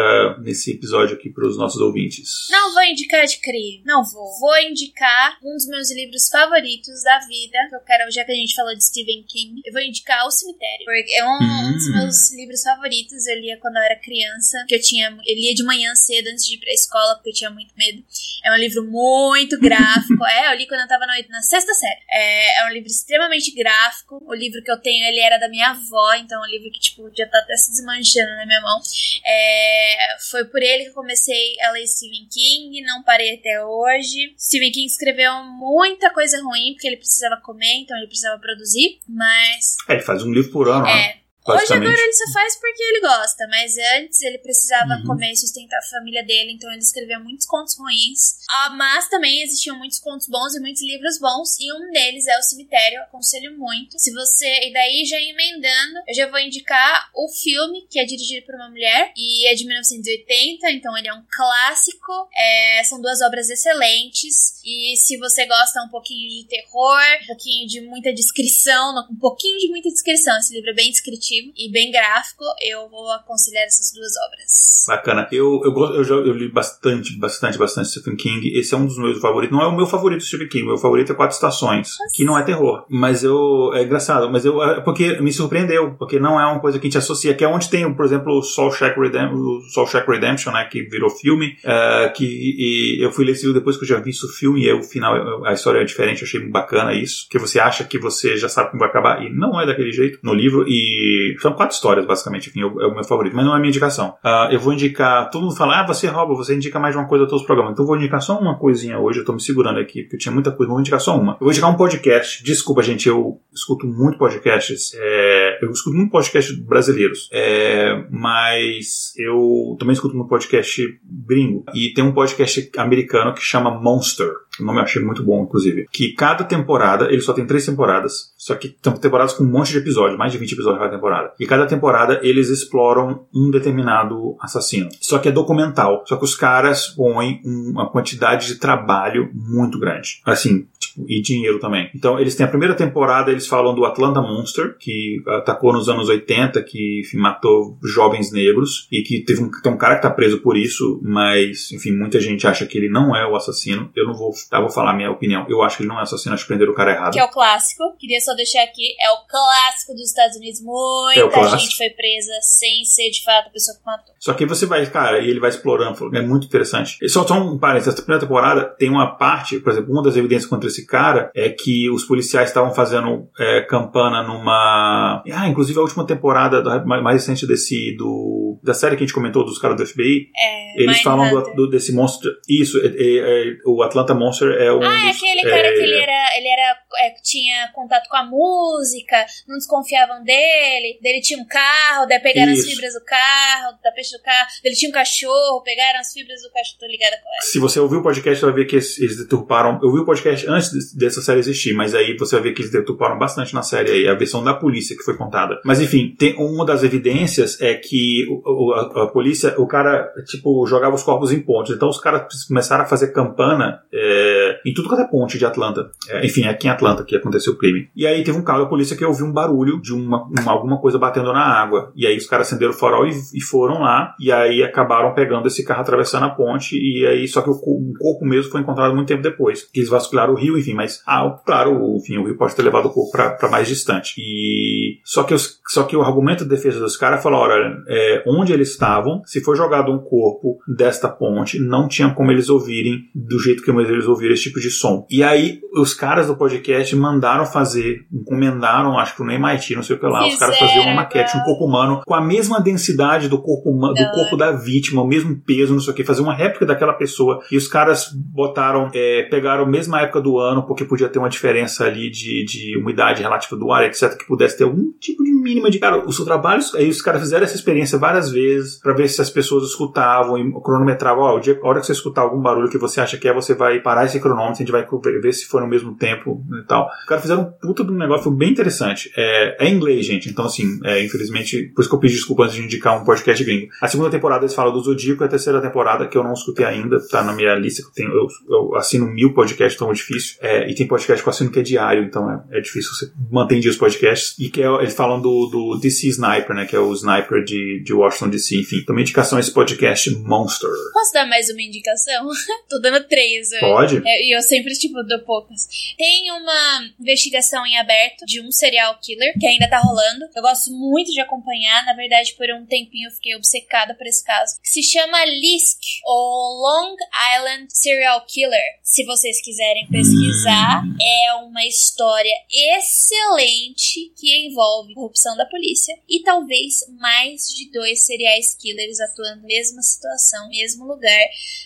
nesse 0.43 0.73
episódio 0.73 1.17
aqui 1.17 1.31
para 1.31 1.49
os 1.49 1.57
nossos 1.57 1.81
ouvintes? 1.81 2.49
Não 2.51 2.75
vou 2.75 2.83
indicar 2.83 3.25
de 3.25 3.39
CRI, 3.39 3.83
não 3.87 4.05
vou. 4.05 4.29
Vou 4.39 4.59
indicar 4.59 5.39
um 5.43 5.55
dos 5.55 5.67
meus 5.67 5.91
livros 5.91 6.29
favoritos 6.29 7.03
da 7.03 7.19
vida, 7.21 7.57
que 7.71 7.77
eu 7.77 7.81
quero, 7.81 8.11
já 8.11 8.25
que 8.25 8.33
a 8.33 8.35
gente 8.35 8.55
falou 8.55 8.75
de 8.75 8.85
Stephen 8.85 9.25
King, 9.27 9.63
eu 9.65 9.73
vou 9.73 9.81
indicar 9.81 10.27
O 10.27 10.31
Cemitério. 10.31 10.85
Porque 10.85 11.15
é 11.15 11.25
um, 11.25 11.39
hum. 11.41 11.69
um 11.69 11.73
dos 11.73 11.91
meus 11.93 12.35
livros 12.35 12.63
favoritos, 12.63 13.27
eu 13.27 13.41
lia 13.41 13.57
quando 13.57 13.77
eu 13.77 13.83
era 13.83 13.97
criança, 13.97 14.63
que 14.69 14.75
eu 14.75 14.81
tinha, 14.83 15.09
eu 15.09 15.35
lia 15.35 15.55
de 15.55 15.65
manhã 15.65 15.95
cedo 15.95 16.29
antes 16.29 16.45
de 16.45 16.57
ir 16.57 16.59
pra 16.59 16.73
escola, 16.75 17.15
porque 17.15 17.31
eu 17.31 17.35
tinha 17.35 17.51
muito 17.51 17.73
medo. 17.75 18.05
É 18.45 18.50
um 18.55 18.59
livro 18.59 18.85
muito 18.85 19.59
gráfico. 19.59 20.25
é, 20.27 20.53
eu 20.53 20.57
li 20.57 20.67
quando 20.67 20.81
eu 20.81 20.89
tava 20.89 21.07
na, 21.07 21.15
na 21.29 21.43
sexta 21.43 21.73
série. 21.75 22.01
É, 22.11 22.61
é, 22.61 22.67
um 22.67 22.73
livro 22.73 22.89
extremamente 22.89 23.55
gráfico. 23.55 24.23
O 24.27 24.35
livro 24.35 24.63
que 24.63 24.71
eu 24.71 24.81
tenho, 24.81 25.05
ele 25.07 25.21
era 25.21 25.39
da 25.39 25.49
minha 25.49 25.71
avó, 25.71 26.15
então 26.15 26.43
é 26.43 26.49
um 26.49 26.51
livro 26.51 26.71
que, 26.71 26.81
tipo, 26.81 27.11
já 27.15 27.27
tá 27.29 27.39
até 27.39 27.57
se 27.57 27.71
desmanchando 27.71 28.31
na 28.37 28.47
minha 28.47 28.61
mão. 28.61 28.81
É, 29.27 30.17
foi 30.31 30.45
por 30.45 30.63
ele 30.63 30.85
que 30.85 30.91
eu 30.91 30.95
comecei 30.95 31.61
a 31.63 31.73
ler 31.73 31.87
Stephen 31.87 32.27
King, 32.31 32.83
não 32.83 33.03
parei 33.03 33.35
até 33.35 33.65
hoje. 33.65 34.35
Stephen 34.39 34.73
King 34.73 34.87
escreveu 34.87 35.43
muita 35.45 36.11
coisa 36.11 36.41
ruim, 36.43 36.73
porque 36.73 36.87
ele 36.87 36.97
precisava 36.97 37.41
comer, 37.41 37.81
então 37.81 37.97
ele 37.97 38.07
precisava 38.07 38.41
produzir, 38.41 38.99
mas... 39.09 39.77
É, 39.89 39.95
ele 39.95 40.03
faz 40.03 40.23
um 40.23 40.33
livro 40.33 40.51
por 40.51 40.69
ano, 40.69 40.87
é, 40.87 40.95
né? 40.95 41.20
Hoje 41.47 41.73
agora 41.73 41.99
ele 41.99 42.13
só 42.13 42.33
faz 42.33 42.61
porque 42.61 42.83
ele 42.83 43.01
gosta, 43.01 43.47
mas 43.49 43.75
antes 43.97 44.21
ele 44.21 44.39
precisava 44.39 44.95
uhum. 44.97 45.07
comer 45.07 45.33
e 45.33 45.37
sustentar 45.37 45.79
a 45.79 45.91
família 45.91 46.23
dele, 46.23 46.53
então 46.53 46.71
ele 46.71 46.81
escrevia 46.81 47.19
muitos 47.19 47.47
contos 47.47 47.79
ruins. 47.79 48.37
Ah, 48.51 48.71
mas 48.77 49.09
também 49.09 49.43
existiam 49.43 49.79
muitos 49.79 49.99
contos 49.99 50.29
bons 50.29 50.55
e 50.55 50.61
muitos 50.61 50.83
livros 50.83 51.19
bons, 51.19 51.59
e 51.59 51.73
um 51.73 51.91
deles 51.93 52.27
é 52.27 52.39
O 52.39 52.43
Cemitério, 52.43 53.01
aconselho 53.03 53.57
muito. 53.57 53.99
Se 53.99 54.13
você. 54.13 54.69
E 54.69 54.73
daí, 54.73 55.05
já 55.07 55.19
emendando, 55.19 56.01
eu 56.07 56.15
já 56.15 56.29
vou 56.29 56.39
indicar 56.39 57.11
o 57.15 57.27
filme, 57.29 57.87
que 57.91 57.99
é 57.99 58.05
dirigido 58.05 58.45
por 58.45 58.55
uma 58.55 58.69
mulher, 58.69 59.13
e 59.17 59.47
é 59.47 59.55
de 59.55 59.65
1980, 59.65 60.71
então 60.73 60.97
ele 60.99 61.09
é 61.09 61.15
um 61.15 61.25
clássico. 61.31 62.29
É, 62.37 62.85
são 62.85 63.01
duas 63.01 63.23
obras 63.23 63.49
excelentes, 63.49 64.61
e 64.63 64.95
se 64.97 65.17
você 65.17 65.47
gosta 65.47 65.83
um 65.83 65.89
pouquinho 65.89 66.29
de 66.29 66.47
terror, 66.49 67.01
um 67.23 67.27
pouquinho 67.29 67.67
de 67.67 67.81
muita 67.81 68.13
descrição, 68.13 68.95
um 69.11 69.17
pouquinho 69.17 69.59
de 69.59 69.69
muita 69.69 69.89
descrição, 69.89 70.39
esse 70.39 70.53
livro 70.53 70.71
é 70.71 70.75
bem 70.75 70.91
descritivo 70.91 71.30
e 71.57 71.71
bem 71.71 71.91
gráfico, 71.91 72.45
eu 72.63 72.89
vou 72.89 73.11
aconselhar 73.13 73.65
essas 73.65 73.93
duas 73.93 74.13
obras. 74.29 74.85
Bacana. 74.87 75.29
Eu, 75.33 75.61
eu, 75.65 75.95
eu, 75.95 76.05
já, 76.05 76.15
eu 76.15 76.33
li 76.33 76.49
bastante, 76.49 77.17
bastante, 77.19 77.59
bastante 77.59 77.89
Stephen 77.91 78.17
King. 78.17 78.59
Esse 78.59 78.75
é 78.75 78.77
um 78.77 78.87
dos 78.87 78.99
meus 78.99 79.19
favoritos. 79.21 79.57
Não 79.57 79.65
é 79.65 79.69
o 79.69 79.77
meu 79.77 79.87
favorito 79.87 80.25
Stephen 80.25 80.49
King. 80.49 80.67
Meu 80.67 80.79
favorito 80.79 81.13
é 81.13 81.15
Quatro 81.15 81.35
Estações, 81.35 81.97
Nossa. 81.99 82.13
que 82.15 82.25
não 82.25 82.39
é 82.39 82.43
terror. 82.43 82.85
Mas 82.89 83.23
eu. 83.23 83.73
É 83.75 83.83
engraçado, 83.83 84.31
mas 84.31 84.45
eu. 84.45 84.63
É 84.63 84.81
porque 84.81 85.21
me 85.21 85.33
surpreendeu, 85.33 85.95
porque 85.99 86.19
não 86.19 86.41
é 86.41 86.47
uma 86.47 86.61
coisa 86.61 86.79
que 86.79 86.87
a 86.87 86.89
gente 86.89 86.99
associa, 86.99 87.35
que 87.35 87.45
é 87.45 87.49
onde 87.49 87.69
tem, 87.69 87.93
por 87.95 88.05
exemplo, 88.05 88.39
o 88.39 88.43
Soul 88.43 88.73
Shack, 88.73 88.99
Redemption, 88.99 89.61
Soul 89.73 89.87
Shack 89.87 90.11
Redemption, 90.11 90.53
né, 90.53 90.65
que 90.65 90.83
virou 90.83 91.11
filme. 91.11 91.57
Uh, 91.65 92.13
que 92.13 92.99
eu 93.01 93.11
fui 93.13 93.25
ler 93.25 93.33
esse 93.33 93.43
livro 93.43 93.59
depois 93.59 93.77
que 93.77 93.85
eu 93.85 93.89
já 93.89 94.01
vi 94.01 94.11
isso 94.11 94.29
filme 94.29 94.63
e 94.63 94.73
o 94.73 94.83
final, 94.83 95.45
a 95.45 95.53
história 95.53 95.81
é 95.81 95.85
diferente. 95.85 96.23
Eu 96.23 96.29
achei 96.29 96.41
bacana 96.41 96.95
isso. 96.95 97.27
Que 97.31 97.39
você 97.39 97.59
acha 97.59 97.85
que 97.85 97.99
você 97.99 98.37
já 98.37 98.49
sabe 98.49 98.71
como 98.71 98.81
vai 98.81 98.89
acabar, 98.89 99.23
e 99.25 99.31
não 99.31 99.61
é 99.61 99.67
daquele 99.67 99.93
jeito 99.93 100.19
no 100.23 100.35
livro. 100.35 100.65
E 100.67 101.20
são 101.39 101.53
quatro 101.53 101.75
histórias, 101.75 102.07
basicamente, 102.07 102.49
enfim, 102.49 102.61
é 102.63 102.67
o 102.67 102.95
meu 102.95 103.05
favorito, 103.05 103.35
mas 103.35 103.45
não 103.45 103.53
é 103.53 103.57
a 103.57 103.59
minha 103.59 103.71
indicação. 103.71 104.15
Uh, 104.25 104.53
eu 104.53 104.61
vou 104.61 104.73
indicar. 104.73 105.31
Todo 105.31 105.43
mundo 105.43 105.57
fala, 105.57 105.81
ah, 105.81 105.87
você 105.87 106.07
rouba, 106.07 106.35
você 106.35 106.55
indica 106.55 106.79
mais 106.79 106.95
de 106.95 107.01
uma 107.01 107.09
coisa 107.09 107.25
a 107.25 107.27
todos 107.27 107.43
os 107.43 107.47
programas. 107.47 107.73
Então 107.73 107.85
eu 107.85 107.87
vou 107.87 107.97
indicar 107.97 108.21
só 108.21 108.39
uma 108.39 108.59
coisinha 108.59 108.99
hoje, 108.99 109.21
eu 109.21 109.25
tô 109.25 109.33
me 109.33 109.41
segurando 109.41 109.79
aqui, 109.79 110.03
porque 110.03 110.17
eu 110.17 110.21
tinha 110.21 110.33
muita 110.33 110.51
coisa, 110.51 110.71
vou 110.71 110.81
indicar 110.81 111.01
só 111.01 111.17
uma. 111.17 111.33
Eu 111.33 111.41
vou 111.41 111.51
indicar 111.51 111.71
um 111.71 111.77
podcast. 111.77 112.43
Desculpa, 112.45 112.83
gente, 112.83 113.09
eu 113.09 113.39
escuto 113.53 113.87
muito 113.87 114.19
podcasts. 114.19 114.93
É, 114.95 115.59
eu 115.63 115.71
escuto 115.71 115.97
muito 115.97 116.11
podcasts 116.11 116.57
brasileiros. 116.59 117.29
É, 117.33 118.05
mas 118.11 119.13
eu 119.17 119.77
também 119.79 119.93
escuto 119.93 120.17
muito 120.17 120.29
podcast 120.29 120.83
gringo. 121.27 121.65
E 121.75 121.93
tem 121.93 122.05
um 122.05 122.13
podcast 122.13 122.71
americano 122.77 123.35
que 123.35 123.43
chama 123.43 123.71
Monster. 123.71 124.31
O 124.59 124.65
nome 124.65 124.79
eu 124.79 124.85
achei 124.85 125.03
muito 125.03 125.23
bom, 125.23 125.43
inclusive. 125.45 125.87
Que 125.91 126.13
cada 126.13 126.45
temporada, 126.45 127.07
ele 127.11 127.21
só 127.21 127.33
tem 127.33 127.47
três 127.47 127.65
temporadas, 127.65 128.30
só 128.41 128.55
que 128.55 128.75
são 128.83 128.95
temporadas 128.95 129.35
com 129.35 129.45
um 129.45 129.51
monte 129.51 129.71
de 129.71 129.79
episódios, 129.79 130.19
mais 130.19 130.33
de 130.33 130.39
20 130.39 130.53
episódios 130.53 130.81
cada 130.81 130.95
temporada. 130.95 131.33
E 131.39 131.47
cada 131.47 131.67
temporada 131.67 132.21
eles 132.23 132.49
exploram 132.49 133.27
um 133.35 133.51
determinado 133.51 134.35
assassino. 134.41 134.89
Só 134.99 135.19
que 135.19 135.29
é 135.29 135.33
documental. 135.33 136.05
Só 136.07 136.17
que 136.17 136.25
os 136.25 136.35
caras 136.35 136.89
põem 136.89 137.43
uma 137.45 137.91
quantidade 137.91 138.47
de 138.47 138.55
trabalho 138.55 139.29
muito 139.35 139.79
grande. 139.79 140.23
Assim, 140.25 140.67
tipo, 140.79 141.05
e 141.07 141.21
dinheiro 141.21 141.59
também. 141.59 141.91
Então, 141.95 142.19
eles 142.19 142.35
têm 142.35 142.47
a 142.47 142.49
primeira 142.49 142.75
temporada, 142.75 143.31
eles 143.31 143.47
falam 143.47 143.75
do 143.75 143.85
Atlanta 143.85 144.23
Monster, 144.23 144.75
que 144.79 145.23
atacou 145.27 145.75
nos 145.75 145.91
anos 145.91 146.09
80, 146.09 146.63
que 146.63 147.01
enfim, 147.01 147.19
matou 147.19 147.77
jovens 147.85 148.33
negros, 148.33 148.89
e 148.91 149.03
que 149.03 149.21
teve 149.21 149.43
um, 149.43 149.51
tem 149.51 149.71
um 149.71 149.77
cara 149.77 149.97
que 149.97 150.03
tá 150.03 150.11
preso 150.11 150.41
por 150.41 150.57
isso, 150.57 150.99
mas, 151.03 151.71
enfim, 151.73 151.93
muita 151.93 152.19
gente 152.19 152.47
acha 152.47 152.65
que 152.65 152.79
ele 152.79 152.89
não 152.89 153.15
é 153.15 153.27
o 153.27 153.37
assassino. 153.37 153.91
Eu 153.95 154.07
não 154.07 154.15
vou, 154.15 154.33
tá, 154.49 154.59
vou 154.61 154.71
falar 154.71 154.93
a 154.93 154.97
minha 154.97 155.11
opinião. 155.11 155.45
Eu 155.47 155.63
acho 155.63 155.77
que 155.77 155.83
ele 155.83 155.91
não 155.91 155.99
é 155.99 156.03
assassino, 156.03 156.35
acho 156.35 156.45
que 156.45 156.49
prenderam 156.49 156.73
o 156.73 156.77
cara 156.77 156.93
errado. 156.93 157.13
Que 157.13 157.21
é 157.21 157.25
o 157.25 157.31
clássico. 157.31 157.85
Queria 157.99 158.21
só 158.21 158.30
deixar 158.37 158.63
aqui, 158.63 158.95
é 159.01 159.11
o 159.11 159.27
clássico 159.29 159.93
dos 159.93 160.09
Estados 160.09 160.37
Unidos. 160.37 160.61
Muita 160.63 161.21
É 161.41 161.59
gente 161.59 161.77
foi 161.77 161.91
presa 161.91 162.33
sem 162.43 162.85
ser 162.85 163.11
de 163.11 163.23
fato 163.23 163.49
a 163.49 163.51
pessoa 163.51 163.77
que 163.77 163.85
matou. 163.87 164.15
Só 164.19 164.35
que 164.35 164.47
você 164.47 164.67
vai, 164.67 164.85
cara, 164.87 165.19
e 165.21 165.29
ele 165.31 165.41
vai 165.41 165.51
explorando, 165.51 166.15
é 166.17 166.23
muito 166.23 166.47
interessante. 166.47 166.99
E 167.03 167.09
só, 167.09 167.27
só 167.27 167.35
um 167.35 167.59
parênteses, 167.59 167.95
essa 167.95 168.03
primeira 168.03 168.21
temporada 168.25 168.65
tem 168.79 168.89
uma 168.91 169.17
parte, 169.17 169.59
por 169.61 169.73
exemplo, 169.73 169.93
uma 169.93 170.03
das 170.03 170.17
evidências 170.17 170.49
contra 170.49 170.69
esse 170.69 170.87
cara 170.87 171.31
é 171.35 171.49
que 171.49 171.89
os 171.91 172.05
policiais 172.05 172.49
estavam 172.49 172.73
fazendo 172.75 173.29
é, 173.39 173.63
campana 173.63 174.23
numa. 174.23 175.23
Ah, 175.33 175.49
inclusive 175.49 175.79
a 175.79 175.83
última 175.83 176.07
temporada 176.07 176.63
da- 176.63 176.85
mais 176.85 177.15
recente 177.23 177.47
desse, 177.47 177.95
do, 177.97 178.59
da 178.63 178.75
série 178.75 178.97
que 178.97 179.03
a 179.03 179.07
gente 179.07 179.15
comentou 179.15 179.45
dos 179.45 179.59
caras 179.59 179.77
do 179.77 179.87
FBI, 179.87 180.29
É, 180.37 180.83
eles 180.83 181.01
falam 181.03 181.31
do, 181.31 181.55
do- 181.55 181.71
desse 181.71 181.93
monstro. 181.95 182.31
Isso, 182.49 182.79
é- 182.79 182.89
é- 182.89 183.49
é- 183.51 183.57
o 183.67 183.83
Atlanta 183.83 184.15
Monster 184.15 184.51
é 184.61 184.73
um. 184.73 184.83
Ah, 184.83 185.05
é 185.05 185.07
dos- 185.09 185.17
aquele 185.17 185.43
cara 185.43 185.69
que 185.73 185.81
ele 185.81 185.95
era, 185.97 186.37
ele 186.37 186.49
era 186.49 186.77
tinha 187.23 187.69
contato 187.75 188.09
com 188.09 188.17
a 188.17 188.20
música, 188.25 189.25
não 189.49 189.57
desconfiavam 189.57 190.23
dele, 190.25 190.99
dele 191.03 191.21
tinha 191.21 191.39
um 191.41 191.47
carro, 191.47 192.07
daí 192.07 192.19
pegaram 192.21 192.53
Isso. 192.53 192.67
as 192.67 192.73
fibras 192.75 192.95
do 192.95 193.05
carro, 193.05 193.77
da 193.83 193.91
peixe 193.93 194.17
do 194.17 194.23
carro, 194.23 194.47
dele 194.63 194.75
tinha 194.77 194.89
um 194.91 194.95
cachorro, 194.95 195.63
pegaram 195.63 196.01
as 196.01 196.13
fibras 196.13 196.41
do 196.43 196.51
cachorro, 196.51 196.79
tô 196.81 196.87
ligada 196.87 197.17
com 197.17 197.29
ela. 197.29 197.43
Se 197.43 197.59
você 197.59 197.81
ouvir 197.81 197.97
o 197.97 198.03
podcast, 198.03 198.41
você 198.41 198.47
vai 198.47 198.55
ver 198.55 198.65
que 198.67 198.77
eles, 198.77 199.17
deturparam. 199.19 199.79
Eu 199.83 199.93
vi 199.93 200.01
o 200.01 200.05
podcast 200.05 200.47
antes 200.49 200.71
de- 200.71 200.99
dessa 200.99 201.21
série 201.23 201.39
existir, 201.41 201.73
mas 201.75 201.95
aí 201.95 202.17
você 202.17 202.37
vai 202.37 202.45
ver 202.45 202.53
que 202.55 202.63
eles 202.63 202.73
deturparam 202.73 203.19
bastante 203.19 203.55
na 203.55 203.63
série 203.63 203.91
aí, 203.91 204.09
a 204.09 204.15
versão 204.15 204.43
da 204.43 204.55
polícia 204.55 204.97
que 204.97 205.03
foi 205.03 205.17
contada. 205.17 205.61
Mas 205.65 205.81
enfim, 205.81 206.15
tem 206.19 206.35
uma 206.37 206.65
das 206.65 206.83
evidências 206.83 207.61
é 207.61 207.75
que 207.75 208.25
o- 208.45 208.73
a, 208.75 209.05
a 209.05 209.07
polícia, 209.09 209.55
o 209.59 209.67
cara, 209.67 210.13
tipo, 210.27 210.67
jogava 210.67 210.95
os 210.95 211.03
corpos 211.03 211.33
em 211.33 211.41
pontes. 211.41 211.75
Então 211.75 211.89
os 211.89 212.01
caras 212.01 212.45
começaram 212.45 212.85
a 212.85 212.87
fazer 212.87 213.09
campana 213.13 213.83
é, 213.93 214.30
em 214.67 214.73
tudo 214.75 214.89
quanto 214.89 215.03
é 215.03 215.09
ponte 215.09 215.39
de 215.39 215.45
Atlanta. 215.47 215.91
É, 216.09 216.25
enfim, 216.27 216.43
é 216.45 216.49
aqui 216.51 216.67
em 216.67 216.71
Atlanta 216.71 217.05
que 217.05 217.17
aconteceu 217.17 217.53
o 217.53 217.57
crime. 217.59 217.89
E 217.95 218.07
aí 218.07 218.23
teve 218.25 218.39
um 218.39 218.45
carro 218.45 218.65
da 218.65 218.69
polícia 218.69 218.97
que 218.97 219.05
ouviu 219.05 219.27
um 219.27 219.33
barulho 219.33 219.81
de 219.81 219.93
uma, 219.93 220.25
uma- 220.25 220.53
alguma 220.53 220.81
coisa 220.81 220.99
batendo 220.99 221.33
na 221.33 221.41
água. 221.45 221.93
E 221.97 222.07
aí 222.07 222.17
os 222.17 222.27
caras 222.27 222.47
acenderam 222.47 222.73
o 222.73 222.77
farol 222.77 223.07
e, 223.07 223.11
e 223.35 223.41
foram 223.41 223.81
lá. 223.81 224.15
E 224.21 224.31
aí 224.33 224.63
acabaram 224.63 225.15
pegando 225.15 225.47
esse 225.49 225.65
carro 225.65 225.81
atravessando 225.81 226.25
a 226.27 226.31
ponte. 226.31 226.77
E 226.77 227.07
aí, 227.07 227.27
só 227.29 227.41
que 227.43 227.51
o, 227.51 227.53
o 227.53 227.93
corpo 227.99 228.25
mesmo 228.25 228.51
foi 228.51 228.61
encontrado 228.61 228.95
muito 228.95 229.09
tempo 229.09 229.23
depois. 229.23 229.69
Eles 229.75 229.89
vasculharam 229.89 230.35
o 230.35 230.37
rio, 230.37 230.59
enfim, 230.59 230.75
mas, 230.75 231.01
ah, 231.07 231.31
claro, 231.45 231.73
o- 231.83 231.97
enfim, 231.99 232.19
o 232.19 232.25
rio 232.25 232.37
pode 232.37 232.55
ter 232.55 232.63
levado 232.63 232.87
o 232.87 232.91
corpo 232.93 233.11
pra, 233.13 233.31
pra 233.31 233.49
mais 233.51 233.69
distante. 233.69 234.15
E 234.19 234.99
só 235.05 235.23
que, 235.25 235.35
os, 235.35 235.59
só 235.69 235.85
que 235.85 235.97
o 235.97 236.03
argumento 236.03 236.45
de 236.45 236.51
defesa 236.51 236.81
dos 236.81 236.97
caras 236.97 237.23
falou: 237.23 237.41
olha, 237.41 237.77
é, 237.89 238.23
onde 238.27 238.53
eles 238.53 238.71
estavam, 238.71 239.23
se 239.25 239.43
for 239.43 239.57
jogado 239.57 239.91
um 239.93 239.99
corpo 239.99 240.59
desta 240.77 241.09
ponte, 241.09 241.59
não 241.59 241.89
tinha 241.89 242.11
como 242.15 242.31
eles 242.31 242.49
ouvirem 242.49 243.01
do 243.15 243.39
jeito 243.39 243.63
que 243.63 243.71
eles 243.71 244.07
ouviram 244.07 244.35
esse 244.35 244.50
tipo 244.51 244.61
de 244.61 244.71
som. 244.71 245.07
E 245.11 245.23
aí, 245.23 245.59
os 245.75 245.95
caras 245.95 246.27
do 246.27 246.37
podcast 246.37 246.95
mandaram 246.97 247.47
fazer, 247.47 248.01
encomendaram, 248.13 248.99
acho 248.99 249.17
que 249.17 249.23
no 249.23 249.31
MIT, 249.31 249.77
não 249.77 249.83
sei 249.83 249.97
o 249.97 249.99
que 249.99 250.07
lá, 250.07 250.27
os 250.27 250.37
caras 250.37 250.55
Fizeram, 250.57 250.75
faziam 250.75 250.87
uma 250.87 251.03
maquete, 251.03 251.37
um 251.37 251.41
corpo 251.45 251.65
humano, 251.65 252.01
com 252.07 252.15
a 252.15 252.21
mesma 252.21 252.61
densidade 252.61 253.29
do 253.29 253.41
corpo 253.41 253.71
humano, 253.71 253.95
do 253.95 254.01
Da 254.01 254.11
corpo 254.13 254.37
da 254.37 254.53
vítima, 254.53 255.03
o 255.03 255.07
mesmo 255.07 255.37
peso, 255.41 255.73
não 255.73 255.81
sei 255.81 255.93
o 255.93 255.97
que, 255.97 256.05
fazer 256.05 256.23
uma 256.23 256.35
réplica 256.35 256.67
daquela 256.67 256.93
pessoa. 256.93 257.41
E 257.51 257.57
os 257.57 257.67
caras 257.69 258.09
botaram, 258.13 258.91
é, 258.95 259.23
pegaram 259.31 259.65
a 259.65 259.69
mesma 259.69 260.01
época 260.01 260.21
do 260.21 260.39
ano, 260.39 260.67
porque 260.67 260.85
podia 260.85 261.09
ter 261.09 261.19
uma 261.19 261.29
diferença 261.29 261.85
ali 261.85 262.11
de, 262.11 262.45
de 262.45 262.79
umidade 262.79 263.23
relativa 263.23 263.57
do 263.57 263.71
ar, 263.73 263.85
etc, 263.85 264.17
que 264.17 264.27
pudesse 264.27 264.59
ter 264.59 264.65
algum 264.65 264.93
tipo 264.99 265.23
de 265.25 265.31
mínima 265.33 265.71
de. 265.71 265.79
Cara, 265.79 266.05
os 266.07 266.19
trabalhos, 266.25 266.75
aí 266.75 266.89
os 266.89 267.01
caras 267.01 267.21
fizeram 267.23 267.45
essa 267.45 267.55
experiência 267.57 267.99
várias 267.99 268.31
vezes 268.31 268.79
pra 268.81 268.93
ver 268.93 269.09
se 269.09 269.21
as 269.21 269.31
pessoas 269.31 269.65
escutavam 269.65 270.37
e 270.39 270.53
cronometravam. 270.63 271.23
Ó, 271.25 271.37
o 271.37 271.41
dia- 271.41 271.59
a 271.63 271.67
hora 271.69 271.81
que 271.81 271.87
você 271.87 271.93
escutar 271.93 272.23
algum 272.23 272.41
barulho 272.41 272.69
que 272.69 272.79
você 272.79 273.01
acha 273.01 273.17
que 273.17 273.29
é, 273.29 273.35
você 273.35 273.55
vai 273.55 273.81
parar 273.81 274.05
esse 274.05 274.19
cronômetro, 274.21 274.40
a 274.49 274.55
gente 274.55 274.73
vai 274.73 274.87
ver 275.21 275.33
se 275.33 275.47
foi 275.47 275.61
no 275.61 275.67
mesmo 275.67 275.95
tempo 275.97 276.45
e 276.63 276.67
tal. 276.67 276.89
Os 277.01 277.07
caras 277.07 277.23
fizeram 277.23 277.43
um 277.43 277.51
puta 277.67 277.85
de 277.85 277.91
um 277.91 277.97
negócio 277.97 278.31
bem 278.31 278.51
interessante. 278.51 279.11
É, 279.17 279.65
é 279.65 279.69
em 279.69 279.75
inglês, 279.75 280.07
gente, 280.07 280.29
então 280.29 280.45
assim, 280.45 280.79
é, 280.85 281.03
infelizmente, 281.05 281.71
por 281.75 281.81
isso 281.81 281.91
que 281.91 281.97
eu 281.97 282.01
pedi 282.01 282.15
desculpa 282.15 282.45
antes 282.45 282.57
de 282.57 282.63
indicar 282.63 283.01
um 283.01 283.05
podcast 283.05 283.43
gringo. 283.45 283.69
A 283.81 283.89
segunda 283.89 284.11
temporada 284.11 284.45
eles 284.45 284.55
falam 284.55 284.73
do 284.73 284.81
Zodíaco 284.81 285.23
e 285.23 285.27
a 285.27 285.29
terceira 285.29 285.61
temporada, 285.61 286.07
que 286.07 286.17
eu 286.17 286.23
não 286.23 286.33
escutei 286.33 286.65
ainda, 286.65 286.99
tá 287.09 287.23
na 287.23 287.33
minha 287.33 287.55
lista 287.55 287.83
que 287.83 287.89
eu 287.89 287.93
tenho. 287.93 288.11
Eu, 288.11 288.27
eu 288.49 288.77
assino 288.77 289.07
mil 289.07 289.33
podcasts, 289.33 289.75
então 289.75 289.91
é 289.91 289.95
difícil. 289.95 290.37
É, 290.41 290.71
e 290.71 290.75
tem 290.75 290.87
podcast 290.87 291.23
que 291.23 291.29
eu 291.29 291.31
assino 291.31 291.51
que 291.51 291.61
é 291.61 291.63
diário, 291.63 292.05
então 292.05 292.31
é, 292.31 292.59
é 292.59 292.61
difícil 292.61 292.93
você 292.93 293.13
manter 293.31 293.57
em 293.57 293.61
dia 293.61 293.71
os 293.71 293.77
podcasts. 293.77 294.39
E 294.39 294.49
que 294.49 294.63
é, 294.63 294.67
eles 294.67 294.95
falam 294.95 295.21
do, 295.21 295.47
do 295.47 295.79
DC 295.81 296.09
Sniper, 296.09 296.55
né? 296.55 296.67
Que 296.67 296.77
é 296.77 296.81
o 296.81 296.93
sniper 296.93 297.45
de, 297.45 297.83
de 297.83 297.93
Washington 297.93 298.31
DC, 298.31 298.57
enfim. 298.57 298.85
Também 298.85 299.03
indicação 299.03 299.39
a 299.39 299.41
esse 299.41 299.53
podcast 299.53 300.11
Monster. 300.11 300.71
Posso 300.93 301.13
dar 301.13 301.27
mais 301.27 301.49
uma 301.51 301.63
indicação? 301.63 302.27
Tô 302.69 302.79
dando 302.79 303.07
três. 303.07 303.49
Pode? 303.61 304.03
É, 304.05 304.30
Eu 304.33 304.43
sempre, 304.43 304.73
tipo, 304.75 305.03
dou 305.03 305.19
poucas. 305.21 305.67
Tem 305.97 306.31
uma 306.31 306.91
investigação 306.99 307.67
em 307.67 307.77
aberto 307.79 308.25
de 308.25 308.41
um 308.41 308.51
serial 308.51 308.99
killer 309.01 309.35
que 309.39 309.47
ainda 309.47 309.69
tá 309.69 309.81
rolando. 309.81 310.27
Eu 310.35 310.43
gosto 310.43 310.71
muito 310.71 311.11
de 311.13 311.21
acompanhar. 311.21 311.85
Na 311.85 311.95
verdade, 311.95 312.35
por 312.35 312.49
um 312.51 312.67
tempinho 312.67 313.09
eu 313.09 313.13
fiquei 313.13 313.35
obcecada 313.35 313.95
por 313.95 314.07
esse 314.07 314.25
caso. 314.25 314.61
Que 314.63 314.69
se 314.69 314.83
chama 314.83 315.25
Lisk, 315.25 315.81
ou 316.05 316.63
Long 316.63 316.97
Island 317.37 317.67
Serial 317.69 318.25
Killer. 318.27 318.81
Se 318.83 319.05
vocês 319.05 319.41
quiserem 319.43 319.87
pesquisar, 319.89 320.83
é 321.01 321.35
uma 321.35 321.65
história 321.65 322.35
excelente 322.51 324.13
que 324.17 324.49
envolve 324.49 324.95
corrupção 324.95 325.37
da 325.37 325.47
polícia 325.47 325.97
e 326.09 326.23
talvez 326.23 326.87
mais 326.99 327.43
de 327.55 327.71
dois 327.71 328.05
serial 328.05 328.31
killers 328.61 329.01
atuando 329.01 329.41
na 329.41 329.47
mesma 329.47 329.83
situação, 329.83 330.49
mesmo 330.49 330.85
lugar, 330.85 331.25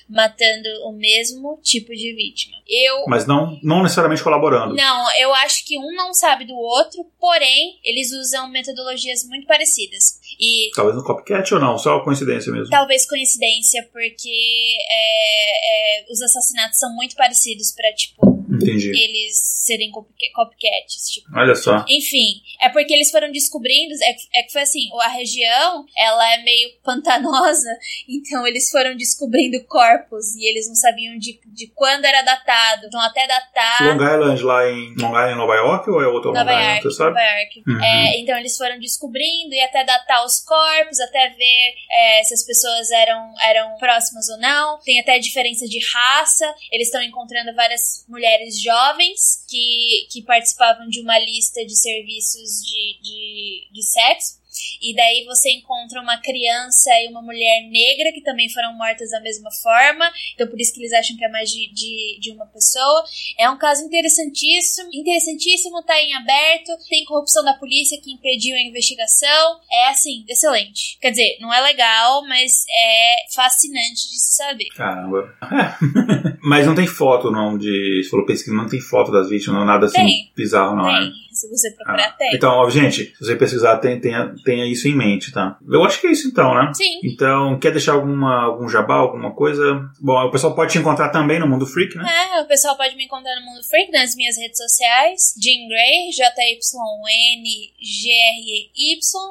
matando 0.08 0.68
o 0.86 0.92
mesmo 0.92 1.58
tipo 1.62 1.92
de 1.94 2.14
vítima. 2.14 2.53
Eu 2.68 3.04
Mas 3.06 3.26
não, 3.26 3.58
não 3.62 3.82
necessariamente 3.82 4.22
colaborando. 4.22 4.74
não, 4.74 5.16
eu 5.18 5.34
acho 5.34 5.64
que 5.66 5.78
um 5.78 5.94
não 5.94 6.12
sabe 6.14 6.44
do 6.46 6.54
outro, 6.54 7.04
porém, 7.20 7.78
eles 7.84 8.10
usam 8.12 8.48
metodologias 8.50 9.24
muito 9.24 9.46
parecidas. 9.46 10.18
E 10.40 10.70
Talvez 10.74 10.96
no 10.96 11.04
copycat 11.04 11.54
ou 11.54 11.60
não, 11.60 11.78
só 11.78 12.00
coincidência 12.00 12.50
mesmo. 12.52 12.70
talvez 12.70 13.06
coincidência, 13.08 13.88
porque 13.92 14.76
é, 14.90 16.00
é, 16.00 16.06
os 16.10 16.20
assassinatos 16.22 16.78
são 16.78 16.92
muito 16.94 17.14
parecidos 17.14 17.70
pra, 17.72 17.92
tipo, 17.94 18.33
Entendi. 18.56 18.88
eles 18.88 19.36
serem 19.64 19.90
copyca- 19.90 20.26
copycats, 20.34 21.08
tipo. 21.10 21.26
Olha 21.34 21.54
só. 21.54 21.84
Enfim, 21.88 22.40
é 22.60 22.68
porque 22.68 22.92
eles 22.92 23.10
foram 23.10 23.30
descobrindo, 23.32 23.94
é, 24.02 24.12
que- 24.12 24.28
é 24.34 24.42
que 24.42 24.52
foi 24.52 24.62
assim, 24.62 24.88
a 25.00 25.08
região, 25.08 25.84
ela 25.96 26.34
é 26.34 26.42
meio 26.42 26.70
pantanosa, 26.82 27.70
então 28.08 28.46
eles 28.46 28.70
foram 28.70 28.94
descobrindo 28.96 29.64
corpos 29.64 30.34
e 30.36 30.46
eles 30.48 30.68
não 30.68 30.74
sabiam 30.74 31.18
de, 31.18 31.40
de 31.46 31.68
quando 31.74 32.04
era 32.04 32.22
datado, 32.22 32.86
então 32.86 33.00
até 33.00 33.26
datar... 33.26 33.82
Long 33.96 34.02
Island 34.04 34.42
lá 34.42 34.68
em 34.70 34.94
Long 34.96 35.08
Island, 35.10 35.34
Nova 35.36 35.54
York 35.54 35.90
ou 35.90 36.02
é 36.02 36.06
outro 36.08 36.28
Long 36.30 36.34
Nova 36.38 36.52
Island, 36.52 36.82
York, 36.84 36.94
sabe? 36.94 37.10
Nova 37.14 37.26
York. 37.38 37.62
Uhum. 37.66 37.84
É, 37.84 38.18
então 38.20 38.38
eles 38.38 38.56
foram 38.56 38.78
descobrindo 38.78 39.54
e 39.54 39.60
até 39.60 39.82
datar 39.84 40.24
os 40.24 40.40
corpos, 40.40 41.00
até 41.00 41.30
ver 41.30 41.74
é, 41.90 42.22
se 42.24 42.34
as 42.34 42.44
pessoas 42.44 42.90
eram, 42.90 43.32
eram 43.42 43.76
próximas 43.78 44.28
ou 44.28 44.38
não. 44.38 44.78
Tem 44.84 45.00
até 45.00 45.18
diferença 45.18 45.66
de 45.66 45.78
raça. 45.92 46.54
Eles 46.70 46.88
estão 46.88 47.02
encontrando 47.02 47.54
várias 47.54 48.04
mulheres 48.08 48.43
jovens 48.50 49.44
que, 49.48 50.06
que 50.10 50.22
participavam 50.22 50.88
de 50.88 51.00
uma 51.00 51.18
lista 51.18 51.64
de 51.64 51.76
serviços 51.76 52.62
de, 52.62 52.98
de, 53.02 53.68
de 53.72 53.82
sexo. 53.82 54.43
E 54.80 54.94
daí 54.94 55.24
você 55.24 55.50
encontra 55.50 56.00
uma 56.00 56.18
criança 56.18 56.90
e 57.02 57.08
uma 57.08 57.22
mulher 57.22 57.62
negra 57.68 58.12
que 58.12 58.22
também 58.22 58.48
foram 58.48 58.76
mortas 58.76 59.10
da 59.10 59.20
mesma 59.20 59.50
forma. 59.62 60.10
Então 60.34 60.46
por 60.46 60.60
isso 60.60 60.72
que 60.72 60.80
eles 60.80 60.92
acham 60.92 61.16
que 61.16 61.24
é 61.24 61.28
mais 61.28 61.50
de, 61.50 61.72
de, 61.72 62.18
de 62.20 62.30
uma 62.32 62.46
pessoa. 62.46 63.04
É 63.38 63.48
um 63.48 63.58
caso 63.58 63.84
interessantíssimo, 63.84 64.90
interessantíssimo, 64.92 65.82
tá 65.82 66.00
em 66.00 66.14
aberto. 66.14 66.72
Tem 66.88 67.04
corrupção 67.04 67.44
da 67.44 67.54
polícia 67.54 68.00
que 68.00 68.12
impediu 68.12 68.56
a 68.56 68.60
investigação. 68.60 69.60
É 69.70 69.88
assim, 69.88 70.24
excelente. 70.28 70.98
Quer 71.00 71.10
dizer, 71.10 71.38
não 71.40 71.52
é 71.52 71.60
legal, 71.60 72.26
mas 72.26 72.64
é 72.68 73.34
fascinante 73.34 74.10
de 74.10 74.18
se 74.18 74.36
saber. 74.36 74.68
Caramba. 74.76 75.34
É. 75.42 76.34
Mas 76.44 76.66
não 76.66 76.74
tem 76.74 76.86
foto, 76.86 77.30
não, 77.30 77.56
de. 77.56 78.02
Você 78.02 78.10
falou 78.10 78.26
pesquisa, 78.26 78.54
não 78.54 78.68
tem 78.68 78.80
foto 78.80 79.10
das 79.10 79.30
vítimas, 79.30 79.58
não, 79.58 79.64
nada 79.64 79.86
assim 79.86 79.96
Tem. 79.96 80.32
bizarro, 80.36 80.76
não, 80.76 80.84
Tem. 80.84 80.92
né? 80.92 81.12
Se 81.34 81.48
você 81.48 81.70
procurar, 81.72 82.08
ah, 82.08 82.12
tem. 82.12 82.34
Então, 82.34 82.50
ó, 82.52 82.70
gente, 82.70 83.12
se 83.16 83.18
você 83.18 83.36
pesquisar, 83.36 83.78
tem, 83.78 84.00
tenha, 84.00 84.34
tenha 84.44 84.64
isso 84.70 84.86
em 84.88 84.96
mente, 84.96 85.32
tá? 85.32 85.58
Eu 85.68 85.84
acho 85.84 86.00
que 86.00 86.06
é 86.06 86.12
isso 86.12 86.28
então, 86.28 86.54
né? 86.54 86.72
Sim. 86.74 87.00
Então, 87.02 87.58
quer 87.58 87.72
deixar 87.72 87.92
alguma, 87.92 88.44
algum 88.44 88.68
jabá, 88.68 88.94
alguma 88.94 89.34
coisa? 89.34 89.90
Bom, 90.00 90.16
o 90.24 90.30
pessoal 90.30 90.54
pode 90.54 90.72
te 90.72 90.78
encontrar 90.78 91.08
também 91.10 91.38
no 91.38 91.48
Mundo 91.48 91.66
Freak, 91.66 91.96
né? 91.96 92.04
É, 92.36 92.40
o 92.40 92.46
pessoal 92.46 92.76
pode 92.76 92.94
me 92.96 93.04
encontrar 93.04 93.34
no 93.40 93.46
Mundo 93.46 93.62
Freak, 93.64 93.90
nas 93.90 94.14
minhas 94.14 94.36
redes 94.36 94.58
sociais. 94.58 95.34
Jean 95.40 95.68
Grey, 95.68 96.10
J-Y-N-G-R-E-Y. 96.10 96.54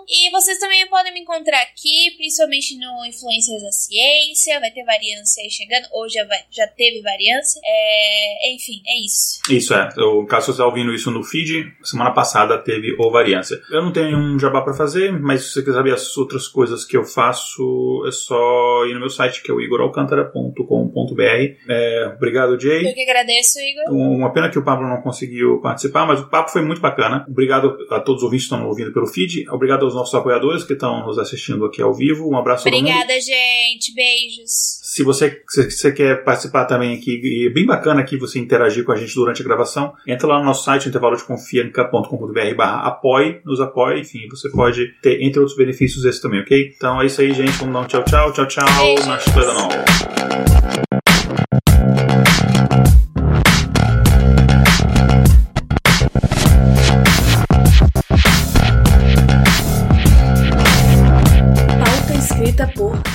E 0.10 0.30
vocês 0.32 0.60
também 0.60 0.88
podem 0.88 1.14
me 1.14 1.22
encontrar 1.22 1.62
aqui, 1.62 2.12
principalmente 2.18 2.78
no 2.78 3.06
Influências 3.06 3.62
da 3.62 3.72
Ciência. 3.72 4.60
Vai 4.60 4.72
ter 4.72 4.84
variância 4.84 5.42
aí 5.42 5.50
chegando, 5.50 5.88
ou 5.92 6.10
já, 6.10 6.26
vai, 6.26 6.40
já 6.52 6.68
teve 6.68 7.02
variância. 7.02 7.62
É, 7.64 8.54
enfim, 8.54 8.82
é 8.86 9.00
isso. 9.06 9.40
Isso 9.50 9.74
é. 9.74 9.90
O 10.04 10.26
caso 10.26 10.48
você 10.48 10.52
está 10.52 10.66
ouvindo 10.66 10.94
isso 10.94 11.10
no 11.12 11.24
feed, 11.24 11.72
semana 11.84 12.03
passada 12.12 12.58
teve 12.58 12.96
o 12.98 13.12
variância. 13.12 13.60
Eu 13.72 13.82
não 13.82 13.92
tenho 13.92 14.18
um 14.18 14.40
jabá 14.40 14.62
para 14.62 14.74
fazer, 14.74 15.12
mas 15.12 15.44
se 15.44 15.54
você 15.54 15.62
quiser 15.62 15.74
saber 15.74 15.94
as 15.94 16.18
outras 16.18 16.48
coisas 16.48 16.84
que 16.86 16.98
eu 16.98 17.04
faço, 17.04 18.04
é 18.08 18.12
só 18.12 18.86
ir 18.86 18.94
no 18.94 19.00
meu 19.00 19.10
site, 19.10 19.42
que 19.44 19.52
é 19.52 19.54
o 19.54 19.62
igoralcantara.com.br. 19.62 21.22
É, 21.70 22.14
obrigado, 22.16 22.60
Jay. 22.60 22.86
Eu 22.88 22.94
que 22.94 23.04
agradeço, 23.04 23.60
Igor. 23.60 23.94
Uma 23.94 24.32
pena 24.32 24.50
que 24.50 24.60
o 24.60 24.64
Pablo 24.64 24.88
não 24.88 25.02
conseguiu 25.02 25.60
participar, 25.62 26.06
mas 26.06 26.20
o 26.20 26.30
papo 26.30 26.52
foi 26.52 26.62
muito 26.62 26.82
bacana. 26.82 27.26
Obrigado 27.28 27.78
a 27.90 28.00
todos 28.00 28.22
os 28.22 28.24
ouvintes 28.24 28.48
que 28.48 28.54
estão 28.54 28.68
ouvindo 28.68 28.92
pelo 28.92 29.08
feed. 29.08 29.50
Obrigado 29.50 29.86
aos 29.86 29.96
nossos 29.96 30.14
apoiadores 30.14 30.64
que 30.64 30.74
estão 30.74 31.06
nos 31.06 31.20
assistindo 31.20 31.66
aqui 31.66 31.82
ao 31.82 31.94
vivo. 31.94 32.30
Um 32.30 32.38
abraço 32.38 32.68
Obrigada, 32.68 33.14
gente. 33.20 33.94
Beijos. 33.94 34.83
Se 34.94 35.02
você, 35.02 35.42
se 35.48 35.72
você 35.72 35.92
quer 35.92 36.24
participar 36.24 36.66
também 36.66 36.94
aqui, 36.94 37.20
e 37.24 37.48
é 37.48 37.50
bem 37.50 37.66
bacana 37.66 38.00
aqui 38.00 38.16
você 38.16 38.38
interagir 38.38 38.84
com 38.84 38.92
a 38.92 38.96
gente 38.96 39.16
durante 39.16 39.42
a 39.42 39.44
gravação, 39.44 39.92
entra 40.06 40.28
lá 40.28 40.38
no 40.38 40.46
nosso 40.46 40.64
site, 40.64 40.88
intervalodeconfianca.com.br 40.88 42.56
barra 42.56 42.88
apoie, 42.88 43.42
nos 43.44 43.60
apoie, 43.60 44.02
enfim, 44.02 44.28
você 44.30 44.52
pode 44.52 44.94
ter, 45.02 45.20
entre 45.24 45.40
outros 45.40 45.58
benefícios, 45.58 46.06
esse 46.06 46.22
também, 46.22 46.42
ok? 46.42 46.76
Então 46.78 47.02
é 47.02 47.08
isso 47.08 47.22
aí, 47.22 47.34
gente. 47.34 47.58
Vamos 47.58 47.74
dar 47.74 47.80
um 47.80 47.86
tchau, 47.88 48.04
tchau, 48.04 48.34
tchau, 48.34 48.46
tchau. 48.46 48.96
Na 49.08 50.53